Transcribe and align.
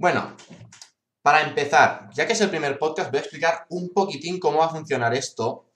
Bueno, 0.00 0.36
para 1.22 1.42
empezar, 1.42 2.08
ya 2.14 2.24
que 2.24 2.32
es 2.32 2.40
el 2.40 2.50
primer 2.50 2.78
podcast, 2.78 3.10
voy 3.10 3.18
a 3.18 3.22
explicar 3.22 3.66
un 3.68 3.90
poquitín 3.92 4.38
cómo 4.38 4.58
va 4.58 4.66
a 4.66 4.70
funcionar 4.70 5.12
esto, 5.12 5.72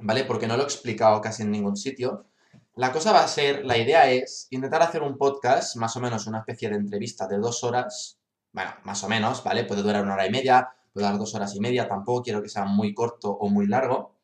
¿vale? 0.00 0.24
Porque 0.24 0.46
no 0.46 0.58
lo 0.58 0.64
he 0.64 0.66
explicado 0.66 1.18
casi 1.22 1.44
en 1.44 1.50
ningún 1.50 1.74
sitio. 1.74 2.26
La 2.74 2.92
cosa 2.92 3.12
va 3.12 3.24
a 3.24 3.28
ser, 3.28 3.64
la 3.64 3.78
idea 3.78 4.10
es 4.10 4.48
intentar 4.50 4.82
hacer 4.82 5.02
un 5.02 5.16
podcast, 5.16 5.76
más 5.76 5.96
o 5.96 6.00
menos 6.00 6.26
una 6.26 6.40
especie 6.40 6.68
de 6.68 6.76
entrevista 6.76 7.26
de 7.26 7.38
dos 7.38 7.64
horas, 7.64 8.18
bueno, 8.52 8.70
más 8.84 9.02
o 9.02 9.08
menos, 9.08 9.42
¿vale? 9.42 9.64
Puede 9.64 9.82
durar 9.82 10.02
una 10.02 10.12
hora 10.12 10.26
y 10.26 10.30
media, 10.30 10.68
puede 10.92 11.06
dar 11.06 11.16
dos 11.16 11.34
horas 11.34 11.54
y 11.54 11.60
media, 11.60 11.88
tampoco 11.88 12.22
quiero 12.22 12.42
que 12.42 12.50
sea 12.50 12.66
muy 12.66 12.92
corto 12.92 13.30
o 13.30 13.48
muy 13.48 13.66
largo. 13.66 14.14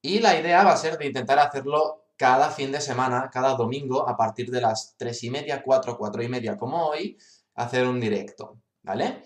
Y 0.00 0.20
la 0.20 0.38
idea 0.38 0.62
va 0.62 0.72
a 0.72 0.76
ser 0.76 0.98
de 0.98 1.06
intentar 1.06 1.40
hacerlo 1.40 2.04
cada 2.16 2.48
fin 2.50 2.70
de 2.70 2.80
semana, 2.80 3.28
cada 3.32 3.56
domingo, 3.56 4.08
a 4.08 4.16
partir 4.16 4.52
de 4.52 4.60
las 4.60 4.94
tres 4.96 5.24
y 5.24 5.30
media, 5.30 5.64
cuatro, 5.64 5.98
cuatro 5.98 6.22
y 6.22 6.28
media, 6.28 6.56
como 6.56 6.86
hoy, 6.86 7.18
hacer 7.54 7.86
un 7.86 8.00
directo, 8.00 8.60
¿vale? 8.82 9.24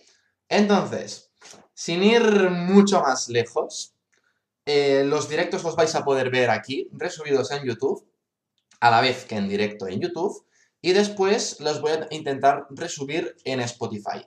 Entonces, 0.48 1.32
sin 1.74 2.02
ir 2.02 2.50
mucho 2.50 3.00
más 3.00 3.28
lejos, 3.28 3.94
eh, 4.64 5.04
los 5.04 5.28
directos 5.28 5.62
los 5.62 5.76
vais 5.76 5.94
a 5.94 6.04
poder 6.04 6.30
ver 6.30 6.50
aquí, 6.50 6.88
resubidos 6.92 7.50
en 7.52 7.64
YouTube, 7.64 8.06
a 8.80 8.90
la 8.90 9.00
vez 9.00 9.24
que 9.24 9.36
en 9.36 9.48
directo 9.48 9.86
en 9.86 10.00
YouTube, 10.00 10.44
y 10.80 10.92
después 10.92 11.60
los 11.60 11.80
voy 11.80 11.92
a 11.92 12.06
intentar 12.10 12.66
resubir 12.70 13.36
en 13.44 13.60
Spotify. 13.60 14.26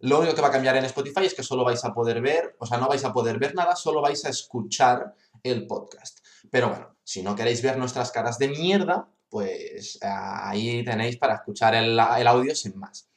Lo 0.00 0.18
único 0.18 0.34
que 0.34 0.42
va 0.42 0.48
a 0.48 0.52
cambiar 0.52 0.76
en 0.76 0.84
Spotify 0.84 1.24
es 1.24 1.34
que 1.34 1.42
solo 1.42 1.64
vais 1.64 1.84
a 1.84 1.94
poder 1.94 2.20
ver, 2.20 2.56
o 2.58 2.66
sea, 2.66 2.78
no 2.78 2.88
vais 2.88 3.04
a 3.04 3.12
poder 3.12 3.38
ver 3.38 3.54
nada, 3.54 3.74
solo 3.76 4.02
vais 4.02 4.24
a 4.24 4.28
escuchar 4.28 5.14
el 5.42 5.66
podcast. 5.66 6.18
Pero 6.50 6.68
bueno, 6.68 6.96
si 7.02 7.22
no 7.22 7.34
queréis 7.34 7.62
ver 7.62 7.78
nuestras 7.78 8.10
caras 8.10 8.38
de 8.38 8.48
mierda, 8.48 9.08
pues 9.28 9.98
ahí 10.02 10.84
tenéis 10.84 11.16
para 11.16 11.34
escuchar 11.34 11.74
el 11.74 11.98
audio 11.98 12.54
sin 12.54 12.78
más. 12.78 13.08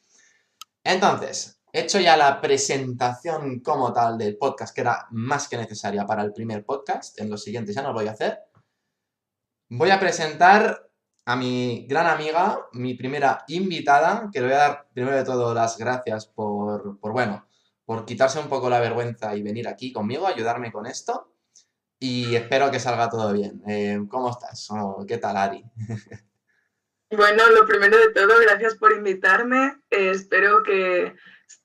Entonces, 0.84 1.60
hecho 1.72 2.00
ya 2.00 2.16
la 2.16 2.40
presentación 2.40 3.60
como 3.60 3.92
tal 3.92 4.18
del 4.18 4.36
podcast, 4.36 4.74
que 4.74 4.80
era 4.80 5.06
más 5.10 5.48
que 5.48 5.56
necesaria 5.56 6.06
para 6.06 6.22
el 6.22 6.32
primer 6.32 6.64
podcast, 6.64 7.18
en 7.20 7.30
los 7.30 7.42
siguientes 7.42 7.74
ya 7.74 7.82
no 7.82 7.88
lo 7.88 7.94
voy 7.94 8.08
a 8.08 8.12
hacer, 8.12 8.38
voy 9.68 9.90
a 9.90 10.00
presentar 10.00 10.90
a 11.26 11.36
mi 11.36 11.86
gran 11.86 12.06
amiga, 12.06 12.66
mi 12.72 12.94
primera 12.94 13.44
invitada, 13.48 14.28
que 14.32 14.40
le 14.40 14.46
voy 14.46 14.54
a 14.54 14.58
dar 14.58 14.88
primero 14.92 15.16
de 15.16 15.24
todo 15.24 15.54
las 15.54 15.78
gracias 15.78 16.26
por, 16.26 16.98
bueno, 17.00 17.46
por 17.84 18.04
quitarse 18.04 18.40
un 18.40 18.48
poco 18.48 18.70
la 18.70 18.80
vergüenza 18.80 19.36
y 19.36 19.42
venir 19.42 19.68
aquí 19.68 19.92
conmigo, 19.92 20.26
ayudarme 20.26 20.72
con 20.72 20.86
esto. 20.86 21.34
Y 21.98 22.34
espero 22.34 22.70
que 22.70 22.80
salga 22.80 23.10
todo 23.10 23.32
bien. 23.32 23.62
Eh, 23.66 24.00
¿Cómo 24.08 24.30
estás? 24.30 24.70
¿Qué 25.06 25.18
tal, 25.18 25.36
Ari? 25.36 25.64
Bueno, 27.10 27.50
lo 27.50 27.66
primero 27.66 27.98
de 27.98 28.12
todo, 28.12 28.38
gracias 28.40 28.76
por 28.76 28.92
invitarme. 28.92 29.80
Eh, 29.90 30.10
espero 30.10 30.62
que 30.62 31.16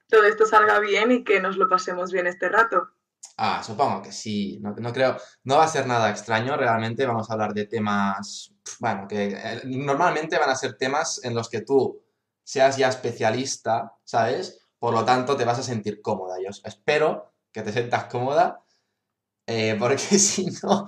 todo 0.09 0.23
esto 0.23 0.47
salga 0.47 0.79
bien 0.79 1.11
y 1.11 1.23
que 1.23 1.39
nos 1.39 1.57
lo 1.57 1.69
pasemos 1.69 2.11
bien 2.11 2.25
este 2.25 2.49
rato. 2.49 2.89
Ah, 3.37 3.61
supongo 3.63 4.01
que 4.01 4.11
sí. 4.11 4.59
No, 4.59 4.91
creo, 4.91 5.17
no 5.43 5.57
va 5.57 5.65
a 5.65 5.67
ser 5.67 5.85
nada 5.85 6.09
extraño. 6.09 6.57
Realmente 6.57 7.05
vamos 7.05 7.29
a 7.29 7.33
hablar 7.33 7.53
de 7.53 7.67
temas, 7.67 8.55
bueno, 8.79 9.07
que 9.07 9.37
eh, 9.37 9.61
normalmente 9.65 10.39
van 10.39 10.49
a 10.49 10.55
ser 10.55 10.77
temas 10.77 11.23
en 11.23 11.35
los 11.35 11.47
que 11.47 11.61
tú 11.61 12.01
seas 12.43 12.77
ya 12.77 12.87
especialista, 12.87 13.93
¿sabes? 14.03 14.67
Por 14.79 14.95
lo 14.95 15.05
tanto, 15.05 15.37
te 15.37 15.45
vas 15.45 15.59
a 15.59 15.63
sentir 15.63 16.01
cómoda. 16.01 16.37
Yo 16.43 16.49
espero 16.63 17.33
que 17.51 17.61
te 17.61 17.71
sientas 17.71 18.05
cómoda, 18.05 18.63
eh, 19.45 19.75
porque 19.79 19.97
si 20.19 20.47
no, 20.63 20.87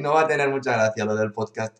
no 0.00 0.12
va 0.12 0.20
a 0.22 0.28
tener 0.28 0.50
mucha 0.50 0.72
gracia 0.72 1.06
lo 1.06 1.14
del 1.14 1.32
podcast. 1.32 1.78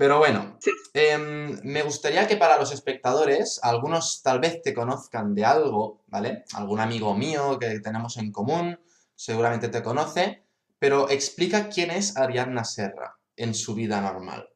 Pero 0.00 0.16
bueno, 0.16 0.58
em, 0.94 1.60
me 1.62 1.82
gustaría 1.82 2.26
que 2.26 2.38
para 2.38 2.56
los 2.56 2.72
espectadores, 2.72 3.60
algunos 3.62 4.22
tal 4.22 4.40
vez 4.40 4.62
te 4.62 4.72
conozcan 4.72 5.34
de 5.34 5.44
algo, 5.44 6.02
¿vale? 6.06 6.44
Algún 6.54 6.80
amigo 6.80 7.14
mío 7.14 7.58
que 7.58 7.80
tenemos 7.80 8.16
en 8.16 8.32
común, 8.32 8.80
seguramente 9.14 9.68
te 9.68 9.82
conoce, 9.82 10.42
pero 10.78 11.10
explica 11.10 11.68
quién 11.68 11.90
es 11.90 12.16
Ariadna 12.16 12.64
Serra 12.64 13.18
en 13.36 13.52
su 13.52 13.74
vida 13.74 14.00
normal. 14.00 14.48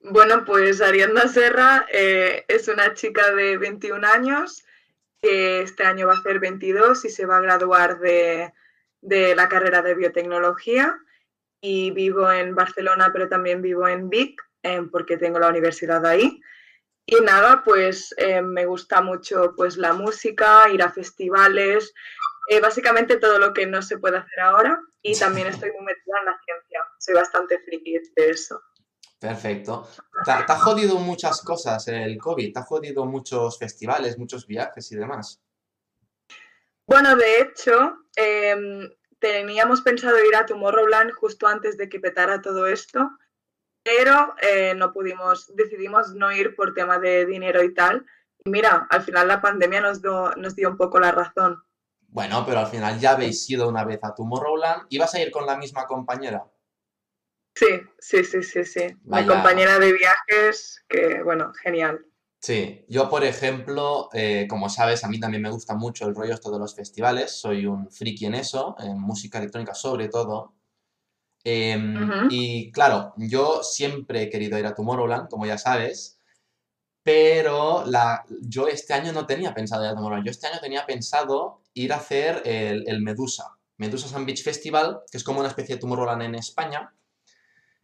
Bueno, 0.00 0.44
pues 0.44 0.80
Ariadna 0.80 1.28
Serra 1.28 1.86
eh, 1.92 2.44
es 2.48 2.66
una 2.66 2.92
chica 2.94 3.30
de 3.36 3.56
21 3.56 4.04
años 4.04 4.64
que 5.22 5.62
este 5.62 5.84
año 5.84 6.08
va 6.08 6.14
a 6.14 6.18
hacer 6.18 6.40
22 6.40 7.04
y 7.04 7.08
se 7.08 7.24
va 7.24 7.36
a 7.36 7.42
graduar 7.42 8.00
de, 8.00 8.52
de 9.00 9.36
la 9.36 9.48
carrera 9.48 9.80
de 9.80 9.94
biotecnología 9.94 10.98
y 11.66 11.90
vivo 11.92 12.30
en 12.30 12.54
Barcelona, 12.54 13.08
pero 13.10 13.26
también 13.26 13.62
vivo 13.62 13.88
en 13.88 14.10
Vic, 14.10 14.38
eh, 14.62 14.82
porque 14.92 15.16
tengo 15.16 15.38
la 15.38 15.48
universidad 15.48 16.04
ahí. 16.04 16.38
Y 17.06 17.16
nada, 17.22 17.62
pues 17.64 18.14
eh, 18.18 18.42
me 18.42 18.66
gusta 18.66 19.00
mucho 19.00 19.54
pues 19.56 19.78
la 19.78 19.94
música, 19.94 20.68
ir 20.70 20.82
a 20.82 20.92
festivales, 20.92 21.94
eh, 22.50 22.60
básicamente 22.60 23.16
todo 23.16 23.38
lo 23.38 23.54
que 23.54 23.66
no 23.66 23.80
se 23.80 23.96
puede 23.96 24.18
hacer 24.18 24.40
ahora 24.40 24.78
y 25.00 25.14
también 25.18 25.46
estoy 25.46 25.70
muy 25.72 25.86
metida 25.86 26.18
en 26.20 26.26
la 26.26 26.38
ciencia. 26.44 26.80
Soy 26.98 27.14
bastante 27.14 27.58
friki 27.60 27.98
de 28.14 28.28
eso. 28.30 28.60
Perfecto. 29.18 29.88
¿Te, 30.22 30.32
ha 30.32 30.58
jodido 30.58 30.98
muchas 30.98 31.40
cosas 31.40 31.88
el 31.88 32.18
COVID? 32.18 32.52
¿Te 32.52 32.60
ha 32.60 32.64
jodido 32.64 33.06
muchos 33.06 33.58
festivales, 33.58 34.18
muchos 34.18 34.46
viajes 34.46 34.92
y 34.92 34.96
demás? 34.96 35.40
Bueno, 36.86 37.16
de 37.16 37.40
hecho, 37.40 37.96
em, 38.16 38.86
teníamos 39.24 39.80
pensado 39.80 40.22
ir 40.22 40.36
a 40.36 40.44
Tomorrowland 40.44 41.10
justo 41.12 41.46
antes 41.46 41.78
de 41.78 41.88
que 41.88 41.98
petara 41.98 42.42
todo 42.42 42.66
esto, 42.66 43.10
pero 43.82 44.34
eh, 44.42 44.74
no 44.76 44.92
pudimos, 44.92 45.50
decidimos 45.56 46.12
no 46.12 46.30
ir 46.30 46.54
por 46.54 46.74
tema 46.74 46.98
de 46.98 47.24
dinero 47.24 47.62
y 47.62 47.72
tal. 47.72 48.04
Y 48.44 48.50
mira, 48.50 48.86
al 48.90 49.00
final 49.02 49.26
la 49.26 49.40
pandemia 49.40 49.80
nos, 49.80 50.02
nos 50.02 50.54
dio 50.54 50.68
un 50.68 50.76
poco 50.76 51.00
la 51.00 51.10
razón. 51.10 51.64
Bueno, 52.08 52.44
pero 52.46 52.60
al 52.60 52.66
final 52.66 53.00
ya 53.00 53.12
habéis 53.12 53.48
ido 53.48 53.66
una 53.66 53.82
vez 53.86 53.98
a 54.02 54.14
Tomorrowland. 54.14 54.88
¿Ibas 54.90 55.14
a 55.14 55.20
ir 55.22 55.30
con 55.30 55.46
la 55.46 55.56
misma 55.56 55.86
compañera? 55.86 56.44
Sí, 57.54 57.80
sí, 57.98 58.24
sí, 58.24 58.42
sí, 58.42 58.64
sí. 58.66 58.94
Mi 59.04 59.26
compañera 59.26 59.78
de 59.78 59.90
viajes, 59.94 60.84
que 60.86 61.22
bueno, 61.22 61.54
genial. 61.54 62.04
Sí, 62.44 62.84
yo 62.90 63.08
por 63.08 63.24
ejemplo, 63.24 64.10
eh, 64.12 64.46
como 64.50 64.68
sabes, 64.68 65.02
a 65.02 65.08
mí 65.08 65.18
también 65.18 65.42
me 65.42 65.50
gusta 65.50 65.74
mucho 65.74 66.06
el 66.06 66.14
rollo 66.14 66.34
esto 66.34 66.50
de 66.50 66.58
los 66.58 66.74
festivales, 66.74 67.32
soy 67.32 67.64
un 67.64 67.90
friki 67.90 68.26
en 68.26 68.34
eso, 68.34 68.76
en 68.80 69.00
música 69.00 69.38
electrónica 69.38 69.72
sobre 69.72 70.10
todo. 70.10 70.52
Em, 71.42 72.28
y 72.28 72.70
claro, 72.70 73.14
yo 73.16 73.62
siempre 73.62 74.24
he 74.24 74.28
querido 74.28 74.58
ir 74.58 74.66
a 74.66 74.74
Tomorrowland, 74.74 75.30
como 75.30 75.46
ya 75.46 75.56
sabes, 75.56 76.20
pero 77.02 77.86
la, 77.86 78.26
yo 78.42 78.68
este 78.68 78.92
año 78.92 79.12
no 79.14 79.24
tenía 79.24 79.54
pensado 79.54 79.82
ir 79.84 79.88
a 79.88 79.94
Tomorrowland, 79.94 80.26
yo 80.26 80.30
este 80.30 80.46
año 80.46 80.60
tenía 80.60 80.84
pensado 80.84 81.62
ir 81.72 81.94
a 81.94 81.96
hacer 81.96 82.42
el, 82.44 82.86
el 82.86 83.00
Medusa, 83.00 83.56
Medusa 83.78 84.06
Sun 84.06 84.26
Beach 84.26 84.44
Festival, 84.44 85.00
que 85.10 85.16
es 85.16 85.24
como 85.24 85.40
una 85.40 85.48
especie 85.48 85.76
de 85.76 85.80
Tomorrowland 85.80 86.20
en 86.20 86.34
España, 86.34 86.92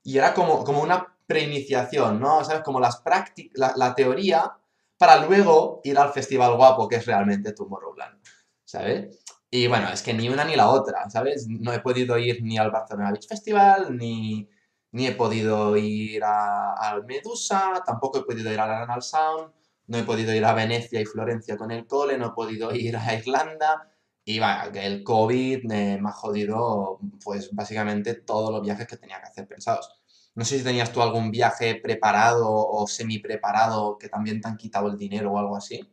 y 0.02 0.18
era 0.18 0.34
como, 0.34 0.64
como 0.64 0.82
una 0.82 1.16
preiniciación, 1.30 2.18
¿no? 2.18 2.44
¿Sabes? 2.44 2.62
Como 2.62 2.80
las 2.80 3.00
prácticas, 3.02 3.76
la, 3.76 3.94
teoría, 3.94 4.52
para 4.98 5.24
luego 5.24 5.80
ir 5.84 5.96
al 5.96 6.12
festival 6.12 6.56
guapo, 6.56 6.88
que 6.88 6.96
es 6.96 7.06
realmente 7.06 7.52
Tomorrowland, 7.52 8.20
¿sabes? 8.64 9.22
Y 9.48 9.68
bueno, 9.68 9.88
es 9.92 10.02
que 10.02 10.12
ni 10.12 10.28
una 10.28 10.44
ni 10.44 10.56
la 10.56 10.68
otra, 10.68 11.08
¿sabes? 11.08 11.46
No 11.48 11.72
he 11.72 11.78
podido 11.78 12.18
ir 12.18 12.42
ni 12.42 12.58
al 12.58 12.72
Barcelona 12.72 13.12
Beach 13.12 13.28
Festival, 13.28 13.96
ni, 13.96 14.48
ni 14.90 15.06
he 15.06 15.12
podido 15.12 15.76
ir 15.76 16.24
al 16.24 17.04
Medusa, 17.06 17.80
tampoco 17.86 18.18
he 18.18 18.24
podido 18.24 18.52
ir 18.52 18.58
al 18.58 18.72
Anal 18.72 19.02
Sound, 19.02 19.52
no 19.86 19.98
he 19.98 20.02
podido 20.02 20.34
ir 20.34 20.44
a 20.44 20.52
Venecia 20.54 21.00
y 21.00 21.06
Florencia 21.06 21.56
con 21.56 21.70
el 21.70 21.86
cole, 21.86 22.18
no 22.18 22.26
he 22.28 22.32
podido 22.32 22.74
ir 22.74 22.96
a 22.96 23.14
Irlanda, 23.14 23.88
y 24.24 24.40
bueno, 24.40 24.62
el 24.74 25.04
COVID 25.04 25.64
me 25.64 26.00
ha 26.04 26.12
jodido, 26.12 26.98
pues 27.24 27.54
básicamente 27.54 28.14
todos 28.14 28.50
los 28.52 28.62
viajes 28.62 28.88
que 28.88 28.96
tenía 28.96 29.20
que 29.20 29.28
hacer 29.28 29.46
pensados. 29.46 29.99
No 30.34 30.44
sé 30.44 30.58
si 30.58 30.64
tenías 30.64 30.92
tú 30.92 31.02
algún 31.02 31.30
viaje 31.30 31.80
preparado 31.82 32.48
o 32.48 32.86
semi 32.86 33.18
preparado 33.18 33.98
que 33.98 34.08
también 34.08 34.40
te 34.40 34.48
han 34.48 34.56
quitado 34.56 34.88
el 34.88 34.96
dinero 34.96 35.32
o 35.32 35.38
algo 35.38 35.56
así. 35.56 35.88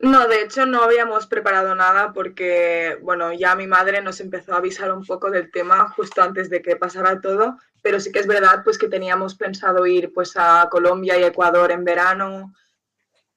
No, 0.00 0.28
de 0.28 0.42
hecho 0.42 0.64
no 0.64 0.84
habíamos 0.84 1.26
preparado 1.26 1.74
nada 1.74 2.12
porque, 2.12 2.96
bueno, 3.02 3.32
ya 3.32 3.56
mi 3.56 3.66
madre 3.66 4.00
nos 4.00 4.20
empezó 4.20 4.54
a 4.54 4.58
avisar 4.58 4.92
un 4.92 5.04
poco 5.04 5.30
del 5.30 5.50
tema 5.50 5.88
justo 5.90 6.22
antes 6.22 6.48
de 6.50 6.62
que 6.62 6.76
pasara 6.76 7.20
todo, 7.20 7.56
pero 7.82 7.98
sí 7.98 8.12
que 8.12 8.20
es 8.20 8.28
verdad 8.28 8.62
pues 8.62 8.78
que 8.78 8.88
teníamos 8.88 9.34
pensado 9.34 9.86
ir 9.86 10.12
pues 10.12 10.34
a 10.36 10.68
Colombia 10.70 11.18
y 11.18 11.24
Ecuador 11.24 11.72
en 11.72 11.84
verano. 11.84 12.52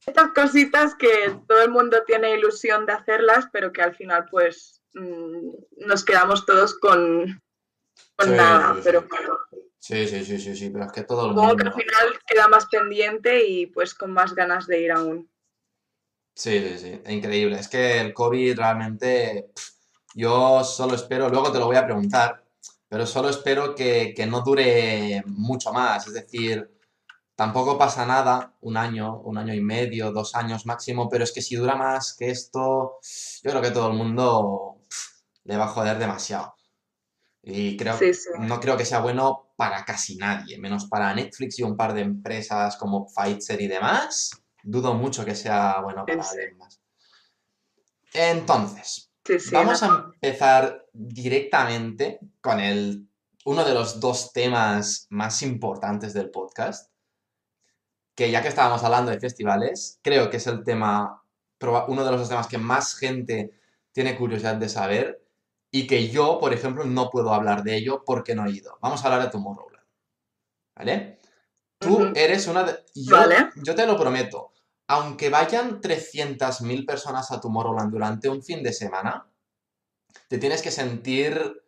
Estas 0.06 0.32
cositas 0.34 0.94
que 0.94 1.36
todo 1.48 1.64
el 1.64 1.72
mundo 1.72 2.04
tiene 2.06 2.36
ilusión 2.36 2.86
de 2.86 2.94
hacerlas, 2.94 3.48
pero 3.52 3.72
que 3.72 3.82
al 3.82 3.96
final 3.96 4.28
pues 4.30 4.84
mm, 4.94 5.88
nos 5.88 6.06
quedamos 6.06 6.46
todos 6.46 6.78
con, 6.78 7.42
nada, 8.28 8.76
pero 8.84 9.08
Sí, 9.82 10.08
sí, 10.08 10.24
sí, 10.24 10.38
sí, 10.38 10.56
sí, 10.56 10.70
pero 10.70 10.86
es 10.86 10.92
que 10.92 11.02
todo 11.02 11.26
el 11.26 11.34
mundo... 11.34 11.56
que 11.56 11.68
al 11.68 11.74
final 11.74 12.20
queda 12.28 12.48
más 12.48 12.68
pendiente 12.68 13.44
y 13.48 13.66
pues 13.66 13.96
con 13.96 14.12
más 14.12 14.36
ganas 14.36 14.68
de 14.68 14.80
ir 14.80 14.92
aún. 14.92 15.28
Sí, 16.36 16.60
sí, 16.60 16.78
sí, 16.78 17.02
increíble. 17.12 17.58
Es 17.58 17.68
que 17.68 18.00
el 18.00 18.14
COVID 18.14 18.58
realmente, 18.58 19.50
yo 20.14 20.64
solo 20.64 20.94
espero, 20.94 21.30
luego 21.30 21.52
te 21.52 21.58
lo 21.58 21.66
voy 21.66 21.78
a 21.78 21.86
preguntar, 21.86 22.44
pero 22.88 23.08
solo 23.08 23.30
espero 23.30 23.74
que, 23.74 24.14
no 24.30 24.42
dure 24.42 25.24
mucho 25.26 25.74
más. 25.74 26.06
Es 26.06 26.14
decir, 26.14 26.70
tampoco 27.36 27.80
pasa 27.80 28.06
nada, 28.06 28.56
un 28.62 28.78
año, 28.78 29.20
un 29.22 29.40
año 29.40 29.56
y 29.56 29.62
medio, 29.62 30.12
dos 30.12 30.36
años 30.36 30.68
máximo, 30.68 31.10
pero 31.10 31.24
es 31.24 31.32
que 31.32 31.42
si 31.42 31.56
dura 31.56 31.76
más 31.76 32.14
que 32.14 32.30
esto, 32.30 33.00
yo 33.44 33.50
creo 33.50 33.62
que 33.64 33.72
todo 33.72 33.90
el 33.90 33.98
mundo 33.98 34.84
le 35.46 35.58
va 35.58 35.66
a 35.66 35.70
joder 35.70 35.98
demasiado. 35.98 36.54
Y 37.42 37.76
creo, 37.78 37.98
no 38.40 38.60
creo 38.60 38.78
que 38.78 38.86
sea 38.86 39.00
bueno 39.00 39.51
para 39.62 39.86
casi 39.86 40.16
nadie, 40.16 40.58
menos 40.58 40.88
para 40.88 41.14
Netflix 41.14 41.60
y 41.60 41.62
un 41.62 41.78
par 41.78 41.94
de 41.94 42.02
empresas 42.02 42.76
como 42.78 43.06
Pfizer 43.06 43.62
y 43.62 43.68
demás. 43.68 44.32
Dudo 44.64 44.96
mucho 44.96 45.24
que 45.24 45.36
sea 45.36 45.82
bueno 45.82 46.04
para 46.04 46.24
alguien 46.24 46.58
más. 46.58 46.82
Entonces, 48.12 49.12
vamos 49.52 49.84
a 49.84 50.10
empezar 50.16 50.88
directamente 50.92 52.18
con 52.42 52.60
el, 52.60 53.08
uno 53.46 53.64
de 53.64 53.76
los 53.76 54.00
dos 54.00 54.34
temas 54.34 55.06
más 55.12 55.44
importantes 55.44 56.16
del 56.16 56.32
podcast, 56.32 56.92
que 58.16 58.32
ya 58.32 58.42
que 58.42 58.48
estábamos 58.48 58.84
hablando 58.84 59.12
de 59.12 59.20
festivales, 59.20 60.00
creo 60.02 60.32
que 60.32 60.38
es 60.38 60.48
el 60.48 60.64
tema, 60.64 61.22
uno 61.88 62.04
de 62.04 62.12
los 62.12 62.28
temas 62.28 62.48
que 62.48 62.58
más 62.58 62.96
gente 62.96 63.52
tiene 63.92 64.18
curiosidad 64.18 64.56
de 64.56 64.70
saber 64.70 65.24
y 65.72 65.88
que 65.88 66.10
yo, 66.10 66.38
por 66.40 66.54
ejemplo, 66.54 66.84
no 66.84 67.10
puedo 67.10 67.34
hablar 67.34 67.64
de 67.64 67.78
ello 67.78 68.04
porque 68.06 68.36
no 68.36 68.46
he 68.46 68.52
ido. 68.52 68.78
Vamos 68.82 69.02
a 69.02 69.06
hablar 69.06 69.24
de 69.24 69.32
Tomorrowland. 69.32 69.88
¿Vale? 70.78 71.20
Tú 71.80 72.12
eres 72.14 72.46
una 72.48 72.64
de... 72.64 72.84
Yo, 72.94 73.18
yo 73.64 73.74
te 73.74 73.88
lo 73.88 73.98
prometo, 73.98 74.52
aunque 74.88 75.30
vayan 75.30 75.82
300.000 75.82 76.86
personas 76.86 77.32
a 77.32 77.40
Tomorrowland 77.40 77.92
durante 77.92 78.30
un 78.30 78.44
fin 78.44 78.62
de 78.62 78.74
semana, 78.74 79.26
te 80.28 80.38
tienes 80.38 80.62
que 80.62 80.72
sentir 80.72 81.64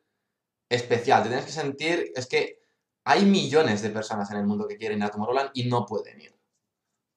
especial, 0.69 1.23
te 1.23 1.29
tienes 1.29 1.45
que 1.45 1.51
sentir... 1.51 2.11
Es 2.15 2.27
que 2.27 2.59
hay 3.05 3.25
millones 3.25 3.81
de 3.81 3.89
personas 3.89 4.29
en 4.31 4.37
el 4.37 4.45
mundo 4.45 4.67
que 4.67 4.77
quieren 4.77 4.99
ir 4.99 5.05
a 5.05 5.09
Tomorrowland 5.09 5.51
y 5.53 5.69
no 5.69 5.85
pueden 5.85 6.19
ir. 6.19 6.37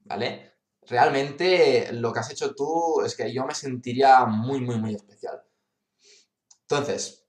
¿Vale? 0.04 0.52
Realmente 0.82 1.92
lo 1.92 2.12
que 2.12 2.20
has 2.20 2.30
hecho 2.30 2.54
tú 2.54 3.02
es 3.04 3.16
que 3.16 3.32
yo 3.32 3.44
me 3.44 3.54
sentiría 3.54 4.24
muy, 4.24 4.60
muy, 4.60 4.76
muy 4.76 4.94
especial. 4.94 5.42
Entonces, 6.68 7.24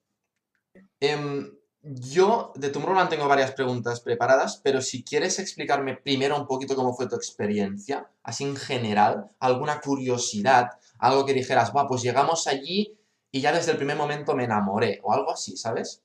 em, 1.00 1.58
yo 1.82 2.52
de 2.56 2.70
Tomorrowland 2.70 3.10
tengo 3.10 3.28
varias 3.28 3.52
preguntas 3.52 4.02
preparadas, 4.02 4.60
pero 4.64 4.82
si 4.82 5.04
quieres 5.04 5.40
explicarme 5.40 5.96
primero 5.96 6.36
un 6.36 6.48
poquito 6.48 6.76
cómo 6.76 6.96
fue 6.96 7.08
tu 7.08 7.16
experiencia, 7.16 8.10
así 8.24 8.44
en 8.44 8.56
general, 8.56 9.30
alguna 9.40 9.80
curiosidad, 9.80 10.72
algo 11.00 11.26
que 11.26 11.34
dijeras, 11.34 11.72
va, 11.76 11.88
pues 11.88 12.02
llegamos 12.02 12.48
allí 12.48 12.98
y 13.32 13.42
ya 13.42 13.52
desde 13.52 13.72
el 13.72 13.78
primer 13.78 13.96
momento 13.96 14.36
me 14.36 14.46
enamoré, 14.46 15.00
o 15.04 15.14
algo 15.14 15.32
así, 15.32 15.56
¿sabes? 15.56 16.04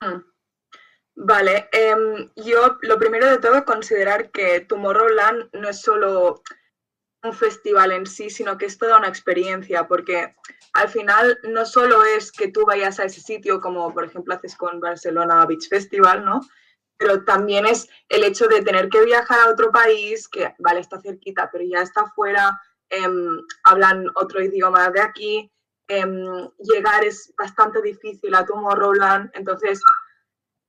Mm. 0.00 0.22
Vale, 1.18 1.68
em, 1.72 2.30
yo 2.36 2.76
lo 2.82 2.98
primero 2.98 3.28
de 3.30 3.38
todo 3.38 3.64
considerar 3.64 4.30
que 4.30 4.60
Tomorrowland 4.60 5.48
no 5.54 5.68
es 5.68 5.80
solo 5.80 6.42
un 7.26 7.34
festival 7.34 7.92
en 7.92 8.06
sí, 8.06 8.30
sino 8.30 8.56
que 8.56 8.66
es 8.66 8.78
toda 8.78 8.98
una 8.98 9.08
experiencia, 9.08 9.86
porque 9.86 10.34
al 10.72 10.88
final 10.88 11.38
no 11.44 11.64
solo 11.64 12.04
es 12.04 12.32
que 12.32 12.48
tú 12.48 12.64
vayas 12.66 12.98
a 13.00 13.04
ese 13.04 13.20
sitio, 13.20 13.60
como 13.60 13.92
por 13.92 14.04
ejemplo 14.04 14.34
haces 14.34 14.56
con 14.56 14.80
Barcelona 14.80 15.44
Beach 15.46 15.68
Festival, 15.68 16.24
¿no? 16.24 16.40
Pero 16.98 17.24
también 17.24 17.66
es 17.66 17.88
el 18.08 18.24
hecho 18.24 18.46
de 18.46 18.62
tener 18.62 18.88
que 18.88 19.04
viajar 19.04 19.40
a 19.40 19.50
otro 19.50 19.70
país, 19.70 20.28
que 20.28 20.54
vale, 20.58 20.80
está 20.80 21.00
cerquita, 21.00 21.50
pero 21.50 21.64
ya 21.64 21.82
está 21.82 22.06
fuera, 22.14 22.60
em, 22.88 23.40
hablan 23.64 24.06
otro 24.14 24.42
idioma 24.42 24.90
de 24.90 25.00
aquí, 25.00 25.52
em, 25.88 26.48
llegar 26.58 27.04
es 27.04 27.32
bastante 27.36 27.82
difícil 27.82 28.34
a 28.34 28.44
Tomorrowland, 28.44 29.30
entonces 29.34 29.80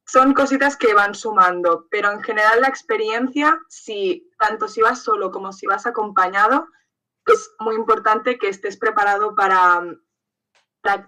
son 0.07 0.33
cositas 0.33 0.77
que 0.77 0.93
van 0.93 1.13
sumando, 1.13 1.87
pero 1.91 2.11
en 2.11 2.23
general 2.23 2.61
la 2.61 2.69
experiencia, 2.69 3.59
si 3.67 4.31
tanto 4.39 4.69
si 4.69 4.81
vas 4.81 5.03
solo 5.03 5.31
como 5.31 5.51
si 5.51 5.67
vas 5.67 5.85
acompañado, 5.85 6.67
es 7.25 7.51
muy 7.59 7.75
importante 7.75 8.37
que 8.37 8.47
estés 8.47 8.77
preparado 8.77 9.35
para, 9.35 9.83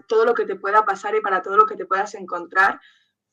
todo 0.07 0.25
lo 0.25 0.33
que 0.33 0.45
te 0.45 0.57
pueda 0.57 0.85
pasar 0.85 1.15
y 1.15 1.21
para 1.21 1.41
todo 1.41 1.55
lo 1.55 1.65
que 1.65 1.77
te 1.77 1.85
puedas 1.85 2.13
encontrar, 2.13 2.81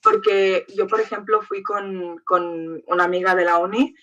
porque 0.01 0.65
yo, 0.69 0.87
por 0.87 1.01
ejemplo, 1.01 1.43
fui 1.43 1.65
con, 1.65 2.19
con 2.19 2.81
una 2.87 3.05
amiga 3.05 3.35
de 3.35 3.45
la 3.45 3.59
uni 3.59 3.97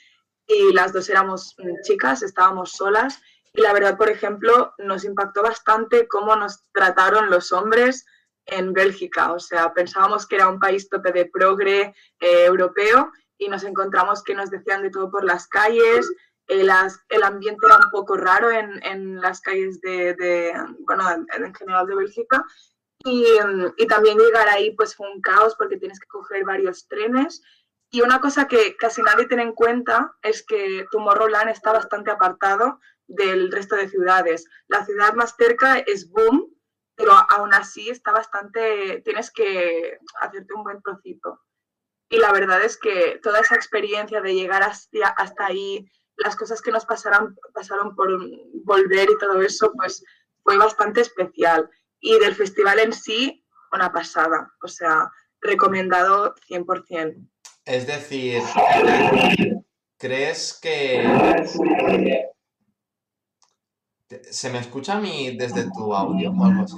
y 0.46 0.74
las 0.74 0.92
dos 0.92 1.10
éramos 1.10 1.56
chicas, 1.84 2.24
estábamos 2.24 2.74
solas 2.74 3.22
y 3.54 3.62
la 3.62 3.72
verdad, 3.72 3.98
por 3.98 4.10
ejemplo, 4.10 4.74
nos 4.80 5.06
impactó 5.06 5.42
bastante 5.42 6.10
cómo 6.10 6.36
nos 6.36 6.70
trataron 6.74 7.30
los 7.30 7.54
hombres 7.54 8.06
en 8.46 8.74
Bélgica. 8.74 9.34
O 9.34 9.40
sea, 9.40 9.74
pensábamos 9.74 10.26
que 10.26 10.36
era 10.36 10.48
un 10.48 10.60
país 10.60 10.90
tope 10.90 11.12
de 11.12 11.26
progre 11.26 11.94
eh, 12.20 12.46
europeo 12.46 13.12
y 13.38 13.48
nos 13.50 13.64
encontramos 13.64 14.24
que 14.24 14.36
nos 14.36 14.50
decían 14.50 14.84
de 14.84 14.90
todo 14.90 15.10
por 15.10 15.24
las 15.24 15.48
calles. 15.48 16.10
Eh, 16.48 16.68
el 17.10 17.24
ambiente 17.24 17.66
era 17.66 17.78
un 17.78 17.92
poco 17.92 18.18
raro 18.18 18.52
en, 18.52 19.22
las 19.22 19.42
calles 19.42 19.80
de, 19.82 20.54
bueno, 20.80 21.10
en, 21.12 21.56
general 21.56 21.88
de 21.88 21.96
Bélgica. 21.96 22.46
Y, 23.06 23.26
y, 23.78 23.88
también 23.88 24.18
llegar 24.18 24.48
ahí 24.48 24.72
pues 24.78 24.96
fue 24.96 25.12
un 25.12 25.20
caos 25.20 25.56
porque 25.58 25.76
tienes 25.76 26.00
que 26.00 26.08
coger 26.08 26.46
varios 26.46 26.88
trenes. 26.88 27.42
Y 27.92 28.02
una 28.02 28.20
cosa 28.20 28.48
que 28.48 28.76
casi 28.78 29.02
nadie 29.02 29.28
tiene 29.28 29.44
en 29.44 29.54
cuenta 29.54 30.16
es 30.22 30.44
que 30.44 30.86
Tomorrowland 30.90 31.50
está 31.50 31.72
bastante 31.72 32.12
apartado 32.12 32.80
del 33.08 33.52
resto 33.52 33.76
de 33.76 33.90
ciudades. 33.90 34.48
La 34.68 34.86
ciudad 34.86 35.14
más 35.14 35.36
cerca 35.38 35.80
es 35.80 36.10
Boom, 36.10 36.53
pero 36.96 37.14
aún 37.30 37.54
así 37.54 37.90
está 37.90 38.12
bastante, 38.12 39.02
tienes 39.04 39.32
que 39.32 39.98
hacerte 40.22 40.54
un 40.54 40.64
buen 40.64 40.82
trocito. 40.82 41.42
Y 42.10 42.18
la 42.18 42.32
verdad 42.32 42.64
es 42.64 42.78
que 42.78 43.20
toda 43.24 43.40
esa 43.40 43.56
experiencia 43.56 44.22
de 44.22 44.36
llegar 44.36 44.62
hasta, 44.64 45.46
ahí, 45.46 45.86
las 46.18 46.36
cosas 46.36 46.62
que 46.62 46.72
nos 46.72 46.86
pasaron, 46.86 47.36
pasaron 47.54 47.96
por 47.96 48.10
volver 48.64 49.10
y 49.10 49.18
todo 49.18 49.42
eso, 49.42 49.72
pues 49.76 50.04
fue 50.44 50.58
bastante 50.58 51.02
especial. 51.02 51.70
Y 52.00 52.20
del 52.20 52.36
festival 52.36 52.80
en 52.80 52.94
sí, 52.94 53.44
una 53.72 53.92
pasada. 53.92 54.54
O 54.62 54.68
sea, 54.68 55.10
recomendado 55.42 56.36
100%. 56.48 57.28
Es 57.66 57.88
decir, 57.88 58.42
¿crees 59.98 60.60
que 60.62 61.02
¿Se 64.30 64.50
me 64.50 64.60
escucha 64.60 64.98
a 64.98 65.00
mí 65.00 65.36
desde 65.38 65.70
tu 65.72 65.94
audio 65.94 66.32
o 66.32 66.46
algo 66.46 66.64
así? 66.64 66.78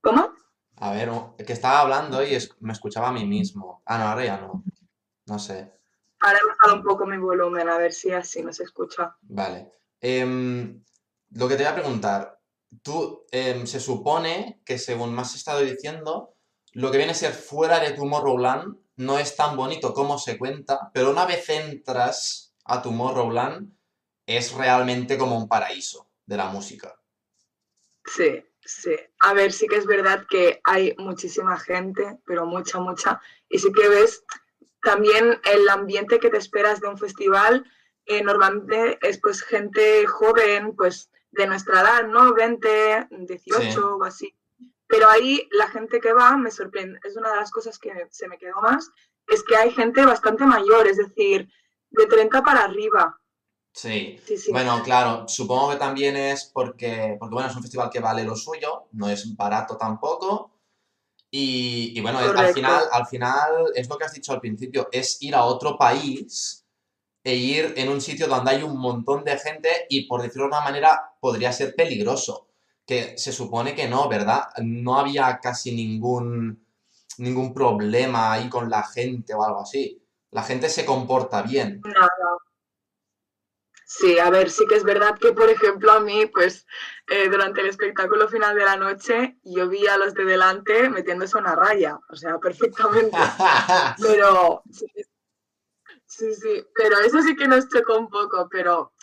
¿Cómo? 0.00 0.32
A 0.76 0.92
ver, 0.92 1.10
que 1.44 1.52
estaba 1.52 1.80
hablando 1.80 2.22
y 2.24 2.36
me 2.60 2.72
escuchaba 2.72 3.08
a 3.08 3.12
mí 3.12 3.26
mismo. 3.26 3.82
Ah, 3.84 3.98
no, 3.98 4.04
ahora 4.04 4.24
ya 4.24 4.40
no. 4.40 4.62
No 5.26 5.38
sé. 5.38 5.72
Ahora 6.20 6.38
he 6.42 6.48
bajado 6.48 6.76
un 6.76 6.82
poco 6.82 7.06
mi 7.06 7.18
volumen, 7.18 7.68
a 7.68 7.78
ver 7.78 7.92
si 7.92 8.10
así 8.12 8.42
nos 8.42 8.60
escucha. 8.60 9.16
Vale. 9.22 9.72
Em, 10.00 10.82
lo 11.30 11.48
que 11.48 11.56
te 11.56 11.62
voy 11.64 11.72
a 11.72 11.74
preguntar, 11.74 12.40
tú, 12.82 13.26
em, 13.30 13.66
se 13.66 13.80
supone 13.80 14.60
que 14.64 14.78
según 14.78 15.14
me 15.14 15.22
has 15.22 15.34
estado 15.34 15.60
diciendo, 15.60 16.34
lo 16.72 16.90
que 16.90 16.98
viene 16.98 17.12
a 17.12 17.16
ser 17.16 17.32
fuera 17.32 17.80
de 17.80 17.92
Tomorrowland 17.92 18.76
no 18.96 19.18
es 19.18 19.36
tan 19.36 19.56
bonito 19.56 19.94
como 19.94 20.18
se 20.18 20.38
cuenta, 20.38 20.90
pero 20.92 21.10
una 21.10 21.24
vez 21.24 21.48
entras 21.48 22.54
a 22.64 22.82
Tomorrowland, 22.82 23.72
es 24.28 24.52
realmente 24.52 25.16
como 25.16 25.38
un 25.38 25.48
paraíso 25.48 26.06
de 26.26 26.36
la 26.36 26.50
música. 26.50 26.94
Sí, 28.04 28.44
sí. 28.60 28.94
A 29.20 29.32
ver, 29.32 29.52
sí 29.52 29.66
que 29.66 29.76
es 29.76 29.86
verdad 29.86 30.26
que 30.28 30.60
hay 30.64 30.94
muchísima 30.98 31.58
gente, 31.58 32.18
pero 32.26 32.44
mucha, 32.44 32.78
mucha. 32.78 33.22
Y 33.48 33.58
sí 33.58 33.72
que 33.72 33.88
ves 33.88 34.22
también 34.82 35.40
el 35.44 35.66
ambiente 35.70 36.20
que 36.20 36.28
te 36.28 36.36
esperas 36.36 36.80
de 36.80 36.88
un 36.88 36.98
festival. 36.98 37.64
Eh, 38.04 38.22
normalmente 38.22 38.98
es 39.00 39.18
pues 39.18 39.40
gente 39.40 40.06
joven, 40.06 40.76
pues 40.76 41.10
de 41.30 41.46
nuestra 41.46 41.80
edad, 41.80 42.06
¿no? 42.06 42.34
20, 42.34 43.08
18 43.10 43.96
o 43.96 44.04
así. 44.04 44.36
Pero 44.86 45.08
ahí 45.08 45.48
la 45.52 45.68
gente 45.68 46.00
que 46.00 46.12
va 46.12 46.36
me 46.36 46.50
sorprende. 46.50 47.00
Es 47.02 47.16
una 47.16 47.30
de 47.30 47.36
las 47.36 47.50
cosas 47.50 47.78
que 47.78 47.92
se 48.10 48.28
me 48.28 48.36
quedó 48.36 48.60
más, 48.60 48.90
es 49.26 49.42
que 49.42 49.56
hay 49.56 49.70
gente 49.70 50.04
bastante 50.04 50.44
mayor, 50.44 50.86
es 50.86 50.98
decir, 50.98 51.48
de 51.90 52.06
30 52.06 52.42
para 52.42 52.64
arriba. 52.64 53.18
Sí. 53.78 54.18
Bueno, 54.50 54.82
claro, 54.82 55.28
supongo 55.28 55.70
que 55.70 55.76
también 55.76 56.16
es 56.16 56.50
porque, 56.52 57.16
porque, 57.16 57.32
bueno, 57.32 57.48
es 57.48 57.54
un 57.54 57.62
festival 57.62 57.90
que 57.90 58.00
vale 58.00 58.24
lo 58.24 58.34
suyo, 58.34 58.88
no 58.90 59.08
es 59.08 59.36
barato 59.36 59.76
tampoco. 59.76 60.50
Y, 61.30 62.00
bueno, 62.00 62.18
al 62.18 62.52
final, 62.52 62.84
al 62.90 63.06
final 63.06 63.66
es 63.76 63.88
lo 63.88 63.96
que 63.96 64.04
has 64.04 64.12
dicho 64.12 64.32
al 64.32 64.40
principio, 64.40 64.88
es 64.90 65.22
ir 65.22 65.36
a 65.36 65.44
otro 65.44 65.78
país 65.78 66.66
e 67.22 67.36
ir 67.36 67.74
en 67.76 67.88
un 67.88 68.00
sitio 68.00 68.26
donde 68.26 68.50
hay 68.50 68.64
un 68.64 68.76
montón 68.76 69.22
de 69.22 69.38
gente 69.38 69.68
y 69.88 70.08
por 70.08 70.22
decirlo 70.22 70.44
de 70.44 70.56
una 70.56 70.62
manera 70.62 71.12
podría 71.20 71.52
ser 71.52 71.76
peligroso. 71.76 72.48
Que 72.84 73.16
se 73.16 73.30
supone 73.32 73.76
que 73.76 73.86
no, 73.86 74.08
¿verdad? 74.08 74.48
No 74.60 74.98
había 74.98 75.38
casi 75.38 75.72
ningún, 75.72 76.66
ningún 77.18 77.54
problema 77.54 78.32
ahí 78.32 78.48
con 78.48 78.68
la 78.68 78.82
gente 78.82 79.34
o 79.34 79.44
algo 79.44 79.60
así. 79.60 80.02
La 80.32 80.42
gente 80.42 80.68
se 80.68 80.84
comporta 80.84 81.42
bien. 81.42 81.80
Nada. 81.84 82.38
Sí, 83.90 84.18
a 84.18 84.28
ver, 84.28 84.50
sí 84.50 84.66
que 84.68 84.74
es 84.74 84.84
verdad 84.84 85.18
que, 85.18 85.32
por 85.32 85.48
ejemplo, 85.48 85.90
a 85.92 86.00
mí, 86.00 86.26
pues, 86.26 86.66
eh, 87.06 87.30
durante 87.30 87.62
el 87.62 87.68
espectáculo 87.68 88.28
final 88.28 88.54
de 88.54 88.64
la 88.64 88.76
noche, 88.76 89.38
yo 89.44 89.66
vi 89.66 89.86
a 89.86 89.96
los 89.96 90.12
de 90.12 90.26
delante 90.26 90.90
metiéndose 90.90 91.38
una 91.38 91.56
raya, 91.56 91.98
o 92.10 92.14
sea, 92.14 92.38
perfectamente. 92.40 93.16
Pero, 94.02 94.62
Sí, 96.08 96.34
sí, 96.34 96.66
pero 96.74 96.98
eso 97.00 97.22
sí 97.22 97.36
que 97.36 97.46
nos 97.46 97.68
chocó 97.68 97.98
un 97.98 98.08
poco, 98.08 98.48
pero 98.50 98.94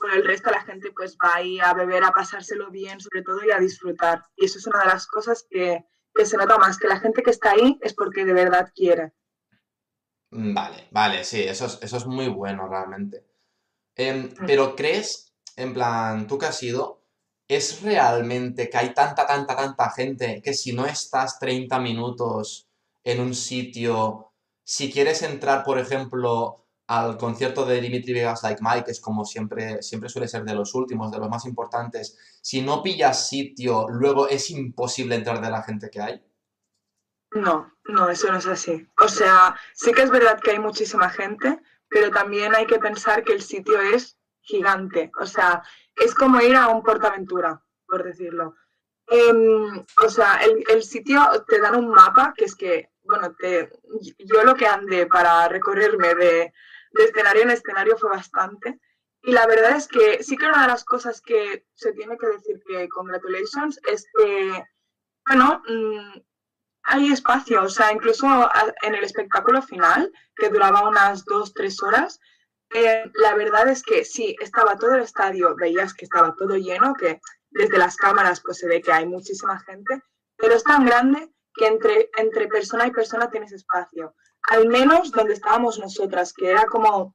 por 0.00 0.12
el 0.14 0.24
resto 0.24 0.50
la 0.50 0.62
gente 0.62 0.90
pues 0.90 1.16
va 1.22 1.34
ahí 1.34 1.60
a 1.60 1.74
beber, 1.74 2.02
a 2.02 2.10
pasárselo 2.10 2.70
bien, 2.70 2.98
sobre 2.98 3.22
todo, 3.22 3.44
y 3.44 3.50
a 3.50 3.58
disfrutar. 3.58 4.24
Y 4.36 4.46
eso 4.46 4.58
es 4.58 4.66
una 4.66 4.80
de 4.80 4.86
las 4.86 5.06
cosas 5.06 5.46
que, 5.48 5.84
se 6.24 6.36
nota 6.38 6.56
más, 6.56 6.78
que 6.78 6.88
la 6.88 6.98
gente 6.98 7.22
que 7.22 7.30
está 7.30 7.50
ahí 7.50 7.78
es 7.82 7.92
porque 7.92 8.24
de 8.24 8.32
verdad 8.32 8.72
quiere. 8.74 9.12
Vale, 10.30 10.88
vale, 10.90 11.24
sí, 11.24 11.42
eso 11.42 11.66
es, 11.66 11.78
eso 11.82 11.98
es 11.98 12.06
muy 12.06 12.28
bueno 12.28 12.66
realmente. 12.68 13.22
Em, 13.96 14.30
pero 14.46 14.76
crees, 14.76 15.32
en 15.56 15.72
plan, 15.72 16.26
tú 16.26 16.38
que 16.38 16.46
has 16.46 16.62
ido, 16.62 17.02
¿es 17.48 17.82
realmente 17.82 18.68
que 18.68 18.76
hay 18.76 18.94
tanta, 18.94 19.26
tanta, 19.26 19.56
tanta 19.56 19.90
gente 19.90 20.42
que 20.42 20.52
si 20.54 20.72
no 20.72 20.86
estás 20.86 21.38
30 21.38 21.78
minutos 21.80 22.68
en 23.04 23.20
un 23.20 23.34
sitio, 23.34 24.32
si 24.64 24.92
quieres 24.92 25.22
entrar, 25.22 25.64
por 25.64 25.78
ejemplo, 25.78 26.66
al 26.88 27.16
concierto 27.16 27.64
de 27.64 27.80
Dimitri 27.80 28.12
Vegas 28.12 28.42
Like 28.42 28.60
Mike, 28.62 28.84
que 28.84 28.90
es 28.92 29.00
como 29.00 29.24
siempre, 29.24 29.82
siempre 29.82 30.08
suele 30.08 30.28
ser 30.28 30.44
de 30.44 30.54
los 30.54 30.74
últimos, 30.74 31.10
de 31.10 31.18
los 31.18 31.28
más 31.28 31.44
importantes, 31.46 32.18
si 32.40 32.62
no 32.62 32.82
pillas 32.82 33.28
sitio, 33.28 33.86
luego 33.88 34.28
es 34.28 34.50
imposible 34.50 35.16
entrar 35.16 35.40
de 35.40 35.50
la 35.50 35.62
gente 35.62 35.90
que 35.90 36.00
hay? 36.00 36.22
No, 37.32 37.72
no, 37.84 38.08
eso 38.08 38.30
no 38.30 38.38
es 38.38 38.46
así. 38.46 38.88
O 39.00 39.08
sea, 39.08 39.56
sí 39.74 39.92
que 39.92 40.02
es 40.02 40.10
verdad 40.10 40.40
que 40.40 40.52
hay 40.52 40.58
muchísima 40.58 41.10
gente, 41.10 41.58
pero 41.88 42.10
también 42.10 42.54
hay 42.54 42.66
que 42.66 42.78
pensar 42.78 43.24
que 43.24 43.32
el 43.32 43.42
sitio 43.42 43.80
es 43.80 44.18
gigante. 44.40 45.10
O 45.20 45.26
sea, 45.26 45.62
es 45.96 46.14
como 46.14 46.40
ir 46.40 46.56
a 46.56 46.68
un 46.68 46.82
portaventura, 46.82 47.62
por 47.86 48.04
decirlo. 48.04 48.54
Em, 49.08 49.84
o 50.04 50.08
sea, 50.08 50.40
el, 50.44 50.64
el, 50.68 50.82
sitio 50.82 51.20
te 51.46 51.60
dan 51.60 51.76
un 51.76 51.88
mapa 51.90 52.34
que 52.36 52.44
es 52.46 52.56
que, 52.56 52.90
bueno, 53.04 53.34
te, 53.36 53.70
yo 54.18 54.42
lo 54.42 54.54
que 54.54 54.66
andé 54.66 55.06
para 55.06 55.46
recorrerme 55.48 56.14
de, 56.14 56.52
de 56.90 57.04
escenario 57.04 57.42
en 57.42 57.50
escenario 57.50 57.96
fue 57.96 58.10
bastante. 58.10 58.80
Y 59.22 59.32
la 59.32 59.46
verdad 59.46 59.76
es 59.76 59.88
que 59.88 60.22
sí 60.22 60.36
que 60.36 60.46
una 60.46 60.62
de 60.62 60.68
las 60.68 60.84
cosas 60.84 61.20
que 61.20 61.66
se 61.74 61.92
tiene 61.92 62.16
que 62.16 62.26
decir 62.28 62.62
que 62.66 62.88
congratulations 62.88 63.80
es 63.90 64.06
que, 64.16 64.64
bueno, 65.26 65.62
mm, 65.68 66.20
hay 66.86 67.12
espacio, 67.12 67.62
o 67.62 67.68
sea, 67.68 67.92
incluso 67.92 68.26
en 68.82 68.94
el 68.94 69.04
espectáculo 69.04 69.62
final, 69.62 70.12
que 70.36 70.48
duraba 70.48 70.88
unas 70.88 71.24
dos, 71.24 71.52
tres 71.52 71.82
horas, 71.82 72.20
eh, 72.74 73.04
la 73.14 73.34
verdad 73.34 73.68
es 73.68 73.82
que 73.82 74.04
sí, 74.04 74.36
estaba 74.40 74.76
todo 74.76 74.94
el 74.94 75.02
estadio, 75.02 75.54
veías 75.56 75.94
que 75.94 76.04
estaba 76.04 76.34
todo 76.36 76.56
lleno, 76.56 76.94
que 76.94 77.20
desde 77.50 77.78
las 77.78 77.96
cámaras 77.96 78.40
pues 78.44 78.58
se 78.58 78.68
ve 78.68 78.80
que 78.80 78.92
hay 78.92 79.06
muchísima 79.06 79.58
gente, 79.60 80.02
pero 80.36 80.54
es 80.54 80.64
tan 80.64 80.84
grande 80.84 81.32
que 81.54 81.66
entre, 81.66 82.10
entre 82.16 82.48
persona 82.48 82.86
y 82.86 82.90
persona 82.90 83.30
tienes 83.30 83.52
espacio 83.52 84.14
al 84.46 84.68
menos 84.68 85.10
donde 85.10 85.34
estábamos 85.34 85.78
nosotras, 85.78 86.32
que 86.32 86.50
era 86.50 86.64
como, 86.66 87.14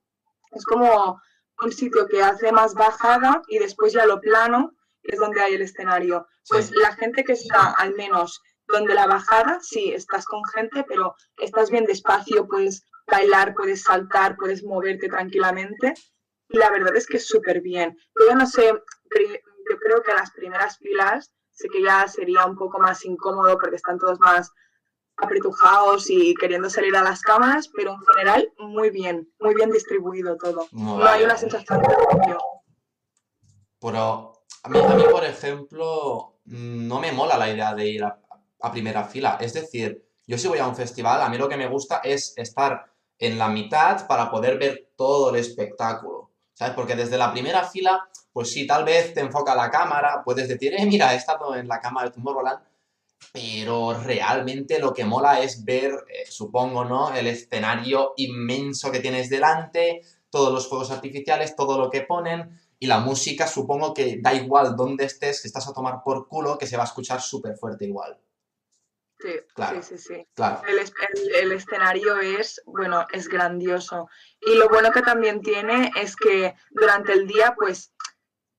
es 0.52 0.66
como 0.66 1.22
un 1.62 1.72
sitio 1.72 2.08
que 2.08 2.22
hace 2.22 2.52
más 2.52 2.74
bajada 2.74 3.42
y 3.48 3.60
después 3.60 3.94
ya 3.94 4.06
lo 4.06 4.20
plano, 4.20 4.74
es 5.04 5.20
donde 5.20 5.42
hay 5.42 5.56
el 5.56 5.62
escenario. 5.62 6.28
Pues 6.50 6.72
la 6.72 6.94
gente 6.94 7.24
que 7.24 7.34
está 7.34 7.72
al 7.72 7.96
menos 7.96 8.42
donde 8.72 8.94
la 8.94 9.08
bajada, 9.08 9.60
sí, 9.62 9.92
estás 9.94 10.26
con 10.26 10.44
gente, 10.46 10.84
pero 10.88 11.16
estás 11.38 11.70
bien 11.70 11.86
despacio, 11.86 12.48
puedes 12.48 12.84
bailar, 13.08 13.54
puedes 13.56 13.84
saltar, 13.84 14.36
puedes 14.38 14.64
moverte 14.64 15.08
tranquilamente. 15.08 15.94
Y 16.50 16.58
la 16.58 16.70
verdad 16.70 16.96
es 16.96 17.08
que 17.08 17.18
es 17.18 17.28
súper 17.28 17.62
bien. 17.62 17.98
Yo 18.28 18.36
no 18.36 18.46
sé, 18.46 18.68
yo 18.68 19.78
creo 19.80 20.04
que 20.04 20.14
las 20.14 20.32
primeras 20.32 20.78
filas 20.78 21.32
sé 21.52 21.68
que 21.70 21.82
ya 21.82 22.08
sería 22.08 22.46
un 22.46 22.58
poco 22.58 22.80
más 22.80 23.06
incómodo 23.06 23.58
porque 23.58 23.76
están 23.76 23.98
todos 24.00 24.20
más 24.20 24.52
apretujados 25.18 26.10
y 26.10 26.34
queriendo 26.36 26.70
salir 26.70 26.96
a 26.96 27.04
las 27.04 27.22
cámaras, 27.22 27.70
pero 27.70 27.92
en 27.92 28.00
general 28.14 28.52
muy 28.58 28.90
bien, 28.90 29.32
muy 29.40 29.54
bien 29.54 29.72
distribuido 29.72 30.38
todo. 30.38 30.68
no 30.72 31.06
hay 31.06 31.24
una 31.24 31.38
sensación 31.38 31.82
de 31.82 31.88
Pero 33.80 34.34
a 34.64 34.70
mí, 34.70 34.80
a 34.80 34.96
mí, 34.96 35.04
por 35.12 35.24
ejemplo, 35.24 36.40
no 36.46 37.00
me 37.00 37.12
mola 37.12 37.38
la 37.38 37.50
idea 37.50 37.76
de 37.76 37.88
ir 37.88 38.04
a, 38.04 38.20
primera 38.70 39.06
fila. 39.06 39.38
Es 39.40 39.54
decir, 39.54 40.06
yo 40.28 40.38
si 40.38 40.50
voy 40.50 40.60
a 40.60 40.68
un 40.68 40.76
festival, 40.76 41.22
a 41.22 41.30
mí 41.30 41.38
lo 41.38 41.48
que 41.48 41.56
me 41.56 41.68
gusta 41.68 42.02
es 42.04 42.34
estar 42.36 42.92
en 43.18 43.38
la 43.38 43.48
mitad 43.48 44.06
para 44.08 44.30
poder 44.30 44.58
ver 44.58 44.92
todo 44.98 45.30
el 45.30 45.38
espectáculo. 45.38 46.32
¿Sabes? 46.54 46.76
Porque 46.76 46.96
desde 46.96 47.18
la 47.18 47.32
primera 47.32 47.64
fila, 47.64 48.08
pues 48.34 48.52
sí, 48.52 48.68
tal 48.68 48.84
vez 48.84 49.14
te 49.14 49.22
enfoca 49.22 49.56
la 49.56 49.72
cámara, 49.72 50.22
puedes 50.24 50.48
decir, 50.48 50.74
eh, 50.78 50.86
mira, 50.86 51.14
he 51.14 51.18
estado 51.18 51.56
en 51.56 51.68
la 51.68 51.80
cámara 51.80 52.10
de 52.10 52.16
Tomorrowland, 52.16 52.60
pero 53.32 53.94
realmente 53.94 54.80
lo 54.80 54.94
que 54.94 55.06
mola 55.06 55.40
es 55.42 55.64
ver, 55.64 55.92
eh, 56.10 56.26
supongo, 56.30 56.84
¿no? 56.86 57.14
El 57.14 57.28
escenario 57.28 58.14
inmenso 58.18 58.92
que 58.92 59.00
tienes 59.00 59.30
delante, 59.30 60.02
todos 60.30 60.54
los 60.54 60.68
fuegos 60.68 60.92
artificiales, 60.92 61.56
todo 61.56 61.78
lo 61.78 61.90
que 61.90 62.02
ponen, 62.02 62.60
y 62.80 62.88
la 62.88 63.00
música, 63.00 63.48
supongo 63.48 63.94
que 63.94 64.20
da 64.22 64.34
igual 64.34 64.76
dónde 64.76 65.06
estés, 65.06 65.42
que 65.42 65.48
estás 65.48 65.68
a 65.68 65.74
tomar 65.74 66.02
por 66.04 66.28
culo, 66.28 66.58
que 66.58 66.68
se 66.68 66.78
va 66.78 66.84
a 66.84 66.88
escuchar 66.88 67.22
súper 67.22 67.56
fuerte 67.56 67.86
igual. 67.86 68.18
Sí, 69.22 69.40
claro, 69.54 69.84
sí, 69.84 69.98
sí, 69.98 70.28
Claro. 70.34 70.62
El, 70.68 71.52
escenario 71.52 72.20
es, 72.20 72.62
bueno, 72.66 73.06
es 73.12 73.28
grandioso. 73.28 74.10
Y 74.40 74.56
lo 74.56 74.68
bueno 74.70 74.92
que 74.92 75.02
también 75.02 75.42
tiene 75.42 75.92
es 75.96 76.16
que 76.16 76.56
durante 76.72 77.14
el 77.14 77.28
día, 77.28 77.54
pues, 77.56 77.94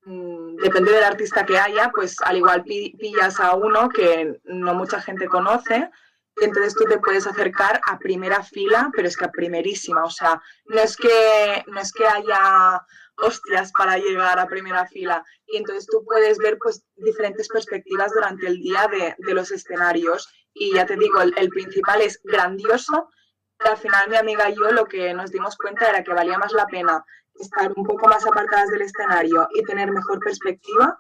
Mm, 0.05 0.57
depende 0.57 0.91
del 0.91 1.05
artista 1.05 1.47
que 1.47 1.59
haya, 1.59 1.91
pues 1.95 2.17
al 2.25 2.37
igual 2.37 2.65
pillas 2.65 3.39
a 3.39 3.55
uno 3.55 3.89
que 3.89 4.41
no 4.45 4.75
mucha 4.75 5.01
gente 5.01 5.29
conoce, 5.29 5.89
entonces 6.41 6.75
tú 6.75 6.85
te 6.85 6.99
puedes 6.99 7.27
acercar 7.27 7.81
a 7.87 7.99
primera 7.99 8.43
fila, 8.43 8.91
pero 8.97 9.07
es 9.07 9.17
que 9.17 9.27
a 9.27 9.31
primerísima, 9.31 10.05
o 10.05 10.11
sea, 10.11 10.43
no 10.65 10.81
es 10.81 10.97
que, 10.97 11.65
no 11.69 11.81
es 11.81 11.93
que 11.93 12.05
haya 12.05 12.85
hostias 13.17 13.71
para 13.73 13.97
llegar 13.99 14.41
a 14.41 14.49
primera 14.49 14.87
fila, 14.87 15.25
y 15.47 15.59
entonces 15.59 15.87
tú 15.87 16.05
puedes 16.05 16.39
ver 16.39 16.59
pues 16.61 16.83
diferentes 16.97 17.47
perspectivas 17.47 18.11
durante 18.13 18.49
el 18.49 18.59
día 18.59 18.89
de, 18.91 19.15
los 19.35 19.53
escenarios, 19.53 20.29
y 20.55 20.75
ya 20.75 20.87
te 20.87 20.97
digo, 20.97 21.21
el, 21.21 21.49
principal 21.49 22.01
es 22.03 22.21
grandioso, 22.23 23.11
al 23.59 23.77
final 23.77 24.11
mi 24.11 24.17
amiga 24.17 24.51
y 24.51 24.57
yo 24.57 24.71
lo 24.73 24.87
que 24.87 25.15
nos 25.15 25.31
dimos 25.31 25.57
cuenta 25.57 25.89
era 25.89 26.03
que 26.03 26.13
valía 26.13 26.39
más 26.39 26.53
la 26.53 26.67
pena 26.67 27.05
estar 27.35 27.73
un 27.75 27.85
poco 27.85 28.09
más 28.09 28.27
apartadas 28.27 28.71
del 28.71 28.83
escenario 28.83 29.49
y 29.55 29.63
tener 29.63 29.91
mejor 29.91 30.19
perspectiva. 30.21 30.99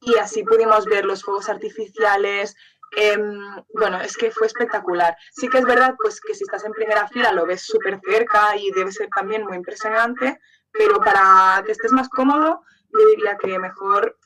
Y 0.00 0.16
así 0.16 0.44
pudimos 0.44 0.84
ver 0.86 1.04
los 1.04 1.22
fuegos 1.22 1.48
artificiales. 1.48 2.54
Em, 2.96 3.40
bueno, 3.74 4.00
es 4.00 4.16
que 4.16 4.30
fue 4.30 4.46
espectacular. 4.46 5.16
Sí 5.32 5.48
que 5.48 5.58
es 5.58 5.64
verdad 5.64 5.94
pues 6.00 6.20
que 6.20 6.34
si 6.34 6.44
estás 6.44 6.64
en 6.64 6.72
primera 6.72 7.08
fila 7.08 7.32
lo 7.32 7.44
ves 7.44 7.62
súper 7.62 8.00
cerca 8.04 8.56
y 8.56 8.70
debe 8.70 8.92
ser 8.92 9.08
también 9.08 9.44
muy 9.44 9.56
impresionante, 9.56 10.38
pero 10.72 11.00
para 11.00 11.62
que 11.64 11.72
estés 11.72 11.92
más 11.92 12.08
cómodo, 12.08 12.62
yo 12.90 13.06
diría 13.08 13.36
que 13.36 13.58
mejor 13.58 14.16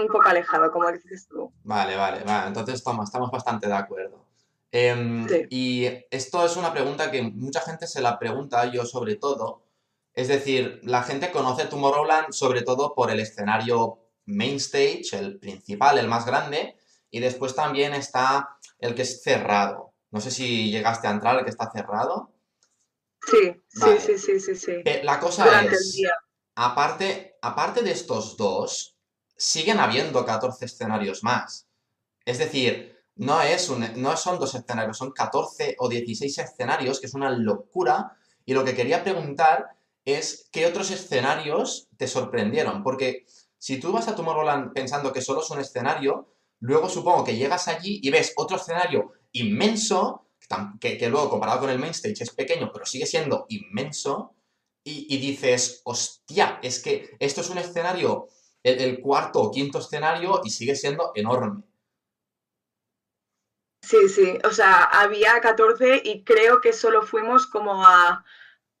un 0.00 0.08
poco 0.08 0.28
alejado, 0.28 0.70
como 0.70 0.90
dices 0.90 1.28
tú. 1.28 1.52
Vale, 1.64 1.96
vale, 1.96 2.22
vale. 2.24 2.48
Entonces 2.48 2.76
estamos, 2.76 3.04
estamos 3.04 3.30
bastante 3.30 3.66
de 3.66 3.74
acuerdo. 3.74 4.26
Em, 4.72 5.26
y 5.50 5.86
esto 6.10 6.44
es 6.44 6.56
una 6.56 6.72
pregunta 6.72 7.10
que 7.10 7.22
mucha 7.22 7.60
gente 7.60 7.86
se 7.86 8.00
la 8.00 8.18
pregunta, 8.18 8.66
yo 8.66 8.86
sobre 8.86 9.16
todo, 9.16 9.64
es 10.14 10.28
decir, 10.28 10.80
la 10.84 11.02
gente 11.02 11.32
conoce 11.32 11.64
Tomorrowland 11.64 12.32
sobre 12.32 12.62
todo 12.62 12.94
por 12.94 13.10
el 13.10 13.20
escenario 13.20 13.98
main 14.26 14.56
stage, 14.56 15.08
el 15.12 15.38
principal, 15.38 15.98
el 15.98 16.08
más 16.08 16.24
grande, 16.24 16.76
y 17.10 17.20
después 17.20 17.54
también 17.54 17.94
está 17.94 18.56
el 18.78 18.94
que 18.94 19.02
es 19.02 19.22
cerrado. 19.22 19.92
No 20.10 20.20
sé 20.20 20.30
si 20.30 20.70
llegaste 20.70 21.08
a 21.08 21.12
entrar, 21.12 21.38
el 21.38 21.44
que 21.44 21.50
está 21.50 21.70
cerrado. 21.70 22.32
Sí, 23.26 23.60
sí, 23.68 24.18
sí, 24.18 24.40
sí, 24.40 24.56
sí, 24.56 24.72
eh, 24.84 25.02
La 25.04 25.20
cosa 25.20 25.62
es, 25.62 26.00
aparte, 26.54 27.36
aparte 27.42 27.82
de 27.82 27.90
estos 27.90 28.36
dos, 28.36 28.96
siguen 29.40 29.80
habiendo 29.80 30.26
14 30.26 30.66
escenarios 30.66 31.24
más. 31.24 31.66
Es 32.26 32.38
decir, 32.38 32.98
no, 33.16 33.40
es 33.40 33.70
un, 33.70 33.86
no 33.96 34.14
son 34.18 34.38
dos 34.38 34.54
escenarios, 34.54 34.98
son 34.98 35.12
14 35.12 35.76
o 35.78 35.88
16 35.88 36.36
escenarios, 36.36 37.00
que 37.00 37.06
es 37.06 37.14
una 37.14 37.30
locura. 37.30 38.18
Y 38.44 38.52
lo 38.52 38.64
que 38.64 38.74
quería 38.74 39.02
preguntar 39.02 39.70
es 40.04 40.46
qué 40.52 40.66
otros 40.66 40.90
escenarios 40.90 41.88
te 41.96 42.06
sorprendieron. 42.06 42.82
Porque 42.82 43.24
si 43.56 43.80
tú 43.80 43.92
vas 43.92 44.08
a 44.08 44.14
Tomorrowland 44.14 44.74
pensando 44.74 45.10
que 45.10 45.22
solo 45.22 45.40
es 45.40 45.48
un 45.48 45.60
escenario, 45.60 46.34
luego 46.58 46.90
supongo 46.90 47.24
que 47.24 47.36
llegas 47.36 47.66
allí 47.66 47.98
y 48.02 48.10
ves 48.10 48.34
otro 48.36 48.58
escenario 48.58 49.12
inmenso, 49.32 50.26
que, 50.80 51.08
luego 51.08 51.30
comparado 51.30 51.60
con 51.60 51.70
el 51.70 51.78
main 51.78 51.92
stage 51.92 52.24
es 52.24 52.34
pequeño, 52.34 52.70
pero 52.72 52.84
sigue 52.84 53.06
siendo 53.06 53.46
inmenso, 53.48 54.34
y, 54.82 55.18
dices, 55.18 55.82
hostia, 55.84 56.58
es 56.62 56.82
que 56.82 57.14
esto 57.20 57.42
es 57.42 57.50
un 57.50 57.58
escenario, 57.58 58.28
el, 58.62 59.00
cuarto 59.00 59.40
o 59.40 59.50
quinto 59.50 59.78
escenario, 59.78 60.40
y 60.44 60.50
sigue 60.50 60.74
siendo 60.74 61.12
enorme. 61.14 61.62
Sí, 63.82 64.08
sí, 64.08 64.38
o 64.44 64.50
sea, 64.50 64.84
había 64.84 65.40
14 65.40 66.02
y 66.04 66.22
creo 66.22 66.60
que 66.60 66.72
solo 66.72 67.02
fuimos 67.02 67.46
como 67.46 67.84
a 67.84 68.24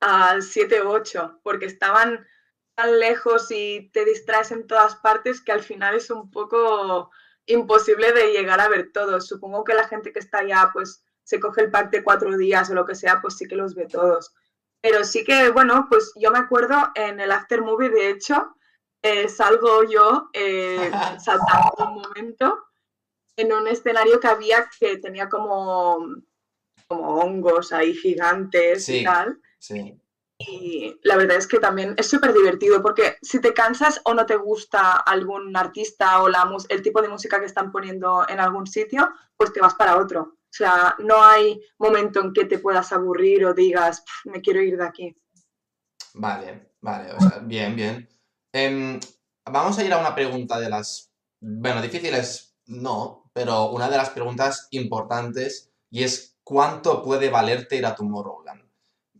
a 0.00 0.40
7 0.40 0.80
o 0.80 0.90
8, 0.90 1.40
porque 1.42 1.66
estaban 1.66 2.26
tan 2.74 2.98
lejos 2.98 3.50
y 3.50 3.90
te 3.92 4.04
distraes 4.04 4.50
en 4.50 4.66
todas 4.66 4.96
partes 4.96 5.42
que 5.42 5.52
al 5.52 5.62
final 5.62 5.94
es 5.94 6.10
un 6.10 6.30
poco 6.30 7.10
imposible 7.46 8.12
de 8.12 8.32
llegar 8.32 8.60
a 8.60 8.68
ver 8.68 8.90
todos. 8.92 9.26
Supongo 9.26 9.64
que 9.64 9.74
la 9.74 9.88
gente 9.88 10.12
que 10.12 10.20
está 10.20 10.38
allá, 10.38 10.70
pues 10.72 11.04
se 11.24 11.38
coge 11.40 11.62
el 11.62 11.70
pack 11.70 11.90
de 11.90 12.02
cuatro 12.02 12.36
días 12.36 12.70
o 12.70 12.74
lo 12.74 12.86
que 12.86 12.94
sea, 12.94 13.20
pues 13.20 13.36
sí 13.36 13.46
que 13.46 13.56
los 13.56 13.74
ve 13.74 13.86
todos. 13.86 14.34
Pero 14.80 15.04
sí 15.04 15.24
que, 15.24 15.50
bueno, 15.50 15.86
pues 15.90 16.12
yo 16.16 16.30
me 16.30 16.38
acuerdo 16.38 16.90
en 16.94 17.20
el 17.20 17.30
after 17.30 17.60
movie, 17.60 17.90
de 17.90 18.10
hecho, 18.10 18.56
eh, 19.02 19.28
salgo 19.28 19.84
yo 19.84 20.30
eh, 20.32 20.90
saltando 21.18 21.74
un 21.78 21.94
momento 22.02 22.64
en 23.36 23.52
un 23.52 23.66
escenario 23.68 24.20
que 24.20 24.28
había 24.28 24.68
que 24.78 24.98
tenía 24.98 25.28
como, 25.28 25.98
como 26.86 27.14
hongos 27.16 27.72
ahí 27.72 27.94
gigantes 27.94 28.88
y 28.88 29.04
tal. 29.04 29.40
Sí. 29.58 29.96
Y 30.38 30.98
la 31.02 31.16
verdad 31.16 31.36
es 31.36 31.46
que 31.46 31.58
también 31.58 31.94
es 31.98 32.08
súper 32.08 32.32
divertido 32.32 32.80
porque 32.80 33.18
si 33.20 33.40
te 33.40 33.52
cansas 33.52 34.00
o 34.04 34.14
no 34.14 34.24
te 34.24 34.36
gusta 34.36 34.96
algún 34.96 35.54
artista 35.54 36.22
o 36.22 36.30
la, 36.30 36.50
el 36.70 36.82
tipo 36.82 37.02
de 37.02 37.08
música 37.08 37.38
que 37.38 37.46
están 37.46 37.70
poniendo 37.70 38.26
en 38.26 38.40
algún 38.40 38.66
sitio, 38.66 39.12
pues 39.36 39.52
te 39.52 39.60
vas 39.60 39.74
para 39.74 39.98
otro. 39.98 40.38
O 40.50 40.52
sea, 40.52 40.96
no 40.98 41.22
hay 41.22 41.60
momento 41.78 42.20
en 42.20 42.32
que 42.32 42.46
te 42.46 42.58
puedas 42.58 42.90
aburrir 42.92 43.44
o 43.44 43.54
digas, 43.54 44.02
me 44.24 44.40
quiero 44.40 44.62
ir 44.62 44.78
de 44.78 44.84
aquí. 44.84 45.16
Vale, 46.14 46.72
vale, 46.80 47.12
o 47.12 47.20
sea, 47.20 47.38
bien, 47.42 47.76
bien. 47.76 48.08
Em, 48.52 48.98
vamos 49.44 49.78
a 49.78 49.84
ir 49.84 49.92
a 49.92 49.98
una 49.98 50.14
pregunta 50.14 50.58
de 50.58 50.70
las, 50.70 51.12
bueno, 51.40 51.80
difíciles 51.82 52.56
no, 52.66 53.30
pero 53.32 53.70
una 53.70 53.88
de 53.88 53.96
las 53.96 54.10
preguntas 54.10 54.68
importantes 54.70 55.70
y 55.90 56.04
es 56.04 56.36
¿cuánto 56.44 57.02
puede 57.02 57.30
valerte 57.30 57.76
ir 57.76 57.86
a 57.86 57.94
Tomorrowland? 57.94 58.70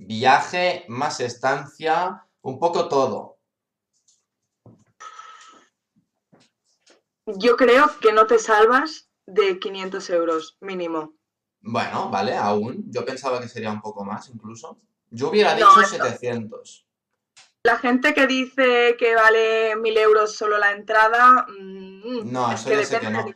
viaje, 0.00 0.84
más 0.88 1.20
estancia, 1.20 2.26
un 2.42 2.58
poco 2.58 2.88
todo. 2.88 3.38
Yo 7.26 7.56
creo 7.56 7.87
que 8.00 8.12
no 8.12 8.26
te 8.26 8.38
salvas 8.38 9.10
de 9.26 9.58
500 9.58 10.10
euros 10.10 10.56
mínimo. 10.60 11.14
Bueno, 11.60 12.10
vale, 12.10 12.34
aún. 12.34 12.84
Yo 12.90 13.04
pensaba 13.04 13.40
que 13.40 13.49
sería 13.49 13.70
un 13.70 13.80
poco 13.80 14.04
más 14.04 14.28
incluso. 14.30 14.80
Yo 15.10 15.28
hubiera 15.28 15.54
dicho 15.54 15.82
700. 15.82 16.87
La 17.62 17.76
gente 17.76 18.14
que 18.14 18.26
dice 18.26 18.97
que 18.99 19.14
vale 19.14 19.76
1000 19.76 19.99
euros 19.99 20.35
solo 20.35 20.59
la 20.59 20.73
entrada. 20.73 21.47
Mm, 21.49 22.33
no, 22.33 22.50
eso 22.52 22.71
ya 22.71 22.85
sé 22.85 23.00
que 23.00 23.11
no. 23.11 23.26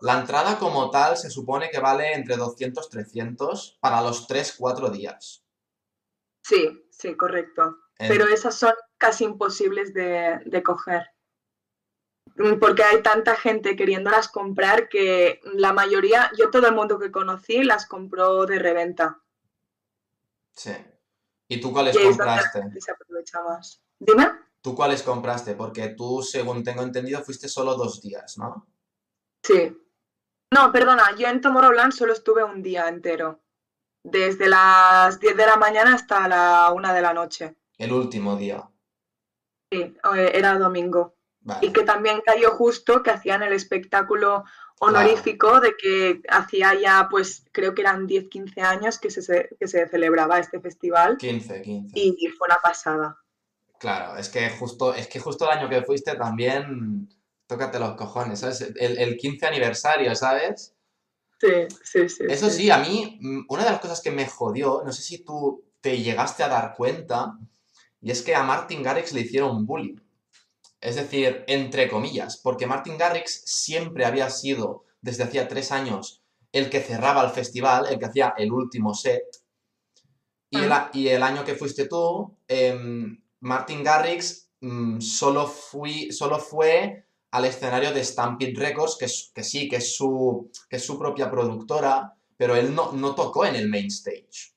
La 0.00 0.18
entrada 0.20 0.58
como 0.58 0.90
tal 0.90 1.16
se 1.16 1.30
supone 1.30 1.70
que 1.70 1.80
vale 1.80 2.14
entre 2.14 2.36
200 2.36 2.86
y 2.86 2.90
300 2.90 3.78
para 3.80 4.00
los 4.00 4.26
3-4 4.28 4.90
días. 4.90 5.44
Sí, 6.42 6.86
sí, 6.90 7.14
correcto. 7.14 7.78
Pero 7.96 8.26
esas 8.26 8.56
son 8.56 8.74
casi 8.98 9.24
imposibles 9.24 9.94
de, 9.94 10.62
coger. 10.64 11.10
Mm, 12.36 12.58
porque 12.58 12.82
hay 12.82 13.02
tanta 13.02 13.36
gente 13.36 13.76
queriéndolas 13.76 14.28
comprar 14.28 14.88
que 14.88 15.40
la 15.54 15.72
mayoría, 15.72 16.30
yo 16.36 16.50
todo 16.50 16.66
el 16.66 16.74
mundo 16.74 16.98
que 16.98 17.12
conocí 17.12 17.62
las 17.62 17.86
compró 17.86 18.46
de 18.46 18.58
reventa. 18.58 19.22
Sí. 20.52 20.72
¿Y 21.48 21.60
tú 21.60 21.72
cuáles 21.72 21.98
compraste? 21.98 22.62
Se 22.80 22.92
aprovecha 22.92 23.42
más. 23.42 23.82
Dime. 23.98 24.30
¿Tú 24.60 24.74
cuáles 24.74 25.02
compraste? 25.02 25.54
Porque 25.54 25.88
tú, 25.88 26.22
según 26.22 26.64
tengo 26.64 26.82
entendido, 26.82 27.22
fuiste 27.22 27.48
solo 27.48 27.74
dos 27.74 28.00
días, 28.00 28.38
¿no? 28.38 28.66
Sí. 29.42 29.76
No, 30.54 30.72
perdona, 30.72 31.14
yo 31.16 31.28
en 31.28 31.40
Tomorrowland 31.40 31.92
solo 31.92 32.12
estuve 32.12 32.44
un 32.44 32.62
día 32.62 32.88
entero 32.88 33.44
desde 34.04 34.48
las 34.48 35.18
10 35.18 35.36
de 35.36 35.46
la 35.46 35.56
mañana 35.56 35.94
hasta 35.94 36.28
la 36.28 36.70
1 36.72 36.94
de 36.94 37.02
la 37.02 37.12
noche. 37.12 37.56
El 37.76 37.92
último 37.92 38.36
día. 38.36 38.68
Sí, 39.72 39.80
eh, 40.16 40.32
era 40.34 40.56
domingo. 40.58 41.16
Y 41.60 41.72
que 41.72 41.82
también 41.82 42.22
cayó 42.24 42.52
justo 42.52 43.02
que 43.02 43.10
hacían 43.10 43.42
el 43.42 43.52
espectáculo 43.52 44.44
honorífico 44.80 45.60
de 45.60 45.74
que 45.76 46.22
hacía 46.28 46.74
ya, 46.80 47.08
pues 47.10 47.44
creo 47.52 47.74
que 47.74 47.82
eran 47.82 48.06
10, 48.06 48.28
15 48.28 48.60
años 48.60 48.98
que 48.98 49.10
se, 49.10 49.48
que 49.58 49.66
se 49.68 49.88
celebraba 49.88 50.38
este 50.38 50.60
festival. 50.60 51.16
15, 51.16 51.62
15. 51.62 51.98
Y 51.98 52.28
fue 52.28 52.48
una 52.48 52.58
pasada. 52.62 53.18
Claro, 53.78 54.16
es 54.16 54.28
que 54.28 54.48
justo, 54.50 54.94
es 54.94 55.08
que 55.08 55.20
justo 55.20 55.44
el 55.44 55.58
año 55.58 55.68
que 55.68 55.82
fuiste 55.82 56.14
también, 56.14 57.08
tócate 57.46 57.78
los 57.78 57.96
cojones, 57.96 58.40
¿sabes? 58.40 58.60
El, 58.60 58.98
el 58.98 59.16
15 59.16 59.46
aniversario, 59.46 60.14
¿sabes? 60.14 60.74
Sí, 61.40 62.06
sí, 62.08 62.24
Eso 62.28 62.48
sí. 62.48 62.70
a 62.70 62.78
mí, 62.78 63.18
mm, 63.20 63.46
una 63.48 63.64
de 63.64 63.70
las 63.70 63.80
cosas 63.80 64.00
que 64.00 64.10
me 64.10 64.26
jodió, 64.26 64.82
no 64.84 64.92
sé 64.92 65.02
si 65.02 65.24
tú 65.24 65.64
te 65.80 65.98
llegaste 66.00 66.42
a 66.42 66.48
dar 66.48 66.74
cuenta, 66.74 67.36
y 68.00 68.10
es 68.10 68.22
que 68.22 68.34
a 68.34 68.42
Martin 68.42 68.82
Garrix 68.82 69.12
le 69.12 69.22
hicieron 69.22 69.66
bullying. 69.66 69.96
Es 70.84 70.96
decir, 70.96 71.44
entre 71.46 71.88
comillas, 71.88 72.36
porque 72.36 72.66
Martin 72.66 72.98
Garrix 72.98 73.40
siempre 73.46 74.04
había 74.04 74.28
sido, 74.28 74.84
desde 75.00 75.22
hacía 75.22 75.48
tres 75.48 75.72
años, 75.72 76.22
el 76.52 76.68
que 76.68 76.82
cerraba 76.82 77.24
el 77.24 77.30
festival, 77.30 77.86
el 77.88 77.98
que 77.98 78.04
hacía 78.04 78.34
el 78.36 78.52
último 78.52 78.92
set. 78.92 79.24
Y, 80.50 80.58
el, 80.58 80.72
y 80.92 81.08
el 81.08 81.22
año 81.22 81.42
que 81.42 81.54
fuiste 81.54 81.88
tú, 81.88 82.36
em, 82.46 83.18
Martin 83.40 83.82
Garrix 83.82 84.50
mm, 84.60 85.00
solo, 85.00 85.46
fui, 85.46 86.12
solo 86.12 86.38
fue 86.38 87.06
al 87.30 87.46
escenario 87.46 87.90
de 87.90 88.04
Stampede 88.04 88.52
Records, 88.54 88.98
que, 89.00 89.06
que 89.34 89.42
sí, 89.42 89.70
que 89.70 89.76
es, 89.76 89.96
su, 89.96 90.50
que 90.68 90.76
es 90.76 90.84
su 90.84 90.98
propia 90.98 91.30
productora, 91.30 92.14
pero 92.36 92.56
él 92.56 92.74
no, 92.74 92.92
no 92.92 93.14
tocó 93.14 93.46
en 93.46 93.56
el 93.56 93.70
main 93.70 93.86
stage. 93.86 94.53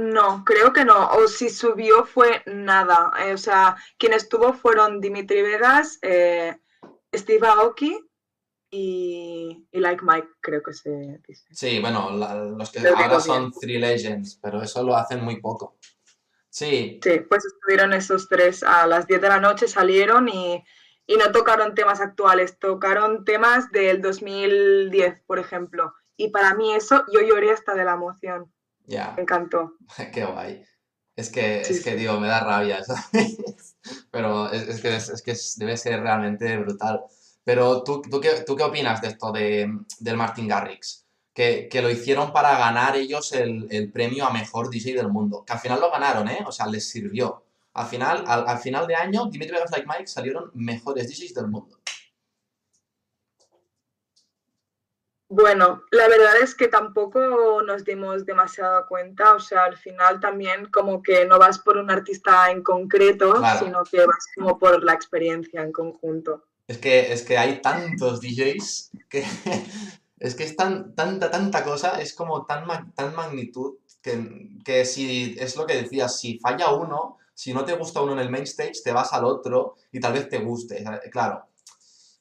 No, 0.00 0.44
creo 0.44 0.72
que 0.72 0.84
no. 0.84 1.08
O 1.10 1.28
si 1.28 1.50
subió 1.50 2.04
fue 2.04 2.42
nada. 2.46 3.12
Eh, 3.24 3.34
o 3.34 3.38
sea, 3.38 3.76
quienes 3.98 4.24
estuvo 4.24 4.52
fueron 4.52 5.00
Dimitri 5.00 5.42
Vegas, 5.42 5.98
eh, 6.02 6.56
Steve 7.14 7.46
Aoki 7.46 7.98
y, 8.70 9.66
Like 9.72 10.04
Mike, 10.04 10.28
creo 10.40 10.62
que 10.62 10.72
se 10.72 11.20
dice. 11.26 11.46
Sí, 11.52 11.80
bueno, 11.80 12.10
los 12.10 12.70
que 12.70 12.86
ahora 12.86 13.20
son 13.20 13.52
Three 13.52 13.78
Legends, 13.78 14.38
pero 14.42 14.62
eso 14.62 14.82
lo 14.82 14.96
hacen 14.96 15.24
muy 15.24 15.40
poco. 15.40 15.76
Sí. 16.48 16.98
Sí, 17.02 17.20
pues 17.28 17.44
estuvieron 17.44 17.92
esos 17.92 18.28
tres 18.28 18.62
a 18.62 18.86
las 18.86 19.06
10 19.06 19.20
de 19.20 19.28
la 19.28 19.40
noche, 19.40 19.68
salieron 19.68 20.28
y 20.28 20.64
y 21.10 21.16
no 21.16 21.32
tocaron 21.32 21.74
temas 21.74 22.00
actuales, 22.00 22.56
tocaron 22.60 23.24
temas 23.24 23.72
del 23.72 24.00
2010, 24.00 25.20
por 25.26 25.40
ejemplo. 25.40 25.92
Y 26.16 26.28
para 26.28 26.54
mí 26.54 26.72
eso, 26.72 27.04
yo 27.12 27.20
lloré 27.20 27.50
hasta 27.50 27.74
de 27.74 27.84
la 27.84 27.94
emoción. 27.94 28.52
Ya. 28.90 29.12
Me 29.16 29.22
encantó. 29.22 29.76
Qué 30.12 30.24
guay. 30.24 30.64
Es 31.14 31.30
que, 31.30 31.60
es 31.60 31.84
que, 31.84 31.96
digo, 31.96 32.18
me 32.18 32.28
da 32.28 32.40
rabia, 32.40 32.82
¿sabes? 32.84 33.76
Pero 34.10 34.50
es, 34.50 34.80
que, 34.80 34.96
es, 34.96 35.22
que 35.22 35.36
debe 35.56 35.76
ser 35.76 36.00
realmente 36.00 36.56
brutal. 36.58 37.04
Pero 37.44 37.82
¿tú, 37.84 38.02
tú, 38.02 38.20
qué, 38.20 38.42
tú 38.46 38.56
qué 38.56 38.62
opinas 38.62 39.00
de 39.00 39.08
esto 39.08 39.30
de, 39.32 39.70
del 39.98 40.16
Martin 40.16 40.48
Garrix? 40.48 41.06
Que, 41.32 41.68
que, 41.70 41.82
lo 41.82 41.90
hicieron 41.90 42.32
para 42.32 42.58
ganar 42.58 42.96
ellos 42.96 43.32
el, 43.32 43.66
el, 43.70 43.92
premio 43.92 44.26
a 44.26 44.32
mejor 44.32 44.70
DJ 44.70 44.94
del 44.94 45.08
mundo. 45.08 45.44
Que 45.44 45.52
al 45.52 45.60
final 45.60 45.80
lo 45.80 45.90
ganaron, 45.90 46.28
¿eh? 46.28 46.42
O 46.46 46.52
sea, 46.52 46.66
les 46.66 46.88
sirvió. 46.88 47.44
Al 47.74 47.86
final, 47.86 48.24
al, 48.26 48.58
final 48.58 48.86
de 48.86 48.96
año, 48.96 49.26
Dimitri 49.26 49.54
Vegas 49.54 49.70
Like 49.70 49.86
Mike 49.86 50.06
salieron 50.06 50.50
mejores 50.54 51.08
DJs 51.08 51.34
del 51.34 51.48
mundo. 51.48 51.78
Bueno, 55.32 55.84
la 55.92 56.08
verdad 56.08 56.42
es 56.42 56.56
que 56.56 56.66
tampoco 56.66 57.62
nos 57.62 57.84
dimos 57.84 58.26
demasiado 58.26 58.84
cuenta, 58.88 59.34
o 59.34 59.38
sea, 59.38 59.62
al 59.62 59.76
final 59.76 60.18
también 60.18 60.66
como 60.72 61.04
que 61.04 61.24
no 61.24 61.38
vas 61.38 61.60
por 61.60 61.76
un 61.76 61.88
artista 61.88 62.50
en 62.50 62.64
concreto, 62.64 63.40
sino 63.60 63.84
que 63.84 64.04
vas 64.04 64.26
como 64.34 64.58
por 64.58 64.82
la 64.82 64.92
experiencia 64.92 65.62
en 65.62 65.70
conjunto. 65.70 66.46
Es 66.66 66.78
que, 66.78 67.12
es 67.12 67.22
que 67.22 67.38
hay 67.38 67.62
tantos 67.62 68.20
DJs 68.20 68.90
que 69.08 69.24
es 70.18 70.34
que 70.34 70.42
es 70.42 70.56
tan, 70.56 70.96
tanta, 70.96 71.30
tanta 71.30 71.62
cosa, 71.62 72.00
es 72.00 72.12
como 72.12 72.44
tan, 72.44 72.92
tan 72.94 73.14
magnitud 73.14 73.76
que, 74.02 74.50
que 74.64 74.84
si 74.84 75.36
es 75.38 75.54
lo 75.56 75.64
que 75.64 75.80
decías, 75.80 76.18
si 76.18 76.40
falla 76.40 76.72
uno, 76.72 77.18
si 77.34 77.54
no 77.54 77.64
te 77.64 77.76
gusta 77.76 78.00
uno 78.00 78.14
en 78.14 78.18
el 78.18 78.30
main 78.30 78.42
stage, 78.42 78.82
te 78.82 78.92
vas 78.92 79.12
al 79.12 79.24
otro 79.24 79.76
y 79.92 80.00
tal 80.00 80.12
vez 80.14 80.28
te 80.28 80.38
guste. 80.38 80.82
Claro, 81.12 81.46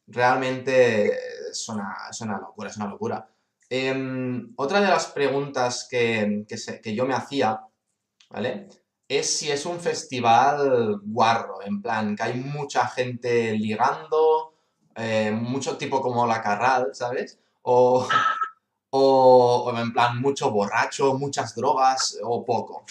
realmente 0.09 1.13
es 1.49 1.69
una, 1.69 2.37
locura, 2.39 2.69
es 2.69 2.77
una 2.77 2.87
locura. 2.87 3.29
Em, 3.69 4.53
otra 4.55 4.81
de 4.81 4.87
las 4.87 5.07
preguntas 5.07 5.87
que, 5.89 6.45
que, 6.47 6.95
yo 6.95 7.05
me 7.05 7.13
hacía, 7.13 7.61
¿vale? 8.29 8.67
Es 9.07 9.37
si 9.37 9.51
es 9.51 9.65
un 9.65 9.79
festival 9.79 10.99
guarro, 11.03 11.61
en 11.63 11.81
plan, 11.81 12.15
que 12.15 12.23
hay 12.23 12.33
mucha 12.35 12.87
gente 12.87 13.53
ligando, 13.57 14.53
eh, 14.95 15.31
mucho 15.31 15.77
tipo 15.77 16.01
como 16.01 16.25
la 16.27 16.41
Carral, 16.41 16.89
¿sabes? 16.93 17.39
O, 17.61 18.07
o, 18.91 19.73
en 19.77 19.93
plan, 19.93 20.19
mucho 20.19 20.51
borracho, 20.51 21.13
muchas 21.15 21.55
drogas 21.55 22.17
o 22.23 22.43
poco. 22.45 22.83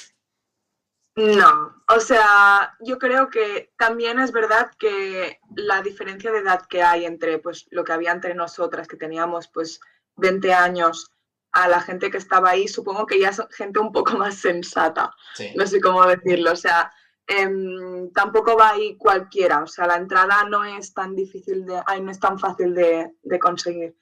No, 1.18 1.82
o 1.88 1.98
sea, 1.98 2.76
yo 2.80 2.98
creo 2.98 3.28
que 3.28 3.72
también 3.76 4.20
es 4.20 4.30
verdad 4.30 4.70
que 4.78 5.40
la 5.56 5.82
diferencia 5.82 6.30
de 6.30 6.38
edad 6.38 6.62
que 6.68 6.82
hay 6.82 7.06
entre 7.06 7.38
pues 7.38 7.66
lo 7.70 7.82
que 7.82 7.92
había 7.92 8.12
entre 8.12 8.34
nosotras, 8.34 8.86
que 8.86 8.96
teníamos 8.96 9.48
pues 9.48 9.80
20 10.16 10.52
años, 10.52 11.12
a 11.52 11.68
la 11.68 11.80
gente 11.80 12.10
que 12.10 12.18
estaba 12.18 12.50
ahí, 12.50 12.68
supongo 12.68 13.06
que 13.06 13.18
ya 13.18 13.30
es 13.30 13.42
gente 13.50 13.80
un 13.80 13.92
poco 13.92 14.12
más 14.18 14.36
sensata. 14.36 15.14
No 15.56 15.66
sé 15.66 15.80
cómo 15.80 16.06
decirlo. 16.06 16.52
O 16.52 16.56
sea, 16.56 16.92
em, 17.26 18.12
tampoco 18.12 18.56
va 18.56 18.70
ahí 18.70 18.96
cualquiera. 18.96 19.62
O 19.62 19.66
sea, 19.66 19.86
la 19.86 19.96
entrada 19.96 20.44
no 20.44 20.64
es 20.64 20.94
tan 20.94 21.14
difícil 21.14 21.66
de, 21.66 21.82
ay, 21.86 22.00
no 22.00 22.10
es 22.10 22.20
tan 22.20 22.38
fácil 22.38 22.74
de, 22.74 23.10
conseguir. 23.40 23.96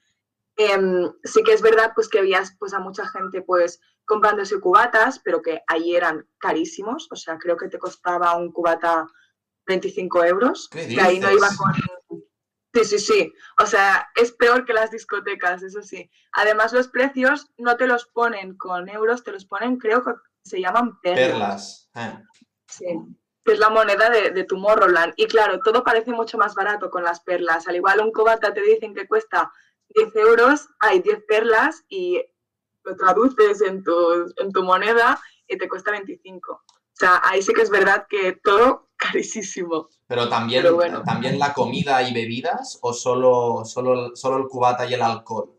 Em, 0.55 1.11
sí 1.23 1.43
que 1.43 1.53
es 1.53 1.61
verdad 1.61 1.91
pues 1.93 2.09
que 2.09 2.19
habías 2.19 2.55
pues 2.57 2.73
a 2.73 2.79
mucha 2.79 3.07
gente 3.07 3.43
pues 3.43 3.79
comprándose 4.07 4.59
cubatas, 4.59 5.19
pero 5.19 5.41
que 5.41 5.61
allí 5.67 5.95
eran 5.95 6.27
carísimos, 6.39 7.07
o 7.11 7.15
sea, 7.15 7.37
creo 7.37 7.57
que 7.57 7.67
te 7.67 7.77
costaba 7.77 8.35
un 8.35 8.51
cubata 8.51 9.05
25 9.67 10.23
euros, 10.23 10.69
que 10.69 10.99
ahí 10.99 11.19
no 11.19 11.31
iba 11.31 11.49
con... 11.57 11.73
Sí, 12.73 12.85
sí, 12.85 12.99
sí. 12.99 13.33
O 13.59 13.65
sea, 13.65 14.07
es 14.15 14.31
peor 14.31 14.63
que 14.63 14.73
las 14.73 14.91
discotecas, 14.91 15.63
eso 15.63 15.81
sí. 15.81 16.09
Además, 16.31 16.73
los 16.73 16.87
precios 16.87 17.51
no 17.57 17.75
te 17.75 17.87
los 17.87 18.05
ponen 18.05 18.55
con 18.55 18.87
euros, 18.87 19.23
te 19.23 19.31
los 19.31 19.45
ponen, 19.45 19.77
creo 19.77 20.03
que 20.03 20.11
se 20.43 20.61
llaman 20.61 20.99
perlas. 21.01 21.89
Perlas. 21.91 21.91
Eh. 21.95 22.23
Sí 22.67 22.85
que 23.43 23.53
es 23.53 23.59
la 23.59 23.69
moneda 23.69 24.09
de, 24.09 24.31
de 24.31 24.43
Tomorrowland. 24.43 25.13
Y 25.15 25.25
claro, 25.25 25.61
todo 25.61 25.81
parece 25.81 26.11
mucho 26.11 26.37
más 26.37 26.53
barato 26.53 26.91
con 26.91 27.05
las 27.05 27.21
perlas. 27.21 27.65
Al 27.69 27.77
igual 27.77 28.01
un 28.01 28.11
cobata 28.11 28.53
te 28.53 28.61
dicen 28.61 28.93
que 28.93 29.07
cuesta 29.07 29.49
10 29.95 30.15
euros, 30.17 30.67
hay 30.79 30.99
10 30.99 31.23
perlas 31.25 31.85
y 31.87 32.21
lo 32.87 32.95
traduces 32.95 33.61
en 33.61 33.83
tu, 33.83 33.93
en 34.37 34.51
tu 34.51 34.63
moneda 34.63 35.19
y 35.47 35.57
te 35.57 35.67
cuesta 35.67 35.91
25. 35.91 36.51
O 36.53 36.61
sea, 36.93 37.21
ahí 37.23 37.41
sí 37.41 37.53
que 37.53 37.61
es 37.61 37.69
verdad 37.69 38.07
que 38.09 38.39
todo 38.43 38.89
carísimo. 38.97 39.89
Pero 40.07 40.29
también, 40.29 40.65
también 41.05 41.37
la 41.37 41.53
comida 41.53 42.01
y 42.01 42.13
bebidas 42.13 42.79
o 42.81 42.93
solo, 42.93 43.65
solo, 43.65 44.15
solo 44.15 44.37
el 44.37 44.47
cubata 44.47 44.85
y 44.85 44.93
el 44.93 45.01
alcohol. 45.01 45.53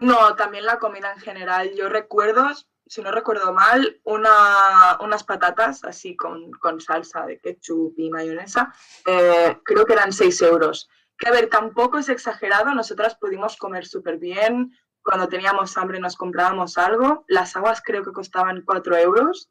No, 0.00 0.34
también 0.34 0.64
la 0.64 0.78
comida 0.78 1.12
en 1.12 1.20
general. 1.20 1.72
Yo 1.76 1.88
recuerdo, 1.88 2.48
si 2.86 3.02
no 3.02 3.12
recuerdo 3.12 3.52
mal, 3.52 4.00
una, 4.04 4.98
unas 5.00 5.24
patatas 5.24 5.84
así 5.84 6.16
con, 6.16 6.50
salsa 6.80 7.26
de 7.26 7.38
ketchup 7.38 7.94
y 7.98 8.10
mayonesa, 8.10 8.74
eh, 9.06 9.58
creo 9.62 9.84
que 9.84 9.92
eran 9.92 10.12
6 10.12 10.42
euros. 10.42 10.88
Que 11.18 11.28
a 11.28 11.32
ver, 11.32 11.50
tampoco 11.50 11.98
es 11.98 12.08
exagerado, 12.08 12.74
nosotras 12.74 13.14
pudimos 13.14 13.58
comer 13.58 13.86
súper 13.86 14.16
bien, 14.16 14.74
cuando 15.10 15.28
teníamos 15.28 15.76
hambre 15.76 15.98
nos 15.98 16.14
comprábamos 16.14 16.78
algo, 16.78 17.24
las 17.26 17.56
aguas 17.56 17.82
creo 17.84 18.04
que 18.04 18.12
costaban 18.12 18.62
4 18.64 18.96
euros, 18.96 19.50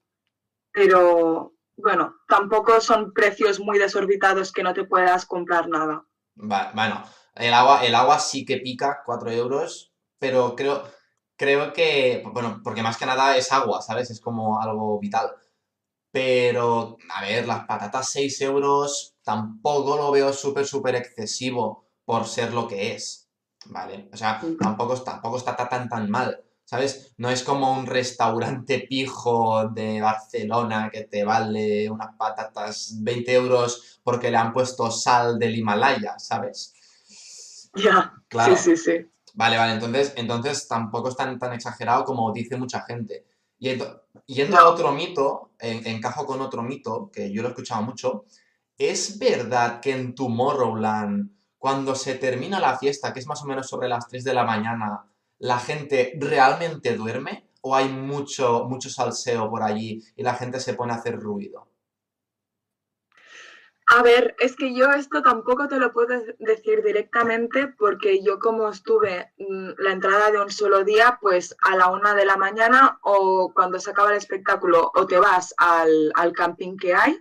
pero 0.72 1.54
bueno, 1.76 2.15
tampoco 2.30 2.80
son 2.80 3.12
precios 3.12 3.60
muy 3.60 3.78
desorbitados 3.78 4.54
que 4.54 4.63
no 4.63 4.74
te 4.74 4.86
puedas 4.86 5.26
comprar 5.26 5.67
nada. 5.67 6.06
bueno, 6.36 7.04
el 7.36 7.54
agua, 7.54 7.86
el 7.86 7.93
agua 7.93 8.19
sí 8.19 8.45
que 8.45 8.60
pica 8.60 9.02
4 9.06 9.32
euros, 9.32 9.93
pero 10.17 10.56
creo, 10.56 10.82
creo 11.36 11.74
que, 11.74 12.24
bueno, 12.32 12.62
porque 12.63 12.82
más 12.82 12.95
que 12.95 13.06
nada 13.06 13.36
es 13.36 13.52
agua, 13.52 13.82
¿sabes? 13.82 14.10
Es 14.12 14.22
como 14.22 14.62
algo 14.62 14.98
vital. 14.98 15.30
Pero, 16.10 16.95
a 17.13 17.22
ver, 17.22 17.45
las 17.45 17.65
patatas 17.65 18.10
6 18.13 18.39
euros 18.43 19.17
tampoco 19.24 19.98
lo 19.98 20.10
veo 20.10 20.32
súper, 20.32 20.65
súper 20.65 20.95
excesivo 20.95 21.89
por 22.06 22.28
ser 22.28 22.54
lo 22.54 22.65
que 22.65 22.93
es, 22.93 23.29
¿vale? 23.65 24.10
O 24.12 24.17
sea, 24.17 24.41
tampoco, 24.60 25.02
tampoco 25.02 25.38
está 25.38 25.56
tan, 25.56 25.89
tan 25.89 26.10
mal, 26.10 26.43
¿sabes? 26.65 27.13
No 27.17 27.30
es 27.30 27.43
como 27.43 27.72
un 27.74 27.86
restaurante 27.86 28.86
pijo 28.89 29.67
de 29.69 30.02
Barcelona 30.02 30.89
que 30.91 31.04
te 31.04 31.24
vale 31.24 31.89
unas 31.89 32.15
patatas 32.15 32.95
20 33.02 33.34
euros 33.34 34.00
porque 34.04 34.32
le 34.32 34.38
han 34.38 34.54
puesto 34.54 34.89
sal 34.91 35.38
del 35.38 35.58
Himalaya, 35.58 36.17
¿sabes? 36.19 36.74
Ya, 37.76 38.13
claro. 38.28 38.56
sí, 38.56 38.76
sí, 38.76 38.78
sí. 38.78 39.06
Vale, 39.36 39.58
vale, 39.58 39.74
entonces, 39.74 40.13
entonces 40.17 40.67
tampoco 40.67 41.10
es 41.10 41.15
tan, 41.15 41.38
tan 41.39 41.54
exagerado 41.54 42.04
como 42.04 42.32
dice 42.34 42.58
mucha 42.58 42.82
gente. 42.82 43.26
Y 43.60 43.78
yendo 44.26 44.58
a 44.58 44.69
otro 44.69 44.91
mito, 44.93 45.52
encajo 45.60 46.26
con 46.26 46.41
otro 46.41 46.63
mito, 46.63 47.12
que 47.12 47.32
yo 47.32 47.41
lo 47.41 47.50
he 47.50 47.52
escuchado 47.52 47.82
mucho, 47.82 48.26
¿es 48.78 49.19
verdad 49.19 49.82
que 49.82 49.91
en 49.91 50.15
Tomorrowland, 50.15 51.30
cuando 51.60 51.93
se 51.93 52.15
termina 52.15 52.60
la 52.60 52.80
fiesta, 52.80 53.13
que 53.13 53.19
es 53.19 53.28
más 53.28 53.43
o 53.43 53.45
menos 53.45 53.67
sobre 53.67 53.89
las 53.89 54.08
3 54.08 54.24
de 54.24 54.34
la 54.34 54.45
mañana, 54.45 55.06
la 55.38 55.60
gente 55.60 56.17
realmente 56.17 56.95
duerme? 56.95 57.52
¿O 57.62 57.76
hay 57.76 57.89
mucho, 57.89 58.65
mucho 58.69 58.89
salseo 58.89 59.50
por 59.50 59.62
allí 59.62 60.02
y 60.15 60.24
la 60.24 60.34
gente 60.34 60.62
se 60.62 60.74
pone 60.74 60.93
a 60.93 60.95
hacer 60.95 61.19
ruido? 61.19 61.67
A 63.91 64.04
ver, 64.04 64.36
es 64.39 64.56
que 64.56 64.74
yo 64.76 64.91
esto 64.91 65.24
tampoco 65.24 65.67
te 65.67 65.80
lo 65.80 65.91
puedo 65.91 66.22
decir 66.38 66.84
directamente 66.84 67.67
porque 67.69 68.24
yo 68.24 68.38
como 68.38 68.69
estuve 68.69 69.34
mm, 69.39 69.69
la 69.80 69.91
entrada 69.91 70.30
de 70.30 70.39
un 70.39 70.52
solo 70.52 70.84
día, 70.84 71.17
pues 71.19 71.56
a 71.63 71.76
la 71.76 71.88
una 71.88 72.13
de 72.13 72.26
la 72.26 72.38
mañana 72.38 73.00
o 73.02 73.52
cuando 73.54 73.80
se 73.80 73.89
acaba 73.89 74.12
el 74.12 74.17
espectáculo 74.17 74.91
o 74.93 75.08
te 75.08 75.17
vas 75.17 75.56
al, 75.58 76.12
al 76.13 76.34
camping 76.34 76.78
que 76.78 76.93
hay, 76.93 77.17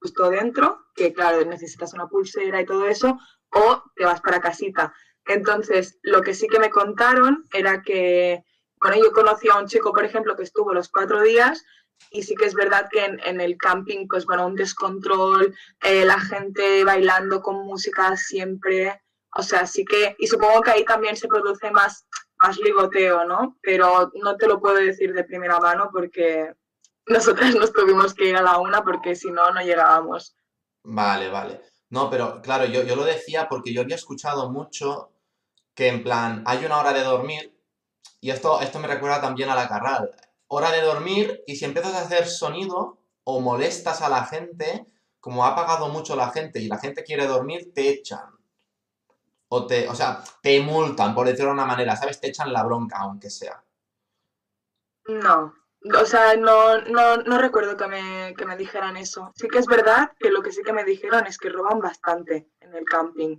justo 0.00 0.28
dentro, 0.28 0.86
que 0.96 1.12
claro, 1.12 1.44
necesitas 1.44 1.94
una 1.94 2.08
pulsera 2.08 2.60
y 2.60 2.66
todo 2.66 2.88
eso, 2.88 3.16
o 3.52 3.82
te 3.94 4.04
vas 4.04 4.20
para 4.20 4.40
casita. 4.40 4.92
Entonces, 5.26 5.98
lo 6.02 6.22
que 6.22 6.34
sí 6.34 6.48
que 6.48 6.58
me 6.58 6.70
contaron 6.70 7.44
era 7.52 7.82
que, 7.82 8.44
bueno, 8.80 8.96
yo 8.96 9.12
conocí 9.12 9.48
a 9.48 9.58
un 9.58 9.66
chico, 9.66 9.92
por 9.92 10.04
ejemplo, 10.04 10.36
que 10.36 10.42
estuvo 10.42 10.72
los 10.72 10.88
cuatro 10.88 11.22
días 11.22 11.64
y 12.10 12.22
sí 12.22 12.34
que 12.34 12.46
es 12.46 12.54
verdad 12.54 12.88
que 12.90 13.04
en, 13.04 13.40
el 13.40 13.56
camping, 13.56 14.06
pues 14.08 14.26
bueno, 14.26 14.46
un 14.46 14.56
descontrol, 14.56 15.54
eh, 15.82 16.04
la 16.04 16.18
gente 16.18 16.84
bailando 16.84 17.40
con 17.40 17.64
música 17.64 18.16
siempre, 18.16 19.00
o 19.36 19.42
sea, 19.42 19.66
sí 19.66 19.84
que, 19.84 20.16
y 20.18 20.26
supongo 20.26 20.62
que 20.62 20.72
ahí 20.72 20.84
también 20.84 21.16
se 21.16 21.28
produce 21.28 21.70
más, 21.70 22.06
más 22.42 22.58
ligoteo, 22.58 23.24
¿no? 23.24 23.56
Pero 23.62 24.10
no 24.14 24.36
te 24.36 24.48
lo 24.48 24.60
puedo 24.60 24.76
decir 24.76 25.12
de 25.14 25.24
primera 25.24 25.60
mano 25.60 25.90
porque 25.92 26.52
nosotras 27.06 27.54
nos 27.54 27.72
tuvimos 27.72 28.14
que 28.14 28.26
ir 28.26 28.36
a 28.36 28.42
la 28.42 28.58
una 28.58 28.82
porque 28.82 29.14
si 29.14 29.30
no, 29.30 29.50
no 29.52 29.62
llegábamos. 29.62 30.36
Vale, 30.84 31.28
vale. 31.30 31.71
No, 31.92 32.10
pero 32.10 32.42
claro, 32.42 32.64
yo, 32.64 32.82
yo 32.82 32.96
lo 32.96 33.04
decía 33.04 33.48
porque 33.48 33.72
yo 33.72 33.82
había 33.82 33.96
escuchado 33.96 34.50
mucho 34.50 35.12
que 35.74 35.88
en 35.88 36.02
plan, 36.02 36.42
hay 36.46 36.64
una 36.64 36.80
hora 36.80 36.92
de 36.92 37.02
dormir 37.04 37.54
y 38.20 38.30
esto, 38.30 38.60
esto 38.60 38.78
me 38.78 38.88
recuerda 38.88 39.20
también 39.20 39.50
a 39.50 39.54
la 39.54 39.68
carral 39.68 40.10
hora 40.54 40.70
de 40.70 40.82
dormir 40.82 41.42
y 41.46 41.56
si 41.56 41.64
empiezas 41.64 41.94
a 41.94 42.02
hacer 42.02 42.26
sonido 42.26 42.98
o 43.24 43.40
molestas 43.40 44.02
a 44.02 44.10
la 44.10 44.26
gente, 44.26 44.86
como 45.18 45.46
ha 45.46 45.54
pagado 45.54 45.88
mucho 45.88 46.14
la 46.14 46.30
gente 46.30 46.60
y 46.60 46.68
la 46.68 46.78
gente 46.78 47.04
quiere 47.04 47.26
dormir, 47.26 47.72
te 47.74 47.88
echan. 47.88 48.38
O, 49.48 49.66
te, 49.66 49.88
o 49.88 49.94
sea, 49.94 50.22
te 50.42 50.60
multan, 50.60 51.14
por 51.14 51.26
decirlo 51.26 51.48
de 51.48 51.54
una 51.54 51.64
manera, 51.64 51.96
¿sabes? 51.96 52.20
Te 52.20 52.28
echan 52.28 52.52
la 52.52 52.64
bronca, 52.64 52.98
aunque 52.98 53.30
sea. 53.30 53.64
No, 55.08 55.54
o 55.84 56.06
sea, 56.06 56.36
no, 56.36 56.78
no, 56.78 57.38
recuerdo 57.38 57.76
que 57.76 57.86
me, 57.86 58.34
que 58.36 58.44
me, 58.44 58.56
dijeran 58.56 58.96
eso. 58.96 59.32
Sí 59.34 59.48
que 59.48 59.58
es 59.58 59.66
verdad 59.66 60.12
que 60.18 60.30
lo 60.30 60.42
que 60.42 60.52
sí 60.52 60.62
que 60.62 60.72
me 60.72 60.84
dijeron 60.84 61.26
es 61.26 61.38
que 61.38 61.48
roban 61.48 61.80
bastante 61.80 62.48
en 62.60 62.74
el 62.74 62.84
camping. 62.84 63.36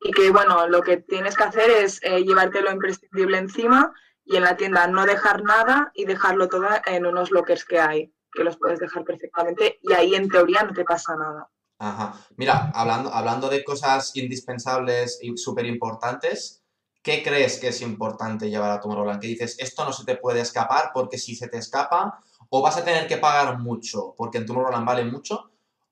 Y 0.00 0.10
que, 0.12 0.30
bueno, 0.30 0.66
lo 0.66 0.80
que 0.82 0.98
tienes 0.98 1.36
que 1.36 1.44
hacer 1.44 1.70
es 1.70 2.00
eh, 2.02 2.24
llevarte 2.24 2.62
lo 2.62 2.72
imprescindible 2.72 3.38
encima 3.38 3.92
y 4.24 4.36
en 4.36 4.44
la 4.44 4.56
tienda 4.56 4.86
no 4.86 5.04
dejar 5.04 5.42
nada 5.42 5.92
y 5.94 6.06
dejarlo 6.06 6.48
todo 6.48 6.68
en 6.86 7.06
unos 7.06 7.30
lockers 7.30 7.64
que 7.64 7.78
hay, 7.78 8.14
que 8.32 8.44
los 8.44 8.56
puedes 8.56 8.78
dejar 8.78 9.04
perfectamente 9.04 9.78
y 9.82 9.92
ahí 9.92 10.14
en 10.14 10.28
teoría 10.28 10.62
no 10.62 10.72
te 10.72 10.84
pasa 10.84 11.14
nada. 11.16 11.50
Ajá. 11.78 12.14
Mira, 12.36 12.70
hablando, 12.74 13.12
hablando 13.12 13.48
de 13.48 13.64
cosas 13.64 14.14
indispensables 14.14 15.18
y 15.22 15.36
súper 15.36 15.66
importantes, 15.66 16.59
¿qué 17.02 17.22
crees 17.22 17.58
que 17.58 17.68
es 17.68 17.80
importante 17.82 18.50
llevar 18.50 18.70
a 18.70 18.80
Tomorrowland? 18.80 19.20
Que 19.20 19.28
dices, 19.28 19.56
esto 19.58 19.84
no 19.84 19.92
se 19.92 20.04
te 20.04 20.16
puede 20.16 20.40
escapar 20.40 20.90
porque 20.92 21.18
si 21.18 21.34
se 21.34 21.48
te 21.48 21.58
escapa, 21.58 22.20
o 22.48 22.62
vas 22.62 22.76
a 22.76 22.84
tener 22.84 23.06
que 23.06 23.16
pagar 23.16 23.58
mucho 23.58 24.14
porque 24.16 24.38
en 24.38 24.46
Tomorrowland 24.46 24.86
vale 24.86 25.04
mucho, 25.04 25.50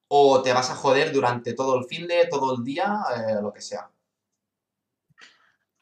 o 0.09 0.43
te 0.43 0.53
vas 0.53 0.71
a 0.71 0.75
joder 0.75 1.13
durante 1.13 1.55
todo 1.55 1.79
el 1.79 1.85
fin 1.85 2.07
de, 2.07 2.27
todo 2.31 2.57
el 2.57 2.65
día, 2.65 3.01
eh, 3.15 3.43
lo 3.43 3.53
que 3.53 3.61
sea. 3.61 3.91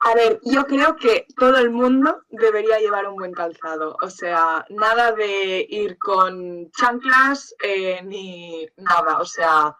A 0.01 0.15
ver, 0.15 0.41
yo 0.45 0.67
creo 0.67 0.95
que 0.97 1.27
todo 1.37 1.57
el 1.59 1.71
mundo 1.71 2.23
debería 2.29 2.79
llevar 2.79 3.09
un 3.09 3.17
buen 3.17 3.33
calzado. 3.33 3.97
O 4.03 4.11
sea, 4.11 4.65
nada 4.69 5.13
de 5.13 5.67
ir 5.69 5.99
con 5.99 6.71
chanclas 6.71 7.55
eh, 7.63 8.01
ni 8.05 8.69
nada. 8.77 9.19
O 9.19 9.25
sea, 9.25 9.77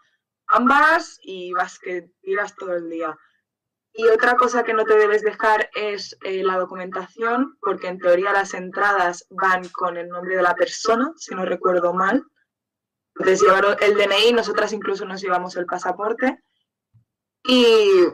ambas 0.49 1.19
y 1.23 1.53
vas 1.53 1.79
que 1.79 2.11
tiras 2.23 2.57
todo 2.57 2.75
el 2.75 2.89
día. 2.89 3.17
Y 3.99 4.07
otra 4.09 4.37
cosa 4.37 4.63
que 4.63 4.75
no 4.75 4.85
te 4.85 4.97
debes 4.97 5.23
dejar 5.23 5.71
es 5.75 6.17
eh, 6.23 6.43
la 6.43 6.59
documentación, 6.59 7.57
porque 7.61 7.89
en 7.89 7.99
teoría 7.99 8.33
las 8.33 8.53
entradas 8.53 9.27
van 9.31 9.67
con 9.71 9.97
el 9.97 10.09
nombre 10.09 10.37
de 10.37 10.43
la 10.43 10.55
persona, 10.55 11.13
si 11.17 11.35
no 11.35 11.47
recuerdo 11.47 11.95
mal. 11.95 12.23
Entonces 13.15 13.41
llevaron 13.41 13.77
el 13.81 13.95
DNI, 13.95 14.33
nosotras 14.33 14.75
incluso 14.75 15.07
nos 15.07 15.23
llevamos 15.23 15.57
el 15.57 15.65
pasaporte. 15.65 16.43
Y 17.45 18.05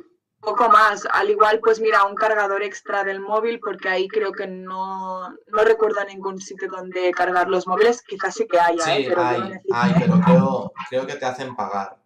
poco 0.43 0.69
más. 0.69 1.07
Al 1.11 1.31
igual, 1.31 1.61
pues 1.61 1.81
mira, 1.81 2.05
un 2.05 2.15
cargador 2.15 2.63
extra 2.63 3.03
del 3.03 3.21
móvil, 3.21 3.59
porque 3.59 3.89
ahí 3.89 4.07
creo 4.09 4.33
que 4.33 4.47
no, 4.47 5.31
no 5.31 5.65
recuerdo 5.65 6.05
ningún 6.05 6.41
sitio 6.41 6.69
donde 6.69 7.11
cargar 7.13 7.49
los 7.49 7.67
móviles. 7.67 8.03
Quizás 8.03 8.35
sí 8.35 8.47
que 8.47 8.61
haya, 8.61 8.85
sí, 8.85 8.91
¿eh? 8.91 9.07
pero 9.09 9.23
hay, 9.25 9.95
pero 9.99 10.21
creo, 10.21 10.73
creo 10.91 11.07
que 11.07 11.15
te 11.15 11.25
hacen 11.25 11.57
pagar. 11.57 11.97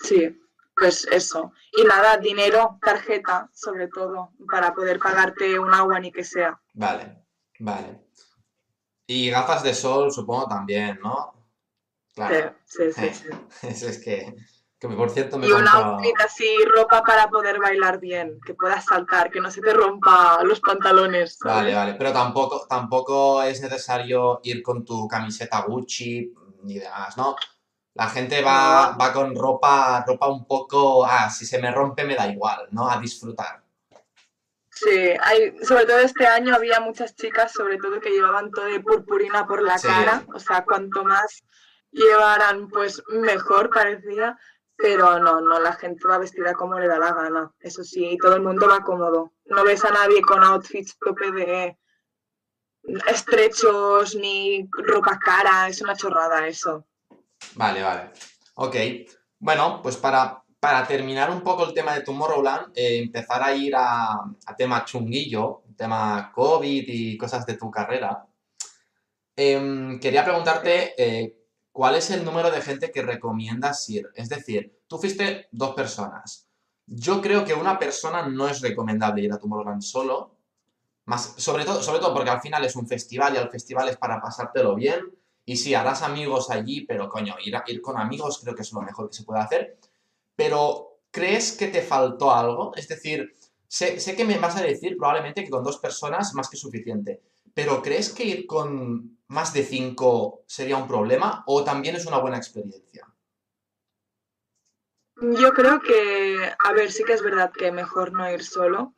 Sí, 0.00 0.38
pues 0.80 1.06
eso. 1.12 1.52
Y 1.78 1.84
nada, 1.84 2.16
dinero, 2.16 2.78
tarjeta, 2.82 3.50
sobre 3.52 3.88
todo, 3.88 4.32
para 4.50 4.74
poder 4.74 4.98
pagarte 4.98 5.58
un 5.58 5.72
agua 5.74 6.00
ni 6.00 6.10
que 6.10 6.24
sea. 6.24 6.58
Vale, 6.72 7.22
vale. 7.58 8.06
Y 9.06 9.28
gafas 9.28 9.62
de 9.62 9.74
sol, 9.74 10.10
supongo 10.10 10.48
también, 10.48 10.98
¿no? 11.02 11.34
Claro. 12.14 12.54
Sí, 12.64 12.90
sí, 12.92 13.10
sí. 13.12 13.28
Eso 13.68 13.88
es 13.88 14.02
que 14.02 14.34
Que 14.78 14.88
por 14.88 15.10
cierto 15.10 15.36
me 15.36 15.46
Y 15.46 15.52
un 15.52 15.68
outfit 15.68 16.18
así, 16.24 16.48
ropa 16.74 17.02
para 17.02 17.28
poder 17.28 17.60
bailar 17.60 18.00
bien, 18.00 18.40
que 18.46 18.54
puedas 18.54 18.86
saltar, 18.86 19.30
que 19.30 19.40
no 19.40 19.50
se 19.50 19.60
te 19.60 19.74
rompa 19.74 20.42
los 20.42 20.60
pantalones. 20.60 21.38
Vale, 21.44 21.74
vale, 21.74 21.94
pero 21.98 22.10
tampoco, 22.10 22.66
tampoco 22.66 23.42
es 23.42 23.60
necesario 23.60 24.40
ir 24.44 24.62
con 24.62 24.82
tu 24.82 25.06
camiseta 25.06 25.60
Gucci 25.60 26.32
ni 26.62 26.78
demás, 26.78 27.18
¿no? 27.18 27.36
La 27.94 28.08
gente 28.08 28.42
va, 28.42 28.96
va 28.96 29.12
con 29.12 29.34
ropa, 29.34 30.04
ropa 30.06 30.28
un 30.28 30.46
poco, 30.46 31.04
ah, 31.04 31.28
si 31.28 31.44
se 31.44 31.60
me 31.60 31.72
rompe 31.72 32.04
me 32.04 32.14
da 32.14 32.28
igual, 32.28 32.68
¿no? 32.70 32.88
A 32.88 32.98
disfrutar. 32.98 33.62
Sí, 34.70 35.14
hay, 35.20 35.54
sobre 35.62 35.84
todo 35.84 35.98
este 35.98 36.26
año 36.26 36.54
había 36.54 36.80
muchas 36.80 37.14
chicas, 37.14 37.52
sobre 37.52 37.76
todo 37.76 38.00
que 38.00 38.10
llevaban 38.10 38.50
todo 38.50 38.64
de 38.64 38.80
purpurina 38.80 39.46
por 39.46 39.62
la 39.62 39.78
cara, 39.78 40.24
o 40.34 40.38
sea, 40.38 40.64
cuanto 40.64 41.04
más 41.04 41.44
llevaran, 41.90 42.68
pues 42.68 43.02
mejor 43.08 43.68
parecía, 43.68 44.38
pero 44.76 45.18
no, 45.18 45.40
no, 45.40 45.60
la 45.60 45.74
gente 45.74 46.08
va 46.08 46.18
vestida 46.18 46.54
como 46.54 46.78
le 46.78 46.86
da 46.86 46.98
la 46.98 47.12
gana, 47.12 47.52
eso 47.60 47.84
sí, 47.84 48.16
todo 48.22 48.36
el 48.36 48.42
mundo 48.42 48.68
va 48.68 48.80
cómodo. 48.80 49.32
No 49.44 49.64
ves 49.64 49.84
a 49.84 49.90
nadie 49.90 50.22
con 50.22 50.42
outfits 50.42 50.96
propio 50.96 51.32
de 51.32 51.76
estrechos 53.06 54.14
ni 54.14 54.66
ropa 54.72 55.18
cara, 55.18 55.68
es 55.68 55.82
una 55.82 55.94
chorrada 55.94 56.46
eso. 56.46 56.86
Vale, 57.54 57.82
vale. 57.82 58.10
Ok. 58.54 58.76
Bueno, 59.38 59.80
pues 59.82 59.96
para, 59.96 60.42
para 60.60 60.86
terminar 60.86 61.30
un 61.30 61.42
poco 61.42 61.64
el 61.64 61.74
tema 61.74 61.94
de 61.94 62.02
Tomorrowland, 62.02 62.72
eh, 62.74 62.98
empezar 62.98 63.42
a 63.42 63.54
ir 63.54 63.74
a, 63.74 64.20
tema 64.56 64.84
chunguillo, 64.84 65.62
tema 65.76 66.30
COVID 66.34 66.84
y 66.86 67.16
cosas 67.16 67.46
de 67.46 67.56
tu 67.56 67.70
carrera. 67.70 68.26
Em, 69.34 69.98
quería 69.98 70.24
preguntarte 70.24 70.94
eh, 70.98 71.46
cuál 71.72 71.94
es 71.94 72.10
el 72.10 72.24
número 72.24 72.50
de 72.50 72.60
gente 72.60 72.90
que 72.90 73.02
recomiendas 73.02 73.88
ir. 73.88 74.10
Es 74.14 74.28
decir, 74.28 74.80
tú 74.86 74.98
fuiste 74.98 75.48
dos 75.50 75.74
personas. 75.74 76.46
Yo 76.86 77.22
creo 77.22 77.44
que 77.44 77.54
una 77.54 77.78
persona 77.78 78.26
no 78.26 78.48
es 78.48 78.60
recomendable 78.60 79.22
ir 79.22 79.32
a 79.32 79.38
Tomorrowland 79.38 79.82
solo. 79.82 80.36
Más, 81.06 81.34
sobre, 81.38 81.64
todo, 81.64 81.82
sobre 81.82 82.00
todo 82.00 82.12
porque 82.12 82.30
al 82.30 82.42
final 82.42 82.64
es 82.64 82.76
un 82.76 82.86
festival 82.86 83.34
y 83.34 83.38
el 83.38 83.48
festival 83.48 83.88
es 83.88 83.96
para 83.96 84.20
pasártelo 84.20 84.74
bien 84.74 85.00
y 85.50 85.56
sí, 85.56 85.74
harás 85.74 86.02
amigos 86.02 86.48
allí, 86.48 86.82
pero 86.82 87.08
coño, 87.08 87.34
ir, 87.44 87.56
ir 87.66 87.80
con 87.82 87.98
amigos 87.98 88.38
creo 88.40 88.54
que 88.54 88.62
es 88.62 88.72
lo 88.72 88.82
mejor 88.82 89.10
que 89.10 89.16
se 89.16 89.24
puede 89.24 89.40
hacer. 89.40 89.78
Pero, 90.36 91.00
¿crees 91.10 91.56
que 91.56 91.66
te 91.66 91.82
faltó 91.82 92.32
algo? 92.32 92.72
Es 92.76 92.86
decir, 92.86 93.34
sé, 93.66 93.96
que 94.16 94.24
me 94.24 94.38
vas 94.38 94.56
a 94.56 94.62
decir 94.62 94.96
probablemente 94.96 95.42
que 95.42 95.50
con 95.50 95.64
dos 95.64 95.78
personas 95.78 96.34
más 96.34 96.48
que 96.48 96.56
suficiente. 96.56 97.20
Pero, 97.52 97.82
¿crees 97.82 98.10
que 98.10 98.22
ir 98.22 98.46
con 98.46 99.18
más 99.26 99.52
de 99.52 99.64
cinco 99.64 100.44
sería 100.46 100.76
un 100.76 100.86
problema 100.86 101.42
o 101.48 101.64
también 101.64 101.96
es 101.96 102.06
una 102.06 102.18
buena 102.18 102.36
experiencia? 102.36 103.12
Yo 105.16 105.52
creo 105.52 105.80
que, 105.80 106.48
a 106.64 106.72
ver, 106.74 106.92
sí 106.92 107.02
que 107.02 107.14
es 107.14 107.22
verdad 107.22 107.50
que 107.50 107.72
mejor 107.72 108.12
no 108.12 108.30
ir 108.30 108.44
solo, 108.44 108.94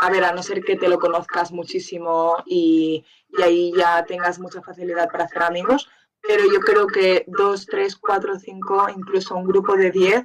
a 0.00 0.10
ver, 0.10 0.24
a 0.24 0.32
no 0.32 0.42
ser 0.42 0.62
que 0.62 0.76
te 0.76 0.88
lo 0.88 0.98
conozcas 0.98 1.52
muchísimo 1.52 2.42
y, 2.46 3.04
ahí 3.42 3.72
ya 3.76 4.04
tengas 4.04 4.38
mucha 4.38 4.62
facilidad 4.62 5.10
para 5.10 5.24
hacer 5.24 5.42
amigos, 5.42 5.88
pero 6.20 6.44
yo 6.44 6.60
creo 6.60 6.86
que 6.86 7.24
dos, 7.26 7.66
tres, 7.66 7.96
cuatro, 7.96 8.38
cinco, 8.38 8.86
incluso 8.94 9.34
un 9.34 9.44
grupo 9.44 9.76
de 9.76 9.90
diez, 9.90 10.24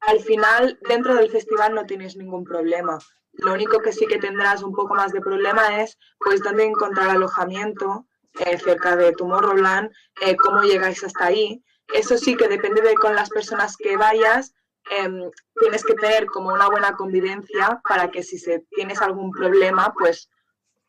al 0.00 0.20
final 0.20 0.78
dentro 0.88 1.14
del 1.14 1.30
festival 1.30 1.74
no 1.74 1.86
tienes 1.86 2.16
ningún 2.16 2.44
problema. 2.44 2.98
Lo 3.32 3.52
único 3.52 3.80
que 3.80 3.92
sí 3.92 4.06
que 4.06 4.18
tendrás 4.18 4.62
un 4.62 4.72
poco 4.72 4.94
más 4.94 5.12
de 5.12 5.20
problema 5.20 5.82
es 5.82 5.98
pues 6.18 6.42
dónde 6.42 6.64
encontrar 6.64 7.10
alojamiento 7.10 8.06
eh, 8.40 8.58
cerca 8.58 8.96
de 8.96 9.12
Tomorrowland, 9.12 9.90
eh, 10.20 10.36
cómo 10.36 10.62
llegáis 10.62 11.02
hasta 11.04 11.26
ahí. 11.26 11.62
Eso 11.92 12.16
sí 12.16 12.36
que 12.36 12.48
depende 12.48 12.80
de 12.82 12.94
con 12.94 13.14
las 13.14 13.30
personas 13.30 13.76
que 13.76 13.96
vayas, 13.96 14.54
Em, 14.90 15.30
tienes 15.60 15.84
que 15.84 15.94
tener 15.94 16.26
como 16.26 16.52
una 16.52 16.68
buena 16.68 16.92
convivencia 16.96 17.80
para 17.88 18.10
que 18.10 18.22
si 18.22 18.38
se, 18.38 18.60
tienes 18.70 19.02
algún 19.02 19.32
problema, 19.32 19.92
pues 19.98 20.30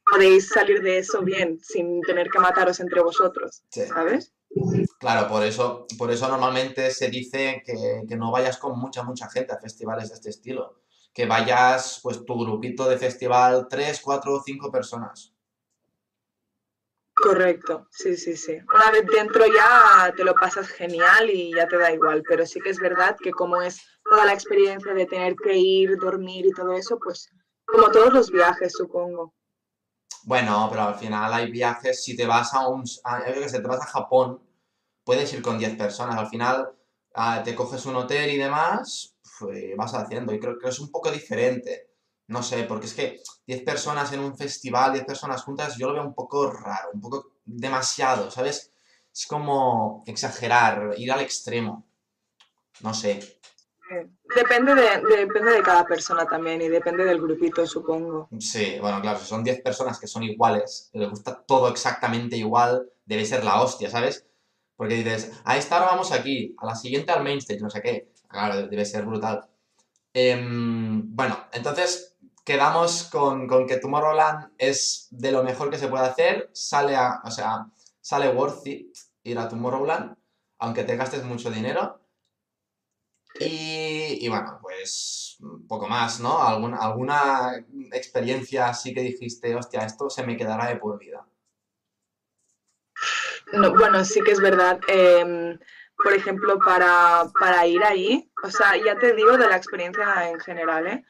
podéis 0.09 0.49
salir 0.49 0.81
de 0.81 0.99
eso 0.99 1.21
bien, 1.21 1.59
sin 1.61 2.01
tener 2.01 2.29
que 2.29 2.39
mataros 2.39 2.79
entre 2.79 3.01
vosotros, 3.01 3.63
¿sabes? 3.69 4.33
Claro, 4.99 5.27
por 5.27 5.43
eso, 5.43 5.85
por 5.97 6.11
eso 6.11 6.27
normalmente 6.27 6.91
se 6.91 7.09
dice 7.09 7.61
que, 7.65 8.03
que, 8.07 8.15
no 8.15 8.31
vayas 8.31 8.57
con 8.57 8.79
mucha, 8.79 9.03
mucha 9.03 9.29
gente 9.29 9.53
a 9.53 9.59
festivales 9.59 10.09
de 10.09 10.15
este 10.15 10.29
estilo. 10.29 10.81
Que 11.13 11.25
vayas, 11.25 11.99
pues, 12.01 12.23
tu 12.23 12.39
grupito 12.39 12.87
de 12.87 12.97
festival, 12.97 13.67
tres, 13.69 13.99
cuatro, 14.01 14.41
cinco 14.45 14.71
personas. 14.71 15.33
Correcto, 17.19 17.87
sí, 17.89 18.15
sí, 18.15 18.37
sí. 18.37 18.59
Una 18.75 18.91
vez 18.91 19.03
dentro 19.11 19.45
ya 19.47 20.13
te 20.15 20.23
lo 20.23 20.35
pasas 20.35 20.67
genial 20.67 21.29
y 21.31 21.51
ya 21.51 21.67
te 21.67 21.77
da 21.77 21.91
igual, 21.91 22.21
pero 22.27 22.45
sí 22.45 22.59
que 22.59 22.69
es 22.69 22.77
verdad 22.77 23.17
que 23.19 23.31
como 23.31 23.59
es 23.59 23.81
toda 24.07 24.23
la 24.23 24.33
experiencia 24.33 24.93
de 24.93 25.07
tener 25.07 25.35
que 25.35 25.57
ir, 25.57 25.97
dormir 25.97 26.45
y 26.45 26.51
todo 26.51 26.73
eso, 26.73 26.99
pues 27.03 27.27
como 27.65 27.89
todos 27.89 28.13
los 28.13 28.31
viajes, 28.31 28.71
supongo. 28.73 29.33
Bueno, 30.25 30.67
pero 30.69 30.83
al 30.83 30.95
final 30.95 31.33
hay 31.33 31.49
viajes, 31.49 32.03
si 32.03 32.15
te 32.15 32.27
vas 32.27 32.53
a 32.53 32.67
un, 32.67 32.83
te 32.83 33.59
vas 33.61 33.81
a 33.81 33.87
Japón, 33.87 34.39
puedes 35.03 35.33
ir 35.33 35.41
con 35.41 35.57
10 35.57 35.75
personas, 35.75 36.17
al 36.17 36.27
final 36.27 36.69
ah, 37.15 37.41
te 37.43 37.55
coges 37.55 37.83
un 37.87 37.95
hotel 37.95 38.29
y 38.29 38.37
demás, 38.37 39.15
pues, 39.39 39.75
vas 39.75 39.95
haciendo, 39.95 40.33
y 40.35 40.39
creo 40.39 40.59
que 40.59 40.69
es 40.69 40.79
un 40.79 40.91
poco 40.91 41.09
diferente. 41.09 41.89
No 42.27 42.43
sé, 42.43 42.63
porque 42.63 42.87
es 42.87 42.93
que 42.93 43.21
10 43.45 43.63
personas 43.63 44.11
en 44.11 44.19
un 44.19 44.37
festival, 44.37 44.93
10 44.93 45.05
personas 45.05 45.43
juntas, 45.43 45.77
yo 45.77 45.87
lo 45.87 45.93
veo 45.93 46.03
un 46.03 46.13
poco 46.13 46.51
raro, 46.51 46.89
un 46.93 47.01
poco 47.01 47.31
demasiado, 47.45 48.29
¿sabes? 48.29 48.73
Es 49.13 49.25
como 49.25 50.03
exagerar, 50.05 50.93
ir 50.97 51.11
al 51.11 51.21
extremo. 51.21 51.85
No 52.81 52.93
sé. 52.93 53.39
Depende 54.35 54.75
de, 54.75 55.01
depende 55.17 55.53
de 55.53 55.63
cada 55.63 55.85
persona 55.85 56.25
también 56.25 56.61
y 56.61 56.67
depende 56.67 57.05
del 57.05 57.21
grupito, 57.21 57.65
supongo. 57.65 58.27
Sí, 58.39 58.77
bueno, 58.81 59.01
claro, 59.01 59.17
si 59.19 59.25
son 59.25 59.43
10 59.43 59.61
personas 59.61 59.97
que 59.97 60.07
son 60.07 60.23
iguales, 60.23 60.89
que 60.91 60.99
les 60.99 61.09
gusta 61.09 61.41
todo 61.47 61.69
exactamente 61.69 62.35
igual, 62.35 62.91
debe 63.05 63.25
ser 63.25 63.45
la 63.45 63.61
hostia, 63.61 63.89
¿sabes? 63.89 64.27
Porque 64.75 64.95
dices, 64.95 65.31
a 65.45 65.57
esta 65.57 65.77
hora 65.77 65.87
vamos 65.87 66.11
aquí, 66.11 66.53
a 66.59 66.65
la 66.65 66.75
siguiente 66.75 67.11
al 67.11 67.23
main 67.23 67.39
stage, 67.39 67.61
no 67.61 67.69
sé 67.69 67.81
qué. 67.81 68.11
Claro, 68.27 68.67
debe 68.67 68.83
ser 68.83 69.05
brutal. 69.05 69.47
Em, 70.13 71.15
bueno, 71.15 71.47
entonces 71.53 72.06
quedamos 72.47 73.03
con, 73.11 73.45
con, 73.45 73.67
que 73.67 73.75
Tomorrowland 73.75 74.53
es 74.57 75.09
de 75.11 75.33
lo 75.33 75.43
mejor 75.43 75.69
que 75.69 75.77
se 75.77 75.89
puede 75.89 76.05
hacer, 76.05 76.49
sale 76.53 76.95
o 77.25 77.29
sea, 77.29 77.67
sale 77.99 78.29
worth 78.29 78.65
it 78.67 78.97
ir 79.23 79.37
a 79.37 79.49
Tomorrowland, 79.49 80.15
aunque 80.59 80.85
te 80.85 80.95
gastes 80.95 81.25
mucho 81.25 81.51
dinero. 81.51 81.99
Y, 83.37 84.25
y 84.25 84.29
bueno, 84.29 84.59
pues 84.61 85.37
poco 85.67 85.89
más, 85.89 86.21
¿no? 86.21 86.41
¿Alguna, 86.41 86.77
alguna 86.77 87.51
experiencia 87.91 88.69
así 88.69 88.93
que 88.93 89.01
dijiste, 89.01 89.53
hostia, 89.53 89.81
esto 89.81 90.09
se 90.09 90.25
me 90.25 90.37
quedará 90.37 90.67
de 90.67 90.77
por 90.77 90.97
vida. 90.97 91.27
No, 93.51 93.73
bueno, 93.75 94.05
sí 94.05 94.21
que 94.21 94.31
es 94.31 94.39
verdad. 94.39 94.79
Em, 94.87 95.59
por 96.01 96.13
ejemplo, 96.13 96.57
para, 96.59 97.25
para, 97.37 97.67
ir 97.67 97.83
ahí, 97.83 98.31
o 98.41 98.49
sea, 98.49 98.77
ya 98.77 98.97
te 98.97 99.13
digo 99.13 99.37
de 99.37 99.49
la 99.49 99.57
experiencia 99.57 100.29
en 100.29 100.39
general, 100.39 100.87
¿eh? 100.87 101.05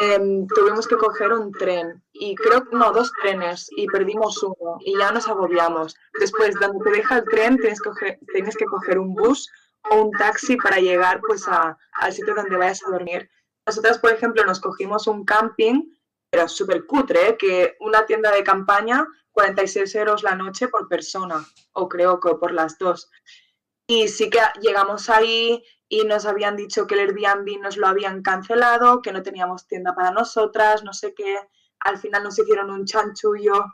Em, 0.00 0.46
tuvimos 0.46 0.86
que 0.88 0.96
coger 0.96 1.32
un 1.32 1.52
tren 1.52 2.02
y 2.14 2.34
creo, 2.34 2.64
no, 2.72 2.92
dos 2.92 3.12
trenes 3.20 3.68
y 3.76 3.86
perdimos 3.86 4.42
uno 4.42 4.78
y 4.80 4.96
ya 4.96 5.12
nos 5.12 5.28
agobiamos. 5.28 5.94
Después, 6.18 6.54
donde 6.58 6.82
te 6.82 6.90
deja 6.90 7.18
el 7.18 7.24
tren, 7.24 7.58
tienes 7.58 7.80
que 7.80 7.90
coger, 7.90 8.18
tienes 8.32 8.56
que 8.56 8.64
coger 8.64 8.98
un 8.98 9.14
bus 9.14 9.50
o 9.90 10.04
un 10.04 10.10
taxi 10.12 10.56
para 10.56 10.78
llegar 10.78 11.20
pues 11.26 11.46
a, 11.46 11.76
al 11.92 12.12
sitio 12.12 12.34
donde 12.34 12.56
vayas 12.56 12.82
a 12.86 12.90
dormir. 12.90 13.28
Nosotras, 13.66 13.98
por 13.98 14.12
ejemplo, 14.12 14.44
nos 14.44 14.60
cogimos 14.60 15.06
un 15.06 15.24
camping, 15.24 15.82
pero 16.30 16.48
súper 16.48 16.86
cutre, 16.86 17.28
¿eh? 17.28 17.36
que 17.36 17.76
una 17.80 18.06
tienda 18.06 18.30
de 18.32 18.42
campaña, 18.42 19.06
46 19.32 19.94
euros 19.96 20.22
la 20.22 20.34
noche 20.34 20.68
por 20.68 20.88
persona, 20.88 21.46
o 21.72 21.88
creo 21.88 22.18
que 22.18 22.34
por 22.36 22.52
las 22.52 22.78
dos. 22.78 23.10
Y 23.86 24.08
sí 24.08 24.30
que 24.30 24.40
llegamos 24.62 25.10
ahí 25.10 25.62
y 25.92 26.06
nos 26.06 26.24
habían 26.24 26.56
dicho 26.56 26.86
que 26.86 26.94
el 26.94 27.00
Airbnb 27.00 27.60
nos 27.60 27.76
lo 27.76 27.86
habían 27.86 28.22
cancelado, 28.22 29.02
que 29.02 29.12
no 29.12 29.22
teníamos 29.22 29.66
tienda 29.66 29.94
para 29.94 30.10
nosotras, 30.10 30.82
no 30.84 30.94
sé 30.94 31.12
qué. 31.12 31.38
Al 31.80 31.98
final 31.98 32.22
nos 32.22 32.38
hicieron 32.38 32.70
un 32.70 32.86
chanchullo. 32.86 33.66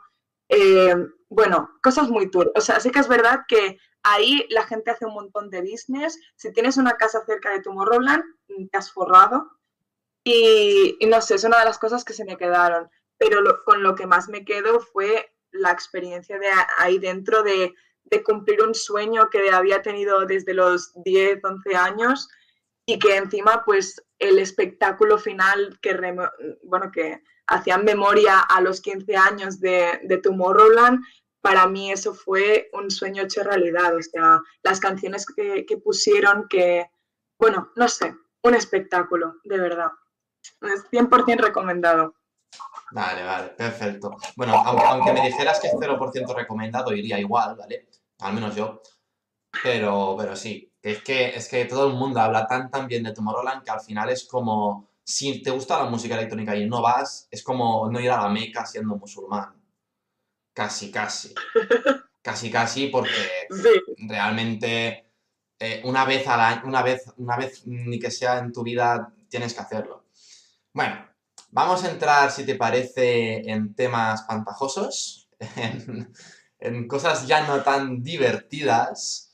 Eh, 0.49 0.95
bueno, 1.29 1.69
cosas 1.81 2.09
muy 2.09 2.29
turbias. 2.29 2.51
O 2.57 2.59
sea, 2.59 2.81
sí 2.81 2.91
que 2.91 2.99
es 2.99 3.07
verdad 3.07 3.45
que 3.47 3.79
ahí 4.03 4.45
la 4.49 4.65
gente 4.65 4.91
hace 4.91 5.05
un 5.05 5.13
montón 5.13 5.49
de 5.49 5.61
business. 5.61 6.19
Si 6.35 6.51
tienes 6.51 6.75
una 6.75 6.97
casa 6.97 7.23
cerca 7.25 7.51
de 7.51 7.61
Tomorrowland, 7.61 8.25
te 8.69 8.77
has 8.77 8.91
forrado. 8.91 9.51
Y, 10.25 10.99
no 11.07 11.21
sé, 11.21 11.35
es 11.35 11.45
una 11.45 11.59
de 11.59 11.65
las 11.65 11.79
cosas 11.79 12.03
que 12.03 12.11
se 12.11 12.25
me 12.25 12.35
quedaron. 12.35 12.89
Pero 13.17 13.39
con 13.63 13.81
lo 13.81 13.95
que 13.95 14.07
más 14.07 14.27
me 14.27 14.43
quedo 14.43 14.81
fue 14.81 15.33
la 15.51 15.71
experiencia 15.71 16.37
de 16.37 16.49
ahí 16.79 16.99
dentro 16.99 17.43
de 17.43 17.73
de 18.09 18.23
cumplir 18.23 18.61
un 18.61 18.75
sueño 18.75 19.29
que 19.29 19.51
había 19.51 19.81
tenido 19.81 20.25
desde 20.25 20.53
los 20.53 20.91
10, 21.03 21.43
11 21.43 21.75
años 21.75 22.27
y 22.85 22.97
que 22.99 23.17
encima 23.17 23.63
pues 23.65 24.03
el 24.17 24.39
espectáculo 24.39 25.17
final 25.17 25.79
que, 25.81 25.95
bueno, 26.63 26.91
que 26.91 27.21
hacían 27.47 27.85
memoria 27.85 28.39
a 28.39 28.61
los 28.61 28.81
15 28.81 29.15
años 29.15 29.59
de, 29.59 29.99
de 30.03 30.17
Tomorrowland, 30.17 31.01
para 31.41 31.67
mí 31.67 31.91
eso 31.91 32.13
fue 32.13 32.69
un 32.73 32.91
sueño 32.91 33.23
hecho 33.23 33.43
realidad. 33.43 33.95
O 33.95 34.01
sea, 34.01 34.41
las 34.63 34.79
canciones 34.79 35.25
que, 35.25 35.65
pusieron, 35.83 36.47
que, 36.49 36.89
bueno, 37.37 37.71
no 37.75 37.87
sé, 37.87 38.15
un 38.43 38.55
espectáculo, 38.55 39.35
de 39.43 39.57
verdad. 39.57 39.91
Es 40.61 40.89
100% 40.91 41.39
recomendado. 41.39 42.15
Vale, 42.91 43.23
vale, 43.23 43.49
perfecto. 43.49 44.17
Bueno, 44.35 44.53
aunque 44.55 45.13
me 45.13 45.21
dijeras 45.21 45.59
que 45.59 45.67
es 45.67 45.73
0% 45.73 46.35
recomendado, 46.35 46.93
iría 46.93 47.19
igual, 47.19 47.55
¿vale? 47.55 47.87
Al 48.19 48.33
menos 48.33 48.55
yo. 48.55 48.81
Pero, 49.63 50.15
pero 50.17 50.35
sí, 50.35 50.71
es 50.81 51.03
que, 51.03 51.29
es 51.29 51.47
que 51.49 51.65
todo 51.65 51.87
el 51.87 51.93
mundo 51.93 52.19
habla 52.21 52.47
tan 52.47 52.69
tan 52.69 52.87
bien 52.87 53.03
de 53.03 53.13
Tomorrowland 53.13 53.63
que 53.63 53.71
al 53.71 53.81
final 53.81 54.09
es 54.09 54.25
como, 54.25 54.91
si 55.03 55.41
te 55.41 55.51
gusta 55.51 55.83
la 55.83 55.89
música 55.89 56.15
electrónica 56.15 56.55
y 56.55 56.67
no 56.67 56.81
vas, 56.81 57.27
es 57.31 57.43
como 57.43 57.89
no 57.89 57.99
ir 57.99 58.11
a 58.11 58.21
la 58.21 58.29
Meca 58.29 58.65
siendo 58.65 58.95
musulmán. 58.95 59.55
Casi, 60.53 60.91
casi. 60.91 61.33
Casi, 62.21 62.51
casi, 62.51 62.87
porque 62.87 63.47
realmente 63.97 65.09
eh, 65.57 65.81
una 65.85 66.03
vez 66.03 66.27
al 66.27 66.41
año, 66.41 66.61
una 66.65 66.83
vez, 66.83 67.05
una 67.15 67.37
vez 67.37 67.65
ni 67.65 67.97
que 67.97 68.11
sea 68.11 68.39
en 68.39 68.51
tu 68.51 68.61
vida, 68.61 69.13
tienes 69.29 69.53
que 69.53 69.61
hacerlo. 69.61 70.05
Bueno, 70.73 71.07
vamos 71.49 71.83
a 71.83 71.91
entrar, 71.91 72.29
si 72.29 72.45
te 72.45 72.55
parece, 72.55 73.49
en 73.49 73.73
temas 73.73 74.23
pantajosos, 74.23 75.29
en 76.59 76.87
cosas 76.87 77.27
ya 77.27 77.47
no 77.47 77.63
tan 77.63 78.03
divertidas 78.03 79.29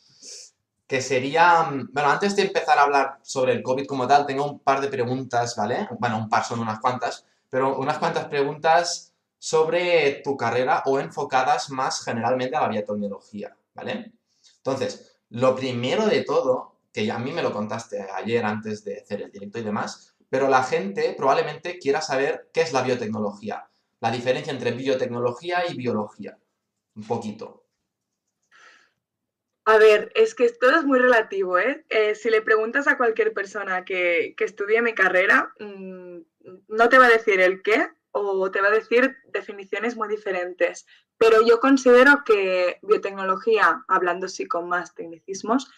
que 0.88 1.02
sería... 1.02 1.70
Bueno, 1.92 2.10
antes 2.10 2.36
de 2.36 2.44
empezar 2.44 2.78
a 2.78 2.84
hablar 2.84 3.20
sobre 3.24 3.54
el 3.54 3.64
COVID 3.64 3.86
como 3.86 4.08
tal, 4.08 4.26
tengo 4.26 4.46
un 4.46 4.60
par 4.60 4.82
de 4.82 4.88
preguntas, 4.88 5.56
¿vale? 5.56 5.88
Bueno, 6.00 6.18
un 6.18 6.30
par 6.30 6.44
son 6.44 6.60
unas 6.60 6.80
cuantas, 6.80 7.26
pero 7.50 7.78
unas 7.78 7.98
cuantas 7.98 8.26
preguntas 8.26 9.14
sobre 9.40 10.22
tu 10.24 10.38
carrera 10.38 10.84
o 10.86 11.00
enfocadas 11.00 11.70
más 11.70 12.04
generalmente 12.04 12.56
a 12.56 12.62
la 12.62 12.70
biotecnología, 12.70 13.56
¿vale? 13.74 14.14
Entonces, 14.58 15.18
lo 15.30 15.56
primero 15.56 16.06
de 16.08 16.24
todo, 16.24 16.78
que 16.94 17.12
a 17.12 17.20
mí 17.20 17.32
me 17.32 17.44
lo 17.44 17.52
contaste 17.52 18.08
ayer 18.14 18.46
antes 18.46 18.84
de 18.84 19.02
hacer 19.02 19.22
el 19.22 19.32
directo 19.32 19.60
y 19.60 19.64
demás, 19.64 20.16
pero 20.30 20.48
la 20.48 20.64
gente 20.64 21.14
probablemente 21.18 21.78
quiera 21.78 22.02
saber 22.02 22.50
qué 22.54 22.62
es 22.62 22.74
la 22.74 22.82
biotecnología, 22.82 23.68
la 24.00 24.12
diferencia 24.12 24.52
entre 24.52 24.72
biotecnología 24.72 25.64
y 25.70 25.76
biología, 25.76 26.38
un 26.96 27.04
poquito. 27.04 27.66
A 29.66 29.78
ver, 29.78 30.12
es 30.16 30.36
que 30.36 30.48
todo 30.50 30.78
es 30.78 30.86
muy 30.86 31.00
relativo, 31.00 31.58
¿eh? 31.58 31.86
eh 31.90 32.14
si 32.14 32.30
le 32.30 32.42
preguntas 32.42 32.88
a 32.88 32.98
cualquier 32.98 33.34
persona 33.34 33.84
que, 33.84 34.36
que 34.38 34.44
estudie 34.44 34.82
mi 34.82 34.94
carrera, 34.94 35.54
mm, 35.60 36.20
no 36.68 36.90
te 36.90 37.00
va 37.00 37.08
a 37.08 37.10
decir 37.10 37.40
el 37.40 37.64
qué 37.64 37.90
o 38.12 38.50
te 38.50 38.62
va 38.62 38.68
a 38.70 38.72
decir 38.72 39.18
definiciones 39.34 39.98
muy 39.98 40.08
diferentes. 40.08 40.86
Pero 41.18 41.42
yo 41.42 41.60
considero 41.60 42.24
que 42.26 42.80
biotecnología, 42.82 43.84
hablando 43.88 44.28
así 44.28 44.46
con 44.46 44.70
más 44.70 44.94
tecnicismos, 44.96 45.70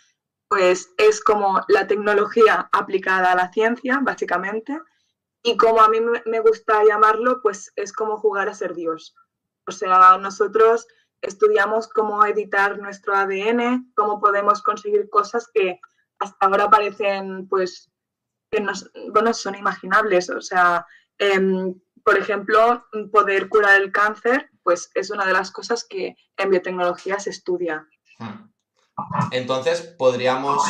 pues 0.47 0.93
es 0.97 1.23
como 1.23 1.61
la 1.67 1.87
tecnología 1.87 2.69
aplicada 2.71 3.31
a 3.31 3.35
la 3.35 3.51
ciencia, 3.51 3.99
básicamente, 4.03 4.79
y 5.43 5.57
como 5.57 5.81
a 5.81 5.89
mí 5.89 5.99
me 6.25 6.39
gusta 6.39 6.83
llamarlo, 6.83 7.41
pues 7.41 7.71
es 7.75 7.91
como 7.91 8.17
jugar 8.17 8.49
a 8.49 8.53
ser 8.53 8.75
Dios. 8.75 9.15
O 9.65 9.71
sea, 9.71 10.17
nosotros 10.17 10.87
estudiamos 11.21 11.87
cómo 11.87 12.23
editar 12.25 12.79
nuestro 12.79 13.15
ADN, 13.15 13.91
cómo 13.95 14.19
podemos 14.19 14.61
conseguir 14.61 15.09
cosas 15.09 15.49
que 15.53 15.79
hasta 16.19 16.45
ahora 16.45 16.69
parecen, 16.69 17.47
pues, 17.47 17.91
que 18.51 18.65
bueno, 19.11 19.33
son 19.33 19.55
imaginables. 19.55 20.29
O 20.29 20.41
sea, 20.41 20.85
em, 21.17 21.75
por 22.03 22.17
ejemplo, 22.17 22.85
poder 23.11 23.49
curar 23.49 23.81
el 23.81 23.91
cáncer, 23.91 24.49
pues 24.63 24.89
es 24.95 25.09
una 25.09 25.25
de 25.25 25.33
las 25.33 25.51
cosas 25.51 25.83
que 25.83 26.15
en 26.37 26.49
biotecnología 26.49 27.19
se 27.19 27.31
estudia. 27.31 27.87
Hmm. 28.19 28.49
Entonces, 29.31 29.81
podríamos 29.81 30.63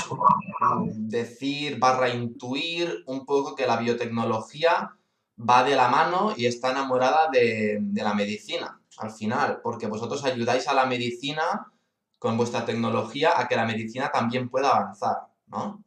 decir, 0.95 1.79
barra 1.79 2.10
intuir 2.10 3.03
un 3.05 3.25
poco 3.25 3.55
que 3.55 3.65
la 3.65 3.77
biotecnología 3.77 4.91
va 5.38 5.63
de 5.63 5.75
la 5.77 5.88
mano 5.88 6.33
y 6.36 6.45
está 6.45 6.71
enamorada 6.71 7.29
de 7.31 7.79
la 7.93 8.13
medicina 8.13 8.76
al 8.97 9.12
final, 9.12 9.60
porque 9.62 9.88
vosotros 9.88 10.23
ayudáis 10.23 10.67
a 10.67 10.73
la 10.73 10.86
medicina 10.86 11.71
con 12.19 12.38
vuestra 12.38 12.65
tecnología 12.65 13.39
a 13.39 13.47
que 13.47 13.55
la 13.55 13.65
medicina 13.65 14.12
también 14.12 14.49
pueda 14.49 14.75
avanzar, 14.75 15.27
¿no? 15.47 15.83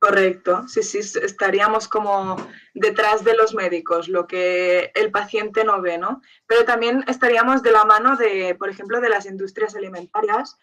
Correcto, 0.00 0.66
sí, 0.66 0.82
sí, 0.82 0.98
estaríamos 0.98 1.86
como 1.86 2.36
detrás 2.72 3.22
de 3.22 3.34
los 3.34 3.54
médicos, 3.54 4.08
lo 4.08 4.26
que 4.26 4.90
el 4.94 5.10
paciente 5.10 5.62
no 5.62 5.82
ve, 5.82 5.98
¿no? 5.98 6.22
Pero 6.46 6.64
también 6.64 7.04
estaríamos 7.06 7.62
de 7.62 7.70
la 7.70 7.84
mano 7.84 8.16
de, 8.16 8.54
por 8.54 8.70
ejemplo, 8.70 8.98
de 9.00 9.10
las 9.10 9.26
industrias 9.26 9.74
alimentarias. 9.74 10.56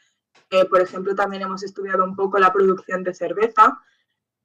por 0.71 0.81
ejemplo, 0.81 1.13
también 1.13 1.43
hemos 1.43 1.61
estudiado 1.61 2.03
un 2.03 2.15
poco 2.15 2.39
la 2.39 2.51
producción 2.51 3.03
de 3.03 3.13
cerveza. 3.13 3.79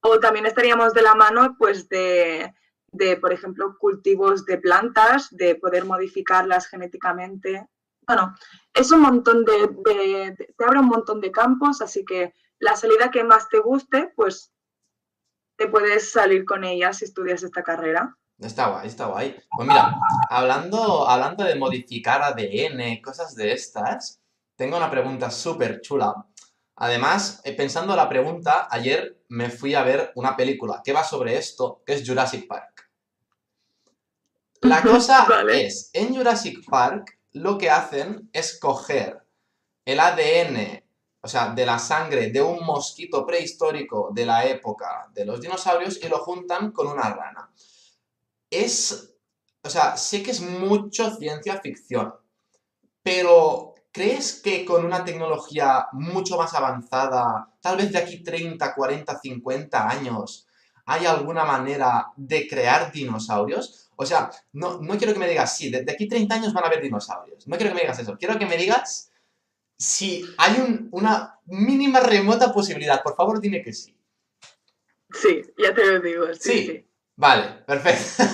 O 0.01 0.19
también 0.21 0.45
estaríamos 0.45 0.93
de 0.93 1.03
la 1.03 1.15
mano, 1.15 1.57
pues, 1.59 1.89
de, 1.89 2.53
de, 2.93 3.17
por 3.17 3.33
ejemplo, 3.33 3.77
cultivos 3.79 4.45
de 4.45 4.59
plantas, 4.59 5.29
de 5.31 5.57
poder 5.57 5.85
modificarlas 5.85 6.67
genéticamente. 6.69 7.67
Bueno, 8.07 8.35
es 8.75 8.91
un 8.93 9.01
montón 9.01 9.45
de, 9.45 10.37
te 10.37 10.65
abre 10.65 10.79
un 10.79 10.87
montón 10.87 11.21
de 11.21 11.33
campos, 11.33 11.81
así 11.81 12.05
que 12.05 12.35
la 12.59 12.77
salida 12.77 13.11
que 13.11 13.25
más 13.25 13.49
te 13.49 13.59
guste, 13.59 14.13
pues 14.15 14.53
te 15.57 15.69
puedes 15.69 16.13
salir 16.13 16.45
con 16.45 16.65
ella 16.65 16.93
si 16.93 17.05
estudias 17.05 17.43
esta 17.43 17.63
carrera. 17.63 18.17
Está 18.39 18.69
guay, 18.69 18.89
está 18.89 19.07
guay. 19.07 19.37
Pues 19.57 19.69
mira, 19.69 19.95
hablando, 20.29 21.09
hablando 21.09 21.45
de 21.45 21.55
modificar 21.55 22.23
ADN, 22.23 23.01
cosas 23.03 23.35
de 23.35 23.53
estas, 23.53 24.21
tengo 24.57 24.77
una 24.77 24.91
pregunta 24.91 25.31
súper 25.31 25.81
chula. 25.81 26.15
Además, 26.77 27.41
eh, 27.45 27.55
pensando 27.55 27.95
la 27.95 28.09
pregunta, 28.09 28.67
ayer 28.71 29.23
me 29.29 29.51
fui 29.51 29.75
a 29.75 29.85
ver 29.85 30.13
una 30.17 30.37
película 30.37 30.83
que 30.85 30.93
va 30.93 31.05
sobre 31.05 31.37
esto, 31.37 31.83
que 31.87 31.95
es 31.95 32.07
Jurassic 32.07 32.49
Park. 32.49 32.72
La 34.63 34.81
cosa 34.83 35.27
es, 35.53 35.91
en 35.93 36.15
Jurassic 36.15 36.65
Park 36.69 37.19
lo 37.33 37.59
que 37.59 37.69
hacen 37.69 38.31
es 38.33 38.59
coger 38.61 39.21
el 39.85 39.99
ADN, 39.99 40.85
o 41.21 41.29
sea, 41.29 41.53
de 41.53 41.67
la 41.67 41.79
sangre 41.79 42.31
de 42.31 42.41
un 42.41 42.65
mosquito 42.65 43.27
prehistórico 43.27 44.11
de 44.13 44.25
la 44.25 44.47
época 44.47 45.09
de 45.13 45.25
los 45.25 45.41
dinosaurios 45.41 45.99
y 46.03 46.09
lo 46.09 46.19
juntan 46.19 46.71
con 46.71 46.87
una 46.87 47.11
rana. 47.11 47.51
Es, 48.49 49.15
o 49.63 49.71
sea, 49.71 49.97
sé 49.97 50.23
que 50.23 50.31
es 50.31 50.41
mucho 50.41 51.11
ciencia 51.17 51.61
ficción, 51.61 52.15
pero 53.03 53.75
¿crees 53.91 54.41
que 54.41 54.65
con 54.65 54.85
una 54.85 55.05
tecnología 55.05 55.89
mucho 55.93 56.37
más 56.37 56.55
avanzada, 56.55 57.53
tal 57.61 57.79
vez 57.79 57.91
de 57.91 57.99
aquí 57.99 58.23
30, 58.23 58.75
40, 58.75 59.19
50 59.19 59.89
años, 59.89 60.47
hay 60.85 61.07
alguna 61.07 61.45
manera 61.45 62.13
de 62.17 62.47
crear 62.47 62.93
dinosaurios? 62.93 63.91
O 64.03 64.07
sea, 64.07 64.31
no, 64.53 64.81
quiero 64.99 65.13
que 65.13 65.19
me 65.19 65.29
digas, 65.29 65.57
sí, 65.57 65.71
de, 65.71 65.91
aquí 65.91 66.09
30 66.09 66.35
años 66.35 66.53
van 66.53 66.65
a 66.65 66.67
haber 66.67 66.83
dinosaurios. 66.83 67.47
No 67.47 67.57
quiero 67.57 67.71
que 67.71 67.77
me 67.77 67.81
digas 67.83 67.99
eso. 67.99 68.17
Quiero 68.19 68.39
que 68.39 68.47
me 68.47 68.57
digas 68.57 69.11
si 69.79 70.25
hay 70.39 70.89
una 70.91 71.39
mínima 71.47 72.01
remota 72.01 72.53
posibilidad. 72.53 73.03
Por 73.03 73.17
favor, 73.17 73.41
dime 73.41 73.63
que 73.63 73.73
sí. 73.73 73.97
Sí, 75.11 75.43
ya 75.59 75.75
te 75.75 75.85
lo 75.85 76.01
digo. 76.01 76.27
Sí. 76.35 76.67
sí. 76.67 76.89
Vale, 77.17 77.63
perfecto. 77.67 78.25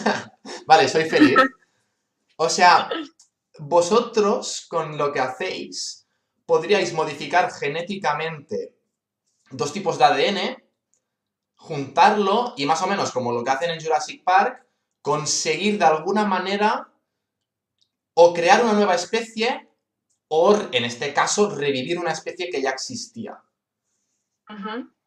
vale, 0.67 0.89
soy 0.89 1.05
feliz. 1.05 1.37
O 2.37 2.49
sea, 2.49 2.89
vosotros 3.59 4.67
con 4.69 4.97
lo 4.97 5.13
que 5.13 5.21
hacéis 5.21 6.07
podríais 6.47 6.93
modificar 6.93 7.53
genéticamente 7.53 8.77
dos 9.51 9.73
tipos 9.73 9.99
de 9.99 10.05
ADN, 10.05 10.63
juntarlo 11.57 12.55
y 12.57 12.65
más 12.67 12.81
o 12.83 12.87
menos 12.87 13.11
como 13.11 13.33
lo 13.33 13.43
que 13.43 13.51
hacen 13.51 13.71
en 13.71 13.81
Jurassic 13.81 14.23
Park, 14.23 14.68
conseguir 15.03 15.79
de 15.79 15.85
alguna 15.85 16.25
manera 16.25 16.93
o 18.15 18.35
crear 18.35 18.65
una 18.65 18.73
nueva 18.73 18.95
especie 18.95 19.69
o, 20.29 20.55
en 20.73 20.85
este 20.85 21.15
caso, 21.15 21.55
revivir 21.55 21.99
una 21.99 22.13
especie 22.13 22.51
que 22.51 22.61
ya 22.61 22.71
existía. 22.71 23.43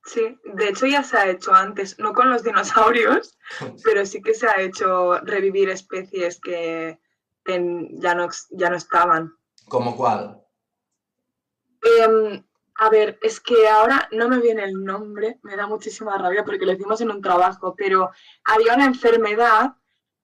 Sí, 0.04 0.38
de 0.44 0.70
hecho 0.70 0.88
ya 0.88 1.04
se 1.04 1.18
ha 1.18 1.30
hecho 1.30 1.54
antes, 1.54 2.00
no 2.00 2.14
con 2.14 2.30
los 2.30 2.44
dinosaurios, 2.44 3.38
pero 3.84 4.06
sí 4.06 4.22
que 4.22 4.34
se 4.34 4.48
ha 4.48 4.60
hecho 4.60 5.20
revivir 5.20 5.70
especies 5.70 6.40
que 6.40 7.00
ya, 7.46 8.16
no, 8.16 8.30
ya 8.52 8.70
no 8.70 8.76
estaban. 8.76 9.36
¿Como 9.68 9.96
cuál? 9.96 10.42
Em, 11.82 12.44
a 12.76 12.90
ver, 12.90 13.20
es 13.22 13.40
que 13.40 13.68
ahora 13.68 14.08
no 14.12 14.30
me 14.30 14.40
viene 14.40 14.64
el 14.64 14.84
nombre, 14.84 15.40
me 15.44 15.56
da 15.56 15.68
muchísima 15.68 16.18
rabia 16.18 16.44
porque 16.44 16.66
lo 16.66 16.74
hicimos 16.74 17.02
en 17.02 17.12
un 17.12 17.22
trabajo, 17.22 17.76
pero 17.76 18.10
había 18.46 18.76
una 18.76 18.86
enfermedad 18.86 19.76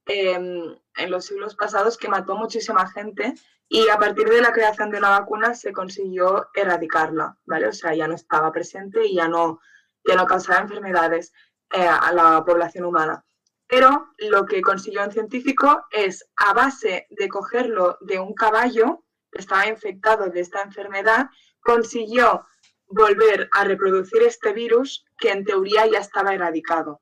Em, 0.08 0.74
en 0.96 1.12
los 1.12 1.26
siglos 1.26 1.56
pasados 1.56 1.98
que 1.98 2.08
mató 2.08 2.36
muchísima 2.36 2.90
gente 2.90 3.34
y 3.68 3.90
a 3.90 3.98
partir 3.98 4.30
de 4.30 4.42
la 4.42 4.54
creación 4.54 4.90
de 4.90 5.00
una 5.00 5.10
vacuna 5.10 5.54
se 5.54 5.74
consiguió 5.74 6.48
erradicarla, 6.54 7.38
¿vale? 7.46 7.68
O 7.68 7.74
sea, 7.74 7.94
ya 7.94 8.08
no 8.08 8.16
estaba 8.16 8.52
presente 8.54 9.06
y 9.06 9.16
ya 9.16 9.28
no, 9.28 9.60
ya 10.08 10.16
no 10.16 10.26
causaba 10.26 10.62
enfermedades 10.62 11.34
eh, 11.72 11.86
a 11.86 12.14
la 12.14 12.44
población 12.46 12.86
humana. 12.86 13.26
Pero 13.68 14.14
lo 14.20 14.46
que 14.46 14.62
consiguió 14.62 15.04
un 15.04 15.12
científico 15.12 15.86
es, 15.92 16.26
a 16.38 16.54
base 16.54 17.08
de 17.10 17.28
cogerlo 17.28 17.98
de 18.00 18.18
un 18.18 18.34
caballo 18.34 19.04
estaba 19.34 19.68
infectado 19.68 20.30
de 20.30 20.40
esta 20.40 20.62
enfermedad, 20.62 21.30
consiguió 21.60 22.48
volver 22.88 23.50
a 23.52 23.66
reproducir 23.66 24.24
este 24.24 24.54
virus 24.54 25.06
que 25.18 25.32
en 25.32 25.44
teoría 25.44 25.86
ya 25.86 26.00
estaba 26.00 26.34
erradicado. 26.34 27.02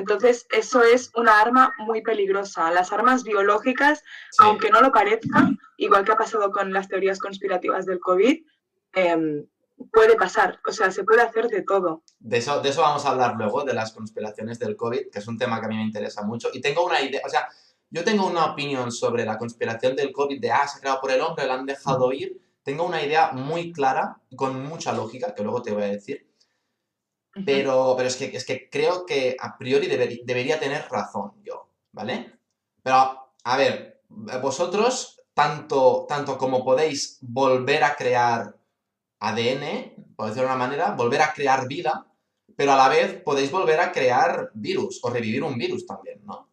Entonces, 0.00 0.46
eso 0.50 0.82
es 0.82 1.10
una 1.14 1.40
arma 1.40 1.74
muy 1.78 2.00
peligrosa. 2.02 2.70
Las 2.70 2.90
armas 2.90 3.22
biológicas, 3.22 4.02
aunque 4.38 4.70
no 4.70 4.80
lo 4.80 4.92
parezcan, 4.92 5.58
igual 5.76 6.06
que 6.06 6.12
ha 6.12 6.16
pasado 6.16 6.50
con 6.50 6.72
las 6.72 6.88
teorías 6.88 7.18
conspirativas 7.18 7.84
del 7.84 8.00
COVID, 8.00 8.42
em, 8.94 9.46
puede 9.92 10.16
pasar. 10.16 10.58
O 10.66 10.72
sea, 10.72 10.90
se 10.90 11.04
puede 11.04 11.20
hacer 11.20 11.48
de 11.48 11.62
todo. 11.62 12.02
De 12.18 12.38
eso, 12.38 12.62
de 12.62 12.70
eso 12.70 12.80
vamos 12.80 13.04
a 13.04 13.10
hablar 13.10 13.34
luego, 13.36 13.62
de 13.62 13.74
las 13.74 13.92
conspiraciones 13.92 14.58
del 14.58 14.74
COVID, 14.74 15.10
que 15.12 15.18
es 15.18 15.28
un 15.28 15.36
tema 15.36 15.60
que 15.60 15.66
a 15.66 15.68
mí 15.68 15.76
me 15.76 15.84
interesa 15.84 16.22
mucho. 16.22 16.48
Y 16.50 16.62
tengo 16.62 16.86
una 16.86 17.02
idea, 17.02 17.20
o 17.24 17.28
sea, 17.28 17.46
yo 17.90 18.02
tengo 18.02 18.26
una 18.26 18.46
opinión 18.46 18.90
sobre 18.90 19.26
la 19.26 19.36
conspiración 19.36 19.94
del 19.96 20.12
COVID 20.12 20.40
de, 20.40 20.50
ah, 20.50 20.66
se 20.66 20.78
ha 20.78 20.80
creado 20.80 21.00
por 21.02 21.10
el 21.10 21.20
hombre, 21.20 21.46
la 21.46 21.54
han 21.54 21.66
dejado 21.66 22.10
ir. 22.12 22.40
Tengo 22.62 22.84
una 22.84 23.04
idea 23.04 23.32
muy 23.32 23.70
clara, 23.70 24.16
con 24.34 24.64
mucha 24.64 24.94
lógica, 24.94 25.34
que 25.34 25.42
luego 25.42 25.60
te 25.60 25.72
voy 25.72 25.82
a 25.82 25.86
decir. 25.88 26.26
Pero, 27.46 27.94
pero 27.96 28.08
es, 28.08 28.16
que, 28.16 28.24
es 28.36 28.44
que 28.44 28.68
creo 28.68 29.06
que 29.06 29.36
a 29.38 29.56
priori 29.56 29.86
debería 29.86 30.58
tener 30.58 30.88
razón 30.90 31.40
yo, 31.44 31.70
¿vale? 31.92 32.38
Pero, 32.82 33.32
a 33.44 33.56
ver, 33.56 34.02
vosotros, 34.08 35.22
tanto, 35.32 36.06
tanto 36.08 36.36
como 36.36 36.64
podéis 36.64 37.18
volver 37.20 37.84
a 37.84 37.94
crear 37.94 38.56
ADN, 39.20 40.14
por 40.16 40.26
decirlo 40.26 40.48
de 40.48 40.54
una 40.54 40.66
manera, 40.66 40.90
volver 40.92 41.22
a 41.22 41.32
crear 41.32 41.68
vida, 41.68 42.06
pero 42.56 42.72
a 42.72 42.76
la 42.76 42.88
vez 42.88 43.22
podéis 43.22 43.50
volver 43.50 43.80
a 43.80 43.92
crear 43.92 44.50
virus 44.54 45.00
o 45.02 45.10
revivir 45.10 45.42
un 45.44 45.56
virus 45.56 45.86
también, 45.86 46.24
¿no? 46.24 46.50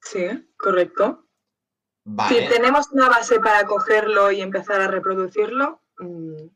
Sí, 0.00 0.26
correcto. 0.56 1.24
Si 2.28 2.48
tenemos 2.48 2.90
una 2.92 3.08
base 3.08 3.38
para 3.40 3.66
cogerlo 3.66 4.30
y 4.30 4.40
empezar 4.40 4.80
a 4.80 4.88
reproducirlo, 4.88 5.82
mm, 5.98 6.46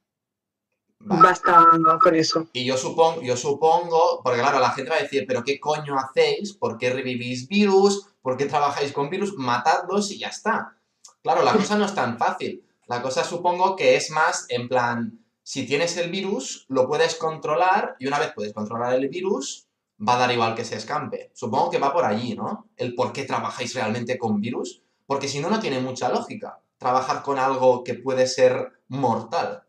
basta 1.04 1.66
con 2.02 2.14
eso. 2.14 2.46
Y 2.52 2.64
yo 2.64 2.76
supongo, 2.76 3.22
yo 3.22 3.36
supongo, 3.36 4.20
porque 4.22 4.40
claro, 4.40 4.60
la 4.60 4.70
gente 4.70 4.90
va 4.90 4.96
a 4.96 5.02
decir, 5.02 5.24
pero 5.26 5.42
¿qué 5.44 5.58
coño 5.60 5.96
hacéis? 5.98 6.52
¿Por 6.54 6.78
qué 6.78 6.90
revivís 6.90 7.48
virus? 7.48 8.08
¿Por 8.22 8.36
qué 8.36 8.46
trabajáis 8.46 8.92
con 8.92 9.10
virus? 9.10 9.34
Matadlos 9.36 10.10
y 10.10 10.18
ya 10.18 10.28
está. 10.28 10.76
Claro, 11.22 11.42
la 11.42 11.52
cosa 11.52 11.76
no 11.76 11.84
es 11.84 11.94
tan 11.94 12.18
fácil. 12.18 12.64
La 12.86 13.02
cosa 13.02 13.24
supongo 13.24 13.76
que 13.76 13.96
es 13.96 14.10
más 14.10 14.46
en 14.48 14.68
plan, 14.68 15.24
si 15.42 15.66
tienes 15.66 15.96
el 15.96 16.10
virus, 16.10 16.66
lo 16.68 16.86
puedes 16.86 17.14
controlar 17.14 17.96
y 17.98 18.06
una 18.06 18.18
vez 18.18 18.32
puedes 18.34 18.52
controlar 18.52 18.94
el 18.94 19.08
virus, 19.08 19.66
va 20.06 20.14
a 20.14 20.18
dar 20.18 20.32
igual 20.32 20.54
que 20.54 20.64
se 20.64 20.76
escampe. 20.76 21.30
Supongo 21.34 21.70
que 21.70 21.78
va 21.78 21.92
por 21.92 22.04
allí, 22.04 22.34
¿no? 22.34 22.68
El 22.76 22.94
por 22.94 23.12
qué 23.12 23.24
trabajáis 23.24 23.74
realmente 23.74 24.18
con 24.18 24.40
virus, 24.40 24.82
porque 25.06 25.28
si 25.28 25.40
no, 25.40 25.48
no 25.48 25.60
tiene 25.60 25.80
mucha 25.80 26.08
lógica 26.08 26.58
trabajar 26.82 27.22
con 27.22 27.38
algo 27.38 27.84
que 27.84 27.94
puede 27.94 28.26
ser 28.26 28.72
mortal. 28.88 29.61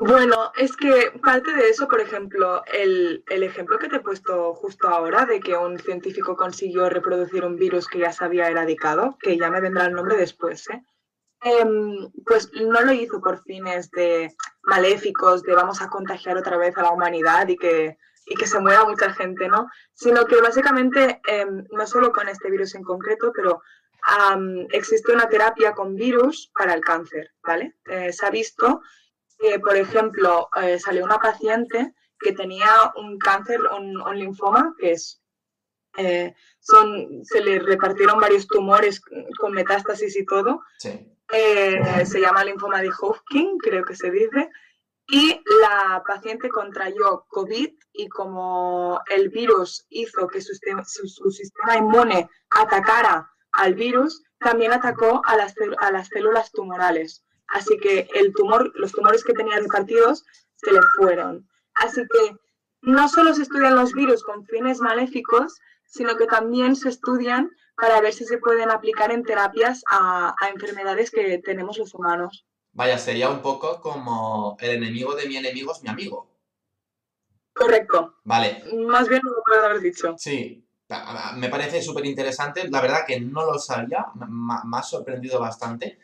Bueno, 0.00 0.52
es 0.56 0.76
que 0.76 1.12
parte 1.24 1.52
de 1.52 1.70
eso, 1.70 1.88
por 1.88 2.00
ejemplo, 2.00 2.62
el, 2.72 3.24
ejemplo 3.28 3.78
que 3.78 3.88
te 3.88 3.96
he 3.96 4.00
puesto 4.00 4.54
justo 4.54 4.88
ahora 4.88 5.26
de 5.26 5.40
que 5.40 5.56
un 5.56 5.76
científico 5.76 6.36
consiguió 6.36 6.88
reproducir 6.88 7.44
un 7.44 7.56
virus 7.56 7.88
que 7.88 7.98
ya 7.98 8.12
se 8.12 8.24
había 8.24 8.46
erradicado, 8.46 9.18
que 9.20 9.36
ya 9.36 9.50
me 9.50 9.60
vendrá 9.60 9.86
el 9.86 9.94
nombre 9.94 10.16
después, 10.16 10.70
¿eh? 10.70 10.82
Em, 11.40 12.10
pues 12.24 12.50
no 12.52 12.80
lo 12.80 12.92
hizo 12.92 13.20
por 13.20 13.42
fines 13.42 13.90
de 13.90 14.34
maléficos, 14.62 15.42
de 15.42 15.54
vamos 15.54 15.82
a 15.82 15.88
contagiar 15.88 16.36
otra 16.36 16.56
vez 16.56 16.76
a 16.76 16.82
la 16.82 16.90
humanidad 16.90 17.48
y 17.48 17.56
que 17.56 17.96
y 18.30 18.34
que 18.34 18.46
se 18.46 18.60
mueva 18.60 18.84
mucha 18.84 19.12
gente, 19.14 19.48
¿no? 19.48 19.68
Sino 19.94 20.26
que 20.26 20.40
básicamente, 20.40 21.20
em, 21.26 21.64
no 21.70 21.86
solo 21.86 22.12
con 22.12 22.28
este 22.28 22.50
virus 22.50 22.74
en 22.74 22.82
concreto, 22.82 23.32
pero 23.34 23.62
existe 24.70 25.12
una 25.12 25.28
terapia 25.28 25.74
con 25.74 25.94
virus 25.94 26.50
para 26.54 26.72
el 26.72 26.80
cáncer, 26.80 27.30
¿vale? 27.42 27.76
Eh, 27.86 28.12
se 28.12 28.24
ha 28.24 28.30
visto 28.30 28.80
que, 29.38 29.58
por 29.58 29.76
ejemplo, 29.76 30.48
eh, 30.60 30.78
salió 30.78 31.04
una 31.04 31.18
paciente 31.18 31.94
que 32.18 32.32
tenía 32.32 32.68
un 32.96 33.18
cáncer, 33.18 33.60
un, 33.76 34.18
linfoma, 34.18 34.74
que 34.78 34.92
es 34.92 35.22
eh, 35.96 36.34
son, 36.60 37.24
se 37.24 37.40
le 37.40 37.58
repartieron 37.58 38.20
varios 38.20 38.46
tumores 38.46 39.00
con 39.38 39.52
metástasis 39.52 40.16
y 40.16 40.24
todo. 40.24 40.62
Sí. 40.78 40.90
se 41.28 42.20
llama 42.20 42.44
linfoma 42.44 42.80
de 42.80 42.90
Hodgkin, 42.90 43.58
creo 43.58 43.84
que 43.84 43.94
se 43.94 44.10
dice. 44.10 44.50
Y 45.10 45.42
la 45.62 46.04
paciente 46.06 46.50
contrayó 46.50 47.24
COVID 47.28 47.70
y 47.94 48.08
como 48.08 49.00
el 49.08 49.30
virus 49.30 49.86
hizo 49.88 50.28
que 50.28 50.42
su, 50.42 50.52
sistema 51.30 51.76
inmune 51.76 52.28
atacara 52.50 53.32
al 53.52 53.74
virus, 53.74 54.22
también 54.38 54.72
atacó 54.72 55.22
a 55.24 55.34
las, 55.36 55.54
a 55.78 55.90
las 55.90 56.08
células 56.08 56.52
tumorales. 56.52 57.24
Así 57.48 57.76
que 57.78 58.08
el 58.14 58.32
tumor, 58.34 58.72
los 58.76 58.92
tumores 58.92 59.24
que 59.24 59.32
tenía 59.32 59.58
repartidos 59.58 60.24
se 60.56 60.72
le 60.72 60.80
fueron. 60.96 61.48
Así 61.74 62.02
que 62.02 62.36
no 62.82 63.08
solo 63.08 63.34
se 63.34 63.42
estudian 63.42 63.74
los 63.74 63.92
virus 63.92 64.22
con 64.22 64.44
fines 64.44 64.80
maléficos, 64.80 65.58
sino 65.86 66.16
que 66.16 66.26
también 66.26 66.76
se 66.76 66.90
estudian 66.90 67.50
para 67.76 68.00
ver 68.00 68.12
si 68.12 68.24
se 68.24 68.38
pueden 68.38 68.70
aplicar 68.70 69.12
en 69.12 69.22
terapias 69.22 69.82
a 69.90 70.34
enfermedades 70.52 71.10
que 71.10 71.38
tenemos 71.38 71.78
los 71.78 71.94
humanos. 71.94 72.44
Vaya, 72.72 72.98
sería 72.98 73.30
un 73.30 73.40
poco 73.40 73.80
como 73.80 74.56
el 74.60 74.70
enemigo 74.70 75.14
de 75.14 75.26
mi 75.26 75.36
enemigo 75.36 75.72
es 75.72 75.82
mi 75.82 75.88
amigo. 75.88 76.28
Correcto. 77.52 78.18
Vale. 78.24 78.62
Más 78.86 79.08
bien 79.08 79.20
lo 79.24 79.42
puedo 79.44 79.64
haber 79.64 79.80
dicho. 79.80 80.14
Sí. 80.18 80.64
Me 81.36 81.48
parece 81.48 81.82
súper 81.82 82.06
interesante. 82.06 82.68
La 82.68 82.80
verdad 82.80 83.04
que 83.06 83.18
no 83.20 83.44
lo 83.46 83.58
sabía. 83.58 84.06
Me 84.14 84.78
ha 84.78 84.82
sorprendido 84.82 85.40
bastante. 85.40 85.98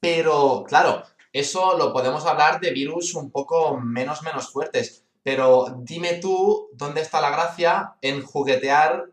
Pero, 0.00 0.64
claro, 0.66 1.04
eso 1.32 1.76
lo 1.76 1.92
podemos 1.92 2.24
hablar 2.26 2.60
de 2.60 2.72
virus 2.72 3.14
un 3.14 3.30
poco 3.30 3.78
menos, 3.78 4.22
menos 4.22 4.50
fuertes. 4.50 5.04
Pero 5.22 5.76
dime 5.78 6.14
tú, 6.14 6.70
¿dónde 6.72 7.02
está 7.02 7.20
la 7.20 7.30
gracia 7.30 7.96
en 8.00 8.22
juguetear 8.22 9.10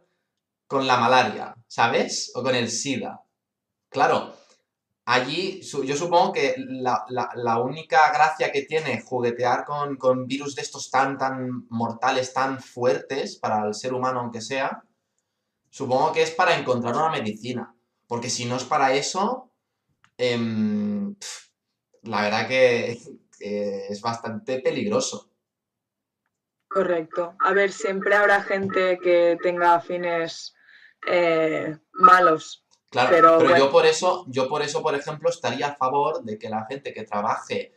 con 0.67 0.87
la 0.87 0.97
malaria? 0.97 1.55
¿Sabes? 1.67 2.31
O 2.35 2.41
con 2.41 2.55
el 2.55 2.69
SIDA. 2.71 3.21
Claro, 3.89 4.33
allí 5.05 5.61
yo 5.61 5.95
supongo 5.95 6.33
que 6.33 6.55
la, 6.57 7.59
única 7.61 8.11
gracia 8.11 8.51
que 8.51 8.63
tiene 8.63 9.01
juguetear 9.01 9.65
con, 9.65 10.27
virus 10.27 10.55
de 10.55 10.61
estos 10.61 10.89
tan, 10.89 11.17
tan 11.17 11.67
mortales, 11.69 12.33
tan 12.33 12.61
fuertes 12.61 13.37
para 13.37 13.67
el 13.67 13.73
ser 13.75 13.93
humano 13.93 14.21
aunque 14.21 14.41
sea, 14.41 14.83
supongo 15.69 16.13
que 16.13 16.23
es 16.23 16.31
para 16.31 16.57
encontrar 16.57 16.95
una 16.95 17.11
medicina. 17.11 17.75
Porque 18.07 18.29
si 18.29 18.45
no 18.45 18.55
es 18.55 18.63
para 18.63 18.93
eso, 18.93 19.46
em, 20.17 21.15
la 22.03 22.21
verdad 22.23 22.47
que 22.47 22.99
es 23.39 24.01
bastante 24.01 24.59
peligroso. 24.59 25.31
Correcto. 26.69 27.35
A 27.39 27.53
ver, 27.53 27.71
siempre 27.71 28.15
habrá 28.15 28.43
gente 28.43 28.99
que 28.99 29.37
tenga 29.41 29.79
fines 29.79 30.53
eh, 31.07 31.77
malos 31.93 32.67
Claro, 32.89 33.37
pero, 33.39 33.57
yo 33.57 33.69
por 33.69 33.85
eso, 33.85 34.25
yo 34.27 34.47
por 34.47 34.61
eso, 34.61 34.81
por 34.81 34.95
ejemplo, 34.95 35.29
estaría 35.29 35.67
a 35.67 35.75
favor 35.75 36.23
de 36.23 36.37
que 36.37 36.49
la 36.49 36.65
gente 36.65 36.93
que 36.93 37.03
trabaje 37.03 37.73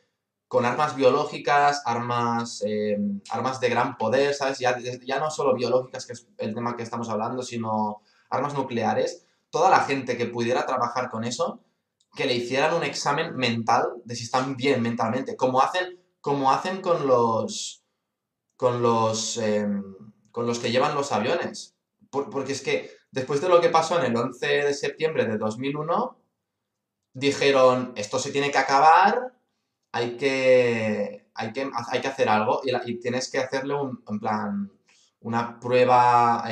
con 0.46 0.64
armas 0.64 0.94
biológicas, 0.94 1.82
armas, 1.84 2.62
em, 2.64 3.20
armas 3.30 3.60
de 3.60 3.68
gran 3.68 3.96
poder, 3.96 4.34
¿sabes? 4.34 4.60
Ya, 4.60 4.76
ya 4.78 5.18
no 5.18 5.30
solo 5.30 5.54
biológicas, 5.54 6.06
que 6.06 6.12
es 6.12 6.26
el 6.38 6.54
tema 6.54 6.76
que 6.76 6.84
estamos 6.84 7.08
hablando, 7.08 7.42
sino 7.42 8.02
armas 8.30 8.54
nucleares, 8.54 9.26
toda 9.50 9.70
la 9.70 9.80
gente 9.80 10.16
que 10.16 10.26
pudiera 10.26 10.64
trabajar 10.64 11.10
con 11.10 11.24
eso, 11.24 11.60
que 12.14 12.26
le 12.26 12.34
hicieran 12.34 12.74
un 12.74 12.84
examen 12.84 13.36
mental 13.36 13.84
de 14.04 14.16
si 14.16 14.24
están 14.24 14.56
bien 14.56 14.82
mentalmente, 14.82 15.36
como 15.36 15.60
hacen, 15.60 16.00
como 16.20 16.50
hacen 16.50 16.80
con 16.80 17.06
los 17.06 17.84
con 18.56 18.82
los 18.82 19.38
em, 19.38 19.82
con 20.30 20.46
los 20.46 20.58
que 20.58 20.70
llevan 20.70 20.94
los 20.94 21.12
aviones. 21.12 21.76
porque 22.10 22.52
es 22.52 22.62
que 22.62 23.00
Después 23.12 23.40
de 23.40 23.48
lo 23.48 23.60
que 23.60 23.70
pasó 23.70 23.98
en 23.98 24.06
el 24.06 24.16
11 24.16 24.46
de 24.46 24.74
septiembre 24.74 25.24
de 25.26 25.36
2001, 25.36 26.16
dijeron, 27.12 27.92
esto 27.96 28.18
se 28.20 28.30
tiene 28.30 28.52
que 28.52 28.58
acabar, 28.58 29.36
hay 29.90 30.16
que, 30.16 31.28
hay 31.34 31.52
que, 31.52 31.68
hay 31.88 32.00
que 32.00 32.08
hacer 32.08 32.28
algo 32.28 32.60
y, 32.64 33.00
tienes 33.00 33.30
que 33.30 33.38
hacerle 33.38 33.74
un, 33.74 34.20
plan, 34.20 34.70
una 35.20 35.58
prueba 35.58 36.44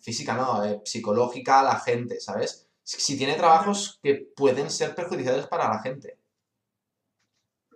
física, 0.00 0.34
¿no? 0.34 0.64
Eh, 0.64 0.80
psicológica 0.84 1.60
a 1.60 1.64
la 1.64 1.80
gente, 1.80 2.18
¿sabes? 2.18 2.63
Si, 2.84 3.16
tiene 3.16 3.34
trabajos 3.34 3.98
que 4.02 4.26
pueden 4.36 4.70
ser 4.70 4.94
perjudiciales 4.94 5.46
para 5.46 5.68
la 5.68 5.80
gente. 5.80 6.18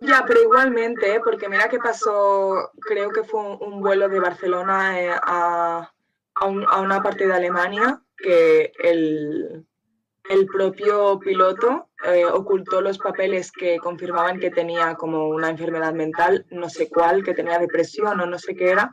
Ya, 0.01 0.23
pero 0.25 0.41
igualmente, 0.41 1.15
¿eh? 1.15 1.19
porque 1.23 1.49
mira 1.49 1.67
qué 1.67 1.79
pasó, 1.79 2.71
creo 2.79 3.09
que 3.09 3.23
fue 3.23 3.57
un, 3.57 3.81
vuelo 3.81 4.07
de 4.07 4.19
Barcelona 4.19 5.01
eh, 5.01 5.11
a, 5.11 5.91
a, 6.35 6.79
una 6.79 7.01
parte 7.01 7.27
de 7.27 7.33
Alemania 7.33 8.01
que 8.15 8.71
el, 8.83 9.65
propio 10.53 11.19
piloto 11.19 11.89
eh, 12.05 12.23
ocultó 12.23 12.81
los 12.81 12.99
papeles 12.99 13.51
que 13.51 13.77
confirmaban 13.79 14.39
que 14.39 14.51
tenía 14.51 14.93
como 14.93 15.27
una 15.27 15.49
enfermedad 15.49 15.93
mental, 15.93 16.45
no 16.51 16.69
sé 16.69 16.87
cuál, 16.87 17.23
que 17.23 17.33
tenía 17.33 17.57
depresión 17.57 18.19
o 18.19 18.25
no 18.27 18.37
sé 18.37 18.55
qué 18.55 18.69
era, 18.69 18.91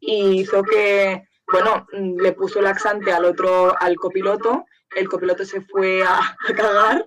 y 0.00 0.40
hizo 0.40 0.62
que, 0.62 1.28
bueno, 1.52 1.86
le 1.92 2.32
puso 2.32 2.62
laxante 2.62 3.12
al 3.12 3.26
otro, 3.26 3.74
al 3.78 3.96
copiloto, 3.96 4.64
el 4.96 5.08
copiloto 5.08 5.44
se 5.44 5.60
fue 5.62 6.02
a, 6.02 6.36
cagar 6.56 7.06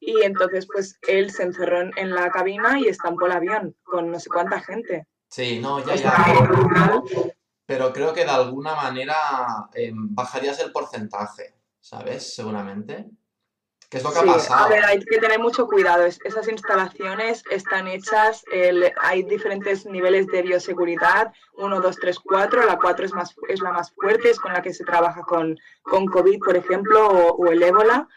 y 0.00 0.22
entonces 0.22 0.66
pues 0.72 0.98
él 1.08 1.30
se 1.30 1.44
encerró 1.44 1.80
en, 1.96 2.14
la 2.14 2.30
cabina 2.30 2.78
y 2.78 2.86
estampó 2.88 3.26
el 3.26 3.32
avión 3.32 3.76
con 3.82 4.10
no 4.10 4.20
sé 4.20 4.28
cuánta 4.28 4.60
gente. 4.60 5.06
Sí, 5.28 5.58
no, 5.60 5.84
ya, 5.84 5.94
ya. 5.96 7.02
Pero 7.66 7.92
creo 7.92 8.12
que 8.12 8.24
de 8.24 8.30
alguna 8.30 8.74
manera 8.74 9.16
em, 9.72 10.14
bajarías 10.14 10.60
el 10.60 10.70
porcentaje, 10.70 11.54
¿sabes? 11.80 12.34
Seguramente. 12.34 13.06
¿Qué 13.94 13.98
es 13.98 14.04
lo 14.04 14.12
que 14.12 14.18
ha 14.18 14.24
pasado? 14.24 14.64
A 14.64 14.68
ver, 14.68 14.84
hay 14.84 14.98
que 14.98 15.18
tener 15.20 15.38
mucho 15.38 15.68
cuidado. 15.68 16.04
esas 16.04 16.48
instalaciones 16.48 17.44
están 17.48 17.86
hechas, 17.86 18.44
hay 19.00 19.22
diferentes 19.22 19.86
niveles 19.86 20.26
de 20.26 20.42
bioseguridad, 20.42 21.32
1, 21.58 21.80
2, 21.80 21.96
3, 22.00 22.18
4. 22.18 22.66
La 22.66 22.76
4 22.76 23.06
es, 23.06 23.12
más, 23.12 23.36
es 23.48 23.60
la 23.60 23.70
más 23.70 23.92
fuerte, 23.92 24.30
es 24.30 24.40
con 24.40 24.52
la 24.52 24.62
que 24.62 24.74
se 24.74 24.82
trabaja 24.82 25.22
con, 25.22 25.56
con 25.82 26.06
COVID, 26.06 26.40
por 26.40 26.56
ejemplo, 26.56 27.06
o, 27.06 27.46
el 27.52 27.62
ébola. 27.62 28.08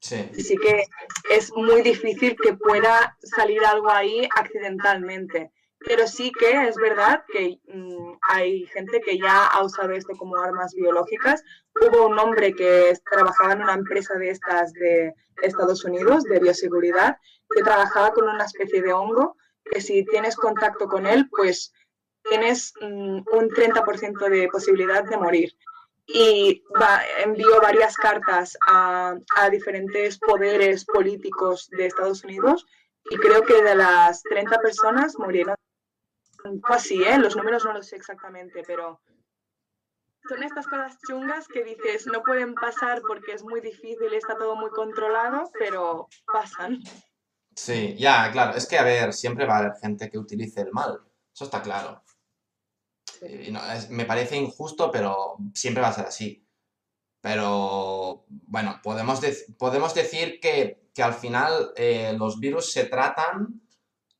Sí. 0.00 0.26
Así 0.32 0.56
que 0.56 0.84
es 1.28 1.52
muy 1.52 1.82
difícil 1.82 2.34
que 2.42 2.54
pueda 2.54 3.14
salir 3.20 3.62
algo 3.62 3.90
ahí 3.90 4.26
accidentalmente. 4.36 5.52
Pero 5.86 6.08
sí 6.08 6.32
que 6.32 6.66
es 6.66 6.74
verdad 6.76 7.24
que 7.28 7.60
mm, 7.68 8.18
hay 8.28 8.66
gente 8.66 9.00
que 9.00 9.18
ya 9.18 9.46
ha 9.46 9.64
usado 9.64 9.92
esto 9.92 10.14
como 10.16 10.36
armas 10.36 10.74
biológicas. 10.74 11.44
Hubo 11.80 12.08
un 12.08 12.18
hombre 12.18 12.52
que 12.54 12.92
trabajaba 13.08 13.52
en 13.52 13.62
una 13.62 13.74
empresa 13.74 14.14
de 14.14 14.30
estas 14.30 14.72
de 14.72 15.14
Estados 15.42 15.84
Unidos, 15.84 16.24
de 16.24 16.40
bioseguridad, 16.40 17.18
que 17.54 17.62
trabajaba 17.62 18.10
con 18.10 18.28
una 18.28 18.44
especie 18.44 18.82
de 18.82 18.92
hongo, 18.92 19.36
que 19.64 19.80
si 19.80 20.04
tienes 20.04 20.34
contacto 20.34 20.88
con 20.88 21.06
él, 21.06 21.28
pues 21.30 21.72
tienes 22.24 22.72
mm, 22.80 23.20
un 23.32 23.48
30% 23.50 24.28
de 24.28 24.48
posibilidad 24.48 25.04
de 25.04 25.16
morir. 25.16 25.52
Y 26.08 26.64
envió 27.24 27.60
varias 27.60 27.96
cartas 27.96 28.58
a, 28.66 29.14
a 29.36 29.50
diferentes 29.50 30.18
poderes 30.18 30.84
políticos 30.84 31.68
de 31.70 31.86
Estados 31.86 32.24
Unidos 32.24 32.66
y 33.08 33.16
creo 33.16 33.42
que 33.42 33.62
de 33.62 33.76
las 33.76 34.22
30 34.24 34.58
personas 34.58 35.16
murieron 35.18 35.54
así, 36.64 37.02
¿eh? 37.02 37.18
Los 37.18 37.36
números 37.36 37.64
no 37.64 37.72
los 37.72 37.86
sé 37.86 37.96
exactamente, 37.96 38.62
pero 38.66 39.00
son 40.28 40.42
estas 40.42 40.66
cosas 40.66 40.98
chungas 41.06 41.46
que 41.48 41.64
dices 41.64 42.06
no 42.06 42.22
pueden 42.22 42.54
pasar 42.54 43.00
porque 43.06 43.32
es 43.32 43.42
muy 43.42 43.60
difícil, 43.60 44.12
está 44.12 44.36
todo 44.36 44.56
muy 44.56 44.70
controlado, 44.70 45.50
pero 45.58 46.08
pasan. 46.32 46.82
Sí, 47.54 47.96
ya, 47.98 48.30
claro. 48.32 48.56
Es 48.56 48.66
que, 48.66 48.78
a 48.78 48.82
ver, 48.82 49.12
siempre 49.12 49.46
va 49.46 49.56
a 49.56 49.58
haber 49.58 49.76
gente 49.80 50.10
que 50.10 50.18
utilice 50.18 50.60
el 50.60 50.72
mal. 50.72 51.00
Eso 51.34 51.44
está 51.44 51.62
claro. 51.62 52.02
me 53.90 54.04
parece 54.04 54.36
injusto, 54.36 54.90
pero 54.90 55.36
siempre 55.54 55.82
va 55.82 55.88
a 55.88 55.92
ser 55.92 56.06
así. 56.06 56.46
Pero, 57.20 58.24
bueno, 58.28 58.78
podemos, 58.82 59.20
podemos 59.58 59.94
decir 59.94 60.38
que, 60.40 60.84
al 61.02 61.14
final 61.14 61.72
eh, 61.76 62.14
los 62.16 62.40
virus 62.40 62.72
se 62.72 62.84
tratan 62.84 63.65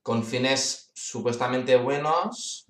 con 0.07 0.22
fines 0.22 0.92
supuestamente 0.94 1.74
buenos, 1.74 2.68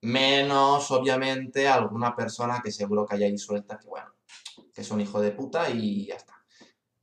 menos 0.00 0.90
obviamente 0.90 1.68
alguna 1.68 2.16
persona 2.16 2.62
que 2.64 2.72
seguro 2.72 3.04
que 3.04 3.16
haya 3.16 3.26
ahí 3.26 3.36
suelta 3.36 3.78
que 3.78 3.86
bueno, 3.86 4.14
que 4.72 4.80
es 4.80 4.90
un 4.90 5.02
hijo 5.02 5.20
de 5.20 5.32
puta 5.32 5.68
y 5.68 6.06
ya 6.06 6.14
está. 6.14 6.42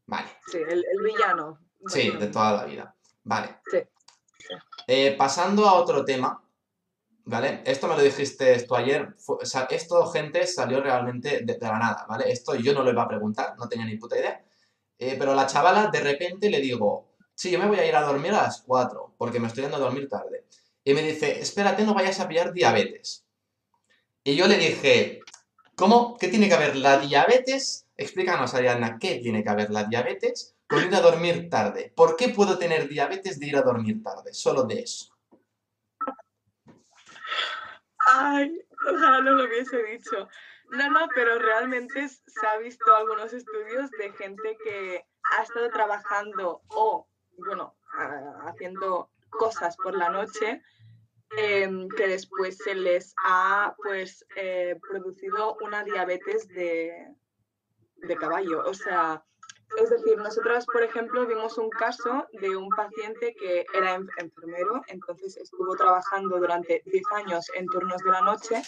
Vale. 0.07 0.27
Sí, 0.51 0.57
el, 0.57 0.83
villano. 1.03 1.59
Sí, 1.85 2.09
de 2.09 2.27
toda 2.29 2.53
la 2.53 2.65
vida. 2.65 2.95
Vale. 3.25 3.59
Sí. 3.69 3.77
Eh, 4.87 5.15
pasando 5.15 5.69
a 5.69 5.73
otro 5.75 6.03
tema, 6.03 6.43
¿vale? 7.25 7.61
Esto 7.63 7.87
me 7.87 7.95
lo 7.95 8.01
dijiste 8.01 8.55
esto 8.55 8.75
ayer, 8.75 9.15
o 9.27 9.45
sea, 9.45 9.67
esto, 9.69 10.03
gente, 10.07 10.47
salió 10.47 10.81
realmente 10.81 11.41
de, 11.43 11.57
la 11.61 11.77
nada, 11.77 12.07
¿vale? 12.09 12.31
Esto 12.31 12.55
yo 12.55 12.73
no 12.73 12.81
lo 12.81 12.89
iba 12.89 13.03
a 13.03 13.07
preguntar, 13.07 13.53
no 13.55 13.69
tenía 13.69 13.85
ni 13.85 13.97
puta 13.97 14.17
idea. 14.17 14.43
Eh, 14.97 15.15
pero 15.19 15.35
la 15.35 15.45
chavala, 15.45 15.91
de 15.91 15.99
repente 15.99 16.49
le 16.49 16.59
digo, 16.59 17.06
sí, 17.37 17.51
yo 17.51 17.59
me 17.59 17.67
voy 17.67 17.77
a 17.77 17.85
ir 17.85 17.95
a 17.95 18.01
dormir 18.01 18.31
a 18.31 18.41
las 18.43 18.63
4, 18.63 19.13
porque 19.15 19.39
me 19.39 19.47
estoy 19.47 19.61
yendo 19.61 19.77
a 19.77 19.81
dormir 19.81 20.09
tarde. 20.09 20.45
Y 20.83 20.93
me 20.95 21.03
dice, 21.03 21.39
espérate, 21.39 21.83
no 21.83 21.93
vayas 21.93 22.19
a 22.19 22.27
pillar 22.27 22.51
diabetes. 22.51 23.25
Y 24.23 24.35
yo 24.35 24.47
le 24.47 24.57
dije, 24.57 25.21
¿cómo? 25.75 26.17
¿Qué 26.17 26.29
tiene 26.29 26.49
que 26.49 26.57
ver 26.57 26.75
la 26.75 26.97
diabetes? 26.97 27.87
Explícanos, 27.95 28.55
Ariana, 28.55 28.97
¿qué 28.97 29.19
tiene 29.19 29.43
que 29.43 29.53
ver 29.53 29.69
la 29.69 29.83
diabetes 29.83 30.55
con 30.67 30.83
ir 30.83 30.95
a 30.95 31.01
dormir 31.01 31.47
tarde? 31.47 31.93
¿Por 31.95 32.15
qué 32.15 32.29
puedo 32.29 32.57
tener 32.57 32.89
diabetes 32.89 33.39
de 33.39 33.45
ir 33.45 33.57
a 33.57 33.61
dormir 33.61 34.01
tarde? 34.01 34.33
Solo 34.33 34.63
de 34.63 34.79
eso. 34.79 35.15
Ay, 38.07 38.65
ojalá 38.91 39.21
no 39.21 39.31
lo 39.33 39.45
hubiese 39.45 39.83
dicho. 39.83 40.27
No, 40.71 40.89
no, 40.89 41.07
pero 41.13 41.37
realmente 41.37 42.09
se 42.09 42.47
ha 42.47 42.57
visto 42.57 42.95
algunos 42.95 43.31
estudios 43.31 43.91
de 43.91 44.11
gente 44.13 44.57
que 44.63 45.05
ha 45.37 45.43
estado 45.43 45.69
trabajando 45.69 46.63
o 46.69 47.07
bueno, 47.37 47.75
haciendo 48.45 49.09
cosas 49.29 49.77
por 49.77 49.95
la 49.95 50.09
noche 50.09 50.61
em, 51.37 51.87
que 51.89 52.07
después 52.07 52.57
se 52.57 52.75
les 52.75 53.13
ha 53.23 53.75
pues 53.83 54.25
eh, 54.35 54.79
producido 54.89 55.57
una 55.61 55.83
diabetes 55.83 56.47
de, 56.47 57.15
de 57.95 58.15
caballo. 58.15 58.63
O 58.65 58.73
sea, 58.73 59.23
es 59.75 59.89
decir, 59.89 60.17
nosotros, 60.17 60.65
por 60.65 60.81
ejemplo, 60.81 61.27
vimos 61.27 61.57
un 61.57 61.69
caso 61.69 62.27
de 62.33 62.55
un 62.55 62.69
paciente 62.69 63.35
que 63.35 63.65
era 63.73 63.95
enfermero, 64.17 64.81
entonces 64.87 65.37
estuvo 65.37 65.75
trabajando 65.75 66.39
durante 66.39 66.81
10 66.85 67.03
años 67.15 67.51
en 67.53 67.67
turnos 67.67 68.01
de 68.01 68.11
la 68.11 68.21
noche 68.21 68.61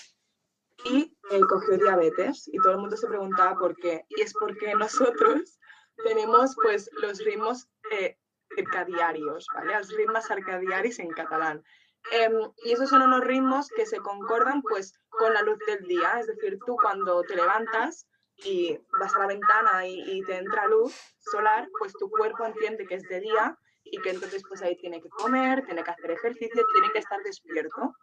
y 0.83 1.17
eh, 1.31 1.41
cogió 1.41 1.77
diabetes 1.77 2.47
y 2.51 2.57
todo 2.57 2.73
el 2.73 2.79
mundo 2.79 2.97
se 2.97 3.07
preguntaba 3.07 3.57
por 3.57 3.75
qué. 3.75 4.05
Y 4.09 4.21
es 4.21 4.33
porque 4.33 4.75
nosotros 4.75 5.59
tenemos 6.03 6.55
pues 6.55 6.89
los 7.01 7.19
ritmos 7.19 7.69
eh, 7.91 8.17
circadiarios, 8.55 9.47
¿vale? 9.53 9.73
Los 9.73 9.89
ritmos 9.89 10.27
circadiaris 10.27 10.99
en 10.99 11.09
catalán. 11.09 11.63
Em, 12.11 12.33
y 12.63 12.71
esos 12.71 12.89
son 12.89 13.01
unos 13.01 13.21
ritmos 13.21 13.69
que 13.69 13.85
se 13.85 13.97
concordan 13.97 14.61
pues 14.61 14.99
con 15.09 15.33
la 15.33 15.41
luz 15.41 15.59
del 15.67 15.85
día, 15.85 16.19
es 16.19 16.27
decir, 16.27 16.57
tú 16.65 16.75
cuando 16.81 17.21
te 17.23 17.35
levantas 17.35 18.07
y 18.37 18.79
vas 18.99 19.15
a 19.15 19.19
la 19.19 19.27
ventana 19.27 19.85
y, 19.85 20.23
te 20.23 20.37
entra 20.37 20.67
luz 20.67 20.95
solar, 21.19 21.67
pues 21.77 21.93
tu 21.93 22.09
cuerpo 22.09 22.45
entiende 22.45 22.85
que 22.87 22.95
es 22.95 23.03
de 23.03 23.19
día 23.19 23.57
y 23.83 23.99
que 24.01 24.11
entonces 24.11 24.43
pues 24.47 24.61
ahí 24.61 24.77
tiene 24.77 25.01
que 25.01 25.09
comer, 25.09 25.65
tiene 25.65 25.83
que 25.83 25.91
hacer 25.91 26.11
ejercicio, 26.11 26.63
tiene 26.73 26.91
que 26.93 26.99
estar 26.99 27.21
despierto. 27.23 27.93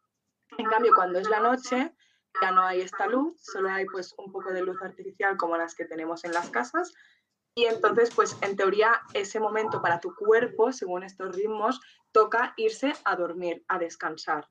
En 0.59 0.66
cambio, 0.66 0.92
cuando 0.94 1.18
es 1.18 1.28
la 1.28 1.40
noche, 1.40 1.92
ya 2.40 2.51
no 2.51 2.62
hay 2.62 2.82
esta 2.82 3.07
luz, 3.07 3.34
solo 3.42 3.70
hay 3.70 3.86
pues 3.86 4.14
un 4.18 4.30
poco 4.30 4.53
de 4.53 4.62
luz 4.62 4.80
artificial 4.82 5.36
como 5.36 5.57
las 5.57 5.74
que 5.74 5.86
tenemos 5.86 6.24
en 6.24 6.32
las 6.32 6.51
casas 6.51 6.92
y 7.59 7.64
entonces, 7.64 8.14
pues 8.14 8.36
en 8.42 8.54
teoría, 8.54 9.00
ese 9.14 9.40
momento 9.40 9.80
para 9.80 9.98
tu 9.98 10.14
cuerpo, 10.14 10.72
según 10.72 11.02
estos 11.02 11.34
ritmos, 11.34 11.80
toca 12.12 12.52
irse 12.59 12.92
a 13.04 13.16
dormir, 13.16 13.64
a 13.68 13.78
descansar. 13.78 14.46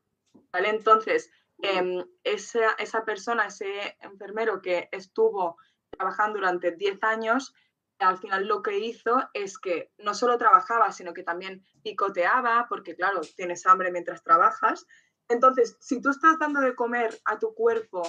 ¿Vale? 0.51 0.69
Entonces, 0.69 1.29
em, 1.61 2.03
esa, 2.23 2.71
esa 2.79 3.05
persona, 3.05 3.45
ese 3.45 3.95
enfermero 4.01 4.59
que 4.59 4.89
estuvo 4.91 5.55
trabajando 5.91 6.39
durante 6.39 6.71
10 6.71 6.97
años, 7.03 7.53
al 7.99 8.17
final 8.17 8.47
lo 8.47 8.63
que 8.63 8.79
hizo 8.79 9.29
es 9.35 9.59
que 9.59 9.91
no 9.99 10.15
solo 10.15 10.39
trabajaba, 10.39 10.91
sino 10.91 11.13
que 11.13 11.21
también 11.21 11.63
picoteaba, 11.83 12.65
porque 12.67 12.95
claro, 12.95 13.21
tienes 13.35 13.67
hambre 13.67 13.91
mientras 13.91 14.23
trabajas. 14.23 14.87
Entonces, 15.29 15.77
si 15.79 16.01
tú 16.01 16.09
estás 16.09 16.39
dando 16.39 16.59
de 16.59 16.73
comer 16.73 17.15
a 17.25 17.37
tu 17.37 17.53
cuerpo 17.53 18.01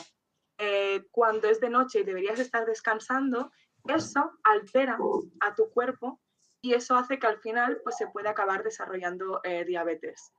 eh, 0.56 1.04
cuando 1.10 1.48
es 1.48 1.60
de 1.60 1.68
noche 1.68 2.00
y 2.00 2.04
deberías 2.04 2.38
estar 2.38 2.64
descansando, 2.64 3.52
eso 3.88 4.32
altera 4.44 4.98
a 5.40 5.54
tu 5.54 5.70
cuerpo 5.70 6.20
y 6.60 6.74
eso 6.74 6.96
hace 6.96 7.18
que 7.18 7.26
al 7.26 7.38
final 7.38 7.80
pues, 7.84 7.96
se 7.96 8.08
pueda 8.08 8.30
acabar 8.30 8.62
desarrollando 8.62 9.40
eh, 9.44 9.64
diabetes. 9.64 10.32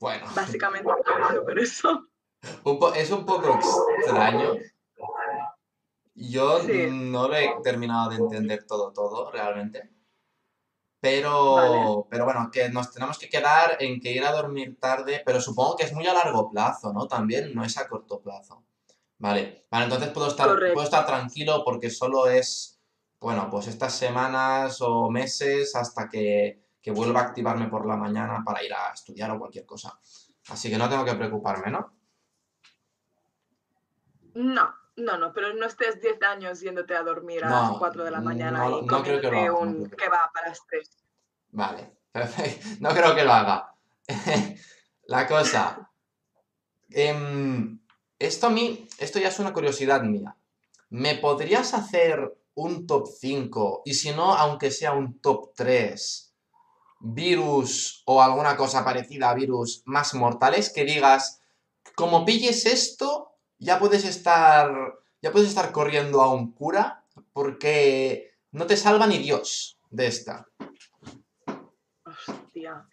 Bueno. 0.00 0.26
Básicamente 0.34 0.88
por 1.44 1.58
eso. 1.58 2.08
es 2.94 3.10
un 3.10 3.24
poco 3.24 3.58
extraño. 3.98 4.56
Yo 6.14 6.60
no 6.64 7.28
lo 7.28 7.34
he 7.34 7.54
terminado 7.62 8.10
de 8.10 8.16
entender 8.16 8.64
todo, 8.66 8.92
todo, 8.92 9.30
realmente. 9.30 9.88
Pero, 11.00 12.08
pero 12.10 12.24
bueno, 12.24 12.50
que 12.52 12.68
nos 12.70 12.92
tenemos 12.92 13.18
que 13.18 13.28
quedar 13.28 13.76
en 13.80 14.00
que 14.00 14.10
ir 14.10 14.24
a 14.24 14.32
dormir 14.32 14.78
tarde, 14.80 15.22
pero 15.24 15.40
supongo 15.40 15.76
que 15.76 15.84
es 15.84 15.92
muy 15.92 16.06
a 16.08 16.14
largo 16.14 16.50
plazo, 16.50 16.92
¿no? 16.92 17.06
También 17.06 17.54
no 17.54 17.64
es 17.64 17.78
a 17.78 17.88
corto 17.88 18.20
plazo. 18.20 18.64
Vale, 19.18 19.66
vale, 19.70 19.84
entonces 19.84 20.10
puedo 20.10 20.28
estar, 20.28 20.48
puedo 20.56 20.82
estar 20.82 21.04
tranquilo 21.04 21.62
porque 21.64 21.90
solo 21.90 22.28
es, 22.28 22.80
bueno, 23.18 23.48
pues 23.50 23.66
estas 23.66 23.92
semanas 23.92 24.80
o 24.80 25.10
meses 25.10 25.74
hasta 25.74 26.08
que, 26.08 26.66
vuelva 26.94 27.20
a 27.20 27.24
activarme 27.24 27.68
por 27.68 27.86
la 27.86 27.96
mañana 27.96 28.42
para 28.42 28.64
ir 28.64 28.72
a 28.72 28.94
estudiar 28.94 29.30
o 29.30 29.38
cualquier 29.38 29.66
cosa. 29.66 30.00
Así 30.48 30.70
que 30.70 30.78
no 30.78 30.88
tengo 30.88 31.04
que 31.04 31.16
preocuparme, 31.16 31.70
¿no? 31.70 31.92
No, 34.32 34.74
no, 34.96 35.18
no, 35.18 35.30
pero 35.34 35.52
no 35.52 35.66
estés 35.66 36.00
10 36.00 36.22
años 36.22 36.60
yéndote 36.60 36.96
a 36.96 37.02
dormir 37.02 37.44
a 37.44 37.50
las 37.50 37.72
4 37.76 38.04
de 38.04 38.10
la 38.10 38.22
mañana 38.22 38.66
y 38.70 38.86
no 38.86 39.02
creo 39.02 39.20
que 39.20 39.30
lo 39.30 39.58
un 39.58 39.90
que, 39.90 40.08
va 40.08 40.30
para 40.32 40.48
las 40.48 40.66
3. 40.66 40.90
Vale, 41.50 41.98
perfecto. 42.12 42.66
No 42.80 42.88
creo 42.88 43.14
que 43.14 43.24
lo 43.24 43.32
haga. 43.34 43.74
la 45.08 45.26
cosa. 45.26 45.90
Eh, 46.88 47.78
esto 48.18 48.48
a 48.48 48.50
mí, 48.50 48.88
esto 48.98 49.18
ya 49.18 49.28
es 49.28 49.38
una 49.38 49.52
curiosidad 49.52 50.02
mía. 50.02 50.36
¿Me 50.90 51.14
podrías 51.16 51.74
hacer 51.74 52.34
un 52.54 52.86
top 52.86 53.06
5, 53.06 53.82
y 53.84 53.94
si 53.94 54.10
no, 54.10 54.34
aunque 54.34 54.72
sea 54.72 54.92
un 54.92 55.20
top 55.20 55.52
3, 55.54 56.34
virus 57.00 58.02
o 58.04 58.20
alguna 58.20 58.56
cosa 58.56 58.84
parecida 58.84 59.30
a 59.30 59.34
virus 59.34 59.82
más 59.84 60.12
mortales, 60.14 60.70
que 60.70 60.84
digas, 60.84 61.40
como 61.94 62.24
pilles 62.24 62.66
esto, 62.66 63.32
ya 63.58 63.78
puedes 63.78 64.04
estar, 64.04 64.98
ya 65.22 65.30
puedes 65.30 65.48
estar 65.48 65.70
corriendo 65.70 66.20
a 66.20 66.32
un 66.32 66.52
cura, 66.52 67.04
porque 67.32 68.32
no 68.50 68.66
te 68.66 68.76
salva 68.76 69.06
ni 69.06 69.18
Dios 69.18 69.78
de 69.90 70.06
esta. 70.08 70.48
Hostia. 72.04 72.88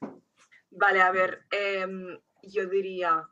Vale, 0.70 1.02
a 1.02 1.12
ver, 1.12 1.46
em, 1.52 2.20
yo 2.44 2.68
diría, 2.68 3.28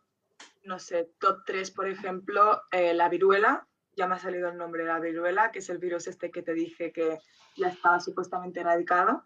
no 0.64 0.80
sé, 0.80 1.12
top 1.20 1.44
3, 1.46 1.72
por 1.72 1.88
ejemplo, 1.88 2.64
eh, 2.72 2.94
la 2.94 3.10
viruela. 3.10 3.68
Ya 3.96 4.08
me 4.08 4.16
ha 4.16 4.20
salido 4.20 4.50
el 4.50 4.58
nombre 4.58 4.84
de 4.84 4.90
la 4.90 5.00
viruela, 5.00 5.52
que 5.52 5.60
es 5.60 5.70
el 5.70 5.78
virus 5.78 6.08
este 6.08 6.32
que 6.32 6.42
te 6.42 6.54
dije 6.54 6.92
que 6.92 7.20
ya 7.56 7.68
estaba 7.68 8.00
supuestamente 8.00 8.62
erradicado. 8.62 9.24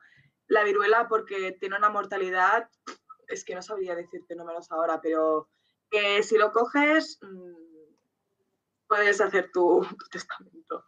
La 0.47 0.63
viruela 0.63 1.07
porque 1.07 1.53
tiene 1.59 1.77
una 1.77 1.89
mortalidad, 1.89 2.69
es 3.27 3.43
que 3.43 3.55
no 3.55 3.61
sabría 3.61 3.95
decirte 3.95 4.35
números 4.35 4.71
ahora, 4.71 4.99
pero 5.01 5.49
que 5.89 6.23
si 6.23 6.37
lo 6.37 6.51
coges, 6.51 7.19
mm, 7.21 7.67
puedes 8.87 9.21
hacer 9.21 9.51
tu, 9.51 9.85
testamento. 10.11 10.85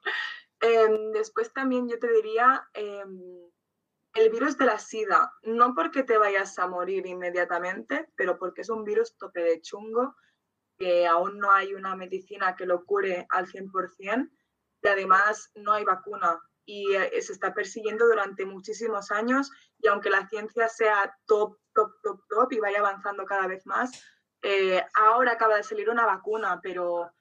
Em, 0.61 1.11
después 1.11 1.53
también 1.53 1.87
yo 1.87 1.99
te 1.99 2.11
diría 2.11 2.67
em, 2.73 3.49
el 4.13 4.29
virus 4.29 4.57
de 4.57 4.65
la 4.65 4.79
SIDA, 4.79 5.31
no 5.43 5.73
porque 5.73 6.03
te 6.03 6.17
vayas 6.17 6.57
a 6.59 6.67
morir 6.67 7.05
inmediatamente, 7.05 8.09
pero 8.15 8.37
porque 8.37 8.61
es 8.61 8.69
un 8.69 8.83
virus 8.83 9.17
tope 9.17 9.41
de 9.41 9.61
chungo, 9.61 10.15
que 10.79 11.05
aún 11.05 11.37
no 11.37 11.51
hay 11.51 11.73
una 11.73 11.95
medicina 11.95 12.55
que 12.55 12.65
lo 12.65 12.85
cure 12.85 13.27
al 13.29 13.47
100% 13.47 14.31
y 14.81 14.87
además 14.87 15.51
no 15.55 15.73
hay 15.73 15.83
vacuna 15.83 16.39
y 16.65 16.95
eh, 16.95 17.21
se 17.21 17.33
está 17.33 17.53
persiguiendo 17.53 18.05
durante 18.07 18.45
muchísimos 18.45 19.11
años 19.11 19.51
y 19.77 19.87
aunque 19.87 20.09
la 20.09 20.27
ciencia 20.29 20.69
sea 20.69 21.13
top, 21.25 21.57
top, 21.73 21.91
top, 22.01 22.21
top 22.29 22.53
y 22.53 22.59
vaya 22.59 22.79
avanzando 22.79 23.25
cada 23.25 23.47
vez 23.47 23.65
más, 23.65 23.91
eh, 24.41 24.81
ahora 24.93 25.33
acaba 25.33 25.57
de 25.57 25.63
salir 25.63 25.89
una 25.89 26.05
vacuna, 26.05 26.59
pero 26.63 27.11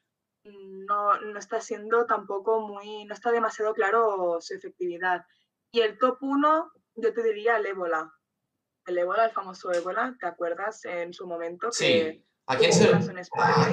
no, 0.45 1.21
no 1.21 1.39
está 1.39 1.61
siendo 1.61 2.07
tampoco 2.07 2.61
muy, 2.61 3.05
no 3.07 3.15
está 3.15 3.33
demasiado 3.33 3.75
claro 3.75 4.39
su 4.41 4.55
efectividad. 4.55 5.25
Y 5.73 5.81
el 5.81 5.99
top 5.99 6.19
1 6.21 6.73
yo 6.95 7.13
te 7.13 7.23
diría 7.23 7.57
el 7.57 7.67
ébola. 7.67 8.13
El 8.87 8.99
ébola, 8.99 9.27
el 9.27 9.33
famoso 9.33 9.73
ébola, 9.73 10.17
¿te 10.21 10.27
acuerdas 10.27 10.85
en 10.85 11.13
su 11.13 11.27
momento? 11.27 11.71
Sí. 11.73 12.25
¿A, 12.49 12.55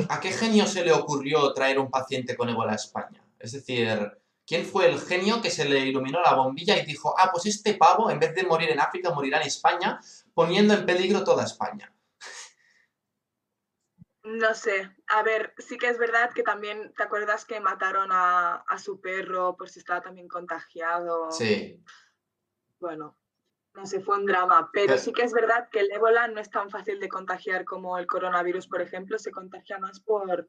¿A, 0.10 0.20
qué 0.20 0.32
genio 0.32 0.68
se 0.68 0.84
le 0.84 0.92
ocurrió 0.92 1.54
traer 1.54 1.80
un 1.80 1.90
paciente 1.90 2.36
con 2.36 2.50
ébola 2.50 2.74
a 2.74 2.76
España? 2.76 3.24
Es 3.40 3.54
decir, 3.54 4.20
¿quién 4.46 4.66
fue 4.66 4.90
el 4.90 5.00
genio 5.00 5.42
que 5.42 5.50
se 5.50 5.66
le 5.66 5.80
iluminó 5.80 6.22
la 6.22 6.36
bombilla 6.36 6.78
y 6.78 6.86
dijo, 6.86 7.16
ah, 7.18 7.30
pues 7.32 7.46
este 7.46 7.76
pavo, 7.76 8.12
en 8.12 8.20
vez 8.20 8.36
de 8.36 8.44
morir 8.44 8.70
en 8.70 8.80
África, 8.80 9.12
morirá 9.12 9.40
en 9.40 9.48
España, 9.48 10.00
poniendo 10.34 10.74
en 10.74 10.86
peligro 10.86 11.24
toda 11.24 11.46
España? 11.46 11.92
No 14.24 14.54
sé, 14.56 14.92
a 15.08 15.24
ver, 15.24 15.54
sí 15.58 15.78
que 15.78 15.88
es 15.88 15.98
verdad 15.98 16.32
que 16.34 16.44
también, 16.44 16.94
¿te 16.98 17.04
acuerdas 17.04 17.46
que 17.46 17.60
mataron 17.60 18.12
a, 18.12 18.56
a 18.56 18.78
su 18.80 19.00
perro 19.00 19.56
por 19.56 19.70
si 19.70 19.80
estaba 19.80 20.02
también 20.02 20.28
contagiado? 20.28 21.32
Sí 21.32 21.82
bueno, 22.86 23.18
no 23.76 23.86
sé, 23.86 24.00
fue 24.00 24.18
un 24.18 24.26
drama, 24.26 24.70
pero 24.72 24.98
sí 24.98 25.12
que 25.12 25.24
es 25.24 25.34
verdad 25.34 25.68
que 25.70 25.82
el 25.82 25.92
ébola 25.92 26.28
no 26.28 26.40
es 26.40 26.50
tan 26.50 26.70
fácil 26.70 27.00
de 27.00 27.10
contagiar 27.10 27.66
como 27.66 27.98
el 27.98 28.08
coronavirus, 28.08 28.68
por 28.68 28.82
ejemplo, 28.82 29.20
se 29.20 29.32
contagia 29.32 29.78
más 29.80 30.00
por, 30.00 30.48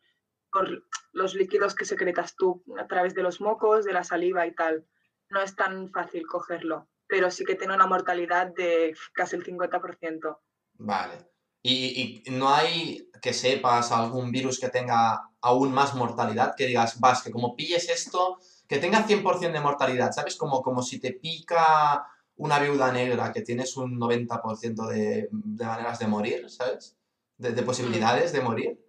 por 0.52 0.84
los 1.12 1.34
líquidos 1.34 1.74
que 1.74 1.84
secretas 1.84 2.36
tú 2.36 2.62
a 2.78 2.86
través 2.86 3.14
de 3.14 3.22
los 3.22 3.40
mocos, 3.40 3.84
de 3.84 3.92
la 3.92 4.04
saliva 4.04 4.46
y 4.46 4.54
tal. 4.54 4.86
No 5.28 5.42
es 5.42 5.56
tan 5.56 5.90
fácil 5.90 6.24
cogerlo, 6.26 6.88
pero 7.08 7.30
sí 7.30 7.44
que 7.44 7.56
tiene 7.56 7.74
una 7.74 7.86
mortalidad 7.86 8.54
de 8.54 8.96
casi 9.12 9.36
el 9.36 9.44
50%. 9.44 10.38
Vale. 10.74 11.30
¿Y, 11.62 12.22
y 12.24 12.30
no 12.30 12.48
hay 12.54 13.10
que 13.20 13.32
sepas 13.32 13.90
algún 13.90 14.30
virus 14.30 14.60
que 14.60 14.68
tenga 14.68 15.30
aún 15.40 15.72
más 15.72 15.96
mortalidad? 15.96 16.54
Que 16.54 16.66
digas, 16.66 17.00
vas, 17.00 17.22
que 17.22 17.32
como 17.32 17.56
pilles 17.56 17.88
esto, 17.88 18.38
que 18.68 18.78
tenga 18.78 19.04
100% 19.04 19.52
de 19.52 19.60
mortalidad, 19.60 20.12
¿sabes? 20.12 20.36
Como, 20.36 20.62
como 20.62 20.80
si 20.80 21.00
te 21.00 21.12
pica 21.12 22.06
una 22.36 22.58
viuda 22.58 22.92
negra 22.92 23.32
que 23.32 23.42
tienes 23.42 23.76
un 23.76 23.98
90% 23.98 24.86
de, 24.88 25.28
de, 25.30 25.64
maneras 25.64 25.98
de 25.98 26.06
morir, 26.06 26.50
¿sabes? 26.50 26.96
De, 27.38 27.62
posibilidades 27.62 28.32
de 28.32 28.40
morir. 28.40 28.80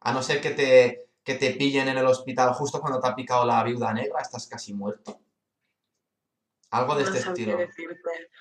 A 0.00 0.12
no 0.12 0.22
ser 0.22 0.40
que 0.40 0.50
te, 0.50 1.08
que 1.22 1.34
te 1.34 1.52
pillen 1.52 1.88
en 1.88 1.98
el 1.98 2.06
hospital 2.06 2.52
justo 2.52 2.80
cuando 2.80 3.00
te 3.00 3.08
ha 3.08 3.14
picado 3.14 3.44
la 3.44 3.62
viuda 3.62 3.92
negra, 3.92 4.20
estás 4.20 4.46
casi 4.46 4.74
muerto. 4.74 5.20
Algo 6.70 6.96
de 6.96 7.04
este 7.04 7.18
estilo. 7.18 7.56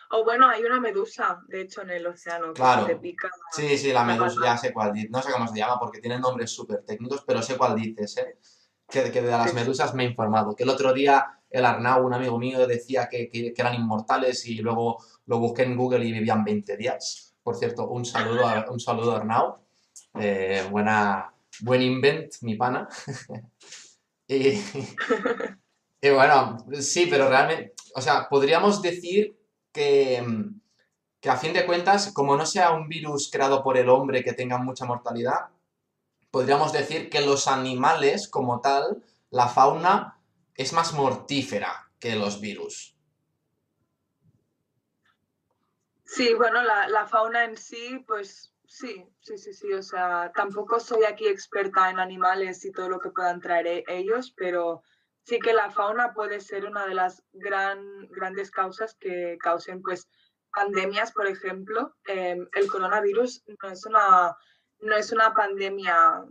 O 0.10 0.24
bueno, 0.24 0.50
hay 0.50 0.64
una 0.64 0.80
medusa, 0.80 1.44
de 1.48 1.62
hecho, 1.62 1.84
en 1.84 1.92
el 1.92 2.08
océano 2.08 2.52
claro. 2.54 2.88
que 2.88 2.96
te 2.96 3.00
pica. 3.00 3.30
Sí, 3.52 3.78
sí, 3.78 3.94
la 3.94 4.04
medusa, 4.04 4.42
ya 4.44 4.58
sé 4.58 4.74
cuál 4.74 4.94
No 5.12 5.22
sé 5.22 5.32
cómo 5.32 5.48
se 5.48 5.60
llama 5.60 5.80
porque 5.80 6.00
tiene 6.00 6.18
nombres 6.18 6.50
súper 6.50 6.84
técnicos, 6.84 7.24
pero 7.28 7.44
sé 7.44 7.58
cuál 7.58 7.76
dices, 7.76 8.18
¿eh? 8.18 8.40
Que, 8.90 9.12
que 9.12 9.22
de 9.22 9.32
las 9.32 9.54
medusas 9.54 9.94
me 9.94 10.04
he 10.04 10.10
informado. 10.10 10.56
Que 10.56 10.64
el 10.64 10.70
otro 10.70 10.94
día 10.94 11.40
el 11.54 11.66
Arnau, 11.66 12.06
un 12.06 12.14
amigo 12.14 12.38
mío, 12.40 12.66
decía 12.66 13.08
que, 13.08 13.30
eran 13.56 13.76
inmortales 13.76 14.46
y 14.48 14.56
luego 14.56 14.98
lo 15.28 15.38
busqué 15.38 15.62
en 15.62 15.78
Google 15.78 16.04
y 16.04 16.12
vivían 16.12 16.44
20 16.44 16.76
días. 16.76 17.36
Por 17.44 17.56
cierto, 17.56 17.88
un 17.90 18.04
saludo 18.06 18.48
a, 18.48 18.66
un 18.70 18.80
saludo 18.80 19.16
Arnau. 19.16 19.60
Eh, 20.20 20.68
buena, 20.72 21.32
buen 21.62 21.84
invent, 21.84 22.34
mi 22.42 22.56
pana. 22.56 22.90
y, 24.28 24.60
bueno, 26.12 26.58
sí, 26.80 27.06
pero 27.08 27.30
realmente, 27.30 27.74
o 27.96 28.02
sea, 28.02 28.28
podríamos 28.28 28.82
decir 28.82 29.38
que, 29.72 30.26
que 31.20 31.30
a 31.30 31.38
fin 31.38 31.54
de 31.54 31.68
cuentas, 31.68 32.12
como 32.14 32.36
no 32.36 32.48
sea 32.48 32.72
un 32.72 32.90
virus 32.90 33.30
creado 33.32 33.62
por 33.64 33.78
el 33.78 33.90
hombre 33.90 34.24
que 34.24 34.34
tenga 34.34 34.58
mucha 34.58 34.86
mortalidad, 34.86 35.50
podríamos 36.34 36.74
decir 36.74 37.12
que 37.12 37.22
los 37.22 37.48
animales 37.48 38.28
como 38.28 38.60
tal, 38.60 39.04
la 39.30 39.48
fauna, 39.48 40.20
es 40.56 40.74
más 40.74 40.92
mortífera 40.92 41.92
que 42.00 42.16
los 42.16 42.42
virus. 42.42 42.98
Sí, 46.04 46.34
bueno, 46.34 46.64
la, 46.64 47.06
fauna 47.06 47.44
en 47.44 47.56
sí, 47.56 48.04
pues 48.08 48.52
sí, 48.66 49.06
sí, 49.22 49.38
sí, 49.38 49.54
sí. 49.54 49.74
O 49.74 49.84
sea, 49.84 50.32
tampoco 50.34 50.80
soy 50.80 51.04
aquí 51.04 51.28
experta 51.28 51.92
en 51.92 52.00
animales 52.00 52.66
y 52.66 52.72
todo 52.72 52.90
lo 52.90 53.00
que 53.00 53.12
puedan 53.12 53.40
traer 53.40 53.68
e, 53.68 53.84
ellos, 53.88 54.34
pero 54.36 54.82
sí 55.22 55.38
que 55.38 55.54
la 55.54 55.70
fauna 55.70 56.16
puede 56.16 56.42
ser 56.42 56.66
una 56.66 56.88
de 56.88 56.96
las 56.96 57.22
gran, 57.34 58.08
grandes 58.10 58.50
causas 58.50 58.96
que 59.00 59.38
causen, 59.40 59.84
pues, 59.84 60.10
pandemias, 60.52 61.12
por 61.12 61.28
ejemplo. 61.28 61.96
Em, 62.06 62.48
el 62.54 62.68
coronavirus 62.68 63.44
no 63.62 63.70
es 63.70 63.86
una, 63.86 64.36
no 64.84 64.96
es 64.96 65.12
una 65.12 65.34
pandemia 65.34 66.26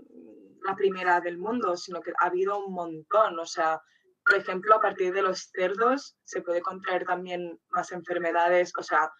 la 0.65 0.77
primera 0.77 1.21
del 1.21 1.39
mundo, 1.39 1.77
sino 1.77 2.01
que 2.01 2.13
ha 2.19 2.27
habido 2.27 2.65
un 2.65 2.73
montón. 2.73 3.39
O 3.39 3.47
sea, 3.47 3.81
por 4.25 4.37
ejemplo, 4.37 4.77
a 4.77 4.81
partir 4.81 5.13
de 5.13 5.23
los 5.23 5.51
cerdos 5.53 6.17
se 6.25 6.43
puede 6.43 6.63
contraer 6.63 7.05
también 7.05 7.61
más 7.71 7.93
enfermedades, 7.93 8.73
o 8.79 8.83
sea, 8.83 9.13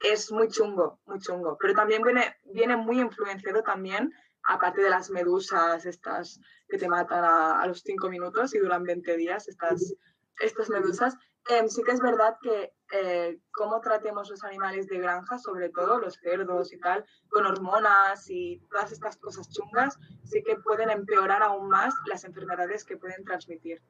es 0.00 0.30
muy 0.30 0.48
chungo, 0.48 1.00
muy 1.06 1.18
chungo, 1.18 1.56
pero 1.60 1.74
también 1.74 2.02
viene, 2.02 2.36
viene 2.44 2.76
muy 2.76 3.00
influenciado 3.00 3.62
también, 3.62 4.12
aparte 4.44 4.80
de 4.80 4.90
las 4.90 5.10
medusas, 5.10 5.84
estas 5.84 6.38
que 6.68 6.78
te 6.78 6.88
matan 6.88 7.24
a, 7.24 7.66
los 7.66 7.80
cinco 7.80 8.08
minutos 8.08 8.54
y 8.54 8.58
duran 8.58 8.84
20 8.84 9.16
días, 9.16 9.48
estas, 9.48 9.94
estas 10.40 10.70
medusas, 10.70 11.16
em, 11.48 11.68
sí 11.68 11.82
que 11.82 11.92
es 11.92 12.00
verdad 12.00 12.36
que 12.40 12.72
eh, 12.92 13.38
cómo 13.50 13.80
tratemos 13.80 14.30
los 14.30 14.42
animales 14.44 14.86
de 14.86 14.98
granja, 14.98 15.38
sobre 15.38 15.68
todo 15.68 15.98
los 15.98 16.14
cerdos 16.14 16.72
y 16.72 16.78
tal, 16.78 17.04
con 17.28 17.46
hormonas 17.46 18.28
y 18.30 18.62
todas 18.70 18.92
estas 18.92 19.16
cosas 19.16 19.50
chungas, 19.50 19.98
sí 20.24 20.42
que 20.42 20.56
pueden 20.56 20.90
empeorar 20.90 21.42
aún 21.42 21.68
más 21.68 21.94
las 22.06 22.24
enfermedades 22.24 22.84
que 22.84 22.96
pueden 22.96 23.24
transmitir. 23.24 23.82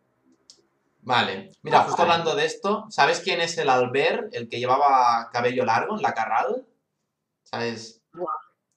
Vale. 1.01 1.53
Mira, 1.63 1.85
justo 1.85 2.03
hablando 2.03 2.35
de 2.35 2.45
esto, 2.45 2.87
¿sabes 2.91 3.21
quién 3.21 3.41
es 3.41 3.57
el 3.57 3.71
Albert, 3.71 4.35
el 4.35 4.49
que 4.49 4.59
llevaba 4.59 5.31
cabello 5.33 5.65
largo 5.65 5.97
en 5.97 6.03
la 6.03 6.13
Carral? 6.13 6.67
¿Sabes? 7.45 8.03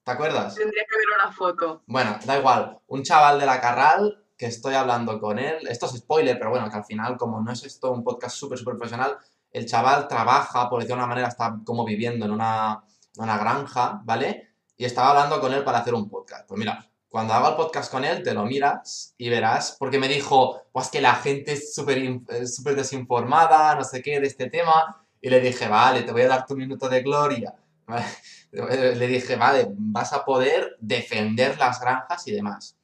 ¿Te 0.03 0.11
acuerdas? 0.11 0.55
Tendría 0.55 0.84
que 0.89 0.97
ver 0.97 1.19
una 1.22 1.32
foto. 1.32 1.84
Bueno, 1.88 2.17
da 2.26 2.38
igual. 2.38 2.80
Un 2.88 3.03
chaval 3.03 3.39
de 3.39 3.45
la 3.45 3.59
Carral 3.59 4.24
que 4.38 4.45
estoy 4.45 4.76
hablando 4.76 5.19
con 5.19 5.39
él. 5.39 5.67
Esto 5.67 5.88
es 5.88 5.97
spoiler, 5.97 6.38
pero 6.38 6.51
bueno, 6.51 6.69
que 6.69 6.78
al 6.78 6.86
final, 6.86 7.17
como 7.17 7.41
no 7.41 7.51
es 7.51 7.63
esto 7.63 7.91
un 7.91 8.03
podcast 8.03 8.36
súper, 8.36 8.57
súper 8.57 8.76
profesional, 8.76 9.17
el 9.52 9.66
chaval 9.66 10.08
trabaja, 10.08 10.70
por 10.70 10.80
decirlo 10.80 10.97
de 10.97 11.04
una 11.04 11.08
manera, 11.08 11.28
está 11.28 11.58
como 11.66 11.86
viviendo 11.86 12.26
en 12.26 12.32
una, 12.32 12.84
en 13.16 13.24
una 13.24 13.38
granja, 13.38 14.02
¿vale? 14.04 14.56
Y 14.78 14.86
estaba 14.86 15.10
hablando 15.10 15.39
con 15.39 15.54
él 15.54 15.64
para 15.64 15.80
hacer 15.80 15.93
un 15.93 16.10
podcast. 16.10 16.47
Pues 16.47 16.58
mira, 16.58 16.86
cuando 17.10 17.34
haga 17.34 17.49
el 17.49 17.56
podcast 17.56 17.91
con 17.91 18.06
él, 18.06 18.24
te 18.24 18.34
lo 18.34 18.45
miras 18.45 19.14
y 19.18 19.30
verás, 19.30 19.76
porque 19.78 19.99
me 19.99 20.08
dijo, 20.08 20.62
pues 20.72 20.89
que 20.89 21.02
la 21.02 21.16
gente 21.16 21.54
es 21.54 21.76
súper 21.76 21.97
eh, 21.97 22.76
desinformada, 22.76 23.76
no 23.76 23.84
sé 23.84 24.02
qué, 24.02 24.20
de 24.20 24.28
este 24.28 24.49
tema, 24.49 25.06
y 25.20 25.30
le 25.30 25.39
dije, 25.41 25.68
vale, 25.68 26.04
te 26.04 26.12
voy 26.12 26.22
a 26.22 26.30
dar 26.30 26.45
tu 26.45 26.56
minuto 26.56 26.89
de 26.89 27.02
gloria. 27.02 27.54
Le 28.52 29.08
dije, 29.08 29.36
vale, 29.36 29.68
vas 29.70 30.14
a 30.14 30.26
poder 30.26 30.76
defender 30.80 31.58
las 31.58 31.80
granjas 31.80 32.28
y 32.28 32.32
demás. 32.32 32.78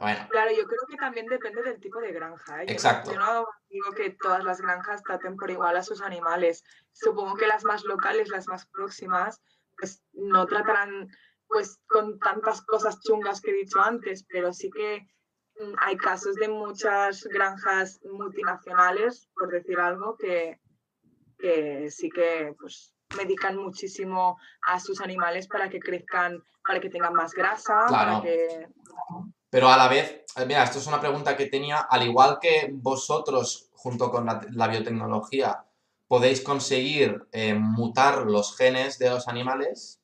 Bueno, 0.00 0.26
Claro, 0.30 0.50
yo 0.50 0.64
creo 0.66 0.80
que 0.88 0.96
también 0.96 1.26
depende 1.26 1.62
del 1.62 1.78
tipo 1.78 2.00
de 2.00 2.12
granja. 2.12 2.62
¿eh? 2.62 2.66
Exacto. 2.68 3.12
Yo 3.12 3.18
no, 3.18 3.46
digo 3.68 3.92
que 3.92 4.10
todas 4.10 4.42
las 4.42 4.60
granjas 4.60 5.02
traten 5.02 5.36
por 5.36 5.50
igual 5.50 5.76
a 5.76 5.82
sus 5.82 6.00
animales. 6.00 6.64
Supongo 6.92 7.36
que 7.36 7.46
las 7.46 7.64
más 7.64 7.84
locales, 7.84 8.30
las 8.30 8.48
más 8.48 8.66
próximas, 8.66 9.42
pues 9.78 10.02
no 10.12 10.46
tratarán 10.46 11.08
pues 11.48 11.78
con 11.86 12.18
tantas 12.18 12.62
cosas 12.62 13.00
chungas 13.00 13.40
que 13.42 13.50
he 13.50 13.54
dicho 13.54 13.80
antes, 13.80 14.24
pero 14.28 14.52
sí 14.54 14.70
que 14.70 15.06
mm, 15.60 15.74
hay 15.80 15.96
casos 15.98 16.34
de 16.36 16.48
muchas 16.48 17.24
granjas 17.24 18.00
multinacionales, 18.04 19.28
por 19.34 19.50
decir 19.50 19.78
algo, 19.80 20.16
que, 20.16 20.60
que 21.38 21.90
sí 21.90 22.08
que 22.08 22.54
pues 22.58 22.94
medican 23.18 23.56
muchísimo 23.56 24.38
a 24.62 24.80
sus 24.80 25.00
animales 25.00 25.46
para 25.48 25.68
que 25.68 25.80
crezcan, 25.80 26.42
para 26.66 26.80
que 26.80 26.88
tengan 26.88 27.12
más 27.12 27.34
grasa, 27.34 27.84
Claro. 27.88 28.20
para 28.20 28.22
que 28.22 28.68
Pero 29.50 29.68
a 29.68 29.76
la 29.76 29.88
vez, 29.88 30.24
eh, 30.36 30.46
mira, 30.46 30.64
esto 30.64 30.78
es 30.78 30.86
una 30.86 31.00
pregunta 31.00 31.36
que 31.36 31.46
tenía, 31.46 31.78
al 31.78 32.06
igual 32.06 32.38
que 32.40 32.70
vosotros, 32.72 33.68
junto 33.74 34.10
con 34.10 34.26
la, 34.26 34.40
la 34.52 34.68
biotecnología, 34.68 35.64
podéis 36.06 36.40
conseguir 36.40 37.28
eh, 37.32 37.54
mutar 37.54 38.26
los 38.26 38.56
genes 38.56 38.98
de 38.98 39.10
los 39.10 39.28
animales, 39.28 40.00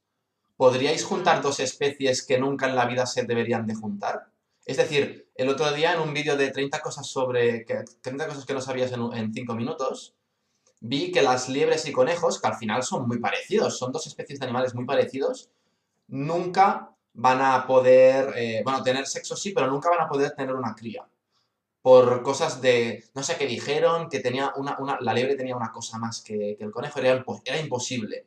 ¿podríais 0.56 1.04
juntar 1.04 1.42
dos 1.42 1.60
especies 1.60 2.24
que 2.24 2.38
nunca 2.38 2.68
en 2.68 2.76
la 2.76 2.86
vida 2.86 3.06
se 3.06 3.24
deberían 3.24 3.66
de 3.66 3.74
juntar? 3.74 4.28
Es 4.64 4.76
decir, 4.76 5.28
el 5.34 5.48
otro 5.48 5.72
día 5.72 5.94
en 5.94 6.00
un 6.00 6.14
vídeo 6.14 6.36
de 6.36 6.50
30 6.50 6.80
cosas 6.80 7.06
sobre, 7.06 7.64
que, 7.64 7.84
30 8.00 8.28
cosas 8.28 8.46
que 8.46 8.54
no 8.54 8.60
sabías 8.60 8.92
en 8.92 9.32
5 9.32 9.54
minutos, 9.54 10.14
vi 10.80 11.12
que 11.12 11.22
las 11.22 11.48
liebres 11.48 11.86
y 11.86 11.92
conejos, 11.92 12.40
que 12.40 12.48
al 12.48 12.56
final 12.56 12.82
son 12.82 13.06
muy 13.06 13.18
parecidos, 13.18 13.78
son 13.78 13.92
dos 13.92 14.06
especies 14.06 14.38
de 14.38 14.46
animales 14.46 14.74
muy 14.74 14.84
parecidos, 14.84 15.50
nunca 16.08 16.95
van 17.16 17.40
a 17.40 17.66
poder, 17.66 18.34
eh, 18.36 18.60
bueno, 18.62 18.82
tener 18.82 19.06
sexo 19.06 19.36
sí, 19.36 19.52
pero 19.52 19.68
nunca 19.68 19.90
van 19.90 20.02
a 20.02 20.08
poder 20.08 20.32
tener 20.32 20.54
una 20.54 20.74
cría. 20.74 21.06
Por 21.82 22.22
cosas 22.22 22.60
de, 22.60 23.04
no 23.14 23.22
sé 23.22 23.36
qué 23.36 23.46
dijeron, 23.46 24.08
que 24.08 24.20
tenía 24.20 24.52
una, 24.56 24.98
la 25.00 25.14
liebre 25.14 25.36
tenía 25.36 25.56
una 25.56 25.72
cosa 25.72 25.98
más 25.98 26.20
que, 26.22 26.56
el 26.60 26.70
conejo, 26.70 27.00
era 27.00 27.60
imposible. 27.60 28.26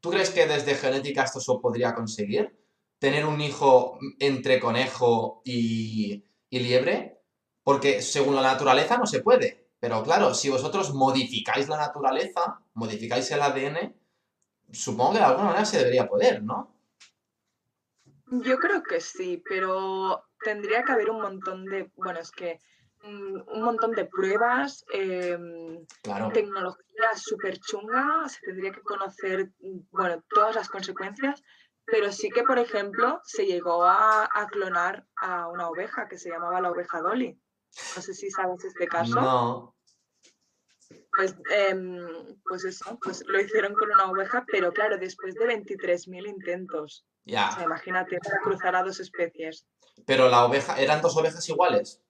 ¿Tú 0.00 0.10
crees 0.10 0.30
que 0.30 0.46
desde 0.46 0.74
genética 0.74 1.24
esto 1.24 1.40
se 1.40 1.52
podría 1.60 1.94
conseguir? 1.94 2.56
¿Tener 2.98 3.26
un 3.26 3.40
hijo 3.40 3.98
entre 4.20 4.60
conejo 4.60 5.42
y, 5.44 6.24
y 6.50 6.58
liebre? 6.60 7.20
Porque 7.64 8.02
según 8.02 8.36
la 8.36 8.42
naturaleza 8.42 8.98
no 8.98 9.06
se 9.06 9.20
puede. 9.22 9.70
Pero 9.80 10.02
claro, 10.02 10.34
si 10.34 10.50
vosotros 10.50 10.94
modificáis 10.94 11.68
la 11.68 11.78
naturaleza, 11.78 12.60
modificáis 12.74 13.30
el 13.30 13.42
ADN, 13.42 13.94
supongo 14.70 15.14
que 15.14 15.18
de 15.18 15.24
alguna 15.24 15.48
manera 15.48 15.64
se 15.64 15.78
debería 15.78 16.08
poder, 16.08 16.42
¿no? 16.42 16.73
Yo 18.26 18.58
creo 18.58 18.82
que 18.82 19.00
sí, 19.00 19.42
pero 19.46 20.24
tendría 20.42 20.82
que 20.82 20.92
haber 20.92 21.10
un 21.10 21.20
montón 21.20 21.64
de, 21.66 21.90
bueno, 21.96 22.20
es 22.20 22.30
que 22.30 22.58
mm, 23.02 23.48
un 23.48 23.62
montón 23.62 23.92
de 23.92 24.06
pruebas, 24.06 24.84
em, 24.92 25.84
Claro. 26.02 26.30
tecnología 26.32 27.14
súper 27.16 27.58
chunga, 27.58 28.26
se 28.28 28.40
tendría 28.40 28.72
que 28.72 28.80
conocer, 28.80 29.50
mm, 29.58 29.80
bueno, 29.90 30.24
todas 30.30 30.54
las 30.54 30.68
consecuencias, 30.70 31.42
pero 31.84 32.10
sí 32.10 32.30
que, 32.30 32.44
por 32.44 32.58
ejemplo, 32.58 33.20
se 33.24 33.44
llegó 33.44 33.84
a, 33.84 34.28
a 34.32 34.46
clonar 34.48 35.06
a 35.16 35.48
una 35.48 35.68
oveja 35.68 36.08
que 36.08 36.16
se 36.16 36.30
llamaba 36.30 36.62
la 36.62 36.70
oveja 36.70 37.02
Dolly. 37.02 37.38
No 37.94 38.02
sé 38.02 38.14
si 38.14 38.30
sabes 38.30 38.64
este 38.64 38.86
caso. 38.86 39.20
No, 39.20 39.76
Pues, 41.16 41.36
em, 41.50 42.40
pues 42.44 42.64
eso, 42.64 42.98
pues 43.00 43.22
lo 43.26 43.40
hicieron 43.40 43.74
con 43.74 43.90
una 43.90 44.10
oveja, 44.10 44.44
pero 44.50 44.72
claro, 44.72 44.98
después 44.98 45.34
de 45.34 45.46
23.000 45.46 46.26
intentos. 46.26 47.06
O 47.26 47.30
sea, 47.30 47.56
ya. 47.58 47.64
imagínate, 47.64 48.18
cruzar 48.42 48.76
a 48.76 48.82
dos 48.82 49.00
especies. 49.00 49.66
Pero 50.06 50.28
la 50.28 50.44
oveja, 50.44 50.78
¿eran 50.78 51.00
dos 51.00 51.16
ovejas 51.16 51.48
iguales? 51.48 52.02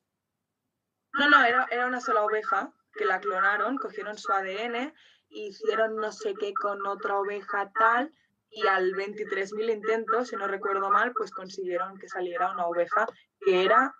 No, 1.12 1.30
no, 1.30 1.44
era, 1.44 1.68
era 1.70 1.86
una 1.86 2.00
sola 2.00 2.24
oveja 2.24 2.72
que 2.94 3.04
la 3.04 3.20
clonaron, 3.20 3.78
cogieron 3.78 4.18
su 4.18 4.32
ADN, 4.32 4.92
hicieron 5.28 5.96
no 5.96 6.10
sé 6.12 6.34
qué 6.34 6.52
con 6.54 6.84
otra 6.86 7.18
oveja 7.18 7.70
tal, 7.78 8.12
y 8.50 8.66
al 8.66 8.92
23.000 8.94 9.72
intentos, 9.72 10.28
si 10.28 10.36
no 10.36 10.46
recuerdo 10.46 10.90
mal, 10.90 11.12
pues 11.12 11.30
consiguieron 11.30 11.98
que 11.98 12.08
saliera 12.08 12.52
una 12.52 12.66
oveja 12.66 13.06
que 13.40 13.64
era 13.64 13.94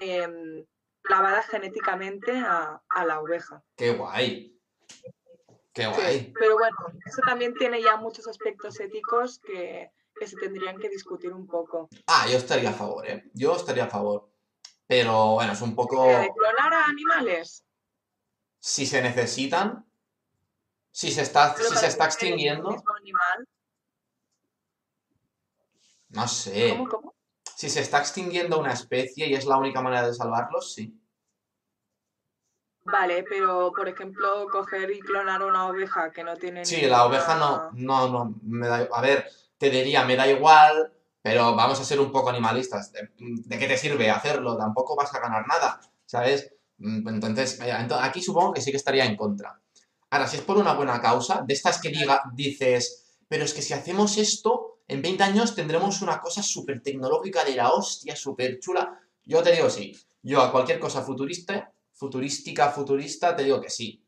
em, 0.00 0.64
clavada 1.02 1.42
genéticamente 1.42 2.32
a, 2.38 2.82
a 2.88 3.04
la 3.04 3.20
oveja. 3.20 3.62
Qué 3.76 3.90
guay. 3.92 4.58
Qué 5.72 5.82
Sí, 5.84 5.90
guay. 5.94 6.32
pero 6.38 6.54
bueno, 6.58 6.76
eso 7.06 7.22
también 7.22 7.54
tiene 7.54 7.82
ya 7.82 7.96
muchos 7.96 8.26
aspectos 8.26 8.80
éticos 8.80 9.38
que, 9.40 9.90
que 10.20 10.26
se 10.26 10.36
tendrían 10.36 10.78
que 10.78 10.90
discutir 10.90 11.32
un 11.32 11.46
poco. 11.46 11.88
Ah, 12.06 12.26
yo 12.30 12.36
estaría 12.36 12.68
a 12.68 12.74
favor, 12.74 13.08
¿eh? 13.08 13.30
Yo 13.32 13.56
estaría 13.56 13.84
a 13.84 13.88
favor. 13.88 14.30
Pero 14.86 15.32
bueno, 15.34 15.54
es 15.54 15.62
un 15.62 15.74
poco... 15.74 16.04
¿De 16.04 16.30
clonar 16.36 16.74
a 16.74 16.84
animales? 16.84 17.64
Si 18.58 18.84
se 18.84 19.00
necesitan, 19.00 19.86
si 20.90 21.10
se 21.10 21.22
está, 21.22 21.56
si 21.56 21.74
se 21.74 21.86
está 21.86 22.04
extinguiendo, 22.04 22.70
mismo 22.70 22.92
animal. 23.00 23.48
no 26.10 26.28
sé. 26.28 26.74
¿Cómo, 26.76 26.88
cómo? 26.88 27.14
Si 27.56 27.70
se 27.70 27.80
está 27.80 28.00
extinguiendo 28.00 28.60
una 28.60 28.74
especie 28.74 29.26
y 29.26 29.34
es 29.34 29.46
la 29.46 29.56
única 29.56 29.80
manera 29.80 30.06
de 30.06 30.12
salvarlos, 30.12 30.74
sí. 30.74 31.00
Vale, 32.84 33.22
pero 33.22 33.72
por 33.74 33.88
ejemplo, 33.88 34.48
coger 34.50 34.90
y 34.90 35.00
clonar 35.00 35.42
una 35.42 35.68
oveja 35.68 36.12
que 36.12 36.24
no 36.24 36.36
tiene 36.36 36.66
Sí, 36.66 36.82
la 36.82 37.06
oveja 37.06 37.36
no, 37.36 37.70
no, 37.72 38.08
no, 38.08 38.34
me 38.42 38.66
da, 38.66 38.88
a 38.92 39.00
ver, 39.00 39.30
te 39.60 39.68
diría, 39.68 40.06
me 40.06 40.16
da 40.16 40.26
igual, 40.26 40.90
pero 41.20 41.54
vamos 41.54 41.78
a 41.78 41.84
ser 41.84 42.00
un 42.00 42.10
poco 42.10 42.30
animalistas. 42.30 42.90
¿De, 42.92 43.58
qué 43.58 43.68
te 43.68 43.76
sirve 43.76 44.08
hacerlo? 44.10 44.56
Tampoco 44.56 44.96
vas 44.96 45.14
a 45.14 45.20
ganar 45.20 45.46
nada, 45.46 45.78
¿sabes? 46.06 46.54
Mm, 46.78 47.06
Entonces, 47.06 47.60
eh, 47.60 47.70
aquí 47.70 48.22
supongo 48.22 48.54
que 48.54 48.62
sí 48.62 48.70
que 48.70 48.78
estaría 48.78 49.04
en 49.04 49.16
contra. 49.16 49.60
Ahora, 50.08 50.26
si 50.26 50.38
es 50.38 50.42
por 50.42 50.56
una 50.56 50.72
buena 50.72 50.98
causa, 51.02 51.44
de 51.46 51.52
estas 51.52 51.78
que 51.78 51.90
diga, 51.90 52.22
dices, 52.32 53.18
pero 53.28 53.44
es 53.44 53.52
que 53.52 53.60
si 53.60 53.74
hacemos 53.74 54.16
esto, 54.16 54.78
en 54.88 55.02
20 55.02 55.22
años 55.24 55.54
tendremos 55.54 56.00
una 56.00 56.22
cosa 56.22 56.42
súper 56.42 56.82
tecnológica 56.82 57.44
de 57.44 57.54
la 57.54 57.70
hostia, 57.70 58.16
súper 58.16 58.60
chula. 58.60 58.98
Yo 59.26 59.42
te 59.42 59.52
digo 59.52 59.68
sí. 59.68 59.94
Yo 60.22 60.40
a 60.40 60.50
cualquier 60.50 60.80
cosa 60.80 61.02
futurista, 61.02 61.70
futurística, 61.92 62.70
futurista, 62.70 63.36
te 63.36 63.44
digo 63.44 63.60
que 63.60 63.68
sí. 63.68 64.02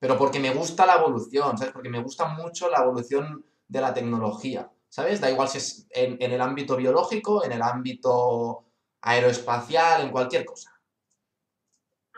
Pero 0.00 0.18
porque 0.18 0.40
me 0.40 0.52
gusta 0.52 0.84
la 0.84 0.96
evolución, 0.96 1.56
¿sabes? 1.56 1.72
Porque 1.72 1.90
me 1.90 2.02
gusta 2.02 2.26
mucho 2.26 2.68
la 2.68 2.82
evolución 2.82 3.44
de 3.68 3.80
la 3.80 3.94
tecnología, 3.94 4.70
¿sabes? 4.88 5.20
Da 5.20 5.30
igual 5.30 5.48
si 5.48 5.58
es 5.58 5.86
en, 5.90 6.16
en 6.20 6.32
el 6.32 6.40
ámbito 6.40 6.76
biológico, 6.76 7.44
en 7.44 7.52
el 7.52 7.62
ámbito 7.62 8.64
aeroespacial, 9.00 10.02
en 10.02 10.10
cualquier 10.10 10.44
cosa. 10.44 10.72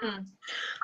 Mm. 0.00 0.24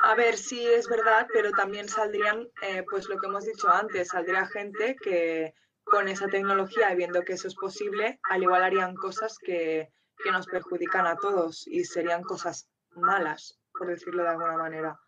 A 0.03 0.15
ver, 0.15 0.37
sí 0.37 0.67
es 0.67 0.89
verdad, 0.89 1.27
pero 1.33 1.51
también 1.53 1.89
saldrían, 1.89 2.49
eh, 2.63 2.85
pues 2.91 3.09
lo 3.09 3.17
que 3.19 3.27
hemos 3.27 3.45
dicho 3.45 3.69
antes, 3.69 4.09
saldría 4.09 4.47
gente 4.47 4.97
que 5.03 5.55
con 5.85 6.09
esa 6.09 6.29
tecnología 6.29 6.93
y 6.93 6.97
viendo 6.97 7.23
que 7.23 7.35
eso 7.35 7.49
es 7.49 7.55
posible, 7.55 8.19
al 8.31 8.43
igual 8.43 8.65
harían 8.65 8.95
cosas 8.97 9.39
que, 9.39 9.91
que 10.23 10.33
nos 10.33 10.47
perjudican 10.47 11.07
a 11.07 11.17
todos 11.17 11.67
y 11.67 11.85
serían 11.85 12.23
cosas 12.23 12.69
malas, 12.91 13.59
por 13.73 13.89
decirlo 13.89 14.23
de 14.23 14.31
alguna 14.31 14.57
manera. 14.57 15.01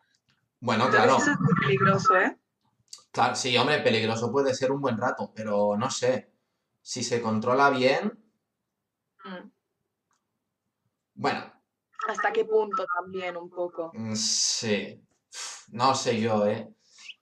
Bueno, 0.60 0.86
Entonces 0.86 1.04
claro, 1.04 1.22
eso 1.22 1.32
es 1.32 1.40
muy 1.40 1.54
peligroso, 1.54 2.16
¿eh? 2.16 2.36
Claro, 3.16 3.34
sí, 3.34 3.56
hombre, 3.56 3.80
peligroso 3.80 4.30
puede 4.30 4.54
ser 4.54 4.70
un 4.70 4.80
buen 4.82 4.98
rato, 4.98 5.32
pero 5.34 5.76
no 5.76 5.90
sé. 5.90 6.30
Si 6.82 7.02
se 7.02 7.20
controla 7.22 7.70
bien, 7.70 8.22
Mm. 9.24 9.50
bueno, 11.14 11.52
¿Hasta 12.08 12.30
qué 12.32 12.44
punto 12.44 12.84
también 13.00 13.36
un 13.36 13.50
poco? 13.50 13.90
mm, 13.94 14.14
sí. 14.14 15.02
No 15.68 15.94
sé 15.94 16.20
yo, 16.20 16.46
¿eh? 16.46 16.68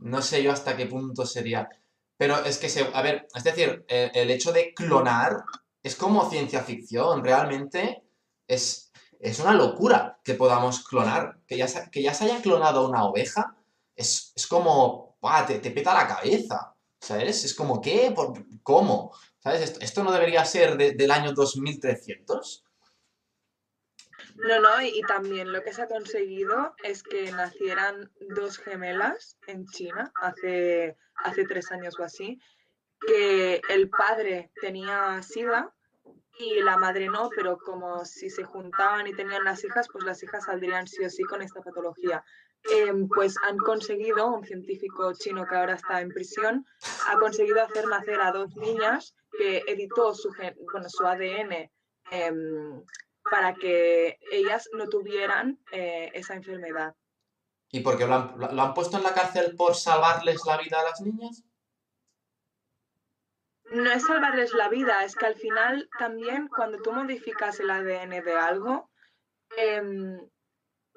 No 0.01 0.21
sé 0.21 0.43
yo 0.43 0.53
hasta 0.53 0.77
qué 0.77 0.87
punto 0.87 1.25
sería. 1.25 1.69
Pero 2.17 2.45
es 2.45 2.59
que, 2.59 2.69
se, 2.69 2.91
a 2.93 3.03
ver, 3.03 3.27
es 3.35 3.45
decir, 3.45 3.85
el, 3.89 4.11
el 4.15 4.31
hecho 4.31 4.53
de 4.53 4.75
clonar 4.75 5.45
es 5.83 5.97
como 5.97 6.29
ciencia 6.29 6.63
ficción, 6.63 7.25
realmente 7.25 8.03
es, 8.47 8.93
es 9.21 9.39
una 9.41 9.55
locura 9.55 10.21
que 10.25 10.35
podamos 10.35 10.85
clonar. 10.87 11.41
Que 11.47 11.57
ya 11.57 11.69
se, 11.69 11.91
que 11.91 12.03
ya 12.03 12.13
se 12.15 12.25
haya 12.25 12.43
clonado 12.43 12.87
una 12.89 13.05
oveja 13.05 13.57
es, 13.97 14.33
es 14.37 14.47
como, 14.47 15.14
te, 15.47 15.71
peta 15.71 15.95
la 15.95 16.07
cabeza, 16.07 16.75
¿sabes? 17.01 17.45
Es 17.45 17.55
como, 17.55 17.81
¿qué? 17.81 18.13
¿Por- 18.15 18.45
¿Cómo? 18.63 19.13
¿Sabes? 19.39 19.63
Esto, 19.63 19.81
esto 19.81 20.05
no 20.05 20.13
debería 20.13 20.45
ser 20.45 20.77
de- 20.77 20.93
del 20.93 21.11
año 21.11 21.33
2300. 21.33 22.65
No, 24.37 24.61
no, 24.61 24.83
y, 24.83 24.89
y 24.99 25.01
también 25.03 25.53
lo 25.53 25.63
que 25.63 25.73
se 25.73 25.83
ha 25.83 25.87
conseguido 25.89 26.75
es 26.83 27.03
que 27.03 27.31
nacieran 27.33 28.11
dos 28.37 28.59
gemelas 28.59 29.39
en 29.47 29.67
China 29.67 30.13
hace, 30.21 30.97
hace 31.17 31.45
tres 31.45 31.71
años 31.71 31.99
o 31.99 32.03
así, 32.05 32.41
que 33.07 33.61
el 33.69 33.91
padre 33.91 34.51
tenía 34.61 35.23
SIDA 35.23 35.73
y 36.39 36.61
la 36.63 36.77
madre 36.77 37.07
no, 37.09 37.31
pero 37.37 37.59
como 37.59 38.05
si 38.05 38.29
se 38.29 38.43
juntaban 38.43 39.07
y 39.07 39.15
tenían 39.15 39.45
las 39.45 39.63
hijas, 39.65 39.87
pues 39.93 40.05
las 40.05 40.21
hijas 40.23 40.47
saldrían 40.47 40.89
sí 40.89 41.05
o 41.05 41.11
sí 41.11 41.23
con 41.23 41.41
esta 41.43 41.61
patología. 41.61 42.25
Em, 42.71 43.09
pues 43.09 43.35
han 43.47 43.59
conseguido, 43.59 44.27
un 44.27 44.45
científico 44.45 45.13
chino 45.13 45.47
que 45.47 45.55
ahora 45.55 45.75
está 45.75 46.01
en 46.01 46.09
prisión, 46.09 46.67
ha 47.09 47.19
conseguido 47.19 47.63
hacer 47.63 47.87
nacer 47.87 48.21
a 48.21 48.33
dos 48.33 48.57
niñas 48.57 49.15
que 49.37 49.63
editó 49.67 50.15
su, 50.15 50.33
bueno, 50.73 50.89
su 50.89 51.07
ADN 51.07 51.71
em, 52.11 52.83
para 53.31 53.55
que 53.55 54.19
ellas 54.33 54.69
no 54.73 54.89
tuvieran 54.89 55.59
eh, 55.73 56.11
esa 56.15 56.35
enfermedad. 56.35 56.95
¿Y 57.71 57.81
por 57.81 57.99
qué 57.99 58.07
lo 58.07 58.15
han, 58.15 58.35
lo 58.39 58.63
han 58.63 58.73
puesto 58.73 58.97
en 58.97 59.03
la 59.03 59.13
cárcel 59.13 59.57
por 59.57 59.75
salvarles 59.75 60.41
la 60.47 60.57
vida 60.57 60.81
a 60.81 60.85
las 60.85 61.01
niñas? 61.03 61.45
No 63.73 63.91
es 63.91 64.07
salvarles 64.07 64.55
la 64.55 64.69
vida, 64.69 65.05
es 65.05 65.17
que 65.17 65.27
al 65.27 65.35
final 65.35 65.89
también 65.99 66.49
cuando 66.49 66.79
tú 66.79 66.93
modificas 66.93 67.61
el 67.61 67.71
ADN 67.71 68.23
de 68.23 68.35
algo, 68.35 68.91
em, 69.57 70.19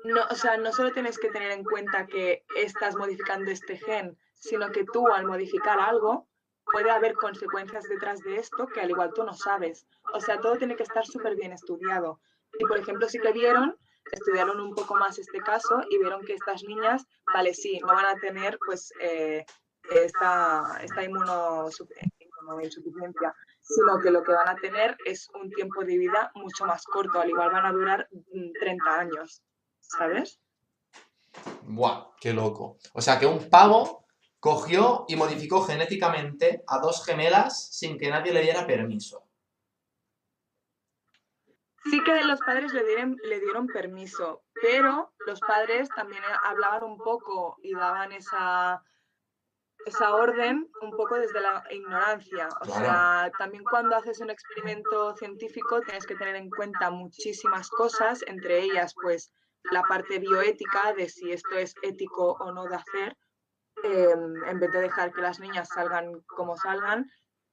no, 0.04 0.22
o 0.30 0.36
sea, 0.36 0.58
no 0.58 0.72
solo 0.72 0.92
tienes 0.92 1.18
que 1.18 1.30
tener 1.30 1.52
en 1.52 1.64
cuenta 1.64 2.08
que 2.08 2.46
estás 2.56 2.96
modificando 2.96 3.52
este 3.52 3.78
gen, 3.78 4.18
sino 4.36 4.72
que 4.72 4.86
tú 4.86 5.08
al 5.08 5.26
modificar 5.26 5.80
algo 5.80 6.28
puede 6.72 6.92
haber 6.92 7.14
consecuencias 7.14 7.86
detrás 7.86 8.20
de 8.20 8.38
esto 8.38 8.68
que 8.68 8.82
al 8.82 8.90
igual 8.90 9.12
tú 9.14 9.24
no 9.24 9.34
sabes. 9.34 9.88
O 10.14 10.20
sea, 10.20 10.40
todo 10.40 10.58
tiene 10.58 10.76
que 10.76 10.84
estar 10.84 11.06
súper 11.06 11.36
bien 11.36 11.54
estudiado. 11.54 12.20
Y 12.60 12.66
por 12.66 12.78
ejemplo, 12.78 13.08
sí 13.10 13.20
que 13.20 13.32
vieron, 13.32 13.78
estudiaron 14.12 14.60
un 14.60 14.76
poco 14.76 14.96
más 14.96 15.18
este 15.20 15.40
caso 15.40 15.82
y 15.90 15.98
vieron 15.98 16.26
que 16.26 16.34
estas 16.34 16.64
niñas, 16.64 17.06
vale, 17.34 17.54
sí, 17.54 17.80
no 17.80 17.88
van 17.88 18.06
a 18.06 18.20
tener 18.20 18.58
pues 18.66 18.92
eh, 19.00 19.46
esta, 19.90 20.80
esta 20.82 21.04
inmunosuficiencia, 21.04 23.36
sino 23.62 24.00
que 24.00 24.12
lo 24.12 24.24
que 24.24 24.32
van 24.32 24.50
a 24.50 24.56
tener 24.56 24.98
es 25.06 25.28
un 25.34 25.50
tiempo 25.52 25.84
de 25.84 25.98
vida 25.98 26.32
mucho 26.36 26.66
más 26.66 26.86
corto, 26.86 27.20
al 27.20 27.30
igual 27.30 27.52
van 27.52 27.66
a 27.66 27.72
durar 27.72 28.08
30 28.60 28.84
mm, 28.84 28.88
años, 28.88 29.42
¿sabes? 29.88 30.40
Buah, 31.64 32.12
qué 32.20 32.34
loco. 32.34 32.78
O 32.94 33.02
sea 33.02 33.20
que 33.20 33.26
un 33.26 33.50
pavo 33.50 34.06
cogió 34.40 35.06
y 35.08 35.16
modificó 35.16 35.64
genéticamente 35.64 36.64
a 36.68 36.80
dos 36.80 37.06
gemelas 37.06 37.70
sin 37.76 37.98
que 37.98 38.10
nadie 38.10 38.34
le 38.34 38.42
diera 38.42 38.66
permiso. 38.66 39.24
Sí 41.90 42.04
que 42.04 42.24
los 42.24 42.40
padres 42.42 42.74
le 42.74 42.84
dieron, 42.84 43.18
le 43.24 43.40
dieron 43.40 43.68
permiso, 43.68 44.44
pero 44.62 45.14
los 45.26 45.40
padres 45.40 45.88
también 45.90 46.22
hablaban 46.44 46.84
un 46.84 46.98
poco 46.98 47.58
y 47.62 47.74
daban 47.74 48.12
esa, 48.12 48.84
esa 49.86 50.14
orden 50.14 50.70
un 50.82 50.92
poco 50.92 51.16
desde 51.16 51.40
la 51.40 51.64
ignorancia. 51.72 52.50
O 52.62 52.66
sea, 52.66 53.32
también 53.38 53.64
cuando 53.64 53.96
haces 53.96 54.20
un 54.20 54.30
experimento 54.30 55.16
científico 55.16 55.80
tienes 55.82 56.06
que 56.06 56.16
tener 56.16 56.36
en 56.36 56.50
cuenta 56.50 56.90
muchísimas 56.92 57.70
cosas, 57.70 58.22
entre 58.28 58.64
ellas 58.64 58.94
pues 59.02 59.32
la 59.72 59.84
parte 59.84 60.20
bioética 60.20 60.94
de 60.94 61.10
si 61.10 61.32
esto 61.32 61.56
es 61.56 61.74
ético 61.82 62.34
o 62.40 62.52
no 62.52 62.66
de 62.66 62.76
hacer, 62.76 63.18
em, 63.84 64.44
en 64.46 64.60
vez 64.60 64.72
de 64.72 64.82
dejar 64.82 65.12
que 65.12 65.22
las 65.22 65.40
niñas 65.40 65.70
salgan 65.70 66.22
como 66.28 66.56
salgan, 66.58 67.06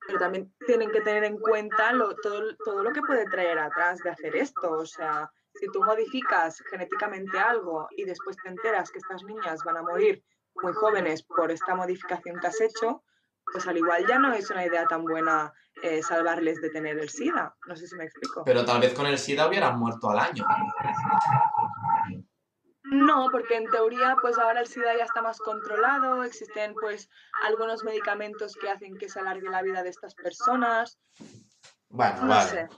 pero 0.07 0.19
también 0.19 0.55
tienen 0.67 0.91
que 0.91 1.01
tener 1.01 1.25
en 1.25 1.39
cuenta 1.39 1.93
todo, 2.23 2.55
todo 2.65 2.83
lo 2.83 2.93
que 2.93 3.03
puede 3.03 3.25
traer 3.27 3.59
atrás 3.59 4.01
de 4.01 4.11
hacer 4.11 4.37
esto. 4.37 4.71
O 4.71 4.87
sea, 4.87 5.31
si 5.55 5.67
tú 5.69 5.83
modificas 5.83 6.63
genéticamente 6.71 7.39
algo 7.39 7.89
y 7.97 8.05
después 8.05 8.37
te 8.43 8.49
enteras 8.49 8.91
que 8.91 8.99
estas 8.99 9.23
niñas 9.25 9.63
van 9.65 9.79
a 9.79 9.83
morir 9.83 10.23
muy 10.57 10.73
jóvenes 10.73 11.23
por 11.23 11.51
esta 11.51 11.75
modificación 11.75 12.39
que 12.39 12.47
has 12.47 12.61
hecho, 12.61 13.03
pues 13.53 13.67
al 13.67 13.77
igual 13.77 14.07
ya 14.07 14.19
no 14.19 14.33
es 14.33 14.51
una 14.51 14.65
idea 14.65 14.87
tan 14.87 15.05
buena 15.05 15.53
eh, 15.83 16.03
salvarles 16.03 16.61
de 16.61 16.71
tener 16.71 16.99
el 16.99 17.09
SIDA. 17.09 17.55
No 17.67 17.77
sé 17.77 17.87
si 17.87 17.97
me 17.97 18.05
explico. 18.05 18.43
Pero 18.45 18.65
tal 18.65 18.81
vez 18.81 18.95
con 18.95 19.07
el 19.07 19.19
SIDA 19.19 19.49
hubieran 19.49 19.79
muerto 19.79 20.11
al 20.11 20.19
año. 20.19 20.45
No, 22.85 23.29
porque 23.33 23.57
en 23.57 23.71
teoría 23.71 24.17
pues 24.21 24.39
ahora 24.39 24.61
el 24.61 24.67
SIDA 24.67 24.97
ya 24.97 25.05
está 25.05 25.23
más 25.23 25.39
controlado, 25.39 26.23
existen 26.23 26.75
pues 26.75 27.09
algunos 27.43 27.83
medicamentos 27.83 28.57
que 28.57 28.69
hacen 28.69 28.99
que 28.99 29.09
se 29.09 29.21
alargue 29.21 29.49
la 29.49 29.63
vida 29.63 29.83
de 29.83 29.89
estas 29.89 30.15
personas. 30.15 30.99
Bueno, 31.89 32.23
no 32.23 32.29
vale. 32.29 32.51
Sé. 32.51 32.69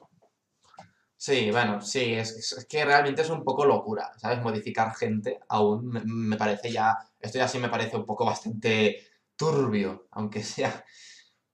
Sí, 1.18 1.50
bueno, 1.50 1.80
sí, 1.80 2.14
es, 2.14 2.66
que 2.68 2.84
realmente 2.84 3.22
es 3.22 3.30
un 3.30 3.42
poco 3.42 3.64
locura, 3.64 4.12
¿sabes? 4.18 4.40
Modificar 4.42 4.94
gente 4.94 5.40
aún 5.48 5.88
me, 6.04 6.36
parece 6.36 6.70
ya, 6.70 6.96
esto 7.18 7.38
ya 7.38 7.48
sí 7.48 7.58
me 7.58 7.68
parece 7.70 7.96
un 7.96 8.06
poco 8.06 8.24
bastante 8.24 9.08
turbio, 9.34 10.06
aunque 10.12 10.42
sea. 10.44 10.84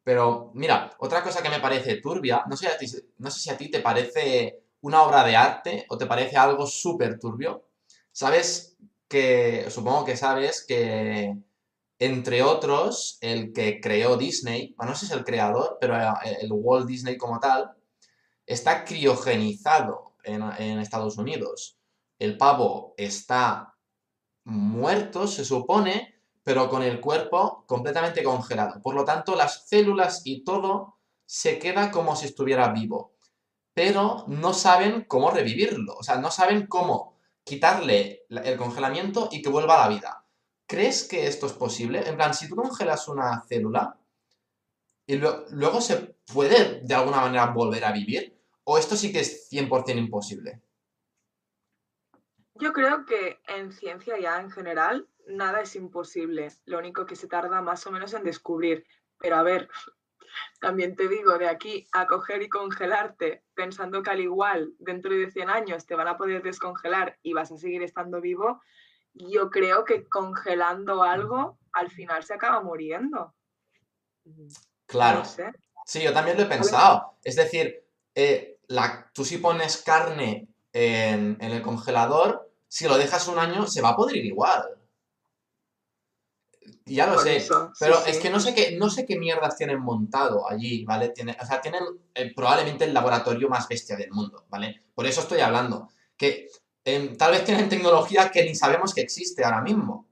Pero 0.05 0.51
mira, 0.55 0.91
otra 0.99 1.23
cosa 1.23 1.43
que 1.43 1.49
me 1.49 1.61
parece 1.61 2.03
turbia, 2.03 2.45
no 2.49 2.57
sé, 2.57 2.69
no 3.19 3.31
sé 3.31 3.41
si 3.41 3.51
a 3.51 3.57
ti 3.57 3.71
te 3.71 3.81
parece 3.81 4.65
una 4.83 5.03
obra 5.03 5.25
de 5.25 5.37
arte 5.37 5.87
o 5.89 5.97
te 5.97 6.07
parece 6.07 6.37
algo 6.37 6.67
súper 6.67 7.19
turbio, 7.19 7.72
Sabes 8.13 8.77
que, 9.09 9.67
supongo 9.71 10.05
que 10.05 10.17
sabes 10.17 10.65
que, 10.67 11.37
entre 11.99 12.43
otros, 12.43 13.19
el 13.21 13.53
que 13.53 13.81
creó 13.81 14.17
Disney, 14.17 14.75
bueno, 14.77 14.93
no 14.93 14.99
sé 14.99 15.07
si 15.07 15.13
es 15.13 15.19
el 15.19 15.25
creador, 15.25 15.79
pero 15.81 15.97
eh, 15.97 16.39
el 16.41 16.51
Walt 16.53 16.87
Disney 16.87 17.17
como 17.17 17.41
tal, 17.41 17.73
está 18.47 18.85
criogenizado 18.85 20.15
en, 20.25 20.43
en 20.59 20.79
Estados 20.79 21.17
Unidos. 21.17 21.79
El 22.19 22.37
pavo 22.37 22.95
está 22.97 23.75
muerto, 24.45 25.27
se 25.27 25.45
supone, 25.45 26.15
pero 26.43 26.69
con 26.69 26.83
el 26.83 27.01
cuerpo 27.01 27.65
completamente 27.67 28.23
congelado. 28.23 28.81
Por 28.83 28.95
lo 28.95 29.05
tanto, 29.05 29.37
las 29.37 29.69
células 29.69 30.23
y 30.25 30.45
todo 30.45 30.99
se 31.25 31.59
queda 31.59 31.91
como 31.91 32.17
si 32.17 32.27
estuviera 32.27 32.73
vivo. 32.73 33.15
Pero 33.75 34.25
no 34.29 34.53
saben 34.53 35.05
cómo 35.09 35.31
revivirlo. 35.31 35.95
O 35.95 36.03
sea, 36.03 36.17
no 36.17 36.31
saben 36.31 36.67
cómo 36.67 37.13
quitarle 37.45 38.25
el 38.29 38.57
congelamiento 38.57 39.29
y 39.31 39.43
que 39.43 39.49
vuelva 39.49 39.83
a 39.83 39.89
la 39.89 39.95
vida. 39.95 40.25
¿Crees 40.67 41.07
que 41.07 41.27
esto 41.27 41.47
es 41.47 41.53
posible? 41.53 42.07
En 42.09 42.17
plan, 42.17 42.33
si 42.35 42.49
tú 42.49 42.57
congelas 42.57 43.09
una 43.09 43.43
célula 43.43 43.99
y 45.07 45.17
luego 45.17 45.81
se 45.81 46.15
puede 46.33 46.81
de 46.81 46.95
alguna 46.95 47.21
manera 47.21 47.47
volver 47.47 47.85
a 47.85 47.93
vivir, 47.93 48.39
o 48.65 48.79
esto 48.79 48.97
sí 48.97 49.13
que 49.13 49.21
es 49.21 49.51
100% 49.51 49.99
imposible. 49.99 50.63
Yo 52.55 52.73
creo 52.73 53.05
que 53.05 53.41
en 53.49 53.73
ciencia 53.73 54.19
ya 54.21 54.41
en 54.41 54.51
general 54.51 55.09
nada 55.27 55.61
es 55.63 55.75
imposible. 55.75 56.53
Lo 56.65 56.79
único 56.79 57.07
que 57.07 57.17
se 57.17 57.27
tarda 57.27 57.61
más 57.61 57.87
o 57.87 57.91
menos 57.91 58.15
en 58.15 58.23
descubrir. 58.23 58.87
Pero 59.19 59.37
a 59.37 59.43
ver, 59.43 59.69
también 60.61 60.97
te 60.97 61.09
digo, 61.09 61.39
de 61.39 61.49
aquí 61.49 61.87
a 61.93 62.07
coger 62.07 62.43
y 62.43 62.49
congelarte 62.49 63.43
pensando 63.55 64.03
que 64.03 64.11
al 64.11 64.21
igual 64.21 64.73
dentro 64.79 65.13
de 65.13 65.31
100 65.31 65.51
años 65.51 65.87
te 65.87 65.95
van 65.95 66.09
a 66.09 66.17
poder 66.17 66.43
descongelar 66.43 67.19
y 67.23 67.33
vas 67.33 67.53
a 67.53 67.59
seguir 67.59 67.83
estando 67.83 68.21
vivo, 68.21 68.61
yo 69.15 69.51
creo 69.51 69.85
que 69.85 70.09
congelando 70.09 71.03
algo 71.03 71.59
al 71.73 71.91
final 71.91 72.23
se 72.25 72.35
acaba 72.35 72.63
muriendo. 72.63 73.35
Claro. 74.87 75.23
Sí, 75.85 76.03
yo 76.03 76.13
también 76.13 76.37
lo 76.37 76.45
he 76.45 76.47
pensado. 76.47 77.19
Es 77.25 77.37
decir, 77.37 77.85
eh, 78.15 78.59
la, 78.69 79.11
tú 79.13 79.25
si 79.25 79.39
pones 79.39 79.83
carne 79.83 80.49
en, 80.73 81.37
en 81.41 81.51
el 81.51 81.63
congelador, 81.63 82.51
si 82.69 82.87
lo 82.87 82.97
dejas 82.97 83.29
un 83.29 83.39
año, 83.39 83.67
se 83.67 83.83
va 83.83 83.91
a 83.91 83.97
podrir 83.97 84.25
igual. 84.25 84.82
Ya 86.85 87.07
lo 87.07 87.19
sé, 87.19 87.47
pero 87.79 88.05
es 88.07 88.19
que 88.19 88.29
no 88.29 88.41
sé 88.41 88.55
qué, 88.55 88.77
no 88.77 88.91
sé 88.91 89.07
qué 89.07 89.17
mierdas 89.17 89.57
tienen 89.57 89.81
montado 89.81 90.49
allí, 90.51 90.85
¿vale? 90.85 91.11
Tiene, 91.11 91.37
o 91.41 91.47
sea, 91.47 91.61
tienen 91.61 91.83
eh, 92.15 92.33
probablemente 92.35 92.85
el 92.85 92.95
laboratorio 92.95 93.49
más 93.49 93.69
bestia 93.69 93.97
del 93.97 94.11
mundo, 94.11 94.47
¿vale? 94.49 94.83
Por 94.95 95.07
eso 95.07 95.21
estoy 95.21 95.41
hablando. 95.41 95.89
Que 96.17 96.49
em, 96.85 97.17
tal 97.17 97.33
vez 97.33 97.45
tienen 97.45 97.69
tecnología 97.69 98.31
que 98.31 98.45
ni 98.45 98.55
sabemos 98.55 98.93
que 98.95 99.01
existe 99.01 99.45
ahora 99.45 99.61
mismo. 99.61 100.09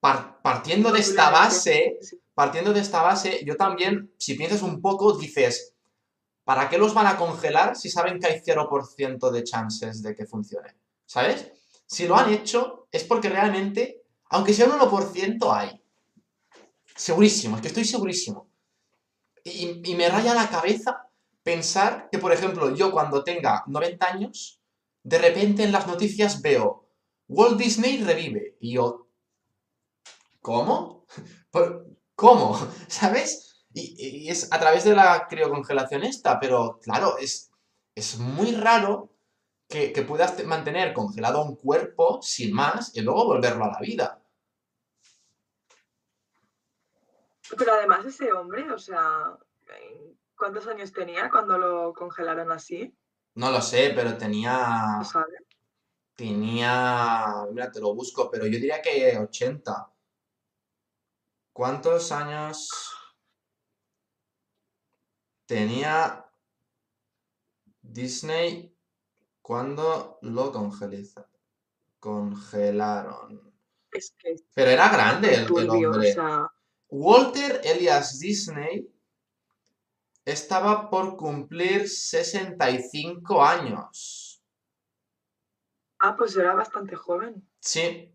partiendo 0.00 0.92
de 0.92 1.00
esta 1.00 1.30
base, 1.30 1.98
partiendo 2.34 2.72
de 2.72 2.80
esta 2.80 3.02
base, 3.02 3.44
yo 3.44 3.56
también, 3.56 4.12
si 4.16 4.34
piensas 4.34 4.62
un 4.62 4.80
poco, 4.80 5.18
dices, 5.18 5.74
¿para 6.44 6.68
qué 6.68 6.78
los 6.78 6.94
van 6.94 7.06
a 7.06 7.16
congelar 7.16 7.74
si 7.76 7.90
saben 7.90 8.20
que 8.20 8.28
hay 8.28 8.40
0% 8.40 9.30
de 9.30 9.44
chances 9.44 10.02
de 10.02 10.14
que 10.14 10.26
funcione? 10.26 10.76
¿Sabes? 11.04 11.50
Si 11.86 12.06
lo 12.06 12.16
han 12.16 12.32
hecho, 12.32 12.86
es 12.92 13.02
porque 13.04 13.28
realmente 13.28 13.97
aunque 14.30 14.52
sea 14.52 14.66
un 14.66 14.72
1% 14.72 15.52
hay. 15.52 15.82
Segurísimo, 16.94 17.56
es 17.56 17.62
que 17.62 17.68
estoy 17.68 17.84
segurísimo. 17.84 18.50
Y, 19.44 19.94
me 19.94 20.08
raya 20.08 20.34
la 20.34 20.48
cabeza 20.48 21.08
pensar 21.42 22.08
que, 22.10 22.18
por 22.18 22.32
ejemplo, 22.32 22.74
yo 22.74 22.90
cuando 22.90 23.24
tenga 23.24 23.64
90 23.66 24.06
años, 24.06 24.60
de 25.02 25.18
repente 25.18 25.62
en 25.62 25.72
las 25.72 25.86
noticias 25.86 26.42
veo 26.42 26.88
Walt 27.28 27.58
Disney 27.58 28.02
revive. 28.02 28.56
Y 28.60 28.74
yo, 28.74 29.08
¿cómo? 30.42 31.06
¿Cómo? 32.14 32.58
¿Sabes? 32.88 33.64
Y, 33.72 34.28
es 34.28 34.52
a 34.52 34.58
través 34.58 34.84
de 34.84 34.94
la 34.94 35.26
criocongelación 35.28 36.04
esta, 36.04 36.40
pero 36.40 36.78
claro, 36.82 37.16
es, 37.18 37.50
es 37.94 38.18
muy 38.18 38.52
raro 38.52 39.14
que, 39.68 40.02
puedas 40.02 40.42
mantener 40.44 40.94
congelado 40.94 41.44
un 41.44 41.56
cuerpo 41.56 42.20
sin 42.22 42.54
más 42.54 42.96
y 42.96 43.02
luego 43.02 43.26
volverlo 43.26 43.64
a 43.64 43.72
la 43.72 43.80
vida. 43.80 44.22
Pero 47.56 47.74
además 47.74 48.04
ese 48.06 48.32
hombre, 48.32 48.70
o 48.70 48.78
sea, 48.78 49.36
¿cuántos 50.36 50.66
años 50.66 50.92
tenía 50.92 51.30
cuando 51.30 51.58
lo 51.58 51.92
congelaron 51.92 52.50
así? 52.50 52.94
No 53.34 53.50
lo 53.50 53.60
sé, 53.60 53.92
pero 53.94 54.16
tenía... 54.16 54.96
¿No 54.98 55.04
sabe? 55.04 55.38
Tenía... 56.14 57.46
Mira, 57.52 57.70
te 57.70 57.80
lo 57.80 57.94
busco, 57.94 58.30
pero 58.30 58.46
yo 58.46 58.52
diría 58.52 58.82
que 58.82 59.16
80. 59.18 59.92
¿Cuántos 61.52 62.10
años 62.12 62.70
tenía 65.46 66.24
Disney, 67.80 68.77
¿cuándo 69.48 70.18
lo 70.22 70.52
congeliza? 70.52 71.26
Congelaron. 71.98 73.54
Es 73.90 74.14
que 74.18 74.36
Pero 74.54 74.70
era 74.70 74.88
grande 74.90 75.34
el, 75.34 75.46
el 75.56 75.70
o 75.70 75.72
hombre. 75.72 76.12
sea, 76.12 76.46
Walter 76.90 77.60
Elias 77.64 78.18
Disney 78.18 78.88
estaba 80.24 80.90
por 80.90 81.16
cumplir 81.16 81.88
65 81.88 83.42
años. 83.44 84.42
ah, 86.00 86.16
pues 86.16 86.36
era 86.36 86.54
bastante 86.54 86.96
joven. 86.96 87.48
Sí. 87.60 88.14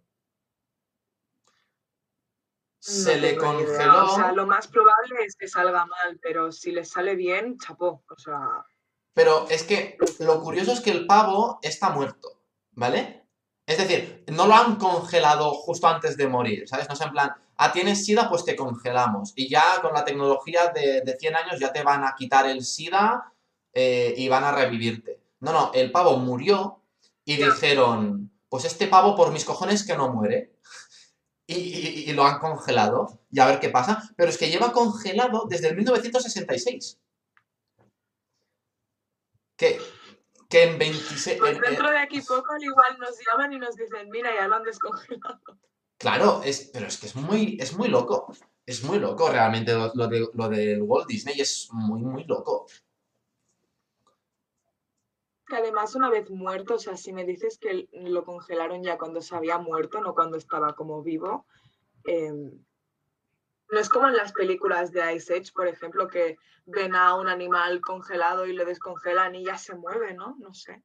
No 2.85 3.05
Se 3.05 3.17
le 3.19 3.29
idea. 3.29 3.39
congeló. 3.39 4.05
O 4.05 4.15
sea, 4.15 4.31
lo 4.33 4.45
más 4.45 4.67
probable 4.67 5.15
es 5.25 5.35
que 5.35 5.47
salga 5.47 5.85
mal, 5.85 6.19
pero 6.21 6.51
si 6.51 6.71
le 6.71 6.85
sale 6.85 7.15
bien, 7.15 7.57
chapó. 7.57 8.03
O 8.09 8.17
sea, 8.17 8.65
Pero 9.13 9.47
es 9.49 9.63
que 9.63 9.97
lo 10.19 10.41
curioso 10.41 10.71
es 10.71 10.81
que 10.81 10.91
el 10.91 11.05
pavo 11.05 11.59
está 11.61 11.89
muerto, 11.89 12.41
¿vale? 12.71 13.23
Es 13.65 13.77
decir, 13.77 14.23
no 14.27 14.47
lo 14.47 14.55
han 14.55 14.75
congelado 14.77 15.51
justo 15.53 15.87
antes 15.87 16.17
de 16.17 16.27
morir, 16.27 16.67
¿sabes? 16.67 16.87
No 16.87 16.95
es 16.95 17.01
en 17.01 17.11
plan, 17.11 17.31
ah, 17.57 17.71
tienes 17.71 18.05
sida, 18.05 18.29
pues 18.29 18.43
te 18.43 18.55
congelamos. 18.55 19.33
Y 19.35 19.49
ya 19.49 19.63
con 19.81 19.93
la 19.93 20.03
tecnología 20.03 20.67
de, 20.73 21.01
de 21.01 21.17
100 21.17 21.35
años 21.35 21.59
ya 21.59 21.71
te 21.71 21.83
van 21.83 22.03
a 22.03 22.15
quitar 22.17 22.47
el 22.47 22.63
sida 22.65 23.31
eh, 23.73 24.13
y 24.17 24.27
van 24.27 24.43
a 24.43 24.51
revivirte. 24.51 25.19
No, 25.39 25.53
no, 25.53 25.71
el 25.73 25.91
pavo 25.91 26.17
murió 26.17 26.81
y 27.25 27.37
dijeron, 27.37 28.31
pues 28.49 28.65
este 28.65 28.87
pavo 28.87 29.15
por 29.15 29.31
mis 29.31 29.45
cojones 29.45 29.85
que 29.85 29.95
no 29.95 30.09
muere. 30.11 30.53
Y, 31.47 31.55
y- 31.55 32.09
y 32.09 32.13
lo 32.13 32.23
han 32.25 32.39
congelado 32.39 33.19
y 33.31 33.39
a 33.39 33.45
ver 33.45 33.59
qué 33.59 33.69
pasa. 33.69 34.01
Pero 34.15 34.29
es 34.29 34.37
que 34.37 34.49
lleva 34.49 34.71
congelado 34.71 35.45
desde 35.49 35.69
el 35.69 35.75
1966. 35.75 36.99
Que, 39.55 39.79
que 40.49 40.63
en 40.63 40.77
26... 40.79 41.39
pues 41.39 41.51
en- 41.51 41.55
en- 41.57 41.61
dentro 41.61 41.89
de 41.91 41.97
aquí 41.99 42.21
poco 42.21 42.53
al 42.53 42.63
igual 42.63 42.97
nos 42.99 43.17
llaman 43.25 43.53
y 43.53 43.59
nos 43.59 43.75
dicen, 43.75 44.09
mira, 44.09 44.33
ya 44.35 44.47
lo 44.47 44.55
han 44.55 44.63
descongelado. 44.63 45.39
Claro, 45.97 46.41
es, 46.43 46.69
pero 46.73 46.87
es 46.87 46.97
que 46.97 47.05
es 47.07 47.15
muy, 47.15 47.57
es 47.59 47.75
muy 47.77 47.87
loco. 47.87 48.33
Es 48.65 48.83
muy 48.83 48.99
loco 48.99 49.29
realmente 49.29 49.73
lo, 49.73 49.91
lo 49.93 50.07
de, 50.07 50.27
lo 50.33 50.49
del 50.49 50.81
Walt 50.81 51.07
Disney, 51.07 51.39
es 51.39 51.67
muy, 51.71 52.01
muy 52.01 52.23
loco. 52.25 52.65
Que 55.47 55.57
además 55.57 55.95
una 55.95 56.09
vez 56.09 56.29
muerto, 56.29 56.75
o 56.75 56.79
sea, 56.79 56.95
si 56.95 57.11
me 57.13 57.25
dices 57.25 57.57
que 57.59 57.87
lo 57.91 58.23
congelaron 58.23 58.81
ya 58.83 58.97
cuando 58.97 59.21
se 59.21 59.35
había 59.35 59.57
muerto, 59.57 59.99
no 60.01 60.13
cuando 60.15 60.37
estaba 60.37 60.73
como 60.73 61.03
vivo, 61.03 61.45
em, 62.05 62.51
no 63.73 63.79
es 63.79 63.89
como 63.89 64.07
en 64.07 64.15
las 64.15 64.31
películas 64.31 64.91
de 64.91 65.13
Ice 65.15 65.33
Age, 65.33 65.51
por 65.53 65.67
ejemplo, 65.67 66.07
que 66.07 66.37
ven 66.65 66.95
a 66.95 67.15
un 67.15 67.27
animal 67.27 67.81
congelado 67.81 68.45
y 68.45 68.53
lo 68.53 68.65
descongelan 68.65 69.35
y 69.35 69.43
ya 69.43 69.57
se 69.57 69.75
mueve, 69.75 70.13
¿no? 70.13 70.35
No 70.39 70.53
sé. 70.53 70.81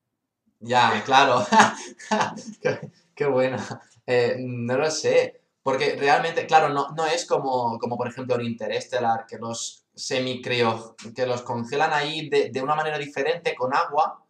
Ya, 0.59 1.03
claro. 1.05 1.47
qué, 2.63 2.91
qué 3.15 3.27
buena. 3.27 3.63
Eh, 4.07 4.37
no 4.39 4.77
lo 4.77 4.91
sé. 4.91 5.43
Porque 5.63 5.97
realmente, 5.97 6.47
claro, 6.47 6.71
no, 6.71 6.91
no 6.97 7.07
es 7.07 7.27
como, 7.27 7.79
como 7.79 7.97
por 7.97 8.09
ejemplo 8.09 8.37
en 8.37 8.47
Interstellar, 8.47 9.27
que 9.27 9.37
los 9.37 9.87
semicrio, 9.95 10.97
que 11.15 11.27
los 11.27 11.43
congelan 11.43 11.93
ahí 11.93 12.29
de, 12.29 12.51
de 12.51 12.63
una 12.63 12.75
manera 12.75 12.97
diferente 12.97 13.55
con 13.55 13.75
agua, 13.75 14.25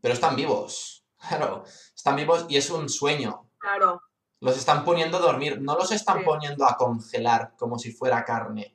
pero 0.00 0.14
están 0.14 0.36
vivos. 0.36 0.96
Claro, 1.28 1.64
están 1.94 2.16
vivos 2.16 2.46
y 2.48 2.56
es 2.56 2.70
un 2.70 2.88
sueño. 2.88 3.50
Claro, 3.58 4.02
Los 4.40 4.56
están 4.56 4.84
poniendo 4.84 5.18
a 5.18 5.20
dormir, 5.20 5.60
no 5.60 5.76
los 5.76 5.92
están 5.92 6.18
Sí. 6.20 6.24
poniendo 6.24 6.64
a 6.66 6.76
congelar 6.76 7.54
como 7.58 7.78
si 7.78 7.92
fuera 7.92 8.24
carne. 8.24 8.74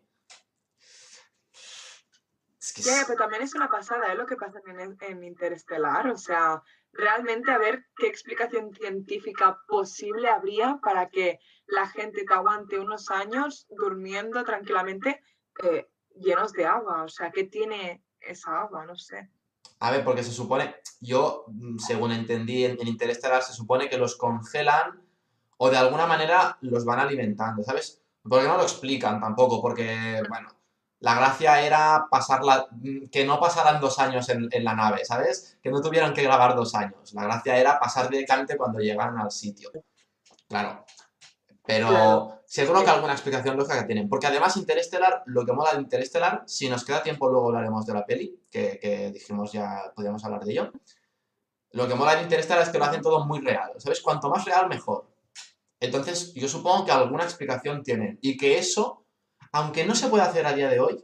Es 2.60 2.74
que 2.74 2.82
Ya, 2.84 3.02
es- 3.02 3.06
pero 3.08 3.18
también 3.20 3.42
es 3.44 3.56
una 3.56 3.70
pasada, 3.70 4.12
¿eh? 4.12 4.16
Lo 4.16 4.26
que 4.26 4.36
pasa 4.38 4.60
en, 4.68 4.98
en 5.00 5.24
Interestelar. 5.24 6.08
O 6.08 6.18
sea, 6.18 6.62
realmente 6.92 7.52
a 7.52 7.58
ver 7.58 7.86
qué 7.98 8.08
explicación 8.08 8.74
científica 8.74 9.60
posible 9.68 10.30
habría 10.30 10.80
para 10.82 11.10
que 11.10 11.40
la 11.68 11.88
gente 11.88 12.24
te 12.26 12.34
aguante 12.34 12.80
unos 12.80 13.10
años 13.12 13.68
durmiendo 13.70 14.44
tranquilamente 14.44 15.22
eh, 15.64 15.90
llenos 16.16 16.54
de 16.54 16.66
agua. 16.66 17.04
O 17.04 17.08
sea, 17.10 17.32
¿qué 17.32 17.44
tiene 17.46 18.04
esa 18.20 18.62
agua? 18.62 18.86
No 18.86 18.96
sé. 18.96 19.30
A 19.80 19.92
ver, 19.92 20.04
porque 20.06 20.24
se 20.24 20.32
supone, 20.32 20.76
yo, 21.02 21.46
mm, 21.48 21.78
según 21.80 22.12
entendí 22.12 22.66
en, 22.66 22.80
en 22.80 22.88
Interestelar, 22.88 23.42
se 23.44 23.54
supone 23.54 23.90
que 23.90 23.98
los 23.98 24.16
congelan 24.16 25.05
o 25.58 25.70
de 25.70 25.78
alguna 25.78 26.06
manera 26.08 26.58
los 26.62 26.86
van 26.86 27.00
alimentando, 27.00 27.64
¿sabes? 27.64 28.02
Porque 28.28 28.48
no 28.48 28.58
lo 28.58 28.64
explican 28.64 29.20
tampoco, 29.22 29.62
porque, 29.62 30.22
bueno, 30.30 30.50
la 31.00 31.16
gracia 31.16 31.62
era 31.62 32.08
pasarla, 32.10 32.68
mm, 32.72 33.08
que 33.12 33.26
no 33.26 33.40
pasaran 33.40 33.80
dos 33.80 34.00
años 34.00 34.28
en, 34.30 34.48
en 34.52 34.64
la 34.64 34.74
nave, 34.76 35.06
¿sabes? 35.06 35.58
Que 35.62 35.70
no 35.70 35.82
tuvieran 35.82 36.14
que 36.14 36.24
grabar 36.24 36.56
dos 36.56 36.74
años. 36.76 37.14
La 37.14 37.24
gracia 37.24 37.58
era 37.58 37.80
pasar 37.80 38.10
directamente 38.10 38.58
cuando 38.58 38.80
llegaran 38.80 39.18
al 39.20 39.32
sitio. 39.32 39.70
Claro. 40.48 40.86
Pero 41.68 41.88
Claro. 41.90 42.42
seguro 42.46 42.84
que 42.84 42.90
alguna 42.92 43.14
explicación 43.14 43.58
lógica 43.58 43.86
tienen. 43.88 44.08
Porque 44.10 44.28
además 44.28 44.56
Interestelar, 44.58 45.24
lo 45.26 45.46
que 45.46 45.54
mola 45.54 45.74
de 45.74 45.82
Interestelar, 45.82 46.44
si 46.46 46.70
nos 46.70 46.84
queda 46.86 47.04
tiempo 47.04 47.30
luego 47.30 47.48
hablaremos 47.48 47.86
de 47.86 47.94
la 47.94 48.06
peli, 48.06 48.40
que, 48.52 48.80
que 48.80 49.12
dijimos 49.12 49.52
ya 49.52 49.92
podíamos 49.96 50.24
hablar 50.26 50.44
de 50.44 50.52
ello. 50.52 50.72
Lo 51.72 51.88
que 51.88 51.96
mola 51.96 52.16
de 52.16 52.24
Interestelar 52.24 52.64
es 52.64 52.70
que 52.70 52.78
lo 52.80 52.86
hacen 52.86 53.02
todo 53.02 53.26
muy 53.26 53.40
real, 53.42 53.74
¿sabes? 53.78 54.02
Cuanto 54.02 54.30
más 54.30 54.46
real, 54.46 54.68
mejor. 54.70 55.08
Entonces, 55.80 56.34
yo 56.34 56.48
supongo 56.48 56.86
que 56.86 56.92
alguna 56.92 57.24
explicación 57.24 57.84
tienen. 57.84 58.18
Y 58.22 58.38
que 58.38 58.58
eso, 58.58 59.06
aunque 59.52 59.86
no 59.86 59.96
se 59.96 60.08
puede 60.08 60.24
hacer 60.24 60.46
a 60.46 60.54
día 60.54 60.70
de 60.70 60.80
hoy, 60.80 61.04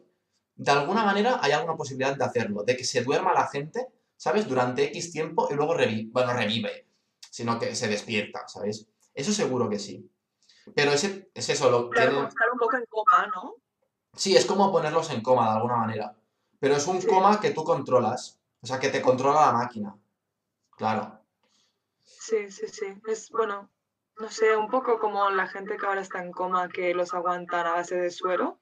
de 0.55 0.72
alguna 0.72 1.03
manera 1.03 1.39
hay 1.41 1.51
alguna 1.51 1.76
posibilidad 1.76 2.15
de 2.15 2.24
hacerlo. 2.24 2.63
De 2.63 2.76
que 2.78 2.84
se 2.84 3.03
duerma 3.03 3.34
la 3.34 3.47
gente, 3.47 3.88
¿sabes? 4.17 4.47
Durante 4.47 4.86
X 4.86 5.11
tiempo 5.11 5.47
y 5.51 5.55
luego 5.55 5.74
revive. 5.74 6.09
Bueno, 6.11 6.34
revive. 6.34 6.88
Sino 7.30 7.57
que 7.59 7.76
se 7.76 7.88
despierta, 7.88 8.47
¿sabes? 8.47 8.88
Eso 9.13 9.32
seguro 9.34 9.69
que 9.69 9.80
sí. 9.80 10.09
Pero 10.76 10.91
ese, 10.91 11.30
es 11.34 11.49
eso, 11.49 11.69
lo 11.72 11.89
tiene- 11.89 12.28
estar 12.28 12.51
un 12.51 12.59
poco 12.59 12.78
en 12.78 12.86
coma, 12.89 13.28
¿no? 13.34 13.55
Sí, 14.15 14.36
es 14.36 14.45
como 14.45 14.72
ponerlos 14.72 15.09
en 15.09 15.22
coma 15.22 15.45
de 15.49 15.55
alguna 15.57 15.78
manera. 15.78 16.15
Pero 16.59 16.76
es 16.76 16.86
un 16.88 17.01
Sí. 17.01 17.07
coma 17.07 17.39
que 17.39 17.51
tú 17.51 17.63
controlas. 17.63 18.39
O 18.61 18.67
sea, 18.67 18.80
que 18.80 18.89
te 18.89 19.01
controla 19.01 19.41
la 19.47 19.51
máquina. 19.53 19.97
Claro. 20.78 21.19
Sí, 22.03 22.51
sí, 22.51 22.67
sí. 22.67 22.86
Es, 23.07 23.30
bueno, 23.32 23.69
no 24.18 24.30
sé, 24.30 24.55
un 24.55 24.70
poco 24.70 24.99
como 24.99 25.30
la 25.30 25.47
gente 25.47 25.78
que 25.78 25.86
ahora 25.86 26.01
está 26.01 26.24
en 26.24 26.32
coma, 26.32 26.70
que 26.70 26.93
los 26.93 27.14
aguantan 27.14 27.68
a 27.68 27.74
base 27.74 27.95
de 27.95 28.12
suero 28.12 28.59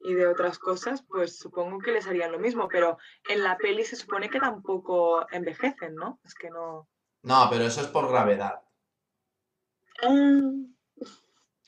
y 0.00 0.14
de 0.14 0.26
otras 0.28 0.58
cosas, 0.58 1.02
pues 1.08 1.38
supongo 1.38 1.78
que 1.80 1.92
les 1.92 2.06
harían 2.06 2.32
lo 2.32 2.38
mismo, 2.38 2.68
pero 2.68 2.98
en 3.28 3.42
la 3.42 3.56
peli 3.56 3.84
se 3.84 3.96
supone 3.96 4.30
que 4.30 4.40
tampoco 4.40 5.26
envejecen, 5.30 5.94
¿no? 5.94 6.20
Es 6.24 6.34
que 6.34 6.50
no. 6.50 6.88
No, 7.22 7.48
pero 7.50 7.64
eso 7.64 7.80
es 7.82 7.86
por 7.88 8.08
gravedad. 8.08 8.62
Mm, 10.02 10.74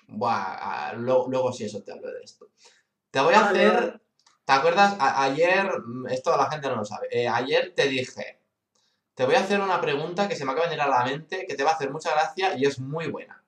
Buah, 0.08 0.56
ah, 0.60 0.92
luego, 0.96 1.28
luego 1.28 1.52
sí 1.52 1.64
eso 1.64 1.82
te 1.82 1.92
hablo 1.92 2.08
de 2.12 2.22
esto. 2.22 2.50
Te 3.10 3.20
voy 3.20 3.34
a 3.34 3.42
Vale, 3.42 3.66
hacer. 3.66 4.02
¿Te 4.44 4.52
acuerdas? 4.52 4.96
A- 4.98 5.24
ayer, 5.24 5.70
esto 6.10 6.36
la 6.36 6.50
gente 6.50 6.68
no 6.68 6.76
lo 6.76 6.84
sabe. 6.84 7.08
eh, 7.12 7.28
ayer 7.28 7.72
te 7.76 7.88
dije, 7.88 8.39
te 9.20 9.26
voy 9.26 9.34
a 9.34 9.40
hacer 9.40 9.60
una 9.60 9.78
pregunta 9.82 10.26
que 10.26 10.34
se 10.34 10.46
me 10.46 10.52
acaba 10.52 10.66
de 10.66 10.76
venir 10.76 10.82
a 10.82 10.88
la 10.88 11.04
mente, 11.04 11.44
que 11.46 11.54
te 11.54 11.62
va 11.62 11.72
a 11.72 11.74
hacer 11.74 11.90
mucha 11.90 12.10
gracia 12.10 12.56
y 12.56 12.64
es 12.64 12.80
muy 12.80 13.08
buena. 13.08 13.44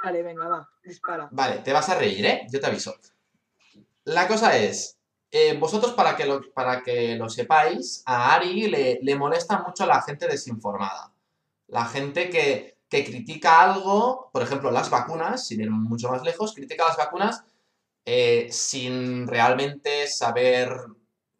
Vale, 0.00 0.22
venga, 0.22 0.46
va, 0.46 0.70
dispara. 0.80 1.28
Vale, 1.32 1.58
te 1.58 1.72
vas 1.72 1.88
a 1.88 1.96
reír, 1.96 2.24
¿eh? 2.24 2.46
Yo 2.48 2.60
te 2.60 2.66
aviso. 2.68 2.94
La 4.04 4.28
cosa 4.28 4.56
es, 4.56 4.96
eh, 5.32 5.58
vosotros 5.58 5.94
para 5.94 6.14
que, 6.14 6.24
lo, 6.24 6.52
para 6.52 6.84
que 6.84 7.16
lo 7.16 7.28
sepáis, 7.28 8.04
a 8.06 8.32
Ari 8.36 8.68
le, 8.68 9.00
le 9.02 9.16
molesta 9.16 9.60
mucho 9.60 9.86
la 9.86 10.00
gente 10.02 10.28
desinformada. 10.28 11.12
La 11.66 11.86
gente 11.86 12.30
que, 12.30 12.78
que 12.88 13.04
critica 13.04 13.60
algo, 13.60 14.30
por 14.32 14.44
ejemplo, 14.44 14.70
las 14.70 14.88
vacunas, 14.88 15.48
sin 15.48 15.62
ir 15.62 15.70
mucho 15.72 16.10
más 16.10 16.22
lejos, 16.22 16.54
critica 16.54 16.86
las 16.86 16.96
vacunas 16.96 17.42
eh, 18.04 18.46
sin 18.52 19.26
realmente 19.26 20.06
saber 20.06 20.70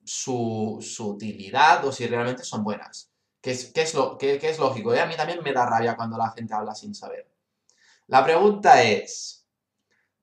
su, 0.04 0.78
su 0.80 1.10
utilidad 1.10 1.84
o 1.84 1.92
si 1.92 2.06
realmente 2.06 2.44
son 2.44 2.62
buenas. 2.64 3.10
Que 3.40 3.50
es, 3.50 3.72
que 3.72 3.82
es, 3.82 3.94
lo, 3.94 4.16
que, 4.16 4.38
que 4.38 4.48
es 4.48 4.58
lógico, 4.58 4.94
¿eh? 4.94 5.00
A 5.00 5.06
mí 5.06 5.16
también 5.16 5.42
me 5.42 5.52
da 5.52 5.66
rabia 5.66 5.96
cuando 5.96 6.16
la 6.16 6.30
gente 6.30 6.54
habla 6.54 6.74
sin 6.74 6.94
saber. 6.94 7.28
La 8.06 8.24
pregunta 8.24 8.82
es, 8.82 9.46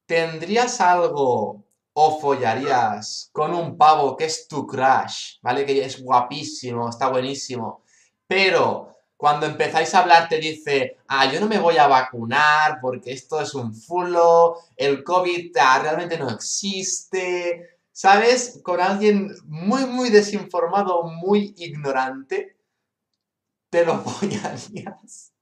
¿tendrías 0.06 0.82
algo 0.82 1.64
o 1.94 2.20
follarías 2.20 3.30
con 3.32 3.54
un 3.54 3.78
pavo 3.78 4.16
que 4.16 4.26
es 4.26 4.48
tu 4.48 4.66
crush, 4.66 5.40
¿vale? 5.42 5.66
Que 5.66 5.84
es 5.84 6.02
guapísimo, 6.02 6.90
está 6.90 7.10
buenísimo, 7.10 7.84
pero 8.28 8.92
cuando 9.18 9.46
empezáis 9.46 9.94
a 9.94 10.00
hablar 10.00 10.28
te 10.28 10.40
dice, 10.40 10.98
ah, 11.08 11.32
yo 11.32 11.40
no 11.40 11.48
me 11.48 11.60
voy 11.60 11.78
a 11.78 11.88
vacunar 11.88 12.80
porque 12.82 13.12
esto 13.12 13.40
es 13.40 13.54
un 13.54 13.76
fulo, 13.76 14.58
el 14.76 15.04
COVID 15.04 15.56
ah, 15.60 15.80
realmente 15.80 16.18
no 16.18 16.30
existe, 16.30 17.71
¿sabes? 17.92 18.60
Con 18.64 18.80
alguien 18.80 19.32
muy, 19.46 19.86
muy 19.86 20.10
desinformado, 20.10 21.04
muy 21.04 21.54
ignorante, 21.58 22.58
te 23.70 23.86
lo 23.86 23.98
follarías. 24.04 25.34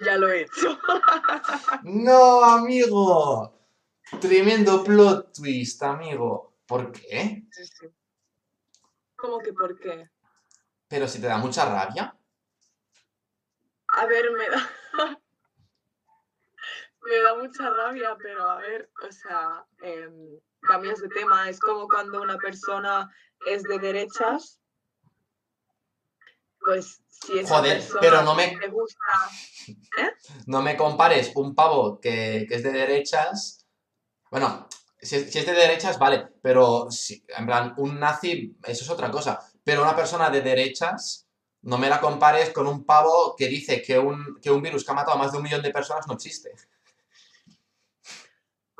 Ya 0.00 0.16
lo 0.18 0.28
he 0.28 0.42
hecho. 0.42 0.78
No, 1.84 2.44
amigo. 2.44 3.52
Tremendo 4.20 4.84
plot 4.84 5.32
twist, 5.34 5.82
amigo. 5.82 6.58
¿Por 6.66 6.92
qué? 6.92 7.44
Sí, 7.50 7.64
sí. 7.64 7.86
¿Cómo 9.16 9.38
que 9.38 9.52
por 9.52 9.78
qué? 9.78 10.10
Pero 10.88 11.08
si 11.08 11.20
te 11.20 11.26
da 11.26 11.38
mucha 11.38 11.64
rabia. 11.64 12.16
A 13.88 14.06
ver, 14.06 14.30
me 14.32 14.48
da. 14.50 15.20
Me 17.08 17.20
da 17.22 17.34
mucha 17.36 17.70
rabia, 17.70 18.16
pero 18.20 18.48
a 18.48 18.56
ver, 18.58 18.90
o 19.08 19.12
sea, 19.12 19.64
em, 19.82 20.38
cambias 20.60 21.00
de 21.00 21.08
tema. 21.08 21.48
Es 21.48 21.58
como 21.60 21.86
cuando 21.88 22.20
una 22.22 22.36
persona 22.38 23.10
es 23.46 23.62
de 23.62 23.78
derechas. 23.78 24.60
Pues 26.64 27.00
si 27.08 27.38
esa 27.38 27.58
Joder, 27.58 27.78
persona 27.78 28.00
pero 28.00 28.22
no 28.22 28.34
me- 28.34 28.56
te 28.58 28.68
gusta. 28.68 28.98
No 30.46 30.62
me 30.62 30.76
compares 30.76 31.32
un 31.36 31.54
pavo 31.54 32.00
que, 32.00 32.46
que 32.48 32.54
es 32.56 32.62
de 32.62 32.72
derechas. 32.72 33.64
Bueno, 34.30 34.66
si, 35.00 35.16
es- 35.16 35.32
si 35.32 35.38
es 35.38 35.46
de 35.46 35.52
derechas, 35.52 35.98
vale, 35.98 36.28
pero 36.42 36.90
si, 36.90 37.24
en 37.28 37.46
plan, 37.46 37.74
un 37.76 38.00
nazi, 38.00 38.56
eso 38.64 38.84
es 38.84 38.90
otra 38.90 39.10
cosa. 39.10 39.38
Pero 39.62 39.82
una 39.82 39.94
persona 39.94 40.28
de 40.30 40.42
derechas, 40.42 41.28
no 41.62 41.78
me 41.78 41.88
la 41.88 42.00
compares 42.00 42.50
con 42.50 42.66
un 42.66 42.84
pavo 42.84 43.34
que 43.36 43.46
dice 43.48 43.80
que 43.82 43.98
un, 43.98 44.38
que 44.40 44.50
un 44.50 44.62
virus 44.62 44.84
que 44.84 44.90
ha 44.90 44.94
matado 44.94 45.16
a 45.16 45.20
más 45.20 45.32
de 45.32 45.38
un 45.38 45.44
millón 45.44 45.62
de 45.62 45.70
personas 45.70 46.06
no 46.08 46.14
existe. 46.14 46.52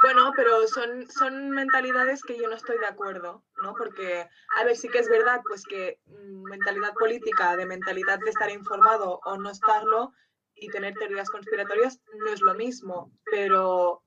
Bueno, 0.06 0.30
pero 0.36 0.68
son, 0.68 1.10
son 1.10 1.50
mentalidades 1.50 2.22
que 2.22 2.38
yo 2.38 2.48
no 2.48 2.54
estoy 2.54 2.78
de 2.78 2.86
acuerdo, 2.86 3.42
¿no? 3.60 3.74
Porque, 3.74 4.24
a 4.56 4.62
ver, 4.62 4.76
sí 4.76 4.88
que 4.88 5.00
es 5.00 5.08
verdad, 5.08 5.40
pues 5.44 5.64
que 5.64 5.98
mm, 6.06 6.44
mentalidad 6.44 6.94
política, 6.94 7.56
de 7.56 7.66
mentalidad 7.66 8.20
de 8.20 8.30
estar 8.30 8.48
informado 8.50 9.18
o 9.24 9.36
no 9.36 9.50
estarlo 9.50 10.12
y 10.54 10.68
tener 10.68 10.94
teorías 10.94 11.28
conspiratorias 11.28 12.00
no 12.18 12.28
es 12.28 12.40
lo 12.40 12.54
mismo, 12.54 13.10
pero, 13.24 14.04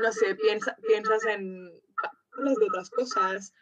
no 0.00 0.12
sé, 0.12 0.34
piensa, 0.36 0.74
piensas 0.76 1.26
en 1.26 1.66
de 1.66 2.66
otras 2.68 2.88
cosas, 2.88 3.52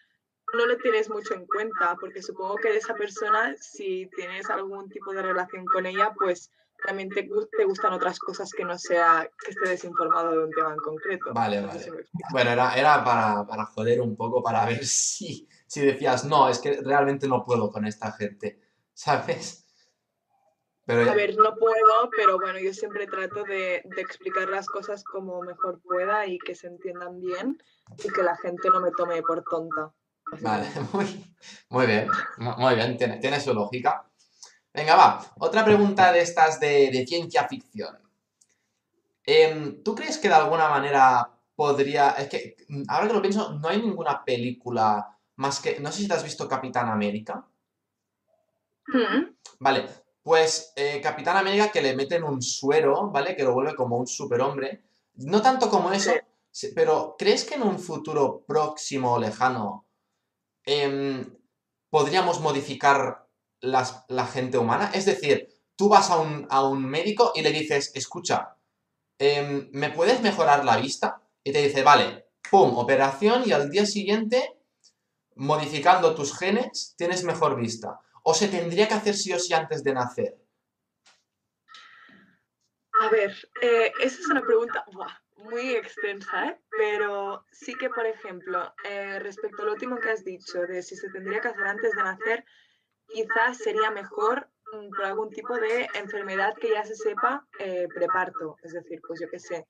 no 0.55 0.67
lo 0.67 0.77
tienes 0.77 1.11
mucho 1.11 1.35
en 1.35 1.47
cuenta, 1.47 1.97
porque 1.99 2.23
supongo 2.23 2.59
que 2.59 2.77
esa 2.77 2.95
persona, 2.95 3.57
si 3.59 4.09
tienes 4.15 4.49
algún 4.51 4.89
tipo 4.89 5.13
de 5.13 5.23
relación 5.23 5.65
con 5.65 5.85
ella, 5.85 6.15
pues 6.17 6.53
también 6.85 7.09
te, 7.11 7.29
te 7.57 7.65
gustan 7.65 7.93
otras 7.93 8.19
cosas 8.19 8.51
que 8.53 8.65
no 8.65 8.79
sea 8.79 9.29
que 9.45 9.51
esté 9.51 9.69
desinformado 9.69 10.33
de 10.33 10.45
un 10.45 10.51
tema 10.51 10.71
en 10.71 10.77
concreto. 10.79 11.33
Vale, 11.33 11.61
No 11.61 11.69
vale. 11.69 11.81
si. 11.81 11.91
Bueno, 12.33 12.51
era, 12.51 12.75
era 12.75 13.05
para, 13.05 13.47
para 13.47 13.67
joder 13.67 14.01
un 14.01 14.17
poco, 14.17 14.43
para 14.43 14.65
ver 14.67 14.85
si, 14.87 15.49
si 15.67 15.81
decías, 15.81 16.25
no, 16.25 16.49
es 16.49 16.59
que 16.59 16.81
realmente 16.83 17.29
no 17.29 17.45
puedo 17.45 17.71
con 17.71 17.87
esta 17.87 18.13
gente, 18.13 18.61
¿sabes? 18.95 19.65
Pero 20.85 21.11
A 21.11 21.15
ver, 21.15 21.37
no 21.37 21.55
puedo, 21.57 22.11
pero 22.17 22.39
bueno, 22.39 22.61
yo 22.61 22.73
siempre 22.73 23.07
trato 23.09 23.43
de, 23.43 23.83
de 23.85 24.01
explicar 24.01 24.49
las 24.49 24.69
cosas 24.69 25.03
como 25.03 25.43
mejor 25.43 25.81
pueda 25.83 26.27
y 26.27 26.39
que 26.39 26.55
se 26.55 26.69
entiendan 26.69 27.21
bien 27.21 27.59
y 28.05 28.09
que 28.09 28.23
la 28.23 28.37
gente 28.37 28.69
no 28.71 28.81
me 28.81 28.93
tome 28.93 29.21
por 29.23 29.43
tonta. 29.43 29.93
Vale, 30.41 30.67
muy, 30.93 31.25
muy 31.71 31.87
bien, 31.87 32.09
mu- 32.39 32.57
muy 32.57 32.75
bien, 32.77 32.97
tiene, 32.97 33.19
tiene 33.19 33.41
su 33.41 33.53
lógica. 33.53 34.09
Venga, 34.77 34.95
va, 34.97 35.09
otra 35.39 35.65
pregunta 35.65 36.13
de 36.13 36.21
estas 36.21 36.61
de, 36.61 36.91
de 36.91 37.07
ciencia 37.07 37.49
ficción. 37.49 37.99
Em, 39.25 39.83
¿tú 39.83 39.95
crees 39.95 40.19
que 40.19 40.29
de 40.29 40.35
alguna 40.35 40.69
manera 40.69 41.31
podría... 41.55 42.11
Es 42.11 42.29
que, 42.29 42.57
mm, 42.69 42.83
ahora 42.89 43.09
que 43.09 43.15
lo 43.15 43.23
pienso, 43.23 43.55
no 43.55 43.69
hay 43.69 43.79
ninguna 43.83 44.25
película 44.25 45.19
más 45.37 45.61
que... 45.61 45.81
No 45.81 45.91
sé 45.91 46.03
si 46.03 46.09
te 46.09 46.15
has 46.15 46.23
visto 46.25 46.49
Capitán 46.49 46.89
América. 46.89 47.45
Mm, 48.89 49.35
Vale, 49.59 49.89
pues 50.23 50.73
eh, 50.77 51.01
Capitán 51.03 51.37
América 51.37 51.71
que 51.73 51.81
le 51.83 51.97
meten 51.97 52.23
un 52.25 52.43
suero, 52.43 53.11
¿vale? 53.11 53.35
Que 53.35 53.43
lo 53.45 53.55
vuelve 53.55 53.75
como 53.75 53.97
un 53.97 54.07
superhombre. 54.07 54.83
No 55.15 55.41
tanto 55.43 55.71
como 55.71 55.91
eso, 55.93 56.13
Sí. 56.51 56.73
pero 56.75 57.17
¿crees 57.19 57.45
que 57.45 57.55
en 57.57 57.63
un 57.63 57.79
futuro 57.79 58.43
próximo 58.47 59.13
o 59.15 59.19
lejano 59.19 59.85
em, 60.65 61.25
podríamos 61.91 62.41
modificar 62.41 63.26
las- 63.67 64.05
la 64.09 64.27
gente 64.27 64.59
humana? 64.59 64.91
Es 64.95 65.05
decir, 65.07 65.49
tú 65.77 65.89
vas 65.89 66.11
a 66.11 66.19
un, 66.19 66.47
a 66.51 66.65
un 66.67 66.85
médico 66.85 67.33
y 67.35 67.43
le 67.43 67.51
dices, 67.53 67.93
escucha, 67.95 68.57
em, 69.19 69.69
¿me 69.73 69.91
puedes 69.91 70.21
mejorar 70.23 70.65
la 70.65 70.77
vista? 70.77 71.21
Y 71.45 71.53
te 71.53 71.63
dice, 71.63 71.83
vale, 71.83 72.27
pum, 72.51 72.77
operación 72.79 73.43
y 73.47 73.53
al 73.53 73.71
día 73.71 73.87
siguiente, 73.87 74.59
modificando 75.37 76.15
tus 76.15 76.37
genes, 76.37 76.95
tienes 76.97 77.25
mejor 77.25 77.57
vista. 77.57 78.01
¿O 78.23 78.35
se 78.35 78.49
tendría 78.49 78.89
que 78.89 78.95
hacer 78.95 79.15
sí 79.15 79.33
o 79.33 79.39
sí 79.39 79.55
antes 79.55 79.85
de 79.85 79.95
nacer? 79.95 80.37
A 83.01 83.09
ver, 83.11 83.33
eh, 83.61 83.93
esa 84.01 84.21
es 84.21 84.27
una 84.29 84.41
pregunta 84.43 84.85
muy 85.37 85.77
extensa, 85.77 86.49
¿eh? 86.49 86.61
pero 86.77 87.45
sí 87.53 87.75
que, 87.75 87.91
por 87.91 88.07
ejemplo, 88.07 88.75
eh, 88.85 89.19
respecto 89.19 89.63
a 89.63 89.67
lo 89.67 89.73
último 89.73 89.99
que 89.99 90.11
has 90.11 90.25
dicho, 90.25 90.63
de 90.63 90.83
si 90.83 90.97
se 90.97 91.11
tendría 91.11 91.41
que 91.41 91.49
hacer 91.49 91.67
antes 91.67 91.93
de 91.95 92.03
nacer, 92.03 92.45
quizás 93.09 93.59
sería 93.59 93.91
mejor 93.91 94.49
mm, 94.73 94.91
por 94.91 95.05
algún 95.05 95.31
tipo 95.31 95.55
de 95.57 95.89
enfermedad 95.95 96.55
que 96.55 96.71
ya 96.71 96.85
se 96.85 96.95
sepa 96.95 97.47
eh, 97.59 97.87
preparto, 97.95 98.57
es 98.63 98.73
decir, 98.73 99.01
pues 99.07 99.21
yo 99.21 99.29
qué 99.29 99.39
sé, 99.39 99.67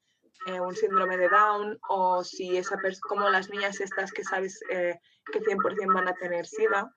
eh, 0.46 0.60
un 0.60 0.74
síndrome 0.74 1.16
de 1.16 1.28
Down 1.28 1.78
o 1.88 2.22
si 2.22 2.56
esa 2.56 2.78
como 3.08 3.28
las 3.30 3.48
niñas 3.50 3.80
estas 3.80 4.12
que 4.12 4.22
sabes 4.22 4.60
eh, 4.70 4.98
que 5.32 5.40
100% 5.40 5.94
van 5.94 6.08
a 6.08 6.14
tener 6.14 6.46
SIDA. 6.46 6.92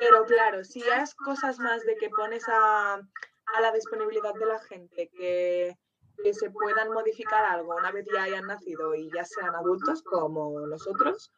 Pero 0.00 0.24
claro, 0.24 0.64
si 0.64 0.82
es 0.82 1.14
cosas 1.14 1.58
más 1.58 1.84
de 1.84 1.96
que 1.96 2.08
pones 2.10 2.48
a, 2.48 2.94
a 2.94 3.60
la 3.60 3.72
disponibilidad 3.72 4.34
de 4.34 4.46
la 4.46 4.58
gente 4.60 5.10
que, 5.16 5.76
que 6.22 6.34
se 6.34 6.50
puedan 6.50 6.92
modificar 6.92 7.44
algo 7.44 7.76
una 7.76 7.92
vez 7.92 8.06
ya 8.12 8.24
hayan 8.24 8.46
nacido 8.46 8.94
y 8.94 9.10
ya 9.12 9.24
sean 9.24 9.54
adultos 9.54 10.02
como 10.02 10.66
nosotros, 10.66 11.32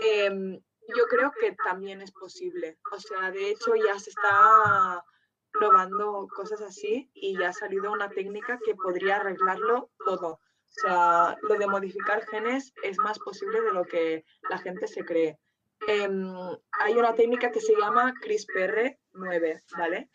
em, 0.00 0.60
yo 0.88 1.06
creo 1.08 1.32
que 1.40 1.56
también 1.64 2.00
es 2.00 2.12
posible. 2.12 2.78
O 2.92 2.98
sea, 2.98 3.30
de 3.30 3.50
hecho 3.50 3.74
ya 3.74 3.98
se 3.98 4.10
está 4.10 5.04
probando 5.52 6.28
cosas 6.34 6.62
así 6.62 7.10
y 7.14 7.38
ya 7.38 7.50
ha 7.50 7.52
salido 7.52 7.92
una 7.92 8.08
técnica 8.08 8.58
que 8.64 8.74
podría 8.74 9.16
arreglarlo 9.16 9.90
todo. 10.04 10.32
O 10.32 10.80
sea, 10.80 11.36
lo 11.42 11.54
de 11.56 11.66
modificar 11.66 12.26
genes 12.26 12.72
es 12.82 12.96
más 12.98 13.18
posible 13.18 13.60
de 13.60 13.72
lo 13.72 13.84
que 13.84 14.24
la 14.48 14.58
gente 14.58 14.86
se 14.86 15.04
cree. 15.04 15.38
Em, 15.86 16.32
hay 16.80 16.94
una 16.94 17.14
técnica 17.14 17.50
que 17.50 17.60
se 17.60 17.74
llama 17.76 18.14
CRISPR-9, 18.22 19.62
¿vale? 19.76 20.10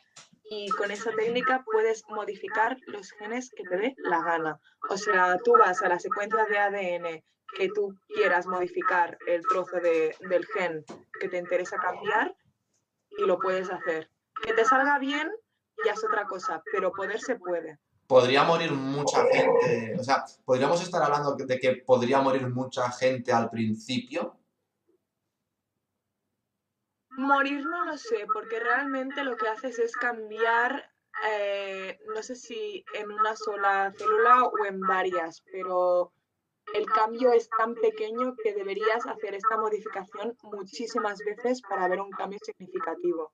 Y 0.49 0.69
con 0.69 0.91
esa 0.91 1.11
técnica 1.11 1.63
puedes 1.71 2.03
modificar 2.09 2.77
los 2.87 3.11
genes 3.11 3.49
que 3.55 3.63
te 3.63 3.77
dé 3.77 3.95
la 3.97 4.21
gana. 4.23 4.59
O 4.89 4.97
sea, 4.97 5.37
tú 5.43 5.53
vas 5.57 5.81
a 5.81 5.89
la 5.89 5.99
secuencia 5.99 6.45
de 6.45 6.57
ADN 6.57 7.23
que 7.55 7.69
tú 7.73 7.97
quieras 8.07 8.45
modificar 8.47 9.17
el 9.27 9.41
trozo 9.47 9.77
de- 9.79 10.15
del 10.29 10.45
gen 10.47 10.85
que 11.19 11.27
te 11.29 11.37
interesa 11.37 11.77
cambiar 11.77 12.35
y 13.17 13.23
lo 13.25 13.39
puedes 13.39 13.69
hacer. 13.69 14.09
Que 14.43 14.53
te 14.53 14.63
salga 14.65 14.99
bien 14.99 15.29
ya 15.85 15.93
es 15.93 16.03
otra 16.03 16.25
cosa, 16.25 16.61
pero 16.71 16.91
poder 16.91 17.19
se 17.19 17.35
puede. 17.35 17.77
Podría 18.07 18.43
morir 18.43 18.71
mucha 18.71 19.23
gente. 19.25 19.95
O 19.99 20.03
sea, 20.03 20.23
podríamos 20.45 20.81
estar 20.81 21.01
hablando 21.03 21.35
de 21.35 21.59
que 21.59 21.75
podría 21.85 22.21
morir 22.21 22.47
mucha 22.47 22.89
gente 22.91 23.31
al 23.33 23.49
principio. 23.49 24.37
Morir 27.17 27.65
no 27.65 27.85
lo 27.85 27.97
sé, 27.97 28.25
porque 28.31 28.59
realmente 28.59 29.23
lo 29.23 29.35
que 29.37 29.47
haces 29.47 29.79
es 29.79 29.91
cambiar, 29.95 30.91
eh, 31.27 31.99
no 32.13 32.21
sé 32.21 32.35
si 32.35 32.85
en 32.93 33.11
una 33.11 33.35
sola 33.35 33.91
célula 33.97 34.43
o 34.43 34.65
en 34.65 34.79
varias, 34.79 35.41
pero 35.51 36.13
el 36.73 36.85
cambio 36.85 37.31
es 37.31 37.49
tan 37.57 37.73
pequeño 37.75 38.35
que 38.43 38.53
deberías 38.53 39.05
hacer 39.07 39.33
esta 39.33 39.57
modificación 39.57 40.37
muchísimas 40.43 41.17
veces 41.19 41.61
para 41.67 41.87
ver 41.87 42.01
un 42.01 42.11
cambio 42.11 42.39
significativo. 42.43 43.33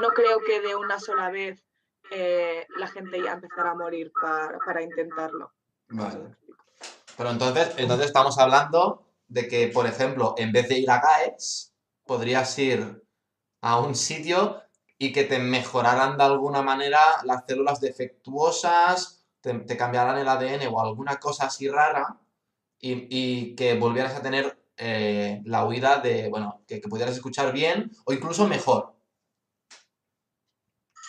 No 0.00 0.08
creo 0.08 0.40
que 0.40 0.60
de 0.60 0.76
una 0.76 1.00
sola 1.00 1.30
vez 1.30 1.64
eh, 2.10 2.66
la 2.76 2.86
gente 2.88 3.22
ya 3.22 3.32
empezara 3.32 3.70
a 3.70 3.74
morir 3.74 4.12
para, 4.20 4.58
para 4.58 4.82
intentarlo. 4.82 5.52
Vale. 5.88 6.36
Pero 7.16 7.30
entonces, 7.30 7.74
entonces 7.78 8.08
estamos 8.08 8.38
hablando 8.38 9.06
de 9.28 9.48
que, 9.48 9.68
por 9.68 9.86
ejemplo, 9.86 10.34
en 10.36 10.52
vez 10.52 10.68
de 10.68 10.78
ir 10.80 10.90
a 10.90 11.00
GAES, 11.00 11.72
podrías 12.04 12.58
ir 12.58 13.02
a 13.60 13.78
un 13.80 13.94
sitio 13.94 14.62
y 14.98 15.12
que 15.12 15.24
te 15.24 15.38
mejoraran 15.38 16.16
de 16.18 16.24
alguna 16.24 16.62
manera 16.62 17.00
las 17.24 17.44
células 17.46 17.80
defectuosas, 17.80 19.26
te, 19.40 19.54
te 19.60 19.76
cambiaran 19.76 20.18
el 20.18 20.28
ADN 20.28 20.68
o 20.68 20.80
alguna 20.80 21.16
cosa 21.18 21.46
así 21.46 21.68
rara 21.68 22.20
y, 22.80 23.06
y 23.10 23.56
que 23.56 23.74
volvieras 23.78 24.14
a 24.16 24.22
tener 24.22 24.58
eh, 24.78 25.42
la 25.46 25.66
huida 25.66 25.98
de, 26.00 26.28
bueno, 26.30 26.62
que, 26.68 26.80
que 26.80 26.88
pudieras 26.88 27.16
escuchar 27.16 27.52
bien 27.52 27.92
o 28.06 28.12
incluso 28.12 28.48
mejor. 28.48 28.95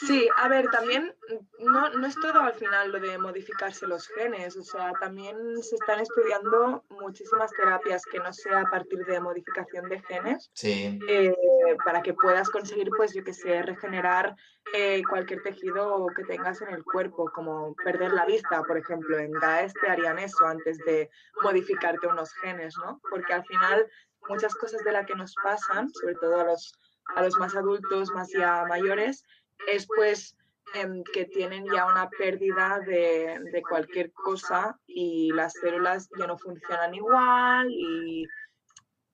Sí, 0.06 0.30
a 0.36 0.48
ver, 0.48 0.68
también 0.70 1.16
no, 1.60 1.90
no 1.90 2.06
es 2.06 2.16
todo 2.16 2.42
al 2.42 2.54
final 2.54 2.92
lo 2.92 3.00
de 3.00 3.18
modificarse 3.18 3.88
los 3.88 4.08
genes, 4.10 4.56
o 4.56 4.64
sea, 4.64 4.92
también 5.00 5.36
se 5.64 5.76
están 5.76 6.00
estudiando 6.00 6.84
muchísimas 6.90 7.52
terapias 7.52 8.06
que 8.06 8.20
no 8.20 8.32
sea 8.32 8.62
a 8.62 8.70
partir 8.70 9.04
de 9.06 9.20
modificación 9.20 9.90
de 9.90 10.00
genes, 10.02 10.52
Sí, 10.54 11.00
eh, 11.08 11.36
para 11.84 12.04
que 12.04 12.14
puedas 12.14 12.50
conseguir, 12.50 12.90
pues 12.96 13.14
yo 13.14 13.24
que 13.24 13.34
sé, 13.34 13.64
regenerar 13.64 14.36
eh, 14.74 15.02
cualquier 15.10 15.42
tejido 15.42 16.06
que 16.16 16.24
tengas 16.26 16.62
en 16.62 16.70
el 16.70 16.84
cuerpo, 16.84 17.32
como 17.34 17.74
perder 17.84 18.12
la 18.14 18.26
vista, 18.26 18.62
por 18.64 18.78
ejemplo, 18.78 19.18
en 19.18 19.32
GAES 19.32 19.74
te 19.74 19.90
harían 19.90 20.20
eso 20.20 20.46
antes 20.46 20.78
de 20.80 21.10
modificarte 21.42 22.06
unos 22.06 22.32
genes, 22.36 22.76
¿no? 22.78 23.02
Porque 23.10 23.34
al 23.34 23.46
final 23.46 23.90
muchas 24.30 24.54
cosas 24.56 24.84
de 24.84 24.92
las 24.92 25.06
que 25.08 25.16
nos 25.16 25.34
pasan, 25.44 25.90
sobre 25.90 26.16
todo 26.16 26.42
a 26.42 26.44
los, 26.44 26.72
a 27.16 27.24
los 27.24 27.38
más 27.40 27.56
adultos, 27.56 28.12
más 28.12 28.30
ya 28.32 28.66
mayores, 28.68 29.24
es 29.68 29.88
pues 29.88 30.38
em, 30.74 31.04
que 31.14 31.26
tienen 31.26 31.66
ya 31.66 31.86
una 31.86 32.10
pérdida 32.10 32.80
de, 32.80 33.40
de, 33.52 33.62
cualquier 33.62 34.12
cosa 34.12 34.80
y 34.86 35.32
las 35.32 35.54
células 35.54 36.10
ya 36.18 36.28
no 36.28 36.38
funcionan 36.38 36.94
igual 36.94 37.68
y, 37.72 38.26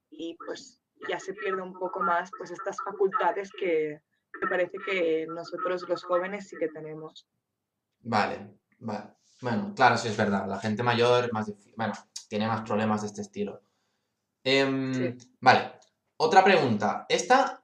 y 0.09 0.35
pues 0.35 0.81
ya 1.07 1.19
se 1.19 1.33
pierde 1.33 1.61
un 1.61 1.73
poco 1.73 1.99
más 1.99 2.31
pues 2.37 2.51
estas 2.51 2.77
facultades 2.83 3.49
que 3.51 4.01
me 4.41 4.47
parece 4.47 4.77
que 4.85 5.27
nosotros 5.27 5.87
los 5.87 6.03
jóvenes 6.03 6.47
sí 6.47 6.55
que 6.57 6.67
tenemos. 6.67 7.27
Vale, 8.01 8.57
vale. 8.79 9.13
Bueno, 9.41 9.73
claro, 9.75 9.97
sí 9.97 10.07
es 10.07 10.17
verdad. 10.17 10.47
La 10.47 10.59
gente 10.59 10.83
mayor 10.83 11.31
más 11.33 11.51
bueno, 11.75 11.93
tiene 12.29 12.47
más 12.47 12.61
problemas 12.61 13.01
de 13.01 13.07
este 13.07 13.21
estilo. 13.21 13.61
Em, 14.43 15.17
vale, 15.39 15.73
otra 16.17 16.43
pregunta. 16.43 17.05
Esta 17.07 17.62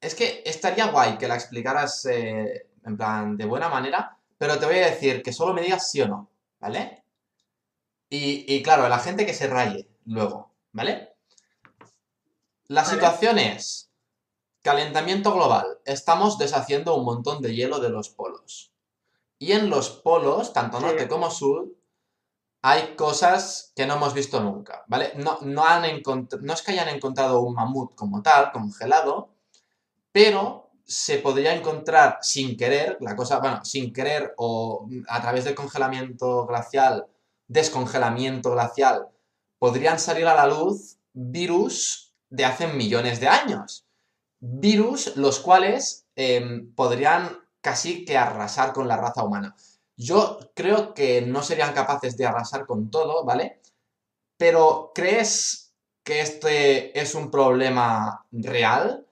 es 0.00 0.14
que 0.14 0.42
estaría 0.44 0.90
guay 0.90 1.18
que 1.18 1.28
la 1.28 1.34
explicaras 1.34 2.04
eh, 2.06 2.70
en 2.84 2.96
plan 2.96 3.36
de 3.36 3.46
buena 3.46 3.68
manera, 3.68 4.16
pero 4.36 4.58
te 4.58 4.66
voy 4.66 4.76
a 4.76 4.90
decir 4.90 5.22
que 5.22 5.32
solo 5.32 5.52
me 5.52 5.62
digas 5.62 5.90
sí 5.90 6.00
o 6.00 6.08
no, 6.08 6.30
¿vale? 6.60 7.04
Y, 8.08 8.44
y 8.54 8.62
claro, 8.62 8.88
la 8.88 8.98
gente 8.98 9.26
que 9.26 9.34
se 9.34 9.48
raye 9.48 9.88
luego, 10.06 10.52
¿vale? 10.72 11.14
La 12.68 12.84
situación 12.84 13.38
es 13.38 13.90
calentamiento 14.62 15.32
global. 15.32 15.78
Estamos 15.84 16.38
deshaciendo 16.38 16.94
un 16.96 17.04
montón 17.04 17.40
de 17.40 17.54
hielo 17.54 17.80
de 17.80 17.88
los 17.88 18.10
polos. 18.10 18.72
Y 19.38 19.52
en 19.52 19.70
los 19.70 19.88
polos, 19.90 20.52
tanto 20.52 20.80
norte 20.80 21.08
como 21.08 21.30
sur, 21.30 21.68
hay 22.60 22.96
cosas 22.96 23.72
que 23.74 23.86
no 23.86 23.94
hemos 23.94 24.14
visto 24.14 24.40
nunca, 24.40 24.84
¿vale? 24.88 25.12
No, 25.16 25.38
no, 25.42 25.64
han 25.64 25.84
no 26.02 26.52
es 26.52 26.62
que 26.62 26.72
hayan 26.72 26.88
encontrado 26.88 27.40
un 27.40 27.54
mamut 27.54 27.94
como 27.94 28.20
tal, 28.20 28.52
congelado, 28.52 29.30
pero 30.18 30.72
se 30.84 31.18
podría 31.18 31.54
encontrar 31.54 32.18
sin 32.22 32.56
querer, 32.56 32.98
la 33.00 33.14
cosa, 33.14 33.38
bueno, 33.38 33.64
sin 33.64 33.92
querer 33.92 34.34
o 34.36 34.88
a 35.06 35.22
través 35.22 35.44
del 35.44 35.54
congelamiento 35.54 36.44
glacial, 36.44 37.06
descongelamiento 37.46 38.50
glacial, 38.50 39.06
podrían 39.60 40.00
salir 40.00 40.26
a 40.26 40.34
la 40.34 40.48
luz 40.48 40.98
virus 41.12 42.12
de 42.30 42.44
hace 42.44 42.66
millones 42.66 43.20
de 43.20 43.28
años. 43.28 43.86
Virus 44.40 45.16
los 45.16 45.38
cuales 45.38 46.08
em, 46.16 46.74
podrían 46.74 47.38
casi 47.60 48.04
que 48.04 48.18
arrasar 48.18 48.72
con 48.72 48.88
la 48.88 48.96
raza 48.96 49.22
humana. 49.22 49.54
Yo 49.96 50.40
creo 50.52 50.94
que 50.94 51.22
no 51.22 51.44
serían 51.44 51.72
capaces 51.72 52.16
de 52.16 52.26
arrasar 52.26 52.66
con 52.66 52.90
todo, 52.90 53.24
¿vale? 53.24 53.60
Pero 54.36 54.90
¿crees 54.92 55.76
que 56.02 56.22
este 56.22 56.98
es 56.98 57.14
un 57.14 57.30
problema 57.30 58.26
real? 58.32 59.04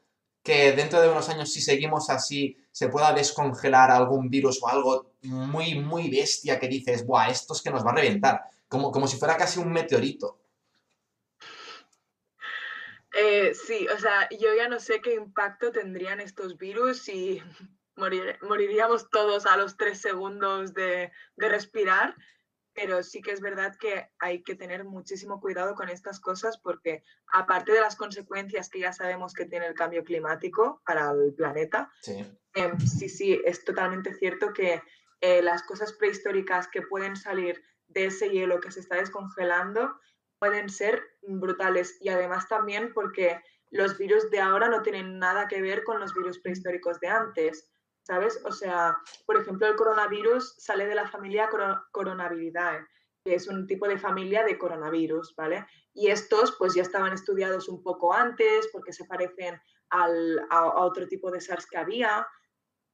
Que 0.47 0.73
dentro 0.73 1.01
de 1.01 1.09
unos 1.09 1.28
años, 1.28 1.52
si 1.52 1.60
seguimos 1.60 2.09
así, 2.09 2.56
se 2.70 2.89
pueda 2.89 3.12
descongelar 3.12 3.90
algún 3.90 4.31
virus 4.31 4.62
o 4.62 4.68
algo 4.68 5.14
muy, 5.23 5.74
muy 5.74 6.09
bestia 6.09 6.60
que 6.60 6.68
dices, 6.68 7.05
¡buah, 7.05 7.31
esto 7.31 7.52
es 7.52 7.62
que 7.62 7.70
nos 7.70 7.85
va 7.85 7.90
a 7.90 7.97
reventar! 7.97 8.43
Como, 8.68 8.93
como 8.93 9.09
si 9.09 9.16
fuera 9.16 9.36
casi 9.36 9.59
un 9.59 9.73
meteorito. 9.73 10.39
Eh, 13.18 13.55
sí, 13.55 13.89
o 13.89 13.98
sea, 13.98 14.28
yo 14.28 14.55
ya 14.55 14.68
no 14.68 14.78
sé 14.78 15.01
qué 15.01 15.14
impacto 15.14 15.73
tendrían 15.73 16.20
estos 16.20 16.59
virus 16.59 17.09
y 17.09 17.43
moriríamos 18.43 19.09
todos 19.09 19.47
a 19.47 19.56
los 19.56 19.77
tres 19.77 20.01
segundos 20.01 20.74
de, 20.74 21.10
respirar, 21.36 22.14
pero 22.76 23.02
sí 23.02 23.22
que 23.22 23.32
es 23.32 23.40
verdad 23.40 23.74
que 23.80 24.10
hay 24.18 24.42
que 24.42 24.54
tener 24.54 24.84
muchísimo 24.84 25.40
cuidado 25.40 25.74
con 25.74 25.88
estas 25.88 26.20
cosas 26.20 26.58
porque 26.58 27.02
aparte 27.32 27.72
de 27.72 27.80
las 27.80 27.96
consecuencias 27.96 28.68
que 28.68 28.80
ya 28.80 28.92
sabemos 28.92 29.32
que 29.32 29.46
tiene 29.46 29.66
el 29.66 29.74
cambio 29.74 30.04
climático 30.04 30.82
para 30.84 31.10
el 31.10 31.32
planeta, 31.34 31.90
sí, 32.02 32.24
em, 32.54 32.78
sí, 32.78 33.40
es 33.44 33.64
totalmente 33.64 34.14
cierto 34.14 34.52
que 34.52 34.82
eh, 35.22 35.42
las 35.42 35.62
cosas 35.62 35.94
prehistóricas 35.94 36.68
que 36.68 36.82
pueden 36.82 37.16
salir 37.16 37.62
de 37.88 38.06
ese 38.06 38.28
hielo 38.28 38.60
que 38.60 38.70
se 38.70 38.80
está 38.80 38.96
descongelando 38.96 39.98
pueden 40.38 40.68
ser 40.68 41.02
brutales. 41.22 41.96
Y 42.00 42.10
además 42.10 42.46
también 42.46 42.92
porque 42.92 43.40
los 43.70 43.96
virus 43.96 44.30
de 44.30 44.40
ahora 44.40 44.68
no 44.68 44.82
tienen 44.82 45.18
nada 45.18 45.48
que 45.48 45.62
ver 45.62 45.82
con 45.84 45.98
los 45.98 46.14
virus 46.14 46.38
prehistóricos 46.38 47.00
de 47.00 47.08
antes, 47.08 47.70
¿sabes? 48.06 48.40
O 48.44 48.52
sea, 48.52 48.96
por 49.26 49.36
ejemplo, 49.36 49.66
el 49.66 49.74
coronavirus 49.74 50.54
sale 50.58 50.86
de 50.86 50.94
la 50.94 51.08
familia 51.08 51.50
Coronaviridae, 51.90 52.86
que 53.24 53.34
es 53.34 53.48
un 53.48 53.66
tipo 53.66 53.88
de 53.88 53.98
familia 53.98 54.44
de 54.44 54.56
coronavirus, 54.56 55.34
¿vale? 55.34 55.66
Y 55.92 56.08
estos 56.08 56.54
pues 56.56 56.74
ya 56.74 56.82
estaban 56.82 57.12
estudiados 57.12 57.68
un 57.68 57.82
poco 57.82 58.14
antes 58.14 58.68
porque 58.72 58.92
se 58.92 59.06
parecen 59.06 59.60
al, 59.90 60.38
a, 60.50 60.58
a 60.58 60.84
otro 60.84 61.08
tipo 61.08 61.32
de 61.32 61.40
SARS 61.40 61.66
que 61.66 61.78
había 61.78 62.26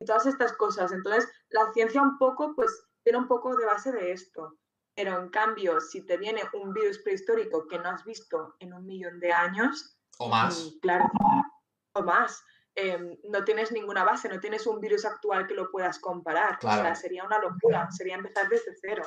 y 0.00 0.06
todas 0.06 0.24
estas 0.24 0.54
cosas. 0.54 0.92
Entonces, 0.92 1.30
la 1.50 1.70
ciencia 1.74 2.00
un 2.00 2.16
poco 2.16 2.54
pues 2.54 2.86
tiene 3.02 3.18
un 3.18 3.28
poco 3.28 3.54
de 3.54 3.66
base 3.66 3.92
de 3.92 4.12
esto. 4.12 4.56
Pero 4.94 5.18
en 5.18 5.28
cambio, 5.28 5.78
si 5.80 6.06
te 6.06 6.16
viene 6.16 6.42
un 6.54 6.72
virus 6.72 6.98
prehistórico 6.98 7.66
que 7.66 7.78
no 7.78 7.90
has 7.90 8.04
visto 8.04 8.56
en 8.60 8.72
un 8.72 8.86
millón 8.86 9.20
de 9.20 9.32
años, 9.32 9.98
o 10.18 10.28
más, 10.28 10.72
mm, 10.74 10.78
claro, 10.80 11.04
o 11.94 12.02
más, 12.02 12.42
em, 12.74 13.16
no 13.24 13.44
tienes 13.44 13.72
ninguna 13.72 14.04
base, 14.04 14.28
no 14.28 14.40
tienes 14.40 14.66
un 14.66 14.80
virus 14.80 15.04
actual 15.04 15.46
que 15.46 15.54
lo 15.54 15.70
puedas 15.70 15.98
comparar. 15.98 16.58
O 16.62 16.72
sea, 16.72 16.94
sería 16.94 17.24
una 17.24 17.38
locura, 17.38 17.88
sería 17.90 18.16
empezar 18.16 18.48
desde 18.48 18.74
cero. 18.80 19.04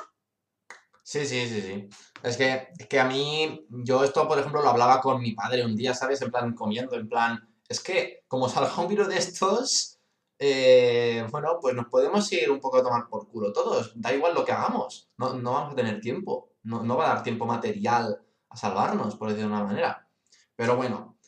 Sí, 1.02 1.24
sí, 1.24 1.48
sí, 1.48 1.60
sí. 1.60 1.88
Es 2.22 2.36
que, 2.36 2.68
es 2.76 2.86
que 2.88 2.98
a 2.98 3.04
mí, 3.04 3.64
yo 3.70 4.02
esto, 4.02 4.26
por 4.26 4.38
ejemplo, 4.38 4.60
lo 4.60 4.70
hablaba 4.70 5.00
con 5.00 5.20
mi 5.20 5.32
padre 5.32 5.64
un 5.64 5.76
día, 5.76 5.94
¿sabes? 5.94 6.20
En 6.22 6.32
plan, 6.32 6.52
comiendo, 6.52 6.96
en 6.96 7.08
plan, 7.08 7.48
es 7.68 7.80
que 7.80 8.24
como 8.26 8.48
salga 8.48 8.76
un 8.80 8.88
virus 8.88 9.08
de 9.08 9.18
estos, 9.18 10.00
eh, 10.38 11.26
bueno, 11.30 11.58
pues 11.60 11.74
nos 11.74 11.86
podemos 11.86 12.30
ir 12.32 12.50
un 12.50 12.60
poco 12.60 12.78
a 12.78 12.82
tomar 12.82 13.08
por 13.08 13.28
culo 13.28 13.52
todos. 13.52 13.92
Da 13.94 14.12
igual 14.12 14.34
lo 14.34 14.44
que 14.44 14.52
hagamos. 14.52 15.10
No, 15.16 15.28
vamos 15.28 15.72
a 15.72 15.76
tener 15.76 16.00
tiempo. 16.00 16.52
No, 16.62 16.96
va 16.96 17.12
a 17.12 17.14
dar 17.14 17.22
tiempo 17.22 17.46
material 17.46 18.20
a 18.48 18.56
salvarnos, 18.56 19.16
por 19.16 19.28
decirlo 19.28 19.50
de 19.50 19.54
una 19.54 19.64
manera. 19.64 20.08
Pero 20.56 20.76
bueno, 20.76 21.18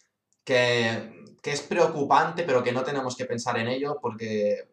que, 0.44 1.18
es 1.52 1.62
preocupante, 1.62 2.44
pero 2.44 2.62
que 2.62 2.72
no 2.72 2.82
tenemos 2.82 3.16
que 3.16 3.24
pensar 3.24 3.58
en 3.58 3.68
ello 3.68 3.98
porque 4.00 4.68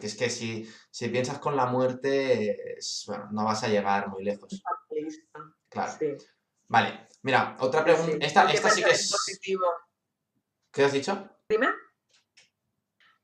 que 0.00 0.06
es 0.06 0.16
que 0.16 0.30
si, 0.30 0.68
si 0.90 1.08
piensas 1.08 1.38
con 1.38 1.56
la 1.56 1.66
muerte, 1.66 2.78
bueno, 3.06 3.28
no 3.32 3.44
vas 3.44 3.62
a 3.64 3.68
llegar 3.68 4.08
muy 4.08 4.24
lejos. 4.24 4.62
Claro. 5.68 5.92
Vale, 6.68 7.08
mira, 7.22 7.56
otra 7.60 7.84
pregunta. 7.84 8.24
Esta, 8.24 8.50
esta 8.50 8.70
sí 8.70 8.82
que 8.82 8.90
es. 8.90 9.10
Positivo. 9.10 9.66
¿Qué 10.72 10.84
has 10.84 10.92
dicho? 10.92 11.28
Dime. 11.48 11.68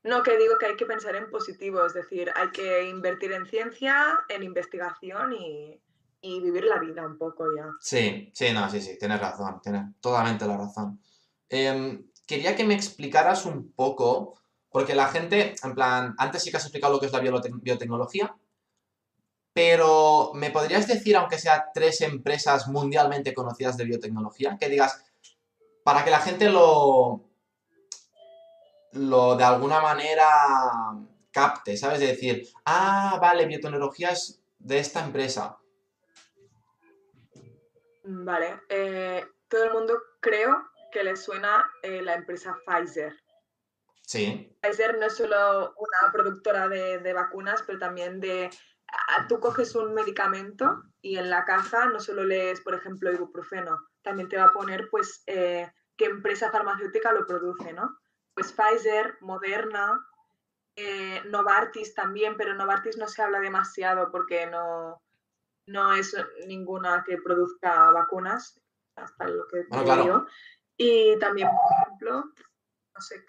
No, 0.03 0.23
que 0.23 0.37
digo 0.37 0.57
que 0.57 0.65
hay 0.65 0.75
que 0.75 0.85
pensar 0.85 1.15
en 1.15 1.29
positivo, 1.29 1.85
es 1.85 1.93
decir, 1.93 2.31
hay 2.35 2.49
que 2.49 2.89
invertir 2.89 3.33
en 3.33 3.45
ciencia, 3.45 4.19
en 4.29 4.41
investigación 4.41 5.33
y, 5.33 5.79
vivir 6.23 6.65
la 6.65 6.79
vida 6.79 7.05
un 7.05 7.17
poco 7.17 7.45
ya. 7.55 7.69
Sí, 7.79 8.31
sí, 8.33 8.51
no, 8.51 8.69
sí, 8.69 8.81
sí, 8.81 8.97
tienes 8.97 9.19
razón, 9.19 9.59
tienes 9.61 9.83
totalmente 9.99 10.47
la 10.47 10.57
razón. 10.57 10.99
Em, 11.49 12.10
quería 12.31 12.55
que 12.55 12.63
me 12.63 12.75
explicaras 12.75 13.45
un 13.45 13.73
poco, 13.73 14.39
porque 14.69 14.95
la 14.95 15.07
gente, 15.07 15.53
en 15.61 15.75
plan, 15.75 16.15
antes 16.17 16.41
sí 16.41 16.49
que 16.49 16.55
has 16.55 16.63
explicado 16.63 16.93
lo 16.93 16.99
que 17.01 17.07
es 17.07 17.11
la 17.11 17.19
biotecnología, 17.19 18.33
pero 19.51 20.31
¿me 20.33 20.49
podrías 20.49 20.87
decir, 20.87 21.17
aunque 21.17 21.37
sea 21.37 21.65
tres 21.73 21.99
empresas 21.99 22.69
mundialmente 22.69 23.33
conocidas 23.33 23.75
de 23.75 23.83
biotecnología, 23.83 24.57
que 24.57 24.69
digas, 24.69 25.03
para 25.83 26.05
que 26.05 26.09
la 26.09 26.21
gente 26.21 26.47
lo, 26.47 27.29
lo 28.93 29.35
de 29.35 29.43
alguna 29.43 29.81
manera 29.81 30.29
capte, 31.31 31.75
¿sabes? 31.75 31.99
De 31.99 32.07
decir, 32.07 32.47
ah, 32.63 33.19
vale, 33.21 33.45
biotecnología 33.45 34.11
es 34.11 34.41
de 34.57 34.79
esta 34.79 35.03
empresa. 35.03 35.57
Vale, 38.05 38.61
eh, 38.69 39.21
todo 39.49 39.65
el 39.65 39.73
mundo 39.73 39.95
creo 40.21 40.70
que 40.91 41.03
le 41.03 41.15
suena 41.15 41.69
eh, 41.81 42.01
la 42.01 42.15
empresa 42.15 42.57
Pfizer. 42.65 43.15
Sí. 44.01 44.55
Pfizer 44.61 44.97
no 44.97 45.05
es 45.05 45.15
solo 45.15 45.73
una 45.77 46.11
productora 46.11 46.67
de, 46.67 47.13
vacunas, 47.13 47.63
pero 47.65 47.79
también 47.79 48.19
de... 48.19 48.49
tú 49.29 49.39
coges 49.39 49.75
un 49.75 49.93
medicamento 49.93 50.83
y 51.01 51.17
en 51.17 51.29
la 51.29 51.45
caja 51.45 51.85
no 51.87 51.99
solo 51.99 52.23
lees, 52.23 52.61
por 52.61 52.75
ejemplo, 52.75 53.11
ibuprofeno, 53.11 53.79
también 54.01 54.27
te 54.29 54.37
va 54.37 54.45
a 54.45 54.53
poner, 54.53 54.89
pues, 54.89 55.23
eh, 55.27 55.71
qué 55.95 56.05
empresa 56.05 56.51
farmacéutica 56.51 57.11
lo 57.13 57.25
produce, 57.25 57.73
¿no? 57.73 58.01
pues 58.33 58.53
Pfizer, 58.53 59.17
Moderna, 59.21 59.99
eh, 60.75 61.21
Novartis 61.25 61.93
también, 61.93 62.35
pero 62.37 62.55
Novartis 62.55 62.97
no 62.97 63.07
se 63.07 63.21
habla 63.21 63.39
demasiado 63.39 64.11
porque 64.11 64.47
no, 64.47 65.01
no 65.67 65.93
es 65.93 66.15
ninguna 66.47 67.03
que 67.05 67.17
produzca 67.17 67.91
vacunas, 67.91 68.59
hasta 68.95 69.27
lo 69.27 69.47
que 69.47 69.65
bueno, 69.69 70.27
Y 70.83 71.19
también, 71.19 71.47
por 71.47 71.77
ejemplo, 71.77 72.23
no 72.95 73.01
sé, 73.01 73.23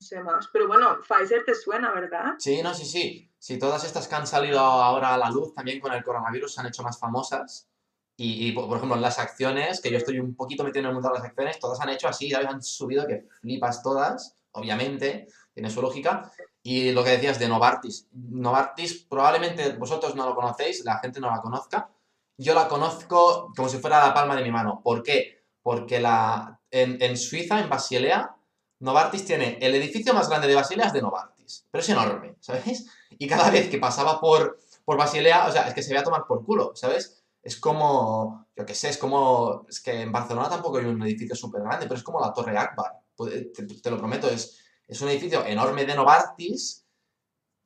sé 0.00 0.20
más, 0.24 0.48
pero 0.52 0.66
bueno, 0.66 0.98
Pfizer 1.06 1.44
te 1.44 1.54
suena, 1.54 1.92
¿verdad? 1.92 2.34
Sí, 2.38 2.60
no, 2.64 2.74
sí, 2.74 2.84
sí. 2.84 3.32
Sí, 3.38 3.60
todas 3.60 3.84
estas 3.84 4.08
que 4.08 4.14
han 4.16 4.26
salido 4.26 4.58
ahora 4.58 5.14
a 5.14 5.18
la 5.18 5.30
luz 5.30 5.54
también 5.54 5.78
con 5.78 5.92
el 5.92 6.02
coronavirus 6.02 6.54
se 6.54 6.60
han 6.60 6.66
hecho 6.66 6.82
más 6.82 6.98
famosas. 6.98 7.68
Y, 8.16 8.50
por, 8.52 8.76
ejemplo, 8.76 8.96
las 8.96 9.20
acciones, 9.20 9.80
que 9.80 9.90
yo 9.90 9.98
estoy 9.98 10.18
un 10.18 10.34
poquito 10.34 10.64
metido 10.64 10.80
en 10.80 10.86
el 10.86 10.94
mundo 10.94 11.10
de 11.10 11.14
las 11.14 11.24
acciones, 11.24 11.60
todas 11.60 11.78
han 11.80 11.90
hecho 11.90 12.08
así, 12.08 12.28
¿sabes? 12.28 12.48
Han 12.48 12.60
subido 12.60 13.06
que 13.06 13.28
flipas 13.40 13.84
todas, 13.84 14.34
obviamente, 14.50 15.28
tiene 15.54 15.70
su 15.70 15.82
lógica. 15.82 16.32
Y 16.64 16.90
lo 16.90 17.04
que 17.04 17.10
decías 17.10 17.38
de 17.38 17.46
Novartis. 17.46 18.08
Novartis, 18.10 19.04
probablemente 19.04 19.76
vosotros 19.76 20.16
no 20.16 20.26
lo 20.26 20.34
conocéis, 20.34 20.84
la 20.84 20.98
gente 20.98 21.20
no 21.20 21.30
la 21.30 21.40
conozca. 21.40 21.88
Yo 22.36 22.52
la 22.54 22.66
conozco 22.66 23.52
como 23.54 23.68
si 23.68 23.78
fuera 23.78 24.04
la 24.04 24.12
palma 24.14 24.34
de 24.34 24.42
mi 24.42 24.50
mano. 24.50 24.80
¿Por 24.82 25.04
qué? 25.04 25.35
Porque 25.66 25.98
la, 25.98 26.60
en, 26.70 27.16
Suiza, 27.16 27.58
en 27.58 27.68
Basilea, 27.68 28.36
Novartis 28.78 29.24
tiene 29.24 29.58
el 29.60 29.74
edificio 29.74 30.14
más 30.14 30.28
grande 30.28 30.46
de 30.46 30.54
Basilea 30.54 30.86
es 30.86 30.92
de 30.92 31.02
Novartis, 31.02 31.66
pero 31.72 31.82
es 31.82 31.88
enorme, 31.88 32.36
¿sabes? 32.38 32.86
Y 33.10 33.26
cada 33.26 33.50
vez 33.50 33.68
que 33.68 33.78
pasaba 33.78 34.20
por, 34.20 34.60
por 34.84 34.96
Basilea, 34.96 35.48
o 35.48 35.50
sea, 35.50 35.66
es 35.66 35.74
que 35.74 35.82
se 35.82 35.88
veía 35.88 36.02
a 36.02 36.04
tomar 36.04 36.24
por 36.24 36.44
culo, 36.44 36.70
¿sabes? 36.76 37.24
es 37.42 37.56
como, 37.58 38.46
yo 38.54 38.64
qué 38.64 38.76
sé, 38.76 38.90
es 38.90 38.98
como, 38.98 39.66
es 39.68 39.80
que 39.80 40.02
en 40.02 40.12
Barcelona 40.12 40.48
tampoco 40.48 40.78
hay 40.78 40.84
un 40.84 41.02
edificio 41.02 41.34
súper 41.34 41.62
grande, 41.62 41.86
pero 41.86 41.96
es 41.96 42.04
como 42.04 42.20
la 42.20 42.32
Torre 42.32 42.56
Akbar, 42.56 43.00
te, 43.16 43.90
lo 43.90 43.98
prometo, 43.98 44.28
es, 44.28 44.60
es 44.86 45.00
un 45.00 45.08
edificio 45.08 45.44
enorme 45.44 45.84
de 45.84 45.96
Novartis 45.96 46.86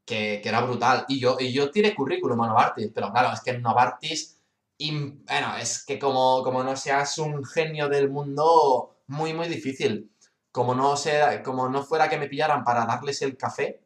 que, 0.06 0.40
que, 0.43 0.48
era 0.48 0.62
brutal. 0.62 1.05
Y 1.06 1.20
yo, 1.20 1.36
y 1.39 1.52
yo 1.52 1.70
tiré 1.70 1.94
currículum 1.94 2.40
a 2.40 2.48
Novartis, 2.48 2.90
pero 2.94 3.12
claro, 3.12 3.35
es 3.35 3.43
que 3.43 3.51
en 3.51 3.60
Novartis, 3.60 4.40
bueno, 4.89 5.57
es 5.59 5.85
que 5.85 5.98
como, 5.98 6.43
como 6.43 6.62
no 6.62 6.77
seas 6.77 7.19
un 7.19 7.44
genio 7.44 7.89
del 7.89 8.11
mundo, 8.11 9.02
muy, 9.07 9.35
muy 9.35 9.48
difícil. 9.48 10.11
Como 10.52 10.74
no, 10.74 10.97
sea, 10.97 11.43
como 11.43 11.69
no 11.69 11.85
fuera 11.85 12.09
que 12.09 12.19
me 12.19 12.28
pillaran 12.28 12.65
para 12.65 12.86
darles 12.86 13.23
el 13.23 13.36
café, 13.36 13.81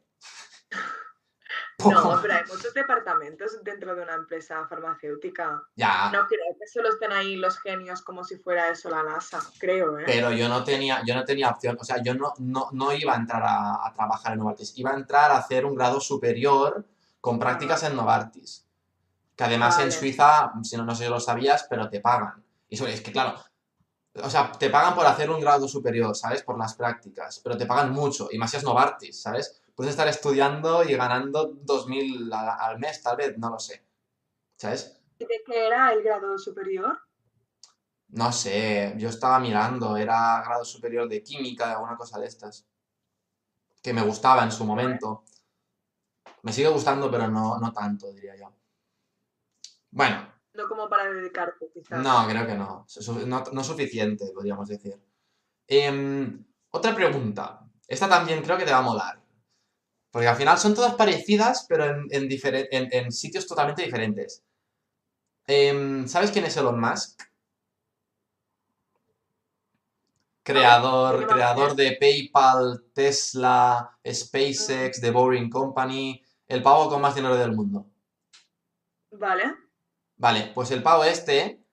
no, 1.78 2.18
pero 2.22 2.34
hay 2.34 2.42
muchos 2.48 2.72
departamentos 2.72 3.58
dentro 3.62 3.94
de 3.94 4.02
una 4.02 4.14
empresa 4.14 4.66
farmacéutica. 4.68 5.62
Ya. 5.74 6.10
No 6.12 6.26
creo 6.26 6.56
que 6.58 6.66
solo 6.66 6.88
estén 6.90 7.12
ahí 7.12 7.36
los 7.36 7.58
genios 7.60 8.02
como 8.02 8.24
si 8.24 8.36
fuera 8.36 8.68
eso 8.68 8.90
la 8.90 9.02
NASA, 9.02 9.40
creo, 9.58 9.98
¿eh? 9.98 10.04
Pero 10.06 10.32
yo 10.32 10.48
no 10.48 10.64
tenía, 10.64 11.02
yo 11.06 11.14
no 11.14 11.24
tenía 11.24 11.50
opción, 11.50 11.76
o 11.80 11.84
sea, 11.84 12.02
yo 12.02 12.14
no, 12.14 12.34
no, 12.38 12.92
iba 12.92 13.14
a 13.14 13.16
entrar 13.16 13.42
a, 13.44 13.92
trabajar 13.94 14.32
en 14.32 14.38
Novartis, 14.40 14.76
iba 14.76 14.90
a 14.90 14.96
entrar 14.96 15.30
a 15.30 15.38
hacer 15.38 15.64
un 15.64 15.74
grado 15.74 16.00
superior 16.00 16.84
con 17.20 17.38
prácticas 17.38 17.82
en 17.82 17.96
Novartis. 17.96 18.63
Que 19.36 19.44
además 19.44 19.78
en 19.80 19.90
Suiza, 19.90 20.52
si 20.62 20.76
no, 20.76 20.84
no 20.84 20.94
sé 20.94 21.04
si 21.04 21.10
lo 21.10 21.20
sabías, 21.20 21.66
pero 21.68 21.88
te 21.88 22.00
pagan. 22.00 22.44
Y 22.68 22.82
es 22.84 23.00
que, 23.00 23.12
claro, 23.12 23.34
o 24.22 24.30
sea, 24.30 24.52
te 24.52 24.70
pagan 24.70 24.94
por 24.94 25.06
hacer 25.06 25.30
un 25.30 25.40
grado 25.40 25.66
superior, 25.68 26.14
¿sabes? 26.14 26.42
Por 26.42 26.58
las 26.58 26.74
prácticas, 26.74 27.40
pero 27.42 27.56
te 27.56 27.66
pagan 27.66 27.92
mucho, 27.92 28.28
y 28.30 28.38
más 28.38 28.50
si 28.50 28.58
es 28.58 28.64
Novartis, 28.64 29.20
¿sabes? 29.20 29.60
puedes 29.74 29.90
estar 29.90 30.08
estudiando 30.08 30.84
y 30.84 30.94
ganando 30.94 31.52
2.000 31.52 32.32
al, 32.32 32.78
mes, 32.78 33.02
tal 33.02 33.16
vez, 33.16 33.36
no 33.38 33.50
lo 33.50 33.58
sé. 33.58 33.84
¿Sabes? 34.56 35.00
¿Y 35.18 35.26
de 35.26 35.42
qué 35.44 35.66
era 35.66 35.92
el 35.92 36.02
grado 36.02 36.38
superior? 36.38 36.98
No 38.08 38.30
sé, 38.32 38.94
yo 38.96 39.08
estaba 39.08 39.40
mirando, 39.40 39.96
era 39.96 40.42
grado 40.44 40.64
superior 40.64 41.08
de 41.08 41.22
química, 41.22 41.72
alguna 41.72 41.96
cosa 41.96 42.20
de 42.20 42.26
estas. 42.26 42.66
Que 43.82 43.92
me 43.92 44.02
gustaba 44.02 44.44
en 44.44 44.52
su 44.52 44.64
momento. 44.64 45.24
Me 46.42 46.52
sigue 46.52 46.68
gustando, 46.68 47.10
pero 47.10 47.28
no, 47.28 47.58
no 47.58 47.72
tanto, 47.72 48.12
diría 48.12 48.36
yo. 48.36 48.52
Bueno. 49.94 50.28
No 50.54 50.68
como 50.68 50.88
para 50.88 51.10
dedicarte, 51.10 51.70
quizás. 51.72 52.02
No, 52.02 52.26
creo 52.28 52.46
que 52.46 52.54
no. 52.54 52.86
No, 53.26 53.44
no 53.52 53.64
suficiente, 53.64 54.32
podríamos 54.34 54.68
decir. 54.68 55.00
Em, 55.68 56.44
otra 56.70 56.94
pregunta. 56.94 57.60
Esta 57.86 58.08
también 58.08 58.42
creo 58.42 58.58
que 58.58 58.64
te 58.64 58.72
va 58.72 58.78
a 58.78 58.82
molar. 58.82 59.22
Porque 60.10 60.28
al 60.28 60.36
final 60.36 60.58
son 60.58 60.74
todas 60.74 60.94
parecidas, 60.94 61.66
pero 61.68 61.84
en, 61.86 62.28
en, 62.30 63.12
sitios 63.12 63.46
totalmente 63.46 63.82
diferentes. 63.82 64.44
Em, 65.46 66.06
¿Sabes 66.08 66.30
quién 66.30 66.44
es 66.44 66.56
Elon 66.56 66.80
Musk? 66.80 67.22
Creador, 70.42 71.26
creador 71.26 71.74
de 71.74 71.96
PayPal, 71.98 72.84
Tesla, 72.92 73.98
SpaceX, 74.06 75.00
The 75.00 75.10
Boring 75.10 75.48
Company, 75.50 76.22
el 76.48 76.62
pavo 76.62 76.88
con 76.88 77.00
más 77.00 77.14
dinero 77.14 77.36
del 77.36 77.52
mundo. 77.52 77.86
Vale. 79.12 79.63
Vale, 80.16 80.52
pues 80.54 80.70
el 80.70 80.82
pavo 80.82 81.04
este 81.04 81.64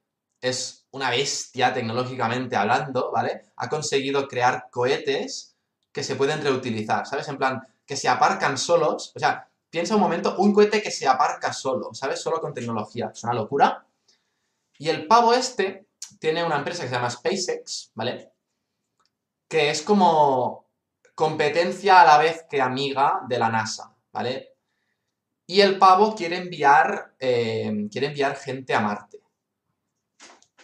es 0.41 0.87
una 0.91 1.09
bestia 1.09 1.73
tecnológicamente 1.73 2.55
hablando, 2.55 3.11
¿vale? 3.11 3.43
Ha 3.57 3.69
conseguido 3.69 4.27
crear 4.27 4.69
cohetes 4.71 5.55
que 5.91 6.03
se 6.03 6.15
pueden 6.15 6.41
reutilizar, 6.41 7.05
¿sabes? 7.05 7.27
En 7.27 7.37
plan, 7.37 7.61
que 7.85 7.95
se 7.95 8.09
aparcan 8.09 8.57
solos. 8.57 9.11
O 9.15 9.19
sea, 9.19 9.49
piensa 9.69 9.95
un 9.95 10.01
momento, 10.01 10.35
un 10.37 10.53
cohete 10.53 10.81
que 10.81 10.91
se 10.91 11.07
aparca 11.07 11.53
solo, 11.53 11.93
¿sabes? 11.93 12.21
Solo 12.21 12.41
con 12.41 12.53
tecnología. 12.53 13.11
Es 13.13 13.23
una 13.23 13.33
locura. 13.33 13.85
Y 14.77 14.89
el 14.89 15.07
pavo 15.07 15.33
este 15.33 15.87
tiene 16.19 16.43
una 16.43 16.57
empresa 16.57 16.83
que 16.83 16.89
se 16.89 16.95
llama 16.95 17.09
SpaceX, 17.09 17.91
¿vale? 17.93 18.31
Que 19.47 19.69
es 19.69 19.81
como 19.81 20.69
competencia 21.13 22.01
a 22.01 22.05
la 22.05 22.17
vez 22.17 22.45
que 22.49 22.61
amiga 22.61 23.21
de 23.27 23.37
la 23.37 23.49
NASA, 23.49 23.95
¿vale? 24.11 24.50
Y 25.51 25.61
el 25.61 25.77
pavo 25.77 26.15
quiere 26.15 26.37
enviar, 26.37 27.13
eh, 27.19 27.87
quiere 27.91 28.07
enviar 28.07 28.35
gente 28.37 28.73
a 28.73 28.79
Marte. 28.79 29.19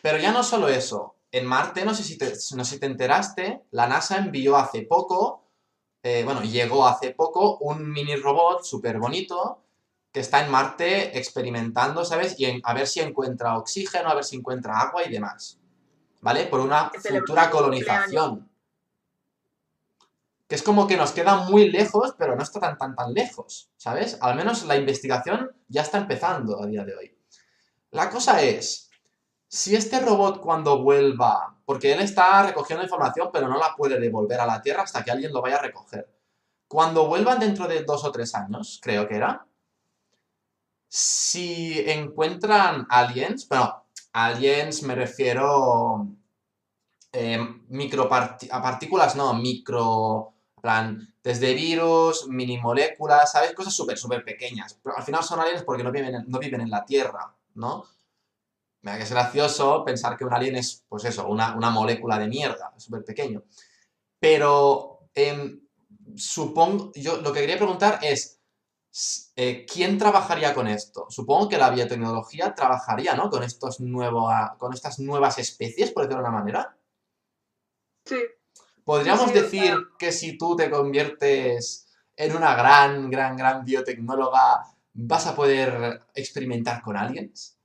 Pero 0.01 0.17
ya 0.17 0.31
no 0.31 0.43
solo 0.43 0.67
eso. 0.69 1.15
En 1.31 1.45
Marte, 1.45 1.83
no 1.83 1.93
sé, 1.93 2.03
si 2.03 2.17
no 2.55 2.63
sé 2.63 2.75
si 2.75 2.79
te 2.79 2.85
enteraste, 2.85 3.63
la 3.71 3.87
NASA 3.87 4.17
envió 4.17 4.55
hace 4.55 4.83
poco 4.83 5.47
eh, 6.03 6.23
bueno, 6.23 6.41
llegó 6.41 6.87
hace 6.87 7.11
poco 7.11 7.57
un 7.57 7.91
mini 7.91 8.15
robot 8.15 8.63
súper 8.63 8.97
bonito 8.97 9.63
que 10.11 10.21
está 10.21 10.41
en 10.41 10.49
Marte 10.49 11.17
experimentando, 11.17 12.05
¿sabes? 12.05 12.39
Y 12.39 12.61
a 12.63 12.73
ver 12.73 12.87
si 12.87 13.01
encuentra 13.01 13.57
oxígeno, 13.57 14.07
a 14.07 14.15
ver 14.15 14.23
si 14.23 14.37
encuentra 14.37 14.79
agua 14.79 15.03
y 15.05 15.11
demás. 15.11 15.59
¿Vale? 16.21 16.45
Por 16.45 16.61
una 16.61 16.89
futura 16.91 17.49
colonización. 17.49 18.49
Que 20.47 20.55
es 20.55 20.63
como 20.63 20.87
que 20.87 20.97
nos 20.97 21.11
queda 21.11 21.35
muy 21.49 21.69
lejos, 21.69 22.15
pero 22.17 22.35
no 22.35 22.43
está 22.43 22.59
tan, 22.59 22.77
tan, 22.77 22.95
tan 22.95 23.13
lejos, 23.13 23.69
¿sabes? 23.77 24.17
Al 24.21 24.35
menos 24.35 24.65
la 24.65 24.77
investigación 24.77 25.51
ya 25.67 25.81
está 25.81 25.97
empezando 25.97 26.61
a 26.61 26.67
día 26.67 26.85
de 26.85 26.95
hoy. 26.95 27.17
La 27.91 28.09
cosa 28.09 28.41
es, 28.41 28.89
si 29.47 29.75
este 29.75 29.99
robot 29.99 30.39
cuando 30.39 30.81
vuelva 30.81 31.57
porque 31.67 31.91
él 31.91 31.99
está 31.99 32.43
recogiendo 32.43 32.85
información, 32.85 33.29
pero 33.33 33.49
no 33.49 33.59
la 33.59 33.75
puede 33.75 33.99
devolver 33.99 34.39
a 34.39 34.45
la 34.45 34.61
Tierra 34.61 34.83
hasta 34.83 35.03
que 35.03 35.11
alguien 35.11 35.33
lo 35.33 35.41
vaya 35.41 35.57
a 35.57 35.63
recoger. 35.63 36.09
Cuando 36.65 37.09
vuelvan 37.09 37.41
dentro 37.41 37.67
de 37.67 37.83
dos 37.83 38.05
o 38.05 38.11
tres 38.13 38.33
años, 38.35 38.79
creo 38.81 39.05
que 39.05 39.17
era, 39.17 39.45
si 40.87 41.77
encuentran 41.91 42.87
aliens, 42.89 43.49
bueno, 43.49 43.83
aliens 44.13 44.81
me 44.83 44.95
refiero 44.95 46.07
eh, 47.11 47.37
a 48.49 48.61
partículas, 48.61 49.17
no, 49.17 49.33
micro, 49.33 50.35
plan, 50.67 51.13
desde 51.23 51.53
virus, 51.53 52.27
mini 52.27 52.57
moléculas, 52.57 53.31
¿sabes? 53.31 53.53
Cosas 53.53 53.73
súper, 53.73 53.97
súper 53.97 54.25
pequeñas. 54.25 54.77
Pero 54.83 54.97
al 54.97 55.03
final 55.03 55.23
son 55.23 55.39
aliens 55.39 55.63
porque 55.63 55.81
no 55.81 55.93
viven 55.93 56.25
no 56.27 56.39
viven 56.39 56.59
en 56.59 56.69
la 56.69 56.83
Tierra, 56.83 57.33
¿no? 57.55 57.85
Me 58.81 58.97
que 58.97 59.03
es 59.03 59.11
gracioso 59.11 59.85
pensar 59.85 60.17
que 60.17 60.25
un 60.25 60.33
alien 60.33 60.57
es, 60.57 60.83
pues 60.89 61.05
eso, 61.05 61.25
una, 61.29 61.55
molécula 61.69 62.19
de 62.19 62.27
mierda, 62.27 62.73
súper 62.77 63.05
pequeño. 63.05 63.43
Pero 64.19 65.09
em, 65.15 65.61
supongo, 66.15 66.91
yo 66.95 67.21
lo 67.21 67.31
que 67.31 67.39
quería 67.41 67.57
preguntar 67.57 67.99
es, 68.01 68.41
eh, 69.37 69.65
¿quién 69.71 69.97
trabajaría 69.97 70.53
con 70.53 70.67
esto? 70.67 71.05
Supongo 71.09 71.47
que 71.47 71.57
la 71.57 71.69
biotecnología 71.69 72.53
trabajaría, 72.53 73.15
¿no? 73.15 73.29
Con, 73.29 73.43
estos 73.43 73.77
con 74.57 74.73
estas 74.73 74.99
nuevas 74.99 75.37
especies, 75.37 75.91
por 75.91 76.03
decirlo 76.03 76.23
de 76.23 76.29
una 76.29 76.39
manera. 76.39 76.77
Sí. 78.05 78.17
¿Podríamos 78.87 79.33
decir 79.33 79.73
que 79.99 80.13
si 80.13 80.37
tú 80.37 80.55
te 80.55 80.69
conviertes 80.69 81.93
en 82.15 82.33
una 82.33 82.55
gran, 82.55 83.09
gran, 83.09 83.35
gran 83.35 83.65
biotecnóloga, 83.65 84.63
vas 84.93 85.27
a 85.27 85.35
poder 85.35 86.03
experimentar 86.15 86.81
con 86.81 86.95
aliens? 86.95 87.59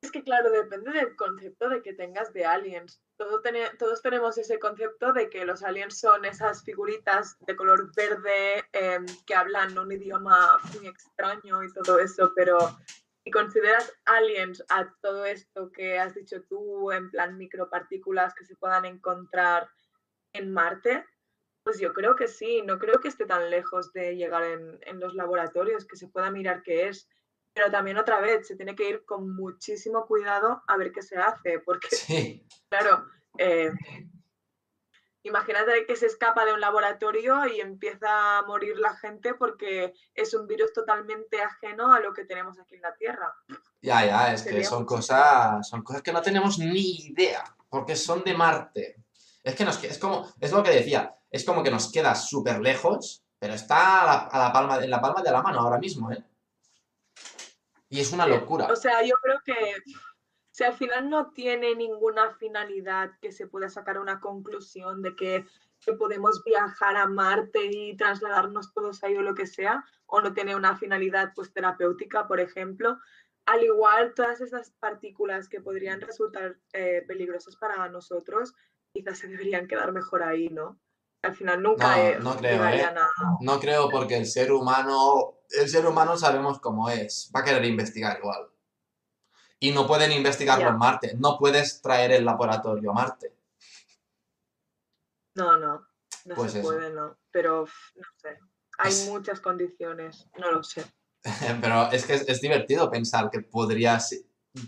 Es 0.00 0.10
que 0.10 0.24
claro, 0.24 0.50
depende 0.50 0.90
del 0.90 1.14
concepto 1.14 1.68
de 1.68 1.82
que 1.82 1.92
tengas 1.92 2.32
de 2.32 2.44
aliens. 2.44 3.00
todos 3.16 4.02
tenemos 4.02 4.36
ese 4.38 4.58
concepto 4.58 5.12
de 5.12 5.30
que 5.30 5.44
los 5.44 5.62
aliens 5.62 5.96
son 5.96 6.24
esas 6.24 6.64
figuritas 6.64 7.36
de 7.46 7.54
color 7.54 7.94
verde 7.94 8.64
em, 8.72 9.06
que 9.24 9.36
hablan 9.36 9.78
un 9.78 9.92
idioma 9.92 10.58
muy 10.74 10.88
extraño 10.88 11.62
y 11.62 11.72
todo 11.72 12.00
eso, 12.00 12.32
pero 12.34 12.58
si 13.26 13.32
consideras 13.32 13.92
aliens 14.04 14.64
a 14.68 14.88
todo 15.02 15.26
esto 15.26 15.72
que 15.72 15.98
has 15.98 16.14
dicho 16.14 16.44
tú, 16.44 16.92
en 16.92 17.10
plan 17.10 17.36
micropartículas 17.36 18.32
que 18.36 18.44
se 18.44 18.54
puedan 18.54 18.84
encontrar 18.84 19.68
en 20.32 20.52
Marte, 20.52 21.04
pues 21.64 21.80
yo 21.80 21.92
creo 21.92 22.14
que 22.14 22.28
sí, 22.28 22.62
no 22.64 22.78
creo 22.78 23.00
que 23.00 23.08
esté 23.08 23.26
tan 23.26 23.50
lejos 23.50 23.92
de 23.92 24.14
llegar 24.14 24.44
en, 24.44 24.78
en 24.82 25.00
los 25.00 25.16
laboratorios, 25.16 25.86
que 25.86 25.96
se 25.96 26.06
pueda 26.06 26.30
mirar 26.30 26.62
qué 26.62 26.86
es. 26.86 27.08
Pero 27.52 27.68
también 27.72 27.96
otra 27.96 28.20
vez 28.20 28.46
se 28.46 28.54
tiene 28.54 28.76
que 28.76 28.88
ir 28.88 29.04
con 29.04 29.34
muchísimo 29.34 30.06
cuidado 30.06 30.62
a 30.68 30.76
ver 30.76 30.92
qué 30.92 31.02
se 31.02 31.16
hace, 31.16 31.58
porque, 31.58 31.88
claro, 32.68 33.06
eh, 33.38 33.72
Imagínate 35.26 35.86
que 35.86 35.96
se 35.96 36.06
escapa 36.06 36.44
de 36.44 36.52
un 36.52 36.60
laboratorio 36.60 37.46
y 37.46 37.60
empieza 37.60 38.38
a 38.38 38.42
morir 38.42 38.78
la 38.78 38.96
gente 38.96 39.34
porque 39.34 39.92
es 40.14 40.32
un 40.34 40.46
virus 40.46 40.72
totalmente 40.72 41.42
ajeno 41.42 41.92
a 41.92 41.98
lo 41.98 42.12
que 42.12 42.24
tenemos 42.24 42.56
aquí 42.60 42.76
en 42.76 42.82
la 42.82 42.94
Tierra. 42.94 43.34
Ya, 43.82 44.06
ya, 44.06 44.32
es 44.32 44.42
que 44.42 44.62
son 44.62 44.84
cosas, 44.84 45.68
son 45.68 45.82
cosas 45.82 46.02
que 46.02 46.12
no 46.12 46.22
tenemos 46.22 46.60
ni 46.60 47.08
idea, 47.08 47.42
porque 47.68 47.96
son 47.96 48.22
de 48.22 48.34
Marte. 48.34 49.02
Es 49.42 49.56
que 49.56 49.64
nos, 49.64 49.82
es 49.82 49.98
como, 49.98 50.32
es 50.38 50.52
lo 50.52 50.62
que 50.62 50.70
decía, 50.70 51.16
es 51.28 51.44
como 51.44 51.64
que 51.64 51.72
nos 51.72 51.90
queda 51.90 52.14
súper 52.14 52.60
lejos, 52.60 53.24
pero 53.36 53.54
está 53.54 54.02
a 54.02 54.06
la, 54.06 54.12
a 54.26 54.38
la 54.38 54.52
palma, 54.52 54.84
en 54.84 54.90
la 54.90 55.00
palma 55.00 55.22
de 55.22 55.32
la 55.32 55.42
mano 55.42 55.58
ahora 55.58 55.78
mismo, 55.78 56.12
¿eh? 56.12 56.22
Y 57.88 57.98
es 57.98 58.12
una 58.12 58.28
locura. 58.28 58.66
O 58.66 58.76
sea, 58.76 59.02
yo 59.02 59.16
creo 59.20 59.40
que 59.44 59.74
si 60.56 60.64
al 60.64 60.72
final 60.72 61.10
no 61.10 61.32
tiene 61.32 61.74
ninguna 61.74 62.30
finalidad 62.30 63.10
que 63.20 63.30
se 63.30 63.46
pueda 63.46 63.68
sacar 63.68 63.98
una 63.98 64.20
conclusión 64.20 65.02
de 65.02 65.14
que, 65.14 65.44
que 65.80 65.92
podemos 65.92 66.42
viajar 66.44 66.96
a 66.96 67.06
Marte 67.06 67.66
y 67.70 67.94
trasladarnos 67.94 68.72
todos 68.72 69.04
ahí 69.04 69.14
o 69.18 69.20
lo 69.20 69.34
que 69.34 69.46
sea, 69.46 69.84
o 70.06 70.22
no 70.22 70.32
tiene 70.32 70.56
una 70.56 70.74
finalidad 70.74 71.32
pues 71.34 71.52
terapéutica, 71.52 72.26
por 72.26 72.40
ejemplo, 72.40 72.96
al 73.44 73.64
igual 73.64 74.14
todas 74.14 74.40
esas 74.40 74.70
partículas 74.80 75.50
que 75.50 75.60
podrían 75.60 76.00
resultar 76.00 76.56
eh, 76.72 77.04
peligrosas 77.06 77.56
para 77.56 77.86
nosotros, 77.90 78.54
quizás 78.94 79.18
se 79.18 79.28
deberían 79.28 79.68
quedar 79.68 79.92
mejor 79.92 80.22
ahí, 80.22 80.48
¿no? 80.48 80.80
Al 81.20 81.36
final 81.36 81.62
nunca 81.62 81.98
No, 81.98 82.02
eh, 82.02 82.18
no 82.18 82.34
creo, 82.34 82.64
¿eh? 82.64 82.82
No 83.42 83.60
creo 83.60 83.90
porque 83.90 84.16
el 84.16 84.24
ser 84.24 84.52
humano, 84.52 85.34
el 85.50 85.68
ser 85.68 85.84
humano 85.84 86.16
sabemos 86.16 86.60
cómo 86.60 86.88
es, 86.88 87.30
va 87.36 87.40
a 87.40 87.44
querer 87.44 87.66
investigar 87.66 88.18
igual. 88.20 88.55
Y 89.58 89.70
no 89.72 89.86
pueden 89.86 90.12
investigarlo 90.12 90.64
Ya. 90.66 90.70
en 90.70 90.78
Marte, 90.78 91.14
no 91.18 91.38
puedes 91.38 91.80
traer 91.80 92.12
el 92.12 92.24
laboratorio 92.24 92.90
a 92.90 92.94
Marte. 92.94 93.34
No, 95.34 95.56
no, 95.58 95.86
no 96.24 96.34
Pues 96.34 96.52
se 96.52 96.60
eso. 96.60 96.68
puede, 96.68 96.90
no. 96.92 97.16
Pero 97.30 97.66
no 97.94 98.02
sé. 98.16 98.38
Hay 98.78 98.90
Es- 98.92 99.08
muchas 99.08 99.40
condiciones, 99.40 100.26
no 100.38 100.50
lo 100.52 100.62
sé. 100.62 100.84
Pero 101.60 101.90
es 101.90 102.04
que 102.06 102.14
es, 102.14 102.28
es 102.28 102.40
divertido 102.40 102.90
pensar 102.90 103.30
que 103.30 103.40
podrías 103.40 104.14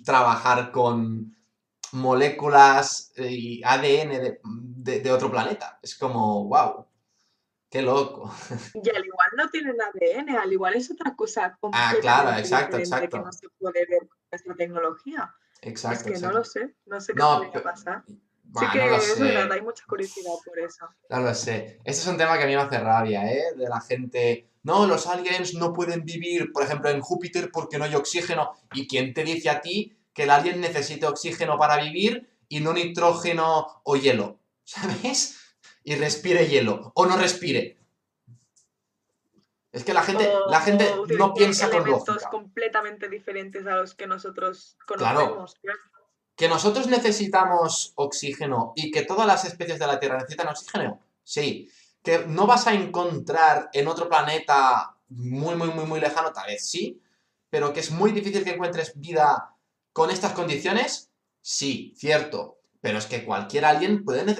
trabajar 0.04 0.70
con 0.72 1.34
moléculas 1.92 3.12
y 3.16 3.62
ADN 3.64 4.18
de, 4.18 4.40
de- 4.44 5.00
de 5.00 5.12
otro 5.12 5.30
planeta. 5.30 5.78
Es 5.82 5.94
como, 5.94 6.44
wow, 6.48 6.86
qué 7.70 7.82
loco. 7.82 8.32
Y 8.74 8.88
al 8.90 9.04
igual 9.04 9.28
no 9.36 9.48
tienen 9.50 9.76
ADN, 9.80 10.36
al 10.36 10.52
igual 10.52 10.74
es 10.74 10.90
otra 10.90 11.14
cosa 11.14 11.58
Ah, 11.72 11.94
claro, 12.00 12.28
completamente 12.28 12.40
exacto, 12.40 12.76
diferente 12.76 13.08
que 13.10 13.16
exacto. 13.16 13.26
no 13.26 13.32
se 13.32 13.48
puede 13.58 13.86
ver 13.86 14.08
con 14.08 14.18
nuestra 14.30 14.54
tecnología. 14.54 15.34
Exacto. 15.62 15.96
es 15.98 16.04
que 16.04 16.10
no 16.10 16.16
exacto. 16.16 16.38
lo 16.38 16.44
sé, 16.44 16.74
no 16.86 17.00
sé 17.00 17.12
qué 17.12 17.18
No, 17.18 17.38
podría 17.42 17.62
pasar. 17.62 18.04
Sí 18.06 18.64
que 18.72 18.96
es 18.96 19.04
sé. 19.04 19.22
verdad, 19.22 19.52
hay 19.52 19.60
mucha 19.60 19.84
curiosidad 19.86 20.32
por 20.44 20.58
eso. 20.58 20.86
No 21.10 21.20
lo 21.20 21.34
sé. 21.34 21.80
Ese 21.84 22.00
es 22.00 22.06
un 22.06 22.16
tema 22.16 22.38
que 22.38 22.44
a 22.44 22.46
mí 22.46 22.54
me 22.54 22.62
hace 22.62 22.78
rabia, 22.78 23.30
¿eh? 23.30 23.42
De 23.56 23.68
la 23.68 23.80
gente. 23.80 24.48
No, 24.62 24.86
los 24.86 25.06
aliens 25.06 25.52
no 25.54 25.72
pueden 25.74 26.04
vivir, 26.04 26.50
por 26.52 26.62
ejemplo, 26.62 26.88
en 26.90 27.00
Júpiter 27.02 27.50
porque 27.52 27.76
no 27.78 27.84
hay 27.84 27.94
oxígeno. 27.94 28.52
¿Y 28.72 28.86
quién 28.88 29.12
te 29.12 29.22
dice 29.22 29.50
a 29.50 29.60
ti 29.60 29.98
que 30.14 30.22
el 30.22 30.30
alien 30.30 30.60
necesite 30.62 31.06
oxígeno 31.06 31.58
para 31.58 31.82
vivir 31.82 32.28
y 32.48 32.60
no 32.60 32.72
nitrógeno 32.72 33.82
o 33.84 33.96
hielo? 33.96 34.38
¿Sabes? 34.64 35.36
Y 35.84 35.94
respire 35.96 36.46
hielo. 36.48 36.92
O 36.94 37.06
no 37.06 37.16
respire. 37.16 37.78
Es 39.72 39.84
que 39.84 39.92
la 39.92 40.02
gente, 40.02 40.26
O- 40.28 40.50
la 40.50 40.60
gente 40.60 40.90
no 41.16 41.34
piensa 41.34 41.70
con 41.70 41.84
lógica. 41.88 42.30
completamente 42.30 43.08
diferentes 43.08 43.66
a 43.66 43.76
los 43.76 43.94
que 43.94 44.06
nosotros 44.06 44.76
conocemos. 44.86 45.54
claro. 45.60 45.78
¿Que 46.34 46.48
nosotros 46.48 46.86
necesitamos 46.86 47.92
oxígeno 47.96 48.72
y 48.76 48.92
que 48.92 49.02
todas 49.02 49.26
las 49.26 49.44
especies 49.44 49.78
de 49.80 49.86
la 49.88 49.98
Tierra 49.98 50.18
necesitan 50.18 50.48
oxígeno? 50.48 51.00
Sí. 51.24 51.68
¿Que 52.02 52.26
no 52.26 52.46
vas 52.46 52.66
a 52.68 52.74
encontrar 52.74 53.68
en 53.72 53.88
otro 53.88 54.08
planeta 54.08 54.94
muy, 55.08 55.56
muy, 55.56 55.68
muy, 55.70 55.84
muy 55.84 56.00
lejano? 56.00 56.32
Tal 56.32 56.46
vez 56.46 56.68
sí. 56.70 57.02
Pero 57.50 57.72
que 57.72 57.80
es 57.80 57.90
muy 57.90 58.12
difícil 58.12 58.44
que 58.44 58.50
encuentres 58.50 58.92
vida 59.00 59.52
con 59.92 60.10
estas 60.10 60.32
condiciones? 60.32 61.10
Sí, 61.42 61.92
cierto. 61.96 62.58
Pero 62.80 62.98
es 62.98 63.06
que 63.06 63.24
cualquier 63.24 63.64
alien 63.64 64.04
puede... 64.04 64.36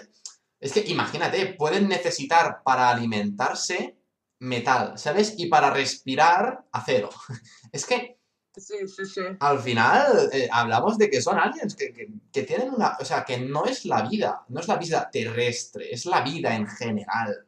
Es 0.61 0.73
que 0.73 0.81
imagínate, 0.81 1.55
pueden 1.55 1.89
necesitar 1.89 2.63
para 2.65 2.91
alimentarse 2.91 3.97
metal, 4.41 4.99
¿sabes? 4.99 5.35
Y 5.39 5.47
para 5.47 5.71
respirar 5.71 6.65
acero. 6.73 7.11
Es 7.73 7.85
que 7.87 8.17
Sí, 8.57 8.89
sí, 8.89 9.05
sí. 9.07 9.21
al 9.39 9.61
final 9.61 10.31
eh, 10.33 10.49
hablamos 10.51 10.99
de 10.99 11.09
que 11.09 11.23
son 11.23 11.39
aliens, 11.39 11.77
que, 11.77 11.93
que- 11.93 12.09
que 12.33 12.43
tienen 12.43 12.71
una... 12.75 12.97
O 12.99 13.05
sea, 13.05 13.25
que 13.25 13.39
no 13.39 13.67
es 13.67 13.85
la 13.85 14.03
vida, 14.03 14.45
no 14.49 14.59
es 14.59 14.67
la 14.67 14.77
vida 14.77 15.09
terrestre, 15.13 15.93
es 15.95 16.07
la 16.07 16.23
vida 16.23 16.57
en 16.57 16.67
general. 16.67 17.47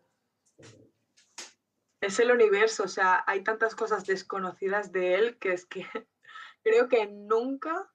Es 2.01 2.19
el 2.20 2.31
universo, 2.31 2.85
o 2.85 2.89
sea, 2.89 3.24
hay 3.27 3.43
tantas 3.43 3.74
cosas 3.74 4.07
desconocidas 4.07 4.93
de 4.93 5.15
él 5.16 5.39
que 5.39 5.53
es 5.53 5.66
que 5.66 5.85
creo 6.62 6.89
que 6.89 7.07
nunca, 7.09 7.91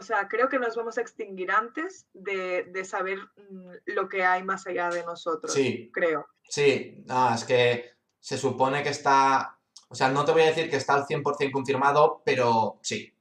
o 0.00 0.02
sea, 0.02 0.26
creo 0.28 0.48
que 0.48 0.58
nos 0.58 0.74
vamos 0.76 0.96
a 0.96 1.02
extinguir 1.02 1.50
antes 1.50 2.06
de, 2.14 2.64
de 2.64 2.84
saber 2.84 3.18
mm, 3.50 3.70
lo 3.86 4.08
que 4.08 4.24
hay 4.24 4.42
más 4.42 4.66
allá 4.66 4.88
de 4.88 5.04
nosotros, 5.04 5.52
Sí, 5.52 5.90
creo. 5.92 6.26
sí, 6.42 7.04
no, 7.06 7.34
es 7.34 7.44
que 7.44 7.90
se 8.18 8.38
supone 8.38 8.82
que 8.82 8.88
está... 8.88 9.58
O 9.88 9.94
sea, 9.94 10.08
no 10.08 10.24
te 10.24 10.32
voy 10.32 10.42
a 10.42 10.46
decir 10.46 10.70
que 10.70 10.76
está 10.76 10.94
al 10.94 11.06
100% 11.06 11.50
confirmado, 11.52 12.22
pero 12.24 12.78
sí. 12.82 13.12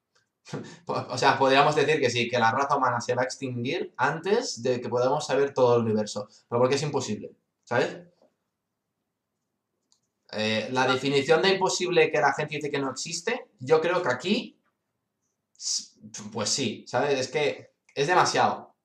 O 0.87 1.17
sea, 1.17 1.37
podríamos 1.37 1.75
decir 1.75 1.99
que 1.99 2.09
sí, 2.09 2.29
que 2.29 2.39
la 2.39 2.51
raza 2.51 2.77
humana 2.77 3.01
se 3.01 3.13
va 3.15 3.23
a 3.23 3.25
extinguir 3.25 3.93
antes 3.97 4.61
de 4.63 4.79
que 4.79 4.89
podamos 4.89 5.25
saber 5.27 5.53
todo 5.53 5.75
el 5.75 5.83
universo. 5.83 6.27
Pero 6.47 6.59
porque 6.61 6.75
es 6.75 6.83
imposible, 6.83 7.31
¿sabes? 7.63 7.97
Eh, 10.31 10.69
la 10.71 10.87
definición 10.87 11.41
de 11.41 11.49
imposible 11.49 12.11
que 12.11 12.19
la 12.21 12.33
gente 12.33 12.55
dice 12.55 12.69
que 12.69 12.79
no 12.79 12.91
existe, 12.91 13.47
yo 13.59 13.81
creo 13.81 14.01
que 14.03 14.09
aquí, 14.09 14.58
pues 16.33 16.49
sí, 16.49 16.85
¿sabes? 16.87 17.19
Es 17.19 17.27
que 17.29 17.71
es 17.95 18.07
demasiado. 18.07 18.75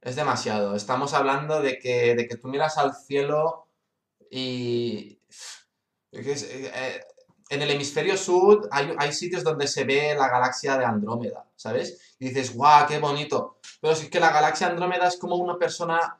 Es 0.00 0.16
demasiado. 0.16 0.76
Estamos 0.76 1.14
hablando 1.14 1.60
de 1.62 1.78
que, 1.78 2.14
de 2.14 2.28
que 2.28 2.36
tú 2.36 2.48
miras 2.48 2.78
al 2.78 2.94
cielo 2.94 3.68
y... 4.30 5.20
eh, 6.12 6.72
eh, 6.74 7.00
en 7.50 7.62
el 7.62 7.70
hemisferio 7.70 8.16
sur 8.16 8.68
hay, 8.70 8.94
hay 8.98 9.12
sitios 9.12 9.44
donde 9.44 9.66
se 9.66 9.84
ve 9.84 10.14
la 10.14 10.28
galaxia 10.28 10.78
de 10.78 10.84
Andrómeda, 10.84 11.46
¿sabes? 11.56 12.14
Y 12.18 12.28
dices, 12.28 12.54
guau, 12.54 12.86
qué 12.86 12.98
bonito. 12.98 13.58
Pero 13.80 13.92
es 13.92 14.08
que 14.08 14.20
la 14.20 14.32
galaxia 14.32 14.68
Andrómeda 14.68 15.08
es 15.08 15.16
como 15.18 15.36
una 15.36 15.58
persona 15.58 16.18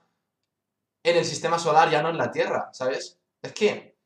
en 1.03 1.17
el 1.17 1.25
sistema 1.25 1.59
solar, 1.59 1.91
ya 1.91 2.03
no 2.03 2.11
en 2.11 2.19
la 2.19 2.31
Tierra, 2.31 2.71
¿sabes? 2.73 3.19
Es 3.43 3.53
que 3.53 3.97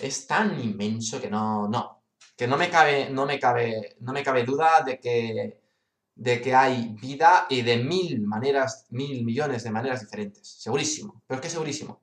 es 0.00 0.26
tan 0.26 0.60
inmenso 0.60 1.20
que 1.20 1.30
no, 1.30 1.68
no, 1.68 1.97
que 2.38 2.46
no 2.46 2.56
me 2.56 2.70
cabe, 2.70 3.10
no 3.10 3.26
me 3.26 3.40
cabe, 3.40 3.96
no 3.98 4.12
me 4.12 4.22
cabe 4.22 4.44
duda 4.44 4.82
de 4.82 5.00
que, 5.00 5.60
de 6.14 6.40
que 6.40 6.54
hay 6.54 6.94
vida 7.00 7.46
y 7.50 7.62
de 7.62 7.78
mil 7.78 8.22
maneras, 8.22 8.86
mil 8.90 9.24
millones 9.24 9.64
de 9.64 9.72
maneras 9.72 10.02
diferentes, 10.02 10.46
segurísimo, 10.46 11.20
pero 11.26 11.40
es 11.40 11.42
que 11.42 11.50
segurísimo. 11.50 12.00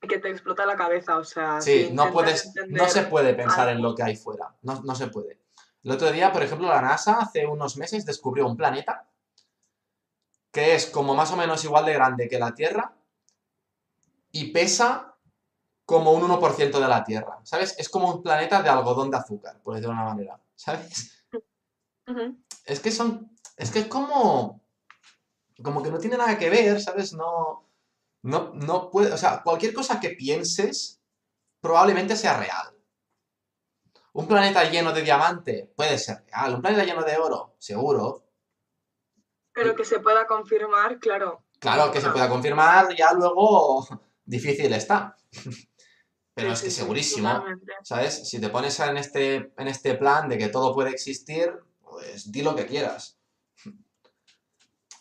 Que 0.00 0.18
te 0.18 0.28
explota 0.28 0.66
la 0.66 0.76
cabeza, 0.76 1.18
o 1.18 1.22
sea, 1.22 1.60
Sí, 1.60 1.84
si 1.84 1.92
no 1.92 2.10
puedes, 2.10 2.52
no 2.66 2.88
se 2.88 3.04
puede 3.04 3.32
pensar 3.34 3.68
en 3.68 3.80
lo 3.80 3.94
que 3.94 4.02
hay 4.02 4.16
fuera, 4.16 4.56
no, 4.62 4.82
no 4.82 4.94
se 4.96 5.06
puede. 5.06 5.38
El 5.84 5.92
otro 5.92 6.10
día, 6.10 6.32
por 6.32 6.42
ejemplo, 6.42 6.66
la 6.66 6.82
NASA 6.82 7.20
hace 7.20 7.46
unos 7.46 7.76
meses 7.76 8.04
descubrió 8.04 8.44
un 8.44 8.56
planeta 8.56 9.08
que 10.50 10.74
es 10.74 10.86
como 10.86 11.14
más 11.14 11.30
o 11.30 11.36
menos 11.36 11.62
igual 11.62 11.86
de 11.86 11.94
grande 11.94 12.28
que 12.28 12.40
la 12.40 12.54
Tierra 12.56 12.92
y 14.32 14.50
pesa 14.50 15.11
como 15.92 16.12
un 16.12 16.22
1% 16.22 16.80
de 16.80 16.88
la 16.88 17.04
Tierra, 17.04 17.38
¿sabes? 17.42 17.74
Es 17.78 17.90
como 17.90 18.10
un 18.10 18.22
planeta 18.22 18.62
de 18.62 18.70
algodón 18.70 19.10
de 19.10 19.18
azúcar, 19.18 19.60
por 19.62 19.74
decirlo 19.74 19.94
de 19.94 20.00
una 20.00 20.08
manera, 20.08 20.40
¿sabes? 20.54 21.22
Es 22.64 22.80
que 22.80 22.90
son, 22.90 23.36
es 23.58 23.70
que 23.70 23.80
es 23.80 23.86
como, 23.88 24.62
como 25.62 25.82
que 25.82 25.90
no 25.90 25.98
tiene 25.98 26.16
nada 26.16 26.38
que 26.38 26.48
ver, 26.48 26.80
¿sabes? 26.80 27.12
No, 27.12 27.68
no, 28.22 28.54
no 28.54 28.88
puede, 28.88 29.12
o 29.12 29.18
sea, 29.18 29.42
cualquier 29.42 29.74
cosa 29.74 30.00
que 30.00 30.12
pienses 30.12 30.98
probablemente 31.60 32.16
sea 32.16 32.38
real. 32.38 32.74
Un 34.14 34.26
planeta 34.26 34.64
lleno 34.64 34.94
de 34.94 35.02
diamante 35.02 35.74
puede 35.76 35.98
ser 35.98 36.24
real. 36.24 36.54
Un 36.54 36.62
planeta 36.62 36.84
lleno 36.84 37.02
de 37.02 37.18
oro, 37.18 37.56
seguro. 37.58 38.24
Pero 39.52 39.76
que 39.76 39.84
se 39.84 40.00
pueda 40.00 40.26
confirmar, 40.26 40.98
claro. 40.98 41.44
Claro 41.58 41.92
que 41.92 42.00
se 42.00 42.08
pueda 42.08 42.30
confirmar, 42.30 42.96
ya 42.96 43.12
luego 43.12 43.86
difícil 44.24 44.72
está. 44.72 45.14
Pero 46.34 46.48
sí, 46.48 46.52
es 46.54 46.62
que 46.62 46.70
sí, 46.70 46.76
segurísimo. 46.80 47.44
¿sabes? 47.82 48.28
Si 48.28 48.40
te 48.40 48.48
pones 48.48 48.78
en 48.80 48.96
este, 48.96 49.52
en 49.56 49.68
este 49.68 49.94
plan 49.94 50.28
de 50.28 50.38
que 50.38 50.48
todo 50.48 50.72
puede 50.74 50.90
existir, 50.90 51.52
pues 51.82 52.30
di 52.32 52.42
lo 52.42 52.54
que 52.56 52.66
quieras. 52.66 53.18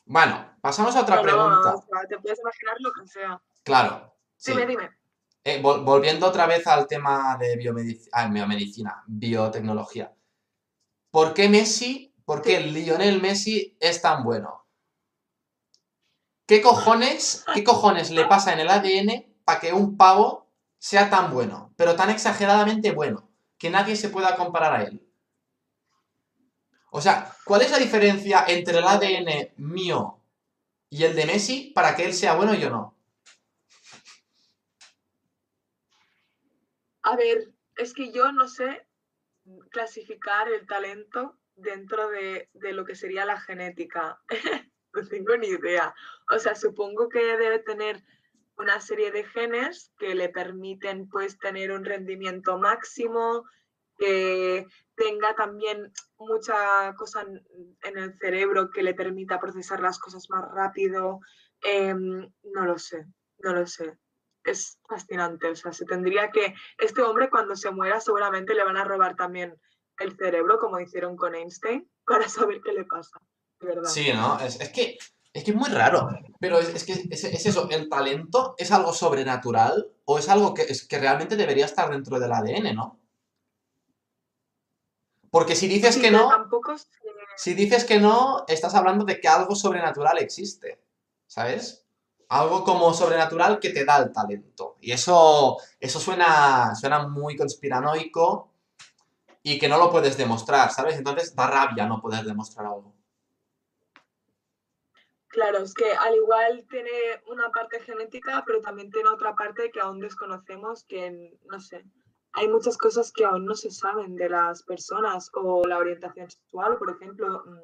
Bueno, 0.06 0.58
pasamos 0.62 0.96
a 0.96 1.02
otra 1.02 1.18
No, 1.18 1.22
no, 1.22 1.28
pregunta. 1.28 1.76
o 1.76 1.82
sea, 1.82 2.08
te 2.08 2.18
puedes 2.20 2.40
imaginar 2.40 2.76
lo 2.80 2.92
que 2.92 3.08
sea. 3.08 3.42
Claro, 3.64 4.14
sí. 4.36 4.52
Dime, 4.52 4.66
dime. 4.66 4.90
Eh, 5.44 5.62
vol- 5.62 5.84
volviendo 5.86 6.28
otra 6.28 6.46
vez 6.48 6.68
al 6.68 6.86
tema 6.88 7.38
de 7.40 7.58
biomedic- 7.58 8.10
ah, 8.12 8.28
biomedicina, 8.28 9.04
biotecnología. 9.08 10.14
¿Por 11.10 11.34
qué 11.34 11.50
Messi, 11.50 12.14
por 12.26 12.42
qué 12.42 12.60
Lionel 12.60 13.22
Messi 13.22 13.76
es 13.80 14.02
tan 14.02 14.24
bueno? 14.24 14.66
¿Qué 16.46 16.62
cojones, 16.62 17.46
¿Qué 17.54 17.64
cojones 17.64 18.12
le 18.12 18.26
pasa 18.26 18.54
en 18.54 18.60
el 18.60 18.70
ADN 18.70 19.36
para 19.46 19.60
que 19.60 19.72
un 19.74 19.96
pavo 19.98 20.41
sea 20.82 21.12
tan 21.12 21.32
bueno, 21.32 21.72
pero 21.78 21.96
tan 21.96 22.10
exageradamente 22.10 22.92
bueno, 22.92 23.30
que 23.60 23.70
nadie 23.70 23.96
se 23.96 24.10
pueda 24.10 24.36
comparar 24.36 24.74
a 24.74 24.84
él? 24.84 25.08
O 26.90 27.00
sea, 27.00 27.32
¿cuál 27.46 27.62
es 27.62 27.70
la 27.70 27.78
diferencia 27.78 28.46
entre 28.48 28.80
el 28.80 28.84
ADN 28.84 29.54
mío 29.58 30.20
y 30.90 31.04
el 31.04 31.16
de 31.16 31.28
Messi 31.28 31.72
para 31.76 31.96
que 31.96 32.04
él 32.04 32.16
sea 32.16 32.34
bueno 32.34 32.56
y 32.56 32.60
yo 32.60 32.72
no? 32.72 32.98
A 37.04 37.16
ver, 37.16 37.54
es 37.78 37.94
que 37.94 38.12
yo 38.12 38.32
no 38.32 38.48
sé 38.48 38.88
clasificar 39.70 40.52
el 40.52 40.66
talento 40.66 41.38
dentro 41.56 42.10
de, 42.10 42.50
lo 42.54 42.86
que 42.86 42.96
sería 42.96 43.24
la 43.26 43.40
genética. 43.40 44.20
no 44.94 45.08
tengo 45.08 45.38
ni 45.38 45.48
idea. 45.48 45.94
O 46.32 46.40
sea, 46.40 46.56
supongo 46.56 47.08
que 47.08 47.20
debe 47.38 47.60
tener 47.60 48.04
una 48.62 48.80
serie 48.80 49.12
de 49.12 49.24
genes 49.26 49.92
que 49.98 50.16
le 50.16 50.30
permiten 50.30 51.10
pues 51.10 51.38
tener 51.38 51.72
un 51.72 51.84
rendimiento 51.84 52.58
máximo, 52.58 53.44
que 53.98 54.66
tenga 54.96 55.36
también 55.36 55.92
mucha 56.18 56.94
cosa 56.96 57.22
en 57.22 57.98
el 57.98 58.18
cerebro 58.18 58.72
que 58.72 58.84
le 58.84 58.94
permita 58.94 59.40
procesar 59.40 59.82
las 59.82 60.00
cosas 60.00 60.30
más 60.30 60.46
rápido. 60.52 61.20
Em, 61.62 62.32
no 62.44 62.66
lo 62.66 62.80
sé, 62.80 63.06
no 63.40 63.54
lo 63.54 63.68
sé 63.68 63.98
es 64.44 64.80
fascinante. 64.88 65.48
O 65.48 65.56
sea, 65.56 65.74
se 65.74 65.86
tendría 65.86 66.32
que. 66.32 66.54
Este 66.78 67.02
hombre, 67.02 67.30
cuando 67.30 67.56
se 67.56 67.72
muera, 67.72 68.00
seguramente 68.00 68.54
le 68.54 68.64
van 68.64 68.78
a 68.78 68.84
robar 68.84 69.16
también 69.16 69.56
el 70.00 70.16
cerebro, 70.18 70.60
como 70.60 70.80
hicieron 70.80 71.16
con 71.16 71.36
Einstein, 71.36 71.90
para 72.06 72.28
saber 72.28 72.62
qué 72.62 72.74
le 72.74 72.86
pasa. 72.86 73.20
De 73.60 73.68
verdad. 73.68 73.90
Sí, 73.90 74.12
¿no? 74.14 74.40
Es, 74.40 74.58
que. 74.70 74.98
Es 75.34 75.44
que 75.44 75.52
es 75.52 75.58
muy 75.58 75.70
raro, 75.70 76.10
pero 76.40 76.60
es, 76.60 76.84
que 76.84 76.94
es, 77.10 77.24
eso, 77.24 77.70
¿el 77.70 77.88
talento 77.88 78.54
es 78.58 78.72
algo 78.72 78.94
sobrenatural 78.94 79.92
o 80.06 80.20
es 80.20 80.28
algo 80.28 80.54
que, 80.54 80.64
es, 80.64 80.86
que 80.86 81.00
realmente 81.00 81.38
debería 81.38 81.66
estar 81.66 81.90
dentro 81.90 82.20
del 82.20 82.34
ADN, 82.34 82.76
¿no? 82.76 83.00
Porque 85.30 85.56
si 85.56 85.70
dices 85.70 85.98
que 85.98 86.12
no, 86.12 86.30
si 87.38 87.54
dices 87.54 87.86
que 87.86 88.00
no, 88.00 88.44
estás 88.50 88.76
hablando 88.76 89.06
de 89.06 89.22
que 89.22 89.30
algo 89.30 89.56
sobrenatural 89.56 90.18
existe, 90.18 90.84
¿sabes? 91.28 91.82
algo 92.32 92.64
como 92.64 92.94
sobrenatural 92.94 93.60
que 93.60 93.72
te 93.72 93.84
da 93.84 93.98
el 93.98 94.14
talento. 94.14 94.78
Y 94.80 94.94
eso, 94.94 95.58
eso 95.82 96.00
suena, 96.00 96.74
suena 96.76 97.06
muy 97.10 97.36
conspiranoico 97.36 98.54
y 99.44 99.60
que 99.60 99.68
no 99.68 99.78
lo 99.78 99.92
puedes 99.92 100.16
demostrar, 100.16 100.72
¿sabes? 100.72 100.96
Entonces 100.96 101.36
da 101.36 101.48
rabia 101.48 101.86
no 101.86 102.00
poder 102.00 102.24
demostrar 102.24 102.68
algo. 102.68 102.94
Claro, 105.32 105.60
es 105.60 105.74
que 105.74 105.90
al 105.94 106.16
igual 106.16 106.66
tiene 106.70 106.90
una 107.28 107.50
parte 107.52 107.80
genética, 107.82 108.44
pero 108.46 108.60
también 108.60 108.92
tiene 108.92 109.10
otra 109.10 109.34
parte 109.34 109.72
que 109.72 109.80
aún 109.80 110.00
desconocemos, 110.00 110.84
que 110.84 111.38
no 111.50 111.60
sé, 111.60 111.86
hay 112.34 112.48
muchas 112.48 112.78
cosas 112.78 113.12
que 113.12 113.24
aún 113.24 113.46
no 113.46 113.56
se 113.56 113.72
saben 113.72 114.16
de 114.16 114.30
las 114.30 114.64
personas 114.64 115.30
o 115.34 115.66
la 115.66 115.78
orientación 115.78 116.30
sexual, 116.30 116.78
por 116.78 116.92
ejemplo, 116.92 117.44
mm, 117.46 117.60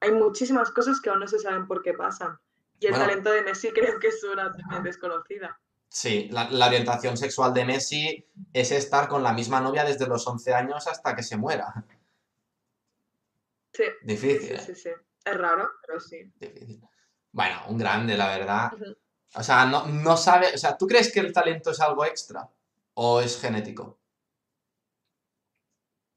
hay 0.00 0.12
muchísimas 0.12 0.70
cosas 0.70 1.00
que 1.00 1.10
aún 1.10 1.20
no 1.20 1.28
se 1.28 1.38
saben 1.38 1.66
por 1.66 1.82
qué 1.82 1.94
pasan. 1.94 2.36
Y 2.80 2.86
el 2.86 2.94
talento 2.94 3.30
de 3.30 3.42
Messi 3.42 3.70
creo 3.72 3.98
que 3.98 4.08
es 4.08 4.22
una 4.24 4.52
también 4.52 4.82
desconocida. 4.82 5.60
Sí, 5.88 6.28
la, 6.30 6.66
orientación 6.66 7.16
sexual 7.16 7.54
de 7.54 7.64
Messi 7.64 8.26
es 8.52 8.72
estar 8.72 9.08
con 9.08 9.22
la 9.22 9.32
misma 9.32 9.60
novia 9.60 9.84
desde 9.84 10.06
los 10.06 10.26
11 10.26 10.52
años 10.52 10.86
hasta 10.86 11.16
que 11.16 11.22
se 11.22 11.36
muera. 11.36 11.84
Sí. 13.72 13.84
Difícil. 14.02 14.48
Sí, 14.48 14.54
¿eh? 14.54 14.60
sí, 14.60 14.74
sí. 14.74 14.90
Es 15.30 15.36
raro, 15.36 15.70
pero 15.86 16.00
sí. 16.00 16.32
Difícil. 16.36 16.80
Bueno, 17.32 17.60
un 17.68 17.78
grande, 17.78 18.16
la 18.16 18.28
verdad. 18.28 18.72
O 19.34 19.42
sea, 19.42 19.66
no, 19.66 19.86
no 19.86 20.16
sabe. 20.16 20.48
O 20.54 20.58
sea, 20.58 20.76
¿tú 20.76 20.86
crees 20.86 21.12
que 21.12 21.20
el 21.20 21.32
talento 21.32 21.70
es 21.70 21.80
algo 21.80 22.04
extra? 22.04 22.48
¿O 22.94 23.20
es 23.20 23.40
genético? 23.40 23.98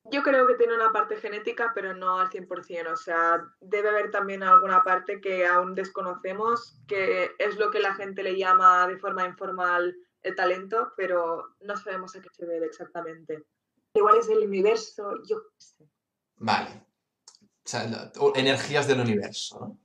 Yo 0.06 0.24
creo 0.24 0.48
que 0.48 0.56
tiene 0.56 0.76
una 0.76 0.92
parte 0.92 1.16
genética, 1.18 1.72
pero 1.74 1.94
no 1.94 2.20
al 2.20 2.30
100%. 2.30 2.92
O 2.92 2.98
sea, 2.98 3.46
debe 3.60 3.90
haber 3.90 4.12
también 4.12 4.44
alguna 4.44 4.84
parte 4.84 5.22
que 5.22 5.46
aún 5.46 5.76
desconocemos, 5.76 6.80
que 6.88 7.32
es 7.38 7.58
lo 7.58 7.72
que 7.72 7.80
la 7.80 7.94
gente 7.94 8.24
le 8.24 8.38
llama 8.38 8.88
de 8.88 8.98
forma 8.98 9.26
informal 9.26 9.96
el 10.24 10.36
talento, 10.36 10.94
pero 10.98 11.56
no 11.62 11.78
sabemos 11.78 12.16
a 12.16 12.22
qué 12.22 12.30
se 12.32 12.46
debe 12.46 12.66
exactamente. 12.66 13.44
Igual 13.94 14.18
es 14.18 14.30
el 14.30 14.40
universo, 14.40 15.22
yo 15.24 15.44
qué 15.44 15.56
sé. 15.58 15.90
Vale. 16.38 16.91
O 17.66 17.70
sea, 17.70 18.12
energías 18.36 18.88
del 18.88 19.02
universo, 19.02 19.60
¿no? 19.60 19.80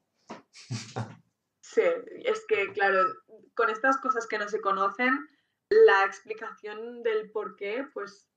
sí, 1.61 1.83
es 2.25 2.45
que, 2.49 2.73
claro, 2.73 3.05
con 3.55 3.71
estas 3.71 3.99
cosas 3.99 4.27
que 4.27 4.39
no 4.39 4.49
se 4.49 4.61
conocen, 4.61 5.29
la 5.69 6.05
explicación 6.05 7.03
del 7.03 7.31
por 7.31 7.57
qué, 7.57 7.85
pues 7.93 8.29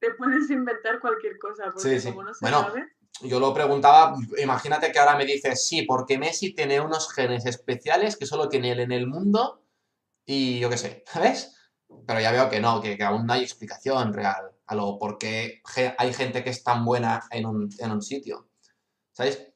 te 0.00 0.12
puedes 0.14 0.50
inventar 0.50 1.00
cualquier 1.00 1.38
cosa, 1.38 1.70
porque 1.72 2.02
como 2.02 2.24
no 2.24 2.34
se 2.34 2.44
bueno, 2.44 2.72
Yo 3.20 3.38
lo 3.38 3.54
preguntaba, 3.54 4.16
imagínate 4.38 4.90
que 4.90 4.98
ahora 4.98 5.16
me 5.16 5.24
dices, 5.24 5.66
sí, 5.66 5.82
porque 5.82 6.18
Messi 6.18 6.54
tiene 6.54 6.80
unos 6.80 7.12
genes 7.12 7.46
especiales 7.46 8.16
que 8.16 8.26
solo 8.26 8.48
tiene 8.48 8.72
él 8.72 8.80
en 8.80 8.92
el 8.92 9.06
mundo 9.06 9.64
y 10.26 10.58
yo 10.58 10.68
qué 10.70 10.78
sé, 10.78 11.04
¿sabes? 11.06 11.56
Pero 12.06 12.20
ya 12.20 12.32
veo 12.32 12.50
que 12.50 12.60
no, 12.60 12.80
que, 12.80 13.00
aún 13.02 13.26
no 13.26 13.34
hay 13.34 13.42
explicación 13.42 14.12
real 14.12 14.51
a 14.66 14.74
lo 14.74 14.98
por 14.98 15.18
qué 15.18 15.62
hay 15.98 16.12
gente 16.12 16.42
que 16.44 16.50
es 16.50 16.62
tan 16.62 16.84
buena 16.84 17.22
en 17.30 17.46
un, 17.46 17.68
en 17.78 17.90
un 17.90 18.02
sitio, 18.02 18.48
¿sabes? 19.12 19.48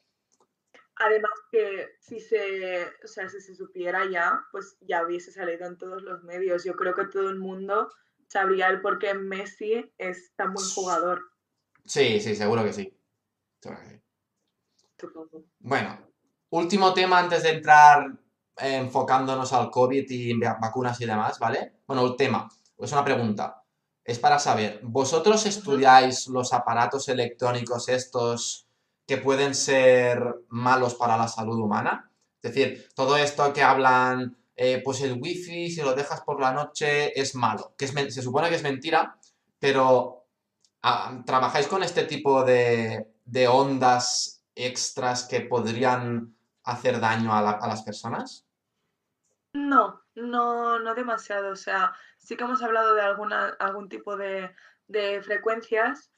Además 0.98 1.32
que 1.50 1.88
si 2.00 2.20
se, 2.20 2.86
o 3.04 3.06
sea, 3.06 3.28
si 3.28 3.40
se 3.40 3.54
supiera 3.54 4.10
ya, 4.10 4.40
pues 4.50 4.78
ya 4.80 5.04
hubiese 5.04 5.30
salido 5.30 5.66
en 5.66 5.76
todos 5.76 6.02
los 6.02 6.22
medios. 6.24 6.64
Yo 6.64 6.74
creo 6.74 6.94
que 6.94 7.04
todo 7.06 7.28
el 7.28 7.38
mundo 7.38 7.92
sabría 8.28 8.68
el 8.68 8.80
por 8.80 8.98
qué 8.98 9.12
Messi 9.12 9.92
es 9.98 10.32
tan 10.36 10.54
buen 10.54 10.66
jugador. 10.70 11.22
Sí, 11.84 12.18
sí, 12.20 12.34
seguro 12.34 12.64
que 12.64 12.72
sí. 12.72 12.98
Bueno, 15.58 15.98
último 16.50 16.94
tema 16.94 17.18
antes 17.18 17.42
de 17.42 17.50
entrar 17.50 18.18
enfocándonos 18.56 19.52
al 19.52 19.70
COVID 19.70 20.06
y 20.08 20.38
vacunas 20.38 20.98
y 21.00 21.06
demás, 21.06 21.38
¿vale? 21.38 21.80
Bueno, 21.86 22.06
el 22.06 22.16
tema, 22.16 22.48
es 22.78 22.92
una 22.92 23.04
pregunta. 23.04 23.62
Es 24.06 24.20
para 24.20 24.38
saber, 24.38 24.80
¿vosotros 24.84 25.46
estudiáis 25.46 26.28
los 26.28 26.52
aparatos 26.52 27.08
electrónicos 27.08 27.88
estos 27.88 28.68
que 29.04 29.18
pueden 29.18 29.54
ser 29.54 30.22
malos 30.48 30.94
para 30.94 31.16
la 31.16 31.26
salud 31.26 31.58
humana? 31.58 32.12
Es 32.40 32.54
decir, 32.54 32.88
todo 32.94 33.16
esto 33.16 33.52
que 33.52 33.64
hablan 33.64 34.36
eh, 34.54 34.80
pues 34.82 35.02
el 35.02 35.20
wifi, 35.20 35.70
si 35.70 35.82
lo 35.82 35.94
dejas 35.94 36.22
por 36.22 36.40
la 36.40 36.52
noche, 36.52 37.18
es 37.20 37.34
malo. 37.34 37.74
Que 37.76 37.86
se 37.88 38.22
supone 38.22 38.48
que 38.48 38.54
es 38.54 38.62
mentira, 38.62 39.18
pero 39.58 40.28
ah, 40.82 41.22
¿trabajáis 41.26 41.66
con 41.66 41.82
este 41.82 42.04
tipo 42.04 42.42
de, 42.42 43.06
ondas 43.48 44.42
extras 44.54 45.24
que 45.24 45.40
podrían 45.42 46.34
hacer 46.64 47.00
daño 47.00 47.34
a, 47.34 47.42
las 47.42 47.82
personas? 47.82 48.45
No, 49.56 50.04
no, 50.14 50.78
no 50.78 50.94
demasiado. 50.94 51.50
O 51.50 51.56
sea, 51.56 51.94
sí 52.18 52.36
que 52.36 52.44
hemos 52.44 52.62
hablado 52.62 52.94
de 52.94 53.00
alguna, 53.00 53.56
algún 53.58 53.88
tipo 53.88 54.16
de, 54.16 54.54
de 54.86 55.22
frecuencias, 55.22 56.12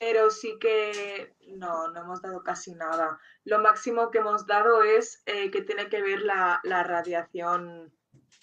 pero 0.00 0.32
sí 0.32 0.58
que 0.60 1.36
no, 1.46 1.88
no 1.92 2.00
hemos 2.00 2.20
dado 2.20 2.42
casi 2.42 2.74
nada. 2.74 3.20
Lo 3.44 3.60
máximo 3.60 4.10
que 4.10 4.18
hemos 4.18 4.46
dado 4.46 4.82
es 4.82 5.22
eh, 5.26 5.52
que 5.52 5.62
tiene 5.62 5.88
que 5.88 6.02
ver 6.02 6.22
la, 6.22 6.60
radiación 6.64 7.94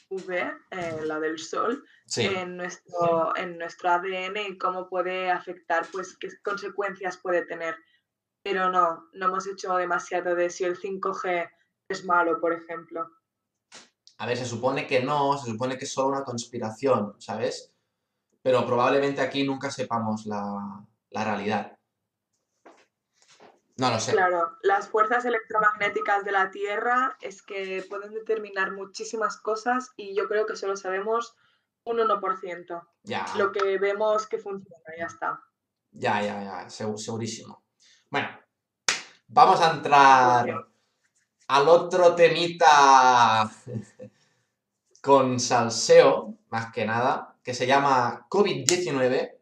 UV, 0.08 0.32
eh, 0.32 1.02
la 1.04 1.20
del 1.20 1.38
sol, 1.38 1.84
en, 2.16 2.56
nuestro, 2.56 3.36
en 3.36 3.58
nuestro 3.58 3.90
ADN 3.90 4.38
y 4.38 4.58
cómo 4.58 4.88
puede 4.88 5.30
afectar, 5.30 5.86
pues 5.92 6.18
qué 6.18 6.30
consecuencias 6.44 7.18
puede 7.18 7.46
tener. 7.46 7.76
Pero 8.42 8.72
no, 8.72 9.10
no 9.12 9.26
hemos 9.26 9.46
hecho 9.48 9.76
demasiado 9.76 10.36
de 10.36 10.50
si 10.50 10.64
el 10.64 10.80
5G 10.80 11.52
es 11.90 12.06
malo, 12.06 12.40
por 12.40 12.54
ejemplo. 12.54 13.19
A 14.20 14.26
ver, 14.26 14.38
se 14.38 14.46
supone 14.46 14.86
que 14.86 15.02
no, 15.02 15.38
se 15.38 15.50
supone 15.50 15.78
que 15.78 15.86
es 15.86 15.94
solo 15.94 16.10
una 16.10 16.26
conspiración, 16.26 17.16
¿sabes? 17.20 17.74
Pero 18.42 18.66
probablemente 18.66 19.22
aquí 19.22 19.44
nunca 19.44 19.72
sepamos 19.72 20.26
la, 20.26 20.86
la 21.10 21.24
realidad. 21.24 21.78
No 23.78 23.90
lo 23.90 24.00
sé. 24.00 24.12
Claro, 24.12 24.58
las 24.62 24.90
fuerzas 24.90 25.24
electromagnéticas 25.24 26.26
de 26.26 26.34
la 26.34 26.52
Tierra 26.52 27.18
es 27.22 27.42
que 27.42 27.86
pueden 27.90 28.14
determinar 28.14 28.74
muchísimas 28.74 29.38
cosas 29.38 29.92
y 29.96 30.14
yo 30.14 30.28
creo 30.28 30.46
que 30.46 30.58
solo 30.58 30.76
sabemos 30.76 31.38
un 31.86 32.00
1%. 32.00 32.88
Ya. 33.04 33.26
Lo 33.38 33.54
que 33.54 33.78
vemos 33.78 34.28
que 34.28 34.38
funciona, 34.38 34.84
ya 34.98 35.06
está. 35.06 35.42
Ya, 35.92 36.22
ya, 36.22 36.44
ya, 36.44 36.70
segurísimo. 36.70 37.64
Bueno, 38.10 38.28
vamos 39.28 39.62
a 39.62 39.72
entrar 39.72 40.68
al 41.48 41.68
otro 41.68 42.16
temita 42.16 43.50
con 45.02 45.40
salseo, 45.40 46.36
más 46.50 46.72
que 46.72 46.86
nada, 46.86 47.36
que 47.44 47.54
se 47.54 47.68
llama 47.68 48.28
COVID-19 48.30 49.40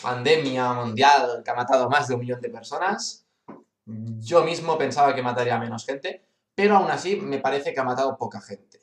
pandemia 0.00 0.72
mundial 0.72 1.42
que 1.44 1.50
ha 1.50 1.54
matado 1.54 1.88
más 1.90 2.08
de 2.08 2.14
un 2.14 2.20
millón 2.20 2.40
de 2.40 2.50
personas. 2.50 3.26
Yo 3.84 4.44
mismo 4.44 4.78
pensaba 4.78 5.14
que 5.14 5.22
mataría 5.22 5.58
menos 5.58 5.84
gente, 5.84 6.24
pero 6.54 6.76
aún 6.76 6.90
así 6.90 7.16
me 7.16 7.38
parece 7.38 7.72
que 7.72 7.80
ha 7.80 7.84
matado 7.84 8.16
poca 8.16 8.40
gente. 8.40 8.80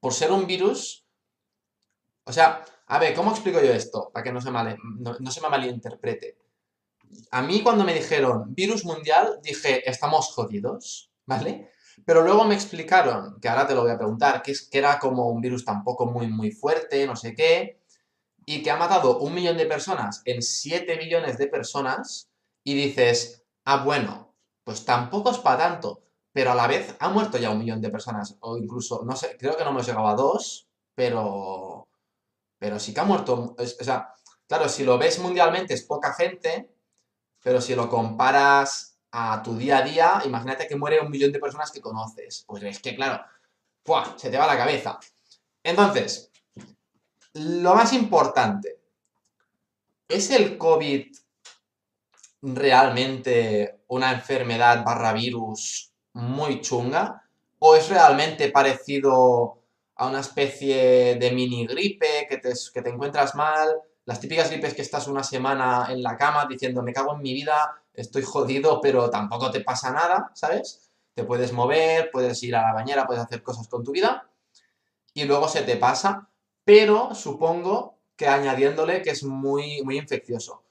Por 0.00 0.12
ser 0.12 0.32
un 0.32 0.46
virus, 0.46 1.04
o 2.24 2.32
sea, 2.32 2.64
a 2.86 2.98
ver, 2.98 3.14
¿cómo 3.14 3.32
explico 3.32 3.60
yo 3.60 3.72
esto? 3.72 4.10
Para 4.12 4.24
que 4.24 4.32
no 4.32 4.40
se, 4.40 4.50
no 4.50 5.30
se 5.30 5.40
me 5.40 5.48
malinterprete. 5.48 6.38
A 7.32 7.42
mí 7.42 7.62
cuando 7.62 7.84
me 7.84 7.92
dijeron 7.92 8.54
virus 8.54 8.84
mundial, 8.84 9.40
dije, 9.42 9.88
estamos 9.88 10.28
jodidos, 10.28 11.10
¿vale? 11.26 11.72
Pero 12.04 12.22
luego 12.22 12.44
me 12.44 12.54
explicaron, 12.54 13.40
que 13.40 13.48
ahora 13.48 13.66
te 13.66 13.74
lo 13.74 13.82
voy 13.82 13.90
a 13.90 13.98
preguntar, 13.98 14.42
que, 14.42 14.52
es, 14.52 14.68
que 14.68 14.78
era 14.78 14.98
como 14.98 15.28
un 15.28 15.40
virus 15.40 15.64
tampoco 15.64 16.06
muy, 16.06 16.28
muy 16.28 16.50
fuerte, 16.50 17.06
no 17.06 17.16
sé 17.16 17.34
qué, 17.34 17.80
y 18.46 18.62
que 18.62 18.70
ha 18.70 18.76
matado 18.76 19.18
un 19.18 19.34
millón 19.34 19.56
de 19.56 19.66
personas 19.66 20.22
en 20.24 20.42
7 20.42 20.96
millones 20.96 21.38
de 21.38 21.46
personas, 21.46 22.30
y 22.64 22.74
dices, 22.74 23.44
ah, 23.64 23.84
bueno, 23.84 24.34
pues 24.64 24.84
tampoco 24.84 25.30
es 25.30 25.38
para 25.38 25.58
tanto, 25.58 26.02
pero 26.32 26.52
a 26.52 26.54
la 26.54 26.66
vez 26.66 26.94
ha 27.00 27.08
muerto 27.08 27.38
ya 27.38 27.50
un 27.50 27.58
millón 27.58 27.80
de 27.80 27.90
personas, 27.90 28.36
o 28.40 28.56
incluso, 28.56 29.02
no 29.04 29.16
sé, 29.16 29.36
creo 29.38 29.56
que 29.56 29.64
no 29.64 29.70
hemos 29.70 29.86
llegado 29.86 30.08
a 30.08 30.14
dos, 30.14 30.68
pero, 30.94 31.88
pero 32.58 32.78
sí 32.78 32.92
que 32.94 33.00
ha 33.00 33.04
muerto, 33.04 33.54
o 33.58 33.84
sea, 33.84 34.14
claro, 34.46 34.68
si 34.68 34.84
lo 34.84 34.98
ves 34.98 35.18
mundialmente 35.18 35.74
es 35.74 35.84
poca 35.84 36.12
gente, 36.12 36.70
pero 37.42 37.60
si 37.60 37.74
lo 37.74 37.88
comparas 37.88 38.89
a 39.12 39.42
tu 39.42 39.56
día 39.56 39.78
a 39.78 39.82
día, 39.82 40.22
imagínate 40.24 40.68
que 40.68 40.76
muere 40.76 41.00
un 41.00 41.10
millón 41.10 41.32
de 41.32 41.38
personas 41.38 41.70
que 41.70 41.80
conoces. 41.80 42.44
Pues 42.46 42.62
es 42.62 42.80
que, 42.80 42.94
claro, 42.94 43.24
se 44.16 44.30
te 44.30 44.38
va 44.38 44.46
la 44.46 44.56
cabeza. 44.56 44.98
Entonces, 45.62 46.30
lo 47.34 47.74
más 47.74 47.92
importante, 47.92 48.78
¿es 50.08 50.30
el 50.30 50.56
COVID 50.56 51.06
realmente 52.42 53.80
una 53.88 54.12
enfermedad 54.12 54.84
barra 54.84 55.12
virus 55.12 55.92
muy 56.14 56.60
chunga? 56.60 57.24
¿O 57.58 57.76
es 57.76 57.88
realmente 57.88 58.50
parecido 58.50 59.58
a 59.96 60.06
una 60.06 60.20
especie 60.20 61.16
de 61.16 61.30
mini 61.32 61.66
gripe 61.66 62.26
que 62.28 62.38
te, 62.38 62.52
que 62.72 62.82
te 62.82 62.90
encuentras 62.90 63.34
mal? 63.34 63.68
Las 64.06 64.18
típicas 64.18 64.50
gripes 64.50 64.74
que 64.74 64.82
estás 64.82 65.06
una 65.08 65.22
semana 65.22 65.88
en 65.90 66.02
la 66.02 66.16
cama 66.16 66.46
diciendo 66.46 66.82
me 66.82 66.92
cago 66.92 67.14
en 67.14 67.22
mi 67.22 67.34
vida, 67.34 67.79
estoy 67.94 68.22
jodido, 68.22 68.80
pero 68.80 69.10
tampoco 69.10 69.50
te 69.50 69.60
pasa 69.60 69.90
nada, 69.90 70.30
¿sabes? 70.34 70.90
Te 71.14 71.24
puedes 71.24 71.52
mover, 71.52 72.10
puedes 72.10 72.42
ir 72.42 72.56
a 72.56 72.62
la 72.62 72.72
bañera, 72.72 73.06
puedes 73.06 73.22
hacer 73.22 73.42
cosas 73.42 73.68
con 73.68 73.84
tu 73.84 73.92
vida 73.92 74.30
y 75.14 75.24
luego 75.24 75.48
se 75.48 75.62
te 75.62 75.76
pasa, 75.76 76.30
pero 76.64 77.14
supongo 77.14 77.98
que 78.16 78.28
añadiéndole 78.28 79.02
que 79.02 79.10
es 79.10 79.24
muy, 79.24 79.82
muy 79.82 79.98
infeccioso. 79.98 80.64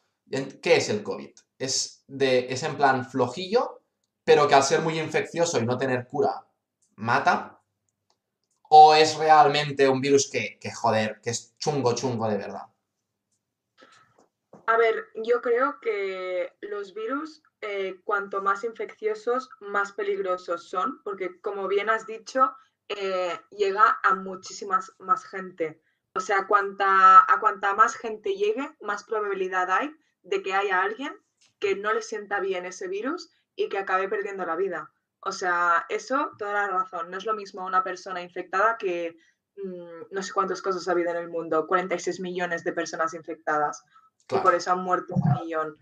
¿Qué 0.61 0.77
es 0.77 0.89
el 0.89 1.03
COVID? 1.03 1.31
Es, 1.57 2.03
de, 2.07 2.51
es 2.53 2.63
en 2.63 2.77
plan 2.77 3.05
flojillo, 3.05 3.81
pero 4.23 4.47
que 4.47 4.55
al 4.55 4.63
ser 4.63 4.81
muy 4.81 4.99
infeccioso 4.99 5.59
y 5.59 5.65
no 5.65 5.77
tener 5.77 6.07
cura, 6.07 6.45
mata. 6.95 7.61
¿O 8.69 8.93
es 8.93 9.15
realmente 9.15 9.89
un 9.89 9.99
virus 9.99 10.29
que, 10.29 10.59
que 10.59 10.71
joder, 10.71 11.19
que 11.21 11.31
es 11.31 11.57
chungo 11.57 11.95
chungo 11.95 12.29
de 12.29 12.37
verdad? 12.37 12.68
A 14.69 14.77
ver, 14.77 15.07
yo 15.15 15.41
creo 15.41 15.79
que 15.81 16.53
los 16.61 16.93
virus, 16.93 17.41
eh, 17.61 17.99
cuanto 18.03 18.43
más 18.43 18.63
infecciosos, 18.63 19.49
más 19.61 19.93
peligrosos 19.93 20.69
son, 20.69 21.01
porque 21.01 21.41
como 21.41 21.67
bien 21.67 21.89
has 21.89 22.05
dicho, 22.05 22.55
eh, 22.87 23.35
llega 23.49 23.99
a 24.03 24.13
muchísimas 24.13 24.93
más 24.99 25.25
gente. 25.25 25.81
O 26.13 26.19
sea, 26.19 26.45
cuanta, 26.45 27.17
a 27.17 27.39
cuanta 27.39 27.73
más 27.73 27.95
gente 27.95 28.35
llegue, 28.35 28.69
más 28.79 29.05
probabilidad 29.05 29.71
hay 29.71 29.91
de 30.21 30.43
que 30.43 30.53
haya 30.53 30.83
alguien 30.83 31.17
que 31.57 31.75
no 31.75 31.91
le 31.91 32.03
sienta 32.03 32.39
bien 32.39 32.67
ese 32.67 32.87
virus 32.87 33.31
y 33.55 33.69
que 33.69 33.79
acabe 33.79 34.07
perdiendo 34.07 34.45
la 34.45 34.55
vida. 34.55 34.91
O 35.21 35.31
sea, 35.31 35.87
eso, 35.89 36.29
toda 36.37 36.53
la 36.53 36.67
razón. 36.67 37.09
No 37.09 37.17
es 37.17 37.25
lo 37.25 37.33
mismo 37.33 37.65
una 37.65 37.83
persona 37.83 38.21
infectada 38.21 38.77
que 38.77 39.17
mm, 39.55 40.11
no 40.11 40.21
sé 40.21 40.31
cuántas 40.31 40.61
cosas 40.61 40.87
ha 40.87 40.91
habido 40.91 41.09
en 41.09 41.17
el 41.17 41.29
mundo, 41.29 41.65
46 41.65 42.19
millones 42.19 42.63
de 42.63 42.73
personas 42.73 43.15
infectadas 43.15 43.83
y 44.29 44.37
por 44.39 44.53
eso 44.55 44.71
han 44.71 44.83
muerto 44.83 45.15
un 45.15 45.41
millón. 45.41 45.77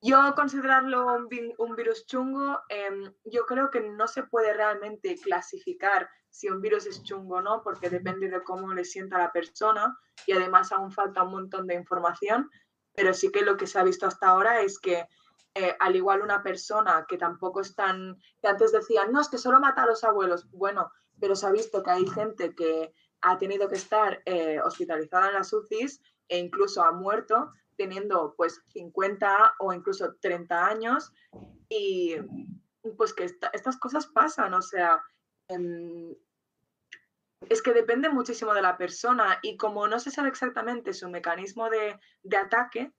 Yo 0.00 0.34
considerarlo 0.34 1.14
un, 1.14 1.76
virus 1.76 2.06
chungo, 2.06 2.60
em, 2.68 3.12
yo 3.24 3.46
creo 3.46 3.70
que 3.70 3.80
no 3.80 4.08
se 4.08 4.24
puede 4.24 4.52
realmente 4.52 5.16
clasificar 5.16 6.10
si 6.28 6.48
un 6.48 6.60
virus 6.60 6.86
es 6.86 7.04
chungo 7.04 7.36
o 7.36 7.40
no, 7.40 7.62
porque 7.62 7.88
depende 7.88 8.28
de 8.28 8.42
cómo 8.42 8.72
le 8.74 8.84
sienta 8.84 9.18
la 9.18 9.30
persona 9.30 9.96
y 10.26 10.32
además 10.32 10.72
aún 10.72 10.90
falta 10.90 11.22
un 11.22 11.30
montón 11.30 11.66
de 11.68 11.74
información, 11.74 12.50
pero 12.94 13.14
sí 13.14 13.30
que 13.30 13.42
lo 13.42 13.56
que 13.56 13.68
se 13.68 13.78
ha 13.78 13.84
visto 13.84 14.06
hasta 14.06 14.28
ahora 14.28 14.62
es 14.62 14.80
que 14.80 15.06
eh, 15.54 15.76
al 15.78 15.94
igual 15.94 16.22
una 16.22 16.42
persona 16.42 17.04
que 17.06 17.18
tampoco 17.18 17.60
es 17.60 17.74
tan, 17.76 18.18
que 18.40 18.48
antes 18.48 18.72
decían, 18.72 19.12
no, 19.12 19.20
es 19.20 19.28
que 19.28 19.38
solo 19.38 19.60
mata 19.60 19.82
a 19.82 19.86
los 19.86 20.02
abuelos, 20.02 20.50
bueno, 20.50 20.90
pero 21.20 21.36
se 21.36 21.46
ha 21.46 21.52
visto 21.52 21.82
que 21.82 21.90
hay 21.90 22.06
gente 22.06 22.54
que 22.54 22.92
ha 23.20 23.38
tenido 23.38 23.68
que 23.68 23.76
estar 23.76 24.22
eh, 24.24 24.60
hospitalizada 24.64 25.28
en 25.28 25.34
las 25.34 25.52
UCIs 25.52 26.00
e 26.28 26.38
incluso 26.38 26.82
ha 26.82 26.90
muerto 26.90 27.52
teniendo 27.76 28.34
pues 28.36 28.62
50 28.72 29.54
o 29.58 29.72
incluso 29.72 30.14
30 30.20 30.66
años 30.66 31.12
y 31.68 32.16
pues 32.96 33.14
que 33.14 33.24
estas 33.24 33.76
cosas 33.78 34.06
pasan, 34.06 34.54
o 34.54 34.62
sea, 34.62 35.00
em, 35.48 36.14
es 37.48 37.62
que 37.62 37.72
depende 37.72 38.08
muchísimo 38.08 38.54
de 38.54 38.62
la 38.62 38.76
persona 38.76 39.38
y 39.42 39.56
como 39.56 39.86
no 39.88 39.98
se 39.98 40.10
sabe 40.10 40.28
exactamente 40.28 40.92
su 40.92 41.08
mecanismo 41.08 41.68
de, 41.70 41.98
ataque, 42.36 42.92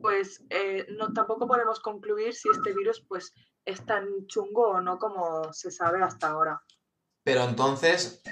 pues 0.00 0.44
eh, 0.50 0.86
no, 0.90 1.12
tampoco 1.12 1.46
podemos 1.46 1.80
concluir 1.80 2.34
si 2.34 2.48
este 2.50 2.72
virus 2.74 3.00
pues 3.06 3.32
es 3.64 3.84
tan 3.84 4.26
chungo 4.26 4.68
o 4.68 4.80
no 4.80 4.98
como 4.98 5.52
se 5.52 5.70
sabe 5.70 6.02
hasta 6.02 6.28
ahora. 6.28 6.62
Pero 7.24 7.44
entonces, 7.44 8.22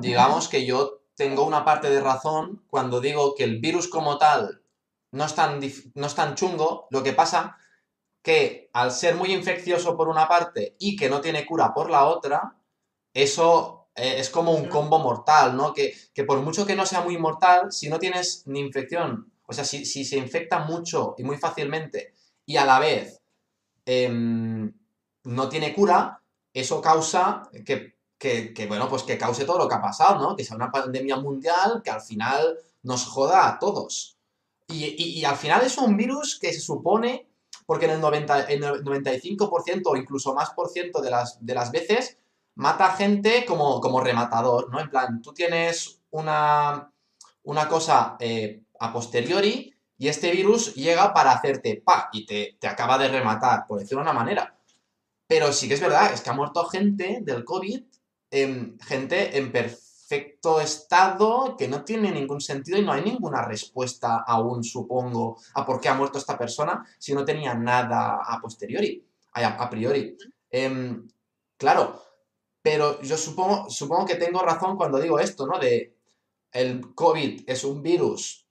digamos 0.00 0.48
que 0.48 0.64
yo 0.64 1.02
tengo 1.16 1.44
una 1.44 1.64
parte 1.64 1.90
de 1.90 2.00
razón 2.00 2.62
cuando 2.68 3.00
digo 3.00 3.34
que 3.34 3.44
el 3.44 3.58
virus 3.60 3.88
como 3.88 4.18
tal 4.18 4.62
no 5.12 5.24
es 5.24 5.34
tan, 5.34 5.60
no 5.94 6.06
es 6.06 6.14
tan 6.14 6.34
chungo, 6.34 6.86
lo 6.90 7.02
que 7.02 7.12
pasa 7.12 7.56
que 8.22 8.70
al 8.72 8.90
ser 8.90 9.14
muy 9.14 9.32
infeccioso 9.32 9.96
por 9.96 10.08
una 10.08 10.26
parte 10.26 10.74
y 10.80 10.96
que 10.96 11.08
no 11.08 11.20
tiene 11.20 11.46
cura 11.46 11.72
por 11.72 11.90
la 11.90 12.06
otra, 12.06 12.56
eso 13.14 13.88
eh, 13.94 14.16
es 14.18 14.30
como 14.30 14.52
un 14.52 14.68
combo 14.68 14.98
mortal, 14.98 15.56
¿no? 15.56 15.72
Que, 15.72 15.94
por 16.26 16.40
mucho 16.40 16.66
que 16.66 16.74
no 16.74 16.84
sea 16.84 17.02
muy 17.02 17.16
mortal, 17.18 17.72
si 17.72 17.88
no 17.88 17.98
tienes 17.98 18.42
ni 18.46 18.60
infección, 18.60 19.32
o 19.46 19.52
sea, 19.52 19.64
si, 19.64 19.84
se 19.84 20.16
infecta 20.16 20.58
mucho 20.60 21.14
y 21.16 21.22
muy 21.22 21.36
fácilmente 21.36 22.14
y 22.44 22.56
a 22.56 22.66
la 22.66 22.78
vez 22.80 23.22
em, 23.84 24.72
no 25.24 25.48
tiene 25.48 25.72
cura, 25.72 26.20
eso 26.52 26.80
causa 26.80 27.48
que, 27.64 27.96
que, 28.18 28.66
bueno, 28.68 28.88
pues 28.88 29.04
que 29.04 29.18
cause 29.18 29.44
todo 29.44 29.58
lo 29.58 29.68
que 29.68 29.76
ha 29.76 29.82
pasado, 29.82 30.18
¿no? 30.20 30.36
Que 30.36 30.44
sea 30.44 30.56
una 30.56 30.72
pandemia 30.72 31.16
mundial 31.16 31.80
que 31.84 31.90
al 31.90 32.00
final 32.02 32.58
nos 32.82 33.06
joda 33.06 33.48
a 33.48 33.58
todos. 33.58 34.15
Y, 34.68 35.24
al 35.24 35.36
final 35.36 35.62
es 35.64 35.78
un 35.78 35.96
virus 35.96 36.38
que 36.40 36.52
se 36.52 36.60
supone, 36.60 37.28
porque 37.66 37.86
en 37.86 37.92
el, 37.92 38.00
90, 38.00 38.50
en 38.50 38.64
el 38.64 38.84
95% 38.84 39.82
o 39.86 39.96
incluso 39.96 40.34
más 40.34 40.50
por 40.50 40.68
ciento 40.70 41.00
de 41.00 41.10
las, 41.10 41.44
de 41.44 41.54
las 41.54 41.70
veces 41.70 42.18
mata 42.56 42.92
gente 42.92 43.44
como, 43.44 43.80
como 43.80 44.00
rematador, 44.00 44.70
¿no? 44.70 44.80
En 44.80 44.90
plan, 44.90 45.20
tú 45.22 45.32
tienes 45.32 46.00
una, 46.10 46.90
una 47.44 47.68
cosa 47.68 48.16
eh, 48.18 48.62
a 48.80 48.92
posteriori 48.92 49.74
y 49.98 50.08
este 50.08 50.30
virus 50.30 50.74
llega 50.74 51.12
para 51.14 51.32
hacerte 51.32 51.82
pa 51.84 52.08
y 52.12 52.26
te, 52.26 52.56
te 52.58 52.66
acaba 52.66 52.98
de 52.98 53.08
rematar, 53.08 53.66
por 53.66 53.78
decirlo 53.78 54.02
de 54.02 54.10
una 54.10 54.18
manera. 54.18 54.58
Pero 55.26 55.52
sí 55.52 55.68
que 55.68 55.74
es 55.74 55.80
verdad, 55.80 56.12
es 56.12 56.20
que 56.20 56.30
ha 56.30 56.34
muerto 56.34 56.64
gente 56.66 57.20
del 57.22 57.44
COVID, 57.44 57.82
gente 58.30 59.38
en 59.38 59.52
perfecto 59.52 59.85
perfecto 60.08 60.60
estado 60.60 61.56
que 61.56 61.66
no 61.66 61.84
tiene 61.84 62.12
ningún 62.12 62.40
sentido 62.40 62.78
y 62.78 62.82
no 62.82 62.92
hay 62.92 63.02
ninguna 63.02 63.42
respuesta 63.42 64.22
aún, 64.26 64.62
supongo, 64.62 65.36
a 65.54 65.66
por 65.66 65.80
qué 65.80 65.88
ha 65.88 65.94
muerto 65.94 66.18
esta 66.18 66.38
persona 66.38 66.86
si 66.98 67.12
no 67.12 67.24
tenía 67.24 67.54
nada 67.54 68.20
a 68.24 68.40
posteriori, 68.40 69.04
a, 69.32 69.68
priori. 69.68 70.16
Em, 70.48 71.08
claro, 71.56 72.00
pero 72.62 73.00
yo 73.02 73.16
supongo, 73.16 73.68
supongo 73.68 74.06
que 74.06 74.14
tengo 74.14 74.40
razón 74.40 74.76
cuando 74.76 75.00
digo 75.00 75.18
esto, 75.18 75.46
¿no? 75.46 75.58
De 75.58 75.96
el 76.52 76.94
COVID 76.94 77.42
es 77.44 77.64
un 77.64 77.82
virus 77.82 78.46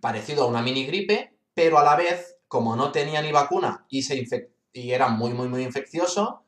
parecido 0.00 0.44
a 0.44 0.46
una 0.46 0.60
mini 0.60 0.84
gripe, 0.84 1.34
pero 1.54 1.78
a 1.78 1.84
la 1.84 1.96
vez, 1.96 2.36
como 2.48 2.76
no 2.76 2.92
tenía 2.92 3.22
ni 3.22 3.32
vacuna 3.32 3.86
y, 3.88 4.02
se 4.02 4.50
y 4.74 4.90
era 4.90 5.08
muy, 5.08 5.32
muy, 5.32 5.48
muy 5.48 5.62
infeccioso, 5.62 6.44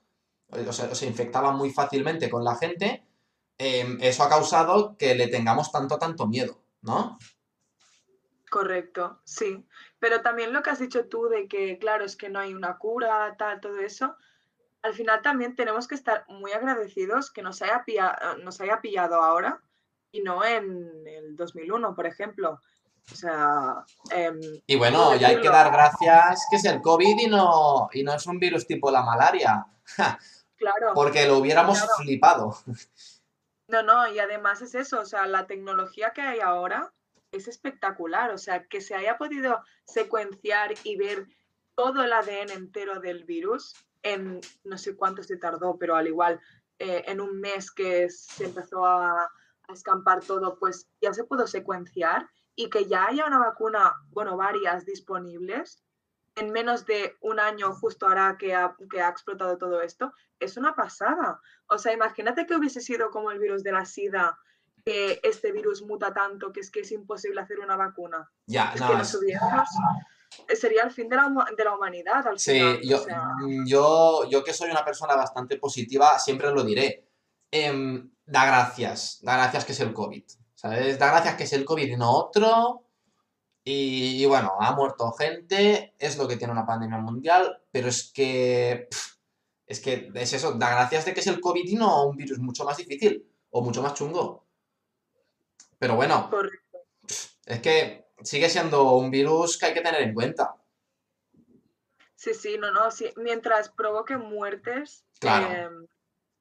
o 0.50 0.72
sea, 0.72 0.94
se 0.94 1.06
infectaba 1.06 1.52
muy 1.52 1.70
fácilmente 1.70 2.28
con 2.28 2.44
la 2.44 2.56
gente, 2.56 3.04
Em, 3.58 3.98
eso 4.00 4.22
ha 4.22 4.28
causado 4.28 4.96
que 4.96 5.14
le 5.14 5.28
tengamos 5.28 5.70
tanto, 5.70 5.98
tanto 5.98 6.26
miedo, 6.26 6.60
¿no? 6.82 7.18
Correcto, 8.50 9.20
sí. 9.24 9.66
Pero 9.98 10.22
también 10.22 10.52
lo 10.52 10.62
que 10.62 10.70
has 10.70 10.78
dicho 10.78 11.06
tú 11.06 11.28
de 11.28 11.48
que, 11.48 11.78
claro, 11.78 12.04
es 12.04 12.16
que 12.16 12.28
no 12.28 12.38
hay 12.40 12.54
una 12.54 12.78
cura, 12.78 13.34
tal, 13.38 13.60
todo 13.60 13.78
eso, 13.78 14.16
al 14.82 14.92
final 14.94 15.22
también 15.22 15.56
tenemos 15.56 15.88
que 15.88 15.94
estar 15.94 16.24
muy 16.28 16.52
agradecidos 16.52 17.30
que 17.30 17.42
nos 17.42 17.62
haya, 17.62 17.84
nos 18.42 18.60
haya 18.60 18.80
pillado 18.80 19.22
ahora 19.22 19.60
y 20.12 20.20
no 20.20 20.44
en 20.44 21.06
el 21.06 21.36
2001, 21.36 21.94
por 21.94 22.06
ejemplo. 22.06 22.60
O 23.10 23.14
sea... 23.14 23.84
Em, 24.10 24.40
y 24.66 24.76
bueno, 24.76 25.16
ya 25.16 25.28
hay 25.28 25.40
que 25.40 25.48
dar 25.48 25.72
gracias 25.72 26.46
que 26.50 26.56
es 26.56 26.64
el 26.66 26.82
COVID 26.82 27.18
y 27.18 27.26
no, 27.28 27.88
y 27.92 28.02
no 28.02 28.12
es 28.14 28.26
un 28.26 28.38
virus 28.38 28.66
tipo 28.66 28.90
la 28.90 29.02
malaria. 29.02 29.66
Claro. 30.56 30.92
Porque 30.94 31.26
lo 31.26 31.38
hubiéramos 31.38 31.78
Claro. 31.78 31.94
flipado. 31.98 32.56
No, 33.68 33.82
no, 33.82 34.06
y 34.12 34.18
además 34.18 34.60
es 34.62 34.74
eso, 34.74 35.00
o 35.00 35.04
sea, 35.04 35.26
la 35.26 35.46
tecnología 35.46 36.10
que 36.10 36.20
hay 36.20 36.40
ahora 36.40 36.92
es 37.32 37.48
espectacular, 37.48 38.30
o 38.30 38.38
sea, 38.38 38.66
que 38.66 38.80
se 38.80 38.94
haya 38.94 39.16
podido 39.16 39.62
secuenciar 39.84 40.74
y 40.84 40.96
ver 40.96 41.26
todo 41.74 42.04
el 42.04 42.12
ADN 42.12 42.50
entero 42.50 43.00
del 43.00 43.24
virus 43.24 43.74
en 44.02 44.40
no 44.64 44.78
sé 44.78 44.96
cuánto 44.96 45.22
se 45.22 45.36
tardó, 45.36 45.78
pero 45.78 45.96
al 45.96 46.06
igual 46.06 46.40
eh, 46.78 47.04
en 47.06 47.20
un 47.20 47.40
mes 47.40 47.70
que 47.70 48.10
se 48.10 48.44
empezó 48.44 48.84
a, 48.84 49.24
a 49.68 49.72
escampar 49.72 50.22
todo, 50.22 50.58
pues 50.58 50.88
ya 51.00 51.12
se 51.14 51.24
pudo 51.24 51.46
secuenciar 51.46 52.28
y 52.54 52.68
que 52.70 52.86
ya 52.86 53.06
haya 53.06 53.26
una 53.26 53.38
vacuna, 53.38 53.94
bueno, 54.10 54.36
varias 54.36 54.84
disponibles 54.84 55.82
en 56.36 56.50
menos 56.50 56.84
de 56.86 57.16
un 57.20 57.38
año 57.40 57.72
justo 57.74 58.06
ahora 58.06 58.36
que 58.38 58.54
ha, 58.54 58.74
que 58.90 59.00
ha 59.00 59.08
explotado 59.08 59.56
todo 59.58 59.80
esto, 59.82 60.12
es 60.40 60.56
una 60.56 60.74
pasada. 60.74 61.40
O 61.68 61.78
sea, 61.78 61.92
imagínate 61.92 62.46
que 62.46 62.56
hubiese 62.56 62.80
sido 62.80 63.10
como 63.10 63.30
el 63.30 63.38
virus 63.38 63.62
de 63.62 63.72
la 63.72 63.84
SIDA, 63.86 64.38
que 64.84 65.20
este 65.22 65.52
virus 65.52 65.82
muta 65.82 66.12
tanto 66.12 66.52
que 66.52 66.60
es 66.60 66.70
que 66.70 66.80
es 66.80 66.92
imposible 66.92 67.40
hacer 67.40 67.60
una 67.60 67.76
vacuna. 67.76 68.30
Ya, 68.46 68.72
Es 68.74 68.80
no, 68.80 68.88
que 68.88 68.96
nos 68.96 69.14
hubiéramos... 69.14 69.68
Sería 70.52 70.82
el 70.82 70.90
fin 70.90 71.08
de 71.08 71.14
la, 71.16 71.26
huma- 71.28 71.54
de 71.56 71.64
la 71.64 71.76
humanidad 71.76 72.26
al 72.26 72.38
Sí, 72.40 72.52
final. 72.54 72.76
o 72.76 72.80
yo, 72.82 72.98
sea, 72.98 73.22
mm, 73.40 73.66
yo, 73.66 74.28
yo 74.28 74.42
que 74.42 74.52
soy 74.52 74.68
una 74.70 74.84
persona 74.84 75.14
bastante 75.14 75.58
positiva, 75.58 76.18
siempre 76.18 76.50
lo 76.50 76.64
diré. 76.64 77.08
Em, 77.52 78.10
da 78.26 78.44
gracias, 78.44 79.20
da 79.22 79.36
gracias 79.36 79.64
que 79.64 79.70
es 79.72 79.78
el 79.80 79.92
COVID, 79.92 80.24
¿sabes? 80.54 80.98
Da 80.98 81.06
gracias 81.12 81.36
que 81.36 81.44
es 81.44 81.52
el 81.52 81.64
COVID 81.64 81.86
y 81.88 81.96
no 81.96 82.10
otro. 82.10 82.82
Y, 83.64 84.22
y 84.22 84.26
bueno, 84.26 84.52
ha 84.60 84.72
muerto 84.72 85.10
gente, 85.12 85.94
es 85.98 86.18
lo 86.18 86.28
que 86.28 86.36
tiene 86.36 86.52
una 86.52 86.66
pandemia 86.66 86.98
mundial, 86.98 87.62
pero 87.72 87.88
es 87.88 88.12
que, 88.12 88.88
es 89.66 89.80
que 89.80 90.10
es 90.14 90.32
eso, 90.34 90.52
da 90.52 90.70
gracias 90.70 91.06
de 91.06 91.14
que 91.14 91.20
es 91.20 91.26
el 91.28 91.40
COVID 91.40 91.66
y 91.66 91.74
no 91.74 92.06
un 92.06 92.16
virus 92.16 92.38
mucho 92.38 92.64
más 92.64 92.76
difícil 92.76 93.26
o 93.50 93.62
mucho 93.62 93.82
más 93.82 93.94
chungo. 93.94 94.44
Pero 95.78 95.96
bueno, 95.96 96.28
correcto. 96.30 96.78
es 97.46 97.60
que 97.60 98.06
sigue 98.22 98.50
siendo 98.50 98.92
un 98.96 99.10
virus 99.10 99.56
que 99.58 99.66
hay 99.66 99.74
que 99.74 99.80
tener 99.80 100.02
en 100.02 100.14
cuenta. 100.14 100.54
Sí, 102.16 102.34
sí, 102.34 102.56
no, 102.58 102.70
no. 102.70 102.90
sí, 102.90 103.10
Mientras 103.16 103.70
provoque 103.70 104.16
muertes, 104.16 105.04
Claro. 105.20 105.46
em, 105.54 105.86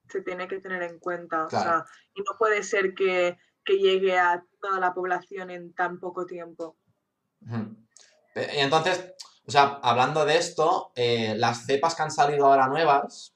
se 0.09 0.21
tiene 0.21 0.47
que 0.47 0.59
tener 0.59 0.83
en 0.83 0.99
cuenta. 0.99 1.45
O 1.45 1.49
sea, 1.49 1.85
y 2.15 2.21
no 2.21 2.37
puede 2.37 2.63
ser 2.63 2.93
que, 2.93 3.37
que 3.63 3.77
llegue 3.77 4.17
a 4.17 4.45
toda 4.61 4.79
la 4.79 4.93
población 4.93 5.49
en 5.51 5.73
tan 5.73 5.99
poco 5.99 6.25
tiempo. 6.25 6.77
Y 8.35 8.59
entonces, 8.59 9.13
o 9.45 9.51
sea, 9.51 9.79
hablando 9.83 10.25
de 10.25 10.37
esto, 10.37 10.91
eh, 10.95 11.35
las 11.37 11.65
cepas 11.65 11.95
que 11.95 12.03
han 12.03 12.11
salido 12.11 12.45
ahora 12.45 12.67
nuevas, 12.67 13.35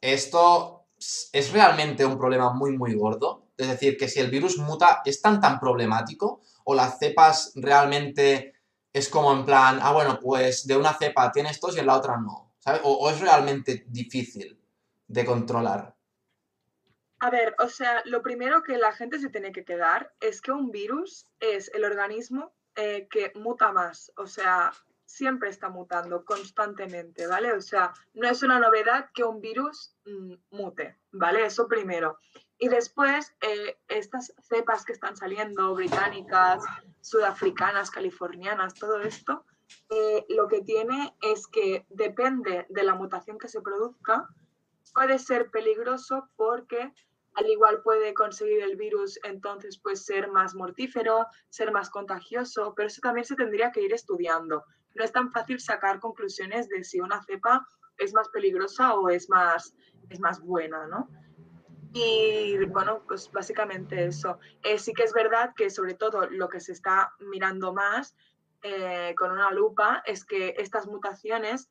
esto 0.00 0.86
es 1.32 1.52
realmente 1.52 2.04
un 2.04 2.18
problema 2.18 2.52
muy, 2.52 2.76
muy 2.76 2.94
gordo. 2.94 3.48
Es 3.56 3.68
decir, 3.68 3.96
que 3.96 4.08
si 4.08 4.20
el 4.20 4.30
virus 4.30 4.58
muta, 4.58 5.02
¿es 5.04 5.20
tan, 5.20 5.40
tan 5.40 5.60
problemático? 5.60 6.40
¿O 6.64 6.74
las 6.74 6.98
cepas 6.98 7.52
realmente 7.56 8.54
es 8.92 9.08
como 9.08 9.32
en 9.32 9.44
plan, 9.44 9.78
ah, 9.82 9.92
bueno, 9.92 10.18
pues 10.20 10.66
de 10.66 10.76
una 10.76 10.94
cepa 10.94 11.30
tiene 11.30 11.50
estos 11.50 11.76
y 11.76 11.80
en 11.80 11.86
la 11.86 11.96
otra 11.96 12.16
no? 12.16 12.54
¿Sabes? 12.58 12.80
O, 12.84 12.92
o 12.92 13.10
es 13.10 13.20
realmente 13.20 13.84
difícil 13.88 14.58
de 15.06 15.24
controlar. 15.24 15.94
A 17.20 17.30
ver, 17.30 17.54
o 17.58 17.68
sea, 17.68 18.02
lo 18.06 18.22
primero 18.22 18.62
que 18.62 18.78
la 18.78 18.92
gente 18.92 19.18
se 19.18 19.28
tiene 19.28 19.52
que 19.52 19.64
quedar 19.64 20.12
es 20.20 20.40
que 20.40 20.52
un 20.52 20.70
virus 20.70 21.26
es 21.38 21.70
el 21.74 21.84
organismo 21.84 22.52
eh, 22.76 23.08
que 23.10 23.30
muta 23.34 23.72
más, 23.72 24.10
o 24.16 24.26
sea, 24.26 24.72
siempre 25.04 25.50
está 25.50 25.68
mutando 25.68 26.24
constantemente, 26.24 27.26
¿vale? 27.26 27.52
O 27.52 27.60
sea, 27.60 27.92
no 28.14 28.28
es 28.28 28.42
una 28.42 28.58
novedad 28.58 29.10
que 29.12 29.24
un 29.24 29.40
virus 29.40 29.94
mm, 30.06 30.34
mute, 30.50 30.96
¿vale? 31.12 31.44
Eso 31.44 31.68
primero. 31.68 32.18
Y 32.58 32.68
después, 32.68 33.34
eh, 33.42 33.76
estas 33.88 34.32
cepas 34.48 34.84
que 34.84 34.92
están 34.92 35.16
saliendo, 35.16 35.74
británicas, 35.74 36.62
sudafricanas, 37.02 37.90
californianas, 37.90 38.74
todo 38.74 39.00
esto, 39.00 39.44
eh, 39.90 40.24
lo 40.28 40.48
que 40.48 40.62
tiene 40.62 41.14
es 41.20 41.46
que 41.46 41.84
depende 41.90 42.66
de 42.70 42.82
la 42.82 42.94
mutación 42.94 43.38
que 43.38 43.48
se 43.48 43.60
produzca, 43.60 44.28
puede 44.94 45.18
ser 45.18 45.50
peligroso 45.50 46.28
porque 46.36 46.92
al 47.34 47.46
igual 47.46 47.82
puede 47.82 48.12
conseguir 48.14 48.62
el 48.62 48.76
virus 48.76 49.18
entonces 49.22 49.78
pues 49.78 50.04
ser 50.04 50.30
más 50.30 50.54
mortífero, 50.54 51.26
ser 51.48 51.72
más 51.72 51.90
contagioso, 51.90 52.74
pero 52.74 52.88
eso 52.88 53.00
también 53.00 53.24
se 53.24 53.36
tendría 53.36 53.70
que 53.72 53.82
ir 53.82 53.92
estudiando. 53.92 54.64
No 54.94 55.04
es 55.04 55.12
tan 55.12 55.30
fácil 55.30 55.60
sacar 55.60 56.00
conclusiones 56.00 56.68
de 56.68 56.82
si 56.84 57.00
una 57.00 57.22
cepa 57.22 57.66
es 57.98 58.12
más 58.14 58.28
peligrosa 58.30 58.94
o 58.94 59.08
es 59.08 59.28
más, 59.28 59.74
es 60.08 60.18
más 60.20 60.40
buena, 60.40 60.86
¿no? 60.86 61.08
Y 61.92 62.56
bueno, 62.66 63.02
pues 63.06 63.30
básicamente 63.32 64.06
eso. 64.06 64.38
Eh, 64.62 64.78
sí 64.78 64.92
que 64.92 65.04
es 65.04 65.12
verdad 65.12 65.52
que 65.56 65.70
sobre 65.70 65.94
todo 65.94 66.28
lo 66.30 66.48
que 66.48 66.60
se 66.60 66.72
está 66.72 67.12
mirando 67.18 67.72
más 67.72 68.14
eh, 68.62 69.14
con 69.16 69.32
una 69.32 69.50
lupa 69.50 70.02
es 70.06 70.24
que 70.24 70.54
estas 70.58 70.86
mutaciones 70.86 71.68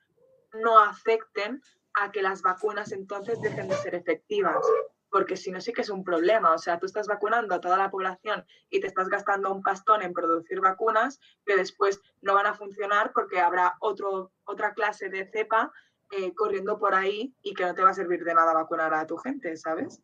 no 0.53 0.79
afecten 0.79 1.61
a 1.93 2.11
que 2.11 2.21
las 2.21 2.41
vacunas 2.41 2.91
entonces 2.91 3.41
dejen 3.41 3.67
de 3.67 3.75
ser 3.75 3.95
efectivas. 3.95 4.65
Porque 5.11 5.35
si 5.37 5.49
no, 5.51 5.59
sí 5.59 5.73
que 5.73 5.81
es 5.81 5.89
un 5.89 6.03
problema. 6.03 6.53
O 6.53 6.57
sea, 6.57 6.77
tú 6.79 6.85
estás 6.85 7.07
vacunando 7.07 7.55
a 7.55 7.59
toda 7.61 7.77
la 7.77 7.89
población 7.89 8.45
y 8.69 8.79
te 8.79 8.87
estás 8.87 9.07
gastando 9.09 9.51
un 9.51 9.63
pastón 9.63 10.01
en 10.03 10.13
producir 10.13 10.59
vacunas 10.61 11.19
que 11.45 11.55
después 11.55 11.99
no 12.21 12.33
van 12.35 12.45
a 12.45 12.53
funcionar 12.53 13.11
porque 13.13 13.39
habrá 13.39 13.75
otro, 13.79 14.31
otra 14.45 14.73
clase 14.73 15.09
de 15.09 15.29
cepa 15.31 15.71
eh, 16.11 16.33
corriendo 16.33 16.79
por 16.79 16.93
ahí 16.95 17.35
y 17.41 17.53
que 17.53 17.65
no 17.65 17.73
te 17.75 17.83
va 17.83 17.91
a 17.91 17.93
servir 17.93 18.23
de 18.23 18.33
nada 18.33 18.53
vacunar 18.53 18.93
a 18.93 19.05
tu 19.07 19.17
gente, 19.17 19.55
¿sabes? 19.57 19.99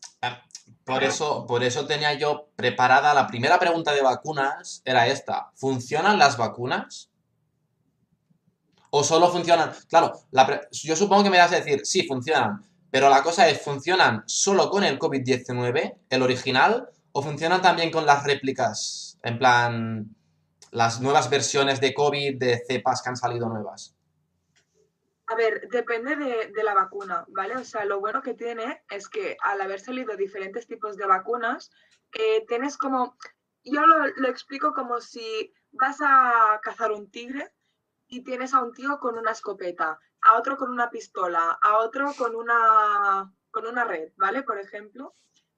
Por 0.84 1.04
eso, 1.04 1.46
por 1.48 1.64
eso 1.64 1.86
tenía 1.88 2.14
yo 2.14 2.50
preparada 2.56 3.14
la 3.14 3.28
primera 3.28 3.58
pregunta 3.60 3.92
de 3.94 4.02
vacunas, 4.02 4.82
era 4.86 5.08
esta. 5.08 5.52
¿Funcionan 5.56 6.18
las 6.20 6.38
vacunas? 6.38 7.12
¿O 8.92 9.04
solo 9.04 9.30
funcionan? 9.30 9.72
Claro, 9.90 10.14
la 10.32 10.46
pre- 10.46 10.68
yo 10.72 10.96
supongo 10.96 11.24
que 11.24 11.30
me 11.30 11.38
vas 11.38 11.52
a 11.52 11.58
decir, 11.58 11.86
sí, 11.86 12.08
funcionan. 12.08 12.64
Pero 12.96 13.10
la 13.10 13.22
cosa 13.22 13.50
es, 13.50 13.62
¿funcionan 13.62 14.24
solo 14.26 14.70
con 14.70 14.86
el 14.86 14.98
COVID-19, 14.98 15.98
el 16.10 16.22
original? 16.22 16.88
¿O 17.12 17.22
funcionan 17.22 17.62
también 17.62 17.92
con 17.92 18.06
las 18.06 18.24
réplicas? 18.24 19.20
En 19.22 19.38
plan, 19.38 20.16
las 20.72 21.02
nuevas 21.02 21.30
versiones 21.30 21.82
de 21.82 21.94
COVID, 21.94 22.40
de 22.40 22.64
cepas 22.66 23.02
que 23.02 23.10
han 23.10 23.18
salido 23.18 23.50
nuevas. 23.50 23.98
A 25.28 25.36
ver, 25.36 25.68
depende 25.70 26.16
de, 26.16 26.64
la 26.64 26.74
vacuna, 26.74 27.26
¿vale? 27.28 27.58
O 27.58 27.66
sea, 27.66 27.84
lo 27.84 28.00
bueno 28.00 28.22
que 28.22 28.34
tiene 28.34 28.82
es 28.90 29.10
que 29.10 29.36
al 29.42 29.60
haber 29.60 29.82
salido 29.82 30.16
diferentes 30.16 30.66
tipos 30.66 30.96
de 30.96 31.06
vacunas, 31.06 31.72
eh, 32.14 32.46
tienes 32.48 32.78
como, 32.78 33.18
yo 33.66 33.82
lo 33.86 34.30
explico 34.30 34.74
como 34.74 35.02
si 35.02 35.54
vas 35.74 35.98
a 36.00 36.62
cazar 36.64 36.94
un 36.94 37.12
tigre 37.12 37.52
y 38.08 38.24
tienes 38.24 38.54
a 38.54 38.64
un 38.64 38.72
tío 38.72 39.00
con 39.00 39.18
una 39.18 39.32
escopeta, 39.32 40.00
a 40.26 40.38
otro 40.38 40.58
con 40.58 40.72
una 40.72 40.90
pistola, 40.90 41.58
a 41.62 41.78
otro 41.78 42.12
con 42.18 42.36
una, 42.36 43.32
con 43.52 43.68
una 43.68 43.86
red, 43.86 44.12
¿vale? 44.18 44.44
Por 44.44 44.60
ejemplo. 44.60 45.14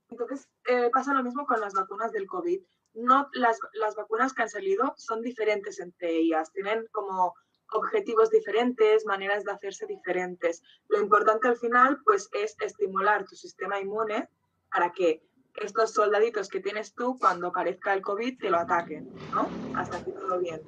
Entonces, 0.10 0.48
eh, 0.66 0.90
pasa 0.92 1.14
lo 1.14 1.24
mismo 1.24 1.46
con 1.46 1.60
las 1.62 1.74
vacunas 1.74 2.12
del 2.12 2.28
COVID. 2.28 2.62
No, 2.94 3.30
las, 3.34 3.60
las 3.74 3.96
vacunas 3.96 4.34
que 4.34 4.44
han 4.44 4.50
salido 4.50 4.94
son 4.98 5.22
diferentes 5.22 5.80
entre 5.80 6.12
ellas, 6.18 6.52
tienen 6.52 6.88
como 6.92 7.34
objetivos 7.72 8.30
diferentes, 8.30 9.06
maneras 9.06 9.44
de 9.44 9.52
hacerse 9.52 9.86
diferentes. 9.86 10.62
Lo 10.90 11.00
importante 11.00 11.48
al 11.48 11.58
final, 11.58 12.02
pues, 12.04 12.30
es 12.34 12.56
estimular 12.60 13.26
tu 13.26 13.36
sistema 13.36 13.80
inmune 13.80 14.30
para 14.70 14.92
que 14.92 15.24
estos 15.56 15.92
soldaditos 15.92 16.50
que 16.50 16.60
tienes 16.60 16.94
tú, 16.94 17.18
cuando 17.20 17.48
aparezca 17.48 17.94
el 17.94 18.02
COVID, 18.02 18.38
te 18.38 18.50
lo 18.50 18.58
ataquen, 18.58 19.10
¿no? 19.32 19.50
Hasta 19.78 19.98
aquí 19.98 20.12
todo 20.12 20.40
bien. 20.40 20.62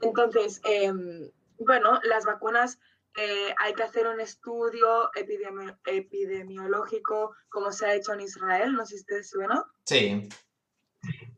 Entonces, 0.00 0.60
eh, 0.64 0.92
bueno, 1.58 1.98
las 2.04 2.24
vacunas 2.24 2.78
eh, 3.16 3.54
hay 3.58 3.74
que 3.74 3.82
hacer 3.82 4.06
un 4.06 4.20
estudio 4.20 5.10
epidemi 5.14 5.72
epidemiológico 5.86 7.34
como 7.48 7.72
se 7.72 7.86
ha 7.86 7.94
hecho 7.94 8.12
en 8.12 8.20
Israel, 8.20 8.74
no 8.74 8.84
sé 8.84 8.98
si 8.98 9.04
te 9.04 9.24
suena. 9.24 9.64
Sí. 9.84 10.28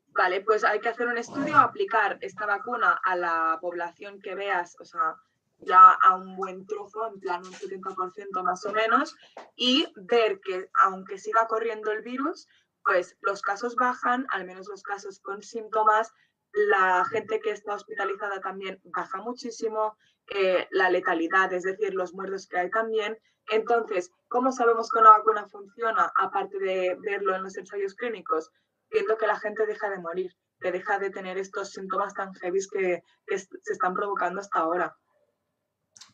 Vale, 0.08 0.40
pues 0.40 0.64
hay 0.64 0.80
que 0.80 0.88
hacer 0.88 1.06
un 1.06 1.16
estudio, 1.16 1.56
aplicar 1.56 2.18
esta 2.20 2.46
vacuna 2.46 3.00
a 3.04 3.14
la 3.14 3.58
población 3.60 4.20
que 4.20 4.34
veas, 4.34 4.74
o 4.80 4.84
sea, 4.84 5.14
ya 5.60 5.92
a 5.92 6.16
un 6.16 6.36
buen 6.36 6.66
trozo, 6.66 7.06
en 7.06 7.20
plan 7.20 7.44
un 7.44 7.52
70% 7.52 8.42
más 8.42 8.64
o 8.64 8.72
menos, 8.72 9.14
y 9.54 9.86
ver 9.94 10.40
que 10.40 10.70
aunque 10.82 11.18
siga 11.18 11.46
corriendo 11.46 11.92
el 11.92 12.02
virus, 12.02 12.48
pues 12.84 13.16
los 13.20 13.42
casos 13.42 13.76
bajan, 13.76 14.26
al 14.30 14.44
menos 14.44 14.66
los 14.66 14.82
casos 14.82 15.20
con 15.20 15.42
síntomas, 15.42 16.12
la 16.52 17.04
gente 17.10 17.40
que 17.40 17.50
está 17.50 17.74
hospitalizada 17.74 18.40
también 18.40 18.80
baja 18.84 19.18
muchísimo, 19.18 19.96
eh, 20.30 20.66
la 20.70 20.90
letalidad, 20.90 21.52
es 21.52 21.62
decir, 21.62 21.94
los 21.94 22.14
muertos 22.14 22.46
que 22.46 22.58
hay 22.58 22.70
también. 22.70 23.18
Entonces, 23.50 24.10
¿cómo 24.28 24.52
sabemos 24.52 24.90
que 24.90 24.98
una 24.98 25.10
vacuna 25.10 25.48
funciona, 25.48 26.12
aparte 26.18 26.58
de 26.58 26.96
verlo 27.00 27.34
en 27.34 27.42
los 27.42 27.56
ensayos 27.56 27.94
clínicos? 27.94 28.50
Viendo 28.90 29.16
que 29.16 29.26
la 29.26 29.38
gente 29.38 29.66
deja 29.66 29.88
de 29.90 29.98
morir, 29.98 30.34
que 30.60 30.72
deja 30.72 30.98
de 30.98 31.10
tener 31.10 31.38
estos 31.38 31.70
síntomas 31.70 32.14
tan 32.14 32.34
heavy 32.34 32.60
que, 32.70 33.02
que 33.26 33.38
se 33.38 33.72
están 33.72 33.94
provocando 33.94 34.40
hasta 34.40 34.60
ahora. 34.60 34.96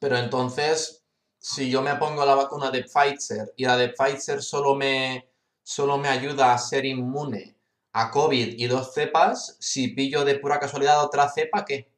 Pero 0.00 0.16
entonces, 0.16 1.04
si 1.38 1.70
yo 1.70 1.82
me 1.82 1.96
pongo 1.96 2.24
la 2.24 2.34
vacuna 2.34 2.70
de 2.70 2.84
Pfizer 2.84 3.52
y 3.56 3.64
la 3.64 3.76
de 3.76 3.90
Pfizer 3.90 4.42
solo 4.42 4.74
me, 4.74 5.30
solo 5.62 5.98
me 5.98 6.08
ayuda 6.08 6.52
a 6.52 6.58
ser 6.58 6.84
inmune 6.84 7.53
a 7.94 8.10
COVID 8.10 8.58
y 8.58 8.66
dos 8.66 8.92
cepas, 8.92 9.56
si 9.60 9.88
pillo 9.88 10.24
de 10.24 10.38
pura 10.40 10.58
casualidad 10.58 11.04
otra 11.04 11.28
cepa, 11.28 11.64
¿qué? 11.64 11.88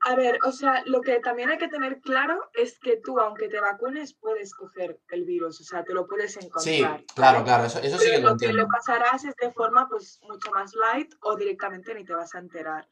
A 0.00 0.14
ver, 0.14 0.38
o 0.44 0.52
sea, 0.52 0.82
lo 0.84 1.00
que 1.00 1.18
también 1.20 1.48
hay 1.48 1.56
que 1.56 1.68
tener 1.68 2.02
claro 2.02 2.50
es 2.52 2.78
que 2.78 2.98
tú, 2.98 3.18
aunque 3.18 3.48
te 3.48 3.58
vacunes, 3.58 4.12
puedes 4.12 4.54
coger 4.54 5.00
el 5.08 5.24
virus, 5.24 5.62
o 5.62 5.64
sea, 5.64 5.82
te 5.82 5.94
lo 5.94 6.06
puedes 6.06 6.36
encontrar. 6.36 6.98
Sí, 7.00 7.06
claro, 7.14 7.42
claro, 7.42 7.64
eso, 7.64 7.78
eso 7.78 7.96
sí 7.96 8.10
que 8.10 8.18
lo, 8.18 8.24
lo 8.24 8.30
entiendo. 8.32 8.58
que 8.58 8.62
lo 8.62 8.68
pasarás 8.68 9.24
es 9.24 9.34
de 9.36 9.50
forma 9.50 9.88
pues 9.88 10.20
mucho 10.28 10.50
más 10.50 10.74
light 10.74 11.14
o 11.22 11.34
directamente 11.36 11.94
ni 11.94 12.04
te 12.04 12.12
vas 12.12 12.34
a 12.34 12.40
enterar. 12.40 12.86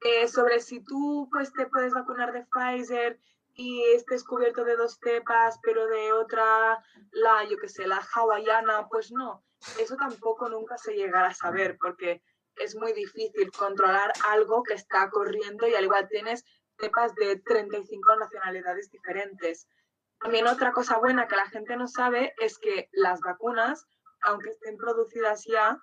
Eh, 0.00 0.28
sobre 0.28 0.60
si 0.60 0.78
tú 0.84 1.28
pues 1.32 1.52
te 1.52 1.66
puedes 1.66 1.92
vacunar 1.92 2.32
de 2.32 2.46
Pfizer 2.46 3.18
y 3.56 3.82
estés 3.94 4.22
cubierto 4.22 4.64
de 4.64 4.76
dos 4.76 4.98
cepas, 5.02 5.58
pero 5.62 5.86
de 5.86 6.12
otra, 6.12 6.78
la, 7.10 7.44
yo 7.48 7.56
qué 7.56 7.68
sé, 7.68 7.86
la 7.86 8.06
hawaiana, 8.14 8.86
pues 8.88 9.10
no, 9.10 9.42
eso 9.80 9.96
tampoco 9.96 10.48
nunca 10.48 10.76
se 10.76 10.94
llegará 10.94 11.28
a 11.28 11.34
saber 11.34 11.78
porque 11.80 12.22
es 12.56 12.76
muy 12.76 12.92
difícil 12.92 13.50
controlar 13.52 14.12
algo 14.28 14.62
que 14.62 14.74
está 14.74 15.08
corriendo 15.10 15.66
y 15.66 15.74
al 15.74 15.84
igual 15.84 16.06
tienes 16.08 16.44
cepas 16.78 17.14
de 17.14 17.38
35 17.40 18.16
nacionalidades 18.16 18.90
diferentes. 18.90 19.66
También 20.20 20.46
otra 20.46 20.72
cosa 20.72 20.98
buena 20.98 21.26
que 21.26 21.36
la 21.36 21.48
gente 21.48 21.76
no 21.76 21.86
sabe 21.86 22.34
es 22.38 22.58
que 22.58 22.88
las 22.92 23.20
vacunas, 23.20 23.86
aunque 24.22 24.50
estén 24.50 24.76
producidas 24.76 25.44
ya 25.46 25.78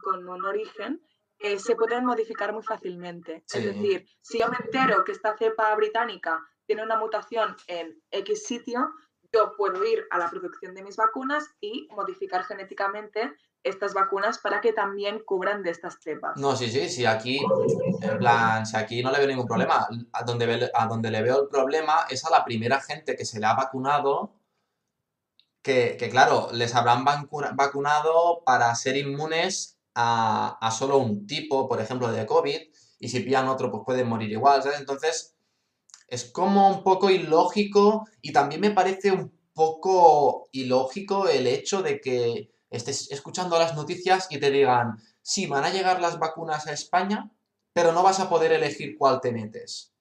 con 0.00 0.28
un 0.28 0.44
origen, 0.44 1.04
eh, 1.38 1.58
se 1.58 1.74
pueden 1.74 2.04
modificar 2.04 2.52
muy 2.52 2.62
fácilmente. 2.62 3.42
Sí. 3.46 3.58
Es 3.58 3.64
decir, 3.64 4.06
si 4.20 4.38
yo 4.38 4.48
me 4.48 4.58
entero 4.62 5.04
que 5.04 5.12
esta 5.12 5.36
cepa 5.36 5.74
británica 5.74 6.40
tiene 6.70 6.84
una 6.84 6.96
mutación 6.96 7.56
en 7.66 8.00
X 8.12 8.46
sitio, 8.46 8.90
yo 9.32 9.56
puedo 9.56 9.84
ir 9.84 10.06
a 10.12 10.18
la 10.18 10.30
producción 10.30 10.72
de 10.72 10.84
mis 10.84 10.94
vacunas 10.94 11.44
y 11.60 11.88
modificar 11.90 12.44
genéticamente 12.44 13.32
estas 13.64 13.92
vacunas 13.92 14.38
para 14.38 14.60
que 14.60 14.72
también 14.72 15.18
cubran 15.24 15.64
de 15.64 15.70
estas 15.70 15.98
cepas. 16.00 16.36
No, 16.36 16.54
sí, 16.54 16.70
sí, 16.70 16.88
sí, 16.88 17.04
aquí, 17.04 17.44
en 18.02 18.18
plan, 18.18 18.64
si 18.64 18.76
aquí 18.76 19.02
no 19.02 19.10
le 19.10 19.18
veo 19.18 19.26
ningún 19.26 19.48
problema. 19.48 19.84
A 20.12 20.22
donde, 20.22 20.70
a 20.72 20.86
donde 20.86 21.10
le 21.10 21.22
veo 21.22 21.42
el 21.42 21.48
problema 21.48 22.06
es 22.08 22.24
a 22.24 22.30
la 22.30 22.44
primera 22.44 22.80
gente 22.80 23.16
que 23.16 23.24
se 23.24 23.40
le 23.40 23.46
ha 23.46 23.54
vacunado, 23.54 24.32
que, 25.62 25.96
que, 25.98 26.08
claro, 26.08 26.50
les 26.52 26.72
habrán 26.76 27.04
vacu- 27.04 27.50
vacunado 27.56 28.44
para 28.44 28.72
ser 28.76 28.96
inmunes 28.96 29.76
a, 29.96 30.56
a 30.60 30.70
solo 30.70 30.98
un 30.98 31.26
tipo, 31.26 31.68
por 31.68 31.80
ejemplo, 31.80 32.12
de 32.12 32.24
COVID, 32.26 32.60
y 33.00 33.08
si 33.08 33.18
pillan 33.18 33.48
otro, 33.48 33.72
pues 33.72 33.82
pueden 33.84 34.08
morir 34.08 34.30
igual, 34.30 34.62
¿sabes? 34.62 34.78
Entonces, 34.78 35.34
es 36.10 36.24
como 36.26 36.68
un 36.68 36.82
poco 36.84 37.10
ilógico 37.10 38.06
y 38.22 38.32
también 38.32 38.60
me 38.60 38.72
parece 38.72 39.12
un 39.12 39.32
poco 39.54 40.48
ilógico 40.52 41.28
el 41.28 41.46
hecho 41.46 41.82
de 41.82 42.00
que 42.00 42.50
estés 42.70 43.10
escuchando 43.12 43.58
las 43.58 43.74
noticias 43.76 44.26
y 44.30 44.38
te 44.38 44.50
digan, 44.50 44.98
sí, 45.22 45.46
van 45.46 45.64
a 45.64 45.70
llegar 45.70 46.00
las 46.00 46.18
vacunas 46.18 46.66
a 46.66 46.72
España, 46.72 47.30
pero 47.72 47.92
no 47.92 48.02
vas 48.02 48.20
a 48.20 48.28
poder 48.28 48.52
elegir 48.52 48.96
cuál 48.98 49.20
te 49.20 49.32
metes. 49.32 49.92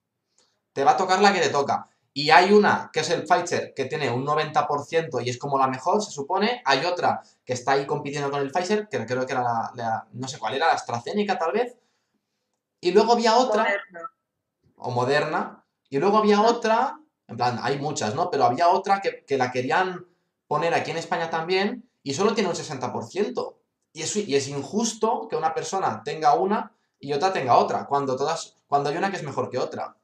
Te 0.74 0.84
va 0.84 0.92
a 0.92 0.98
tocar 0.98 1.22
la 1.22 1.34
que 1.34 1.42
te 1.42 1.50
toca. 1.50 1.88
Y 2.14 2.32
hay 2.32 2.52
una, 2.52 2.90
que 2.92 3.02
es 3.02 3.10
el 3.12 3.24
Pfizer, 3.24 3.74
que 3.76 3.86
tiene 3.86 4.10
un 4.12 4.26
90% 4.26 5.22
y 5.22 5.30
es 5.30 5.38
como 5.38 5.60
la 5.60 5.68
mejor, 5.68 6.04
se 6.04 6.12
supone. 6.12 6.62
Hay 6.66 6.86
otra 6.86 7.22
que 7.46 7.54
está 7.54 7.74
ahí 7.74 7.86
compitiendo 7.86 8.32
con 8.32 8.42
el 8.42 8.52
Pfizer, 8.52 8.88
que 8.90 9.06
creo 9.06 9.26
que 9.26 9.34
era 9.34 9.44
la, 9.44 9.72
la- 9.76 10.08
no 10.14 10.28
sé 10.28 10.40
cuál 10.40 10.56
era, 10.56 10.68
la 10.68 10.74
AstraZeneca 10.74 11.38
tal 11.38 11.52
vez. 11.54 11.78
Y 12.82 12.92
luego 12.92 13.14
había 13.14 13.38
otra, 13.38 13.64
Moderna. 13.64 14.12
o 14.78 14.92
Moderna, 14.92 15.66
y 15.90 15.98
luego 16.00 16.18
había 16.18 16.42
otra, 16.42 17.00
en 17.28 17.38
plan, 17.38 17.60
hay 17.62 17.78
muchas, 17.80 18.16
¿no? 18.16 18.30
Pero 18.30 18.46
había 18.46 18.70
otra 18.70 19.02
que, 19.02 19.24
que 19.26 19.38
la 19.38 19.52
querían 19.52 20.06
poner 20.48 20.74
aquí 20.74 20.92
en 20.92 20.98
España 20.98 21.30
también 21.30 21.90
y 22.04 22.14
solo 22.14 22.34
tiene 22.34 22.50
un 22.50 22.56
60%. 22.56 23.56
Y 23.94 24.02
es, 24.04 24.16
y 24.16 24.36
es 24.36 24.48
injusto 24.48 25.28
que 25.30 25.36
una 25.36 25.54
persona 25.54 26.02
tenga 26.04 26.34
una 26.36 26.72
y 27.00 27.14
otra 27.14 27.34
tenga 27.34 27.58
otra, 27.58 27.86
cuando 27.86 28.16
todas, 28.16 28.58
cuando 28.68 28.90
hay 28.90 28.98
una 28.98 29.10
que 29.10 29.18
es 29.18 29.24
mejor 29.24 29.50
que 29.50 29.58
otra. 29.58 29.96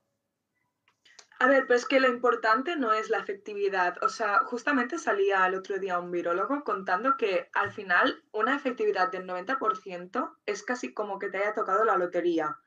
A 1.38 1.48
ver, 1.48 1.66
pero 1.68 1.78
es 1.78 1.86
que 1.86 2.00
lo 2.00 2.08
importante 2.08 2.78
no 2.78 2.94
es 2.94 3.10
la 3.10 3.18
efectividad. 3.18 4.02
O 4.02 4.10
sea, 4.10 4.40
justamente 4.46 4.98
salía 4.98 5.46
el 5.46 5.56
otro 5.56 5.78
día 5.80 6.00
un 6.00 6.10
virólogo 6.10 6.64
contando 6.64 7.18
que 7.18 7.50
al 7.54 7.74
final 7.74 8.24
una 8.32 8.56
efectividad 8.56 9.12
del 9.12 9.28
90% 9.28 10.38
es 10.46 10.64
casi 10.64 10.94
como 10.94 11.20
que 11.20 11.30
te 11.30 11.40
haya 11.40 11.54
tocado 11.54 11.84
la 11.84 11.98
lotería. 11.98 12.58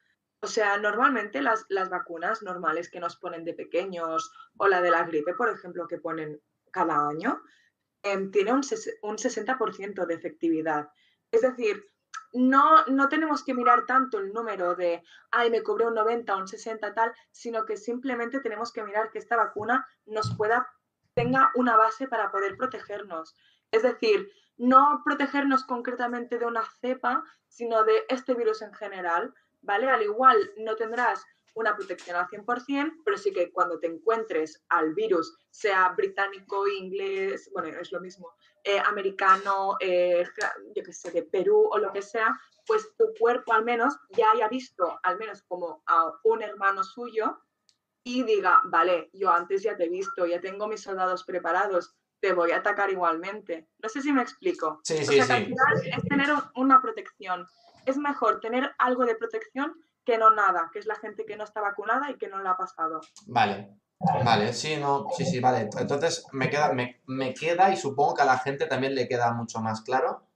O 0.41 0.47
sea, 0.47 0.79
normalmente 0.79 1.43
las, 1.43 1.67
las 1.69 1.89
vacunas 1.91 2.43
normales 2.43 2.91
que 2.91 3.01
nos 3.01 3.17
ponen 3.17 3.45
de 3.45 3.55
pequeños 3.55 4.33
o 4.57 4.69
la 4.69 4.81
de 4.81 4.91
la 4.91 5.03
gripe, 5.05 5.35
por 5.35 5.49
ejemplo, 5.49 5.89
que 5.89 5.99
ponen 5.99 6.41
cada 6.71 7.09
año, 7.09 7.43
em, 8.03 8.31
tiene 8.31 8.53
un, 8.53 8.63
un 9.03 9.17
60% 9.19 10.07
de 10.07 10.15
efectividad. 10.15 10.89
Es 11.33 11.43
decir, 11.43 11.85
no, 12.33 12.85
no 12.87 13.09
tenemos 13.09 13.43
que 13.43 13.55
mirar 13.55 13.87
tanto 13.87 14.19
el 14.19 14.33
número 14.33 14.75
de, 14.75 15.03
ay, 15.31 15.51
me 15.51 15.63
cubre 15.63 15.87
un 15.87 15.95
90, 15.95 16.37
un 16.37 16.47
60, 16.47 16.95
tal, 16.95 17.13
sino 17.31 17.65
que 17.65 17.77
simplemente 17.77 18.41
tenemos 18.41 18.73
que 18.73 18.83
mirar 18.83 19.11
que 19.11 19.19
esta 19.19 19.37
vacuna 19.37 19.87
nos 20.07 20.37
pueda, 20.37 20.69
tenga 21.15 21.51
una 21.55 21.77
base 21.77 22.07
para 22.07 22.31
poder 22.31 22.57
protegernos. 22.57 23.35
Es 23.71 23.83
decir, 23.83 24.31
no 24.57 25.03
protegernos 25.05 25.65
concretamente 25.65 26.39
de 26.39 26.47
una 26.47 26.65
cepa, 26.81 27.25
sino 27.49 27.85
de 27.85 28.05
este 28.09 28.35
virus 28.35 28.63
en 28.63 28.75
general, 28.75 29.35
¿vale? 29.63 29.89
Al 29.89 30.03
igual 30.03 30.51
no 30.59 30.77
tendrás 30.77 31.25
una 31.55 31.75
protección 31.77 32.17
al 32.17 32.29
100%, 32.29 32.93
pero 33.05 33.17
sí 33.19 33.33
que 33.33 33.51
cuando 33.51 33.79
te 33.81 33.89
encuentres 33.89 34.63
al 34.69 34.95
virus, 34.95 35.37
sea 35.51 35.89
británico, 35.97 36.69
inglés, 36.69 37.51
bueno, 37.53 37.69
es 37.81 37.91
lo 37.91 38.01
mismo, 38.01 38.33
eh, 38.63 38.79
americano, 38.79 39.77
eh, 39.81 40.25
yo 40.77 40.83
qué 40.85 40.93
sé, 40.93 41.11
de 41.11 41.23
Perú 41.25 41.69
o 41.71 41.79
lo 41.79 41.93
que 41.93 42.03
sea, 42.03 42.39
pues 42.67 42.95
tu 42.97 43.07
cuerpo 43.19 43.53
al 43.55 43.65
menos 43.65 43.97
ya 44.11 44.31
haya 44.33 44.47
visto, 44.49 45.01
al 45.03 45.19
menos 45.19 45.43
como 45.43 45.83
a 45.87 46.13
un 46.25 46.43
hermano 46.43 46.85
suyo, 46.85 47.41
y 48.05 48.23
diga, 48.23 48.61
vale, 48.65 49.11
yo 49.13 49.31
antes 49.31 49.63
ya 49.63 49.77
te 49.77 49.85
he 49.85 49.89
visto, 49.89 50.27
ya 50.27 50.41
tengo 50.41 50.69
mis 50.69 50.83
soldados 50.83 51.25
preparados, 51.25 51.95
te 52.21 52.33
voy 52.33 52.53
a 52.53 52.59
atacar 52.59 52.91
igualmente. 52.91 53.69
No 53.83 53.89
sé 53.89 54.01
si 54.03 54.13
me 54.13 54.23
explico. 54.23 54.81
Sí, 54.85 54.95
O 54.95 55.05
sí, 55.05 55.17
sea, 55.17 55.27
que 55.27 55.33
al 55.35 55.45
final 55.47 55.75
es 55.97 56.05
tener 56.09 56.33
un- 56.33 56.43
una 56.57 56.81
protección. 56.81 57.47
Es 57.89 57.97
mejor 57.97 58.41
tener 58.41 58.71
algo 58.79 59.07
de 59.07 59.15
protección 59.15 59.73
que 60.05 60.19
no 60.19 60.31
nada, 60.31 60.71
que 60.73 60.79
es 60.79 60.87
la 60.87 60.97
gente 60.97 61.25
que 61.25 61.37
no 61.37 61.45
está 61.45 61.61
vacunada 61.61 62.11
y 62.11 62.19
que 62.19 62.29
no 62.29 62.39
la 62.43 62.51
ha 62.51 62.57
pasado. 62.57 63.01
Vale, 63.27 63.77
vale, 64.25 64.53
sí, 64.53 64.77
no, 64.77 65.07
sí, 65.17 65.25
sí, 65.25 65.41
vale. 65.41 65.69
Entonces 65.79 66.25
me 66.33 66.51
queda, 66.51 66.73
me, 66.73 67.01
me 67.07 67.33
queda 67.35 67.71
y 67.73 67.77
supongo 67.77 68.15
que 68.15 68.23
a 68.23 68.27
la 68.27 68.39
gente 68.39 68.67
también 68.67 68.95
le 68.95 69.09
queda 69.09 69.33
mucho 69.33 69.61
más 69.61 69.81
claro. 69.83 70.27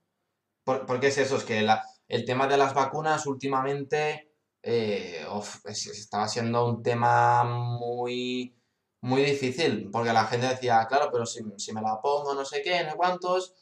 Por- 0.63 0.85
porque 0.85 1.07
es 1.07 1.17
eso, 1.17 1.37
es 1.37 1.43
que 1.43 1.67
el 2.07 2.25
tema 2.25 2.47
de 2.47 2.57
las 2.57 2.73
vacunas 2.73 3.25
últimamente 3.27 4.31
eh, 4.63 5.25
estaba 5.67 6.27
siendo 6.27 6.65
un 6.67 6.81
tema 6.81 7.43
muy, 7.43 8.55
muy 9.01 9.21
difícil, 9.23 9.89
porque 9.91 10.13
la 10.13 10.25
gente 10.25 10.47
decía, 10.47 10.85
claro, 10.87 11.09
pero 11.11 11.25
si, 11.25 11.43
si 11.57 11.73
me 11.73 11.81
la 11.81 11.99
pongo 12.01 12.33
no 12.33 12.45
sé 12.45 12.61
qué, 12.63 12.83
no 12.83 12.91
sé 12.91 12.95
cuántos, 12.97 13.53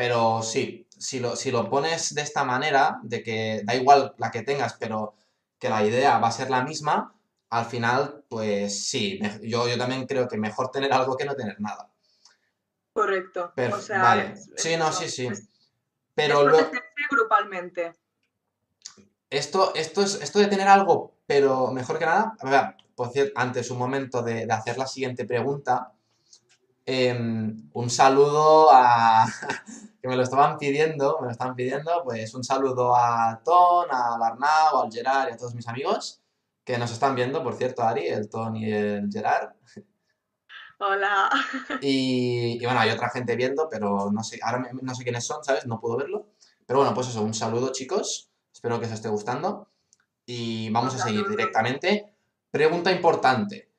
pero 0.00 0.40
sí, 0.42 0.86
si 0.96 1.20
lo, 1.20 1.36
si 1.36 1.50
lo 1.50 1.68
pones 1.68 2.14
de 2.14 2.22
esta 2.22 2.42
manera, 2.42 3.00
de 3.02 3.22
que 3.22 3.60
da 3.64 3.74
igual 3.74 4.14
la 4.16 4.30
que 4.30 4.40
tengas, 4.40 4.72
pero 4.80 5.14
que 5.58 5.68
la 5.68 5.84
idea 5.84 6.16
va 6.18 6.28
a 6.28 6.32
ser 6.32 6.48
la 6.48 6.62
misma, 6.64 7.14
al 7.50 7.66
final, 7.66 8.24
pues 8.26 8.88
sí, 8.88 9.18
me- 9.20 9.46
yo, 9.46 9.68
yo 9.68 9.76
también 9.76 10.06
creo 10.06 10.26
que 10.26 10.38
mejor 10.38 10.70
tener 10.70 10.90
algo 10.94 11.18
que 11.18 11.26
no 11.26 11.34
tener 11.36 11.60
nada. 11.60 11.92
Correcto. 12.94 13.52
Perf- 13.54 13.74
o 13.74 13.78
sea, 13.82 14.00
vale, 14.02 14.32
es- 14.32 14.50
sí, 14.56 14.74
no, 14.78 14.90
sí, 14.90 15.10
sí. 15.10 15.26
es- 15.26 15.46
Pero 16.14 16.40
es 16.40 16.48
luego... 16.48 16.70
grupalmente. 17.10 17.92
Esto, 19.28 19.74
esto, 19.74 20.00
es, 20.00 20.14
esto 20.22 20.38
de 20.38 20.46
tener 20.46 20.66
algo, 20.66 21.18
pero 21.26 21.72
mejor 21.72 21.98
que 21.98 22.06
nada, 22.06 22.34
a 22.40 22.48
ver, 22.50 22.74
por 22.94 23.10
cierto, 23.10 23.34
antes 23.38 23.70
un 23.70 23.76
momento 23.76 24.22
de, 24.22 24.46
de 24.46 24.52
hacer 24.54 24.78
la 24.78 24.86
siguiente 24.86 25.26
pregunta, 25.26 25.92
em, 26.86 27.68
un 27.72 27.90
saludo 27.90 28.70
a, 28.70 29.26
que 30.00 30.08
me 30.08 30.16
lo 30.16 30.22
estaban 30.22 30.58
pidiendo, 30.58 31.18
me 31.20 31.26
lo 31.26 31.32
estaban 31.32 31.54
pidiendo, 31.54 32.02
pues 32.04 32.34
un 32.34 32.44
saludo 32.44 32.94
a 32.96 33.40
Ton, 33.44 33.86
a 33.90 34.14
Arnau, 34.14 34.82
al 34.82 34.92
Gerard 34.92 35.30
y 35.30 35.32
a 35.32 35.36
todos 35.36 35.54
mis 35.54 35.68
amigos 35.68 36.20
que 36.64 36.78
nos 36.78 36.92
están 36.92 37.14
viendo, 37.14 37.42
por 37.42 37.54
cierto, 37.54 37.82
Ari, 37.82 38.06
el 38.06 38.28
Ton 38.28 38.56
y 38.56 38.70
el 38.70 39.10
Gerard. 39.10 39.50
Hola. 40.78 41.30
Y, 41.82 42.58
y 42.60 42.64
bueno, 42.64 42.80
hay 42.80 42.90
otra 42.90 43.10
gente 43.10 43.36
viendo, 43.36 43.68
pero 43.68 44.10
no 44.10 44.22
sé, 44.22 44.38
ahora 44.42 44.70
no 44.80 44.94
sé 44.94 45.02
quiénes 45.02 45.24
son, 45.24 45.42
¿sabes? 45.44 45.66
No 45.66 45.80
puedo 45.80 45.96
verlo. 45.96 46.28
Pero 46.66 46.78
bueno, 46.78 46.94
pues 46.94 47.08
eso, 47.08 47.22
un 47.22 47.34
saludo 47.34 47.72
chicos, 47.72 48.30
espero 48.52 48.78
que 48.78 48.86
os 48.86 48.92
esté 48.92 49.08
gustando. 49.08 49.68
Y 50.24 50.70
vamos 50.70 50.94
a 50.94 50.98
seguir 50.98 51.28
directamente. 51.28 52.14
Pregunta 52.50 52.92
importante. 52.92 53.69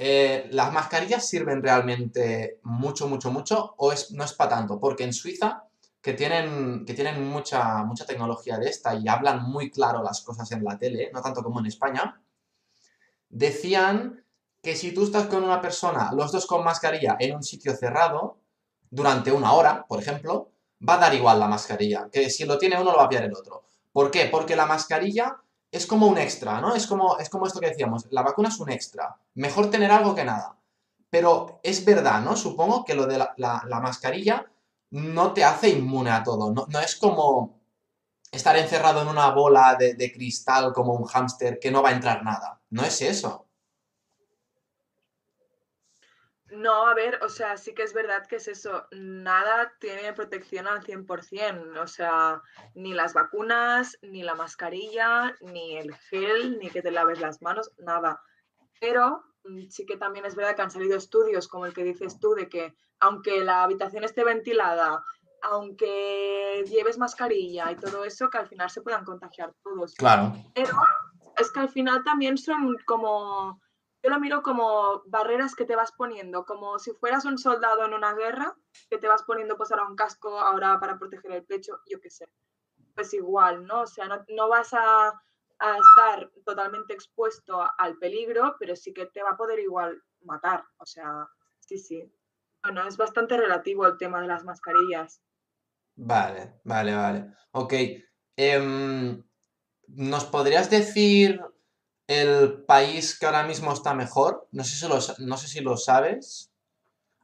Eh, 0.00 0.48
¿las 0.52 0.72
mascarillas 0.72 1.28
sirven 1.28 1.60
realmente 1.60 2.60
mucho, 2.62 3.08
mucho, 3.08 3.32
mucho 3.32 3.74
o 3.78 3.92
es, 3.92 4.12
no 4.12 4.22
es 4.22 4.32
para 4.32 4.50
tanto? 4.50 4.78
Porque 4.78 5.02
en 5.02 5.12
Suiza, 5.12 5.64
que 6.00 6.12
tienen, 6.14 6.84
que 6.86 6.94
tienen 6.94 7.28
mucha, 7.28 7.82
mucha 7.82 8.06
tecnología 8.06 8.58
de 8.58 8.68
esta 8.70 8.94
y 8.94 9.08
hablan 9.08 9.42
muy 9.42 9.72
claro 9.72 10.00
las 10.04 10.22
cosas 10.22 10.52
en 10.52 10.62
la 10.62 10.78
tele, 10.78 11.10
no 11.12 11.20
tanto 11.20 11.42
como 11.42 11.58
en 11.58 11.66
España, 11.66 12.22
decían 13.28 14.24
que 14.62 14.76
si 14.76 14.92
tú 14.92 15.02
estás 15.02 15.26
con 15.26 15.42
una 15.42 15.60
persona, 15.60 16.12
los 16.12 16.30
dos 16.30 16.46
con 16.46 16.62
mascarilla, 16.62 17.16
en 17.18 17.34
un 17.34 17.42
sitio 17.42 17.74
cerrado, 17.74 18.38
durante 18.90 19.32
una 19.32 19.52
hora, 19.52 19.84
por 19.88 20.00
ejemplo, 20.00 20.52
va 20.88 20.94
a 20.94 20.98
dar 20.98 21.14
igual 21.14 21.40
la 21.40 21.48
mascarilla. 21.48 22.08
Que 22.12 22.30
si 22.30 22.44
lo 22.44 22.56
tiene 22.56 22.80
uno, 22.80 22.92
lo 22.92 22.98
va 22.98 23.04
a 23.04 23.08
pillar 23.08 23.24
el 23.24 23.34
otro. 23.34 23.64
¿Por 23.92 24.12
qué? 24.12 24.26
Porque 24.26 24.54
la 24.54 24.66
mascarilla 24.66 25.42
es 25.70 25.86
como 25.86 26.06
un 26.06 26.18
extra, 26.18 26.60
¿no? 26.60 26.74
Es 26.74 26.86
como, 26.86 27.18
es 27.18 27.28
como 27.28 27.46
esto 27.46 27.60
que 27.60 27.68
decíamos, 27.68 28.06
la 28.10 28.22
vacuna 28.22 28.48
es 28.48 28.58
un 28.58 28.70
extra. 28.70 29.16
Mejor 29.34 29.70
tener 29.70 29.90
algo 29.90 30.14
que 30.14 30.24
nada. 30.24 30.56
Pero 31.10 31.60
es 31.62 31.84
verdad, 31.84 32.20
¿no? 32.20 32.36
Supongo 32.36 32.84
que 32.84 32.94
lo 32.94 33.06
de 33.06 33.18
la, 33.18 33.80
mascarilla 33.82 34.46
no 34.90 35.32
te 35.32 35.44
hace 35.44 35.70
inmune 35.70 36.10
a 36.10 36.22
todo. 36.22 36.52
No, 36.52 36.80
es 36.80 36.96
como 36.96 37.60
estar 38.30 38.56
encerrado 38.56 39.02
en 39.02 39.08
una 39.08 39.30
bola 39.30 39.76
de, 39.78 39.94
de 39.94 40.12
cristal 40.12 40.72
como 40.72 40.94
un 40.94 41.04
hámster 41.04 41.58
que 41.58 41.70
no 41.70 41.82
va 41.82 41.90
a 41.90 41.94
entrar 41.94 42.22
nada. 42.24 42.60
No 42.70 42.84
es 42.84 43.00
eso. 43.02 43.47
No, 46.50 46.86
a 46.86 46.94
ver, 46.94 47.18
o 47.22 47.28
sea, 47.28 47.56
sí 47.56 47.74
que 47.74 47.82
es 47.82 47.92
verdad 47.92 48.26
que 48.26 48.36
es 48.36 48.48
eso, 48.48 48.86
nada 48.92 49.72
tiene 49.80 50.12
protección 50.14 50.66
al 50.66 50.82
100%, 50.82 51.78
o 51.78 51.86
sea, 51.86 52.42
ni 52.74 52.94
las 52.94 53.12
vacunas, 53.12 53.98
ni 54.02 54.22
la 54.22 54.34
mascarilla, 54.34 55.34
ni 55.40 55.76
el 55.76 55.94
gel, 55.94 56.58
ni 56.58 56.70
que 56.70 56.80
te 56.80 56.90
laves 56.90 57.20
las 57.20 57.42
manos, 57.42 57.72
nada. 57.78 58.22
Pero 58.80 59.24
mm, 59.44 59.68
sí 59.68 59.84
que 59.84 59.98
también 59.98 60.24
es 60.24 60.34
verdad 60.34 60.56
que 60.56 60.62
han 60.62 60.70
salido 60.70 60.96
estudios 60.96 61.48
como 61.48 61.66
el 61.66 61.74
que 61.74 61.84
dices 61.84 62.18
tú, 62.18 62.34
de 62.34 62.48
que 62.48 62.74
aunque 63.00 63.44
la 63.44 63.62
habitación 63.62 64.04
esté 64.04 64.24
ventilada, 64.24 65.04
aunque 65.42 66.64
lleves 66.66 66.98
mascarilla 66.98 67.70
y 67.70 67.76
todo 67.76 68.04
eso, 68.04 68.30
que 68.30 68.38
al 68.38 68.48
final 68.48 68.70
se 68.70 68.82
puedan 68.82 69.04
contagiar 69.04 69.52
todos. 69.62 69.94
Claro. 69.94 70.32
Pero 70.54 70.72
es 71.36 71.52
que 71.52 71.60
al 71.60 71.68
final 71.68 72.02
también 72.04 72.38
son 72.38 72.76
como 72.86 73.60
yo 74.02 74.10
lo 74.10 74.20
miro 74.20 74.42
como 74.42 75.02
barreras 75.06 75.54
que 75.54 75.64
te 75.64 75.76
vas 75.76 75.92
poniendo, 75.92 76.44
como 76.44 76.78
si 76.78 76.92
fueras 76.92 77.24
un 77.24 77.38
soldado 77.38 77.84
en 77.84 77.94
una 77.94 78.14
guerra, 78.14 78.56
que 78.88 78.98
te 78.98 79.08
vas 79.08 79.22
poniendo 79.24 79.56
pues 79.56 79.70
un 79.70 79.96
casco, 79.96 80.38
ahora 80.38 80.78
para 80.78 80.98
proteger 80.98 81.32
el 81.32 81.44
pecho, 81.44 81.80
yo 81.90 82.00
qué 82.00 82.10
sé. 82.10 82.28
Pues 82.94 83.12
igual, 83.14 83.66
¿no? 83.66 83.82
O 83.82 83.86
sea, 83.86 84.08
no, 84.28 84.48
vas 84.48 84.72
a, 84.72 85.08
a, 85.58 85.78
estar 85.78 86.30
totalmente 86.44 86.94
expuesto 86.94 87.64
al 87.78 87.96
peligro, 87.98 88.56
pero 88.58 88.76
sí 88.76 88.92
que 88.92 89.06
te 89.06 89.22
va 89.22 89.30
a 89.30 89.36
poder 89.36 89.58
igual 89.60 90.00
matar. 90.22 90.64
O 90.78 90.86
sea, 90.86 91.28
sí, 91.60 91.78
sí. 91.78 92.12
Bueno, 92.62 92.86
es 92.86 92.96
bastante 92.96 93.36
relativo 93.36 93.86
el 93.86 93.98
tema 93.98 94.20
de 94.20 94.28
las 94.28 94.44
mascarillas. 94.44 95.20
Vale, 95.94 96.60
vale, 96.64 96.94
vale. 96.94 97.32
Ok. 97.52 97.74
Em, 98.36 99.22
¿Nos 99.88 100.24
podrías 100.26 100.70
decir 100.70 101.40
el 102.08 102.64
país 102.64 103.16
que 103.18 103.26
ahora 103.26 103.44
mismo 103.44 103.72
está 103.72 103.94
mejor? 103.94 104.48
No 104.50 104.64
sé 104.64 104.74
si 104.74 104.88
lo, 104.88 104.98
no 105.18 105.36
sé 105.36 105.46
si 105.46 105.60
lo 105.60 105.76
sabes. 105.76 106.50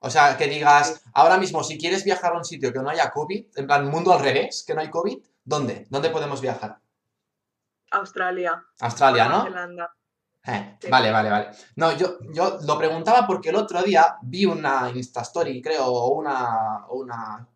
O 0.00 0.10
sea, 0.10 0.36
que 0.36 0.46
digas, 0.46 1.02
ahora 1.14 1.38
mismo, 1.38 1.64
si 1.64 1.78
quieres 1.78 2.04
viajar 2.04 2.34
a 2.34 2.36
un 2.36 2.44
sitio 2.44 2.72
que 2.72 2.78
no 2.78 2.90
haya 2.90 3.10
COVID, 3.10 3.46
en 3.56 3.66
plan 3.66 3.88
mundo 3.88 4.12
al 4.12 4.20
revés, 4.20 4.62
que 4.66 4.74
no 4.74 4.82
hay 4.82 4.90
COVID, 4.90 5.18
¿dónde? 5.42 5.86
¿Dónde 5.88 6.10
podemos 6.10 6.42
viajar? 6.42 6.78
Australia. 7.90 8.62
Australia, 8.80 9.28
¿no? 9.28 9.46
Eh, 10.46 10.78
vale, 10.90 11.10
vale, 11.10 11.30
vale. 11.30 11.48
No, 11.76 11.92
yo, 11.96 12.18
yo 12.34 12.58
lo 12.66 12.76
preguntaba 12.76 13.26
porque 13.26 13.48
el 13.48 13.56
otro 13.56 13.82
día 13.82 14.18
vi 14.20 14.44
una 14.44 14.90
Instastory, 14.94 15.62
creo, 15.62 15.86
o 15.86 16.14
una, 16.14 16.84
una. 16.90 17.48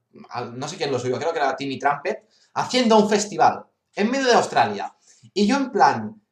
No 0.55 0.67
sé 0.67 0.79
quién 0.79 0.91
lo 0.91 0.99
subió, 0.99 1.19
creo 1.19 1.33
que 1.35 1.39
era 1.39 1.55
Timmy 1.55 1.79
Trumpet, 1.79 2.27
haciendo 2.55 2.97
un 2.97 3.11
festival 3.11 3.67
en 3.95 4.11
medio 4.11 4.29
de 4.29 4.35
Australia. 4.35 4.95
Y 5.35 5.47
yo, 5.47 5.57
en 5.57 5.71
plan, 5.71 6.23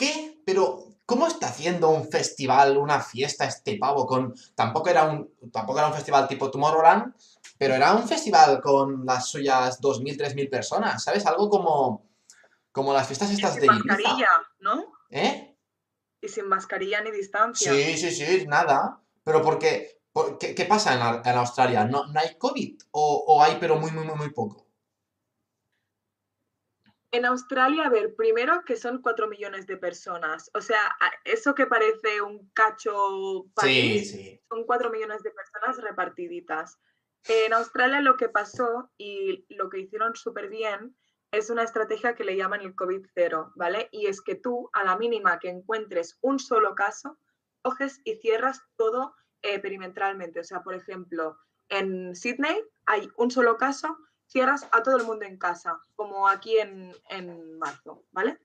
¿Qué? 0.00 0.40
Pero, 0.46 0.96
¿cómo 1.04 1.26
está 1.26 1.48
haciendo 1.48 1.90
un 1.90 2.10
festival, 2.10 2.78
una 2.78 3.02
fiesta 3.02 3.44
este 3.44 3.76
pavo 3.76 4.06
con... 4.06 4.34
Tampoco 4.54 4.88
era 4.88 5.04
un, 5.04 5.30
tampoco 5.52 5.78
era 5.78 5.88
un 5.88 5.92
festival 5.92 6.26
tipo 6.26 6.50
Tomorrowland, 6.50 7.14
pero 7.58 7.74
era 7.74 7.92
un 7.92 8.08
festival 8.08 8.62
con 8.62 9.04
las 9.04 9.28
suyas 9.28 9.78
2.000, 9.78 10.16
3.000 10.16 10.48
personas, 10.48 11.04
¿sabes? 11.04 11.26
Algo 11.26 11.50
como, 11.50 12.08
como 12.72 12.94
las 12.94 13.08
fiestas 13.08 13.30
estas 13.30 13.56
de 13.56 13.66
Ibiza. 13.66 13.84
mascarilla, 13.84 14.30
¿no? 14.60 14.84
¿Eh? 15.10 15.54
Y 16.22 16.28
sin 16.28 16.48
mascarilla 16.48 17.02
ni 17.02 17.10
distancia. 17.10 17.70
Sí, 17.70 17.98
sí, 17.98 18.10
sí, 18.10 18.46
nada. 18.46 19.02
Pero 19.22 19.42
porque, 19.42 20.00
¿qué, 20.40 20.54
qué 20.54 20.64
pasa 20.64 20.94
en, 21.22 21.36
Australia? 21.36 21.84
¿No, 21.84 22.06
¿No, 22.06 22.20
hay 22.20 22.38
COVID? 22.38 22.80
¿O, 22.92 23.24
¿O 23.26 23.42
hay 23.42 23.58
pero 23.60 23.76
muy, 23.76 23.90
muy, 23.90 24.06
muy, 24.06 24.16
muy 24.16 24.30
poco? 24.30 24.69
En 27.12 27.24
Australia, 27.24 27.86
a 27.86 27.90
ver, 27.90 28.14
primero 28.14 28.62
que 28.64 28.76
son 28.76 29.02
cuatro 29.02 29.26
millones 29.26 29.66
de 29.66 29.76
personas. 29.76 30.50
O 30.54 30.60
sea, 30.60 30.96
eso 31.24 31.54
que 31.54 31.66
parece 31.66 32.22
un 32.22 32.48
cacho 32.54 33.46
país, 33.54 34.16
son 34.48 34.64
cuatro 34.64 34.90
millones 34.90 35.22
de 35.22 35.32
personas 35.32 35.78
repartiditas. 35.82 36.78
En 37.28 37.52
Australia 37.52 38.00
lo 38.00 38.16
que 38.16 38.28
pasó 38.28 38.90
y 38.96 39.44
lo 39.48 39.68
que 39.68 39.80
hicieron 39.80 40.14
súper 40.14 40.48
bien 40.48 40.96
es 41.32 41.50
una 41.50 41.62
estrategia 41.62 42.14
que 42.14 42.24
le 42.24 42.36
llaman 42.36 42.60
el 42.60 42.74
COVID 42.74 43.06
cero, 43.14 43.52
¿vale? 43.54 43.88
Y 43.92 44.06
es 44.06 44.20
que 44.20 44.34
tú, 44.34 44.70
a 44.72 44.84
la 44.84 44.96
mínima 44.96 45.38
que 45.38 45.48
encuentres 45.48 46.18
un 46.22 46.38
solo 46.38 46.74
caso, 46.74 47.18
coges 47.62 48.00
y 48.04 48.16
cierras 48.16 48.62
todo 48.76 49.14
eh, 49.42 49.58
perimetralmente. 49.58 50.40
O 50.40 50.44
sea, 50.44 50.62
por 50.62 50.74
ejemplo, 50.74 51.38
en 51.68 52.14
Sydney 52.16 52.62
hay 52.86 53.08
un 53.16 53.30
solo 53.30 53.56
caso, 53.56 53.96
cierras 54.30 54.66
a 54.72 54.82
todo 54.82 54.96
el 54.96 55.04
mundo 55.04 55.24
en 55.24 55.36
casa, 55.36 55.80
como 55.96 56.28
aquí 56.28 56.56
en, 56.58 57.58
marzo, 57.58 58.04
¿vale? 58.12 58.38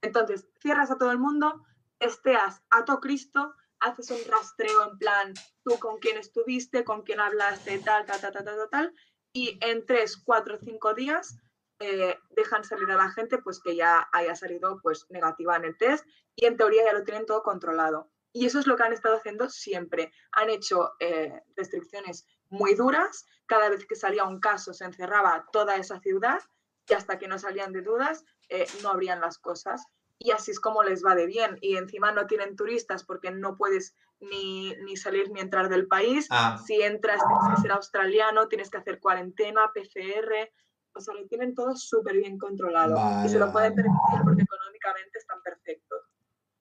Entonces, 0.00 0.48
cierras 0.60 0.90
a 0.90 0.98
todo 0.98 1.10
el 1.10 1.18
mundo, 1.18 1.64
esteas 1.98 2.62
a 2.70 2.84
todo 2.84 3.00
Cristo, 3.00 3.54
haces 3.80 4.10
un 4.10 4.20
rastreo 4.30 4.90
en 4.90 4.98
plan, 4.98 5.34
tú 5.64 5.78
con 5.78 5.98
quién 5.98 6.16
estuviste, 6.16 6.84
con 6.84 7.02
quién 7.02 7.20
hablaste, 7.20 7.78
tal, 7.80 8.06
tal, 8.06 8.20
tal, 8.20 8.32
tal, 8.32 8.44
tal, 8.44 8.68
tal, 8.70 8.94
y 9.32 9.58
en 9.60 9.84
tres, 9.86 10.16
cuatro, 10.16 10.58
cinco 10.58 10.94
días 10.94 11.36
eh, 11.80 12.16
dejan 12.30 12.62
salir 12.62 12.88
a 12.90 12.96
la 12.96 13.10
gente 13.10 13.38
pues 13.38 13.60
que 13.60 13.74
ya 13.74 14.08
haya 14.12 14.36
salido 14.36 14.78
pues 14.82 15.06
negativa 15.10 15.56
en 15.56 15.64
el 15.64 15.76
test 15.76 16.06
y 16.36 16.46
en 16.46 16.56
teoría 16.56 16.84
ya 16.84 16.92
lo 16.92 17.02
tienen 17.02 17.26
todo 17.26 17.42
controlado. 17.42 18.08
Y 18.32 18.46
eso 18.46 18.60
es 18.60 18.66
lo 18.66 18.76
que 18.76 18.84
han 18.84 18.92
estado 18.92 19.16
haciendo 19.16 19.50
siempre. 19.50 20.12
Han 20.32 20.48
hecho 20.48 20.92
eh, 21.00 21.42
restricciones 21.56 22.26
muy 22.50 22.74
duras. 22.74 23.26
Cada 23.46 23.68
vez 23.68 23.86
que 23.86 23.96
salía 23.96 24.24
un 24.24 24.40
caso 24.40 24.72
se 24.72 24.84
encerraba 24.84 25.46
toda 25.52 25.76
esa 25.76 26.00
ciudad 26.00 26.40
y 26.88 26.94
hasta 26.94 27.18
que 27.18 27.28
no 27.28 27.38
salían 27.38 27.72
de 27.72 27.82
dudas 27.82 28.24
eh, 28.48 28.66
no 28.82 28.90
abrían 28.90 29.20
las 29.20 29.38
cosas. 29.38 29.86
Y 30.18 30.30
así 30.30 30.52
es 30.52 30.60
como 30.60 30.82
les 30.82 31.04
va 31.04 31.14
de 31.14 31.26
bien. 31.26 31.58
Y 31.60 31.76
encima 31.76 32.12
no 32.12 32.26
tienen 32.26 32.54
turistas 32.54 33.04
porque 33.04 33.30
no 33.30 33.56
puedes 33.56 33.94
ni, 34.20 34.96
salir 34.96 35.30
ni 35.30 35.40
entrar 35.40 35.68
del 35.68 35.88
país. 35.88 36.28
Ah. 36.30 36.58
Si 36.64 36.80
entras 36.80 37.20
tienes 37.26 37.56
que 37.56 37.62
ser 37.62 37.72
australiano, 37.72 38.46
tienes 38.48 38.70
que 38.70 38.78
hacer 38.78 39.00
cuarentena, 39.00 39.72
PCR. 39.74 40.50
O 40.94 41.00
sea, 41.00 41.14
lo 41.14 41.26
tienen 41.26 41.54
todo 41.54 41.74
súper 41.74 42.16
bien 42.16 42.38
controlado. 42.38 42.96
y 43.24 43.28
se 43.28 43.38
lo 43.38 43.50
pueden 43.50 43.74
permitir 43.74 44.20
porque 44.22 44.42
económicamente 44.42 45.18
están 45.18 45.42
perfectos. 45.42 46.00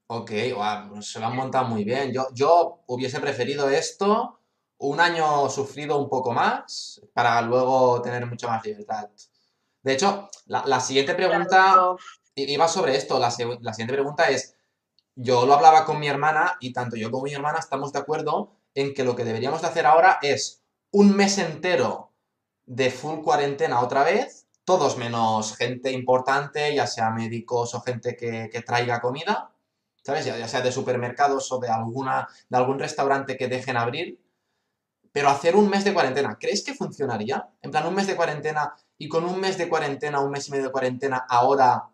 Ok, 0.08 0.32
wow, 0.56 1.02
se 1.02 1.20
lo 1.20 1.28
han 1.28 1.36
montado 1.36 1.68
muy 1.68 1.84
bien. 1.84 2.12
Yo, 2.12 2.28
yo 2.34 2.84
hubiese 2.88 3.20
preferido 3.20 3.70
esto 3.70 4.41
un 4.82 5.00
año 5.00 5.48
sufrido 5.50 5.98
un 5.98 6.10
poco 6.10 6.32
más 6.32 7.02
para 7.14 7.42
luego 7.42 8.02
tener 8.02 8.26
mucha 8.26 8.48
más 8.48 8.66
libertad. 8.66 9.10
De 9.84 9.94
hecho, 9.94 10.28
la, 10.48 10.80
siguiente 10.80 11.14
pregunta 11.14 11.96
iba 12.36 12.68
sobre 12.68 12.96
esto. 12.96 13.20
La, 13.20 13.32
la, 13.62 13.74
siguiente 13.74 13.94
pregunta 13.94 14.30
es, 14.30 14.56
yo 15.16 15.46
lo 15.46 15.54
hablaba 15.54 15.86
con 15.86 16.00
mi 16.00 16.08
hermana 16.08 16.58
y 16.60 16.74
tanto 16.74 16.96
yo 16.96 17.12
como 17.12 17.24
mi 17.24 17.34
hermana 17.34 17.60
estamos 17.60 17.94
de 17.94 18.00
acuerdo 18.00 18.54
en 18.74 18.94
que 18.94 19.04
lo 19.04 19.16
que 19.16 19.24
deberíamos 19.24 19.62
de 19.62 19.68
hacer 19.68 19.86
ahora 19.86 20.18
es 20.22 20.64
un 20.92 21.16
mes 21.16 21.38
entero 21.38 22.12
de 22.66 22.90
full 22.90 23.22
cuarentena 23.22 23.82
otra 23.82 24.04
vez, 24.04 24.48
todos 24.66 24.98
menos 24.98 25.56
gente 25.58 25.92
importante, 25.92 26.74
ya 26.74 26.88
sea 26.88 27.12
médicos 27.12 27.76
o 27.76 27.82
gente 27.82 28.16
que, 28.16 28.64
traiga 28.66 29.00
comida, 29.00 29.52
¿sabes? 30.04 30.26
Ya, 30.26 30.38
ya, 30.38 30.48
sea 30.48 30.62
de 30.62 30.72
supermercados 30.72 31.52
o 31.52 31.60
de, 31.60 31.70
alguna, 31.70 32.28
de 32.50 32.58
algún 32.58 32.80
restaurante 32.80 33.38
que 33.38 33.48
dejen 33.48 33.78
abrir 33.78 34.20
pero 35.12 35.30
hacer 35.30 35.56
un 35.56 35.70
mes 35.70 35.84
de 35.84 35.94
cuarentena, 35.94 36.38
¿crees 36.40 36.64
que 36.64 36.74
funcionaría? 36.74 37.50
En 37.62 37.72
plan, 37.72 37.86
un 37.86 37.96
mes 37.96 38.08
de 38.08 38.16
cuarentena 38.16 38.74
y 38.98 39.10
con 39.10 39.26
un 39.26 39.40
mes 39.40 39.58
de 39.58 39.68
cuarentena, 39.68 40.20
un 40.20 40.32
mes 40.32 40.48
y 40.48 40.52
medio 40.52 40.66
de 40.66 40.72
cuarentena, 40.72 41.26
ahora 41.28 41.90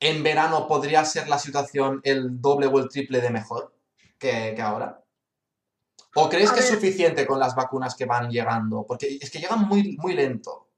en 0.00 0.22
verano 0.22 0.66
podría 0.66 1.04
ser 1.04 1.28
la 1.28 1.38
situación 1.38 2.00
el 2.02 2.40
doble 2.40 2.66
o 2.66 2.78
el 2.78 2.88
triple 2.88 3.20
de 3.20 3.30
mejor 3.30 3.74
que, 4.18 4.56
ahora. 4.60 5.02
¿O 6.14 6.28
crees 6.28 6.50
que 6.50 6.60
es 6.60 6.68
suficiente 6.68 7.26
con 7.26 7.38
las 7.38 7.54
vacunas 7.54 7.94
que 7.94 8.06
van 8.06 8.30
llegando? 8.30 8.84
Porque 8.86 9.18
es 9.20 9.30
que 9.30 9.38
llegan 9.38 9.68
muy, 9.68 9.96
muy 9.98 10.14
lento. 10.14 10.70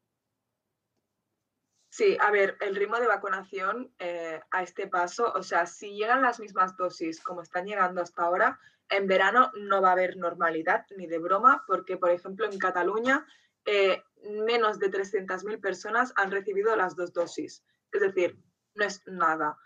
Sí, 1.90 2.16
a 2.20 2.30
ver, 2.30 2.56
el 2.60 2.76
ritmo 2.76 2.98
de 2.98 3.06
vacunación 3.06 3.92
eh, 3.98 4.40
a 4.50 4.62
este 4.62 4.86
paso, 4.86 5.32
o 5.32 5.42
sea, 5.42 5.66
si 5.66 5.96
llegan 5.96 6.22
las 6.22 6.38
mismas 6.38 6.76
dosis 6.76 7.20
como 7.20 7.42
están 7.42 7.66
llegando 7.66 8.02
hasta 8.02 8.22
ahora, 8.22 8.60
en 8.90 9.06
verano 9.06 9.50
no 9.54 9.82
va 9.82 9.90
a 9.90 9.92
haber 9.92 10.16
normalidad 10.16 10.86
ni 10.96 11.06
de 11.06 11.18
broma, 11.18 11.64
porque, 11.66 11.96
por 11.96 12.10
ejemplo, 12.10 12.46
en 12.46 12.58
Cataluña 12.58 13.26
eh, 13.64 14.02
menos 14.46 14.78
de 14.78 14.90
300.000 14.90 15.60
personas 15.60 16.12
han 16.16 16.30
recibido 16.30 16.74
las 16.74 16.96
dos 16.96 17.12
dosis. 17.12 17.62
Es 17.92 18.00
decir, 18.00 18.38
no 18.74 18.84
es 18.84 19.02
nada. 19.06 19.58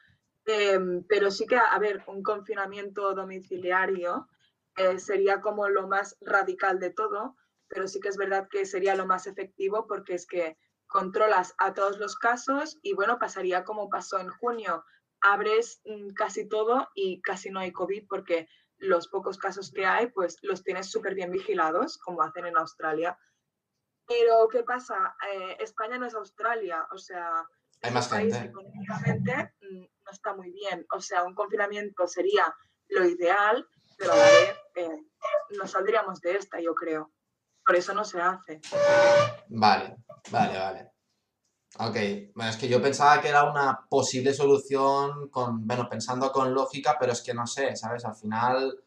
Em, 0.45 1.05
pero 1.09 1.31
sí 1.31 1.47
que, 1.47 1.57
a 1.57 1.79
ver, 1.79 2.03
un 2.07 2.23
confinamiento 2.23 3.15
domiciliario 3.15 4.29
eh, 4.77 4.99
sería 4.99 5.41
como 5.41 5.69
lo 5.69 5.87
más 5.87 6.17
radical 6.21 6.81
de 6.81 6.91
todo, 6.91 7.37
pero 7.69 7.87
sí 7.87 8.01
que 8.01 8.09
es 8.09 8.17
verdad 8.17 8.49
que 8.51 8.67
sería 8.67 8.97
lo 8.97 9.07
más 9.07 9.27
efectivo 9.27 9.87
porque 9.87 10.15
es 10.15 10.27
que 10.27 10.59
controlas 10.87 11.55
a 11.59 11.73
todos 11.73 11.99
los 11.99 12.17
casos 12.17 12.79
y 12.83 12.95
bueno, 12.95 13.19
pasaría 13.19 13.65
como 13.65 13.89
pasó 13.89 14.19
en 14.19 14.29
junio. 14.29 14.85
Abres 15.21 15.81
mm, 15.85 16.11
casi 16.15 16.49
todo 16.49 16.89
y 16.95 17.23
casi 17.23 17.51
no 17.51 17.61
hay 17.61 17.73
COVID 17.73 18.07
porque 18.09 18.49
los 18.83 19.09
pocos 19.09 19.39
casos 19.39 19.71
que 19.73 19.87
hay, 19.87 20.09
pues 20.09 20.39
los 20.43 20.63
tienes 20.63 20.91
súper 20.91 21.15
bien 21.15 21.31
vigilados, 21.31 21.99
como 21.99 22.23
hacen 22.23 22.47
en 22.47 22.57
Australia. 22.57 23.17
Pero, 24.07 24.49
¿qué 24.49 24.65
pasa? 24.65 25.17
Eh, 25.33 25.57
España 25.61 25.99
no 25.99 26.07
es 26.07 26.15
Australia, 26.15 26.87
o 26.91 26.99
sea, 26.99 27.47
hay 27.83 27.91
más 27.93 28.09
país 28.09 28.35
gente. 28.35 28.49
económicamente 28.49 29.55
mm, 29.61 29.81
no 30.05 30.11
está 30.11 30.35
muy 30.35 30.53
bien. 30.53 30.87
O 30.93 31.01
sea, 31.01 31.25
un 31.25 31.35
confinamiento 31.35 32.07
sería 32.07 32.55
lo 32.89 33.05
ideal, 33.05 33.67
pero 33.97 34.13
a 34.13 34.17
vez 34.17 34.57
eh, 34.77 35.07
no 35.57 35.67
saldríamos 35.67 36.21
de 36.21 36.37
esta, 36.37 36.61
yo 36.61 36.75
creo. 36.75 37.13
Por 37.65 37.77
eso 37.77 37.95
no 37.95 38.05
se 38.05 38.21
hace. 38.21 38.61
Vale, 39.49 39.97
vale, 40.31 40.59
vale. 40.59 40.93
Ok, 41.79 41.97
bueno, 42.35 42.51
es 42.51 42.57
que 42.59 42.69
yo 42.69 42.83
pensaba 42.83 43.21
que 43.21 43.29
era 43.29 43.45
una 43.45 43.87
posible 43.89 44.35
solución 44.35 45.29
con, 45.31 45.67
bueno, 45.67 45.89
pensando 45.89 46.31
con 46.31 46.53
lógica, 46.53 46.97
pero 47.01 47.13
es 47.13 47.23
que 47.23 47.33
no 47.33 47.47
sé, 47.47 47.77
¿sabes? 47.77 48.05
Al 48.05 48.15
final, 48.15 48.85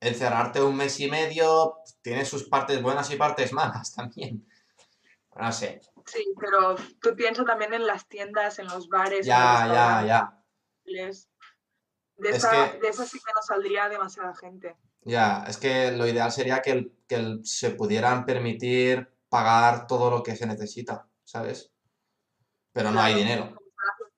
encerrarte 0.00 0.62
un 0.62 0.76
mes 0.76 0.98
y 1.00 1.10
medio 1.10 1.78
tiene 2.02 2.24
sus 2.24 2.44
partes 2.44 2.80
buenas 2.82 3.10
y 3.10 3.16
partes 3.16 3.52
malas 3.52 3.94
también. 3.96 4.46
No 5.36 5.52
sé. 5.52 5.80
Sí, 6.06 6.24
pero 6.38 6.76
tú 7.00 7.14
piensas 7.16 7.44
también 7.44 7.74
en 7.74 7.86
las 7.86 8.06
tiendas, 8.08 8.58
en 8.58 8.66
los 8.66 8.88
bares, 8.88 9.26
Ya, 9.26 9.66
los 9.66 9.74
ya, 9.74 10.06
ya. 10.06 10.42
De 12.16 12.30
Es 12.30 12.36
esa, 12.36 12.50
que- 12.50 12.78
de 12.78 12.88
esa 12.88 13.04
sí 13.04 13.18
que 13.18 13.32
no 13.34 13.42
saldría 13.42 13.88
demasiada 13.88 14.34
gente. 14.34 14.76
Ya, 15.02 15.44
es 15.46 15.58
que 15.58 15.92
lo 15.92 16.06
ideal 16.06 16.30
sería 16.32 16.62
que, 16.62 16.70
el- 16.70 16.98
que 17.06 17.16
el- 17.16 17.44
se 17.44 17.70
pudieran 17.72 18.24
permitir 18.24 19.12
pagar 19.28 19.86
todo 19.86 20.10
lo 20.10 20.22
que 20.22 20.36
se 20.36 20.46
necesita, 20.46 21.06
¿sabes? 21.24 21.73
Pero 22.74 22.90
no 22.90 23.00
hay 23.00 23.14
Claro, 23.14 23.24
dinero. 23.28 23.44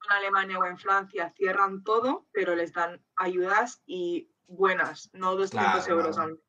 en 0.08 0.12
Alemania 0.16 0.58
o 0.58 0.64
en 0.64 0.78
Francia, 0.78 1.32
cierran 1.36 1.84
todo, 1.84 2.26
pero 2.32 2.54
les 2.56 2.72
dan 2.72 3.04
ayudas 3.16 3.82
y 3.86 4.30
buenas, 4.46 5.10
no 5.12 5.36
200 5.36 5.50
Claro, 5.84 5.92
euros 6.00 6.16
claro. 6.16 6.30
al 6.30 6.34
mes. 6.36 6.44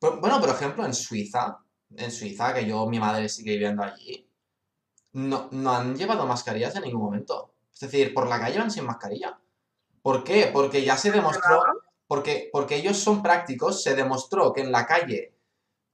Pero, 0.00 0.20
bueno, 0.20 0.40
por 0.40 0.50
ejemplo, 0.50 0.84
en 0.86 0.94
Suiza, 0.94 1.58
en 1.96 2.10
Suiza, 2.12 2.54
que 2.54 2.64
yo, 2.66 2.86
mi 2.86 3.00
madre 3.00 3.28
sigue 3.28 3.52
viviendo 3.52 3.82
allí, 3.82 4.30
no, 5.12 5.48
no 5.50 5.72
han 5.74 5.96
llevado 5.96 6.26
mascarillas 6.26 6.76
en 6.76 6.82
ningún 6.84 7.02
momento. 7.02 7.54
Es 7.72 7.80
decir, 7.80 8.14
por 8.14 8.28
la 8.28 8.38
calle 8.38 8.58
van 8.58 8.70
sin 8.70 8.84
mascarilla. 8.86 9.38
¿Por 10.02 10.22
qué? 10.22 10.50
Porque 10.52 10.84
ya 10.84 10.96
se 10.96 11.10
demostró, 11.10 11.62
porque, 12.06 12.50
porque 12.52 12.76
ellos 12.76 12.98
son 12.98 13.22
prácticos, 13.22 13.82
se 13.82 13.94
demostró 13.96 14.52
que 14.52 14.60
en 14.60 14.70
la 14.70 14.86
calle, 14.86 15.34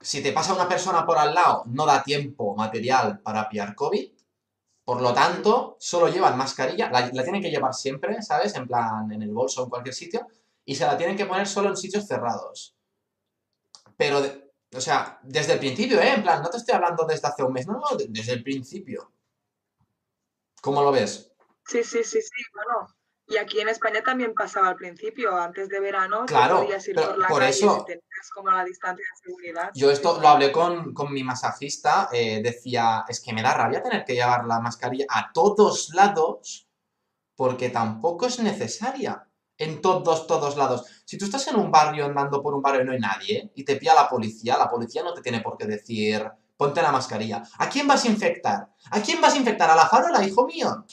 si 0.01 0.23
te 0.23 0.33
pasa 0.33 0.53
una 0.55 0.69
persona 0.69 1.07
por 1.07 1.17
al 1.17 1.33
lado, 1.35 1.63
no 1.67 1.87
da 1.87 2.03
tiempo 2.03 2.55
material 2.55 3.21
para 3.21 3.49
pillar 3.49 3.75
COVID. 3.75 4.11
Por 4.85 5.01
lo 5.01 5.15
tanto, 5.15 5.77
solo 5.81 6.09
llevan 6.09 6.37
mascarilla, 6.37 6.91
la, 6.91 7.11
tienen 7.11 7.41
que 7.43 7.51
llevar 7.51 7.73
siempre, 7.75 8.21
¿sabes? 8.23 8.55
En 8.55 8.67
plan, 8.67 9.11
en 9.11 9.23
el 9.23 9.33
bolso 9.33 9.63
o 9.63 9.65
en 9.65 9.71
cualquier 9.71 9.95
sitio, 9.95 10.27
y 10.65 10.75
se 10.75 10.85
la 10.87 10.97
tienen 10.97 11.17
que 11.17 11.27
poner 11.27 11.47
solo 11.47 11.71
en 11.71 11.77
sitios 11.77 12.07
cerrados. 12.07 12.75
Pero, 13.97 14.21
o 14.77 14.81
sea, 14.81 15.19
desde 15.23 15.55
el 15.55 15.59
principio, 15.59 16.01
¿eh? 16.01 16.15
En 16.15 16.23
plan, 16.23 16.43
no 16.43 16.51
te 16.51 16.59
estoy 16.59 16.75
hablando 16.75 17.05
desde 17.07 17.29
hace 17.29 17.43
un 17.43 17.53
mes, 17.53 17.67
no, 17.67 17.75
no, 17.81 17.97
de- 17.97 18.07
desde 18.09 18.33
el 18.33 18.43
principio. 18.43 19.11
¿Cómo 20.61 20.83
lo 20.83 20.93
ves? 20.93 21.31
Sí, 21.67 21.83
sí, 21.85 22.03
sí, 22.05 22.21
sí, 22.21 22.43
bueno. 22.53 22.89
Y 23.27 23.39
aquí 23.39 23.61
en 23.61 23.69
España 23.69 24.03
también 24.03 24.35
pasaba 24.35 24.69
al 24.69 24.77
principio, 24.77 25.35
antes 25.37 25.69
de 25.71 25.81
verano, 25.81 26.27
Claro, 26.27 26.61
podías 26.61 26.87
ir 26.89 26.95
pero 26.95 27.09
por 27.09 27.19
la 27.19 27.29
por 27.29 27.39
calle 27.41 27.51
eso- 27.51 27.79
si 27.81 27.85
tenías 27.87 28.31
como 28.35 28.51
la 28.51 28.65
distancia 28.65 29.05
de 29.05 29.23
seguridad. 29.23 29.71
Yo 29.75 29.91
esto 29.91 30.21
lo 30.21 30.29
hablé 30.29 30.53
con, 30.53 30.93
con 30.93 31.13
mi 31.13 31.25
masajista, 31.25 32.11
eh, 32.13 32.43
decía, 32.43 33.05
es 33.09 33.21
que 33.21 33.33
me 33.33 33.43
da 33.43 33.55
rabia 33.55 33.83
tener 33.83 34.05
que 34.05 34.15
llevar 34.15 34.45
la 34.45 34.61
mascarilla 34.61 35.07
a 35.09 35.33
todos 35.33 35.91
lados 35.95 36.69
porque 37.35 37.71
tampoco 37.71 38.27
es 38.27 38.39
necesaria 38.41 39.27
en 39.57 39.81
todos, 39.81 40.27
todos 40.27 40.57
lados. 40.57 40.85
Si 41.05 41.17
tú 41.17 41.25
estás 41.25 41.47
en 41.49 41.57
un 41.57 41.71
barrio 41.71 42.05
andando 42.05 42.43
por 42.43 42.55
un 42.55 42.63
barrio 42.63 42.83
y 42.83 42.85
no 42.85 42.93
hay 42.93 42.99
nadie 43.01 43.53
y 43.55 43.65
te 43.65 43.77
pilla 43.77 43.95
la 43.95 44.09
policía, 44.09 44.59
la 44.59 44.69
policía 44.69 45.03
no 45.03 45.15
te 45.15 45.23
tiene 45.23 45.41
por 45.41 45.57
qué 45.57 45.67
decir, 45.67 46.29
ponte 46.57 46.83
la 46.83 46.93
mascarilla. 46.93 47.43
¿A 47.59 47.69
quién 47.69 47.87
vas 47.89 48.05
a 48.05 48.09
infectar? 48.09 48.69
¿A 48.91 49.01
quién 49.01 49.21
vas 49.21 49.35
a 49.35 49.39
infectar? 49.39 49.71
¿A 49.71 49.75
la 49.77 49.87
farola, 49.89 50.25
hijo 50.25 50.47
mío? 50.47 50.85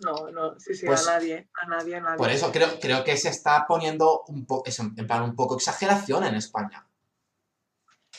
No, 0.00 0.30
no, 0.30 0.58
sí, 0.60 0.74
sí, 0.74 0.86
Pues- 0.86 1.08
a 1.08 1.12
nadie, 1.14 1.48
a 1.54 1.66
nadie, 1.66 1.96
a 1.96 2.00
nadie. 2.00 2.18
Por 2.18 2.30
eso 2.30 2.52
creo, 2.52 2.78
creo 2.80 3.02
que 3.02 3.16
se 3.16 3.28
está 3.30 3.66
poniendo 3.66 4.22
un 4.28 4.46
poco, 4.46 4.70
en 4.78 5.06
plan, 5.06 5.22
un 5.22 5.34
poco 5.34 5.56
exageración 5.56 6.24
en 6.24 6.36
España. 6.36 6.88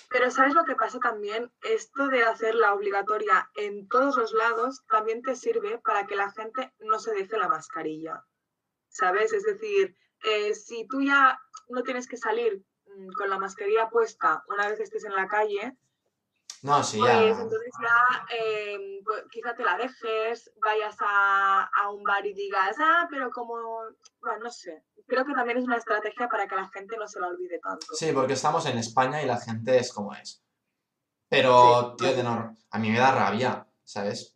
Pero 0.10 0.32
¿sabes 0.32 0.56
lo 0.56 0.66
que 0.66 0.76
pasa 0.76 1.00
también? 1.00 1.52
Esto 1.62 2.08
de 2.08 2.24
hacerla 2.24 2.74
obligatoria 2.74 3.50
en 3.56 3.88
todos 3.88 4.18
los 4.18 4.34
lados 4.34 4.84
también 4.90 5.22
te 5.22 5.36
sirve 5.36 5.78
para 5.78 6.08
que 6.08 6.16
la 6.16 6.32
gente 6.32 6.74
no 6.80 7.00
se 7.00 7.14
deje 7.14 7.38
la 7.38 7.48
mascarilla. 7.48 8.26
¿Sabes? 8.90 9.34
Es 9.34 9.44
decir, 9.44 9.96
eh, 10.24 10.56
si 10.56 10.88
tú 10.88 11.02
ya 11.02 11.40
no 11.70 11.84
tienes 11.84 12.08
que 12.08 12.18
salir 12.18 12.64
mm, 12.88 13.12
con 13.12 13.30
la 13.30 13.38
mascarilla 13.38 13.90
puesta 13.90 14.44
una 14.48 14.68
vez 14.68 14.80
estés 14.80 15.06
en 15.06 15.14
la 15.14 15.28
calle, 15.28 15.78
No, 16.62 16.84
sí, 16.84 17.00
pues 17.00 17.12
ya. 17.14 17.28
entonces 17.30 17.72
ya 17.82 18.26
eh, 18.36 19.00
pues, 19.06 19.24
quizá 19.32 19.56
te 19.56 19.64
la 19.64 19.78
dejes, 19.78 20.52
vayas 20.62 20.96
a, 21.00 21.64
a 21.64 21.90
un 21.90 22.04
bar 22.04 22.26
y 22.26 22.34
digas, 22.34 22.76
ah, 22.80 23.08
pero 23.10 23.30
como, 23.32 23.56
bueno, 24.22 24.40
no 24.44 24.50
sé. 24.52 24.84
Creo 25.08 25.26
que 25.26 25.34
también 25.34 25.58
es 25.58 25.64
una 25.64 25.78
estrategia 25.78 26.28
para 26.28 26.48
que 26.48 26.56
la 26.56 26.70
gente 26.70 26.98
no 26.98 27.08
se 27.08 27.20
la 27.20 27.28
olvide 27.28 27.60
tanto. 27.60 27.88
Sí, 27.94 28.12
porque 28.14 28.34
estamos 28.34 28.66
en 28.66 28.78
España 28.78 29.22
y 29.22 29.26
la 29.26 29.38
gente 29.38 29.78
es 29.78 29.94
como 29.94 30.14
es. 30.14 30.44
Pero, 31.30 31.92
Sí. 31.98 32.06
tío, 32.06 32.16
de 32.16 32.24
no, 32.24 32.58
a 32.72 32.78
mí 32.80 32.90
me 32.92 33.00
da 33.00 33.12
rabia, 33.14 33.68
¿sabes? 33.84 34.36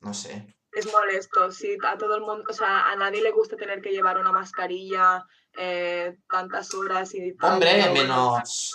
No 0.00 0.14
sé. 0.14 0.55
Es 0.76 0.92
molesto, 0.92 1.50
sí, 1.50 1.76
a 1.82 1.96
todo 1.96 2.16
el 2.16 2.20
mundo, 2.20 2.44
o 2.50 2.52
sea, 2.52 2.90
a 2.90 2.96
nadie 2.96 3.22
le 3.22 3.30
gusta 3.30 3.56
tener 3.56 3.80
que 3.80 3.90
llevar 3.90 4.18
una 4.18 4.30
mascarilla 4.30 5.26
eh, 5.56 6.18
tantas 6.28 6.74
horas 6.74 7.14
y 7.14 7.34
tal, 7.34 7.54
Hombre, 7.54 7.90
menos, 7.94 8.74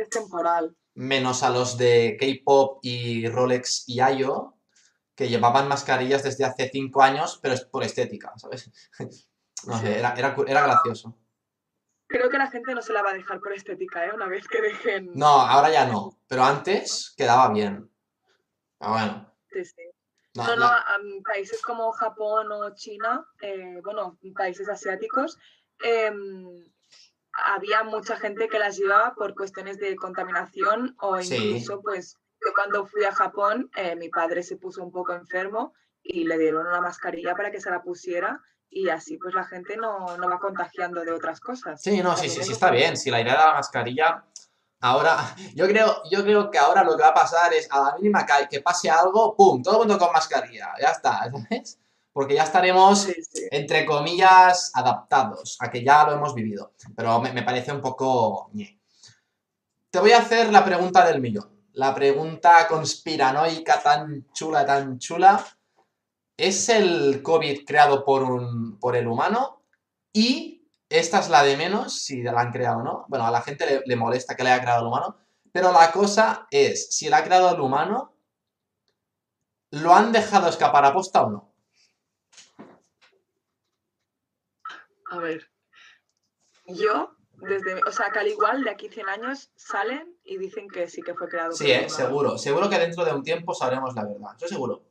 es 0.00 0.08
temporal. 0.08 0.74
menos 0.94 1.42
a 1.42 1.50
los 1.50 1.76
de 1.76 2.16
K-pop 2.18 2.78
y 2.80 3.28
Rolex 3.28 3.84
y 3.86 4.00
Ayo, 4.00 4.54
que 5.14 5.28
llevaban 5.28 5.68
mascarillas 5.68 6.22
desde 6.22 6.46
hace 6.46 6.70
cinco 6.72 7.02
años, 7.02 7.38
pero 7.42 7.52
es 7.52 7.64
por 7.64 7.82
estética, 7.84 8.32
¿sabes? 8.36 8.70
No 9.66 9.78
sé, 9.80 9.98
era, 9.98 10.12
era, 10.14 10.36
era 10.46 10.62
gracioso. 10.62 11.18
Creo 12.06 12.28
que 12.30 12.38
la 12.38 12.50
gente 12.50 12.74
no 12.74 12.82
se 12.82 12.92
la 12.92 13.02
va 13.02 13.10
a 13.10 13.14
dejar 13.14 13.40
por 13.40 13.52
estética, 13.52 14.06
¿eh? 14.06 14.12
Una 14.14 14.26
vez 14.26 14.46
que 14.46 14.60
dejen. 14.60 15.10
No, 15.14 15.26
ahora 15.40 15.70
ya 15.70 15.86
no, 15.86 16.18
pero 16.28 16.44
antes 16.44 17.12
quedaba 17.16 17.52
bien. 17.52 17.90
Pero 18.78 18.90
bueno, 18.92 19.34
Sí, 19.50 19.64
sí. 19.64 19.82
No, 20.36 20.56
No, 20.56 21.22
países 21.24 21.62
como 21.62 21.90
Japón 21.92 22.50
o 22.52 22.74
China, 22.74 23.26
eh, 23.40 23.80
bueno, 23.82 24.18
países 24.34 24.68
asiáticos, 24.68 25.38
em, 25.82 26.46
había 27.32 27.82
mucha 27.84 28.16
gente 28.16 28.48
que 28.48 28.58
las 28.58 28.76
llevaba 28.78 29.14
por 29.14 29.34
cuestiones 29.34 29.78
de 29.78 29.94
contaminación 29.96 30.96
o 31.00 31.20
Sí. 31.20 31.34
incluso, 31.36 31.80
pues, 31.82 32.16
yo 32.44 32.52
cuando 32.54 32.86
fui 32.86 33.04
a 33.04 33.12
Japón, 33.12 33.70
eh, 33.76 33.96
mi 33.96 34.08
padre 34.08 34.42
se 34.42 34.56
puso 34.56 34.82
un 34.82 34.92
poco 34.92 35.12
enfermo 35.12 35.74
y 36.02 36.24
le 36.24 36.38
dieron 36.38 36.66
una 36.66 36.80
mascarilla 36.80 37.34
para 37.34 37.50
que 37.50 37.60
se 37.60 37.70
la 37.70 37.82
pusiera 37.82 38.40
y 38.68 38.88
así 38.88 39.16
pues 39.16 39.34
la 39.34 39.44
gente 39.44 39.76
no, 39.76 40.16
no 40.18 40.28
va 40.28 40.38
contagiando 40.38 41.04
de 41.04 41.12
otras 41.12 41.40
cosas. 41.40 41.80
Sí, 41.80 42.02
no, 42.02 42.16
sí, 42.16 42.28
sí, 42.28 42.42
sí 42.42 42.52
está 42.52 42.70
bien. 42.70 42.96
Si 42.96 43.10
la 43.10 43.20
idea 43.20 43.32
de 43.32 43.38
la 43.38 43.52
mascarilla, 43.54 44.24
ahora, 44.86 45.34
yo 45.54 45.66
creo, 45.66 46.02
yo 46.10 46.22
creo 46.22 46.50
que 46.50 46.58
ahora 46.58 46.82
lo 46.84 46.96
que 46.96 47.02
va 47.02 47.08
a 47.10 47.14
pasar 47.14 47.52
es 47.52 47.68
a 47.70 47.80
la 47.80 47.94
mínima 47.96 48.24
que, 48.24 48.48
que 48.48 48.60
pase 48.60 48.88
algo, 48.90 49.34
¡pum! 49.36 49.62
Todo 49.62 49.74
el 49.74 49.88
mundo 49.88 49.98
con 49.98 50.12
mascarilla, 50.12 50.72
ya 50.80 50.90
está, 50.90 51.30
¿sabes? 51.30 51.78
Porque 52.12 52.34
ya 52.34 52.44
estaremos, 52.44 53.02
Sí, 53.02 53.14
sí. 53.30 53.42
entre 53.50 53.84
comillas, 53.84 54.70
adaptados 54.74 55.58
a 55.60 55.70
que 55.70 55.84
ya 55.84 56.04
lo 56.06 56.12
hemos 56.14 56.34
vivido. 56.34 56.72
Pero 56.96 57.20
me, 57.20 57.32
me 57.32 57.42
parece 57.42 57.72
un 57.72 57.82
poco... 57.82 58.50
Te 59.90 59.98
voy 60.00 60.12
a 60.12 60.18
hacer 60.18 60.50
la 60.50 60.64
pregunta 60.64 61.04
del 61.04 61.20
millón. 61.20 61.50
La 61.72 61.94
pregunta 61.94 62.66
conspiranoica 62.68 63.82
tan 63.82 64.26
chula, 64.32 64.64
tan 64.64 64.98
chula. 64.98 65.44
¿Es 66.38 66.68
el 66.70 67.22
COVID 67.22 67.66
creado 67.66 68.02
por, 68.02 68.22
un, 68.22 68.78
por 68.78 68.96
el 68.96 69.06
humano? 69.06 69.62
Y 70.12 70.55
esta 70.88 71.18
es 71.20 71.28
la 71.28 71.42
de 71.42 71.56
menos, 71.56 72.04
si 72.04 72.22
la 72.22 72.40
han 72.40 72.52
creado 72.52 72.78
o 72.78 72.82
no. 72.82 73.04
Bueno, 73.08 73.26
a 73.26 73.30
la 73.30 73.42
gente 73.42 73.66
le, 73.66 73.82
le 73.84 73.96
molesta 73.96 74.36
que 74.36 74.44
la 74.44 74.54
haya 74.54 74.62
creado 74.62 74.82
el 74.82 74.88
humano. 74.88 75.18
Pero 75.52 75.72
la 75.72 75.90
cosa 75.90 76.46
es, 76.50 76.94
si 76.94 77.08
la 77.08 77.18
ha 77.18 77.24
creado 77.24 77.54
el 77.54 77.60
humano, 77.60 78.14
¿lo 79.70 79.94
han 79.94 80.12
dejado 80.12 80.48
escapar 80.48 80.84
a 80.84 80.92
posta 80.92 81.22
o 81.22 81.30
no? 81.30 81.54
A 85.10 85.18
ver, 85.18 85.48
yo, 86.66 87.16
desde, 87.34 87.80
o 87.82 87.92
sea, 87.92 88.10
que 88.10 88.18
al 88.18 88.28
igual 88.28 88.64
de 88.64 88.70
aquí 88.70 88.88
100 88.88 89.08
años 89.08 89.50
salen 89.56 90.16
y 90.24 90.36
dicen 90.36 90.68
que 90.68 90.88
sí 90.88 91.00
que 91.00 91.14
fue 91.14 91.28
creado 91.28 91.52
Sí, 91.52 91.70
eh, 91.70 91.88
seguro. 91.88 92.38
Seguro 92.38 92.68
que 92.68 92.78
dentro 92.78 93.04
de 93.04 93.12
un 93.12 93.22
tiempo 93.22 93.54
sabremos 93.54 93.94
la 93.94 94.04
verdad. 94.04 94.36
Eso 94.36 94.48
seguro. 94.48 94.82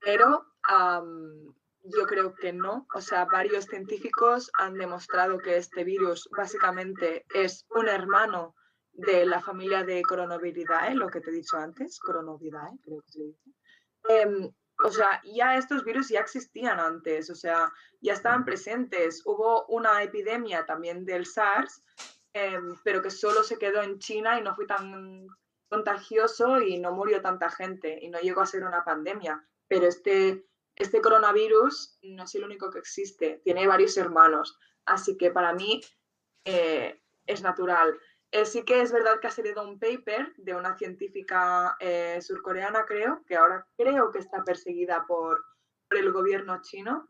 Pero 0.00 0.46
yo 1.84 2.06
creo 2.06 2.34
que 2.34 2.52
no. 2.52 2.86
O 2.94 3.00
sea, 3.00 3.24
varios 3.24 3.66
científicos 3.66 4.50
han 4.54 4.74
demostrado 4.74 5.38
que 5.38 5.56
este 5.56 5.84
virus 5.84 6.28
básicamente 6.36 7.24
es 7.34 7.66
un 7.70 7.88
hermano 7.88 8.54
de 8.92 9.24
la 9.24 9.40
familia 9.40 9.84
de 9.84 10.02
Coronaviridae, 10.02 10.94
lo 10.94 11.08
que 11.08 11.20
te 11.20 11.30
he 11.30 11.34
dicho 11.34 11.56
antes, 11.56 11.98
Coronaviridae, 11.98 12.78
creo 12.84 13.02
que 13.02 13.12
se 13.12 13.22
dice. 13.22 13.50
Em, 14.08 14.52
o 14.84 14.90
sea, 14.90 15.20
ya 15.24 15.56
estos 15.56 15.84
virus 15.84 16.08
ya 16.08 16.20
existían 16.20 16.80
antes, 16.80 17.30
o 17.30 17.34
sea, 17.34 17.72
ya 18.00 18.12
estaban 18.14 18.44
presentes. 18.44 19.22
Hubo 19.24 19.66
una 19.66 20.02
epidemia 20.02 20.66
también 20.66 21.04
del 21.04 21.26
SARS, 21.26 21.82
em, 22.32 22.76
pero 22.82 23.00
que 23.00 23.10
solo 23.10 23.42
se 23.42 23.58
quedó 23.58 23.82
en 23.82 23.98
China 23.98 24.38
y 24.38 24.42
no 24.42 24.54
fue 24.54 24.66
tan 24.66 25.26
contagioso 25.68 26.60
y 26.60 26.78
no 26.78 26.92
murió 26.92 27.22
tanta 27.22 27.50
gente 27.50 27.98
y 28.02 28.08
no 28.10 28.18
llegó 28.18 28.40
a 28.40 28.46
ser 28.46 28.64
una 28.64 28.84
pandemia. 28.84 29.42
Pero 29.68 29.86
este, 29.86 30.44
este 30.76 31.00
coronavirus 31.00 31.98
no 32.02 32.24
es 32.24 32.34
el 32.34 32.44
único 32.44 32.70
que 32.70 32.78
existe, 32.78 33.40
tiene 33.44 33.66
varios 33.66 33.96
hermanos. 33.96 34.58
Así 34.84 35.16
que 35.16 35.30
para 35.30 35.52
mí 35.52 35.80
eh, 36.44 37.00
es 37.26 37.42
natural. 37.42 37.98
Eh, 38.30 38.46
sí 38.46 38.64
que 38.64 38.80
es 38.80 38.90
verdad 38.90 39.20
que 39.20 39.26
ha 39.26 39.30
salido 39.30 39.62
un 39.62 39.78
paper 39.78 40.32
de 40.36 40.54
una 40.54 40.76
científica 40.76 41.76
eh, 41.78 42.18
surcoreana, 42.22 42.86
creo, 42.86 43.22
que 43.26 43.36
ahora 43.36 43.66
creo 43.76 44.10
que 44.10 44.18
está 44.18 44.42
perseguida 44.42 45.04
por, 45.06 45.44
por 45.88 45.98
el 45.98 46.10
gobierno 46.10 46.62
chino, 46.62 47.08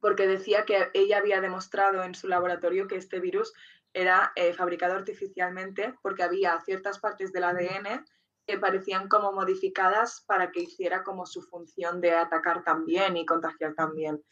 porque 0.00 0.26
decía 0.26 0.64
que 0.64 0.90
ella 0.94 1.18
había 1.18 1.40
demostrado 1.40 2.02
en 2.02 2.14
su 2.14 2.28
laboratorio 2.28 2.88
que 2.88 2.96
este 2.96 3.20
virus 3.20 3.52
era 3.92 4.32
fabricado 4.56 4.94
artificialmente 4.94 5.94
porque 6.02 6.24
había 6.24 6.60
ciertas 6.62 6.98
partes 6.98 7.32
del 7.32 7.44
ADN 7.44 8.04
que 8.46 8.58
parecían 8.58 9.08
como 9.08 9.32
modificadas 9.32 10.22
para 10.26 10.50
que 10.52 10.60
hiciera 10.60 11.02
como 11.02 11.26
su 11.26 11.42
función 11.42 12.00
de 12.00 12.12
atacar 12.12 12.62
también 12.62 13.16
y 13.16 13.26
contagiar 13.26 13.74
también. 13.74 14.22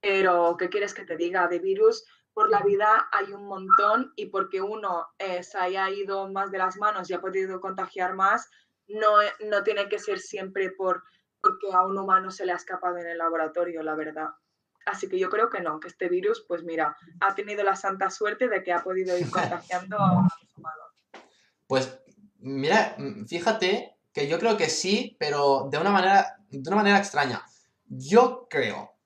Pero, 0.00 0.56
¿qué 0.58 0.68
quieres 0.68 0.94
que 0.94 1.04
te 1.04 1.16
diga? 1.16 1.48
De 1.48 1.58
virus 1.58 2.04
por 2.34 2.50
la 2.50 2.62
vida 2.62 3.08
hay 3.12 3.32
un 3.32 3.46
montón 3.46 4.12
y 4.16 4.26
porque 4.26 4.60
uno 4.60 5.06
eh, 5.18 5.42
se 5.42 5.58
haya 5.58 5.90
ido 5.90 6.28
más 6.28 6.50
de 6.50 6.58
las 6.58 6.76
manos 6.76 7.10
y 7.10 7.14
ha 7.14 7.20
podido 7.20 7.60
contagiar 7.60 8.14
más, 8.14 8.50
no, 8.88 9.08
no 9.48 9.62
tiene 9.62 9.88
que 9.88 9.98
ser 9.98 10.18
siempre 10.18 10.70
por, 10.70 11.02
porque 11.40 11.68
a 11.72 11.82
un 11.82 11.98
humano 11.98 12.30
se 12.30 12.46
le 12.46 12.52
ha 12.52 12.56
escapado 12.56 12.98
en 12.98 13.06
el 13.06 13.18
laboratorio, 13.18 13.82
la 13.82 13.94
verdad. 13.94 14.30
Así 14.86 15.08
que 15.08 15.18
yo 15.18 15.30
creo 15.30 15.48
que 15.48 15.60
no, 15.60 15.78
que 15.78 15.88
este 15.88 16.08
virus, 16.08 16.44
pues 16.46 16.64
mira, 16.64 16.96
ha 17.20 17.34
tenido 17.34 17.62
la 17.62 17.76
santa 17.76 18.10
suerte 18.10 18.48
de 18.48 18.62
que 18.62 18.72
ha 18.72 18.82
podido 18.82 19.16
ir 19.16 19.30
contagiando 19.30 19.98
a 19.98 20.14
los 20.14 20.56
humanos. 20.56 20.88
Pues 21.66 22.01
mira, 22.42 22.96
fíjate 23.26 23.96
que 24.12 24.28
yo 24.28 24.38
creo 24.38 24.56
que 24.56 24.68
sí, 24.68 25.16
pero 25.18 25.68
de 25.70 25.78
una 25.78 25.90
manera, 25.90 26.36
de 26.50 26.68
una 26.68 26.76
manera 26.76 26.98
extraña. 26.98 27.42
Yo 27.86 28.46
creo 28.48 28.96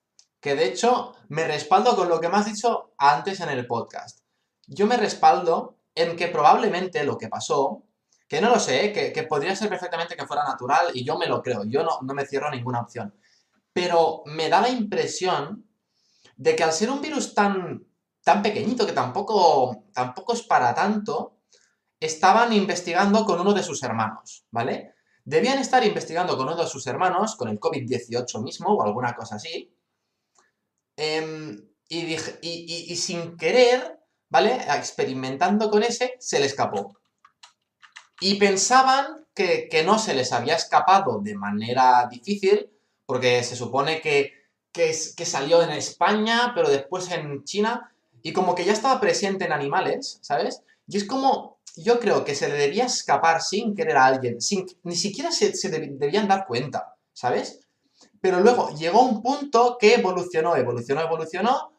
que 0.40 0.54
de 0.54 0.66
hecho 0.66 1.14
me 1.28 1.46
respaldo 1.46 1.96
con 1.96 2.08
lo 2.08 2.20
que 2.20 2.28
me 2.28 2.36
has 2.36 2.46
dicho 2.46 2.94
antes 2.98 3.40
en 3.40 3.48
el 3.48 3.66
podcast. 3.66 4.20
Yo 4.66 4.86
me 4.86 4.96
respaldo 4.96 5.78
en 5.94 6.16
que 6.16 6.28
probablemente 6.28 7.04
lo 7.04 7.16
que 7.16 7.28
pasó, 7.28 7.84
que 8.28 8.40
no 8.40 8.50
lo 8.50 8.58
sé, 8.58 8.92
que, 8.92 9.12
que 9.12 9.22
podría 9.22 9.54
ser 9.56 9.68
perfectamente 9.68 10.16
que 10.16 10.26
fuera 10.26 10.44
natural 10.44 10.88
y 10.94 11.04
yo 11.04 11.16
me 11.16 11.26
lo 11.26 11.42
creo, 11.42 11.64
yo 11.64 11.82
no, 11.84 12.00
no 12.02 12.14
me 12.14 12.26
cierro 12.26 12.50
ninguna 12.50 12.80
opción. 12.80 13.14
Pero 13.72 14.22
me 14.26 14.48
da 14.48 14.60
la 14.60 14.68
impresión 14.68 15.66
de 16.36 16.56
que 16.56 16.64
al 16.64 16.72
ser 16.72 16.90
un 16.90 17.00
virus 17.00 17.34
tan, 17.34 17.86
tan 18.22 18.42
pequeñito, 18.42 18.86
que 18.86 18.92
tampoco, 18.92 19.84
tampoco 19.92 20.32
es 20.34 20.42
para 20.42 20.74
tanto, 20.74 21.35
estaban 22.00 22.52
investigando 22.52 23.24
con 23.24 23.40
uno 23.40 23.54
de 23.54 23.62
sus 23.62 23.82
hermanos, 23.82 24.44
¿vale? 24.50 24.94
Debían 25.24 25.58
estar 25.58 25.84
investigando 25.84 26.36
con 26.36 26.46
uno 26.46 26.56
de 26.56 26.68
sus 26.68 26.86
hermanos, 26.86 27.36
con 27.36 27.48
el 27.48 27.58
COVID-18 27.58 28.42
mismo 28.42 28.74
o 28.74 28.82
alguna 28.82 29.14
cosa 29.14 29.36
así, 29.36 29.74
em, 30.96 31.68
y, 31.88 32.96
sin 32.96 33.36
querer, 33.36 34.00
¿vale? 34.28 34.54
Experimentando 34.76 35.70
con 35.70 35.82
ese, 35.82 36.16
se 36.18 36.38
le 36.38 36.46
escapó. 36.46 36.98
Y 38.20 38.36
pensaban 38.36 39.26
que, 39.34 39.68
que 39.68 39.84
no 39.84 39.98
se 39.98 40.14
les 40.14 40.32
había 40.32 40.56
escapado 40.56 41.20
de 41.20 41.34
manera 41.34 42.08
difícil, 42.10 42.70
porque 43.06 43.42
se 43.42 43.56
supone 43.56 44.00
que 44.00 44.46
que, 44.76 45.24
salió 45.24 45.62
en 45.62 45.70
España, 45.70 46.52
pero 46.54 46.68
después 46.68 47.10
en 47.10 47.44
China, 47.44 47.92
y 48.22 48.32
como 48.32 48.54
que 48.54 48.64
ya 48.64 48.74
estaba 48.74 49.00
presente 49.00 49.46
en 49.46 49.52
animales, 49.52 50.18
¿sabes? 50.20 50.62
Y 50.86 50.98
es 50.98 51.04
como, 51.04 51.55
yo 51.76 52.00
creo 52.00 52.24
que 52.24 52.34
se 52.34 52.48
le 52.48 52.56
debía 52.56 52.86
escapar 52.86 53.42
sin 53.42 53.74
querer 53.74 53.96
a 53.96 54.06
alguien, 54.06 54.40
sin, 54.40 54.66
ni 54.82 54.96
siquiera 54.96 55.30
se, 55.30 55.52
debían 55.68 56.26
dar 56.26 56.46
cuenta, 56.46 56.94
¿sabes? 57.12 57.60
Pero 58.20 58.40
luego 58.40 58.70
llegó 58.70 59.02
un 59.02 59.22
punto 59.22 59.76
que 59.78 59.94
evolucionó, 59.94 60.56
evolucionó, 60.56 61.02
evolucionó, 61.02 61.72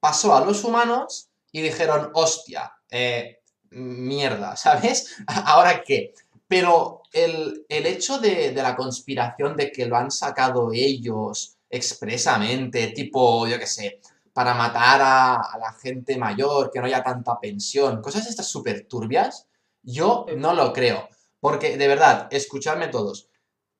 pasó 0.00 0.34
a 0.34 0.44
los 0.44 0.64
humanos 0.64 1.28
y 1.52 1.60
dijeron, 1.60 2.10
hostia, 2.14 2.72
eh, 2.90 3.40
mierda, 3.70 4.56
¿sabes? 4.56 5.16
¿Ahora 5.26 5.82
qué? 5.82 6.14
Pero 6.48 7.02
el, 7.12 7.64
hecho 7.68 8.18
de, 8.18 8.52
de, 8.52 8.62
la 8.62 8.74
conspiración 8.74 9.56
de 9.56 9.70
que 9.70 9.86
lo 9.86 9.96
han 9.96 10.10
sacado 10.10 10.70
ellos, 10.72 11.56
expresamente, 11.68 12.88
tipo, 12.88 13.46
yo 13.46 13.58
qué 13.58 13.66
sé, 13.66 14.00
para 14.32 14.54
matar 14.54 15.00
a, 15.02 15.58
la 15.58 15.72
gente 15.74 16.16
mayor, 16.16 16.70
que 16.70 16.80
no 16.80 16.86
haya 16.86 17.02
tanta 17.02 17.38
pensión, 17.38 18.00
cosas 18.00 18.26
estas 18.26 18.46
súper 18.46 18.86
turbias, 18.88 19.48
yo 19.82 20.26
no 20.36 20.54
lo 20.54 20.72
creo. 20.72 21.08
Porque, 21.40 21.76
de 21.76 21.88
verdad, 21.88 22.28
escuchadme 22.30 22.88
todos, 22.88 23.28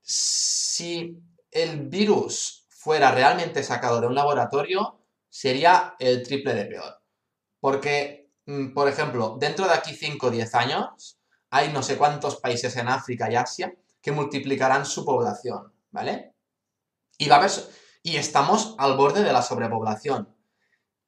si 0.01 1.23
el 1.51 1.89
virus 1.89 2.67
fuera 2.69 3.13
realmente 3.13 3.63
sacado 3.63 4.01
de 4.01 4.09
un 4.09 4.15
laboratorio, 4.15 4.99
sería 5.29 5.95
el 5.99 6.23
triple 6.23 6.55
de 6.55 6.65
peor. 6.67 7.01
Porque, 7.61 8.31
mm, 8.47 8.75
por 8.75 8.89
ejemplo, 8.89 9.37
dentro 9.39 9.67
de 9.67 9.75
aquí 9.75 9.95
5 9.95 10.27
o 10.27 10.31
10 10.31 10.55
años, 10.55 11.19
hay 11.51 11.73
no 11.73 11.83
sé 11.83 11.97
cuántos 11.97 12.37
países 12.37 12.77
en 12.77 12.89
África 12.89 13.31
y 13.31 13.37
Asia 13.37 13.73
que 14.01 14.11
multiplicarán 14.11 14.85
su 14.85 15.05
población, 15.05 15.73
¿vale? 15.91 16.35
Y 17.19 17.29
va 17.29 17.37
a 17.37 17.39
haber, 17.39 17.53
y 18.03 18.17
estamos 18.17 18.75
al 18.79 18.97
borde 18.97 19.23
de 19.23 19.33
la 19.33 19.43
sobrepoblación. 19.43 20.32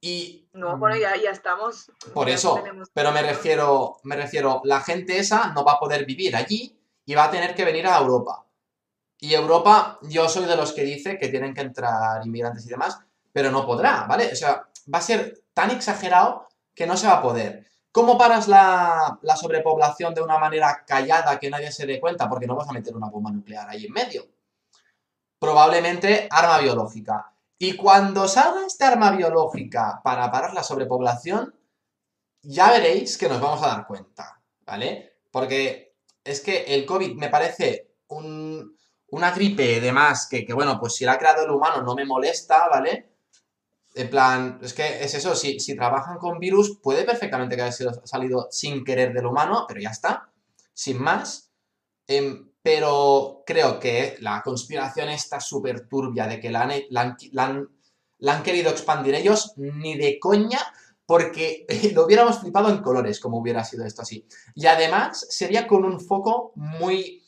Y, 0.07 0.51
no, 0.53 0.77
bueno, 0.77 0.97
ya, 0.99 1.17
ya 1.17 1.31
estamos. 1.31 1.91
Por 2.13 2.29
eso, 2.29 2.63
pero 2.93 3.11
me 3.11 3.23
refiero, 3.23 3.97
me 4.03 4.17
refiero, 4.17 4.61
la 4.65 4.83
gente 4.83 5.17
esa 5.17 5.55
no 5.55 5.65
va 5.65 5.73
a 5.73 5.79
poder 5.79 6.05
vivir 6.05 6.37
allí 6.37 6.79
y 7.07 7.15
va 7.15 7.25
a 7.25 7.31
tener 7.31 7.55
que 7.55 7.65
venir 7.65 7.87
a 7.87 7.97
Europa. 7.97 8.45
Y 9.19 9.33
Europa, 9.33 9.99
yo 10.03 10.29
soy 10.29 10.45
de 10.45 10.57
los 10.57 10.75
que 10.75 10.85
dice 10.85 11.17
que 11.19 11.29
tienen 11.29 11.55
que 11.55 11.63
entrar 11.63 12.21
inmigrantes 12.27 12.67
y 12.67 12.69
demás, 12.69 12.99
pero 13.33 13.51
no 13.51 13.65
podrá, 13.65 14.05
¿vale? 14.05 14.31
O 14.31 14.37
sea, 14.37 14.69
va 14.93 14.99
a 14.99 15.01
ser 15.01 15.43
tan 15.55 15.71
exagerado 15.71 16.49
que 16.75 16.87
no 16.87 16.99
se 16.99 17.07
va 17.07 17.15
a 17.15 17.23
poder. 17.23 17.67
¿Cómo 17.91 18.19
paras 18.19 18.47
la, 18.47 19.19
la 19.23 19.37
sobrepoblación 19.37 20.13
de 20.13 20.21
una 20.21 20.37
manera 20.37 20.85
callada 20.87 21.39
que 21.39 21.49
nadie 21.49 21.73
se 21.73 21.87
dé 21.87 21.99
cuenta? 21.99 22.29
Porque 22.29 22.47
no 22.47 22.57
vas 22.57 22.69
a 22.69 22.75
meter 22.75 22.95
una 22.95 23.09
bomba 23.09 23.31
nuclear 23.31 23.71
ahí 23.71 23.87
en 23.87 23.93
medio 23.95 24.27
probablemente 25.45 26.27
arma 26.31 26.59
biológica. 26.59 27.34
Y 27.65 27.77
cuando 27.77 28.29
salga 28.29 28.67
esta 28.67 28.89
arma 28.89 29.11
biológica 29.13 30.03
para 30.05 30.31
parar 30.31 30.53
la 30.53 30.63
sobrepoblación, 30.63 31.59
ya 32.43 32.71
veréis 32.71 33.17
que 33.17 33.27
nos 33.27 33.41
vamos 33.41 33.63
a 33.63 33.69
dar 33.69 33.87
cuenta, 33.87 34.39
¿vale? 34.67 35.15
Porque 35.31 35.95
es 36.23 36.43
que 36.43 36.65
el 36.75 36.85
COVID 36.85 37.15
me 37.15 37.31
parece 37.31 37.95
una 38.09 39.31
gripe 39.31 39.81
de 39.81 39.93
más 39.93 40.29
que, 40.29 40.47
bueno, 40.53 40.79
pues 40.79 40.95
si 40.95 41.07
la 41.07 41.13
ha 41.13 41.19
creado 41.19 41.45
el 41.45 41.53
humano 41.53 41.81
no 41.81 41.95
me 41.95 42.05
molesta, 42.05 42.69
¿vale? 42.69 43.15
En 43.95 44.11
plan, 44.11 44.59
es 44.61 44.75
que 44.75 45.03
es 45.03 45.15
eso, 45.15 45.35
si, 45.35 45.59
si 45.59 45.75
trabajan 45.75 46.19
con 46.19 46.39
virus 46.39 46.79
puede 46.83 47.05
perfectamente 47.05 47.57
que 47.57 47.63
haya 47.63 47.93
salido 48.05 48.49
sin 48.51 48.85
querer 48.85 49.15
del 49.15 49.25
humano, 49.25 49.65
pero 49.67 49.81
ya 49.81 49.89
está, 49.89 50.31
sin 50.75 51.01
más. 51.01 51.51
Em, 52.07 52.47
pero 52.65 53.43
creo 53.45 53.79
que 53.79 54.17
la 54.21 54.41
conspiración 54.43 55.11
está 55.11 55.39
súper 55.39 55.87
turbia 55.87 56.27
de 56.27 56.41
que 56.41 56.51
la 56.51 56.63
han, 56.63 58.43
querido 58.43 58.71
expandir 58.71 59.15
ellos, 59.15 59.53
ni 59.59 59.99
de 59.99 60.19
coña, 60.19 60.61
porque 61.05 61.67
lo 61.95 62.07
hubiéramos 62.07 62.39
flipado 62.39 62.71
en 62.71 62.81
colores, 62.81 63.21
como 63.21 63.37
hubiera 63.37 63.63
sido 63.65 63.85
esto 63.85 64.01
así. 64.01 64.27
Y 64.55 64.65
además 64.65 65.27
sería 65.29 65.67
con 65.67 65.85
un 65.85 66.01
foco 66.01 66.53
muy, 66.55 67.23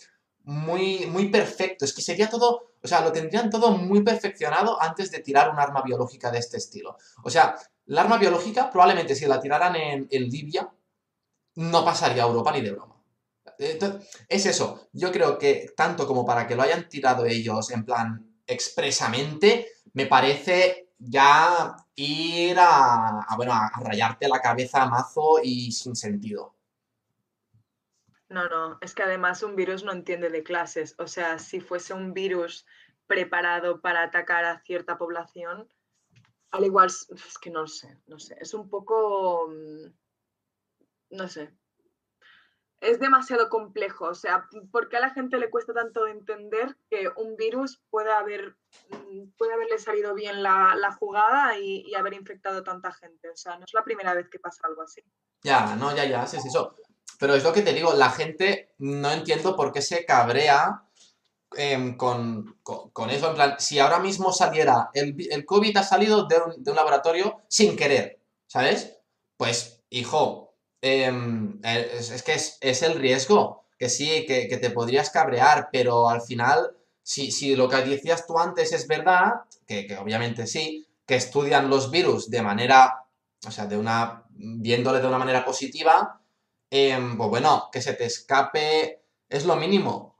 muy, 0.44 1.04
muy 1.04 1.28
perfecto. 1.28 1.84
Es 1.84 1.92
que 1.92 2.00
sería 2.00 2.30
todo, 2.30 2.72
o 2.82 2.88
sea, 2.88 3.02
lo 3.02 3.12
tendrían 3.12 3.50
todo 3.50 3.72
muy 3.72 4.02
perfeccionado 4.02 4.80
antes 4.80 5.10
de 5.10 5.18
tirar 5.18 5.50
un 5.50 5.58
arma 5.58 5.82
biológica 5.82 6.30
de 6.30 6.38
este 6.38 6.56
estilo. 6.56 6.96
O 7.24 7.28
sea, 7.28 7.56
la 7.84 8.00
arma 8.00 8.16
biológica 8.16 8.70
probablemente 8.70 9.14
si 9.14 9.26
la 9.26 9.38
tiraran 9.38 9.76
en, 9.76 10.08
en 10.10 10.30
Libia, 10.30 10.72
no 11.56 11.84
pasaría 11.84 12.22
a 12.22 12.26
Europa 12.26 12.52
ni 12.52 12.62
de 12.62 12.72
broma 12.72 12.95
es 13.58 14.46
eso. 14.46 14.88
Yo 14.92 15.12
creo 15.12 15.38
que 15.38 15.72
tanto 15.76 16.06
como 16.06 16.24
para 16.24 16.46
que 16.46 16.54
lo 16.54 16.62
hayan 16.62 16.88
tirado 16.88 17.26
ellos 17.26 17.70
en 17.70 17.84
plan 17.84 18.36
expresamente, 18.46 19.68
me 19.92 20.06
parece 20.06 20.90
ya 20.98 21.76
ir 21.94 22.56
a, 22.58 23.26
bueno, 23.36 23.52
a 23.52 23.70
rayarte 23.80 24.28
la 24.28 24.40
cabeza 24.40 24.82
a 24.82 24.88
mazo 24.88 25.38
y 25.42 25.72
sin 25.72 25.96
sentido. 25.96 26.54
No, 28.28 28.48
no, 28.48 28.78
es 28.80 28.94
que 28.94 29.02
además 29.02 29.42
un 29.42 29.54
virus 29.54 29.84
no 29.84 29.92
entiende 29.92 30.30
de 30.30 30.42
clases. 30.42 30.94
O 30.98 31.06
sea, 31.06 31.38
si 31.38 31.60
fuese 31.60 31.94
un 31.94 32.12
virus 32.12 32.66
preparado 33.06 33.80
para 33.80 34.02
atacar 34.02 34.44
a 34.44 34.60
cierta 34.60 34.98
población, 34.98 35.68
al 36.50 36.64
igual, 36.64 36.88
es 36.88 37.38
que 37.40 37.50
no 37.50 37.66
sé, 37.66 37.98
no 38.06 38.18
sé, 38.18 38.36
es 38.40 38.54
un 38.54 38.68
poco, 38.68 39.48
mm, 39.48 39.92
no 41.10 41.28
sé, 41.28 41.52
es 42.86 43.00
demasiado 43.00 43.48
complejo. 43.48 44.06
O 44.06 44.14
sea, 44.14 44.46
¿por 44.70 44.88
qué 44.88 44.96
a 44.96 45.00
la 45.00 45.10
gente 45.10 45.38
le 45.38 45.50
cuesta 45.50 45.72
tanto 45.72 46.06
entender 46.06 46.76
que 46.88 47.08
un 47.16 47.36
virus 47.36 47.80
puede, 47.90 48.12
haber, 48.12 48.56
mm, 48.90 49.30
puede 49.36 49.54
haberle 49.54 49.78
salido 49.78 50.14
bien 50.14 50.42
la, 50.42 50.96
jugada 50.98 51.58
y, 51.58 51.94
haber 51.94 52.14
infectado 52.14 52.62
tanta 52.62 52.92
gente? 52.92 53.28
O 53.30 53.36
sea, 53.36 53.58
no 53.58 53.64
es 53.64 53.74
la 53.74 53.84
primera 53.84 54.14
vez 54.14 54.28
que 54.28 54.38
pasa 54.38 54.62
algo 54.64 54.82
así. 54.82 55.02
Ya, 55.42 55.76
no, 55.76 55.94
ya, 55.94 56.04
ya, 56.04 56.26
sí, 56.26 56.36
es 56.36 56.46
eso. 56.46 56.74
Pero 57.18 57.34
es 57.34 57.44
lo 57.44 57.52
que 57.52 57.62
te 57.62 57.72
digo, 57.72 57.94
la 57.94 58.10
gente 58.10 58.74
no 58.78 59.10
entiendo 59.10 59.56
por 59.56 59.72
qué 59.72 59.82
se 59.82 60.04
cabrea 60.04 60.82
em, 61.56 61.96
con, 61.96 62.60
eso. 63.10 63.30
En 63.30 63.34
plan, 63.34 63.56
si 63.58 63.78
ahora 63.78 63.98
mismo 63.98 64.32
saliera, 64.32 64.90
el, 64.92 65.16
el 65.30 65.44
COVID 65.44 65.76
ha 65.76 65.82
salido 65.82 66.26
de 66.26 66.38
un, 66.38 66.62
de 66.62 66.70
un 66.70 66.76
laboratorio 66.76 67.42
sin 67.48 67.76
querer, 67.76 68.20
¿sabes? 68.46 68.98
Pues, 69.36 69.82
hijo, 69.90 70.45
eh, 70.86 71.90
es, 71.92 72.22
que 72.22 72.34
es, 72.34 72.82
el 72.82 72.94
riesgo, 72.94 73.64
que 73.78 73.88
sí, 73.88 74.24
que, 74.26 74.56
te 74.60 74.70
podrías 74.70 75.10
cabrear, 75.10 75.68
pero 75.72 76.08
al 76.08 76.22
final, 76.22 76.76
si, 77.02 77.30
si 77.30 77.56
lo 77.56 77.68
que 77.68 77.76
decías 77.76 78.26
tú 78.26 78.38
antes 78.38 78.72
es 78.72 78.86
verdad, 78.86 79.34
que, 79.66 79.96
obviamente 80.00 80.46
sí, 80.46 80.86
que 81.06 81.16
estudian 81.16 81.70
los 81.70 81.90
virus 81.90 82.30
de 82.30 82.42
manera, 82.42 83.04
o 83.46 83.50
sea, 83.50 83.66
de 83.66 83.76
una, 83.76 84.24
viéndole 84.30 85.00
de 85.00 85.06
una 85.06 85.18
manera 85.18 85.44
positiva, 85.44 86.20
em, 86.70 87.16
pues 87.16 87.30
bueno, 87.30 87.68
que 87.72 87.80
se 87.80 87.94
te 87.94 88.04
escape 88.04 89.02
es 89.28 89.44
lo 89.44 89.56
mínimo. 89.56 90.16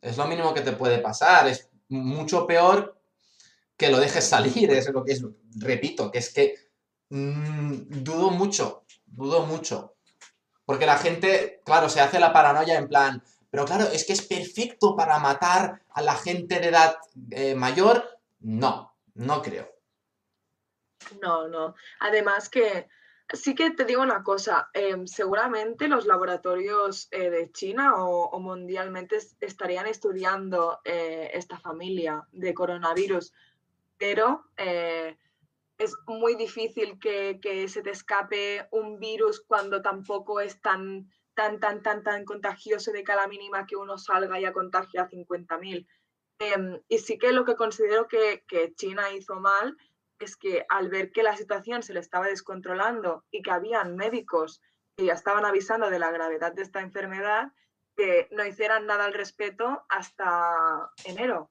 Es 0.00 0.16
lo 0.16 0.26
mínimo 0.26 0.54
que 0.54 0.60
te 0.60 0.72
puede 0.72 0.98
pasar. 0.98 1.48
Es 1.48 1.68
mucho 1.88 2.46
peor 2.46 3.00
que 3.76 3.90
lo 3.90 3.98
dejes 3.98 4.24
salir. 4.24 4.70
Es 4.70 4.88
lo 4.90 5.04
que 5.04 5.12
es, 5.12 5.24
repito, 5.56 6.10
que 6.10 6.18
es 6.18 6.32
que 6.32 6.54
mm, 7.10 8.02
dudo 8.02 8.30
mucho 8.30 8.85
dudo 9.06 9.46
mucho. 9.46 9.94
Porque 10.64 10.86
la 10.86 10.98
gente, 10.98 11.62
claro, 11.64 11.88
se 11.88 12.00
hace 12.00 12.18
la 12.18 12.32
paranoia 12.32 12.76
en 12.76 12.88
plan, 12.88 13.22
pero 13.50 13.64
claro, 13.64 13.84
es 13.84 14.04
que 14.04 14.12
es 14.12 14.22
perfecto 14.22 14.96
para 14.96 15.18
matar 15.18 15.82
a 15.90 16.02
la 16.02 16.14
gente 16.14 16.60
de 16.60 16.68
edad 16.68 16.96
eh, 17.30 17.54
mayor. 17.54 18.04
No, 18.40 18.94
no 19.14 19.42
creo. 19.42 19.72
No, 21.22 21.48
no. 21.48 21.74
Además 22.00 22.48
que 22.48 22.88
sí 23.32 23.54
que 23.54 23.70
te 23.70 23.84
digo 23.84 24.02
una 24.02 24.22
cosa, 24.22 24.70
em, 24.72 25.06
seguramente 25.06 25.88
los 25.88 26.06
laboratorios 26.06 27.08
eh, 27.10 27.30
de 27.30 27.50
China 27.52 27.94
o, 27.96 28.38
mundialmente 28.40 29.18
estarían 29.40 29.86
estudiando 29.86 30.80
eh, 30.84 31.30
esta 31.32 31.58
familia 31.58 32.26
de 32.32 32.54
coronavirus, 32.54 33.32
pero 33.98 34.44
es 35.78 35.94
muy 36.06 36.36
difícil 36.36 36.98
que, 36.98 37.68
se 37.68 37.82
te 37.82 37.90
escape 37.90 38.66
un 38.70 38.98
virus 38.98 39.44
cuando 39.46 39.82
tampoco 39.82 40.40
es 40.40 40.60
tan, 40.60 41.10
tan, 41.34 41.60
tan, 41.60 41.82
tan, 41.82 42.02
tan 42.02 42.24
contagioso 42.24 42.92
de 42.92 43.04
cada 43.04 43.26
mínima 43.26 43.66
que 43.66 43.76
uno 43.76 43.98
salga 43.98 44.40
y 44.40 44.44
a 44.44 44.52
contagia 44.52 45.02
a 45.02 45.08
50.000. 45.08 45.86
Em, 46.38 46.80
y 46.88 46.98
sí 46.98 47.18
que 47.18 47.32
lo 47.32 47.44
que 47.44 47.56
considero 47.56 48.08
que, 48.08 48.42
China 48.76 49.12
hizo 49.12 49.36
mal 49.40 49.76
es 50.18 50.36
que 50.36 50.64
al 50.68 50.88
ver 50.88 51.12
que 51.12 51.22
la 51.22 51.36
situación 51.36 51.82
se 51.82 51.92
le 51.92 52.00
estaba 52.00 52.26
descontrolando 52.26 53.24
y 53.30 53.42
que 53.42 53.50
habían 53.50 53.96
médicos 53.96 54.62
que 54.96 55.04
ya 55.04 55.12
estaban 55.12 55.44
avisando 55.44 55.90
de 55.90 55.98
la 55.98 56.10
gravedad 56.10 56.52
de 56.54 56.62
esta 56.62 56.80
enfermedad, 56.80 57.52
que 57.96 58.28
no 58.30 58.46
hicieran 58.46 58.86
nada 58.86 59.04
al 59.04 59.12
respecto 59.12 59.84
hasta 59.90 60.90
enero. 61.04 61.48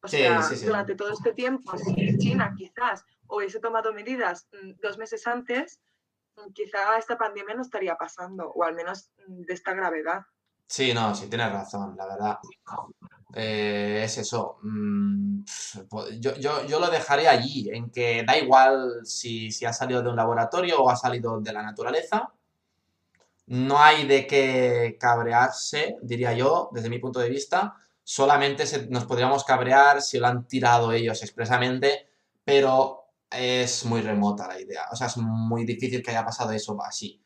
O 0.00 0.08
sea, 0.08 0.48
durante 0.64 0.94
todo 0.94 1.10
este 1.10 1.32
tiempo, 1.32 1.76
si 1.78 2.18
China 2.18 2.54
quizás 2.56 3.04
hubiese 3.28 3.60
tomado 3.60 3.92
medidas 3.92 4.48
mm, 4.52 4.80
dos 4.82 4.98
meses 4.98 5.26
antes, 5.26 5.80
mm, 6.36 6.52
quizá 6.52 6.98
esta 6.98 7.18
pandemia 7.18 7.54
no 7.54 7.62
estaría 7.62 7.96
pasando, 7.96 8.50
o 8.50 8.64
al 8.64 8.74
menos 8.74 9.10
mm, 9.26 9.42
de 9.42 9.54
esta 9.54 9.74
gravedad. 9.74 10.22
Sí, 10.66 10.94
no, 10.94 11.14
sí, 11.14 11.28
tienes 11.28 11.52
razón, 11.52 11.94
la 11.96 12.06
verdad. 12.06 12.38
Eh, 13.34 14.02
es 14.04 14.18
eso. 14.18 14.58
yo, 16.20 16.36
yo, 16.36 16.80
lo 16.80 16.88
dejaré 16.90 17.28
allí, 17.28 17.68
en 17.70 17.90
que 17.90 18.24
da 18.26 18.38
igual 18.38 19.04
si, 19.04 19.50
ha 19.66 19.72
salido 19.72 20.02
de 20.02 20.10
un 20.10 20.16
laboratorio 20.16 20.82
o 20.82 20.90
ha 20.90 20.96
salido 20.96 21.40
de 21.40 21.52
la 21.52 21.62
naturaleza. 21.62 22.32
No 23.46 23.78
hay 23.78 24.06
de 24.06 24.26
qué 24.26 24.96
cabrearse, 24.98 25.96
diría 26.02 26.32
yo, 26.32 26.70
desde 26.72 26.88
mi 26.88 26.98
punto 26.98 27.20
de 27.20 27.28
vista. 27.28 27.76
Solamente 28.02 28.64
nos 28.88 29.04
podríamos 29.04 29.44
cabrear 29.44 30.00
si 30.00 30.18
lo 30.18 30.26
han 30.28 30.46
tirado 30.46 30.92
ellos 30.92 31.22
expresamente, 31.22 32.08
pero 32.44 33.03
es 33.36 33.84
muy 33.84 34.00
remota 34.00 34.48
la 34.48 34.60
idea. 34.60 34.86
O 34.92 34.96
sea, 34.96 35.06
es 35.06 35.16
muy 35.16 35.64
difícil 35.64 36.02
que 36.02 36.10
haya 36.10 36.24
pasado 36.24 36.52
eso 36.52 36.76
así. 36.82 37.22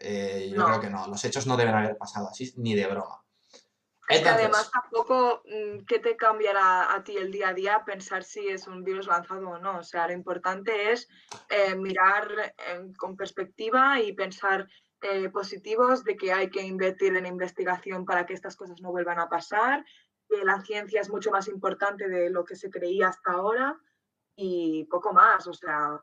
Eh, 0.00 0.52
yo 0.54 0.64
creo 0.64 0.80
que 0.80 0.90
no. 0.90 1.06
Los 1.06 1.24
hechos 1.24 1.46
no 1.46 1.56
deben 1.56 1.74
haber 1.74 1.96
pasado 1.96 2.28
así, 2.28 2.52
ni 2.56 2.74
de 2.74 2.86
broma. 2.86 3.22
además 4.08 4.70
tampoco, 4.70 5.42
mm, 5.44 5.84
¿qué 5.86 5.98
te 5.98 6.16
cambiará 6.16 6.94
a 6.94 7.02
ti 7.04 7.16
el 7.16 7.30
día 7.30 7.48
a 7.48 7.54
día 7.54 7.82
pensar 7.84 8.22
si 8.24 8.48
es 8.48 8.66
un 8.66 8.84
virus 8.84 9.06
lanzado 9.06 9.48
o 9.50 9.58
no? 9.58 9.78
O 9.78 9.82
sea, 9.82 10.06
lo 10.06 10.12
importante 10.12 10.92
es 10.92 11.08
eh, 11.48 11.74
mirar 11.74 12.54
con 12.98 13.16
perspectiva 13.16 14.00
y 14.00 14.12
pensar 14.12 14.68
eh, 15.00 15.28
positivos 15.28 16.02
de 16.02 16.16
que 16.16 16.32
hay 16.32 16.48
que 16.48 16.62
invertir 16.62 17.14
en 17.16 17.26
investigación 17.26 18.04
para 18.04 18.24
que 18.24 18.32
estas 18.32 18.56
cosas 18.56 18.80
no 18.80 18.90
vuelvan 18.90 19.18
a 19.18 19.28
pasar, 19.28 19.84
que 20.28 20.44
la 20.44 20.62
ciencia 20.62 21.00
es 21.00 21.10
mucho 21.10 21.30
más 21.30 21.46
importante 21.48 22.08
de 22.08 22.30
lo 22.30 22.44
que 22.44 22.56
se 22.56 22.70
creía 22.70 23.08
hasta 23.08 23.32
ahora 23.32 23.78
y 24.36 24.84
poco 24.84 25.12
más. 25.12 25.46
O 25.46 25.52
sea, 25.52 26.00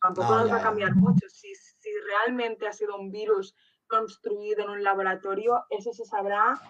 tampoco 0.00 0.34
nos 0.36 0.50
va 0.50 0.56
a 0.56 0.62
cambiar 0.62 0.94
mucho. 0.94 1.28
Si, 1.28 1.54
si 1.54 1.90
realmente 2.06 2.66
ha 2.66 2.72
sido 2.72 2.96
un 2.96 3.10
virus 3.10 3.54
construido 3.86 4.62
en 4.62 4.70
un 4.70 4.82
laboratorio, 4.82 5.64
eso 5.70 5.92
se 5.92 6.04
sabrá 6.04 6.60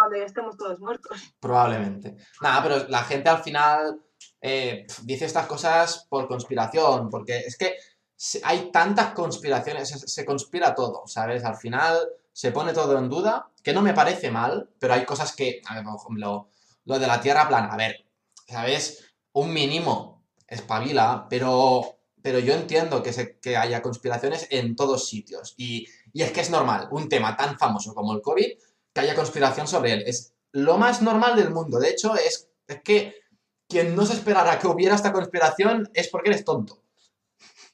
cuando 0.00 0.16
ya 0.16 0.24
estemos 0.24 0.56
todos 0.56 0.80
muertos. 0.80 1.34
Probablemente. 1.40 2.16
Nada, 2.40 2.62
pero 2.62 2.88
la 2.88 3.04
gente 3.04 3.28
al 3.28 3.42
final 3.42 4.00
eh, 4.40 4.86
dice 5.02 5.26
estas 5.26 5.46
cosas 5.46 6.06
por 6.08 6.26
conspiración, 6.26 7.10
porque 7.10 7.38
es 7.38 7.58
que 7.58 7.76
hay 8.44 8.70
tantas 8.70 9.12
conspiraciones, 9.12 9.88
se, 9.90 10.24
conspira 10.24 10.74
todo, 10.74 11.06
¿sabes? 11.06 11.44
Al 11.44 11.56
final 11.56 11.98
se 12.32 12.52
pone 12.52 12.72
todo 12.72 12.98
en 12.98 13.08
duda, 13.08 13.50
que 13.62 13.74
no 13.74 13.82
me 13.82 13.94
parece 13.94 14.30
mal, 14.30 14.70
pero 14.78 14.94
hay 14.94 15.04
cosas 15.04 15.34
que, 15.34 15.60
a 15.66 15.74
ver, 15.74 15.84
por 15.84 16.00
ejemplo, 16.00 16.48
lo 16.84 16.98
de 16.98 17.06
la 17.06 17.20
Tierra 17.20 17.48
plana, 17.48 17.72
a 17.72 17.76
ver, 17.76 18.06
¿sabes? 18.46 19.09
Un 19.32 19.52
mínimo 19.52 20.24
espabila, 20.46 21.26
pero, 21.30 21.98
pero 22.22 22.38
yo 22.38 22.54
entiendo 22.54 23.02
que, 23.02 23.12
se, 23.12 23.38
que 23.38 23.56
haya 23.56 23.82
conspiraciones 23.82 24.48
en 24.50 24.76
todos 24.76 25.08
sitios. 25.08 25.54
Y, 25.56 25.88
es 26.12 26.32
que 26.32 26.40
es 26.40 26.50
normal, 26.50 26.88
un 26.90 27.08
tema 27.08 27.36
tan 27.36 27.58
famoso 27.58 27.94
como 27.94 28.12
el 28.12 28.20
COVID, 28.20 28.52
que 28.92 29.00
haya 29.00 29.14
conspiración 29.14 29.68
sobre 29.68 29.92
él. 29.92 30.02
Es 30.06 30.34
lo 30.52 30.76
más 30.76 31.02
normal 31.02 31.36
del 31.36 31.50
mundo. 31.50 31.78
De 31.78 31.90
hecho, 31.90 32.16
es, 32.16 32.50
es 32.66 32.82
que 32.82 33.14
quien 33.68 33.94
no 33.94 34.04
se 34.04 34.14
esperara 34.14 34.58
que 34.58 34.66
hubiera 34.66 34.96
esta 34.96 35.12
conspiración 35.12 35.88
es 35.94 36.08
porque 36.08 36.30
eres 36.30 36.44
tonto. 36.44 36.82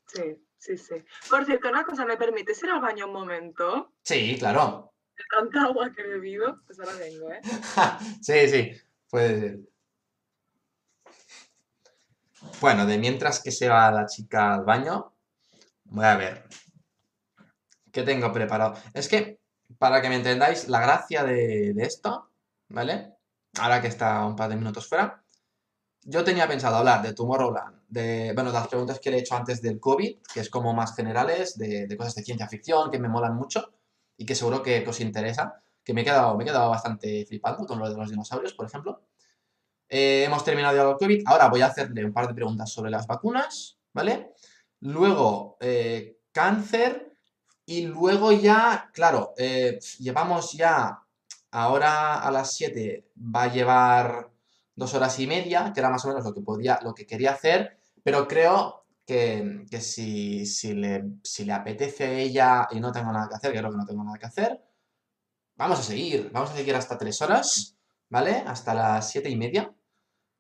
Sí, 0.07 0.37
sí, 0.59 0.77
sí. 0.77 0.95
Por 1.31 1.47
cierto, 1.47 1.69
una 1.69 1.85
cosa, 1.85 2.05
¿me 2.05 2.19
permites 2.19 2.63
ir 2.63 2.71
al 2.71 2.83
baño 2.83 3.07
un 3.07 3.15
momento? 3.15 3.95
Sí, 4.03 4.37
claro. 4.39 4.93
De 5.17 5.25
tanta 5.35 5.63
agua 5.63 5.91
que 5.95 6.03
he 6.03 6.07
bebido, 6.07 6.61
pues 6.67 6.79
ahora 6.79 6.93
vengo, 6.97 7.31
¿eh? 7.31 7.41
sí, 8.21 8.49
sí, 8.49 8.73
puede 9.09 9.41
ser. 9.41 9.59
Bueno, 12.61 12.87
de 12.87 12.99
mientras 12.99 13.41
que 13.41 13.51
se 13.51 13.69
va 13.69 13.91
la 13.91 14.07
chica 14.07 14.55
al 14.55 14.65
baño, 14.65 15.13
voy 15.85 16.05
a 16.05 16.17
ver. 16.17 16.45
¿Qué 17.93 18.03
tengo 18.03 18.33
preparado? 18.33 18.75
Es 18.93 19.09
que, 19.09 19.41
para 19.79 20.03
que 20.03 20.09
me 20.09 20.17
entendáis, 20.17 20.69
la 20.69 20.81
gracia 20.81 21.25
de, 21.25 21.75
esto, 21.79 22.31
¿vale? 22.69 23.15
Ahora 23.59 23.81
que 23.81 23.89
está 23.89 24.25
un 24.27 24.37
par 24.37 24.51
de 24.51 24.57
minutos 24.57 24.89
fuera, 24.89 25.23
yo 26.03 26.23
tenía 26.25 26.47
pensado 26.47 26.77
hablar 26.77 27.03
de 27.03 27.15
Tomorrowland, 27.15 27.83
de, 27.89 28.33
bueno, 28.35 28.53
las 28.53 28.69
preguntas 28.69 29.01
que 29.01 29.11
le 29.11 29.17
he 29.17 29.21
hecho 29.21 29.35
antes 29.35 29.63
del 29.63 29.81
COVID, 29.81 30.19
que 30.33 30.41
es 30.41 30.51
como 30.51 30.75
más 30.75 30.95
generales, 30.95 31.57
de, 31.57 31.89
cosas 31.97 32.15
de 32.15 32.23
ciencia 32.23 32.49
ficción, 32.49 32.91
que 32.91 32.99
me 32.99 33.09
molan 33.09 33.35
mucho 33.35 33.73
y 34.17 34.27
que 34.27 34.35
seguro 34.35 34.63
que, 34.63 34.85
os 34.87 35.01
interesa, 35.01 35.63
que 35.83 35.95
me 35.95 36.03
he 36.03 36.05
quedado, 36.05 36.37
me 36.37 36.45
he 36.45 36.47
quedado 36.47 36.71
bastante 36.71 37.25
flipando 37.27 37.67
con 37.67 37.79
lo 37.79 37.89
de 37.89 37.97
los 37.97 38.11
dinosaurios, 38.11 38.55
por 38.55 38.67
ejemplo. 38.67 39.01
Eh, 39.89 40.25
hemos 40.25 40.45
terminado 40.45 40.77
ya 40.77 40.83
el 40.83 40.97
COVID. 40.97 41.23
Ahora 41.27 41.49
voy 41.49 41.61
a 41.61 41.67
hacerle 41.67 42.05
un 42.05 42.13
par 42.13 42.29
de 42.29 42.35
preguntas 42.35 42.71
sobre 42.71 42.91
las 42.91 43.07
vacunas, 43.07 43.79
¿vale? 43.93 44.33
Luego, 44.81 45.57
eh, 45.61 46.19
cáncer. 46.33 47.13
Y 47.69 47.83
luego 47.87 48.31
ya, 48.31 48.91
claro, 48.93 49.35
eh, 49.37 49.81
llevamos 49.99 50.53
ya, 50.53 51.03
ahora 51.51 52.21
a 52.21 52.31
las 52.31 52.55
7 52.55 53.11
va 53.17 53.45
a 53.45 53.53
llevar 53.53 54.31
dos 54.77 54.95
horas 54.95 55.19
y 55.19 55.27
media, 55.27 55.73
que 55.75 55.81
era 55.81 55.91
más 55.91 56.05
o 56.05 56.09
menos 56.09 56.25
lo 56.25 56.33
que, 56.33 56.43
podía, 56.43 56.79
lo 56.85 56.95
que 56.95 57.07
quería 57.07 57.33
hacer, 57.33 57.79
pero 58.05 58.29
creo 58.29 58.87
que, 59.05 59.67
si, 59.81 60.47
si, 60.47 60.75
le, 60.75 61.05
si 61.25 61.45
le 61.45 61.55
apetece 61.55 62.05
a 62.05 62.13
ella 62.13 62.69
y 62.71 62.79
no 62.79 62.93
tengo 62.93 63.11
nada 63.11 63.29
que 63.29 63.35
hacer, 63.35 63.53
que 63.53 63.59
creo 63.59 63.71
que 63.73 63.79
no 63.79 63.87
tengo 63.87 64.05
nada 64.05 64.19
que 64.19 64.27
hacer, 64.27 64.63
vamos 65.57 65.81
a 65.81 65.83
seguir, 65.83 66.31
vamos 66.33 66.51
a 66.51 66.55
seguir 66.55 66.77
hasta 66.77 66.99
tres 66.99 67.21
horas. 67.21 67.77
¿vale? 68.09 68.43
Hasta 68.47 68.75
las 68.75 69.11
siete 69.11 69.29
y 69.29 69.37
media. 69.37 69.73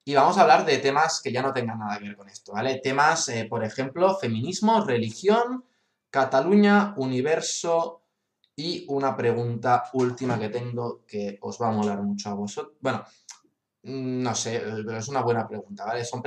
Y 0.08 0.14
vamos 0.14 0.38
a 0.38 0.42
hablar 0.42 0.64
de 0.64 0.78
temas 0.78 1.20
que 1.20 1.32
ya 1.32 1.42
no 1.42 1.52
tengan 1.52 1.80
nada 1.80 1.98
que 1.98 2.04
ver 2.04 2.16
con 2.16 2.28
esto, 2.28 2.52
¿vale? 2.52 2.78
Temas, 2.78 3.28
eh, 3.28 3.46
por 3.50 3.64
ejemplo, 3.64 4.16
feminismo, 4.16 4.84
religión, 4.84 5.64
Cataluña, 6.10 6.94
universo 6.96 8.04
y 8.54 8.86
una 8.88 9.16
pregunta 9.16 9.90
última 9.94 10.38
que 10.38 10.48
tengo 10.48 11.04
que 11.04 11.38
os 11.42 11.60
va 11.60 11.70
a 11.70 11.72
molar 11.72 12.02
mucho 12.02 12.30
a 12.30 12.34
vosotros. 12.34 12.76
Bueno, 12.80 13.02
mm, 13.82 14.22
no 14.22 14.32
sé, 14.36 14.60
pero 14.60 14.96
es 14.96 15.08
una 15.08 15.22
buena 15.22 15.48
pregunta, 15.48 15.84
¿vale? 15.84 16.04
Son 16.04 16.22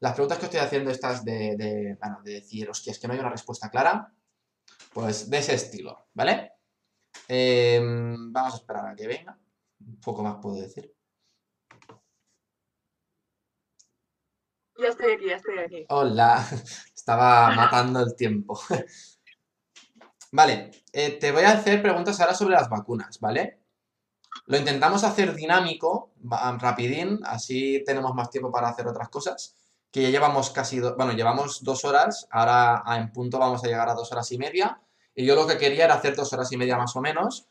las 0.00 0.12
preguntas 0.12 0.38
que 0.38 0.44
estoy 0.44 0.60
haciendo 0.60 0.90
estas 0.90 1.24
de, 1.24 1.56
de, 1.56 1.96
bueno, 1.98 2.20
de 2.22 2.34
decir, 2.34 2.68
hostia, 2.68 2.90
es 2.90 2.98
que 2.98 3.08
no 3.08 3.14
hay 3.14 3.20
una 3.20 3.30
respuesta 3.30 3.70
clara, 3.70 4.12
pues 4.92 5.30
de 5.30 5.38
ese 5.38 5.54
estilo, 5.54 6.06
¿vale? 6.12 6.52
Em, 7.28 8.30
vamos 8.30 8.54
a 8.54 8.56
esperar 8.58 8.86
a 8.88 8.94
que 8.94 9.06
venga. 9.06 9.38
Un 9.80 10.00
poco 10.00 10.22
más 10.22 10.36
puedo 10.42 10.56
decir. 10.60 10.94
Ya 14.82 14.88
estoy 14.88 15.12
aquí, 15.12 15.26
ya 15.28 15.36
estoy 15.36 15.58
aquí. 15.58 15.86
Hola, 15.90 16.44
estaba 16.96 17.50
matando 17.54 18.00
el 18.00 18.16
tiempo. 18.16 18.58
Vale, 20.32 20.72
eh, 20.92 21.18
te 21.20 21.30
voy 21.30 21.44
a 21.44 21.52
hacer 21.52 21.80
preguntas 21.80 22.20
ahora 22.20 22.34
sobre 22.34 22.54
las 22.54 22.68
vacunas, 22.68 23.20
¿vale? 23.20 23.60
Lo 24.46 24.56
intentamos 24.56 25.04
hacer 25.04 25.34
dinámico, 25.34 26.14
rapidín, 26.58 27.20
así 27.24 27.84
tenemos 27.86 28.14
más 28.14 28.30
tiempo 28.30 28.50
para 28.50 28.70
hacer 28.70 28.88
otras 28.88 29.08
cosas. 29.08 29.54
Que 29.92 30.02
ya 30.02 30.08
llevamos 30.08 30.50
casi, 30.50 30.80
bueno, 30.80 31.12
llevamos 31.12 31.62
dos 31.62 31.84
horas, 31.84 32.26
ahora 32.30 32.82
en 32.96 33.12
punto 33.12 33.38
vamos 33.38 33.62
a 33.62 33.68
llegar 33.68 33.88
a 33.88 33.94
dos 33.94 34.10
horas 34.10 34.32
y 34.32 34.38
media. 34.38 34.80
Y 35.14 35.26
yo 35.26 35.36
lo 35.36 35.46
que 35.46 35.58
quería 35.58 35.84
era 35.84 35.94
hacer 35.94 36.16
dos 36.16 36.32
horas 36.32 36.50
y 36.50 36.56
media 36.56 36.78
más 36.78 36.96
o 36.96 37.00
menos, 37.02 37.46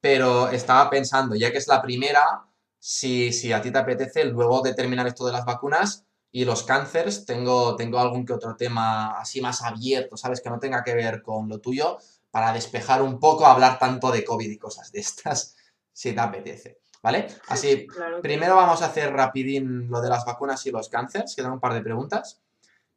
pero 0.00 0.48
estaba 0.48 0.90
pensando, 0.90 1.36
ya 1.36 1.52
que 1.52 1.58
es 1.58 1.68
la 1.68 1.80
primera, 1.80 2.44
si, 2.78 3.32
si 3.32 3.52
a 3.52 3.62
ti 3.62 3.70
te 3.70 3.78
apetece, 3.78 4.24
luego 4.24 4.62
de 4.62 4.74
terminar 4.74 5.06
esto 5.06 5.24
de 5.24 5.32
las 5.32 5.44
vacunas, 5.44 6.05
y 6.36 6.44
los 6.44 6.64
cánceres, 6.64 7.24
tengo, 7.24 7.76
tengo 7.76 7.98
algún 7.98 8.26
que 8.26 8.34
otro 8.34 8.56
tema 8.56 9.18
así 9.18 9.40
más 9.40 9.62
abierto, 9.62 10.18
¿sabes? 10.18 10.42
Que 10.42 10.50
no 10.50 10.58
tenga 10.58 10.84
que 10.84 10.94
ver 10.94 11.22
con 11.22 11.48
lo 11.48 11.62
tuyo, 11.62 11.96
para 12.30 12.52
despejar 12.52 13.00
un 13.00 13.18
poco, 13.18 13.46
hablar 13.46 13.78
tanto 13.78 14.10
de 14.10 14.22
COVID 14.22 14.50
y 14.50 14.58
cosas 14.58 14.92
de 14.92 15.00
estas, 15.00 15.56
si 15.94 16.12
te 16.12 16.20
apetece. 16.20 16.78
¿Vale? 17.02 17.28
Así, 17.48 17.86
primero 18.20 18.54
vamos 18.54 18.82
a 18.82 18.86
hacer 18.86 19.14
rapidín 19.14 19.88
lo 19.88 20.02
de 20.02 20.10
las 20.10 20.26
vacunas 20.26 20.66
y 20.66 20.70
los 20.70 20.90
cánceres, 20.90 21.34
que 21.34 21.40
tengo 21.40 21.54
un 21.54 21.60
par 21.60 21.72
de 21.72 21.80
preguntas. 21.80 22.42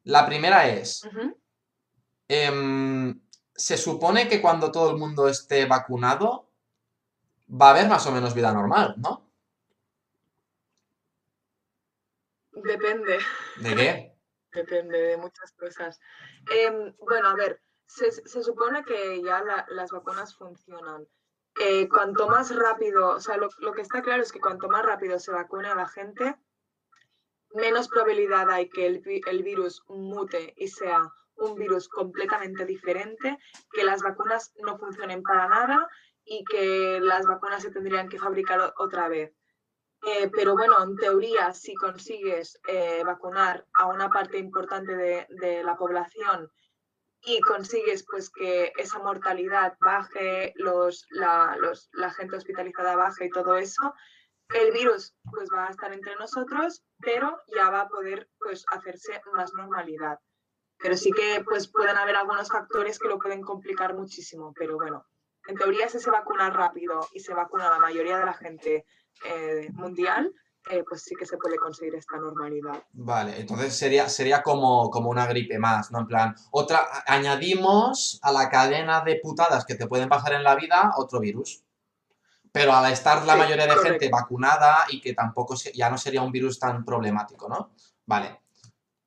La 0.03 0.25
primera 0.25 0.67
es, 0.67 1.07
em, 2.27 3.21
se 3.55 3.77
supone 3.77 4.27
que 4.27 4.41
cuando 4.41 4.69
todo 4.69 4.91
el 4.91 4.97
mundo 4.97 5.29
esté 5.29 5.65
vacunado, 5.65 6.49
va 7.49 7.67
a 7.67 7.71
haber 7.71 7.87
más 7.87 8.05
o 8.05 8.11
menos 8.11 8.33
vida 8.33 8.51
normal, 8.51 8.95
¿no? 8.97 9.28
Depende. 12.63 13.19
¿De 13.57 13.75
qué? 13.75 14.15
Depende 14.51 14.97
de 14.97 15.17
muchas 15.17 15.53
cosas. 15.53 15.99
Em, 16.51 16.95
bueno, 16.97 17.29
a 17.29 17.35
ver, 17.35 17.61
se, 17.85 18.11
supone 18.11 18.83
que 18.83 19.21
ya 19.23 19.43
las 19.69 19.91
vacunas 19.91 20.35
funcionan. 20.35 21.07
Eh, 21.59 21.89
cuanto 21.89 22.27
más 22.27 22.55
rápido, 22.55 23.15
o 23.15 23.19
sea, 23.19 23.37
lo, 23.37 23.49
que 23.73 23.81
está 23.81 24.01
claro 24.01 24.21
es 24.21 24.31
que 24.31 24.39
cuanto 24.39 24.69
más 24.69 24.85
rápido 24.85 25.19
se 25.19 25.31
vacune 25.31 25.67
a 25.67 25.75
la 25.75 25.87
gente, 25.87 26.35
menos 27.51 27.89
probabilidad 27.89 28.49
hay 28.49 28.69
que 28.69 28.85
el, 28.85 29.03
el 29.27 29.43
virus 29.43 29.83
mute 29.87 30.53
y 30.57 30.67
sea 30.67 31.11
un 31.35 31.55
virus 31.55 31.89
completamente 31.89 32.65
diferente, 32.65 33.37
que 33.71 33.83
las 33.83 34.01
vacunas 34.01 34.53
no 34.61 34.77
funcionen 34.77 35.23
para 35.23 35.47
nada 35.47 35.89
y 36.23 36.43
que 36.45 36.99
las 37.01 37.25
vacunas 37.25 37.63
se 37.63 37.71
tendrían 37.71 38.09
que 38.09 38.19
fabricar 38.19 38.73
otra 38.77 39.07
vez. 39.09 39.38
Eh, 40.01 40.29
pero 40.33 40.53
bueno, 40.53 40.81
en 40.81 40.95
teoría, 40.95 41.53
si 41.53 41.75
consigues 41.75 42.59
eh, 42.67 43.03
vacunar 43.05 43.65
a 43.73 43.87
una 43.87 44.09
parte 44.09 44.37
importante 44.37 44.95
de, 44.95 45.63
la 45.63 45.75
población 45.75 46.49
y 47.21 47.41
consigues 47.41 48.05
pues 48.09 48.29
que 48.29 48.71
esa 48.77 48.99
mortalidad 48.99 49.77
baje, 49.81 50.53
los, 50.55 51.05
la, 51.09 51.57
la 51.91 52.11
gente 52.11 52.37
hospitalizada 52.37 52.95
baje 52.95 53.25
y 53.25 53.29
todo 53.29 53.57
eso, 53.57 53.93
el 54.53 54.71
virus 54.71 55.13
pues 55.31 55.49
va 55.53 55.67
a 55.67 55.71
estar 55.71 55.91
entre 55.93 56.15
nosotros, 56.15 56.83
pero 56.99 57.41
ya 57.47 57.69
va 57.69 57.81
a 57.81 57.89
poder 57.89 58.29
pues 58.39 58.65
hacerse 58.69 59.21
más 59.33 59.53
normalidad. 59.53 60.19
Pero 60.77 60.95
sí 60.95 61.11
que 61.11 61.43
pues 61.43 61.67
pueden 61.67 61.97
haber 61.97 62.15
algunos 62.15 62.47
factores 62.47 62.97
que 62.97 63.09
lo 63.09 63.19
pueden 63.19 63.41
complicar 63.41 63.93
muchísimo, 63.93 64.53
pero 64.57 64.75
bueno, 64.75 65.05
en 65.49 65.55
teoría 65.55 65.89
si 65.89 65.99
se 65.99 66.11
vacuna 66.11 66.49
rápido 66.51 67.07
y 67.13 67.19
se 67.19 67.33
vacuna 67.33 67.69
la 67.69 67.79
mayoría 67.79 68.19
de 68.19 68.25
la 68.25 68.33
gente 68.33 68.85
eh, 69.25 69.67
mundial, 69.73 70.31
eh, 70.69 70.83
pues 70.87 71.01
sí 71.01 71.15
que 71.15 71.25
se 71.25 71.37
puede 71.37 71.57
conseguir 71.57 71.95
esta 71.95 72.17
normalidad. 72.17 72.83
Vale, 72.93 73.39
entonces 73.39 73.75
sería, 73.75 74.07
sería 74.09 74.43
como, 74.43 74.91
como 74.91 75.09
una 75.09 75.25
gripe 75.25 75.57
más, 75.57 75.89
¿no? 75.91 76.01
En 76.01 76.07
plan, 76.07 76.35
otra, 76.51 76.87
añadimos 77.07 78.19
a 78.21 78.31
la 78.31 78.47
cadena 78.49 79.01
de 79.01 79.15
putadas 79.15 79.65
que 79.65 79.73
te 79.73 79.87
pueden 79.87 80.07
pasar 80.07 80.33
en 80.33 80.43
la 80.43 80.55
vida 80.55 80.93
otro 80.97 81.19
virus. 81.19 81.63
Pero 82.51 82.73
al 82.73 82.91
estar 82.91 83.25
la 83.25 83.35
mayoría 83.35 83.67
de 83.67 83.77
gente 83.77 84.09
vacunada 84.09 84.85
y 84.89 85.01
que 85.01 85.13
tampoco 85.13 85.55
ya 85.73 85.89
no 85.89 85.97
sería 85.97 86.23
un 86.23 86.31
virus 86.31 86.59
tan 86.59 86.83
problemático, 86.83 87.47
¿no? 87.47 87.71
Vale. 88.05 88.39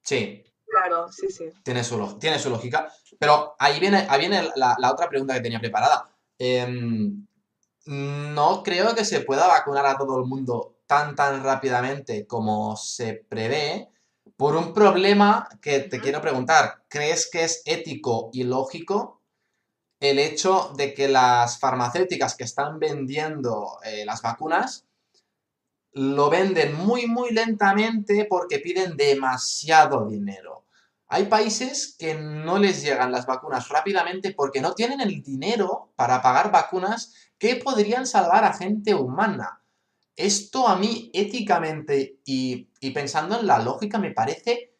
Sí. 0.02 0.44
Claro, 0.64 1.10
sí, 1.10 1.28
sí. 1.28 1.50
Tiene 1.62 1.82
su, 1.82 2.18
tiene 2.18 2.38
su 2.38 2.50
lógica. 2.50 2.88
Pero 3.18 3.56
ahí 3.58 3.78
viene, 3.80 4.06
ahí 4.08 4.20
viene 4.20 4.50
la, 4.54 4.76
la 4.78 4.92
otra 4.92 5.08
pregunta 5.08 5.34
que 5.34 5.40
tenía 5.40 5.58
preparada. 5.58 6.11
Em, 6.38 7.26
no 7.86 8.62
creo 8.62 8.94
que 8.94 9.04
se 9.04 9.20
pueda 9.20 9.46
vacunar 9.46 9.86
a 9.86 9.96
todo 9.96 10.18
el 10.18 10.26
mundo 10.26 10.76
tan 10.86 11.14
tan 11.16 11.42
rápidamente 11.42 12.26
como 12.26 12.76
se 12.76 13.14
prevé 13.28 13.88
por 14.36 14.56
un 14.56 14.72
problema 14.74 15.48
que 15.60 15.80
te 15.80 16.00
quiero 16.00 16.20
preguntar. 16.20 16.84
¿Crees 16.88 17.28
que 17.30 17.44
es 17.44 17.62
ético 17.64 18.30
y 18.32 18.44
lógico 18.44 19.20
el 20.00 20.18
hecho 20.18 20.72
de 20.76 20.94
que 20.94 21.08
las 21.08 21.58
farmacéuticas 21.58 22.34
que 22.36 22.44
están 22.44 22.78
vendiendo 22.78 23.78
eh, 23.84 24.04
las 24.04 24.20
vacunas 24.22 24.86
lo 25.92 26.30
venden 26.30 26.74
muy 26.74 27.06
muy 27.06 27.30
lentamente 27.30 28.26
porque 28.28 28.58
piden 28.58 28.96
demasiado 28.96 30.06
dinero? 30.06 30.64
Hay 31.14 31.26
países 31.26 31.94
que 31.98 32.14
no 32.14 32.56
les 32.56 32.82
llegan 32.82 33.12
las 33.12 33.26
vacunas 33.26 33.68
rápidamente 33.68 34.32
porque 34.32 34.62
no 34.62 34.72
tienen 34.72 35.02
el 35.02 35.22
dinero 35.22 35.92
para 35.94 36.22
pagar 36.22 36.50
vacunas 36.50 37.12
que 37.36 37.56
podrían 37.56 38.06
salvar 38.06 38.44
a 38.44 38.54
gente 38.54 38.94
humana. 38.94 39.62
Esto 40.16 40.66
a 40.66 40.76
mí 40.76 41.10
éticamente 41.12 42.18
y, 42.24 42.66
pensando 42.94 43.38
en 43.38 43.46
la 43.46 43.58
lógica 43.58 43.98
me 43.98 44.12
parece 44.12 44.74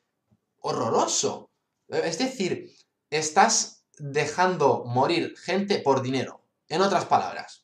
horroroso. 0.61 1.51
Es 1.89 2.17
decir, 2.17 2.79
estás 3.11 3.85
dejando 3.99 4.85
morir 4.87 5.35
gente 5.37 5.81
por 5.81 6.01
dinero. 6.01 6.47
En 6.67 6.81
otras 6.81 7.05
palabras. 7.05 7.62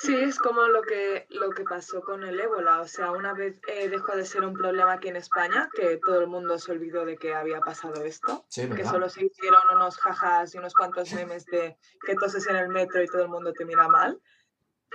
Sí, 0.00 0.14
es 0.14 0.38
como 0.38 0.62
lo 0.68 0.82
que, 0.82 1.26
lo 1.30 1.50
que 1.50 1.64
pasó 1.64 2.00
con 2.02 2.22
el 2.22 2.38
ébola. 2.38 2.80
O 2.80 2.86
sea, 2.86 3.10
una 3.10 3.34
vez 3.34 3.56
eh, 3.66 3.88
dejó 3.88 4.14
de 4.14 4.24
ser 4.24 4.44
un 4.44 4.54
problema 4.54 4.92
aquí 4.92 5.08
en 5.08 5.16
España, 5.16 5.68
que 5.74 5.96
todo 5.96 6.20
el 6.20 6.28
mundo 6.28 6.56
se 6.56 6.70
olvidó 6.70 7.04
de 7.04 7.16
que 7.16 7.34
había 7.34 7.58
pasado 7.58 8.04
esto, 8.04 8.46
que 8.54 8.84
solo 8.84 9.08
se 9.08 9.24
hicieron 9.24 9.60
unos 9.74 9.98
jajas 9.98 10.54
y 10.54 10.58
unos 10.58 10.72
cuantos 10.72 11.12
memes 11.14 11.46
de 11.46 11.76
que 12.06 12.14
toses 12.14 12.46
en 12.46 12.54
el 12.54 12.68
metro 12.68 13.02
y 13.02 13.08
todo 13.08 13.22
el 13.22 13.28
mundo 13.28 13.52
te 13.52 13.64
mira 13.64 13.88
mal. 13.88 14.22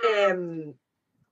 Em, 0.02 0.74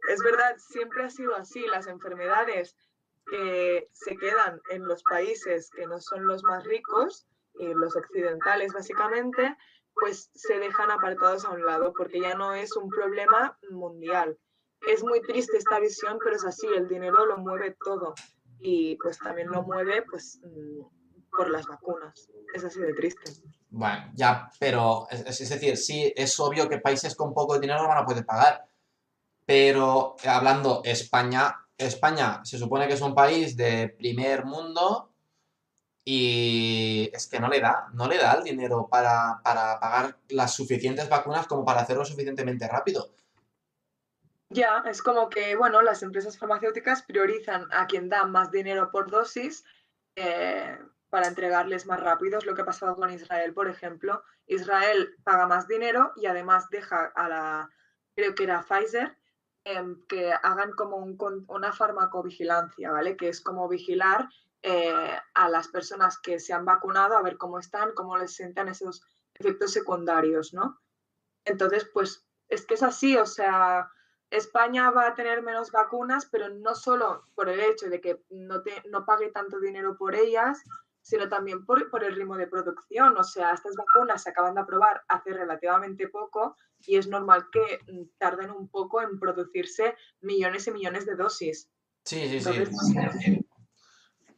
es 0.07 0.23
verdad, 0.23 0.55
siempre 0.59 1.05
ha 1.05 1.11
sido 1.11 1.35
así. 1.35 1.67
Las 1.67 1.87
enfermedades 1.87 2.77
que 3.25 3.89
se 3.93 4.19
quedan 4.19 4.61
en 4.69 4.87
los 4.87 5.03
países 5.03 5.71
que 5.71 5.87
no 5.87 5.99
son 5.99 6.27
los 6.27 6.43
más 6.43 6.63
ricos, 6.65 7.27
y 7.55 7.73
los 7.73 7.97
occidentales 7.97 8.73
básicamente, 8.75 9.57
pues 9.95 10.31
se 10.35 10.59
dejan 10.59 10.91
apartados 10.91 11.45
a 11.45 11.51
un 11.51 11.65
lado 11.65 11.93
porque 11.97 12.21
ya 12.21 12.35
no 12.35 12.55
es 12.55 12.77
un 12.77 12.89
problema 12.89 13.59
mundial. 13.71 14.39
Es 14.87 15.03
muy 15.05 15.21
triste 15.23 15.57
esta 15.57 15.79
visión, 15.79 16.19
pero 16.23 16.37
es 16.37 16.45
así, 16.45 16.67
el 16.67 16.89
dinero 16.89 17.25
lo 17.27 17.39
mueve 17.39 17.77
todo 17.85 18.15
y 18.61 18.97
pues 18.97 19.19
también 19.19 19.49
lo 19.49 19.63
mueve 19.63 20.03
pues 20.03 20.41
mm, 20.43 20.81
por 21.37 21.51
las 21.51 21.67
vacunas. 21.67 22.29
Es 22.55 22.65
así 22.65 22.81
de 22.81 22.95
triste. 22.95 23.33
Bueno, 23.71 24.11
ya, 24.15 24.51
pero 24.59 25.07
es, 25.11 25.49
decir, 25.49 25.77
sí, 25.77 26.13
es 26.15 26.39
obvio 26.41 26.69
que 26.69 26.79
países 26.79 27.17
con 27.17 27.33
poco 27.33 27.59
dinero 27.59 27.89
van 27.89 27.99
a 27.99 28.05
poder 28.05 28.25
pagar. 28.27 28.67
Pero 29.45 30.17
hablando 30.25 30.83
España, 30.85 31.57
España 31.77 32.45
se 32.45 32.59
supone 32.59 32.87
que 32.87 32.95
es 32.95 33.01
un 33.01 33.15
país 33.15 33.57
de 33.57 33.89
primer 33.89 34.45
mundo 34.45 35.12
y 36.05 37.11
es 37.13 37.29
que 37.29 37.39
no 37.39 37.49
le 37.49 37.61
da, 37.61 37.89
no 37.93 38.09
le 38.09 38.19
da 38.19 38.33
el 38.33 38.45
dinero 38.45 38.89
para, 38.91 39.41
pagar 39.43 40.19
las 40.31 40.55
suficientes 40.55 41.09
vacunas 41.09 41.47
como 41.47 41.65
para 41.65 41.81
hacerlo 41.81 42.05
suficientemente 42.05 42.67
rápido. 42.67 43.15
Ya, 44.49 44.83
es 44.87 45.03
como 45.03 45.29
que, 45.31 45.57
bueno, 45.57 45.81
las 45.81 46.03
empresas 46.03 46.39
farmacéuticas 46.39 47.03
priorizan 47.03 47.69
a 47.73 47.87
quien 47.87 48.09
da 48.09 48.25
más 48.25 48.51
dinero 48.51 48.91
por 48.91 49.11
dosis 49.11 49.65
eh, 50.17 50.77
para 51.09 51.29
entregarles 51.29 51.87
más 51.87 52.01
rápido. 52.01 52.39
Es 52.39 52.45
lo 52.45 52.55
que 52.55 52.63
ha 52.63 52.67
pasado 52.67 52.97
con 52.97 53.11
Israel, 53.11 53.55
por 53.55 53.69
ejemplo. 53.69 54.23
Israel 54.47 55.15
paga 55.25 55.47
más 55.47 55.69
dinero 55.69 56.13
y 56.17 56.27
además 56.27 56.69
deja 56.69 57.13
a 57.15 57.29
la, 57.29 57.71
creo 58.15 58.35
que 58.35 58.45
era 58.45 58.63
Pfizer, 58.63 59.17
em, 59.65 60.05
que 60.07 60.33
hagan 60.33 60.73
como 60.73 60.97
una 60.97 61.73
farmacovigilancia, 61.73 62.91
¿vale? 62.91 63.17
Que 63.17 63.29
es 63.29 63.41
como 63.41 63.69
vigilar 63.69 64.29
eh, 64.63 65.19
a 65.35 65.49
las 65.49 65.69
personas 65.69 66.19
que 66.19 66.39
se 66.39 66.53
han 66.53 66.65
vacunado, 66.65 67.17
a 67.17 67.23
ver 67.23 67.37
cómo 67.37 67.59
están, 67.59 67.93
cómo 67.95 68.17
les 68.17 68.35
sientan 68.35 68.69
esos 68.69 69.03
efectos 69.35 69.73
secundarios, 69.73 70.55
¿no? 70.55 70.79
Entonces, 71.45 71.89
pues 71.93 72.25
es 72.49 72.65
que 72.67 72.75
es 72.75 72.83
así, 72.83 73.17
o 73.17 73.27
sea, 73.27 73.89
España 74.31 74.91
va 74.91 75.09
a 75.09 75.15
tener 75.15 75.43
menos 75.43 75.73
vacunas, 75.73 76.27
pero 76.31 76.49
no 76.49 76.75
solo 76.75 77.27
por 77.35 77.49
el 77.49 77.61
hecho 77.61 77.89
de 77.89 78.01
que 78.01 78.23
no, 78.31 78.63
te, 78.63 78.83
no 78.89 79.05
pague 79.05 79.31
tanto 79.31 79.59
dinero 79.59 79.97
por 79.99 80.15
ellas, 80.15 80.63
sino 81.03 81.29
también 81.29 81.67
por, 81.67 81.91
por, 81.91 82.05
el 82.05 82.15
ritmo 82.15 82.37
de 82.37 82.47
producción. 82.47 83.17
O 83.19 83.25
sea, 83.25 83.53
estas 83.53 83.75
vacunas 83.77 84.23
se 84.23 84.31
acaban 84.31 84.55
de 84.55 84.61
aprobar 84.61 85.03
hace 85.09 85.33
relativamente 85.33 86.09
poco 86.09 86.57
y 86.87 86.97
es 86.97 87.09
normal 87.09 87.49
que 87.51 87.81
tarden 88.19 88.51
un 88.51 88.69
poco 88.69 89.03
en 89.03 89.19
producirse 89.19 89.97
millones 90.21 90.67
y 90.67 90.71
millones 90.71 91.05
de 91.05 91.17
dosis. 91.17 91.69
Sí, 92.05 92.29
sí, 92.29 92.41
sí. 92.41 93.47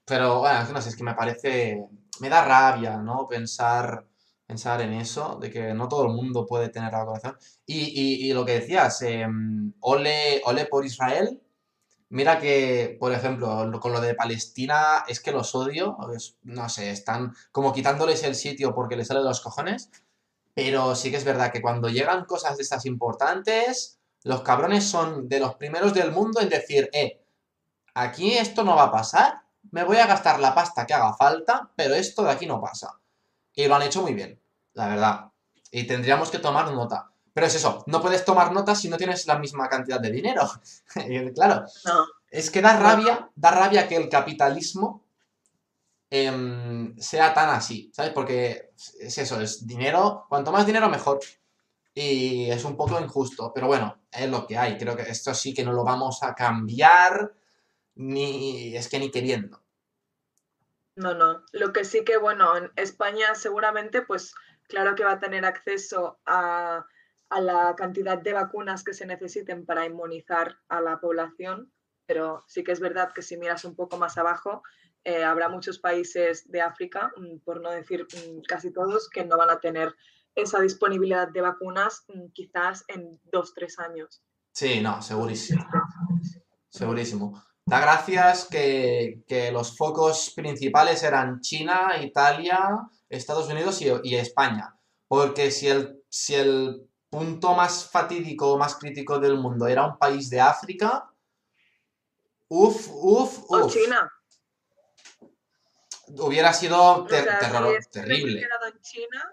Pero 0.05 0.41
bueno, 0.41 0.65
no 0.73 0.81
sé, 0.83 0.91
es 0.91 0.97
que 0.97 1.05
me 1.05 1.15
parece, 1.15 1.87
me 2.21 2.29
da 2.29 2.45
rabia, 2.45 2.99
¿no? 2.99 3.27
Pensar, 3.29 4.07
pensar 4.47 4.81
en 4.83 4.93
eso, 4.95 5.39
de 5.41 5.51
que 5.51 5.75
no 5.75 5.89
todo 5.89 6.07
el 6.07 6.13
mundo 6.13 6.47
puede 6.47 6.69
tener 6.69 6.93
la 6.93 7.01
vacunación. 7.01 7.37
Y, 7.67 8.29
y, 8.29 8.33
lo 8.33 8.45
que 8.45 8.61
decías, 8.61 9.01
em, 9.03 9.73
ole, 9.81 10.43
ole 10.45 10.67
por 10.67 10.85
Israel, 10.85 11.41
Mira 12.15 12.39
que, 12.39 12.97
por 13.01 13.13
ejemplo, 13.13 13.81
con 13.81 13.93
lo 13.93 14.01
de 14.01 14.15
Palestina 14.15 15.05
es 15.09 15.19
que 15.19 15.33
los 15.33 15.53
odio, 15.57 15.97
no 16.43 16.69
sé, 16.69 16.91
están 16.93 17.35
como 17.51 17.73
quitándoles 17.73 18.23
el 18.23 18.37
sitio 18.37 18.73
porque 18.73 18.95
les 18.97 19.09
sale 19.09 19.19
de 19.19 19.27
los 19.27 19.41
cojones, 19.41 19.91
pero 20.55 20.95
sí 20.95 21.11
que 21.11 21.17
es 21.17 21.25
verdad 21.25 21.51
que 21.51 21.61
cuando 21.61 21.89
llegan 21.89 22.25
cosas 22.27 22.57
de 22.57 22.63
estas 22.63 22.87
importantes, 22.87 23.99
los 24.23 24.43
cabrones 24.43 24.85
son 24.85 25.29
de 25.29 25.41
los 25.41 25.57
primeros 25.57 25.93
del 25.93 26.13
mundo 26.13 26.41
en 26.41 26.51
decir, 26.51 26.89
eh, 26.93 27.21
aquí 27.95 28.35
esto 28.35 28.63
no 28.63 28.77
va 28.77 28.85
a 28.85 28.93
pasar, 28.93 29.43
me 29.71 29.85
voy 29.85 29.97
a 29.99 30.07
gastar 30.07 30.41
la 30.41 30.55
pasta 30.55 30.87
que 30.87 30.95
haga 30.95 31.15
falta, 31.15 31.71
pero 31.77 31.95
esto 31.95 32.23
de 32.23 32.31
aquí 32.31 32.47
no 32.47 32.61
pasa. 32.61 32.99
Y 33.55 33.67
lo 33.67 33.75
han 33.75 33.83
hecho 33.83 34.03
muy 34.03 34.15
bien, 34.15 34.41
la 34.75 34.89
verdad. 34.89 35.31
Y 35.71 35.85
tendríamos 35.85 36.31
que 36.31 36.39
tomar 36.39 36.73
nota. 36.73 37.11
Pero 37.33 37.49
es 37.49 37.55
eso, 37.57 37.83
no 37.89 38.01
puedes 38.01 38.25
tomar 38.25 38.53
notas 38.53 38.81
si 38.81 38.89
no 38.89 38.97
tienes 38.97 39.27
la 39.27 39.39
misma 39.39 39.69
cantidad 39.69 40.01
de 40.01 40.13
dinero. 40.13 40.49
claro, 41.35 41.67
es 42.31 42.51
que 42.51 42.63
da 42.63 42.79
rabia, 42.79 43.29
da 43.35 43.51
rabia 43.51 43.89
que 43.89 43.97
el 43.97 44.09
capitalismo 44.09 45.03
em, 46.11 46.97
sea 46.97 47.35
tan 47.35 47.51
así, 47.51 47.91
¿sabes? 47.93 48.13
Porque 48.13 48.73
es 49.01 49.19
eso, 49.19 49.41
es 49.41 49.67
dinero, 49.67 50.27
cuanto 50.29 50.53
más 50.53 50.65
dinero 50.65 50.89
mejor. 50.89 51.19
Y 51.93 52.51
es 52.51 52.65
un 52.65 52.77
poco 52.77 53.01
injusto, 53.01 53.53
pero 53.53 53.67
bueno, 53.67 53.97
es 54.11 54.29
lo 54.29 54.47
que 54.47 54.57
hay. 54.57 54.77
Creo 54.77 54.97
que 54.97 55.03
esto 55.03 55.35
sí 55.35 55.53
que 55.53 55.65
no 55.65 55.73
lo 55.73 55.85
vamos 55.85 56.23
a 56.23 56.35
cambiar, 56.35 57.35
ni 57.95 58.77
es 58.77 58.89
que 58.89 58.99
ni 58.99 59.11
queriendo. 59.11 59.63
No, 60.97 61.15
no. 61.15 61.45
Lo 61.53 61.73
que 61.73 61.85
sí 61.85 62.05
que, 62.05 62.17
bueno, 62.19 62.57
en 62.57 62.71
España 62.77 63.35
seguramente, 63.35 64.03
pues 64.03 64.35
claro 64.69 64.95
que 64.95 65.05
va 65.05 65.13
a 65.13 65.21
tener 65.21 65.45
acceso 65.45 66.21
a 66.25 66.87
a 67.35 67.41
la 67.41 67.75
cantidad 67.77 68.19
de 68.19 68.33
vacunas 68.33 68.85
que 68.85 68.95
se 68.95 69.07
necesiten 69.07 69.67
para 69.67 69.87
inmunizar 69.87 70.59
a 70.69 70.81
la 70.81 71.01
población, 71.01 71.73
pero 72.07 72.45
sí 72.47 72.63
que 72.63 72.71
es 72.73 72.79
verdad 72.79 73.13
que 73.13 73.23
si 73.23 73.37
miras 73.37 73.65
un 73.65 73.75
poco 73.75 73.97
más 73.97 74.19
abajo, 74.19 74.63
eh, 75.05 75.25
habrá 75.25 75.49
muchos 75.49 75.81
países 75.81 76.49
de 76.51 76.61
África, 76.61 77.13
mm, 77.17 77.39
por 77.41 77.61
no 77.61 77.71
decir 77.71 78.07
mm, 78.07 78.43
casi 78.47 78.73
todos, 78.73 79.09
que 79.11 79.25
no 79.25 79.37
van 79.37 79.51
a 79.51 79.59
tener 79.59 79.95
esa 80.37 80.61
disponibilidad 80.61 81.29
de 81.29 81.41
vacunas 81.41 82.05
mm, 82.09 82.29
quizás 82.33 82.85
en 82.87 83.21
dos, 83.25 83.53
tres 83.53 83.79
años. 83.81 84.23
Sí, 84.53 84.81
no, 84.81 85.03
segurísimo. 85.03 85.67
Segurísimo. 86.69 87.43
Da 87.67 87.81
gracias 87.81 88.47
que, 88.51 89.51
los 89.53 89.77
focos 89.77 90.33
principales 90.37 91.03
eran 91.03 91.41
China, 91.41 91.93
Italia, 92.01 92.89
Estados 93.09 93.49
Unidos 93.49 93.81
y, 93.81 93.89
y 94.03 94.17
España. 94.17 94.77
Porque 95.09 95.51
si 95.51 95.69
el, 95.69 96.03
si 96.09 96.35
el 96.35 96.89
punto 97.09 97.55
más 97.55 97.89
fatídico, 97.89 98.59
más 98.59 98.75
crítico 98.75 99.19
del 99.19 99.39
mundo 99.39 99.67
era 99.67 99.87
un 99.87 99.97
país 99.97 100.29
de 100.31 100.41
África, 100.41 101.09
uf, 102.49 102.89
uf, 102.91 103.39
uf. 103.49 103.51
O 103.51 103.69
China. 103.69 104.13
Hubiera 106.09 106.53
sido 106.53 107.07
terror, 107.07 107.79
terrible. 107.91 108.43
En 108.43 108.81
China, 108.83 109.33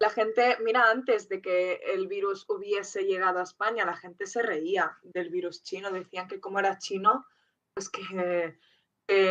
la 0.00 0.08
gente, 0.08 0.56
mira, 0.64 0.90
antes 0.90 1.28
de 1.28 1.42
que 1.42 1.74
el 1.92 2.08
virus 2.08 2.46
hubiese 2.48 3.02
llegado 3.02 3.38
a 3.38 3.42
España, 3.42 3.84
la 3.84 3.96
gente 3.96 4.26
se 4.26 4.40
reía 4.40 4.96
del 5.02 5.28
virus 5.28 5.62
chino, 5.62 5.90
decían 5.90 6.26
que 6.26 6.40
como 6.40 6.58
era 6.58 6.78
chino, 6.78 7.26
pues 7.74 7.90
que 7.90 8.56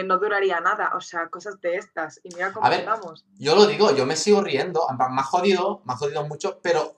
no 0.04 0.20
duraría 0.20 0.60
nada, 0.60 0.92
o 0.96 1.02
sea, 1.02 1.30
cosas 1.30 1.60
de 1.62 1.78
estas. 1.78 2.20
Y 2.24 2.30
mira 2.36 2.54
cómo 2.54 2.68
a 2.68 2.70
ver, 2.70 2.86
Yo 3.40 3.56
lo 3.56 3.66
digo, 3.66 3.96
yo 3.96 4.06
me 4.06 4.16
sigo 4.16 4.42
riendo, 4.42 4.86
me 4.96 5.22
ha 5.22 5.24
jodido, 5.24 5.82
me 5.86 5.94
ha 5.94 5.98
jodido 5.98 6.28
mucho, 6.28 6.60
pero 6.62 6.96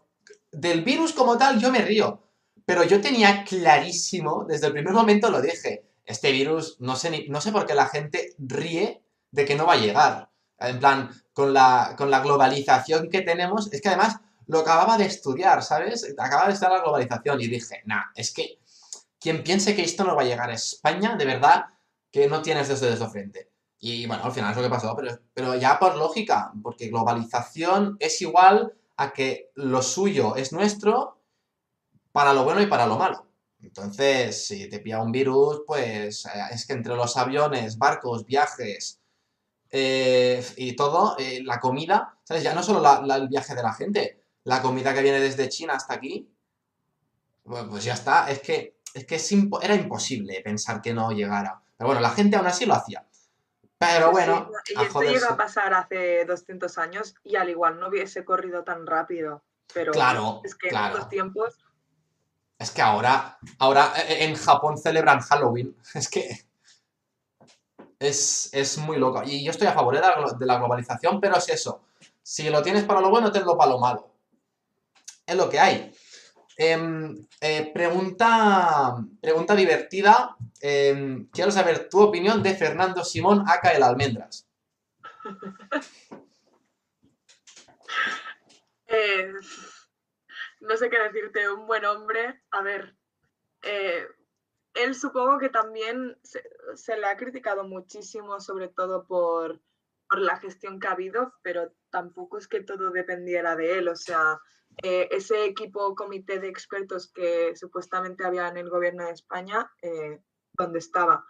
del 0.51 0.83
virus 0.83 1.13
como 1.13 1.37
tal 1.37 1.59
yo 1.59 1.71
me 1.71 1.81
río. 1.81 2.27
Pero 2.65 2.83
yo 2.83 2.99
tenía 2.99 3.45
clarísimo, 3.45 4.45
desde 4.47 4.67
el 4.67 4.73
primer 4.73 4.93
momento 4.93 5.29
lo 5.29 5.41
dije, 5.41 5.85
este 6.03 6.31
virus, 6.33 6.75
no 6.81 6.97
sé, 6.97 7.25
no 7.29 7.39
sé 7.39 7.53
por 7.53 7.65
qué 7.65 7.73
la 7.73 7.87
gente 7.87 8.35
ríe 8.37 9.01
de 9.31 9.45
que 9.45 9.55
no 9.55 9.65
va 9.65 9.73
a 9.73 9.77
llegar. 9.77 10.30
En 10.61 10.79
plan, 10.79 11.09
con 11.33 11.53
la, 11.53 11.95
con 11.97 12.11
la 12.11 12.21
globalización 12.21 13.09
que 13.09 13.21
tenemos, 13.21 13.71
es 13.73 13.81
que 13.81 13.89
además 13.89 14.17
lo 14.47 14.59
acababa 14.59 14.97
de 14.97 15.05
estudiar, 15.05 15.63
¿sabes? 15.63 16.13
Acababa 16.17 16.47
de 16.47 16.53
estar 16.53 16.71
la 16.71 16.81
globalización 16.81 17.41
y 17.41 17.47
dije, 17.47 17.81
nah, 17.85 18.03
es 18.15 18.33
que 18.33 18.59
quien 19.19 19.43
piense 19.43 19.75
que 19.75 19.83
esto 19.83 20.03
no 20.03 20.15
va 20.15 20.23
a 20.23 20.25
llegar 20.25 20.49
a 20.49 20.53
España, 20.55 21.15
de 21.15 21.25
verdad 21.25 21.65
que 22.11 22.27
no 22.27 22.41
tienes 22.41 22.67
desde 22.67 22.89
de 22.89 23.09
frente. 23.09 23.51
Y 23.79 24.05
bueno, 24.05 24.23
al 24.23 24.31
final 24.31 24.51
es 24.51 24.57
lo 24.57 24.63
que 24.63 24.69
pasó, 24.69 24.95
pero, 24.95 25.19
pero 25.33 25.55
ya 25.55 25.79
por 25.79 25.95
lógica, 25.95 26.51
porque 26.61 26.89
globalización 26.89 27.97
es 27.99 28.21
igual 28.21 28.73
a 28.97 29.11
que 29.13 29.51
lo 29.55 29.81
suyo 29.81 30.35
es 30.35 30.53
nuestro 30.53 31.19
para 32.11 32.33
lo 32.33 32.43
bueno 32.43 32.61
y 32.61 32.67
para 32.67 32.85
lo 32.85 32.97
malo. 32.97 33.27
Entonces, 33.59 34.45
si 34.45 34.69
te 34.69 34.79
pilla 34.79 35.01
un 35.01 35.11
virus, 35.11 35.63
pues 35.65 36.25
eh, 36.25 36.29
es 36.51 36.65
que 36.65 36.73
entre 36.73 36.95
los 36.95 37.15
aviones, 37.17 37.77
barcos, 37.77 38.25
viajes 38.25 39.00
eh, 39.71 40.45
y 40.57 40.75
todo, 40.75 41.15
eh, 41.17 41.41
la 41.43 41.59
comida, 41.59 42.17
¿sabes? 42.23 42.43
Ya 42.43 42.53
no 42.53 42.61
solo 42.61 42.83
el 43.15 43.27
viaje 43.29 43.55
de 43.55 43.63
la 43.63 43.73
gente, 43.73 44.23
la 44.43 44.61
comida 44.61 44.93
que 44.93 45.01
viene 45.01 45.19
desde 45.19 45.49
China 45.49 45.73
hasta 45.73 45.93
aquí, 45.93 46.29
pues, 47.43 47.83
ya 47.83 47.93
está. 47.93 48.29
Es 48.29 48.39
que, 48.39 48.77
es 48.93 49.05
que 49.05 49.19
era 49.61 49.75
imposible 49.75 50.41
pensar 50.43 50.81
que 50.81 50.93
no 50.93 51.11
llegara. 51.11 51.61
Pero 51.77 51.87
bueno, 51.87 52.01
la 52.01 52.11
gente 52.11 52.35
aún 52.35 52.47
así 52.47 52.65
lo 52.65 52.75
hacía. 52.75 53.05
Pero 53.77 54.11
bueno. 54.11 54.51
y 54.67 54.83
esto 54.83 55.01
llega 55.01 55.29
a 55.29 55.37
pasar 55.37 55.73
hace 55.73 56.23
200 56.25 56.77
años 56.77 57.15
y 57.23 57.35
al 57.35 57.49
igual 57.49 57.79
no 57.79 57.87
hubiese 57.87 58.23
corrido 58.23 58.63
tan 58.63 58.85
rápido. 58.85 59.43
Pero 59.73 59.91
claro, 59.91 60.41
es 60.43 60.53
que 60.55 60.69
en 60.69 60.75
estos 60.75 61.09
tiempos. 61.09 61.57
Es 62.59 62.69
que 62.69 62.81
ahora, 62.83 63.39
ahora 63.57 63.93
eh, 63.97 64.25
en 64.25 64.35
Japón 64.35 64.77
celebran 64.77 65.21
Halloween. 65.21 65.75
Es 65.95 66.09
que. 66.09 66.45
Es, 68.01 68.77
muy 68.79 68.97
loco. 68.97 69.21
Y 69.25 69.43
yo 69.43 69.51
estoy 69.51 69.67
a 69.67 69.73
favor 69.73 69.93
de 69.95 70.45
la, 70.45 70.57
globalización, 70.57 71.21
pero 71.21 71.37
es 71.37 71.47
eso. 71.49 71.83
Si 72.21 72.49
lo 72.49 72.61
tienes 72.61 72.83
para 72.83 73.01
lo 73.01 73.09
bueno, 73.09 73.31
tenlo 73.31 73.57
para 73.57 73.71
lo 73.71 73.79
malo. 73.79 74.11
Es 75.25 75.35
lo 75.35 75.49
que 75.49 75.59
hay. 75.59 75.93
Em, 76.57 77.27
eh, 77.39 77.71
pregunta, 77.73 78.97
pregunta 79.21 79.55
divertida 79.55 80.35
Em, 80.63 81.27
quiero 81.31 81.49
saber 81.49 81.89
tu 81.89 81.99
opinión 81.99 82.43
de 82.43 82.53
Fernando 82.53 83.03
Simón, 83.03 83.43
acá 83.47 83.71
el 83.71 83.83
Almendras. 83.83 84.47
Eh, 88.93 89.31
no 90.59 90.75
sé 90.75 90.89
qué 90.89 90.99
decirte, 90.99 91.49
un 91.49 91.65
buen 91.65 91.85
hombre. 91.85 92.43
A 92.51 92.61
ver, 92.61 92.93
eh, 93.61 94.05
él 94.73 94.95
supongo 94.95 95.37
que 95.37 95.49
también 95.49 96.17
se, 96.23 96.97
le 96.97 97.05
ha 97.05 97.17
criticado 97.17 97.63
muchísimo, 97.63 98.39
sobre 98.39 98.69
todo 98.69 99.05
por, 99.05 99.59
por, 100.09 100.19
la 100.19 100.37
gestión 100.37 100.79
que 100.79 100.87
ha 100.87 100.91
habido, 100.91 101.33
pero 101.41 101.73
tampoco 101.89 102.37
es 102.37 102.47
que 102.47 102.61
todo 102.61 102.91
dependiera 102.91 103.55
de 103.55 103.79
él. 103.79 103.87
O 103.87 103.95
sea, 103.95 104.39
eh, 104.83 105.09
ese 105.11 105.45
equipo 105.45 105.95
comité 105.95 106.39
de 106.39 106.47
expertos 106.47 107.11
que 107.11 107.55
supuestamente 107.55 108.23
había 108.23 108.47
en 108.47 108.57
el 108.57 108.69
gobierno 108.69 109.05
de 109.05 109.11
España 109.11 109.71
donde 110.53 110.79
estaba. 110.79 111.25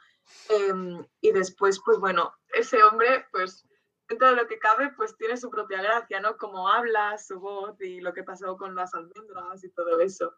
Em, 0.50 1.06
y 1.22 1.32
después, 1.32 1.82
pues 1.84 1.98
bueno, 2.00 2.34
ese 2.54 2.82
hombre, 2.84 3.26
pues 3.32 3.68
dentro 4.08 4.30
de 4.30 4.36
lo 4.36 4.48
que 4.48 4.60
cabe, 4.60 4.92
pues 4.96 5.16
tiene 5.18 5.38
su 5.38 5.50
propia 5.50 5.82
gracia, 5.82 6.20
¿no? 6.20 6.38
Como 6.38 6.68
habla, 6.68 7.18
su 7.18 7.40
voz 7.40 7.80
y 7.82 8.02
lo 8.02 8.14
que 8.14 8.24
pasó 8.24 8.58
con 8.58 8.76
las 8.76 8.94
almendras 8.94 9.64
y 9.64 9.70
todo 9.72 10.00
eso. 10.00 10.36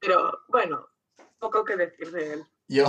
Pero 0.00 0.40
bueno, 0.48 0.88
poco 1.44 1.64
que 1.64 1.76
decir 1.76 2.10
de 2.10 2.32
él. 2.32 2.44
Yo, 2.68 2.86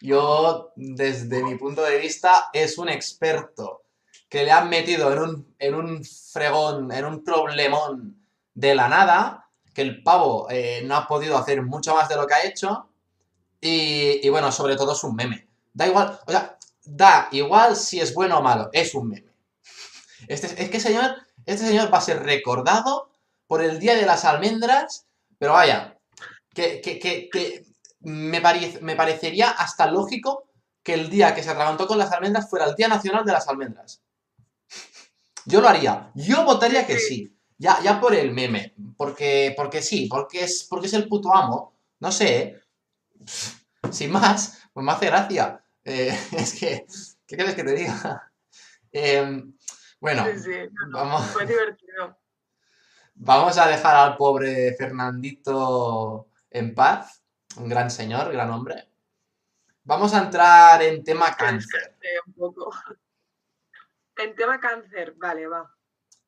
yo, 0.00 0.72
desde 0.76 1.42
mi 1.42 1.56
punto 1.56 1.82
de 1.82 1.98
vista, 1.98 2.48
es 2.52 2.78
un 2.78 2.88
experto 2.88 3.82
que 4.28 4.44
le 4.44 4.50
han 4.50 4.70
metido 4.70 5.12
en 5.12 5.18
un, 5.18 5.54
en 5.58 5.74
un 5.74 6.04
fregón, 6.04 6.90
en 6.92 7.04
un 7.04 7.22
problemón 7.22 8.26
de 8.54 8.74
la 8.74 8.88
nada 8.88 9.50
que 9.74 9.82
el 9.82 10.02
pavo 10.02 10.46
eh, 10.50 10.82
no 10.84 10.96
ha 10.96 11.06
podido 11.06 11.36
hacer 11.36 11.62
mucho 11.62 11.94
más 11.94 12.08
de 12.08 12.16
lo 12.16 12.26
que 12.26 12.34
ha 12.34 12.46
hecho. 12.46 12.88
Y, 13.60 14.28
bueno, 14.28 14.52
sobre 14.52 14.76
todo 14.76 14.92
es 14.92 15.04
un 15.04 15.16
meme. 15.16 15.48
Da 15.72 15.86
igual, 15.86 16.18
o 16.26 16.30
sea, 16.30 16.58
da 16.84 17.28
igual 17.32 17.76
si 17.76 17.98
es 17.98 18.14
bueno 18.14 18.38
o 18.38 18.42
malo, 18.42 18.68
es 18.72 18.94
un 18.94 19.08
meme. 19.08 19.32
Este, 20.28 20.62
es 20.62 20.70
que 20.70 20.80
señor, 20.80 21.16
este 21.46 21.66
señor 21.66 21.92
va 21.92 21.98
a 21.98 22.02
ser 22.02 22.22
recordado 22.22 23.10
por 23.46 23.62
el 23.62 23.78
Día 23.78 23.94
de 23.94 24.06
las 24.06 24.24
Almendras, 24.24 25.06
pero 25.38 25.54
vaya, 25.54 25.98
que, 26.54 26.80
que, 26.80 26.98
que, 26.98 27.64
me, 28.04 28.40
me 28.80 28.96
parecería 28.96 29.50
hasta 29.50 29.90
lógico 29.90 30.48
que 30.82 30.94
el 30.94 31.10
día 31.10 31.34
que 31.34 31.42
se 31.42 31.50
atragantó 31.50 31.86
con 31.86 31.98
las 31.98 32.12
almendras 32.12 32.48
fuera 32.48 32.66
el 32.66 32.74
Día 32.74 32.88
Nacional 32.88 33.24
de 33.24 33.32
las 33.32 33.48
Almendras. 33.48 34.02
Yo 35.46 35.60
lo 35.60 35.68
haría. 35.68 36.10
Yo 36.14 36.44
votaría 36.44 36.86
que 36.86 36.98
sí. 36.98 37.34
Ya, 37.56 37.80
ya 37.82 38.00
por 38.00 38.14
el 38.14 38.32
meme. 38.32 38.74
Porque, 38.96 39.54
porque 39.56 39.82
sí, 39.82 40.06
porque 40.10 40.44
es, 40.44 40.66
porque 40.68 40.86
es 40.86 40.92
el 40.92 41.08
puto 41.08 41.34
amo. 41.34 41.74
No 42.00 42.12
sé. 42.12 42.60
Sin 43.90 44.12
más, 44.12 44.58
pues 44.72 44.84
me 44.84 44.92
hace 44.92 45.06
gracia. 45.06 45.64
Eh, 45.84 46.16
es 46.32 46.58
que, 46.58 46.86
¿qué 47.26 47.36
quieres 47.36 47.54
que 47.54 47.64
te 47.64 47.74
diga? 47.74 48.32
Em, 48.92 49.54
bueno, 49.98 50.24
vamos, 50.92 51.34
vamos 53.14 53.58
a 53.58 53.66
dejar 53.66 53.96
al 53.96 54.16
pobre 54.16 54.74
Fernandito 54.76 56.28
en 56.50 56.74
paz. 56.74 57.23
Un 57.56 57.68
gran 57.68 57.90
señor, 57.90 58.32
gran 58.32 58.50
hombre. 58.50 58.88
Vamos 59.84 60.14
a 60.14 60.22
entrar 60.24 60.82
en 60.82 61.04
tema 61.04 61.34
cáncer. 61.36 61.96
Un 62.26 62.34
poco. 62.34 62.70
En 64.16 64.36
tema 64.36 64.60
cáncer, 64.60 65.14
vale, 65.16 65.48
va. 65.48 65.74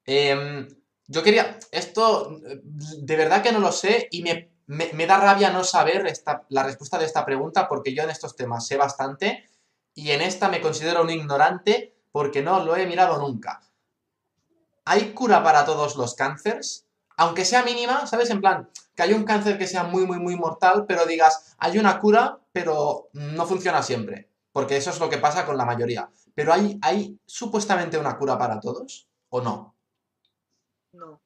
Em, 0.04 0.66
yo 1.06 1.22
quería, 1.22 1.56
esto 1.70 2.36
de 2.42 3.16
verdad 3.16 3.44
que 3.44 3.52
no 3.52 3.60
lo 3.60 3.70
sé 3.70 4.08
y 4.10 4.24
me, 4.24 5.06
da 5.06 5.18
rabia 5.18 5.50
no 5.50 5.62
saber 5.62 6.04
esta, 6.08 6.44
la 6.48 6.64
respuesta 6.64 6.98
de 6.98 7.04
esta 7.04 7.24
pregunta 7.24 7.68
porque 7.68 7.94
yo 7.94 8.02
en 8.02 8.10
estos 8.10 8.34
temas 8.34 8.66
sé 8.66 8.76
bastante 8.76 9.48
y 9.94 10.10
en 10.10 10.20
esta 10.20 10.48
me 10.48 10.60
considero 10.60 11.02
un 11.02 11.10
ignorante 11.10 11.94
porque 12.10 12.42
no 12.42 12.64
lo 12.64 12.76
he 12.76 12.86
mirado 12.86 13.18
nunca. 13.18 13.62
¿Hay 14.84 15.12
cura 15.12 15.44
para 15.44 15.64
todos 15.64 15.94
los 15.94 16.16
cánceres? 16.16 16.86
aunque 17.16 17.44
sea 17.44 17.62
mínima, 17.62 18.06
¿sabes? 18.06 18.30
En 18.30 18.40
plan, 18.40 18.68
que 18.96 19.02
hay 19.02 19.12
un 19.12 19.24
cáncer 19.24 19.58
que 19.58 19.66
sea 19.66 19.84
muy, 19.84 20.06
muy, 20.06 20.18
muy 20.18 20.36
mortal, 20.36 20.86
pero 20.88 21.06
digas, 21.06 21.54
hay 21.58 21.78
una 21.78 22.00
cura, 22.00 22.40
pero 22.52 23.10
no 23.12 23.46
funciona 23.46 23.82
siempre. 23.82 24.30
Porque 24.52 24.76
eso 24.76 24.90
es 24.90 24.98
lo 24.98 25.10
que 25.10 25.18
pasa 25.18 25.44
con 25.44 25.58
la 25.58 25.66
mayoría. 25.66 26.08
Pero 26.34 26.52
¿hay, 26.52 26.78
hay 26.82 27.20
supuestamente 27.26 27.98
una 27.98 28.16
cura 28.16 28.38
para 28.38 28.58
todos 28.58 29.06
o 29.28 29.42
no? 29.42 29.76
No, 30.92 31.20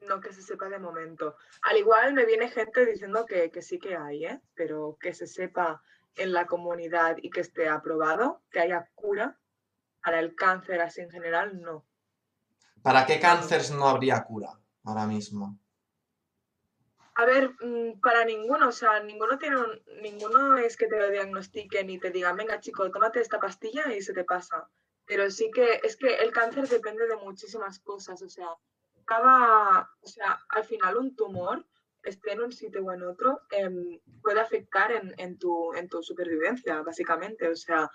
no 0.00 0.20
que 0.20 0.32
se 0.32 0.40
sepa 0.40 0.70
de 0.70 0.78
momento. 0.78 1.36
Al 1.62 1.76
igual 1.76 2.14
me 2.14 2.24
viene 2.24 2.48
gente 2.48 2.86
diciendo 2.86 3.26
que, 3.26 3.50
que 3.50 3.60
sí 3.60 3.78
que 3.78 3.96
hay, 3.96 4.24
¿eh? 4.24 4.40
Pero 4.54 4.96
que 4.98 5.12
se 5.12 5.26
sepa 5.26 5.82
en 6.16 6.32
la 6.32 6.46
comunidad 6.46 7.18
y 7.20 7.28
que 7.28 7.40
esté 7.40 7.68
aprobado, 7.68 8.42
que 8.50 8.60
haya 8.60 8.88
cura 8.94 9.38
para 10.02 10.20
el 10.20 10.34
cáncer 10.34 10.80
así 10.80 11.02
en 11.02 11.10
general, 11.10 11.60
no. 11.60 11.84
¿Para 12.80 13.04
qué 13.04 13.20
cánceres 13.20 13.70
no 13.70 13.86
habría 13.86 14.24
cura? 14.24 14.58
ahora 14.84 15.06
mismo? 15.06 15.58
A 17.20 17.26
ver, 17.26 17.50
mm, 17.60 18.00
para 18.00 18.24
ninguno, 18.24 18.68
o 18.68 18.72
sea, 18.72 19.02
ninguno 19.02 19.36
tiene 19.36 19.56
ninguno 20.00 20.56
es 20.56 20.74
que 20.74 20.86
te 20.86 20.98
lo 20.98 21.10
diagnostiquen 21.10 21.90
y 21.90 21.98
te 21.98 22.10
digan, 22.10 22.34
venga 22.34 22.60
chico, 22.60 22.90
tómate 22.90 23.20
esta 23.20 23.38
pastilla 23.38 23.92
y 23.92 24.00
se 24.00 24.14
te 24.14 24.24
pasa. 24.24 24.70
Pero 25.04 25.30
sí 25.30 25.50
que 25.50 25.80
es 25.82 25.98
que 25.98 26.14
el 26.14 26.32
cáncer 26.32 26.66
depende 26.66 27.06
de 27.06 27.16
muchísimas 27.16 27.78
cosas, 27.80 28.22
o 28.22 28.28
sea, 28.30 28.48
cada, 29.04 29.90
o 30.00 30.06
sea, 30.06 30.38
al 30.48 30.64
final 30.64 30.96
un 30.96 31.14
tumor, 31.14 31.66
esté 32.02 32.32
en 32.32 32.40
un 32.40 32.52
sitio 32.52 32.82
o 32.82 32.90
en 32.90 33.02
otro, 33.02 33.42
em, 33.50 34.00
puede 34.22 34.40
afectar 34.40 34.90
en, 34.90 35.14
en, 35.18 35.38
tu, 35.38 35.74
en 35.74 35.90
tu 35.90 36.02
supervivencia, 36.02 36.80
básicamente, 36.80 37.48
o 37.48 37.54
sea, 37.54 37.90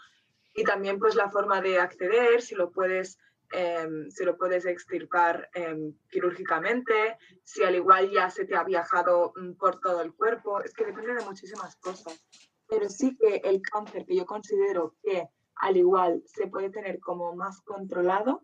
y 0.53 0.63
también 0.63 0.99
pues 0.99 1.15
la 1.15 1.31
forma 1.31 1.61
de 1.61 1.79
acceder, 1.79 2.43
si 2.43 2.53
lo 2.53 2.69
puedes 2.71 3.17
Em, 3.57 4.11
si 4.11 4.25
lo 4.25 4.37
puedes 4.37 4.65
extirpar 4.65 5.49
em, 5.53 5.93
quirúrgicamente, 6.09 7.17
si 7.41 7.63
al 7.63 7.75
igual 7.75 8.11
ya 8.11 8.29
se 8.29 8.43
te 8.43 8.53
ha 8.53 8.65
viajado 8.65 9.31
mm, 9.33 9.53
por 9.53 9.79
todo 9.79 10.01
el 10.01 10.13
cuerpo, 10.13 10.61
es 10.61 10.73
que 10.73 10.83
depende 10.83 11.13
de 11.13 11.23
muchísimas 11.23 11.77
cosas. 11.77 12.21
Pero 12.67 12.89
sí 12.89 13.15
que 13.15 13.37
el 13.45 13.61
cáncer 13.61 14.05
que 14.05 14.17
yo 14.17 14.25
considero 14.25 14.95
que 15.01 15.29
al 15.55 15.77
igual 15.77 16.21
se 16.25 16.47
puede 16.47 16.69
tener 16.69 16.99
como 16.99 17.33
más 17.33 17.61
controlado 17.61 18.43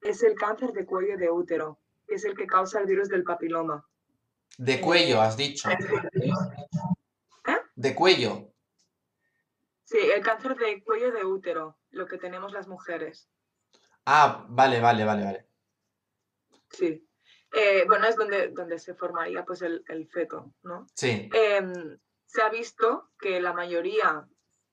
es 0.00 0.22
el 0.22 0.36
cáncer 0.36 0.70
de 0.70 0.86
cuello 0.86 1.16
de 1.16 1.30
útero, 1.30 1.80
que 2.06 2.14
es 2.14 2.24
el 2.24 2.36
que 2.36 2.46
causa 2.46 2.78
el 2.78 2.86
virus 2.86 3.08
del 3.08 3.24
papiloma. 3.24 3.84
De 4.56 4.80
cuello, 4.80 5.20
has 5.20 5.36
dicho. 5.36 5.68
¿Eh? 5.68 7.58
De 7.74 7.92
cuello. 7.92 8.52
Sí, 9.82 9.98
el 9.98 10.22
cáncer 10.22 10.54
de 10.54 10.80
cuello 10.84 11.10
de 11.10 11.24
útero, 11.24 11.76
lo 11.90 12.06
que 12.06 12.18
tenemos 12.18 12.52
las 12.52 12.68
mujeres. 12.68 13.28
Ah, 14.06 14.44
vale, 14.48 14.80
vale, 14.80 15.04
vale, 15.04 15.24
vale. 15.24 15.46
Sí. 16.70 17.08
Eh, 17.52 17.84
bueno, 17.86 18.06
es 18.06 18.16
donde, 18.16 18.48
donde 18.48 18.78
se 18.78 18.94
formaría 18.94 19.44
pues 19.44 19.62
el, 19.62 20.08
feto, 20.12 20.52
¿no? 20.62 20.86
Sí. 20.94 21.30
Em, 21.32 21.98
se 22.26 22.42
ha 22.42 22.48
visto 22.48 23.10
que 23.18 23.40
la 23.40 23.52
mayoría 23.52 24.26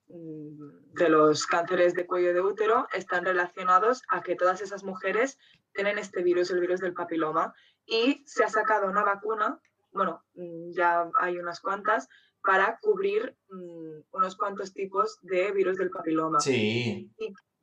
mm, 0.08 0.92
de 0.94 1.08
los 1.08 1.46
cánceres 1.46 1.94
de 1.94 2.06
cuello 2.06 2.34
de 2.34 2.40
útero 2.40 2.88
están 2.92 3.24
relacionados 3.24 4.02
a 4.08 4.20
que 4.20 4.34
todas 4.34 4.60
esas 4.60 4.82
mujeres 4.82 5.38
tienen 5.72 5.98
este 5.98 6.22
virus, 6.22 6.50
el 6.50 6.60
virus 6.60 6.80
del 6.80 6.92
papiloma, 6.92 7.54
y 7.86 8.22
se 8.26 8.44
ha 8.44 8.48
sacado 8.48 8.88
una 8.88 9.04
vacuna, 9.04 9.60
bueno, 9.92 10.24
mm, 10.34 10.72
ya 10.72 11.08
hay 11.20 11.38
unas 11.38 11.60
cuantas, 11.60 12.08
para 12.44 12.78
cubrir 12.80 13.36
mm, 13.50 14.16
unos 14.16 14.36
cuantos 14.36 14.72
tipos 14.72 15.18
de 15.22 15.52
virus 15.52 15.76
del 15.76 15.90
papiloma. 15.90 16.40
Sí 16.40 17.10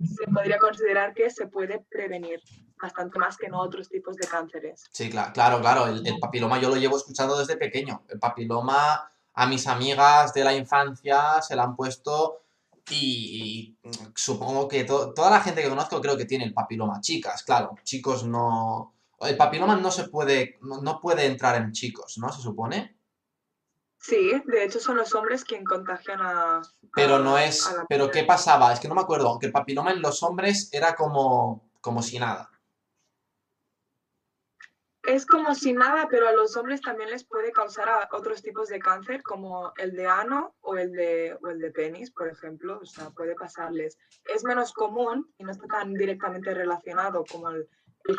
se 0.04 0.32
podría 0.32 0.58
considerar 0.58 1.14
que 1.14 1.30
se 1.30 1.48
puede 1.48 1.86
prevenir 1.90 2.42
bastante 2.82 3.20
más 3.20 3.36
que 3.38 3.48
en 3.48 3.54
otros 3.54 3.90
tipos 3.90 4.16
de 4.16 4.28
cánceres. 4.28 4.86
Sí, 4.92 5.10
claro, 5.10 5.34
claro, 5.34 5.60
claro. 5.60 5.88
El, 5.88 6.20
papiloma 6.20 6.60
yo 6.60 6.70
lo 6.70 6.78
llevo 6.78 6.98
escuchando 6.98 7.38
desde 7.38 7.58
pequeño. 7.58 8.04
El 8.08 8.20
papiloma 8.20 9.12
a 9.34 9.48
mis 9.48 9.68
amigas 9.68 10.34
de 10.34 10.44
la 10.44 10.54
infancia 10.54 11.42
se 11.42 11.56
la 11.56 11.64
han 11.64 11.76
puesto 11.76 12.44
y, 12.90 13.78
supongo 14.16 14.68
que 14.68 14.86
toda 14.86 15.30
la 15.30 15.42
gente 15.42 15.62
que 15.62 15.70
conozco 15.70 16.02
creo 16.02 16.16
que 16.16 16.26
tiene 16.26 16.46
el 16.46 16.54
papiloma. 16.54 17.02
Chicas, 17.02 17.44
claro, 17.44 17.76
chicos 17.84 18.26
no... 18.26 18.96
El 19.20 19.36
papiloma 19.36 19.76
no 19.76 19.92
se 19.92 20.08
puede, 20.08 20.58
no 20.62 21.00
puede 21.02 21.26
entrar 21.26 21.62
en 21.62 21.74
chicos, 21.74 22.18
¿no? 22.20 22.32
Se 22.32 22.42
supone. 22.42 22.99
Sí, 24.02 24.42
de 24.46 24.64
hecho 24.64 24.80
son 24.80 24.96
los 24.96 25.14
hombres 25.14 25.44
quien 25.44 25.66
contagian 25.66 26.22
a... 26.22 26.62
Pero 26.96 27.20
no 27.20 27.38
es... 27.38 27.70
Pero 27.90 28.10
¿qué 28.10 28.24
pasaba? 28.24 28.72
Es 28.72 28.80
que 28.80 28.88
no 28.88 28.96
me 28.96 29.02
acuerdo. 29.02 29.28
Aunque 29.28 29.48
el 29.48 29.52
papiloma 29.52 29.92
en 29.92 30.02
los 30.02 30.24
hombres 30.24 30.70
era 30.72 30.96
como, 30.96 31.70
como 31.82 32.02
si 32.02 32.18
nada. 32.18 32.50
Es 35.04 35.26
como 35.26 35.54
si 35.54 35.74
nada, 35.74 36.08
pero 36.10 36.30
a 36.30 36.32
los 36.32 36.56
hombres 36.56 36.82
también 36.82 37.10
les 37.10 37.26
puede 37.26 37.52
causar 37.52 37.90
a 37.90 38.10
otros 38.14 38.42
tipos 38.42 38.70
de 38.70 38.80
cáncer, 38.80 39.22
como 39.22 39.74
el 39.76 39.96
de 39.96 40.06
ano 40.06 40.56
o 40.62 40.78
el 40.78 40.92
de, 40.94 41.38
o 41.42 41.48
el 41.50 41.60
de 41.60 41.72
penis, 41.72 42.12
por 42.12 42.30
ejemplo. 42.30 42.80
O 42.82 42.86
sea, 42.86 43.10
puede 43.10 43.36
pasarles. 43.36 43.98
Es 44.34 44.46
menos 44.46 44.72
común 44.72 45.34
y 45.38 45.44
no 45.44 45.52
está 45.52 45.68
tan 45.68 45.94
directamente 45.94 46.54
relacionado 46.54 47.26
como 47.30 47.50
el, 47.50 47.68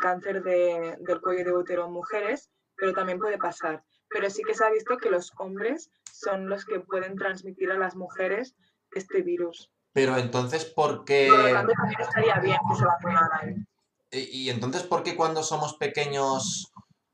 cáncer 0.01 0.43
de, 0.43 0.97
del 1.01 1.21
cuello 1.23 1.45
de 1.45 1.53
útero 1.53 1.87
en 1.87 1.93
mujeres, 1.93 2.51
pero 2.77 2.93
también 2.93 3.19
puede 3.19 3.39
pasar 3.39 3.83
pero 4.11 4.29
sí 4.29 4.43
que 4.43 4.55
se 4.55 4.65
ha 4.65 4.71
visto 4.71 4.97
que 4.99 5.11
los 5.11 5.33
hombres 5.39 5.91
son 6.13 6.49
los 6.49 6.65
que 6.65 6.81
pueden 6.81 7.17
transmitir 7.17 7.71
a 7.71 7.79
las 7.79 7.97
mujeres 7.97 8.57
este 8.93 9.23
virus. 9.23 9.71
Pero 9.93 10.17
entonces, 10.17 10.65
¿por 10.65 11.05
qué...? 11.05 11.29
Por 11.31 11.45
lo 11.45 11.53
tanto, 11.53 11.73
también 11.73 12.01
estaría 12.01 12.39
bien 12.41 12.59
que 12.69 12.77
se 12.77 12.85
vacunaran. 12.85 13.69
¿Y, 14.11 14.19
y 14.19 14.51
entonces 14.51 14.83
por 14.83 15.03
qué 15.03 15.17
cuando 15.17 15.43
somos 15.43 15.77
pequeños 15.77 16.73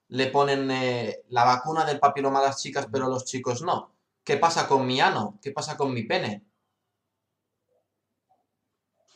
le 0.09 0.29
ponen 0.29 0.71
eh, 0.71 1.23
la 1.29 1.45
vacuna 1.45 1.85
del 1.85 2.01
papiloma 2.01 2.39
a 2.39 2.43
las 2.43 2.63
chicas, 2.63 2.89
pero 2.91 3.07
a 3.07 3.09
los 3.09 3.25
chicos 3.25 3.63
no? 3.63 3.95
¿Qué 4.25 4.37
pasa 4.37 4.67
con 4.67 4.87
mi 4.87 5.01
ano? 5.01 5.39
¿Qué 5.43 5.53
pasa 5.53 5.77
con 5.77 5.93
mi 5.93 6.05
pene? 6.05 6.45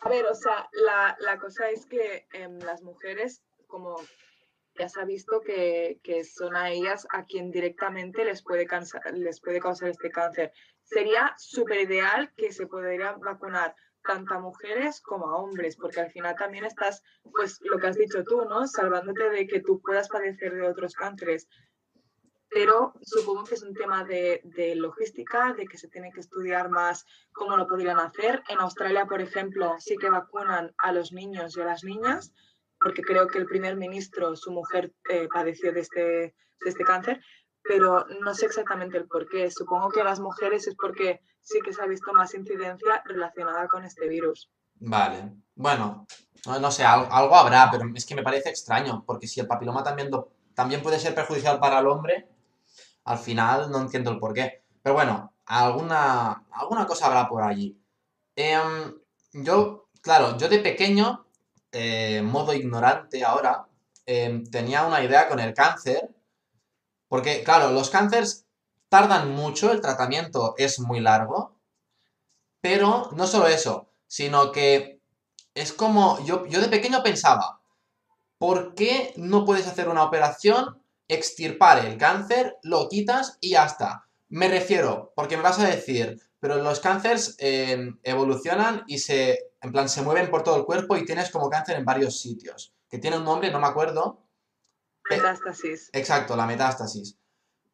A 0.01 0.09
ver, 0.09 0.27
o 0.27 0.35
sea, 0.35 0.69
la, 0.73 1.17
la 1.21 1.39
cosa 1.39 1.69
es 1.71 1.87
que 1.87 2.27
em, 2.33 2.59
las 2.61 2.83
mujeres, 2.83 3.43
como 3.67 3.97
ya 4.81 4.89
se 4.89 4.99
ha 4.99 5.05
visto 5.05 5.43
que, 5.43 6.01
son 6.25 6.57
a 6.57 6.71
ellas 6.71 7.07
a 7.11 7.27
quien 7.27 7.51
directamente 7.51 8.25
les 8.25 8.43
puede, 8.43 8.67
les 9.13 9.41
puede 9.43 9.61
causar 9.61 9.91
este 9.91 10.11
cáncer. 10.11 10.53
Sería 10.83 11.35
súper 11.37 11.83
ideal 11.83 12.33
que 12.35 12.51
se 12.51 12.67
pudiera 12.67 13.13
vacunar 13.13 13.75
tanto 14.03 14.33
a 14.33 14.41
mujeres 14.41 15.03
como 15.03 15.29
a 15.29 15.37
hombres, 15.37 15.77
porque 15.77 16.01
al 16.01 16.11
final 16.11 16.35
también 16.35 16.65
estás, 16.65 17.03
pues 17.31 17.61
lo 17.61 17.79
que 17.79 17.89
has 17.89 17.99
dicho 17.99 18.25
tú, 18.25 18.47
¿no? 18.47 18.67
Salvándote 18.67 19.29
de 19.29 19.47
que 19.47 19.61
tú 19.61 19.83
puedas 19.83 20.09
padecer 20.09 20.55
de 20.55 20.67
otros 20.67 20.95
cánceres. 20.95 21.47
Pero 22.49 22.95
supongo 23.03 23.45
que 23.45 23.57
es 23.57 23.63
un 23.63 23.75
tema 23.75 24.05
de, 24.05 24.41
de 24.45 24.77
logística, 24.77 25.53
de 25.53 25.67
que 25.67 25.77
se 25.77 25.89
tiene 25.89 26.11
que 26.11 26.21
estudiar 26.21 26.71
más 26.71 27.05
cómo 27.33 27.59
lo 27.59 27.67
podrían 27.67 27.99
hacer. 27.99 28.43
En 28.49 28.61
Australia, 28.61 29.05
por 29.05 29.21
ejemplo, 29.21 29.75
sí 29.79 29.99
que 29.99 30.09
vacunan 30.09 30.73
a 30.79 30.91
los 30.91 31.13
niños 31.13 31.55
y 31.55 31.61
a 31.61 31.67
las 31.67 31.85
niñas, 31.85 32.33
porque 32.81 33.03
creo 33.03 33.27
que 33.27 33.39
el 33.39 33.47
primer 33.47 33.77
ministro, 33.77 34.35
su 34.37 34.51
mujer, 34.51 34.93
eh, 35.11 35.29
padeció 35.33 35.73
de 35.73 35.81
este, 35.81 36.01
de 36.01 36.35
este 36.65 36.85
cáncer, 36.85 37.21
pero 37.63 38.07
no 38.21 38.35
sé 38.35 38.47
exactamente 38.47 38.97
el 38.97 39.07
por 39.07 39.29
qué. 39.29 39.51
Supongo 39.51 39.91
que 39.91 40.03
las 40.03 40.21
mujeres 40.21 40.67
es 40.67 40.75
porque 40.75 41.21
sí 41.43 41.61
que 41.61 41.73
se 41.73 41.83
ha 41.83 41.87
visto 41.87 42.13
más 42.13 42.35
incidencia 42.35 43.03
relacionada 43.05 43.69
con 43.69 43.85
este 43.85 44.09
virus. 44.09 44.51
Vale. 44.81 45.33
Bueno, 45.55 46.07
no, 46.47 46.71
sé, 46.71 46.85
algo, 46.85 47.37
habrá, 47.37 47.71
pero 47.71 47.85
es 47.95 48.07
que 48.07 48.15
me 48.15 48.23
parece 48.23 48.49
extraño, 48.49 49.05
porque 49.07 49.27
si 49.27 49.41
el 49.41 49.47
papiloma 49.47 49.83
también, 49.83 50.11
también 50.55 50.83
puede 50.83 50.99
ser 50.99 51.15
perjudicial 51.15 51.61
para 51.61 51.81
el 51.81 51.87
hombre, 51.87 52.31
al 53.05 53.19
final 53.19 53.71
no 53.71 53.81
entiendo 53.83 54.11
el 54.11 54.19
por 54.19 54.33
qué. 54.33 54.65
Pero 54.83 54.95
bueno, 54.95 55.35
alguna, 55.45 56.45
alguna 56.53 56.87
cosa 56.87 57.07
habrá 57.07 57.29
por 57.29 57.43
allí. 57.43 57.79
Em, 58.37 58.95
yo, 59.33 59.89
claro, 60.01 60.39
yo 60.39 60.49
de 60.49 60.61
pequeño, 60.61 61.27
eh, 61.73 62.23
modo 62.23 62.53
ignorante 62.55 63.25
ahora, 63.25 63.67
em, 64.07 64.45
tenía 64.45 64.85
una 64.85 65.03
idea 65.03 65.29
con 65.29 65.41
el 65.41 65.55
cáncer, 65.55 66.11
porque, 67.09 67.43
claro, 67.45 67.71
los 67.73 67.91
cánceres 67.91 68.47
tardan 68.89 69.31
mucho, 69.31 69.73
el 69.73 69.81
tratamiento 69.81 70.55
es 70.59 70.81
muy 70.81 71.01
largo, 71.01 71.57
pero 72.61 73.11
no 73.13 73.27
solo 73.27 73.47
eso, 73.47 73.91
sino 74.07 74.53
que 74.53 75.01
es 75.55 75.73
como, 75.73 76.25
yo, 76.25 76.47
yo 76.47 76.61
de 76.61 76.69
pequeño 76.69 77.03
pensaba, 77.03 77.61
¿por 78.39 78.75
qué 78.75 79.13
no 79.17 79.45
puedes 79.45 79.67
hacer 79.67 79.89
una 79.89 80.05
operación, 80.05 80.83
extirpar 81.09 81.85
el 81.85 81.99
cáncer, 81.99 82.57
lo 82.63 82.89
quitas 82.89 83.39
y 83.41 83.51
ya 83.51 83.65
está? 83.65 84.07
Me 84.29 84.49
refiero, 84.49 85.13
porque 85.17 85.37
me 85.37 85.43
vas 85.43 85.59
a 85.59 85.67
decir, 85.67 86.21
pero 86.41 86.57
los 86.57 86.81
cánceres 86.81 87.37
em, 87.39 87.99
evolucionan 88.03 88.83
y 88.87 88.99
se, 88.99 89.53
en 89.61 89.71
plan, 89.71 89.89
se 89.89 90.03
mueven 90.03 90.31
por 90.31 90.43
todo 90.43 90.57
el 90.57 90.65
cuerpo 90.65 90.97
y 90.97 91.05
tienes 91.05 91.31
como 91.31 91.51
cáncer 91.51 91.77
en 91.77 91.85
varios 91.85 92.19
sitios. 92.19 92.73
Que 92.89 92.99
tiene 92.99 93.19
un 93.19 93.25
nombre, 93.25 93.51
no 93.51 93.61
me 93.61 93.67
acuerdo. 93.67 94.27
Metástasis. 95.09 95.91
Exacto, 95.93 96.35
la 96.35 96.47
metástasis. 96.47 97.17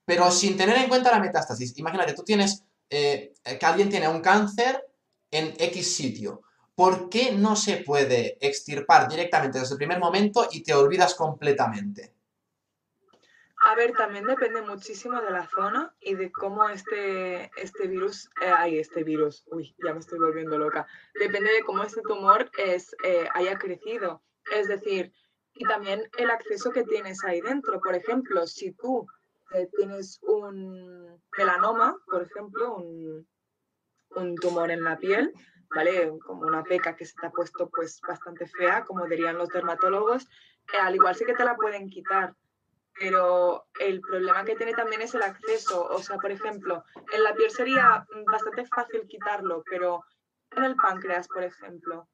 Pero 0.05 0.31
sin 0.31 0.57
tener 0.57 0.77
en 0.77 0.89
cuenta 0.89 1.13
la 1.13 1.21
metástasis, 1.21 1.79
imagínate, 1.79 2.13
tú 2.13 2.23
tienes, 2.25 2.65
eh, 2.91 3.35
que 3.45 3.67
alguien 3.67 3.89
tiene 3.89 4.09
un 4.09 4.21
cáncer 4.21 4.85
en 5.31 5.55
X 5.59 5.97
sitio. 5.97 6.43
¿Por 6.75 7.09
qué 7.09 7.33
no 7.33 7.57
se 7.57 7.79
puede 7.79 8.37
extirpar 8.41 9.09
directamente 9.09 9.61
desde 9.61 9.75
el 9.75 9.79
primer 9.79 9.99
momento 9.99 10.49
y 10.51 10.63
te 10.63 10.75
olvidas 10.75 11.15
completamente? 11.15 12.16
A 13.69 13.75
ver, 13.75 13.95
también 13.95 14.25
depende 14.25 14.63
muchísimo 14.63 15.21
de 15.21 15.33
la 15.33 15.49
zona 15.49 15.93
y 15.99 16.15
de 16.15 16.31
cómo 16.31 16.69
este, 16.69 17.51
este 17.57 17.89
virus, 17.89 18.31
eh, 18.41 18.53
ay, 18.57 18.79
este 18.79 19.03
virus, 19.03 19.43
uy, 19.51 19.75
ya 19.85 19.93
me 19.93 19.99
estoy 19.99 20.21
volviendo 20.21 20.57
loca, 20.57 20.87
depende 21.19 21.51
de 21.51 21.65
cómo 21.65 21.83
este 21.83 22.01
tumor 22.03 22.49
es, 22.59 22.95
eh, 23.03 23.29
haya 23.35 23.59
crecido. 23.59 24.23
Es 24.53 24.69
decir, 24.69 25.13
y 25.55 25.65
también 25.65 26.09
el 26.17 26.31
acceso 26.31 26.71
que 26.71 26.85
tienes 26.85 27.25
ahí 27.25 27.41
dentro. 27.41 27.81
Por 27.81 27.97
ejemplo, 27.97 28.47
si 28.47 28.71
tú 28.71 29.05
eh, 29.53 29.69
tienes 29.77 30.21
un 30.23 31.21
melanoma, 31.37 31.99
por 32.07 32.23
ejemplo, 32.23 32.77
un, 32.77 33.27
un 34.15 34.37
tumor 34.37 34.71
en 34.71 34.85
la 34.85 34.97
piel, 34.97 35.33
¿vale? 35.75 36.13
Como 36.25 36.43
una 36.43 36.63
peca 36.63 36.95
que 36.95 37.05
se 37.05 37.15
te 37.21 37.27
ha 37.27 37.31
puesto 37.31 37.69
pues 37.69 38.01
bastante 38.07 38.47
fea, 38.47 38.85
como 38.85 39.07
dirían 39.07 39.37
los 39.37 39.49
dermatólogos, 39.49 40.29
al 40.81 40.95
igual 40.95 41.17
sí 41.17 41.25
que 41.25 41.35
te 41.35 41.45
la 41.45 41.57
pueden 41.57 41.91
quitar 41.91 42.37
pero 42.99 43.67
el 43.81 44.01
problema 44.01 44.45
que 44.45 44.57
tiene 44.57 44.73
también 44.73 45.03
es 45.03 45.15
el 45.15 45.23
acceso. 45.23 45.87
O 45.91 46.03
sea, 46.03 46.17
por 46.17 46.31
ejemplo, 46.31 46.85
en 47.13 47.23
la 47.23 47.35
piel 47.35 47.51
sería 47.51 48.07
bastante 48.31 48.67
fácil 48.67 49.07
quitarlo, 49.07 49.63
pero 49.69 50.05
en 50.57 50.65
el 50.65 50.77
páncreas, 50.77 51.29
por 51.29 51.43
ejemplo, 51.43 52.09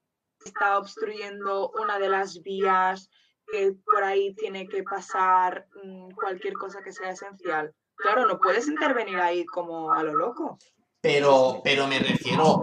está 0.45 0.79
obstruyendo 0.79 1.71
una 1.81 1.99
de 1.99 2.09
las 2.09 2.43
vías 2.43 3.09
que 3.47 3.75
por 3.85 4.03
ahí 4.03 4.35
tiene 4.35 4.69
que 4.69 4.83
pasar 4.83 5.67
mm, 5.83 6.11
cualquier 6.13 6.55
cosa 6.55 6.83
que 6.83 6.93
sea 6.93 7.11
esencial. 7.11 7.75
Claro, 7.97 8.27
no 8.27 8.39
puedes 8.39 8.67
intervenir 8.67 9.19
ahí 9.19 9.45
como 9.45 9.93
a 9.93 10.03
lo 10.03 10.15
loco. 10.15 10.59
Pero, 11.01 11.61
pero 11.65 11.87
me 11.87 11.99
refiero, 11.99 12.63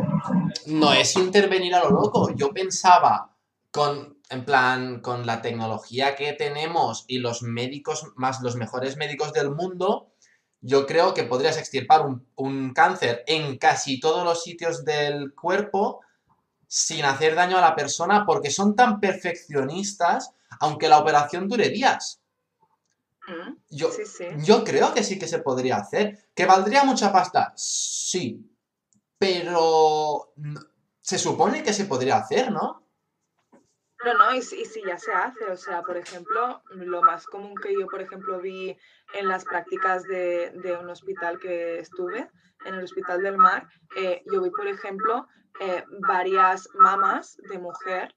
no 0.67 0.93
es 0.93 1.15
intervenir 1.15 1.75
a 1.75 1.83
lo 1.83 1.91
loco. 1.91 2.31
Yo 2.35 2.51
pensaba 2.51 3.29
con 3.71 4.19
en 4.29 4.45
plan, 4.45 5.01
con 5.01 5.25
la 5.25 5.41
tecnología 5.41 6.15
que 6.15 6.33
tenemos 6.33 7.05
y 7.07 7.17
los 7.17 7.41
médicos, 7.41 8.05
más 8.15 8.41
los 8.41 8.55
mejores 8.55 8.95
médicos 8.95 9.33
del 9.33 9.49
mundo, 9.49 10.11
yo 10.61 10.85
creo 10.85 11.13
que 11.13 11.23
podrías 11.23 11.57
extirpar 11.57 12.05
un, 12.35 12.73
cáncer 12.73 13.23
en 13.25 13.57
casi 13.57 13.99
todos 13.99 14.23
los 14.23 14.43
sitios 14.43 14.85
del 14.85 15.33
cuerpo 15.33 16.01
sin 16.67 17.05
hacer 17.05 17.33
daño 17.33 17.57
a 17.57 17.61
la 17.61 17.75
persona 17.75 18.23
porque 18.25 18.51
son 18.51 18.75
tan 18.75 18.99
perfeccionistas, 18.99 20.31
aunque 20.59 20.89
la 20.89 20.99
operación 20.99 21.47
dure 21.47 21.69
días. 21.69 22.21
Mm, 23.27 23.53
yo, 23.69 23.89
yo 24.43 24.63
creo 24.63 24.93
que 24.93 25.03
sí 25.03 25.17
que 25.17 25.27
se 25.27 25.39
podría 25.39 25.77
hacer. 25.77 26.27
¿Que 26.35 26.45
valdría 26.45 26.83
mucha 26.83 27.11
pasta? 27.11 27.53
Sí. 27.55 28.45
Pero 29.17 30.33
se 31.01 31.17
supone 31.17 31.63
que 31.63 31.73
se 31.73 31.85
podría 31.85 32.17
hacer, 32.17 32.51
¿no? 32.51 32.88
No, 34.05 34.13
no, 34.13 34.33
y, 34.33 34.41
si 34.41 34.81
ya 34.85 34.97
se 34.97 35.11
hace, 35.11 35.45
o 35.45 35.57
sea, 35.57 35.81
por 35.81 35.97
ejemplo, 35.97 36.61
lo 36.69 37.01
más 37.01 37.25
común 37.25 37.53
que 37.55 37.73
yo, 37.73 37.85
por 37.87 38.01
ejemplo, 38.01 38.39
vi 38.39 38.77
en 39.13 39.27
las 39.27 39.43
prácticas 39.43 40.03
de, 40.03 40.77
un 40.79 40.89
hospital 40.89 41.37
que 41.37 41.79
estuve, 41.79 42.29
en 42.65 42.75
el 42.75 42.83
Hospital 42.83 43.21
del 43.21 43.37
Mar, 43.37 43.67
eh, 43.95 44.21
yo 44.31 44.41
vi, 44.41 44.49
por 44.51 44.67
ejemplo, 44.67 45.27
eh, 45.59 45.83
varias 46.07 46.69
mamas 46.75 47.37
de 47.49 47.57
mujer 47.57 48.13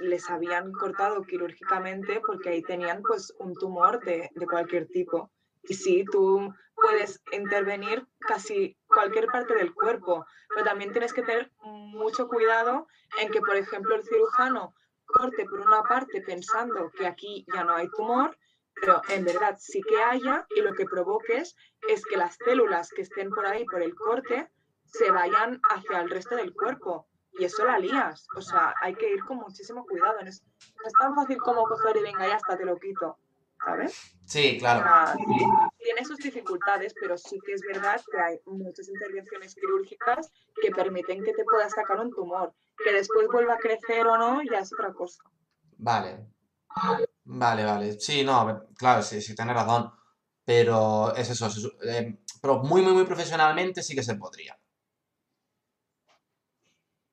les 0.00 0.30
habían 0.30 0.72
cortado 0.72 1.22
quirúrgicamente 1.22 2.20
porque 2.24 2.48
ahí 2.48 2.62
tenían 2.62 3.02
pues 3.02 3.34
un 3.38 3.54
tumor 3.54 4.02
de, 4.04 4.30
de 4.34 4.46
cualquier 4.46 4.86
tipo. 4.88 5.30
Y 5.64 5.74
sí, 5.74 6.04
tú 6.10 6.52
puedes 6.74 7.20
intervenir 7.32 8.06
casi 8.20 8.76
cualquier 8.86 9.26
parte 9.26 9.54
del 9.54 9.74
cuerpo, 9.74 10.24
pero 10.48 10.64
también 10.64 10.92
tienes 10.92 11.12
que 11.12 11.22
tener 11.22 11.50
mucho 11.62 12.26
cuidado 12.28 12.86
en 13.20 13.30
que, 13.30 13.40
por 13.40 13.56
ejemplo, 13.56 13.94
el 13.94 14.02
cirujano 14.02 14.74
corte 15.10 15.44
por 15.44 15.60
una 15.60 15.82
parte 15.82 16.22
pensando 16.22 16.90
que 16.90 17.06
aquí 17.06 17.46
ya 17.54 17.64
no 17.64 17.74
hay 17.74 17.88
tumor, 17.90 18.36
pero 18.74 19.02
en 19.08 19.24
verdad 19.24 19.56
sí 19.58 19.80
que 19.82 20.02
haya 20.02 20.46
y 20.56 20.60
lo 20.60 20.74
que 20.74 20.84
provoques 20.84 21.56
es 21.88 22.04
que 22.06 22.16
las 22.16 22.36
células 22.36 22.90
que 22.90 23.02
estén 23.02 23.30
por 23.30 23.46
ahí 23.46 23.64
por 23.64 23.82
el 23.82 23.94
corte 23.94 24.50
se 24.84 25.10
vayan 25.10 25.60
hacia 25.70 26.00
el 26.00 26.10
resto 26.10 26.36
del 26.36 26.52
cuerpo 26.52 27.06
y 27.38 27.44
eso 27.44 27.64
la 27.64 27.78
lías. 27.78 28.26
O 28.36 28.40
sea, 28.40 28.74
hay 28.82 28.94
que 28.94 29.12
ir 29.12 29.24
con 29.24 29.38
muchísimo 29.38 29.84
cuidado. 29.86 30.20
No 30.22 30.28
es, 30.28 30.42
tan 30.98 31.14
fácil 31.14 31.38
como 31.38 31.64
coger 31.64 31.96
y 31.96 32.02
venga, 32.02 32.26
ya 32.26 32.36
hasta 32.36 32.56
te 32.56 32.64
lo 32.64 32.78
quito. 32.78 33.18
¿Sabes? 33.64 34.16
Sí, 34.24 34.58
claro. 34.58 35.18
Tiene 35.82 36.04
sus 36.04 36.18
dificultades, 36.18 36.94
pero 37.00 37.16
sí 37.16 37.38
que 37.44 37.52
es 37.52 37.62
verdad 37.62 38.00
que 38.10 38.18
hay 38.18 38.40
muchas 38.46 38.88
intervenciones 38.88 39.54
quirúrgicas 39.54 40.30
que 40.60 40.70
permiten 40.70 41.24
que 41.24 41.32
te 41.32 41.44
puedas 41.44 41.72
sacar 41.72 42.00
un 42.00 42.10
tumor. 42.10 42.52
Que 42.84 42.92
después 42.92 43.26
vuelva 43.28 43.54
a 43.54 43.58
crecer 43.58 44.06
o 44.06 44.16
no, 44.16 44.42
ya 44.42 44.60
es 44.60 44.72
otra 44.72 44.92
cosa. 44.92 45.22
Vale. 45.78 46.26
Vale, 47.24 47.64
vale. 47.64 48.00
Sí, 48.00 48.24
no, 48.24 48.66
claro, 48.76 49.02
sí, 49.02 49.20
sí, 49.20 49.34
tienes 49.34 49.54
razón. 49.54 49.92
Pero 50.44 51.14
es 51.14 51.30
eso. 51.30 51.48
Eh, 51.82 52.18
pero 52.40 52.58
muy, 52.58 52.82
muy, 52.82 52.92
muy 52.92 53.04
profesionalmente 53.04 53.82
sí 53.82 53.94
que 53.94 54.02
se 54.02 54.16
podría. 54.16 54.58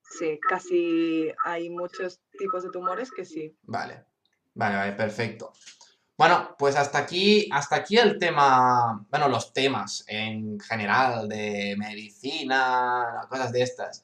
Sí, 0.01 0.39
casi 0.39 1.31
hay 1.45 1.69
muchos 1.69 2.21
tipos 2.37 2.63
de 2.63 2.69
tumores 2.69 3.11
que 3.11 3.25
sí. 3.25 3.55
Vale. 3.63 4.05
Vale, 4.55 4.75
vale, 4.75 4.93
perfecto. 4.93 5.53
Bueno, 6.17 6.55
pues 6.57 6.75
hasta 6.75 6.97
aquí, 6.97 7.47
hasta 7.51 7.75
aquí 7.75 7.95
el 7.95 8.17
tema, 8.17 9.05
bueno, 9.11 9.27
los 9.27 9.53
temas 9.53 10.03
en 10.07 10.59
general 10.59 11.29
de 11.29 11.75
medicina, 11.77 13.27
cosas 13.29 13.51
de 13.51 13.61
estas. 13.61 14.03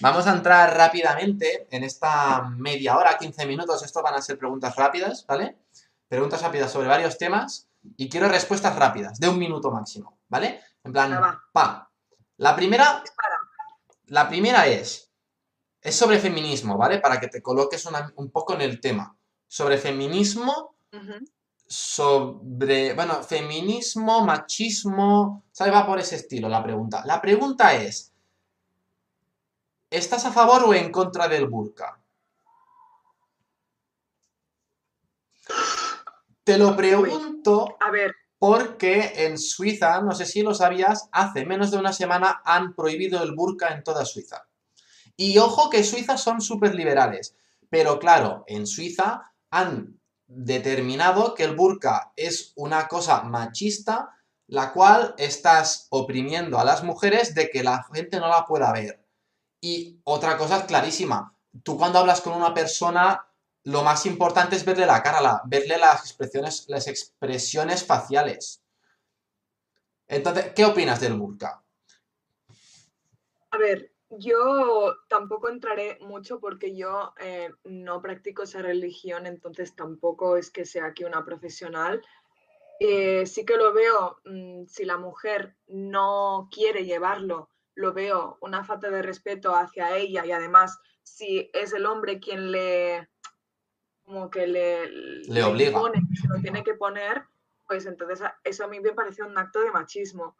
Vamos 0.00 0.26
a 0.26 0.32
entrar 0.32 0.76
rápidamente 0.76 1.68
en 1.70 1.84
esta 1.84 2.50
media 2.56 2.96
hora, 2.96 3.16
15 3.16 3.46
minutos. 3.46 3.84
Esto 3.84 4.02
van 4.02 4.14
a 4.14 4.20
ser 4.20 4.38
preguntas 4.38 4.74
rápidas, 4.74 5.24
¿vale? 5.24 5.56
Preguntas 6.08 6.42
rápidas 6.42 6.72
sobre 6.72 6.88
varios 6.88 7.16
temas 7.16 7.68
y 7.96 8.08
quiero 8.08 8.28
respuestas 8.28 8.74
rápidas, 8.74 9.20
de 9.20 9.28
un 9.28 9.38
minuto 9.38 9.70
máximo, 9.70 10.18
¿vale? 10.28 10.60
En 10.82 10.92
plan, 10.92 11.16
pa. 11.52 11.88
La 12.38 12.56
primera, 12.56 13.04
la 14.06 14.28
primera 14.28 14.66
es, 14.66 15.12
es 15.80 15.94
sobre 15.94 16.18
feminismo, 16.18 16.76
¿vale? 16.76 16.98
Para 16.98 17.20
que 17.20 17.28
te 17.28 17.40
coloques 17.40 17.88
un 18.16 18.32
poco 18.32 18.54
en 18.54 18.62
el 18.62 18.80
tema. 18.80 19.16
Sobre 19.46 19.78
feminismo, 19.78 20.74
sobre, 21.72 22.92
bueno, 22.94 23.22
feminismo, 23.22 24.24
machismo, 24.24 25.44
¿sabes? 25.52 25.72
Va 25.72 25.86
por 25.86 25.98
ese 25.98 26.16
estilo 26.16 26.48
la 26.48 26.62
pregunta. 26.62 27.02
La 27.06 27.20
pregunta 27.20 27.74
es, 27.74 28.12
¿Estás 29.92 30.24
a 30.24 30.32
favor 30.32 30.64
o 30.64 30.72
en 30.72 30.90
contra 30.90 31.28
del 31.28 31.48
burka? 31.48 32.00
Te 36.42 36.56
lo 36.56 36.74
pregunto 36.74 37.76
a 37.78 37.90
ver. 37.90 38.14
porque 38.38 39.26
en 39.26 39.36
Suiza, 39.36 40.00
no 40.00 40.12
sé 40.12 40.24
si 40.24 40.40
lo 40.40 40.54
sabías, 40.54 41.10
hace 41.12 41.44
menos 41.44 41.70
de 41.70 41.76
una 41.76 41.92
semana 41.92 42.40
han 42.42 42.74
prohibido 42.74 43.22
el 43.22 43.32
burka 43.32 43.68
en 43.68 43.84
toda 43.84 44.06
Suiza. 44.06 44.48
Y 45.14 45.36
ojo 45.36 45.68
que 45.68 45.84
Suiza 45.84 46.16
son 46.16 46.40
súper 46.40 46.74
liberales, 46.74 47.36
pero 47.68 47.98
claro, 47.98 48.44
en 48.46 48.66
Suiza 48.66 49.30
han 49.50 50.00
determinado 50.34 51.34
que 51.34 51.44
el 51.44 51.54
burka 51.54 52.12
es 52.16 52.52
una 52.56 52.88
cosa 52.88 53.22
machista 53.22 54.16
la 54.52 54.72
cual 54.72 55.14
estás 55.16 55.86
oprimiendo 55.88 56.58
a 56.58 56.64
las 56.64 56.84
mujeres 56.84 57.34
de 57.34 57.48
que 57.48 57.62
la 57.62 57.84
gente 57.84 58.20
no 58.20 58.28
la 58.28 58.44
pueda 58.44 58.70
ver. 58.70 59.02
Y 59.62 59.98
otra 60.04 60.36
cosa 60.36 60.58
es 60.58 60.64
clarísima, 60.64 61.34
tú 61.62 61.78
cuando 61.78 61.98
hablas 61.98 62.20
con 62.20 62.34
una 62.34 62.52
persona, 62.52 63.26
lo 63.64 63.82
más 63.82 64.04
importante 64.04 64.56
es 64.56 64.64
verle 64.64 64.84
la 64.84 65.02
cara, 65.02 65.40
verle 65.46 65.78
las 65.78 66.00
expresiones, 66.00 66.64
las 66.68 66.86
expresiones 66.86 67.84
faciales. 67.86 68.62
Entonces, 70.06 70.52
¿qué 70.54 70.64
opinas 70.64 71.00
del 71.00 71.14
burka? 71.14 71.62
A 73.50 73.56
ver, 73.56 73.91
yo 74.18 74.96
tampoco 75.08 75.48
entraré 75.48 75.98
mucho 76.00 76.40
porque 76.40 76.76
yo 76.76 77.14
eh, 77.18 77.50
no 77.64 78.00
practico 78.02 78.42
esa 78.42 78.62
religión, 78.62 79.26
entonces 79.26 79.74
tampoco 79.74 80.36
es 80.36 80.50
que 80.50 80.64
sea 80.64 80.86
aquí 80.86 81.04
una 81.04 81.24
profesional. 81.24 82.02
Eh, 82.80 83.26
sí 83.26 83.44
que 83.44 83.56
lo 83.56 83.72
veo, 83.72 84.18
mm, 84.24 84.66
si 84.66 84.84
la 84.84 84.96
mujer 84.96 85.56
no 85.66 86.48
quiere 86.50 86.84
llevarlo, 86.84 87.48
lo 87.74 87.92
veo 87.92 88.38
una 88.40 88.64
falta 88.64 88.90
de 88.90 89.02
respeto 89.02 89.54
hacia 89.54 89.96
ella 89.96 90.26
y 90.26 90.32
además 90.32 90.78
si 91.02 91.50
es 91.52 91.72
el 91.72 91.86
hombre 91.86 92.20
quien 92.20 92.52
le 92.52 93.08
como 94.04 94.30
que 94.30 94.46
le, 94.46 94.90
le, 94.90 95.42
obliga, 95.42 95.80
se 96.20 96.28
lo 96.28 96.40
tiene 96.40 96.64
que 96.64 96.74
poner, 96.74 97.24
pues 97.66 97.86
entonces 97.86 98.20
eso 98.44 98.64
a 98.64 98.68
mí 98.68 98.80
me 98.80 98.92
parece 98.92 99.22
un 99.22 99.38
acto 99.38 99.60
de 99.60 99.70
machismo. 99.70 100.36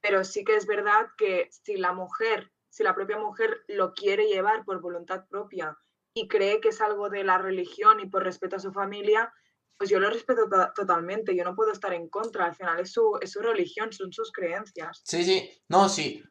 Pero 0.00 0.22
sí 0.24 0.44
que 0.44 0.54
es 0.54 0.66
verdad 0.66 1.08
que 1.16 1.48
si 1.50 1.76
la 1.76 1.92
mujer, 1.92 2.52
si 2.78 2.84
la 2.84 2.94
propia 2.94 3.18
mujer 3.18 3.64
lo 3.66 3.92
quiere 3.92 4.28
llevar 4.28 4.64
por 4.64 4.80
voluntad 4.80 5.24
propia 5.28 5.76
y 6.14 6.28
cree 6.28 6.60
que 6.60 6.68
es 6.68 6.80
algo 6.80 7.10
de 7.10 7.24
la 7.24 7.36
religión 7.36 7.98
y 7.98 8.06
por 8.06 8.22
respeto 8.22 8.54
a 8.54 8.60
su 8.60 8.72
familia, 8.72 9.32
pues 9.76 9.90
yo 9.90 9.98
lo 9.98 10.08
respeto 10.08 10.48
totalmente, 10.76 11.34
yo 11.34 11.42
no 11.42 11.56
puedo 11.56 11.72
estar 11.72 11.92
en 11.92 12.08
contra, 12.08 12.46
al 12.46 12.54
final 12.54 12.78
es 12.78 12.92
su, 12.92 13.18
es 13.20 13.32
su 13.32 13.40
religión, 13.40 13.92
son 13.92 14.12
sus 14.12 14.30
creencias. 14.30 15.00
Sí, 15.04 15.24
sí, 15.24 15.50
no, 15.68 15.88
sí, 15.88 16.22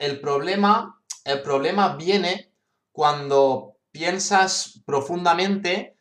el, 0.00 0.20
problema, 0.20 0.98
el 1.22 1.42
problema 1.42 1.96
viene 1.96 2.54
cuando 2.90 3.76
piensas 3.90 4.82
profundamente 4.86 5.93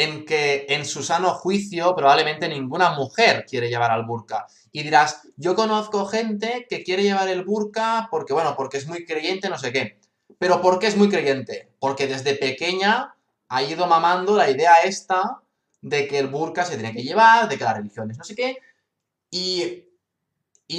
en 0.00 0.24
que 0.24 0.64
en 0.70 0.86
su 0.86 1.02
sano 1.02 1.34
juicio 1.34 1.94
probablemente 1.94 2.48
ninguna 2.48 2.92
mujer 2.92 3.44
quiere 3.46 3.68
llevar 3.68 3.90
al 3.90 4.06
burka. 4.06 4.46
Y 4.72 4.82
dirás, 4.82 5.28
yo 5.36 5.54
conozco 5.54 6.06
gente 6.06 6.66
que 6.70 6.82
quiere 6.82 7.02
llevar 7.02 7.28
el 7.28 7.44
burka 7.44 8.08
porque, 8.10 8.32
bueno, 8.32 8.54
porque 8.56 8.78
es 8.78 8.86
muy 8.86 9.04
creyente, 9.04 9.50
no 9.50 9.58
sé 9.58 9.72
qué. 9.72 9.98
Pero 10.38 10.62
¿por 10.62 10.78
qué 10.78 10.86
es 10.86 10.96
muy 10.96 11.10
creyente? 11.10 11.70
Porque 11.78 12.06
desde 12.06 12.34
pequeña 12.34 13.14
ha 13.48 13.62
ido 13.62 13.86
mamando 13.86 14.36
la 14.36 14.48
idea 14.48 14.80
esta 14.84 15.42
de 15.82 16.08
que 16.08 16.18
el 16.18 16.28
burka 16.28 16.64
se 16.64 16.78
tiene 16.78 16.94
que 16.94 17.02
llevar, 17.02 17.46
de 17.50 17.58
que 17.58 17.64
la 17.64 17.74
religión 17.74 18.10
es 18.10 18.16
no 18.16 18.24
sé 18.24 18.34
qué, 18.34 18.56
y, 19.30 19.84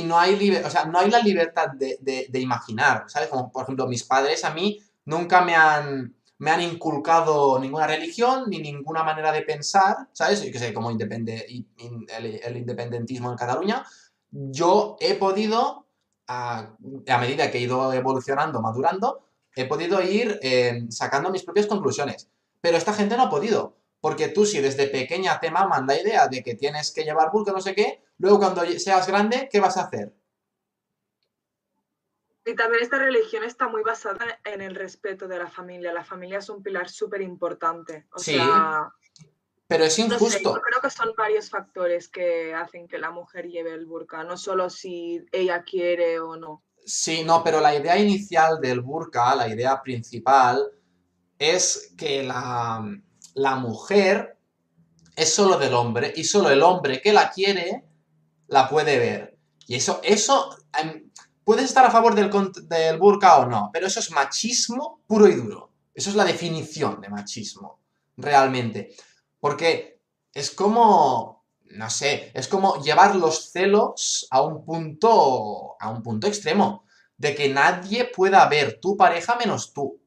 no, 0.03 0.17
hay 0.17 0.56
o 0.66 0.69
sea, 0.72 0.85
no 0.85 0.98
hay 0.98 1.11
la 1.11 1.19
libertad 1.19 1.67
de, 1.77 2.30
imaginar, 2.33 3.03
¿sabes? 3.08 3.30
Como 3.30 3.51
por 3.51 3.64
ejemplo 3.64 3.88
mis 3.88 4.03
padres 4.03 4.43
a 4.45 4.53
mí 4.53 4.80
nunca 5.06 5.41
me 5.41 5.53
han, 5.56 6.16
me 6.41 6.49
han 6.49 6.61
inculcado 6.61 7.59
ninguna 7.59 7.85
religión 7.85 8.45
ni 8.47 8.57
ninguna 8.57 9.03
manera 9.03 9.31
de 9.31 9.43
pensar, 9.43 10.07
¿sabes? 10.11 10.41
Yo 10.41 10.51
que 10.51 10.57
sé, 10.57 10.73
como 10.73 10.89
independe, 10.89 11.45
el, 11.77 12.57
independentismo 12.57 13.29
en 13.29 13.37
Cataluña, 13.37 13.85
yo 14.31 14.97
he 14.99 15.13
podido, 15.13 15.85
a, 16.27 16.75
medida 17.19 17.51
que 17.51 17.59
he 17.59 17.61
ido 17.61 17.93
evolucionando, 17.93 18.59
madurando, 18.59 19.27
he 19.55 19.65
podido 19.65 20.01
ir 20.01 20.39
eh, 20.41 20.83
sacando 20.89 21.29
mis 21.29 21.43
propias 21.43 21.67
conclusiones. 21.67 22.27
Pero 22.59 22.75
esta 22.75 22.93
gente 22.93 23.15
no 23.15 23.23
ha 23.23 23.29
podido. 23.29 23.77
Porque 23.99 24.29
tú 24.29 24.47
si 24.47 24.61
desde 24.61 24.87
pequeña 24.87 25.39
te 25.39 25.51
maman 25.51 25.85
la 25.85 26.01
idea 26.01 26.27
de 26.27 26.41
que 26.41 26.55
tienes 26.55 26.91
que 26.91 27.03
llevar 27.03 27.31
burka, 27.31 27.51
no 27.51 27.61
sé 27.61 27.75
qué, 27.75 28.01
luego 28.17 28.39
cuando 28.39 28.65
seas 28.79 29.05
grande, 29.05 29.47
¿qué 29.51 29.59
vas 29.59 29.77
a 29.77 29.83
hacer? 29.83 30.11
Y 32.45 32.55
también 32.55 32.83
esta 32.83 32.97
religión 32.97 33.43
está 33.43 33.67
muy 33.67 33.83
basada 33.83 34.39
en 34.43 34.61
el 34.61 34.75
respeto 34.75 35.27
de 35.27 35.37
la 35.37 35.47
familia. 35.47 35.93
La 35.93 36.03
familia 36.03 36.39
es 36.39 36.49
un 36.49 36.63
pilar 36.63 36.89
súper 36.89 37.21
importante. 37.21 38.07
sí, 38.17 38.37
pero 39.67 39.85
es 39.85 39.97
injusto. 39.99 40.55
yo 40.55 40.61
creo 40.61 40.81
que 40.81 40.89
son 40.89 41.13
varios 41.15 41.49
factores 41.49 42.09
que 42.09 42.53
hacen 42.53 42.89
que 42.89 42.99
la 42.99 43.09
mujer 43.09 43.47
lleve 43.47 43.73
el 43.73 43.85
burka, 43.85 44.21
no 44.25 44.35
solo 44.35 44.69
si 44.69 45.23
ella 45.31 45.63
quiere 45.63 46.19
o 46.19 46.35
no. 46.35 46.61
Sí, 46.85 47.23
no, 47.23 47.41
pero 47.41 47.61
la 47.61 47.73
idea 47.73 47.97
inicial 47.97 48.59
del 48.59 48.81
burka, 48.81 49.33
la 49.33 49.47
idea 49.47 49.81
principal, 49.81 50.71
es 51.39 51.93
que 51.97 52.21
la, 52.21 52.85
la 53.35 53.55
mujer 53.55 54.37
es 55.15 55.33
solo 55.33 55.57
del 55.57 55.73
hombre 55.73 56.11
y 56.17 56.25
solo 56.25 56.49
el 56.49 56.63
hombre 56.63 57.01
que 57.01 57.13
la 57.13 57.31
quiere 57.31 57.85
la 58.47 58.67
puede 58.67 58.97
ver. 58.99 59.37
Y 59.67 59.75
eso, 59.75 60.01
eso, 60.03 60.53
em, 60.77 61.00
puedes 61.43 61.65
estar 61.65 61.85
a 61.85 61.91
favor 61.91 62.15
del, 62.15 62.29
burka 62.97 63.37
o 63.39 63.45
no, 63.45 63.69
pero 63.73 63.87
eso 63.87 63.99
es 63.99 64.11
machismo 64.11 65.01
puro 65.07 65.27
y 65.27 65.35
duro. 65.35 65.71
Eso 65.93 66.09
es 66.09 66.15
la 66.15 66.23
definición 66.23 67.01
de 67.01 67.09
machismo, 67.09 67.81
realmente. 68.17 68.95
Porque 69.39 70.01
es 70.33 70.51
como, 70.51 71.45
no 71.65 71.89
sé, 71.89 72.31
es 72.33 72.47
como 72.47 72.81
llevar 72.81 73.15
los 73.15 73.51
celos 73.51 74.27
a 74.31 74.41
un 74.41 74.63
punto, 74.63 75.75
a 75.79 75.89
un 75.89 76.01
punto 76.01 76.27
extremo, 76.27 76.85
de 77.17 77.35
que 77.35 77.49
nadie 77.49 78.05
pueda 78.05 78.47
ver 78.47 78.79
tu 78.79 78.95
pareja 78.95 79.35
menos 79.35 79.73
tú. 79.73 80.01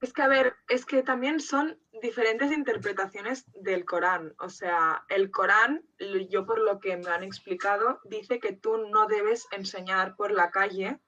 Es 0.00 0.12
que, 0.12 0.22
a 0.22 0.28
ver, 0.28 0.54
es 0.68 0.84
que 0.84 1.02
también 1.02 1.38
son 1.38 1.78
diferentes 2.02 2.50
interpretaciones 2.52 3.44
del 3.54 3.84
Corán. 3.84 4.34
O 4.40 4.48
sea, 4.48 5.04
el 5.08 5.30
Corán, 5.30 5.82
yo 6.28 6.44
por 6.44 6.58
lo 6.60 6.80
que 6.80 6.96
me 6.96 7.08
han 7.10 7.22
explicado, 7.22 8.00
dice 8.04 8.40
que 8.40 8.52
tú 8.52 8.76
no 8.76 9.06
debes 9.06 9.46
enseñar 9.52 10.16
por 10.16 10.32
la 10.32 10.50
calle 10.50 10.98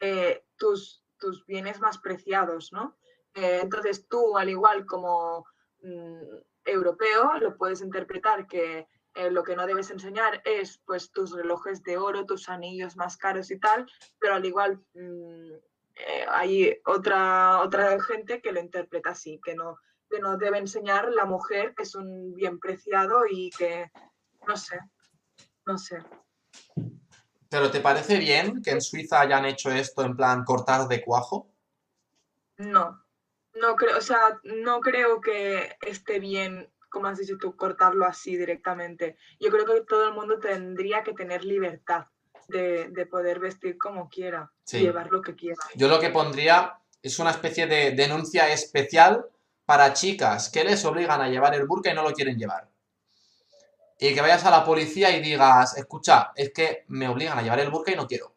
eh, 0.00 0.44
tus, 0.56 1.02
tus, 1.18 1.46
bienes 1.46 1.80
más 1.80 1.98
preciados, 1.98 2.72
¿no? 2.72 2.96
Eh, 3.34 3.60
entonces 3.62 4.06
tú, 4.06 4.36
al 4.36 4.50
igual 4.50 4.84
como 4.84 5.46
mm, 5.82 6.36
europeo, 6.66 7.38
lo 7.40 7.56
puedes 7.56 7.80
interpretar 7.80 8.46
que 8.46 8.86
eh, 9.14 9.30
lo 9.30 9.42
que 9.44 9.56
no 9.56 9.66
debes 9.66 9.90
enseñar 9.90 10.42
es 10.44 10.78
pues 10.84 11.10
tus 11.10 11.32
relojes 11.32 11.82
de 11.82 11.96
oro, 11.96 12.26
tus 12.26 12.50
anillos 12.50 12.96
más 12.96 13.16
caros 13.16 13.50
y 13.50 13.58
tal, 13.58 13.90
pero 14.20 14.34
al 14.34 14.44
igual... 14.44 14.84
Mm, 14.94 15.54
hay 16.28 16.76
otra, 16.86 17.60
otra 17.60 18.02
gente 18.02 18.42
que 18.42 18.50
lo 18.50 18.58
interpreta 18.58 19.10
así, 19.10 19.40
que 19.44 19.54
no, 19.54 19.78
que 20.14 20.20
no 20.20 20.36
debe 20.36 20.58
enseñar 20.58 21.10
la 21.12 21.24
mujer, 21.24 21.74
que 21.74 21.82
es 21.82 21.94
un 21.94 22.34
bien 22.34 22.60
preciado 22.60 23.22
y 23.28 23.50
que, 23.50 23.90
no 24.46 24.56
sé, 24.56 24.78
no 25.66 25.76
sé. 25.76 25.98
¿Pero 27.48 27.70
te 27.70 27.80
parece 27.80 28.18
bien 28.18 28.62
que 28.62 28.70
en 28.70 28.80
Suiza 28.80 29.20
hayan 29.20 29.44
hecho 29.44 29.70
esto 29.70 30.02
en 30.02 30.16
plan 30.16 30.44
cortar 30.44 30.86
de 30.86 31.02
cuajo? 31.02 31.50
No, 32.58 33.04
no 33.54 33.74
creo, 33.74 33.98
o 33.98 34.00
sea, 34.00 34.40
no 34.44 34.80
creo 34.80 35.20
que 35.20 35.76
esté 35.82 36.20
bien, 36.20 36.72
como 36.90 37.08
has 37.08 37.18
dicho 37.18 37.36
tú, 37.38 37.56
cortarlo 37.56 38.06
así 38.06 38.36
directamente. 38.36 39.16
Yo 39.40 39.50
creo 39.50 39.64
que 39.64 39.80
todo 39.82 40.08
el 40.08 40.14
mundo 40.14 40.38
tendría 40.38 41.02
que 41.02 41.12
tener 41.12 41.44
libertad 41.44 42.06
de, 42.48 43.08
poder 43.10 43.40
vestir 43.40 43.78
como 43.78 44.08
quiera, 44.08 44.52
llevar 44.70 45.10
lo 45.10 45.22
que 45.22 45.34
quiera. 45.34 45.58
Yo 45.74 45.88
lo 45.88 45.98
que 45.98 46.10
pondría 46.10 46.78
es 47.02 47.18
una 47.18 47.30
especie 47.30 47.66
de 47.66 47.92
denuncia 47.92 48.52
especial 48.52 49.26
para 49.64 49.92
chicas 49.92 50.50
que 50.50 50.64
les 50.64 50.84
obligan 50.84 51.20
a 51.20 51.28
llevar 51.28 51.54
el 51.54 51.66
burka 51.66 51.90
y 51.90 51.94
no 51.94 52.02
lo 52.02 52.12
quieren 52.12 52.38
llevar. 52.38 52.68
Y 53.98 54.12
que 54.12 54.20
vayas 54.20 54.44
a 54.44 54.50
la 54.50 54.64
policía 54.64 55.10
y 55.16 55.22
digas, 55.22 55.76
escucha, 55.76 56.32
es 56.34 56.52
que 56.52 56.84
me 56.88 57.08
obligan 57.08 57.38
a 57.38 57.42
llevar 57.42 57.60
el 57.60 57.70
burka 57.70 57.92
y 57.92 57.96
no 57.96 58.06
quiero. 58.06 58.34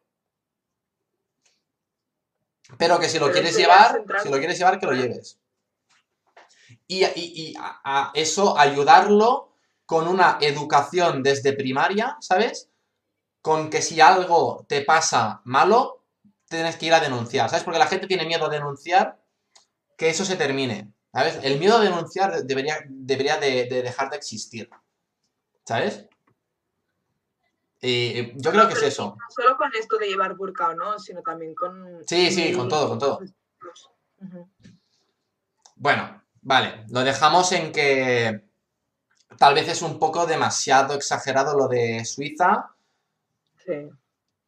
Pero 2.78 3.00
que 3.00 3.10
si 3.10 3.18
lo 3.20 3.32
quieres 3.32 3.56
llevar, 3.56 4.04
si 4.22 4.30
lo 4.30 4.38
quieres 4.38 4.58
llevar, 4.58 4.80
que 4.80 4.86
lo 4.86 4.94
lleves. 4.94 5.40
Y, 6.86 7.04
y, 7.06 7.56
a, 7.60 8.12
eso 8.14 8.58
ayudarlo 8.58 9.54
con 9.86 10.08
una 10.08 10.38
educación 10.42 11.24
desde 11.24 11.54
primaria, 11.54 12.18
¿sabes? 12.20 12.70
con 13.48 13.70
que 13.70 13.82
si 13.82 14.02
algo 14.02 14.66
te 14.68 14.82
pasa 14.82 15.40
malo, 15.46 16.04
tienes 16.50 16.76
que 16.76 16.88
ir 16.88 16.94
a 16.94 17.00
denunciar, 17.00 17.50
¿sabes? 17.50 17.64
Porque 17.64 17.80
la 17.80 17.88
gente 17.88 18.06
tiene 18.06 18.26
miedo 18.26 18.46
a 18.46 18.50
denunciar 18.50 19.22
que 19.98 20.10
eso 20.10 20.26
se 20.26 20.36
termine, 20.36 20.92
¿sabes? 21.18 21.40
El 21.42 21.58
miedo 21.58 21.78
a 21.78 21.80
denunciar 21.80 22.44
debería, 22.44 22.78
debería 22.88 23.40
de, 23.40 23.66
dejar 23.66 24.12
de 24.12 24.18
existir, 24.18 24.70
¿sabes? 25.64 26.06
Y 27.82 28.40
yo 28.40 28.52
creo 28.52 28.68
que 28.68 28.76
es 28.76 28.84
eso. 28.84 29.18
No 29.20 29.26
solo 29.30 29.58
con 29.58 29.72
esto 29.80 29.98
de 29.98 30.10
llevar 30.10 30.36
burka 30.36 30.76
no, 30.76 31.00
sino 31.00 31.24
también 31.24 31.56
con... 31.56 32.04
Sí, 32.06 32.30
sí, 32.30 32.54
con 32.54 32.70
todo, 32.70 32.90
con 32.90 33.00
todo. 33.00 33.20
Bueno, 35.76 36.22
vale, 36.44 36.86
lo 36.90 37.04
dejamos 37.04 37.52
en 37.52 37.72
que 37.72 38.44
tal 39.40 39.56
vez 39.56 39.70
es 39.70 39.82
un 39.82 39.98
poco 39.98 40.28
demasiado 40.28 40.94
exagerado 40.94 41.58
lo 41.58 41.68
de 41.68 42.06
Suiza, 42.06 42.76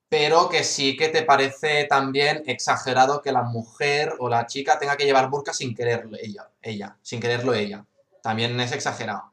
pero 0.09 0.49
que 0.49 0.63
sí 0.63 0.97
que 0.97 1.09
te 1.09 1.21
parece 1.21 1.85
también 1.85 2.43
exagerado 2.47 3.21
que 3.21 3.31
la 3.31 3.43
mujer 3.43 4.15
o 4.17 4.27
la 4.27 4.47
chica 4.47 4.79
tenga 4.79 4.97
que 4.97 5.05
llevar 5.05 5.29
burka 5.29 5.53
sin 5.53 5.75
quererlo 5.75 6.17
ella, 6.19 6.49
ella, 6.61 6.97
sin 7.03 7.21
quererlo 7.21 7.53
ella. 7.53 7.85
También 8.23 8.59
es 8.59 8.71
exagerado. 8.71 9.31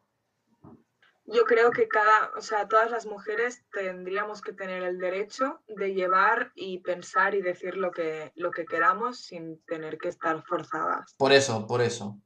Yo 1.29 1.43
creo 1.45 1.73
que 1.73 1.89
cada, 1.89 2.31
o 2.37 2.41
sea, 2.41 2.69
todas 2.69 2.91
las 2.91 3.05
mujeres 3.07 3.65
tendríamos 3.73 4.43
que 4.43 4.53
tener 4.53 4.85
el 4.85 4.99
derecho 4.99 5.61
de 5.67 5.93
llevar 5.93 6.53
y 6.55 6.79
pensar 6.79 7.35
y 7.35 7.43
decir 7.43 7.77
lo 7.77 7.91
que, 7.91 8.31
lo 8.37 8.53
que 8.53 8.65
queramos 8.65 9.19
sin 9.19 9.59
tener 9.65 9.99
que 9.99 10.09
estar 10.09 10.41
forzadas. 10.45 11.15
Por 11.17 11.33
eso, 11.33 11.67
por 11.67 11.81
eso. 11.81 12.21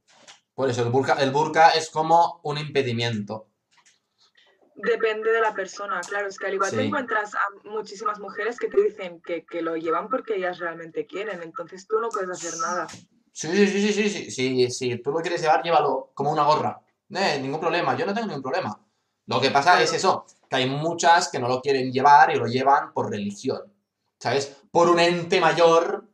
Por 0.53 0.69
eso, 0.69 0.83
el 0.83 0.89
burka, 0.89 1.13
el 1.13 1.31
burka 1.31 1.69
es 1.69 1.89
como 1.89 2.41
un 2.43 2.59
impedimento. 2.59 3.47
Depende 4.73 5.31
de 5.31 5.41
la 5.41 5.53
persona, 5.53 5.99
claro, 6.01 6.27
es 6.27 6.39
que 6.39 6.47
al 6.47 6.53
igual 6.53 6.69
Sí. 6.69 6.77
te 6.77 6.83
encuentras 6.85 7.35
a 7.35 7.39
muchísimas 7.65 8.19
mujeres 8.19 8.57
que 8.57 8.69
te 8.69 8.81
dicen 8.81 9.21
que, 9.21 9.45
que 9.45 9.61
lo 9.61 9.75
llevan 9.75 10.07
porque 10.09 10.35
ellas 10.35 10.59
realmente 10.59 11.05
quieren, 11.05 11.41
entonces 11.43 11.85
tú 11.87 11.99
no 11.99 12.09
puedes 12.09 12.29
hacer 12.29 12.57
nada. 12.59 12.87
Sí, 13.33 13.47
sí, 13.49 13.67
sí, 13.67 13.93
sí, 13.93 13.93
sí, 13.93 14.09
sí, 14.09 14.31
sí, 14.31 14.71
si 14.71 14.97
tú 15.01 15.11
lo 15.11 15.19
quieres 15.19 15.41
llevar, 15.41 15.61
llévalo 15.61 16.11
como 16.13 16.31
una 16.31 16.43
gorra. 16.43 16.81
Eh, 17.09 17.39
ningún 17.41 17.59
problema, 17.59 17.95
yo 17.97 18.05
no 18.05 18.13
tengo 18.13 18.27
ningún 18.27 18.41
problema. 18.43 18.79
Lo 19.27 19.39
que 19.41 19.51
pasa 19.51 19.71
Claro. 19.71 19.83
es 19.85 19.93
eso, 19.93 20.25
que 20.49 20.55
hay 20.55 20.69
muchas 20.69 21.29
que 21.29 21.39
no 21.39 21.47
lo 21.47 21.61
quieren 21.61 21.91
llevar 21.91 22.31
y 22.31 22.35
lo 22.35 22.47
llevan 22.47 22.93
por 22.93 23.09
religión, 23.09 23.73
¿sabes? 24.19 24.57
Por 24.71 24.89
un 24.89 24.99
ente 24.99 25.39
mayor. 25.39 26.05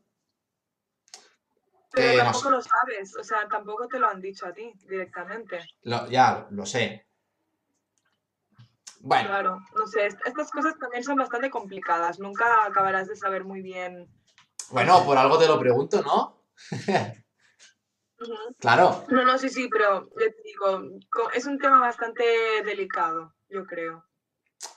Pero 1.92 2.18
tampoco 2.18 2.50
lo 2.52 2.61
sabes, 2.61 3.16
o 3.16 3.24
sea, 3.24 3.48
tampoco 3.48 3.88
te 3.88 3.98
lo 3.98 4.08
han 4.08 4.22
dicho 4.22 4.45
a 4.45 4.53
ti 4.53 4.72
directamente. 4.88 5.60
Lo- 5.84 6.08
ya, 6.10 6.48
lo 6.52 6.66
sé. 6.66 7.07
Bueno, 9.00 9.30
Claro, 9.30 9.59
no 9.76 9.88
sé, 9.88 10.08
est- 10.08 10.19
estas 10.26 10.51
cosas 10.51 10.77
también 10.80 11.03
son 11.03 11.16
bastante 11.17 11.50
complicadas, 11.50 12.19
nunca 12.19 12.45
acabarás 12.66 13.08
de 13.08 13.16
saber 13.16 13.43
muy 13.43 13.61
bien. 13.61 14.08
bueno, 14.72 15.03
por 15.06 15.17
algo 15.17 15.38
te 15.38 15.48
lo 15.48 15.59
pregunto, 15.59 16.01
¿no? 16.01 16.43
Claro, 18.59 19.06
No, 19.09 19.24
no, 19.24 19.38
sí, 19.38 19.50
sí, 19.50 19.69
pero 19.72 20.09
ya 20.19 20.26
te 20.32 20.42
digo, 20.43 20.82
es 21.34 21.45
un 21.45 21.59
tema 21.59 21.80
bastante 21.80 22.24
delicado, 22.66 23.35
yo 23.50 23.64
creo. 23.66 24.03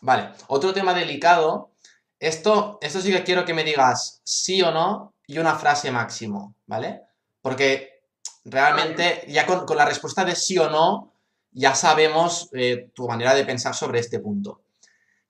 vale. 0.02 0.32
Otro 0.48 0.72
tema 0.74 0.92
delicado. 0.94 1.72
Esto, 2.18 2.78
esto 2.82 3.00
sí 3.00 3.10
que 3.10 3.24
quiero 3.24 3.46
que 3.46 3.54
me 3.54 3.64
digas 3.64 4.20
sí 4.24 4.60
o 4.60 4.70
no 4.70 5.14
y 5.26 5.38
una 5.38 5.54
frase 5.54 5.90
máximo, 5.90 6.54
¿vale? 6.66 7.00
Porque 7.40 8.02
realmente 8.44 9.24
ya 9.28 9.46
con, 9.46 9.64
con 9.64 9.78
la 9.78 9.86
respuesta 9.86 10.22
de 10.22 10.36
sí 10.36 10.58
o 10.58 10.68
no 10.68 11.09
ya 11.52 11.74
sabemos 11.74 12.48
eh, 12.52 12.90
tu 12.94 13.08
manera 13.08 13.34
de 13.34 13.44
pensar 13.44 13.74
sobre 13.74 14.00
este 14.00 14.20
punto. 14.20 14.62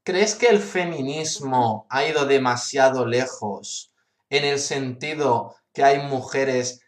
¿Crees 0.03 0.35
que 0.35 0.49
el 0.49 0.61
feminismo 0.61 1.87
ha 1.91 2.05
ido 2.05 2.27
demasiado 2.27 3.07
lejos 3.07 3.93
en 4.29 4.45
el 4.45 4.59
sentido 4.59 5.57
que 5.73 5.85
hay 5.85 5.99
mujeres 5.99 6.81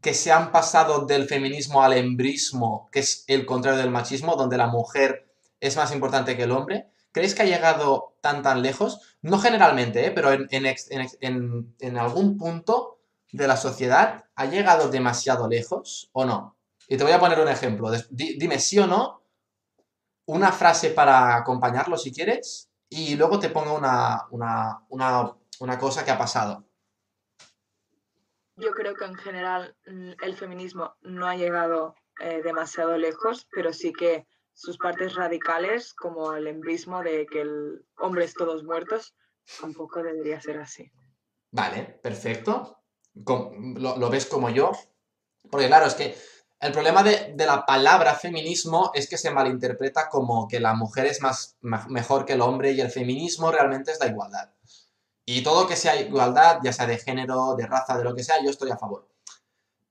que 0.00 0.14
se 0.14 0.32
han 0.32 0.52
pasado 0.52 1.06
del 1.06 1.26
feminismo 1.26 1.82
al 1.82 1.94
embrismo, 1.94 2.88
que 2.92 3.00
es 3.00 3.24
el 3.28 3.46
contrario 3.46 3.80
del 3.80 3.90
machismo, 3.90 4.36
donde 4.36 4.56
la 4.56 4.66
mujer 4.66 5.28
es 5.60 5.76
más 5.76 5.92
importante 5.92 6.36
que 6.36 6.42
el 6.44 6.52
hombre? 6.52 6.88
¿Crees 7.12 7.34
que 7.34 7.42
ha 7.42 7.46
llegado 7.46 8.16
tan 8.20 8.42
tan 8.42 8.62
lejos? 8.62 9.00
No 9.22 9.38
generalmente, 9.38 10.06
¿eh? 10.06 10.10
pero 10.10 10.32
en, 10.32 11.96
algún 11.96 12.36
punto 12.36 12.98
de 13.32 13.48
la 13.48 13.56
sociedad 13.56 14.24
ha 14.34 14.44
llegado 14.46 14.88
demasiado 14.90 15.48
lejos 15.48 16.10
o 16.12 16.24
no. 16.24 16.55
Y 16.88 16.96
te 16.96 17.04
voy 17.04 17.12
a 17.12 17.20
poner 17.20 17.40
un 17.40 17.48
ejemplo. 17.48 17.90
Dime 18.10 18.58
sí 18.58 18.78
o 18.78 18.86
no, 18.86 19.22
una 20.26 20.52
frase 20.52 20.90
para 20.90 21.36
acompañarlo 21.36 21.96
si 21.96 22.12
quieres, 22.12 22.70
y 22.88 23.16
luego 23.16 23.38
te 23.38 23.50
pongo 23.50 23.74
una, 23.74 24.26
una, 24.30 24.84
una, 24.88 25.36
una 25.60 25.78
cosa 25.78 26.04
que 26.04 26.10
ha 26.10 26.18
pasado. 26.18 26.64
Yo 28.56 28.70
creo 28.70 28.94
que 28.94 29.04
en 29.04 29.16
general 29.16 29.76
mm, 29.86 30.12
el 30.22 30.36
feminismo 30.36 30.94
no 31.02 31.26
ha 31.26 31.36
llegado 31.36 31.94
eh, 32.20 32.40
demasiado 32.42 32.96
lejos, 32.96 33.46
pero 33.52 33.72
sí 33.72 33.92
que 33.92 34.26
sus 34.54 34.78
partes 34.78 35.14
radicales, 35.14 35.92
como 35.92 36.32
el 36.32 36.46
embrismo 36.46 37.02
de 37.02 37.26
que 37.26 37.42
el 37.42 37.84
hombre 37.98 38.24
es 38.24 38.32
todos 38.32 38.64
muertos, 38.64 39.14
tampoco 39.60 40.02
debería 40.02 40.40
ser 40.40 40.58
así. 40.58 40.90
Vale, 41.50 41.98
perfecto. 42.02 42.78
Lo, 43.14 43.98
lo 43.98 44.10
ves 44.10 44.26
como 44.26 44.48
yo? 44.48 44.72
Porque 45.50 45.66
claro, 45.66 45.86
es 45.86 45.94
que 45.94 46.16
el 46.60 46.72
problema 46.72 47.02
de, 47.02 47.34
de 47.34 47.46
la 47.46 47.66
palabra 47.66 48.14
feminismo 48.14 48.90
es 48.94 49.08
que 49.08 49.18
se 49.18 49.30
malinterpreta 49.30 50.08
como 50.08 50.48
que 50.48 50.58
la 50.58 50.74
mujer 50.74 51.06
es 51.06 51.20
más, 51.20 51.56
mejor 51.60 52.24
que 52.24 52.32
el 52.32 52.40
hombre 52.40 52.72
y 52.72 52.80
el 52.80 52.90
feminismo 52.90 53.50
realmente 53.50 53.92
es 53.92 54.00
la 54.00 54.06
igualdad. 54.06 54.50
Y 55.26 55.42
todo 55.42 55.66
que 55.66 55.76
sea 55.76 56.00
igualdad, 56.00 56.60
ya 56.62 56.72
sea 56.72 56.86
de 56.86 56.98
género, 56.98 57.56
de 57.56 57.66
raza, 57.66 57.98
de 57.98 58.04
lo 58.04 58.14
que 58.14 58.22
sea, 58.22 58.42
yo 58.42 58.50
estoy 58.50 58.70
a 58.70 58.78
favor. 58.78 59.08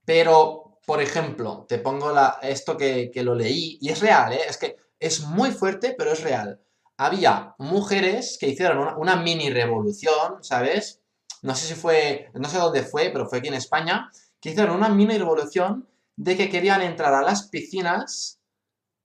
Pero, 0.06 0.80
por 0.86 1.02
ejemplo, 1.02 1.66
te 1.68 1.78
pongo 1.78 2.14
esto 2.42 2.78
que, 2.78 3.12
que 3.12 3.22
lo 3.22 3.36
leí, 3.36 3.78
y 3.82 3.90
es 3.90 4.00
real, 4.00 4.34
¿eh? 4.34 4.42
Es 4.48 4.58
que 4.58 4.78
es 4.98 5.22
muy 5.22 5.52
fuerte, 5.52 5.94
pero 5.98 6.14
es 6.14 6.24
real. 6.24 6.62
Había 6.98 7.54
mujeres 7.58 8.38
que 8.40 8.48
hicieron 8.48 8.78
una, 8.78 8.98
una 8.98 9.16
mini 9.18 9.50
revolución, 9.50 10.42
¿sabes? 10.42 11.02
No 11.42 11.54
sé 11.54 11.68
si 11.68 11.74
fue, 11.76 12.32
no 12.34 12.48
sé 12.48 12.58
dónde 12.58 12.84
fue, 12.84 13.10
pero 13.12 13.28
fue 13.28 13.40
aquí 13.40 13.50
en 13.50 13.56
España, 13.56 14.10
que 14.40 14.52
hicieron 14.52 14.76
una 14.76 14.90
mini 14.90 15.18
revolución 15.18 15.88
de 16.16 16.38
que 16.38 16.50
querían 16.50 16.82
entrar 16.82 17.14
a 17.14 17.22
las 17.22 17.50
piscinas 17.50 18.40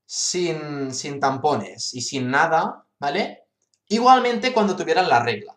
sin, 0.06 0.92
sin 0.94 1.20
tampones 1.20 1.94
y 1.94 2.00
sin 2.02 2.30
nada, 2.30 2.86
¿vale? 2.98 3.44
Igualmente 3.88 4.52
cuando 4.52 4.76
tuvieran 4.76 5.08
la 5.08 5.22
regla. 5.22 5.56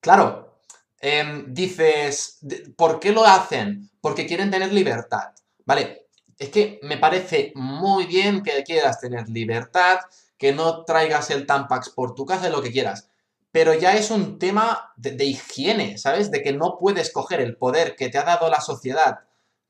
Claro, 0.00 0.58
em, 1.00 1.52
dices, 1.54 2.38
¿por 2.76 3.00
qué 3.00 3.12
lo 3.12 3.24
hacen? 3.24 3.90
Porque 4.00 4.26
quieren 4.26 4.50
tener 4.50 4.72
libertad, 4.72 5.32
¿vale? 5.64 6.08
Es 6.38 6.50
que 6.50 6.78
me 6.82 6.98
parece 6.98 7.52
muy 7.54 8.06
bien 8.06 8.42
que 8.42 8.62
quieras 8.64 9.00
tener 9.00 9.28
libertad, 9.28 10.00
que 10.36 10.52
no 10.52 10.84
traigas 10.84 11.30
el 11.30 11.46
Tampax 11.46 11.90
por 11.90 12.14
tu 12.14 12.26
casa, 12.26 12.48
lo 12.50 12.62
que 12.62 12.72
quieras. 12.72 13.08
Pero 13.54 13.72
ya 13.72 13.94
es 13.96 14.10
un 14.10 14.40
tema 14.40 14.92
de, 14.96 15.12
de 15.12 15.26
higiene, 15.26 15.96
¿sabes? 15.96 16.32
De 16.32 16.42
que 16.42 16.52
no 16.52 16.76
puedes 16.76 17.12
coger 17.12 17.40
el 17.40 17.56
poder 17.56 17.94
que 17.94 18.08
te 18.08 18.18
ha 18.18 18.24
dado 18.24 18.50
la 18.50 18.60
sociedad 18.60 19.20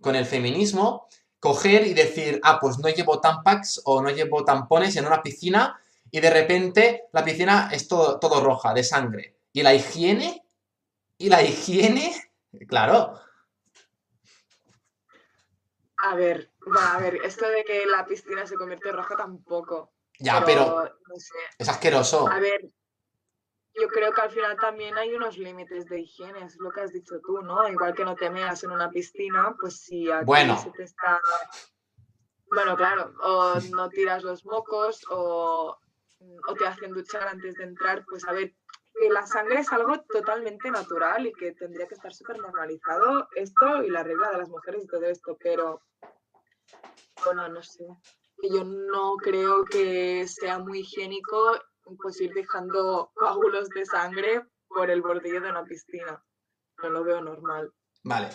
con 0.00 0.16
el 0.16 0.24
feminismo, 0.24 1.06
coger 1.38 1.86
y 1.86 1.92
decir, 1.92 2.40
ah, 2.44 2.58
pues 2.58 2.78
no 2.78 2.88
llevo 2.88 3.20
Tampax 3.20 3.82
o 3.84 4.00
no 4.00 4.08
llevo 4.08 4.42
tampones 4.42 4.96
en 4.96 5.04
una 5.04 5.22
piscina 5.22 5.78
y 6.10 6.20
de 6.20 6.30
repente 6.30 7.02
la 7.12 7.22
piscina 7.22 7.68
es 7.72 7.86
todo, 7.86 8.18
todo 8.18 8.42
roja, 8.42 8.72
de 8.72 8.84
sangre. 8.84 9.36
¿Y 9.52 9.62
la 9.62 9.74
higiene? 9.74 10.46
¿Y 11.18 11.28
la 11.28 11.42
higiene? 11.42 12.14
Claro, 12.68 13.20
A 15.98 16.14
ver, 16.14 16.52
va, 16.74 16.94
a 16.94 17.00
ver, 17.00 17.16
esto 17.24 17.46
de 17.48 17.64
que 17.64 17.84
la 17.84 18.06
piscina 18.06 18.46
se 18.46 18.54
convierte 18.54 18.92
roja 18.92 19.14
tampoco. 19.14 19.92
ya, 20.20 20.42
pero 20.42 20.84
no 20.84 21.16
sé. 21.16 21.34
es 21.58 21.68
asqueroso. 21.68 22.28
A 22.28 22.38
ver, 22.38 22.70
yo 23.74 23.88
creo 23.88 24.12
que 24.12 24.20
al 24.20 24.30
final 24.30 24.56
también 24.56 24.96
hay 24.96 25.14
unos 25.14 25.36
límites 25.36 25.86
de 25.86 26.00
higiene, 26.00 26.44
es 26.44 26.56
lo 26.58 26.70
que 26.70 26.82
has 26.82 26.92
dicho 26.92 27.20
tú, 27.20 27.42
¿no? 27.42 27.68
Igual 27.68 27.94
que 27.94 28.04
no 28.04 28.14
te 28.14 28.30
meas 28.30 28.62
en 28.62 28.70
una 28.70 28.90
piscina, 28.90 29.54
pues 29.60 29.80
si 29.80 30.10
aquí 30.10 30.24
Bueno. 30.26 30.56
se 30.58 30.70
te 30.70 30.84
está... 30.84 31.20
Bueno, 32.46 32.76
claro, 32.76 33.12
o 33.22 33.54
no 33.72 33.88
tiras 33.88 34.22
los 34.22 34.44
mocos 34.44 35.04
o, 35.10 35.76
o 36.48 36.54
te 36.54 36.66
hacen 36.66 36.92
duchar 36.92 37.26
antes 37.26 37.54
de 37.56 37.64
entrar, 37.64 38.04
pues 38.08 38.24
a 38.28 38.32
ver, 38.32 38.54
que 38.94 39.08
la 39.10 39.26
sangre 39.26 39.60
es 39.60 39.72
algo 39.72 40.00
totalmente 40.02 40.70
natural 40.70 41.26
y 41.26 41.32
que 41.32 41.52
tendría 41.52 41.88
que 41.88 41.94
estar 41.94 42.12
súper 42.14 42.38
normalizado 42.38 43.28
esto 43.34 43.82
y 43.82 43.90
la 43.90 44.04
regla 44.04 44.30
de 44.30 44.38
las 44.38 44.48
mujeres 44.48 44.84
y 44.84 44.86
todo 44.86 45.04
esto, 45.04 45.36
pero 45.40 45.82
bueno, 47.24 47.48
no 47.48 47.62
sé, 47.62 47.84
yo 48.42 48.62
no 48.64 49.16
creo 49.16 49.64
que 49.64 50.28
sea 50.28 50.58
muy 50.60 50.80
higiénico 50.80 51.58
pues 52.00 52.20
ir 52.20 52.32
dejando 52.32 53.12
coágulos 53.14 53.68
de 53.70 53.84
sangre 53.84 54.46
por 54.68 54.90
el 54.90 55.02
bordillo 55.02 55.40
de 55.40 55.50
una 55.50 55.64
piscina. 55.64 56.22
No 56.82 56.90
lo 56.90 57.04
veo 57.04 57.20
normal. 57.20 57.72
Vale, 58.02 58.28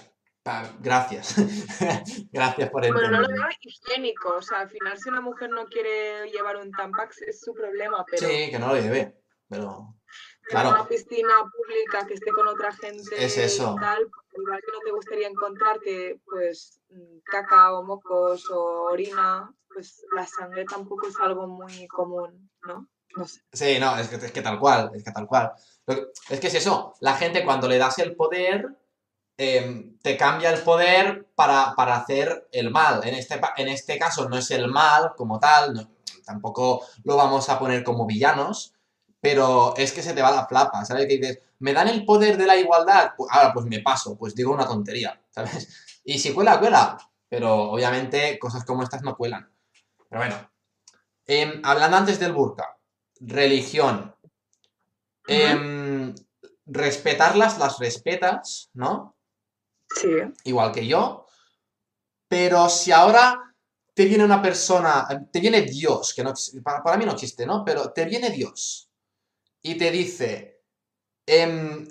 gracias. 0.79 1.35
gracias 2.31 2.69
por 2.69 2.81
Bueno, 2.91 3.11
no 3.11 3.21
lo 3.21 3.27
veo 3.27 3.47
higiénico. 3.61 4.35
O 4.35 4.41
sea, 4.41 4.61
al 4.61 4.69
final 4.69 4.97
si 4.97 5.09
una 5.09 5.21
mujer 5.21 5.49
no 5.49 5.65
quiere 5.67 6.29
llevar 6.31 6.57
un 6.57 6.71
tampax 6.71 7.21
es 7.23 7.41
su 7.41 7.53
problema, 7.53 8.05
pero 8.09 8.27
Sí, 8.27 8.49
que 8.49 8.59
no 8.59 8.67
lo 8.69 8.75
lleve, 8.75 9.15
pero... 9.47 9.95
en 10.43 10.49
claro. 10.49 10.69
una 10.69 10.87
piscina 10.87 11.33
pública 11.51 12.07
que 12.07 12.15
esté 12.15 12.31
con 12.31 12.47
otra 12.47 12.71
gente 12.73 13.23
Es 13.23 13.37
eso. 13.37 13.75
y 13.77 13.81
tal, 13.81 14.09
pues, 14.09 14.27
igual 14.41 14.61
que 14.61 14.71
no 14.71 14.79
te 14.79 14.91
gustaría 14.91 15.27
encontrarte 15.27 16.21
pues 16.25 16.81
mm, 16.89 17.19
caca 17.25 17.73
o 17.73 17.83
mocos 17.83 18.49
o 18.49 18.83
orina, 18.91 19.53
pues 19.67 20.03
la 20.15 20.25
sangre 20.25 20.65
tampoco 20.65 21.07
es 21.07 21.19
algo 21.19 21.47
muy 21.47 21.87
común, 21.87 22.49
¿no? 22.63 22.87
No. 23.15 23.25
Sí, 23.51 23.77
no, 23.79 23.97
es 23.97 24.07
que, 24.07 24.41
tal 24.41 24.59
cual, 24.59 24.91
es 24.93 25.03
que 25.03 25.11
tal 25.11 25.27
cual. 25.27 25.51
Es 26.29 26.39
que 26.39 26.47
es 26.47 26.53
eso, 26.53 26.93
la 26.99 27.15
gente 27.15 27.43
cuando 27.43 27.67
le 27.67 27.77
das 27.77 27.99
el 27.99 28.15
poder, 28.15 28.67
em, 29.37 29.97
te 29.99 30.15
cambia 30.15 30.51
el 30.51 30.61
poder 30.61 31.27
para, 31.35 31.73
para 31.75 31.95
hacer 31.95 32.47
el 32.51 32.69
mal. 32.71 33.01
En 33.07 33.15
este, 33.15 33.39
en 33.57 33.67
este 33.67 33.97
caso 33.97 34.29
no 34.29 34.37
es 34.37 34.51
el 34.51 34.67
mal 34.67 35.13
como 35.15 35.39
tal, 35.39 35.89
tampoco 36.25 36.85
lo 37.03 37.15
vamos 37.15 37.49
a 37.49 37.57
poner 37.57 37.83
como 37.83 38.05
villanos, 38.05 38.73
pero 39.19 39.73
es 39.75 39.91
que 39.91 40.03
se 40.03 40.13
te 40.13 40.21
va 40.21 40.31
la 40.31 40.47
flapa, 40.47 40.85
¿sabes? 40.85 41.07
Que 41.07 41.17
dices, 41.17 41.39
¿me 41.59 41.73
dan 41.73 41.87
el 41.87 42.05
poder 42.05 42.37
de 42.37 42.45
la 42.45 42.55
igualdad? 42.55 43.13
Pues, 43.17 43.29
ahora 43.31 43.53
pues 43.53 43.65
me 43.65 43.81
paso, 43.81 44.17
pues 44.17 44.35
digo 44.35 44.53
una 44.53 44.67
tontería, 44.67 45.21
¿sabes? 45.31 45.67
Y 46.03 46.19
si 46.19 46.33
cuela, 46.33 46.59
cuela, 46.59 46.97
pero 47.27 47.71
obviamente 47.71 48.39
cosas 48.39 48.65
como 48.65 48.83
estas 48.83 49.03
no 49.03 49.15
cuelan. 49.15 49.51
Pero 50.09 50.21
bueno. 50.21 50.49
Em, 51.27 51.61
hablando 51.63 51.97
antes 51.97 52.19
del 52.19 52.33
burka. 52.33 52.78
Religión. 53.19 54.15
Em, 55.27 56.13
respetarlas, 56.65 57.57
las 57.59 57.79
respetas, 57.79 58.69
¿no? 58.73 59.15
Sí. 59.95 60.09
Igual 60.43 60.71
que 60.71 60.87
yo. 60.87 61.25
Pero 62.27 62.69
si 62.69 62.91
ahora 62.91 63.55
te 63.93 64.05
viene 64.05 64.23
una 64.23 64.41
persona, 64.41 65.07
te 65.31 65.39
viene 65.39 65.63
Dios, 65.63 66.13
que 66.13 66.23
no, 66.23 66.33
para, 66.63 66.81
para 66.81 66.97
mí 66.97 67.05
no 67.05 67.13
existe, 67.13 67.45
¿no? 67.45 67.65
Pero 67.65 67.91
te 67.91 68.05
viene 68.05 68.29
Dios 68.29 68.89
y 69.61 69.75
te 69.75 69.91
dice, 69.91 70.63
em, 71.25 71.87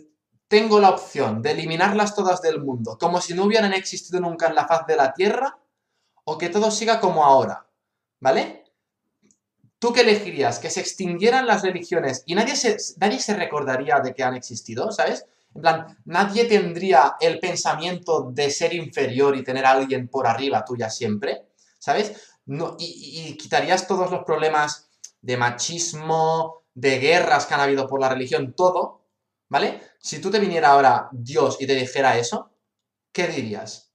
tengo 0.49 0.81
la 0.81 0.91
opción 0.91 1.43
de 1.43 1.51
eliminarlas 1.51 2.15
todas 2.15 2.41
del 2.41 2.63
mundo, 2.63 2.97
como 2.99 3.21
si 3.21 3.35
no 3.35 3.45
hubieran 3.45 3.75
existido 3.75 4.21
nunca 4.21 4.47
en 4.47 4.55
la 4.55 4.67
faz 4.67 4.87
de 4.87 4.97
la 4.97 5.13
Tierra, 5.13 5.59
o 6.25 6.39
que 6.39 6.49
todo 6.49 6.71
siga 6.71 7.01
como 7.01 7.25
ahora, 7.25 7.67
¿vale? 8.21 8.58
¿Tú 9.79 9.93
qué 9.93 10.01
elegirías? 10.01 10.59
¿Que 10.59 10.71
se 10.71 10.81
extinguieran 10.81 11.47
las 11.47 11.63
religiones 11.63 12.23
y 12.27 12.35
nadie 12.35 12.57
se, 12.57 12.77
nadie 12.99 13.21
se 13.21 13.35
recordaría 13.35 14.01
de 14.01 14.13
que 14.15 14.25
han 14.25 14.35
existido, 14.35 14.91
¿sabes? 14.91 15.27
En 15.55 15.63
plan, 15.63 15.99
nadie 16.05 16.45
tendría 16.45 17.17
el 17.21 17.39
pensamiento 17.39 18.31
de 18.33 18.51
ser 18.51 18.75
inferior 18.75 19.37
y 19.37 19.45
tener 19.45 19.65
a 19.65 19.73
alguien 19.73 20.09
por 20.09 20.27
arriba 20.27 20.65
tuya 20.65 20.91
siempre, 20.91 21.47
¿sabes? 21.79 22.37
No, 22.47 22.77
y, 22.79 23.37
quitarías 23.37 23.87
todos 23.87 24.11
los 24.11 24.25
problemas 24.25 24.91
de 25.21 25.37
machismo, 25.37 26.65
de 26.75 26.99
guerras 26.99 27.47
que 27.47 27.55
han 27.55 27.61
habido 27.61 27.87
por 27.87 28.01
la 28.01 28.09
religión, 28.09 28.55
todo, 28.55 29.03
¿vale? 29.49 29.81
Si 29.99 30.21
tú 30.21 30.31
te 30.31 30.39
viniera 30.39 30.69
ahora 30.71 31.09
Dios 31.13 31.57
y 31.61 31.67
te 31.67 31.75
dijera 31.75 32.19
eso, 32.19 32.51
¿qué 33.13 33.27
dirías? 33.29 33.93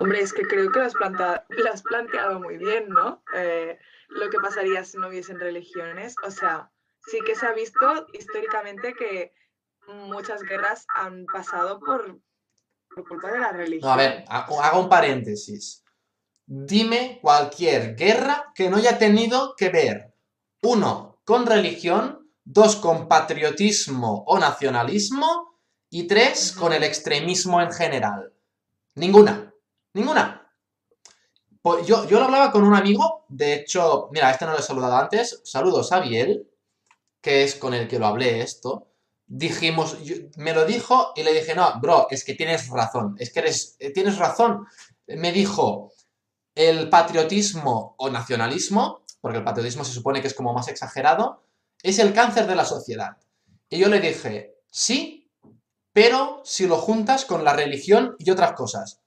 Hombre, 0.00 0.20
es 0.20 0.32
que 0.32 0.42
creo 0.42 0.72
que 0.72 0.80
lo 0.80 0.86
has, 0.86 0.94
planta- 0.94 1.46
has 1.72 1.82
planteado 1.82 2.40
muy 2.40 2.58
bien, 2.58 2.88
¿no? 2.88 3.22
Eh, 3.36 3.78
lo 4.14 4.30
que 4.30 4.38
pasaría 4.38 4.84
si 4.84 4.96
no 4.98 5.08
hubiesen 5.08 5.38
religiones. 5.38 6.14
O 6.24 6.30
sea, 6.30 6.70
sí 7.06 7.18
que 7.26 7.34
se 7.34 7.46
ha 7.46 7.52
visto 7.52 8.06
históricamente 8.12 8.94
que 8.94 9.32
muchas 9.88 10.42
guerras 10.42 10.86
han 10.96 11.26
pasado 11.26 11.78
por, 11.80 12.18
por 12.94 13.06
culpa 13.06 13.30
de 13.32 13.38
la 13.40 13.52
religión. 13.52 13.88
No, 13.88 13.92
a 13.92 13.96
ver, 13.96 14.24
ha- 14.28 14.46
hago 14.62 14.80
un 14.80 14.88
paréntesis. 14.88 15.82
Dime 16.46 17.18
cualquier 17.22 17.96
guerra 17.96 18.52
que 18.54 18.68
no 18.68 18.76
haya 18.76 18.98
tenido 18.98 19.54
que 19.56 19.70
ver, 19.70 20.14
uno, 20.62 21.18
con 21.24 21.46
religión, 21.46 22.30
dos, 22.44 22.76
con 22.76 23.08
patriotismo 23.08 24.24
o 24.26 24.38
nacionalismo, 24.38 25.54
y 25.90 26.06
tres, 26.08 26.52
con 26.52 26.72
el 26.72 26.82
extremismo 26.82 27.60
en 27.62 27.72
general. 27.72 28.32
Ninguna. 28.96 29.54
Ninguna. 29.92 30.43
Pues 31.64 31.86
yo, 31.86 32.06
yo 32.06 32.18
lo 32.18 32.26
hablaba 32.26 32.52
con 32.52 32.62
un 32.62 32.74
amigo, 32.74 33.24
de 33.30 33.54
hecho, 33.54 34.10
mira, 34.12 34.30
este 34.30 34.44
no 34.44 34.52
lo 34.52 34.58
he 34.58 34.62
saludado 34.62 34.96
antes. 34.96 35.40
Saludos 35.44 35.92
a 35.92 36.00
Biel, 36.00 36.46
que 37.22 37.44
es 37.44 37.54
con 37.56 37.74
el 37.74 37.88
que 37.88 37.98
lo 37.98 38.06
hablé 38.06 38.40
esto. 38.42 38.88
Dijimos, 39.26 40.02
yo- 40.04 40.16
me 40.36 40.54
lo 40.54 40.66
dijo 40.66 41.12
y 41.16 41.22
le 41.22 41.32
dije, 41.34 41.54
no, 41.54 41.80
bro, 41.80 42.08
es 42.10 42.24
que 42.24 42.34
tienes 42.34 42.68
razón, 42.68 43.16
es 43.18 43.32
que 43.32 43.40
eres, 43.40 43.76
eh, 43.80 43.92
tienes 43.92 44.18
razón. 44.18 44.66
Me 45.08 45.32
dijo, 45.32 45.92
el 46.54 46.90
patriotismo 46.90 47.94
o 47.98 48.10
nacionalismo, 48.10 49.04
porque 49.22 49.38
el 49.38 49.44
patriotismo 49.44 49.84
se 49.84 49.92
supone 49.94 50.22
que 50.22 50.28
es 50.28 50.34
como 50.34 50.54
más 50.54 50.68
exagerado, 50.68 51.44
es 51.82 51.98
el 52.00 52.14
cáncer 52.14 52.46
de 52.46 52.56
la 52.56 52.66
sociedad. 52.66 53.16
Y 53.70 53.78
yo 53.78 53.88
le 53.88 54.00
dije, 54.00 54.56
sí, 54.70 55.30
pero 55.92 56.42
si 56.44 56.66
lo 56.66 56.76
juntas 56.78 57.24
con 57.26 57.44
la 57.44 57.54
religión 57.54 58.16
y 58.18 58.30
otras 58.30 58.52
cosas. 58.54 59.00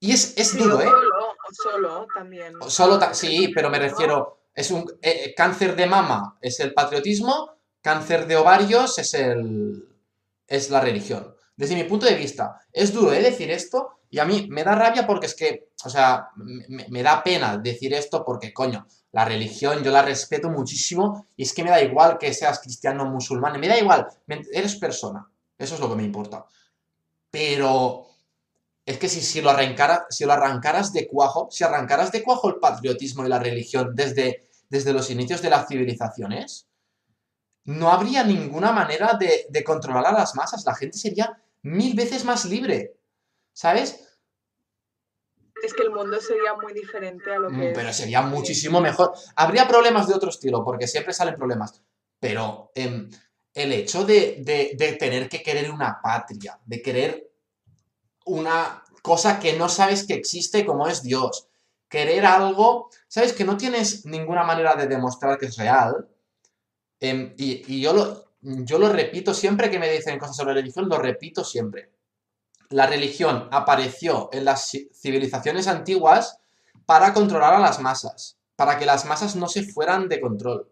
Y 0.00 0.12
es, 0.12 0.34
es 0.38 0.56
duro, 0.56 0.80
¿eh? 0.80 0.86
Solo, 1.52 2.06
también. 2.14 2.54
Solo 2.68 2.98
ta- 2.98 3.14
sí, 3.14 3.48
pero 3.54 3.70
me 3.70 3.78
refiero, 3.78 4.38
es 4.54 4.70
un 4.70 4.80
eh, 5.02 5.22
eh, 5.26 5.34
cáncer 5.36 5.76
de 5.76 5.86
mama 5.86 6.36
es 6.40 6.60
el 6.60 6.74
patriotismo, 6.74 7.50
cáncer 7.80 8.26
de 8.26 8.36
ovarios 8.36 8.98
es 8.98 9.14
el 9.14 9.84
es 10.46 10.70
la 10.70 10.80
religión. 10.80 11.34
Desde 11.56 11.74
mi 11.74 11.84
punto 11.84 12.06
de 12.06 12.14
vista, 12.14 12.60
es 12.72 12.92
duro 12.92 13.12
¿eh? 13.12 13.20
decir 13.22 13.50
esto 13.50 13.98
y 14.10 14.18
a 14.18 14.24
mí 14.24 14.46
me 14.50 14.64
da 14.64 14.74
rabia 14.74 15.06
porque 15.06 15.26
es 15.26 15.34
que, 15.34 15.68
o 15.84 15.90
sea, 15.90 16.28
me, 16.36 16.86
me 16.88 17.02
da 17.02 17.22
pena 17.22 17.58
decir 17.58 17.92
esto 17.92 18.24
porque, 18.24 18.52
coño, 18.54 18.86
la 19.12 19.24
religión 19.26 19.82
yo 19.84 19.90
la 19.90 20.00
respeto 20.02 20.48
muchísimo 20.48 21.26
y 21.36 21.42
es 21.42 21.52
que 21.52 21.62
me 21.64 21.70
da 21.70 21.82
igual 21.82 22.16
que 22.18 22.32
seas 22.32 22.60
cristiano 22.60 23.02
o 23.02 23.06
musulmán, 23.06 23.60
me 23.60 23.68
da 23.68 23.76
igual, 23.78 24.06
eres 24.52 24.76
persona, 24.76 25.28
eso 25.58 25.74
es 25.74 25.80
lo 25.80 25.90
que 25.90 25.96
me 25.96 26.04
importa. 26.04 26.46
Pero 27.30 28.06
es 28.90 28.96
que 28.98 29.08
si, 29.08 29.20
si, 29.20 29.40
lo 29.42 29.50
arrancara, 29.50 30.06
si 30.08 30.24
lo 30.24 30.32
arrancaras 30.32 30.92
de 30.94 31.06
cuajo, 31.06 31.48
si 31.50 31.62
arrancaras 31.62 32.10
de 32.10 32.22
cuajo 32.22 32.48
el 32.48 32.56
patriotismo 32.56 33.24
y 33.24 33.28
la 33.28 33.38
religión 33.38 33.92
desde, 33.94 34.48
desde 34.70 34.92
los 34.94 35.10
inicios 35.10 35.42
de 35.42 35.50
las 35.50 35.68
civilizaciones, 35.68 36.68
no 37.64 37.90
habría 37.90 38.24
ninguna 38.24 38.72
manera 38.72 39.12
de, 39.20 39.46
de 39.50 39.62
controlar 39.62 40.06
a 40.06 40.12
las 40.12 40.34
masas. 40.34 40.64
La 40.64 40.74
gente 40.74 40.96
sería 40.96 41.38
mil 41.62 41.94
veces 41.94 42.24
más 42.24 42.46
libre. 42.46 42.94
¿Sabes? 43.52 44.08
Es 45.62 45.74
que 45.74 45.82
el 45.82 45.90
mundo 45.90 46.18
sería 46.20 46.54
muy 46.54 46.72
diferente 46.72 47.30
a 47.32 47.38
lo 47.38 47.50
Mm, 47.50 47.60
que 47.60 47.72
Pero 47.74 47.88
es. 47.90 47.96
sería 47.96 48.22
muchísimo 48.22 48.80
mejor. 48.80 49.12
Habría 49.36 49.66
problemas 49.68 50.06
de 50.08 50.14
otro 50.14 50.30
estilo, 50.30 50.64
porque 50.64 50.86
siempre 50.86 51.12
salen 51.12 51.34
problemas. 51.34 51.82
Pero 52.20 52.70
em, 52.74 53.10
el 53.52 53.72
hecho 53.72 54.04
de, 54.04 54.36
de- 54.40 54.72
de 54.78 54.92
tener 54.94 55.28
que 55.28 55.42
querer 55.42 55.70
una 55.70 56.00
patria, 56.00 56.58
de 56.64 56.80
querer 56.80 57.27
una 58.28 58.82
cosa 59.02 59.38
que 59.40 59.54
no 59.56 59.68
sabes 59.68 60.06
que 60.06 60.14
existe 60.14 60.64
como 60.66 60.86
es 60.88 61.02
Dios, 61.02 61.48
querer 61.88 62.26
algo, 62.26 62.90
sabes 63.08 63.32
que 63.32 63.44
no 63.44 63.56
tienes 63.56 64.04
ninguna 64.06 64.44
manera 64.44 64.74
de 64.76 64.86
demostrar 64.86 65.38
que 65.38 65.46
es 65.46 65.56
real. 65.56 66.08
em, 67.00 67.34
y 67.36 67.80
yo, 67.80 67.92
lo, 67.92 68.24
yo 68.42 68.78
lo 68.78 68.88
repito 68.90 69.32
siempre 69.34 69.70
que 69.70 69.78
me 69.78 69.90
dicen 69.90 70.18
cosas 70.18 70.36
sobre 70.36 70.54
religión, 70.54 70.88
lo 70.88 70.98
repito 70.98 71.44
siempre. 71.44 71.92
La 72.70 72.86
religión 72.86 73.48
apareció 73.50 74.28
en 74.32 74.44
las 74.44 74.72
ci- 74.72 74.90
civilizaciones 74.94 75.66
antiguas 75.68 76.38
para 76.86 77.12
controlar 77.14 77.54
a 77.54 77.60
las 77.60 77.80
masas, 77.80 78.38
para 78.56 78.78
que 78.78 78.86
las 78.86 79.04
masas 79.06 79.36
no 79.36 79.48
se 79.48 79.62
fueran 79.62 80.08
de 80.08 80.20
control. 80.20 80.70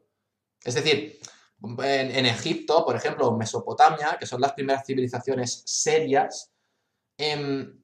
Es 0.64 0.74
decir, 0.74 1.18
en, 1.62 2.10
en 2.10 2.26
Egipto, 2.26 2.84
por 2.84 2.96
ejemplo, 2.96 3.32
Mesopotamia, 3.32 4.16
que 4.18 4.26
son 4.26 4.40
las 4.40 4.52
primeras 4.52 4.84
civilizaciones 4.86 5.62
serias, 5.66 6.50
em, 7.18 7.82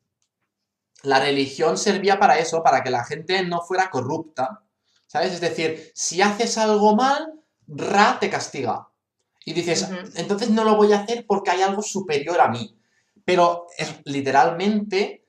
la 1.03 1.21
religión 1.21 1.77
servía 1.77 2.19
para 2.19 2.39
eso, 2.39 2.63
para 2.63 2.83
que 2.83 2.91
la 2.91 3.05
gente 3.05 3.45
no 3.45 3.61
fuera 3.63 3.91
corrupta, 3.91 4.63
¿sabes? 5.07 5.33
Es 5.33 5.41
decir, 5.41 5.91
si 5.95 6.23
haces 6.23 6.59
algo 6.59 6.95
mal, 6.95 7.43
Ra 7.67 8.19
te 8.21 8.29
castiga. 8.29 8.89
Y 9.45 9.53
dices, 9.55 9.89
entonces 10.15 10.51
no 10.51 10.65
lo 10.65 10.77
voy 10.77 10.93
a 10.93 11.01
hacer 11.01 11.25
porque 11.27 11.51
hay 11.51 11.63
algo 11.63 11.83
superior 11.83 12.41
a 12.41 12.49
mí. 12.49 12.77
Pero 13.25 13.67
es 13.77 14.01
literalmente 14.05 15.27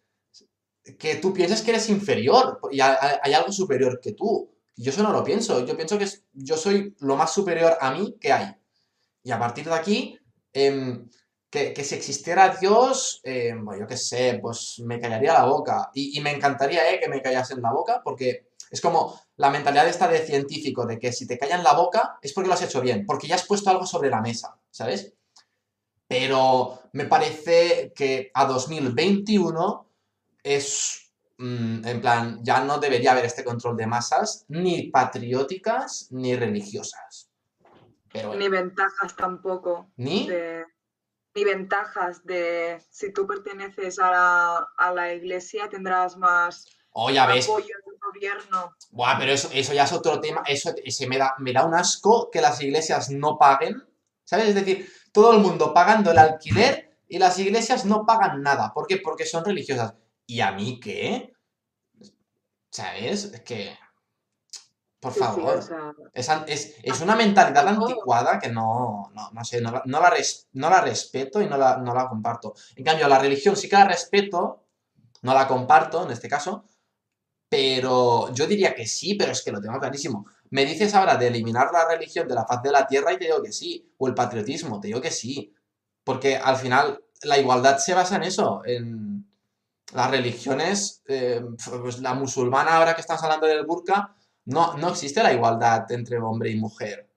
que 1.00 1.16
tú 1.16 1.34
piensas 1.34 1.62
que 1.62 1.72
eres 1.72 1.90
inferior 1.90 2.60
y 2.72 2.80
hay, 2.82 3.34
algo 3.34 3.52
superior 3.52 4.00
que 4.02 4.14
tú. 4.14 4.52
Yo 4.76 4.92
eso 4.92 5.04
no 5.04 5.12
lo 5.12 5.24
pienso. 5.24 5.66
Yo 5.66 5.76
pienso 5.76 5.98
que 5.98 6.08
yo 6.34 6.58
soy 6.58 6.96
lo 7.00 7.16
más 7.16 7.34
superior 7.34 7.78
a 7.80 7.92
mí 7.92 8.16
que 8.20 8.34
hay. 8.34 8.56
Y 9.24 9.32
a 9.32 9.40
partir 9.40 9.66
de 9.66 9.74
aquí, 9.74 10.20
em, 10.52 11.10
que, 11.54 11.72
que 11.72 11.84
si 11.84 11.94
existiera 11.94 12.58
Dios, 12.60 13.22
em, 13.24 13.64
bueno, 13.64 13.82
yo 13.82 13.88
qué 13.88 13.96
sé, 13.96 14.40
pues 14.42 14.80
me 14.84 15.00
callaría 15.00 15.34
la 15.34 15.46
boca. 15.46 15.92
Y, 15.94 16.18
y 16.18 16.22
me 16.22 16.32
encantaría 16.32 16.92
eh, 16.92 17.00
que 17.00 17.08
me 17.08 17.22
callasen 17.22 17.62
la 17.62 17.72
boca 17.72 18.02
porque 18.04 18.48
es 18.72 18.82
como 18.82 19.22
la 19.36 19.52
mentalidad 19.52 19.88
esta 19.88 20.08
de 20.08 20.26
científico, 20.26 20.88
de 20.88 20.98
que 20.98 21.12
si 21.14 21.28
te 21.28 21.38
callan 21.38 21.64
la 21.64 21.74
boca 21.74 22.18
es 22.24 22.34
porque 22.34 22.48
lo 22.48 22.56
has 22.56 22.64
hecho 22.64 22.82
bien, 22.82 23.06
porque 23.06 23.28
ya 23.28 23.36
has 23.36 23.46
puesto 23.46 23.70
algo 23.70 23.86
sobre 23.86 24.10
la 24.10 24.20
mesa, 24.20 24.58
¿sabes? 24.72 25.14
Pero 26.08 26.80
me 26.94 27.06
parece 27.06 27.94
que 27.96 28.32
a 28.34 28.46
2021 28.46 29.88
es, 30.42 31.14
mm, 31.38 31.86
en 31.86 32.02
plan, 32.02 32.40
ya 32.44 32.64
no 32.64 32.80
debería 32.80 33.12
haber 33.12 33.26
este 33.26 33.44
control 33.44 33.78
de 33.78 33.86
masas, 33.86 34.46
ni 34.48 34.90
patrióticas 34.90 36.08
ni 36.10 36.36
religiosas. 36.36 37.30
Pero 38.12 38.34
Ni 38.34 38.50
ventajas 38.50 39.16
tampoco. 39.16 39.92
ni... 39.98 40.28
de- 40.28 40.66
ni 41.36 41.44
ventajas 41.44 42.24
de 42.26 42.82
si 42.90 43.12
tú 43.12 43.26
perteneces 43.28 44.00
a 44.00 44.12
la, 44.12 44.68
a 44.78 44.94
la 44.94 45.14
iglesia 45.14 45.70
tendrás 45.70 46.18
más 46.18 46.68
Oh, 46.94 47.10
ya 47.10 47.26
ves. 47.26 47.46
apoyo 47.46 47.76
del 47.86 47.98
gobierno. 48.00 48.76
Buah, 48.92 49.18
pero 49.18 49.32
eso, 49.32 49.50
eso 49.52 49.74
ya 49.74 49.84
es 49.84 49.92
otro 49.92 50.22
tema. 50.22 50.44
Eso 50.46 50.72
me, 51.08 51.18
da, 51.18 51.34
me 51.40 51.52
da 51.52 51.66
un 51.66 51.74
asco 51.74 52.30
que 52.32 52.40
las 52.40 52.62
iglesias 52.62 53.10
no 53.10 53.38
paguen. 53.38 53.84
¿Sabes? 54.24 54.50
Es 54.50 54.56
decir, 54.56 54.88
todo 55.12 55.34
el 55.34 55.40
mundo 55.40 55.74
pagando 55.74 56.12
el 56.12 56.20
alquiler 56.20 56.98
y 57.08 57.18
las 57.18 57.38
iglesias 57.40 57.86
no 57.86 58.06
pagan 58.06 58.42
nada. 58.44 58.72
¿Por 58.74 58.86
qué? 58.86 58.98
Porque 58.98 59.26
son 59.26 59.44
religiosas. 59.44 59.96
¿Y 60.28 60.42
a 60.42 60.52
mí 60.52 60.80
qué? 60.80 61.34
¿Sabes? 62.70 63.26
Es 63.26 63.42
que... 63.42 63.76
Por 65.04 65.14
Sí, 65.14 65.20
sí, 65.20 65.26
favor. 65.26 65.58
o 65.58 65.62
sea, 65.62 65.94
Es, 66.14 66.30
es- 66.48 66.76
es 66.82 67.02
una 67.02 67.16
mentalidad 67.16 67.68
anticuada 67.68 68.40
que 68.40 68.50
no, 68.50 69.12
no, 69.14 69.30
no 69.32 69.44
sé, 69.46 69.62
no, 69.62 69.72
la- 69.72 69.84
no 69.86 70.00
la, 70.02 70.10
res- 70.10 70.48
no 70.54 70.70
la 70.70 70.82
respeto 70.82 71.42
y 71.42 71.48
no 71.48 71.58
la, 71.58 71.78
no 71.78 71.94
la 71.94 72.08
comparto. 72.08 72.54
En 72.76 72.84
cambio, 72.86 73.08
la 73.08 73.20
religión 73.20 73.56
sí 73.56 73.68
que 73.70 73.76
la 73.76 73.86
respeto, 73.88 74.64
no 75.24 75.34
la 75.34 75.48
comparto 75.48 76.04
en 76.06 76.12
este 76.12 76.28
caso, 76.30 76.66
Pero 77.50 78.34
yo 78.34 78.48
diría 78.48 78.74
que 78.74 78.88
sí, 78.88 79.14
pero 79.16 79.32
es 79.32 79.44
que 79.44 79.52
lo 79.52 79.62
tengo 79.62 79.80
clarísimo. 79.80 80.26
Me 80.50 80.66
dices 80.66 80.94
ahora 80.96 81.18
de 81.18 81.28
eliminar 81.28 81.70
la 81.72 81.88
religión 81.88 82.28
de 82.28 82.34
la 82.36 82.46
faz 82.46 82.64
de 82.64 82.72
la 82.72 82.88
tierra 82.88 83.14
y 83.14 83.18
te 83.18 83.26
digo 83.26 83.44
que 83.44 83.52
sí. 83.52 83.94
O 83.98 84.08
el 84.08 84.16
patriotismo, 84.16 84.80
te 84.80 84.88
digo 84.88 85.02
que 85.02 85.12
sí. 85.12 85.54
Porque 86.04 86.36
al 86.38 86.56
final 86.58 87.04
la 87.24 87.38
igualdad 87.38 87.78
se 87.78 87.94
basa 87.94 88.16
en 88.16 88.24
eso, 88.24 88.62
en 88.66 89.28
las 89.94 90.10
religiones, 90.12 91.04
eh, 91.08 91.42
pues 91.82 92.00
la 92.00 92.14
musulmana 92.16 92.78
ahora 92.78 92.96
que 92.96 93.02
estamos 93.02 93.24
hablando 93.24 93.46
del 93.48 93.66
burka, 93.66 94.16
no, 94.46 94.78
no 94.78 94.90
existe 94.90 95.24
la 95.24 95.34
igualdad 95.34 95.92
entre 95.92 96.20
hombre 96.20 96.50
y 96.52 96.60
mujer. 96.60 97.10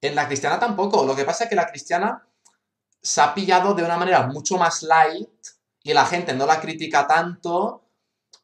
En 0.00 0.14
la 0.14 0.26
cristiana 0.26 0.58
tampoco. 0.58 1.04
Lo 1.04 1.14
que 1.14 1.24
pasa 1.24 1.44
es 1.44 1.50
que 1.50 1.56
la 1.56 1.66
cristiana 1.66 2.26
se 3.00 3.20
ha 3.20 3.34
pillado 3.34 3.74
de 3.74 3.84
una 3.84 3.96
manera 3.96 4.26
mucho 4.26 4.56
más 4.58 4.82
light 4.82 5.28
y 5.82 5.92
la 5.92 6.06
gente 6.06 6.34
no 6.34 6.46
la 6.46 6.60
critica 6.60 7.06
tanto 7.06 7.84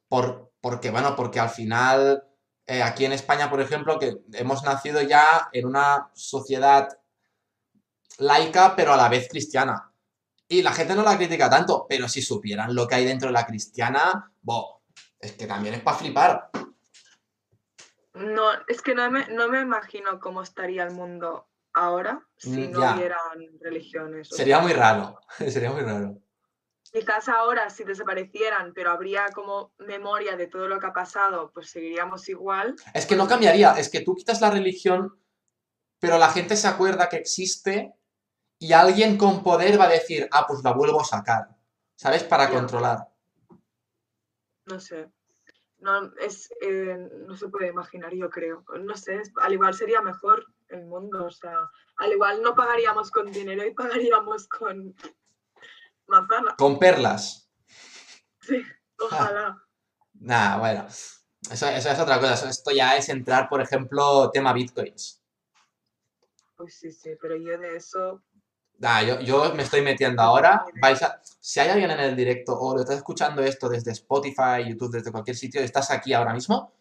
por, 0.09 0.52
porque, 0.60 0.91
bueno, 0.91 1.15
porque 1.17 1.41
al 1.41 1.51
final 1.51 2.25
eh, 2.67 2.83
aquí 2.83 3.05
en 3.05 3.12
España, 3.12 3.51
por 3.51 3.60
ejemplo, 3.60 3.99
que 3.99 4.23
hemos 4.33 4.62
nacido 4.65 5.02
ya 5.02 5.49
en 5.52 5.67
una 5.67 6.10
sociedad 6.15 6.89
laica, 8.18 8.75
pero 8.75 8.94
a 8.94 8.97
la 8.97 9.09
vez 9.09 9.28
cristiana. 9.28 9.93
Y 10.49 10.62
la 10.62 10.73
gente 10.73 10.94
no 10.94 11.02
la 11.02 11.17
critica 11.17 11.51
tanto, 11.51 11.86
pero 11.89 12.09
si 12.09 12.23
supieran 12.23 12.75
lo 12.75 12.86
que 12.86 12.94
hay 12.94 13.05
dentro 13.05 13.28
de 13.28 13.33
la 13.33 13.47
cristiana, 13.47 14.33
bo, 14.41 14.83
es 15.18 15.33
que 15.33 15.47
también 15.47 15.75
es 15.75 15.81
para 15.81 15.97
flipar. 15.97 16.51
No, 18.15 18.51
es 18.68 18.81
que 18.81 18.94
no 18.94 19.10
me, 19.10 19.26
no 19.28 19.49
me 19.49 19.60
imagino 19.60 20.20
cómo 20.20 20.43
estaría 20.43 20.84
el 20.84 20.93
mundo 20.93 21.49
ahora 21.73 22.25
si 22.36 22.68
Mm, 22.68 22.70
no 22.73 22.81
ya. 22.81 22.94
hubieran 22.94 23.59
religiones. 23.60 24.28
Sería 24.28 24.60
muy 24.60 24.73
raro, 24.73 25.18
sería 25.39 25.70
muy 25.73 25.83
raro. 25.83 26.17
Quizás 26.93 27.28
ahora 27.28 27.70
si 27.70 27.83
desaparecieran, 27.83 28.73
pero 28.73 28.93
habría 28.93 29.26
como 29.34 29.73
memoria 29.78 30.36
de 30.36 30.47
todo 30.47 30.68
lo 30.68 30.78
que 30.78 30.86
ha 30.86 30.93
pasado, 30.93 31.51
pues 31.52 31.70
seguiríamos 31.70 32.28
igual. 32.28 32.76
Es 32.93 33.05
que 33.07 33.17
no 33.17 33.26
cambiaría, 33.26 33.73
es 33.73 33.91
que 33.91 34.02
tú 34.02 34.15
quitas 34.15 34.41
la 34.41 34.51
religión, 34.51 35.18
pero 35.99 36.18
la 36.18 36.28
gente 36.28 36.55
se 36.57 36.68
acuerda 36.68 37.09
que 37.09 37.17
existe 37.17 37.94
y 38.60 38.73
alguien 38.75 39.18
con 39.18 39.43
poder 39.43 39.81
va 39.81 39.86
a 39.86 39.89
decir, 39.89 40.28
ah, 40.31 40.44
pues 40.47 40.62
la 40.62 40.73
vuelvo 40.73 41.01
a 41.01 41.05
sacar, 41.05 41.49
¿sabes? 41.97 42.23
Para 42.23 42.47
Ya. 42.47 42.52
controlar. 42.52 43.09
No 44.67 44.78
sé. 44.78 45.10
No, 45.84 46.10
es, 46.18 46.50
eh, 46.62 46.96
no 47.26 47.36
se 47.36 47.48
puede 47.48 47.68
imaginar, 47.68 48.14
yo 48.14 48.30
creo. 48.30 48.64
No 48.80 48.96
sé, 48.96 49.20
al 49.36 49.52
igual 49.52 49.74
sería 49.74 50.00
mejor 50.00 50.46
el 50.68 50.86
mundo. 50.86 51.26
O 51.26 51.30
sea, 51.30 51.58
al 51.98 52.10
igual 52.10 52.40
no 52.40 52.54
pagaríamos 52.54 53.10
con 53.10 53.30
dinero 53.30 53.66
y 53.66 53.74
pagaríamos 53.74 54.48
con 54.48 54.96
manzana. 56.06 56.56
Con 56.56 56.78
perlas. 56.78 57.50
Sí, 58.40 58.62
ojalá. 58.98 59.62
Nah, 60.14 60.56
bueno. 60.56 60.86
Eso, 61.50 61.68
eso 61.68 61.90
es 61.90 62.00
otra 62.00 62.18
cosa. 62.18 62.48
Esto 62.48 62.70
ya 62.70 62.96
es 62.96 63.10
entrar, 63.10 63.50
por 63.50 63.60
ejemplo, 63.60 64.30
tema 64.30 64.54
bitcoins. 64.54 65.22
Pues 66.56 66.78
sí, 66.78 66.92
sí, 66.92 67.10
pero 67.20 67.36
yo 67.36 67.58
de 67.58 67.76
eso. 67.76 68.22
Nah, 68.78 69.02
yo, 69.02 69.20
yo 69.20 69.54
me 69.54 69.62
estoy 69.62 69.82
metiendo 69.82 70.20
ahora. 70.22 70.64
Vais 70.80 71.02
a, 71.02 71.20
si 71.40 71.60
hay 71.60 71.68
alguien 71.70 71.90
en 71.92 72.00
el 72.00 72.16
directo 72.16 72.58
o 72.58 72.74
lo 72.74 72.80
estás 72.82 72.96
escuchando 72.96 73.42
esto 73.42 73.68
desde 73.68 73.92
Spotify, 73.92 74.64
YouTube, 74.68 74.92
desde 74.92 75.12
cualquier 75.12 75.36
sitio, 75.36 75.60
estás 75.60 75.90
aquí 75.90 76.12
ahora 76.12 76.32
mismo. 76.34 76.72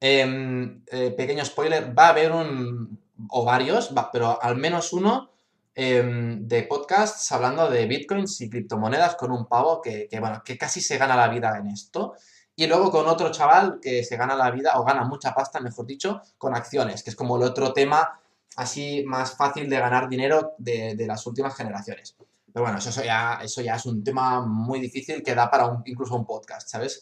em, 0.00 0.82
eh, 0.92 1.12
pequeño 1.16 1.44
spoiler, 1.44 1.96
va 1.98 2.06
a 2.08 2.10
haber 2.10 2.32
un, 2.32 3.00
o 3.30 3.44
varios, 3.44 3.94
va- 3.96 4.10
pero 4.12 4.42
al 4.42 4.56
menos 4.56 4.92
uno 4.92 5.30
em, 5.74 6.46
de 6.48 6.64
podcasts 6.64 7.32
hablando 7.32 7.70
de 7.70 7.86
bitcoins 7.86 8.40
y 8.42 8.50
criptomonedas 8.50 9.16
con 9.16 9.32
un 9.32 9.46
pavo 9.46 9.82
que, 9.82 10.08
que, 10.10 10.20
bueno, 10.20 10.42
que 10.44 10.58
casi 10.58 10.80
se 10.82 10.98
gana 10.98 11.16
la 11.16 11.28
vida 11.28 11.56
en 11.58 11.68
esto. 11.68 12.14
Y 12.56 12.66
luego 12.66 12.90
con 12.90 13.06
otro 13.08 13.30
chaval 13.32 13.78
que 13.82 14.04
se 14.04 14.16
gana 14.16 14.36
la 14.36 14.50
vida, 14.50 14.72
o 14.80 14.84
gana 14.84 15.04
mucha 15.04 15.34
pasta, 15.34 15.60
mejor 15.60 15.86
dicho, 15.86 16.22
con 16.38 16.54
acciones, 16.54 17.02
que 17.02 17.10
es 17.10 17.16
como 17.16 17.36
el 17.36 17.44
otro 17.44 17.72
tema 17.72 18.20
así 18.56 19.04
más 19.06 19.36
fácil 19.36 19.68
de 19.68 19.78
ganar 19.78 20.08
dinero 20.08 20.54
de, 20.58 20.94
de 20.94 21.06
las 21.06 21.26
últimas 21.26 21.56
generaciones. 21.56 22.16
Pero 22.52 22.64
bueno, 22.64 22.78
eso, 22.78 22.90
eso 22.90 23.02
ya, 23.02 23.40
eso 23.42 23.62
ya 23.62 23.76
es 23.76 23.86
un 23.86 24.04
tema 24.04 24.44
muy 24.44 24.78
difícil 24.80 25.22
que 25.22 25.34
da 25.34 25.50
para 25.50 25.66
un, 25.66 25.82
incluso 25.86 26.14
un 26.14 26.26
podcast, 26.26 26.68
¿sabes? 26.68 27.00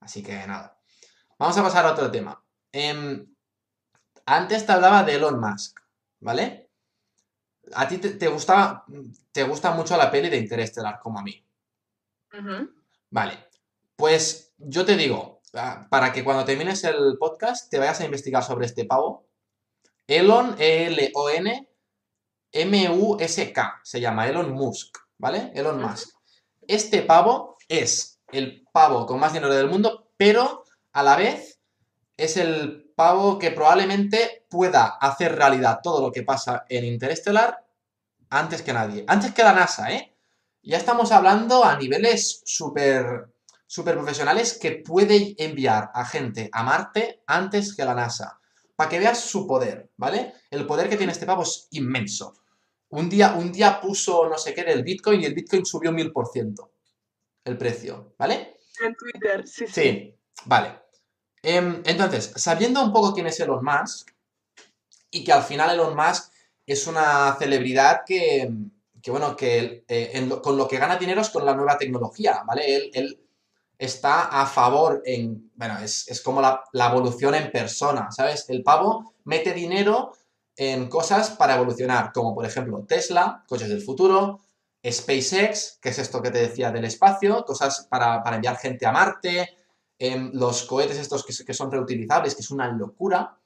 Así 0.00 0.22
que 0.22 0.46
nada. 0.46 0.78
Vamos 1.38 1.56
a 1.56 1.62
pasar 1.62 1.86
a 1.86 1.92
otro 1.92 2.10
tema. 2.10 2.42
Em, 2.70 3.26
antes 4.26 4.66
te 4.66 4.72
hablaba 4.72 5.02
de 5.02 5.14
Elon 5.14 5.40
Musk, 5.40 5.80
¿vale? 6.20 6.70
A 7.74 7.88
ti 7.88 7.98
te, 7.98 8.10
te 8.10 8.28
gusta, 8.28 8.84
te 9.32 9.42
gusta 9.44 9.70
mucho 9.72 9.96
la 9.96 10.10
peli 10.10 10.28
de 10.28 10.36
Interestelar, 10.36 11.00
como 11.00 11.18
a 11.18 11.22
mí. 11.22 11.44
Vale, 13.10 13.48
pues 13.96 14.54
yo 14.58 14.84
te 14.84 14.96
digo, 14.96 15.40
ah, 15.54 15.86
para 15.90 16.12
que 16.12 16.22
cuando 16.22 16.44
termines 16.44 16.84
el 16.84 17.16
podcast 17.18 17.70
te 17.70 17.78
vayas 17.78 18.00
a 18.00 18.04
investigar 18.04 18.42
sobre 18.42 18.66
este 18.66 18.84
pavo. 18.84 19.29
Elon, 20.10 20.56
E-L-O-N, 20.58 21.68
M-U-S-K, 22.50 23.80
se 23.84 24.00
llama 24.00 24.26
Elon 24.26 24.50
Musk, 24.52 24.98
¿vale? 25.18 25.52
Elon. 25.54 25.80
Musk. 25.80 26.16
Este 26.66 27.02
pavo 27.02 27.56
es 27.68 28.20
el 28.32 28.66
pavo 28.72 29.06
con 29.06 29.20
más 29.20 29.32
dinero 29.32 29.54
del 29.54 29.68
mundo, 29.68 30.10
pero 30.16 30.64
a 30.92 31.04
la 31.04 31.14
vez 31.14 31.60
es 32.16 32.36
el 32.36 32.92
pavo 32.96 33.38
que 33.38 33.52
probablemente 33.52 34.46
pueda 34.50 34.96
hacer 35.00 35.36
realidad 35.36 35.78
todo 35.80 36.00
lo 36.00 36.10
que 36.10 36.24
pasa 36.24 36.64
en 36.68 36.84
Interestelar 36.84 37.64
antes 38.30 38.62
que 38.62 38.72
nadie. 38.72 39.04
Antes 39.06 39.32
que 39.32 39.44
la 39.44 39.52
NASA, 39.52 39.92
¿eh? 39.92 40.16
Ya 40.62 40.76
estamos 40.76 41.12
hablando 41.12 41.64
a 41.64 41.76
niveles 41.76 42.42
súper 42.44 43.30
súper 43.64 43.94
profesionales 43.94 44.58
que 44.60 44.72
puede 44.72 45.36
enviar 45.38 45.92
a 45.94 46.04
gente 46.04 46.50
a 46.52 46.64
Marte 46.64 47.22
antes 47.28 47.76
que 47.76 47.84
la 47.84 47.94
NASA. 47.94 48.39
Para 48.80 48.90
que 48.90 48.98
veas 49.04 49.20
su 49.32 49.46
poder, 49.46 49.90
¿vale? 50.04 50.20
El 50.50 50.66
poder 50.70 50.88
que 50.88 50.96
tiene 50.96 51.12
este 51.12 51.26
pavo 51.26 51.42
es 51.42 51.68
inmenso. 51.72 52.26
Un 53.00 53.08
día, 53.14 53.34
un 53.34 53.52
día 53.52 53.80
puso 53.80 54.28
no 54.32 54.38
sé 54.38 54.54
qué 54.54 54.64
del 54.64 54.82
Bitcoin 54.88 55.20
y 55.20 55.26
el 55.26 55.34
Bitcoin 55.34 55.66
subió 55.66 55.92
mil 55.92 56.10
por 56.12 56.26
ciento 56.34 56.72
el 57.44 57.58
precio, 57.58 58.14
¿vale? 58.18 58.56
En 58.86 58.94
Twitter, 58.96 59.46
sí, 59.46 59.66
sí. 59.66 59.72
Sí, 59.72 60.14
vale. 60.46 60.70
Em, 61.42 61.82
entonces, 61.84 62.32
sabiendo 62.36 62.82
un 62.84 62.92
poco 62.92 63.14
quién 63.14 63.26
es 63.28 63.40
Elon 63.40 63.64
Musk, 63.64 64.10
y 65.10 65.24
que 65.24 65.32
al 65.32 65.42
final 65.42 65.70
Elon 65.70 65.96
Musk 65.96 66.32
es 66.66 66.86
una 66.86 67.34
celebridad 67.38 68.02
que, 68.06 68.50
que, 69.02 69.10
bueno, 69.10 69.36
que 69.36 69.84
eh, 69.88 70.10
en 70.14 70.28
lo- 70.28 70.40
con 70.42 70.56
lo 70.56 70.68
que 70.68 70.78
gana 70.78 70.96
dinero 70.96 71.20
es 71.20 71.30
con 71.30 71.44
la 71.44 71.54
nueva 71.54 71.78
tecnología, 71.78 72.42
¿vale? 72.46 72.76
Él, 72.76 72.90
él 72.94 73.20
está 73.80 74.24
a 74.24 74.44
favor 74.44 75.00
en, 75.06 75.50
bueno, 75.54 75.78
es, 75.78 76.06
es 76.06 76.20
como 76.20 76.42
la, 76.42 76.62
evolución 76.74 77.34
en 77.34 77.50
persona, 77.50 78.10
¿sabes? 78.10 78.44
El 78.48 78.62
pavo 78.62 79.14
mete 79.24 79.54
dinero 79.54 80.12
en 80.54 80.86
cosas 80.90 81.30
para 81.30 81.54
evolucionar, 81.56 82.12
como 82.12 82.34
por 82.34 82.44
ejemplo 82.44 82.84
Tesla, 82.86 83.42
coches 83.48 83.70
del 83.70 83.80
futuro, 83.80 84.40
SpaceX, 84.86 85.78
que 85.80 85.88
es 85.88 85.98
esto 85.98 86.20
que 86.20 86.30
te 86.30 86.46
decía 86.46 86.70
del 86.70 86.84
espacio, 86.84 87.42
cosas 87.46 87.86
para, 87.88 88.22
para 88.22 88.36
enviar 88.36 88.58
gente 88.58 88.84
a 88.84 88.92
Marte, 88.92 89.48
em, 89.98 90.30
los 90.34 90.64
cohetes 90.64 90.98
estos 90.98 91.24
que, 91.24 91.32
que 91.42 91.54
son 91.54 91.72
reutilizables, 91.72 92.34
que 92.34 92.42
es 92.42 92.50
una 92.50 92.68
locura, 92.68 93.38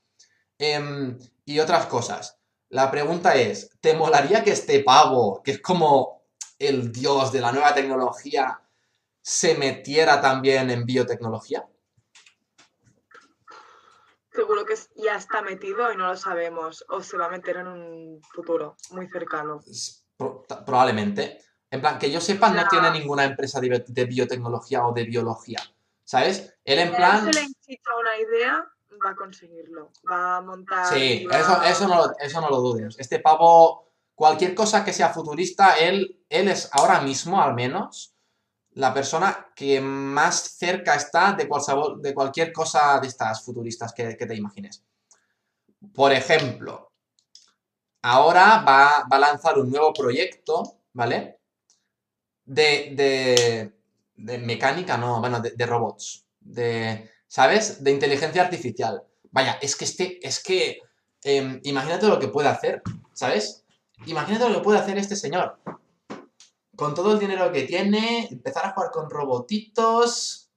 em, 0.58 1.16
y 1.44 1.60
otras 1.60 1.86
cosas. 1.86 2.38
La 2.70 2.90
pregunta 2.90 3.36
es, 3.36 3.70
¿te 3.80 3.94
molaría 3.94 4.42
que 4.42 4.50
este 4.50 4.82
pavo, 4.82 5.40
que 5.44 5.52
es 5.52 5.60
como 5.60 6.22
el 6.58 6.90
dios 6.90 7.30
de 7.30 7.40
la 7.40 7.52
nueva 7.52 7.72
tecnología, 7.72 8.63
se 9.26 9.56
metiera 9.56 10.20
también 10.20 10.68
en 10.68 10.84
biotecnología? 10.84 11.66
Seguro 14.30 14.66
que 14.66 14.74
ya 14.96 15.14
está 15.16 15.40
metido 15.40 15.90
y 15.90 15.96
no 15.96 16.08
lo 16.08 16.16
sabemos. 16.16 16.84
O 16.90 17.00
se 17.02 17.16
va 17.16 17.26
a 17.26 17.30
meter 17.30 17.56
en 17.56 17.68
un 17.68 18.20
futuro 18.22 18.76
muy 18.90 19.08
cercano. 19.08 19.60
Probablemente. 20.66 21.38
En 21.70 21.80
plan, 21.80 21.98
que 21.98 22.10
yo 22.10 22.20
sepa, 22.20 22.50
no 22.50 22.68
tiene 22.68 22.90
ninguna 22.90 23.24
empresa 23.24 23.60
de, 23.60 23.68
bio- 23.70 23.84
de 23.86 24.04
biotecnología 24.04 24.86
o 24.86 24.92
de 24.92 25.04
biología. 25.04 25.60
¿Sabes? 26.04 26.54
Él 26.62 26.80
en 26.80 26.90
Si 26.90 26.94
plan... 26.96 27.24
se 27.24 27.32
le 27.32 27.40
enchicha 27.46 27.90
una 27.98 28.18
idea, 28.18 28.66
va 29.04 29.10
a 29.10 29.16
conseguirlo. 29.16 29.90
Va 30.10 30.36
a 30.36 30.40
montar. 30.42 30.92
Sí, 30.92 31.24
va- 31.24 31.38
eso, 31.40 31.62
eso, 31.62 31.88
no, 31.88 31.96
lo- 31.96 32.12
eso 32.18 32.40
no 32.42 32.50
lo 32.50 32.58
dudes. 32.60 32.96
Este 32.98 33.20
pavo, 33.20 33.92
cualquier 34.14 34.54
cosa 34.54 34.84
que 34.84 34.92
sea 34.92 35.08
futurista, 35.08 35.78
él, 35.78 36.22
él 36.28 36.48
es 36.48 36.68
ahora 36.72 37.00
mismo, 37.00 37.40
al 37.40 37.54
menos, 37.54 38.13
la 38.74 38.92
persona 38.92 39.48
que 39.54 39.80
más 39.80 40.56
cerca 40.56 40.94
está 40.94 41.32
de, 41.32 41.48
de 42.00 42.14
cualquier 42.14 42.52
cosa 42.52 42.98
de 43.00 43.08
estas 43.08 43.42
futuristas 43.42 43.92
que, 43.92 44.16
que 44.16 44.26
te 44.26 44.34
imagines. 44.34 44.82
Por 45.92 46.12
ejemplo, 46.12 46.92
ahora 48.02 48.64
va, 48.66 49.06
va 49.10 49.16
a 49.16 49.18
lanzar 49.18 49.58
un 49.58 49.70
nuevo 49.70 49.92
proyecto, 49.92 50.78
¿vale? 50.92 51.38
De, 52.44 52.92
de, 52.96 53.72
de 54.16 54.38
mecánica, 54.38 54.96
no, 54.96 55.20
bueno, 55.20 55.40
de, 55.40 55.50
de 55.50 55.66
robots. 55.66 56.24
De, 56.40 57.10
¿sabes? 57.28 57.82
De 57.82 57.90
inteligencia 57.90 58.42
artificial. 58.42 59.02
Vaya, 59.30 59.58
es 59.60 59.76
que 59.76 59.84
este, 59.84 60.26
es 60.26 60.42
que, 60.42 60.80
em, 61.22 61.60
imagínate 61.64 62.06
lo 62.06 62.18
que 62.18 62.28
puede 62.28 62.48
hacer, 62.48 62.82
¿sabes? 63.12 63.64
Imagínate 64.06 64.48
lo 64.48 64.56
que 64.56 64.64
puede 64.64 64.78
hacer 64.78 64.98
este 64.98 65.16
señor. 65.16 65.58
Con 66.76 66.94
todo 66.94 67.12
el 67.12 67.18
dinero 67.18 67.52
que 67.52 67.62
tiene, 67.62 68.26
empezar 68.30 68.66
a 68.66 68.72
jugar 68.72 68.90
con 68.90 69.08
robotitos. 69.10 70.50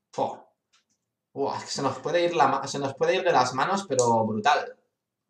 se 1.67 1.81
nos 1.81 1.99
puede 1.99 2.25
ir 2.25 2.35
la 2.35 2.65
se 2.67 2.79
nos 2.79 2.95
puede 2.95 3.15
ir 3.15 3.23
de 3.23 3.31
las 3.31 3.53
manos, 3.53 3.85
pero 3.87 4.25
brutal. 4.25 4.75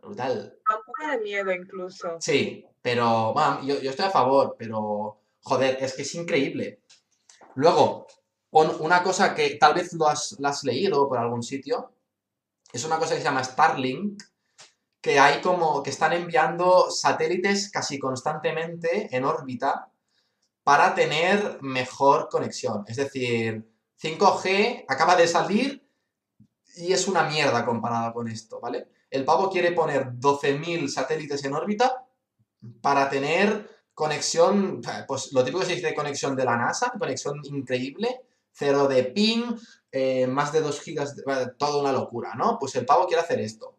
Brutal. 0.01 0.57
Un 0.69 0.85
poco 0.85 1.11
de 1.11 1.17
miedo 1.19 1.51
incluso. 1.51 2.17
Sí, 2.19 2.65
pero 2.81 3.33
bueno, 3.33 3.61
yo, 3.63 3.79
yo 3.81 3.89
estoy 3.89 4.05
a 4.05 4.11
favor, 4.11 4.55
pero 4.57 5.19
joder, 5.41 5.77
es 5.81 5.93
que 5.93 6.03
es 6.03 6.15
increíble. 6.15 6.81
Luego, 7.55 8.07
un- 8.51 8.75
una 8.79 9.03
cosa 9.03 9.35
que 9.35 9.55
tal 9.55 9.73
vez 9.73 9.91
lo 9.93 10.07
has, 10.07 10.37
lo 10.39 10.47
has 10.47 10.63
leído 10.63 11.07
por 11.09 11.17
algún 11.17 11.43
sitio, 11.43 11.91
es 12.71 12.85
una 12.85 12.97
cosa 12.99 13.13
que 13.15 13.19
se 13.19 13.25
llama 13.25 13.43
Starlink, 13.43 14.23
que 15.01 15.19
hay 15.19 15.41
como 15.41 15.83
que 15.83 15.89
están 15.89 16.13
enviando 16.13 16.89
satélites 16.89 17.69
casi 17.71 17.99
constantemente 17.99 19.13
en 19.15 19.25
órbita 19.25 19.91
para 20.67 20.93
tener 20.93 21.59
mejor 21.61 22.27
conexión. 22.29 22.83
Es 22.89 22.97
decir, 22.97 23.65
5G 23.95 24.83
acaba 24.89 25.15
de 25.15 25.25
salir 25.25 25.81
y 26.75 26.91
es 26.91 27.07
una 27.07 27.23
mierda 27.23 27.65
comparada 27.65 28.11
con 28.11 28.27
esto, 28.27 28.59
¿vale? 28.59 28.89
El 29.09 29.23
pavo 29.23 29.49
quiere 29.49 29.71
poner 29.71 30.09
12.000 30.19 30.89
satélites 30.89 31.41
en 31.45 31.53
órbita 31.53 32.05
para 32.81 33.09
tener 33.09 33.69
conexión, 33.93 34.81
pues 35.07 35.31
lo 35.31 35.41
típico 35.45 35.61
que 35.61 35.67
se 35.67 35.75
dice 35.75 35.95
conexión 35.95 36.35
de 36.35 36.43
la 36.43 36.57
NASA, 36.57 36.91
conexión 36.99 37.39
increíble, 37.45 38.09
cero 38.51 38.89
de 38.89 39.03
ping, 39.05 39.55
eh, 39.89 40.27
más 40.27 40.51
de 40.51 40.59
2 40.59 40.81
gigas, 40.81 41.15
de- 41.15 41.23
bueno, 41.23 41.49
toda 41.57 41.79
una 41.81 41.93
locura, 41.93 42.35
¿no? 42.35 42.57
Pues 42.59 42.75
el 42.75 42.85
pavo 42.85 43.07
quiere 43.07 43.21
hacer 43.21 43.39
esto. 43.39 43.77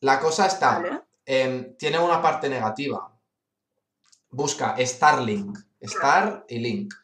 La 0.00 0.20
cosa 0.20 0.46
está, 0.46 1.04
tiene 1.24 1.98
una 1.98 2.22
parte 2.22 2.48
negativa. 2.48 3.19
Busca 4.30 4.76
Starlink, 4.78 5.58
Star 5.80 6.44
y 6.48 6.58
Link. 6.58 6.94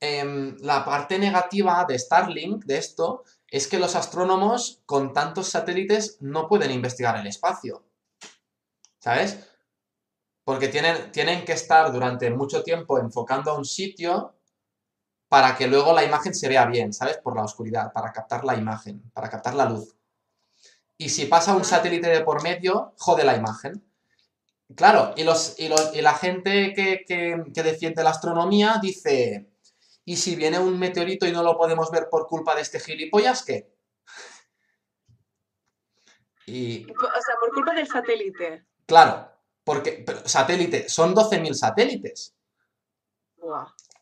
Em, 0.00 0.56
la 0.60 0.84
parte 0.84 1.18
negativa 1.18 1.84
de 1.86 1.98
Starlink, 1.98 2.64
de 2.64 2.78
esto, 2.78 3.24
es 3.48 3.68
que 3.68 3.78
los 3.78 3.96
astrónomos 3.96 4.80
con 4.86 5.12
tantos 5.12 5.48
satélites 5.48 6.16
no 6.20 6.48
pueden 6.48 6.70
investigar 6.70 7.16
el 7.16 7.26
espacio. 7.26 7.84
¿Sabes? 8.98 9.38
Porque 10.44 10.68
tienen, 10.68 11.12
tienen 11.12 11.44
que 11.44 11.52
estar 11.52 11.92
durante 11.92 12.30
mucho 12.30 12.62
tiempo 12.62 12.98
enfocando 12.98 13.50
a 13.50 13.58
un 13.58 13.64
sitio 13.64 14.34
para 15.28 15.56
que 15.56 15.68
luego 15.68 15.92
la 15.92 16.02
imagen 16.02 16.34
se 16.34 16.48
vea 16.48 16.66
bien, 16.66 16.92
¿sabes? 16.92 17.18
Por 17.18 17.36
la 17.36 17.44
oscuridad, 17.44 17.92
para 17.92 18.12
captar 18.12 18.44
la 18.44 18.56
imagen, 18.56 19.10
para 19.12 19.30
captar 19.30 19.54
la 19.54 19.66
luz. 19.66 19.94
Y 20.96 21.08
si 21.08 21.26
pasa 21.26 21.54
un 21.54 21.64
satélite 21.64 22.08
de 22.08 22.20
por 22.22 22.42
medio, 22.42 22.94
jode 22.98 23.24
la 23.24 23.36
imagen. 23.36 23.89
Claro, 24.76 25.12
y, 25.16 25.24
los, 25.24 25.58
y, 25.58 25.68
los- 25.68 25.94
y 25.94 26.00
la 26.00 26.14
gente 26.14 26.72
que, 26.74 27.04
que- 27.06 27.44
que 27.54 27.62
defiende 27.62 28.02
la 28.04 28.10
astronomía 28.10 28.78
dice, 28.80 29.50
¿y 30.04 30.16
si 30.16 30.36
viene 30.36 30.58
un 30.58 30.78
meteorito 30.78 31.26
y 31.26 31.32
no 31.32 31.42
lo 31.42 31.56
podemos 31.56 31.90
ver 31.90 32.08
por 32.10 32.26
culpa 32.26 32.54
de 32.54 32.62
este 32.62 32.80
gilipollas, 32.80 33.44
qué? 33.44 33.68
Y, 36.46 36.84
O 36.90 37.22
sea, 37.24 37.34
por 37.40 37.52
culpa 37.52 37.74
del 37.74 37.86
satélite. 37.86 38.66
Claro, 38.86 39.30
porque 39.64 40.02
pero, 40.04 40.26
satélite, 40.28 40.88
son 40.88 41.14
12.000 41.14 41.54
satélites. 41.54 42.34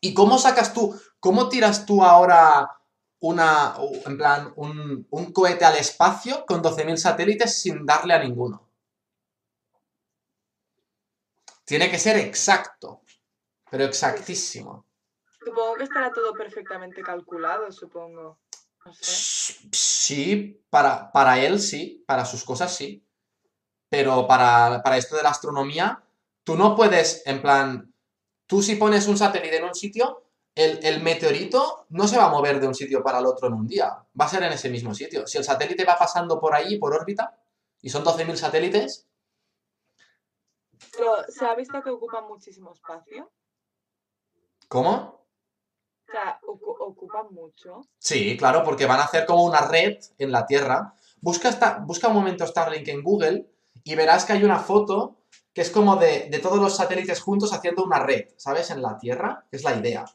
¿Y 0.01 0.13
cómo 0.13 0.37
sacas 0.37 0.73
tú, 0.73 0.99
cómo 1.19 1.49
tiras 1.49 1.85
tú 1.85 2.03
ahora 2.03 2.69
una, 3.21 3.75
en 4.05 4.17
plan, 4.17 4.53
un, 4.55 5.07
un 5.09 5.33
cohete 5.33 5.65
al 5.65 5.75
espacio 5.77 6.45
con 6.45 6.61
12.000 6.61 6.97
satélites 6.97 7.61
sin 7.61 7.85
darle 7.85 8.13
a 8.13 8.23
ninguno? 8.23 8.68
Tiene 11.69 11.91
que 11.91 11.99
ser 11.99 12.17
exacto, 12.17 13.03
pero 13.69 13.83
exactísimo. 13.83 14.87
Supongo 15.45 15.75
que 15.75 15.83
estará 15.83 16.11
todo 16.11 16.33
perfectamente 16.33 17.03
calculado, 17.03 17.71
supongo. 17.71 18.39
No 18.83 18.91
sé. 18.91 19.69
Sí, 19.71 20.63
para, 20.67 21.11
para 21.11 21.39
él 21.39 21.59
sí, 21.59 22.03
para 22.07 22.25
sus 22.25 22.43
cosas 22.43 22.75
sí. 22.75 23.05
Pero 23.87 24.25
para, 24.25 24.81
para 24.81 24.97
esto 24.97 25.15
de 25.15 25.21
la 25.21 25.29
astronomía, 25.29 26.03
tú 26.43 26.55
no 26.55 26.75
puedes, 26.75 27.21
en 27.27 27.39
plan, 27.39 27.93
tú 28.47 28.63
si 28.63 28.75
pones 28.75 29.05
un 29.05 29.19
satélite 29.19 29.57
en 29.57 29.65
un 29.65 29.75
sitio, 29.75 30.23
el, 30.55 30.83
el 30.83 31.03
meteorito 31.03 31.85
no 31.89 32.07
se 32.07 32.17
va 32.17 32.25
a 32.25 32.29
mover 32.29 32.59
de 32.59 32.65
un 32.65 32.73
sitio 32.73 33.03
para 33.03 33.19
el 33.19 33.27
otro 33.27 33.47
en 33.47 33.53
un 33.53 33.67
día, 33.67 33.89
va 34.19 34.25
a 34.25 34.29
ser 34.29 34.41
en 34.41 34.53
ese 34.53 34.71
mismo 34.71 34.95
sitio. 34.95 35.27
Si 35.27 35.37
el 35.37 35.43
satélite 35.43 35.85
va 35.85 35.99
pasando 35.99 36.39
por 36.39 36.55
ahí, 36.55 36.79
por 36.79 36.95
órbita, 36.95 37.39
y 37.79 37.91
son 37.91 38.03
12.000 38.03 38.35
satélites, 38.37 39.08
Pero 40.95 41.23
se 41.27 41.45
ha 41.45 41.55
visto 41.55 41.81
que 41.81 41.89
ocupa 41.89 42.21
muchísimo 42.21 42.73
espacio. 42.73 43.31
¿cómo? 44.67 44.91
O 46.07 46.11
sea, 46.11 46.39
ocu- 46.41 46.75
ocupan 46.79 47.27
mucho. 47.31 47.81
Sí, 47.97 48.35
claro, 48.37 48.63
porque 48.63 48.85
van 48.85 48.99
a 48.99 49.03
hacer 49.03 49.25
como 49.25 49.43
una 49.45 49.61
red 49.61 49.97
en 50.17 50.31
la 50.31 50.45
Tierra. 50.45 50.93
Busca, 51.21 51.49
esta, 51.49 51.79
busca 51.79 52.07
un 52.07 52.15
momento 52.15 52.45
Starlink 52.47 52.87
en 52.87 53.03
Google 53.03 53.45
y 53.83 53.95
verás 53.95 54.25
que 54.25 54.33
hay 54.33 54.43
una 54.43 54.59
foto 54.59 55.17
que 55.53 55.61
es 55.61 55.69
como 55.71 55.95
de, 55.97 56.29
de 56.29 56.39
todos 56.39 56.59
los 56.59 56.75
satélites 56.75 57.19
juntos 57.21 57.51
haciendo 57.53 57.83
una 57.83 57.99
red, 57.99 58.29
¿sabes? 58.37 58.69
En 58.71 58.81
la 58.81 58.97
Tierra, 58.97 59.45
que 59.49 59.57
es 59.57 59.63
la 59.63 59.75
idea. 59.75 60.05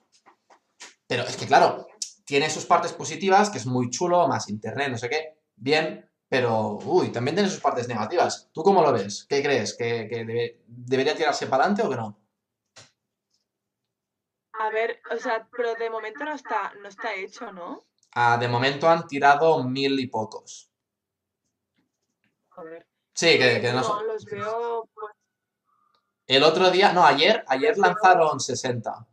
Pero 1.07 1.23
es 1.25 1.37
que, 1.37 1.47
claro, 1.47 1.87
tiene 2.25 2.49
sus 2.49 2.65
partes 2.65 2.93
positivas, 2.93 3.51
que 3.51 3.59
es 3.59 3.67
muy 3.67 3.91
chulo, 3.91 4.27
más 4.27 4.49
internet, 4.49 4.91
no 4.91 4.99
sé 4.99 5.09
qué, 5.09 5.39
bien, 5.57 6.09
pero, 6.35 6.79
uy, 6.85 7.13
también 7.13 7.37
tiene 7.37 7.49
sus 7.49 7.61
partes 7.61 7.87
negativas. 7.87 8.51
¿Tú 8.53 8.65
cómo 8.65 8.83
lo 8.83 8.93
ves? 8.93 9.25
¿Qué 9.29 9.41
crees? 9.41 9.77
¿Que, 9.77 10.09
que 10.09 10.25
debe- 10.25 10.65
debería 10.67 11.15
tirarse 11.15 11.47
para 11.47 11.63
adelante 11.63 11.87
o 11.87 11.91
que 11.91 11.95
no? 11.95 12.19
A 14.55 14.69
ver, 14.71 15.01
o 15.13 15.17
sea, 15.17 15.47
pero 15.57 15.77
de 15.77 15.89
momento 15.91 16.25
no 16.25 16.35
está, 16.35 16.75
no 16.83 16.89
está 16.89 17.15
hecho, 17.15 17.53
¿no? 17.53 17.85
Ah, 18.17 18.37
de 18.37 18.49
momento 18.49 18.89
han 18.89 19.07
tirado 19.07 19.63
mil 19.63 20.01
y 20.01 20.09
pocos. 20.09 20.73
Joder. 22.49 22.85
Sí, 23.15 23.39
que, 23.39 23.61
que 23.61 23.71
no 23.71 23.79
no, 23.79 23.85
son... 23.85 24.05
los 24.09 24.25
veo 24.25 24.89
pues, 24.93 25.15
El 26.27 26.43
otro 26.43 26.69
día, 26.73 26.93
no, 26.93 27.05
ayer, 27.05 27.45
ayer 27.47 27.79
lanzaron 27.79 28.41
60. 28.41 29.07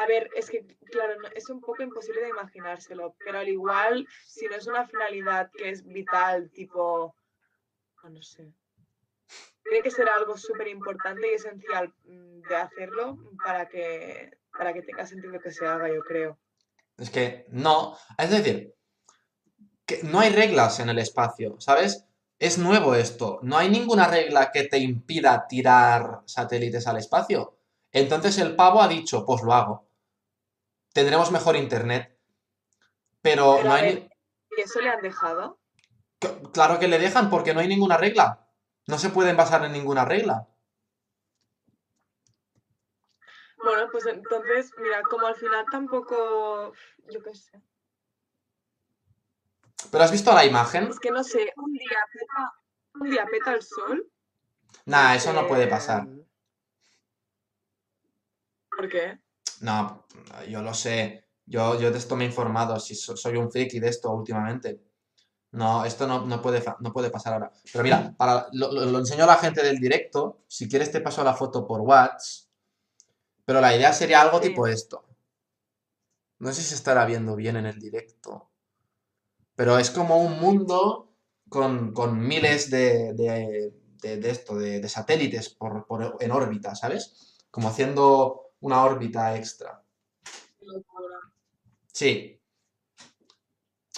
A 0.00 0.06
ver, 0.06 0.28
es 0.36 0.50
que, 0.50 0.66
claro, 0.94 1.14
es 1.34 1.50
un 1.50 1.60
poco 1.60 1.82
imposible 1.82 2.22
de 2.22 2.28
imaginárselo, 2.28 3.16
pero 3.24 3.38
al 3.38 3.48
igual, 3.48 4.06
si 4.26 4.46
no 4.46 4.54
es 4.54 4.66
una 4.66 4.86
finalidad 4.86 5.50
que 5.52 5.70
es 5.70 5.84
vital, 5.84 6.50
tipo, 6.50 7.14
oh, 8.02 8.08
no 8.08 8.22
sé, 8.22 8.52
tiene 9.64 9.82
que 9.82 9.90
ser 9.90 10.08
algo 10.08 10.36
súper 10.36 10.68
importante 10.68 11.30
y 11.30 11.34
esencial 11.34 11.92
mm, 12.04 12.40
de 12.48 12.56
hacerlo 12.56 13.18
para 13.44 13.68
que, 13.68 14.38
para 14.56 14.72
que 14.72 14.82
tenga 14.82 15.06
sentido 15.06 15.40
que 15.40 15.50
se 15.50 15.66
haga, 15.66 15.88
yo 15.88 16.00
creo. 16.02 16.38
Es 16.96 17.10
que 17.10 17.46
no, 17.48 17.96
es 18.16 18.30
decir, 18.30 18.74
que 19.84 20.02
no 20.04 20.20
hay 20.20 20.30
reglas 20.30 20.78
en 20.78 20.90
el 20.90 20.98
espacio, 20.98 21.56
¿sabes? 21.60 22.06
Es 22.38 22.58
nuevo 22.58 22.94
esto, 22.94 23.40
no 23.42 23.56
hay 23.56 23.68
ninguna 23.68 24.06
regla 24.06 24.50
que 24.52 24.64
te 24.64 24.78
impida 24.78 25.46
tirar 25.48 26.20
satélites 26.26 26.86
al 26.86 26.98
espacio. 26.98 27.58
Entonces 27.90 28.38
el 28.38 28.54
pavo 28.54 28.80
ha 28.80 28.88
dicho, 28.88 29.24
pues 29.24 29.42
lo 29.42 29.52
hago. 29.52 29.93
Tendremos 30.94 31.32
mejor 31.32 31.56
internet. 31.56 32.16
Pero 33.20 33.56
Pero 33.56 33.68
no 33.68 33.74
hay... 33.74 33.82
ver, 33.82 34.10
¿y 34.56 34.60
eso 34.60 34.80
le 34.80 34.88
han 34.88 35.02
dejado? 35.02 35.58
Claro 36.52 36.78
que 36.78 36.88
le 36.88 36.98
dejan 36.98 37.28
porque 37.28 37.52
no 37.52 37.60
hay 37.60 37.68
ninguna 37.68 37.96
regla. 37.96 38.48
No 38.86 38.96
se 38.96 39.10
pueden 39.10 39.36
basar 39.36 39.64
en 39.64 39.72
ninguna 39.72 40.04
regla. 40.04 40.46
Bueno, 43.58 43.88
pues 43.90 44.06
entonces, 44.06 44.70
mira, 44.78 45.02
como 45.02 45.26
al 45.26 45.34
final 45.34 45.66
tampoco, 45.70 46.72
yo 47.10 47.22
qué 47.22 47.34
sé, 47.34 47.60
¿Pero 49.90 50.04
has 50.04 50.12
visto 50.12 50.32
la 50.32 50.44
imagen? 50.44 50.84
es 50.84 51.00
que 51.00 51.10
no 51.10 51.24
sé, 51.24 51.52
un 51.56 51.72
día 51.72 51.98
peta, 52.12 52.54
un 52.94 53.10
día 53.10 53.26
peta 53.26 53.52
el 53.52 53.62
sol. 53.62 54.08
Nah, 54.86 55.14
eso 55.14 55.32
no 55.32 55.46
puede 55.48 55.66
pasar. 55.66 56.06
¿Por 58.70 58.88
qué? 58.88 59.23
No, 59.60 60.04
yo 60.48 60.62
lo 60.62 60.74
sé. 60.74 61.24
Yo, 61.46 61.78
yo 61.80 61.90
de 61.90 61.98
esto 61.98 62.16
me 62.16 62.24
he 62.24 62.28
informado. 62.28 62.78
Si 62.80 62.94
so- 62.94 63.16
soy 63.16 63.36
un 63.36 63.50
friki 63.50 63.80
de 63.80 63.88
esto 63.88 64.10
últimamente. 64.10 64.80
No, 65.52 65.84
esto 65.84 66.06
no, 66.06 66.26
no 66.26 66.42
puede, 66.42 66.62
no 66.80 66.92
puede 66.92 67.10
pasar 67.10 67.34
ahora. 67.34 67.52
Pero 67.72 67.84
mira, 67.84 68.14
para, 68.16 68.48
lo, 68.52 68.72
lo- 68.72 68.98
enseño 69.00 69.24
a 69.24 69.28
la 69.28 69.36
gente 69.36 69.62
del 69.64 69.78
directo. 69.78 70.44
Si 70.48 70.68
quieres 70.68 70.90
te 70.92 71.00
paso 71.02 71.24
la 71.24 71.34
foto 71.34 71.66
por 71.66 71.80
WhatsApp. 71.82 72.48
Pero 73.46 73.60
la 73.62 73.74
idea 73.74 73.92
sería 73.94 74.20
algo 74.20 74.38
Sí. 74.42 74.48
tipo 74.48 74.66
esto. 74.66 75.04
No 76.38 76.52
sé 76.52 76.62
si 76.62 76.68
se 76.68 76.74
estará 76.76 77.06
viendo 77.06 77.34
bien 77.34 77.56
en 77.56 77.66
el 77.66 77.80
directo. 77.80 78.52
Pero 79.56 79.78
es 79.78 79.90
como 79.90 80.18
un 80.18 80.40
mundo 80.40 81.12
con, 81.48 81.92
con 81.92 82.18
miles 82.26 82.70
de, 82.70 83.12
de, 83.14 83.72
de- 84.02 84.16
de 84.18 84.30
esto, 84.30 84.56
de, 84.56 84.80
de 84.80 84.88
satélites 84.88 85.48
por, 85.50 85.86
por- 85.86 86.16
en 86.20 86.30
órbita, 86.32 86.74
¿sabes? 86.74 87.44
Como 87.50 87.68
haciendo 87.68 88.43
una 88.64 88.82
órbita 88.82 89.36
extra. 89.36 89.82
Sí. 91.92 92.40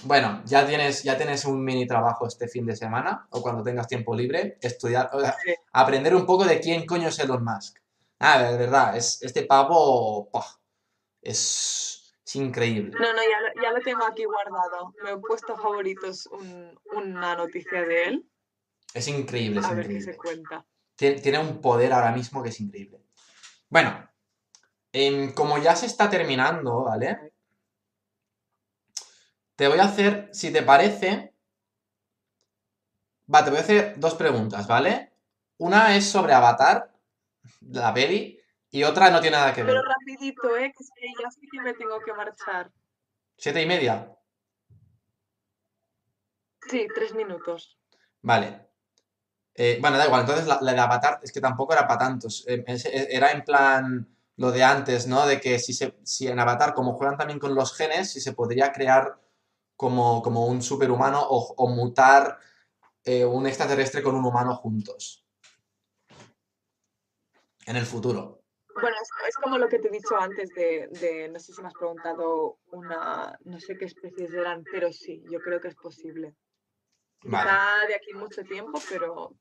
Bueno, 0.03 0.43
ya 0.45 0.67
tienes, 0.67 1.03
ya 1.05 1.17
tienes 1.17 1.45
un 1.45 1.65
mini 1.65 1.87
trabajo 1.87 2.27
este 2.27 2.49
fin 2.49 2.67
de 2.67 2.77
semana 2.77 3.27
o 3.31 3.41
cuando 3.41 3.63
tengas 3.63 3.87
tiempo 3.89 4.15
libre, 4.15 4.59
estudiar, 4.61 5.09
o 5.13 5.21
sea, 5.21 5.37
aprender 5.73 6.15
un 6.15 6.27
poco 6.27 6.45
de 6.45 6.61
quién 6.61 6.85
coño 6.85 7.09
es 7.09 7.19
Elon 7.19 7.43
Musk. 7.45 7.79
Ah, 8.19 8.43
de 8.43 8.59
verdad, 8.59 8.97
es 8.97 9.23
este 9.23 9.45
pavo. 9.45 10.31
Es, 11.23 12.13
es 12.25 12.37
increíble. 12.37 12.91
No, 12.99 13.13
no, 13.13 13.23
ya, 13.23 13.41
lo- 13.41 13.63
ya 13.63 13.71
lo 13.73 13.81
tengo 13.83 14.05
aquí 14.05 14.25
guardado. 14.25 14.95
Me 15.03 15.13
he 15.13 15.17
puesto 15.19 15.55
a 15.55 15.59
favoritos 15.61 16.27
un- 16.27 16.79
una 16.93 17.37
noticia 17.37 17.83
de 17.83 18.05
él. 18.05 18.31
Es 18.95 19.07
increíble, 19.09 19.61
es 19.61 19.67
A 19.67 19.75
ver 19.75 19.87
qué 19.87 19.93
increíble. 19.95 20.13
se 20.13 20.19
cuenta. 20.19 20.67
Tie- 20.99 21.21
Tiene 21.23 21.39
un 21.39 21.61
poder 21.61 21.93
ahora 21.93 22.13
mismo 22.13 22.43
que 22.43 22.49
es 22.51 22.61
increíble. 22.61 23.01
Bueno, 23.69 24.09
em, 24.99 25.35
como 25.35 25.59
ya 25.59 25.77
se 25.77 25.85
está 25.85 26.09
terminando, 26.09 26.85
¿vale? 26.85 27.35
Te 29.55 29.69
voy 29.69 29.79
a 29.79 29.85
hacer, 29.85 30.31
si 30.33 30.51
te 30.51 30.63
parece... 30.63 31.35
Va, 33.33 33.45
te 33.45 33.51
voy 33.51 33.59
a 33.59 33.63
hacer 33.63 34.01
dos 34.01 34.15
preguntas, 34.15 34.67
¿vale? 34.67 35.13
Una 35.59 35.95
es 35.97 36.09
sobre 36.09 36.33
Avatar, 36.33 36.95
la 37.61 37.93
peli, 37.93 38.41
y 38.71 38.85
otra 38.85 39.11
no 39.11 39.21
tiene 39.21 39.37
nada 39.37 39.53
que 39.53 39.63
ver. 39.63 39.75
Pero 39.75 39.87
rapidito, 39.87 40.57
¿eh? 40.57 40.73
Que 40.75 40.85
ya 41.23 41.31
sé 41.31 41.41
que 41.51 41.61
me 41.61 41.75
tengo 41.75 42.01
que 42.01 42.15
marchar. 42.15 42.73
¿Siete 43.37 43.61
y 43.61 43.67
media? 43.67 44.17
Sí, 46.71 46.87
tres 46.95 47.15
minutos. 47.15 47.79
Vale. 48.23 48.67
Eh, 49.55 49.79
bueno, 49.81 49.99
da 49.99 50.07
igual, 50.07 50.23
entonces 50.23 50.47
la, 50.47 50.59
la 50.63 50.73
de 50.73 50.81
Avatar 50.81 51.21
es 51.23 51.33
que 51.33 51.41
tampoco 51.41 51.75
era 51.75 51.87
para 51.87 51.99
tantos. 51.99 52.45
Eh, 52.47 52.65
era 53.11 53.33
en 53.33 53.45
plan 53.45 54.16
lo 54.37 54.53
de 54.53 54.63
antes, 54.65 55.07
¿no? 55.07 55.27
De 55.27 55.41
que 55.41 55.59
si, 55.59 55.73
se, 55.73 55.97
si 56.05 56.29
en 56.29 56.39
Avatar, 56.39 56.75
como 56.75 56.95
juegan 56.95 57.17
también 57.17 57.39
con 57.39 57.55
los 57.55 57.75
genes, 57.75 58.11
si 58.11 58.21
se 58.21 58.33
podría 58.33 58.73
crear 58.73 59.19
como, 59.77 60.23
como 60.23 60.47
un 60.47 60.63
superhumano 60.63 61.21
o, 61.23 61.55
o 61.57 61.69
mutar 61.69 62.39
eh, 63.05 63.25
un 63.25 63.47
extraterrestre 63.47 64.03
con 64.03 64.15
un 64.15 64.25
humano 64.25 64.55
juntos. 64.57 65.25
En 67.67 67.77
el 67.77 67.87
futuro. 67.87 68.43
Bueno, 68.75 68.97
es, 69.01 69.09
es 69.29 69.37
como 69.37 69.57
lo 69.57 69.69
que 69.69 69.79
te 69.79 69.89
he 69.89 69.91
dicho 69.91 70.17
antes 70.21 70.51
de, 70.55 70.89
de- 71.01 71.29
no 71.31 71.39
sé 71.41 71.53
si 71.55 71.63
me 71.63 71.69
has 71.69 71.75
preguntado 71.75 72.59
una, 72.73 73.39
no 73.45 73.59
sé 73.59 73.79
qué 73.79 73.87
especies 73.87 74.33
eran, 74.35 74.65
pero 74.71 74.93
sí, 74.93 75.23
yo 75.31 75.41
creo 75.41 75.61
que 75.61 75.69
es 75.69 75.75
posible. 75.75 76.35
Vale. 77.25 77.51
De 77.89 77.95
aquí 77.95 78.13
mucho 78.13 78.43
tiempo, 78.43 78.79
pero 78.91 79.33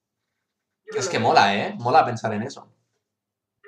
Es 0.85 1.09
que 1.09 1.19
mola, 1.19 1.53
¿eh? 1.55 1.75
Mola 1.77 2.05
pensar 2.05 2.33
en 2.33 2.43
eso. 2.43 2.71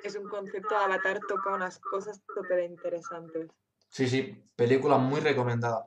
Es 0.04 0.14
un 0.16 0.28
concepto, 0.28 0.76
Avatar 0.76 1.20
toca 1.26 1.50
unas 1.54 1.78
cosas 1.78 2.20
súper 2.34 2.64
interesantes. 2.64 3.50
Sí, 3.88 4.08
sí, 4.08 4.44
película 4.54 4.96
muy 4.98 5.20
recomendada. 5.20 5.86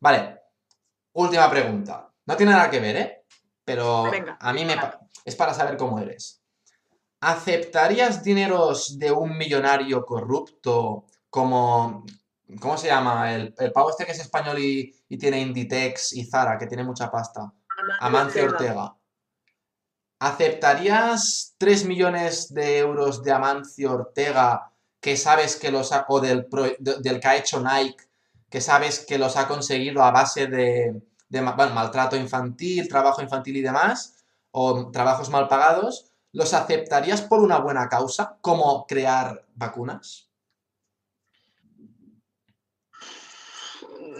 Vale, 0.00 0.40
última 1.12 1.48
pregunta. 1.50 2.10
No 2.26 2.36
tiene 2.36 2.52
nada 2.52 2.70
que 2.70 2.80
ver, 2.80 2.96
¿eh? 2.96 3.24
Pero 3.64 4.10
Venga, 4.10 4.36
a 4.40 4.52
mí 4.52 4.64
me 4.64 4.76
pa- 4.76 5.00
es 5.24 5.36
para 5.36 5.52
saber 5.54 5.76
cómo 5.76 5.98
eres. 5.98 6.42
¿Aceptarías 7.20 8.22
dineros 8.22 8.98
de 8.98 9.10
un 9.12 9.36
millonario 9.36 10.04
corrupto 10.04 11.06
como... 11.30 12.04
¿Cómo 12.60 12.76
se 12.76 12.88
llama? 12.88 13.34
El, 13.34 13.54
el 13.58 13.72
pavo 13.72 13.88
este 13.90 14.04
que 14.04 14.12
es 14.12 14.20
español 14.20 14.58
y, 14.58 14.94
y 15.08 15.16
tiene 15.16 15.40
Inditex 15.40 16.12
y 16.12 16.24
Zara, 16.26 16.58
que 16.58 16.66
tiene 16.66 16.84
mucha 16.84 17.10
pasta. 17.10 17.50
Amancio 18.00 18.44
Ortega. 18.44 18.94
¿Aceptarías 20.18 21.54
3 21.58 21.84
millones 21.84 22.52
de 22.54 22.78
euros 22.78 23.22
de 23.22 23.32
Amancio 23.32 23.92
Ortega 23.92 24.70
que 25.04 25.18
sabes 25.18 25.56
que 25.56 25.70
los 25.70 25.92
ha, 25.92 26.06
o 26.08 26.18
del, 26.18 26.48
del 26.78 27.20
que 27.20 27.28
ha 27.28 27.36
hecho 27.36 27.60
Nike, 27.60 28.04
que 28.48 28.62
sabes 28.62 29.04
que 29.04 29.18
los 29.18 29.36
ha 29.36 29.46
conseguido 29.46 30.02
a 30.02 30.10
base 30.10 30.46
de, 30.46 31.02
maltrato 31.30 32.16
infantil, 32.16 32.88
trabajo 32.88 33.20
infantil 33.20 33.56
y 33.58 33.60
demás, 33.60 34.24
o 34.52 34.90
trabajos 34.90 35.28
mal 35.28 35.46
pagados, 35.46 36.10
¿los 36.32 36.54
aceptarías 36.54 37.20
por 37.20 37.40
una 37.40 37.58
buena 37.58 37.88
causa, 37.88 38.38
como 38.40 38.86
crear 38.86 39.44
vacunas? 39.56 40.30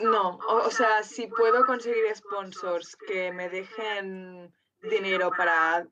No, 0.02 0.38
o 0.48 0.70
sea, 0.70 1.02
si 1.02 1.28
puedo 1.28 1.64
conseguir 1.64 2.14
sponsors 2.14 2.94
que 2.96 3.32
me 3.32 3.48
dejen 3.48 4.52
dinero 4.90 5.30
para 5.36 5.86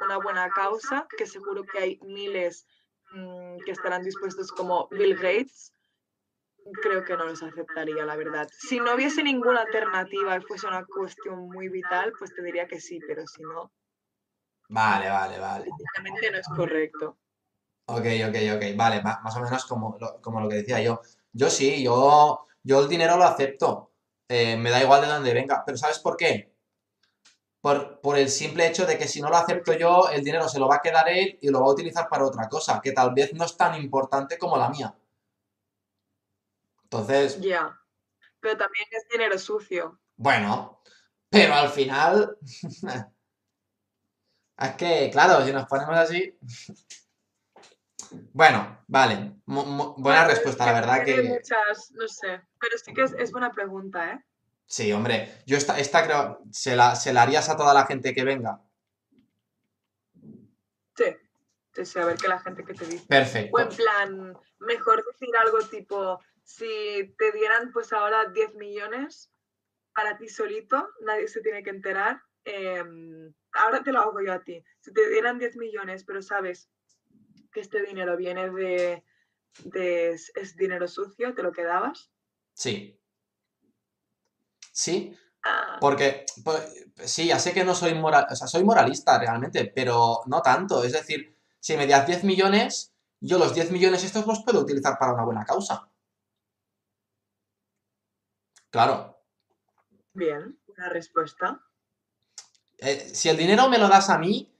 una 0.00 0.16
buena 0.18 0.48
causa, 0.50 1.06
que 1.16 1.26
seguro 1.26 1.64
que 1.64 1.78
hay 1.78 1.98
miles 2.02 2.66
mm, 3.12 3.58
que 3.64 3.72
estarán 3.72 4.02
dispuestos 4.02 4.50
como 4.52 4.88
Bill 4.90 5.16
Gates, 5.16 5.72
creo 6.82 7.04
que 7.04 7.16
no 7.16 7.24
los 7.24 7.42
aceptaría, 7.42 8.04
la 8.04 8.16
verdad. 8.16 8.48
Si 8.52 8.78
no 8.78 8.94
hubiese 8.94 9.22
ninguna 9.22 9.62
alternativa 9.62 10.36
y 10.36 10.40
fuese 10.42 10.66
una 10.66 10.84
cuestión 10.84 11.48
muy 11.48 11.68
vital, 11.68 12.12
pues 12.18 12.34
te 12.34 12.42
diría 12.42 12.66
que 12.66 12.80
sí, 12.80 13.00
pero 13.06 13.26
si 13.26 13.42
no, 13.42 13.72
Vale, 14.72 15.10
vale, 15.10 15.38
vale. 15.38 15.66
no 16.30 16.38
es 16.38 16.48
correcto. 16.48 17.18
Ok, 17.86 18.06
ok, 18.28 18.36
ok. 18.54 18.76
Vale, 18.76 19.02
más 19.02 19.36
o 19.36 19.40
menos 19.40 19.64
como 19.66 19.98
lo, 20.00 20.20
como 20.22 20.40
lo 20.40 20.48
que 20.48 20.56
decía 20.56 20.80
yo. 20.80 21.00
Yo 21.32 21.50
sí, 21.50 21.82
yo, 21.82 22.46
yo 22.62 22.80
el 22.80 22.88
dinero 22.88 23.16
lo 23.16 23.24
acepto. 23.24 23.90
Eh, 24.28 24.56
me 24.56 24.70
da 24.70 24.80
igual 24.80 25.00
de 25.00 25.08
dónde 25.08 25.34
venga. 25.34 25.64
Pero 25.66 25.76
¿sabes 25.76 25.98
por 25.98 26.16
qué? 26.16 26.49
Por, 27.60 28.00
por 28.00 28.16
el 28.18 28.28
simple 28.30 28.66
hecho 28.66 28.86
de 28.86 28.96
que 28.96 29.06
si 29.06 29.20
no 29.20 29.28
lo 29.28 29.36
acepto 29.36 29.74
yo, 29.74 30.08
el 30.10 30.24
dinero 30.24 30.48
se 30.48 30.58
lo 30.58 30.66
va 30.68 30.76
a 30.76 30.80
quedar 30.82 31.08
él 31.08 31.38
y 31.42 31.50
lo 31.50 31.60
va 31.60 31.66
a 31.66 31.72
utilizar 31.72 32.08
para 32.08 32.24
otra 32.24 32.48
cosa, 32.48 32.80
que 32.82 32.92
tal 32.92 33.12
vez 33.12 33.34
no 33.34 33.44
es 33.44 33.56
tan 33.56 33.74
importante 33.80 34.38
como 34.38 34.56
la 34.56 34.70
mía. 34.70 34.94
Entonces, 36.84 37.40
Ya. 37.40 37.76
Pero 38.40 38.56
también 38.56 38.86
es 38.90 39.06
dinero 39.08 39.38
sucio. 39.38 40.00
bueno, 40.16 40.80
pero 41.28 41.54
al 41.54 41.68
final... 41.68 42.36
Es 44.62 44.74
que, 44.74 45.08
claro, 45.10 45.42
si 45.42 45.52
nos 45.52 45.64
ponemos 45.66 45.96
así... 45.96 46.38
Bueno, 48.34 48.84
vale. 48.88 49.36
buena 49.46 49.94
Bueno, 49.96 50.24
respuesta, 50.26 50.66
la 50.66 50.72
verdad 50.74 51.02
que... 51.02 51.22
muchas, 51.22 51.92
no 51.92 52.06
sé, 52.06 52.42
pero 52.58 52.76
sí 52.76 52.92
que 52.92 53.04
es, 53.04 53.12
es 53.14 53.32
buena 53.32 53.52
pregunta, 53.52 54.12
¿eh? 54.12 54.24
Sí, 54.70 54.92
hombre, 54.92 55.42
yo 55.46 55.56
esta, 55.56 55.80
esta 55.80 56.04
creo, 56.04 56.44
se 56.52 56.76
la, 56.76 56.94
se 56.94 57.12
la 57.12 57.22
harías 57.22 57.48
a 57.48 57.56
toda 57.56 57.74
la 57.74 57.86
gente 57.86 58.14
que 58.14 58.22
venga. 58.22 58.62
Sí. 60.94 61.98
A 61.98 62.04
ver 62.04 62.16
qué 62.16 62.28
la 62.28 62.38
gente 62.38 62.64
que 62.64 62.74
te 62.74 62.86
dice. 62.86 63.04
Perfecto. 63.08 63.56
O 63.56 63.60
en 63.60 63.68
plan, 63.68 64.38
mejor 64.60 65.04
decir 65.04 65.36
algo 65.36 65.58
tipo, 65.68 66.20
si 66.44 67.12
te 67.18 67.32
dieran 67.32 67.72
pues 67.72 67.92
ahora 67.92 68.26
10 68.26 68.54
millones 68.54 69.32
para 69.92 70.16
ti 70.16 70.28
solito, 70.28 70.88
nadie 71.00 71.26
se 71.26 71.40
tiene 71.40 71.64
que 71.64 71.70
enterar. 71.70 72.22
em, 72.44 73.34
ahora 73.54 73.82
te 73.82 73.90
lo 73.90 74.00
hago 74.00 74.20
yo 74.20 74.32
a 74.32 74.44
ti. 74.44 74.62
Si 74.78 74.92
te 74.92 75.10
dieran 75.10 75.40
10 75.40 75.56
millones, 75.56 76.04
pero 76.04 76.22
sabes 76.22 76.70
que 77.50 77.58
este 77.58 77.82
dinero 77.82 78.16
viene 78.16 78.48
de, 78.50 79.04
de 79.64 80.10
es, 80.10 80.30
es 80.36 80.54
dinero 80.54 80.86
sucio, 80.86 81.34
¿te 81.34 81.42
lo 81.42 81.50
quedabas? 81.50 82.12
Sí. 82.54 82.99
Sí, 84.70 85.16
Ah, 85.42 85.78
porque 85.80 86.26
pues, 86.44 86.86
sí, 87.04 87.26
ya 87.28 87.38
sé 87.38 87.52
que 87.54 87.64
no 87.64 87.74
soy 87.74 87.94
moral, 87.94 88.26
o 88.30 88.36
sea, 88.36 88.46
soy 88.48 88.64
moralista 88.64 89.18
realmente, 89.18 89.72
pero 89.74 90.20
no 90.26 90.42
tanto. 90.42 90.84
Es 90.84 90.92
decir, 90.92 91.36
si 91.60 91.76
me 91.76 91.86
das 91.86 92.06
10 92.06 92.24
millones, 92.24 92.92
yo 93.20 93.38
los 93.38 93.54
10 93.54 93.70
millones 93.72 94.04
estos 94.04 94.26
los 94.26 94.42
puedo 94.44 94.60
utilizar 94.60 94.98
para 94.98 95.14
una 95.14 95.24
buena 95.24 95.44
causa. 95.46 95.88
Claro. 98.70 98.96
bien, 100.14 100.56
una 100.68 100.88
respuesta. 100.88 101.60
eh, 102.78 103.10
si 103.14 103.28
el 103.28 103.36
dinero 103.36 103.68
me 103.68 103.78
lo 103.78 103.88
das 103.88 104.10
a 104.10 104.18
mí, 104.18 104.52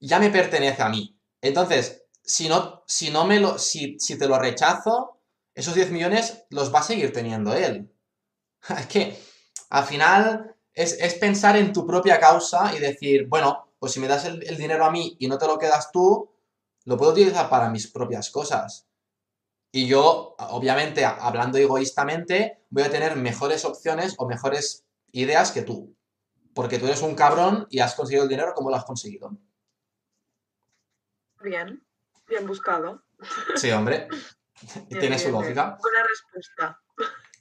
ya 0.00 0.18
me 0.18 0.30
pertenece 0.30 0.82
a 0.82 0.88
mí. 0.88 1.18
Entonces, 1.40 2.06
si 2.22 2.48
no, 2.48 2.84
si 2.86 3.10
no 3.10 3.26
me 3.26 3.40
lo, 3.40 3.58
si, 3.58 3.98
si 4.00 4.18
te 4.18 4.28
lo 4.28 4.38
rechazo, 4.38 5.20
esos 5.54 5.74
10 5.74 5.90
millones 5.92 6.44
los 6.50 6.74
va 6.74 6.80
a 6.80 6.84
seguir 6.84 7.12
teniendo 7.12 7.54
él. 7.54 7.92
Es 8.78 8.86
que 8.86 9.18
al 9.70 9.84
final 9.84 10.54
es, 10.72 10.94
es 11.00 11.14
pensar 11.14 11.56
en 11.56 11.72
tu 11.72 11.86
propia 11.86 12.20
causa 12.20 12.74
y 12.74 12.78
decir, 12.78 13.26
bueno, 13.26 13.72
pues 13.78 13.92
si 13.92 14.00
me 14.00 14.08
das 14.08 14.24
el, 14.24 14.42
el 14.46 14.56
dinero 14.56 14.84
a 14.84 14.90
mí 14.90 15.16
y 15.18 15.28
no 15.28 15.38
te 15.38 15.46
lo 15.46 15.58
quedas 15.58 15.90
tú, 15.92 16.30
lo 16.84 16.96
puedo 16.96 17.12
utilizar 17.12 17.48
para 17.50 17.68
mis 17.68 17.86
propias 17.86 18.30
cosas. 18.30 18.88
Y 19.70 19.86
yo, 19.86 20.34
obviamente, 20.38 21.04
hablando 21.04 21.58
egoístamente, 21.58 22.64
voy 22.70 22.84
a 22.84 22.90
tener 22.90 23.16
mejores 23.16 23.64
opciones 23.64 24.14
o 24.18 24.26
mejores 24.26 24.86
ideas 25.12 25.52
que 25.52 25.62
tú. 25.62 25.94
Porque 26.54 26.78
tú 26.78 26.86
eres 26.86 27.02
un 27.02 27.14
cabrón 27.14 27.66
y 27.70 27.80
has 27.80 27.94
conseguido 27.94 28.24
el 28.24 28.30
dinero 28.30 28.54
como 28.54 28.70
lo 28.70 28.76
has 28.76 28.84
conseguido. 28.84 29.36
Bien, 31.42 31.84
bien 32.26 32.46
buscado. 32.46 33.02
Sí, 33.56 33.70
hombre. 33.70 34.08
Bien, 34.88 35.00
tiene 35.00 35.18
su 35.20 35.28
bien, 35.28 35.34
lógica. 35.34 35.78
Buena 35.80 36.02
respuesta. 36.02 36.82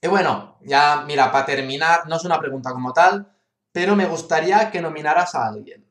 Y 0.01 0.07
bueno, 0.07 0.57
ya 0.61 1.03
mira, 1.07 1.31
para 1.31 1.45
terminar, 1.45 2.07
no 2.07 2.15
es 2.17 2.23
una 2.25 2.39
pregunta 2.39 2.71
como 2.71 2.93
tal, 2.93 3.31
pero 3.71 3.95
me 3.95 4.05
gustaría 4.05 4.69
que 4.71 4.81
nominaras 4.81 5.35
a 5.35 5.47
alguien. 5.47 5.85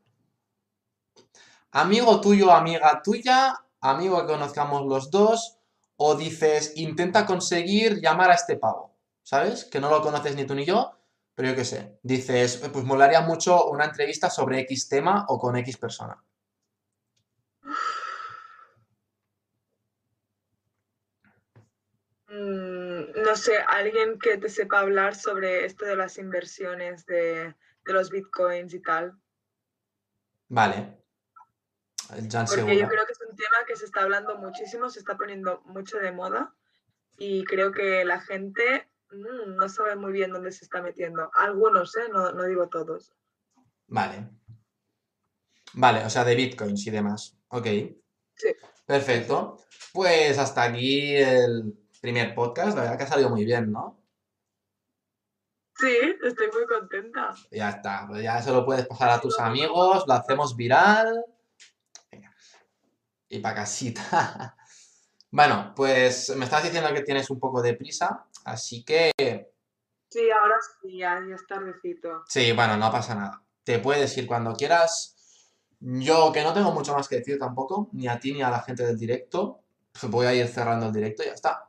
Amigo 1.73 2.21
tuyo, 2.21 2.53
amiga 2.53 3.03
tuya, 3.03 3.55
amigo 3.81 4.21
que 4.21 4.33
conozcamos 4.33 4.87
los 4.87 5.11
dos, 5.11 5.59
o 5.97 6.15
dices, 6.15 6.73
intenta 6.77 7.27
conseguir 7.27 8.01
llamar 8.01 8.31
a 8.31 8.35
este 8.35 8.57
pavo, 8.57 8.95
¿sabes? 9.23 9.65
Que 9.65 9.81
no 9.81 9.91
lo 9.91 10.03
conoces 10.03 10.37
ni 10.37 10.45
tú 10.47 10.55
ni 10.55 10.65
yo, 10.65 10.93
pero 11.35 11.51
yo 11.51 11.57
qué 11.57 11.65
sé. 11.65 11.99
Dices, 12.03 12.63
"Eh, 12.63 12.71
pues 12.71 12.85
molaría 12.85 13.21
mucho 13.21 13.67
una 13.67 13.85
entrevista 13.87 14.31
sobre 14.31 14.61
X 14.61 14.89
tema 14.89 15.27
o 15.29 15.39
con 15.39 15.57
X 15.57 15.77
persona. 15.77 16.23
No 23.27 23.35
sé, 23.35 23.59
alguien 23.59 24.21
que 24.21 24.39
te 24.39 24.49
sepa 24.49 24.79
hablar 24.79 25.17
sobre 25.17 25.65
esto 25.65 25.85
de 25.85 25.97
las 25.97 26.17
inversiones 26.17 27.05
de, 27.07 27.55
de 27.85 27.93
los 27.93 28.09
bitcoins 28.11 28.73
y 28.73 28.81
tal. 28.81 29.19
Vale. 30.49 31.03
Jan 32.31 32.47
Porque 32.47 32.79
yo 32.79 32.87
creo 32.87 33.05
que 33.05 33.13
es 33.13 33.21
un 33.29 33.35
tema 33.35 33.57
que 33.67 33.75
se 33.75 33.87
está 33.87 34.03
hablando 34.03 34.37
muchísimo, 34.37 34.89
se 34.89 35.01
está 35.01 35.17
poniendo 35.17 35.61
mucho 35.63 35.99
de 35.99 36.13
moda 36.13 36.55
y 37.19 37.43
creo 37.45 37.73
que 37.73 38.05
la 38.05 38.21
gente 38.21 38.89
mm, 39.11 39.57
no 39.57 39.69
sabe 39.69 39.97
muy 39.97 40.13
bien 40.13 40.31
dónde 40.31 40.53
se 40.53 40.65
está 40.65 40.81
metiendo. 40.81 41.29
Algunos, 41.35 41.97
¿eh? 41.97 42.09
No, 42.13 42.31
no 42.31 42.45
digo 42.45 42.69
todos. 42.69 43.13
Vale. 43.89 44.31
Vale, 45.73 46.05
o 46.05 46.11
sea, 46.11 46.25
de 46.25 46.37
bitcoins 46.37 46.87
y 46.87 46.91
demás. 46.91 47.37
Ok. 47.49 47.67
Sí. 48.35 48.55
Perfecto. 48.87 49.59
Pues 49.93 50.39
hasta 50.39 50.63
aquí 50.63 51.17
el 51.17 51.86
primer 52.01 52.35
podcast. 52.35 52.77
La 52.77 52.83
verdad 52.83 52.99
que 52.99 53.05
ha 53.05 53.09
salido 53.09 53.31
muy 53.31 53.45
bien, 53.45 53.71
¿no? 53.73 54.03
Sí, 55.79 55.95
estoy 56.23 56.49
muy 56.53 56.67
contenta. 56.67 57.35
Ya 57.51 57.71
está. 57.71 58.07
Pues 58.09 58.23
ya 58.23 58.41
se 58.41 58.51
lo 58.51 58.65
puedes 58.65 58.87
pasar 58.87 59.11
a 59.11 59.21
tus 59.21 59.39
amigos. 59.39 60.05
Lo 60.07 60.15
hacemos 60.15 60.57
viral. 60.57 61.25
Venga. 62.11 62.35
Y 63.29 63.39
para 63.41 63.57
casita. 63.57 64.57
Bueno, 65.29 65.75
pues 65.77 66.35
me 66.37 66.45
estás 66.45 66.63
diciendo 66.63 66.89
que 66.95 67.03
tienes 67.03 67.29
un 67.29 67.39
poco 67.39 67.61
de 67.61 67.75
prisa. 67.75 68.27
Así 68.45 68.85
que 68.85 69.13
Sí, 70.09 70.31
ahora 70.31 70.55
sí, 70.81 70.99
ya, 70.99 71.21
ya 71.29 71.35
es 71.35 71.47
tardecito. 71.47 72.25
Sí, 72.27 72.53
bueno, 72.53 72.77
no 72.77 72.91
pasa 72.91 73.15
nada. 73.15 73.43
Te 73.65 73.81
puedes 73.81 74.17
ir 74.17 74.27
cuando 74.27 74.55
quieras. 74.55 75.15
Yo, 75.81 76.33
que 76.33 76.43
no 76.43 76.55
tengo 76.55 76.73
mucho 76.73 76.95
más 76.95 77.09
que 77.09 77.17
decir 77.17 77.39
tampoco, 77.39 77.91
ni 77.93 78.09
a 78.09 78.19
ti 78.19 78.33
ni 78.33 78.41
a 78.41 78.51
la 78.51 78.63
gente 78.63 78.87
del 78.87 78.99
directo, 78.99 79.61
pues 79.93 80.11
voy 80.11 80.27
a 80.27 80.35
ir 80.35 80.49
cerrando 80.49 80.87
el 80.87 80.93
directo 80.93 81.23
y 81.23 81.27
ya 81.27 81.33
está. 81.33 81.66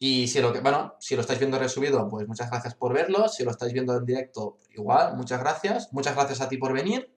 Y 0.00 0.28
si 0.28 0.40
lo 0.40 0.52
que, 0.52 0.60
bueno, 0.60 0.94
si 1.00 1.16
lo 1.16 1.22
estáis 1.22 1.40
viendo 1.40 1.58
resubido, 1.58 2.08
pues 2.08 2.28
muchas 2.28 2.50
gracias 2.50 2.74
por 2.74 2.92
verlo. 2.92 3.28
Si 3.28 3.42
lo 3.42 3.50
estáis 3.50 3.72
viendo 3.72 3.96
en 3.96 4.04
directo, 4.04 4.58
igual, 4.70 5.16
muchas 5.16 5.40
gracias. 5.40 5.92
Muchas 5.92 6.14
gracias 6.14 6.40
a 6.40 6.48
ti 6.48 6.56
por 6.56 6.72
venir. 6.72 7.12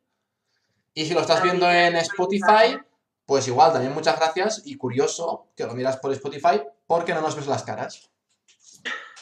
Y 0.94 1.06
si 1.06 1.14
lo 1.14 1.22
estás 1.22 1.44
viendo 1.44 1.70
en 1.70 1.96
Spotify, 1.98 2.80
pues 3.26 3.48
igual, 3.48 3.72
también 3.72 3.94
muchas 3.94 4.18
gracias. 4.18 4.64
Y 4.66 4.78
curioso 4.78 5.52
que 5.56 5.66
lo 5.66 5.76
miras 5.76 5.98
por 5.98 6.12
Spotify 6.12 6.62
porque 6.88 7.14
no 7.14 7.22
nos 7.22 7.36
ves 7.36 7.48
las 7.48 7.64
caras. 7.64 8.10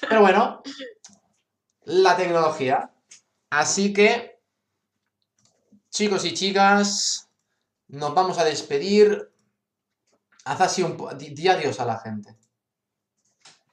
Pero 0.07 0.21
bueno, 0.21 0.63
la 1.83 2.15
tecnología. 2.15 2.93
Así 3.49 3.91
que, 3.93 4.41
chicos 5.89 6.23
y 6.23 6.33
chicas, 6.33 7.29
nos 7.89 8.13
vamos 8.13 8.37
a 8.37 8.45
despedir. 8.45 9.31
Haz 10.45 10.61
así 10.61 10.81
un... 10.81 10.97
Di, 11.17 11.31
di 11.31 11.49
adiós 11.49 11.79
a 11.81 11.85
la 11.85 11.99
gente. 11.99 12.38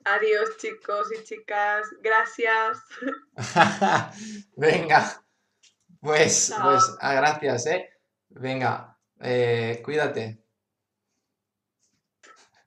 Adiós, 0.07 0.57
chicos 0.59 1.09
y 1.13 1.25
chicas. 1.25 1.89
Gracias. 2.01 2.79
Venga, 4.57 5.21
pues, 6.01 6.49
Chao. 6.49 6.63
pues, 6.63 6.97
ah, 7.01 7.15
gracias, 7.15 7.67
¿eh? 7.67 7.91
Venga, 8.29 8.97
eh, 9.21 9.83
cuídate. 9.85 10.45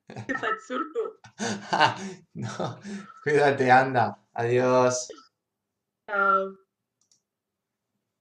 No, 2.34 2.80
cuídate, 3.24 3.72
anda. 3.72 4.18
Adiós. 4.34 5.08
Chao. 6.08 6.59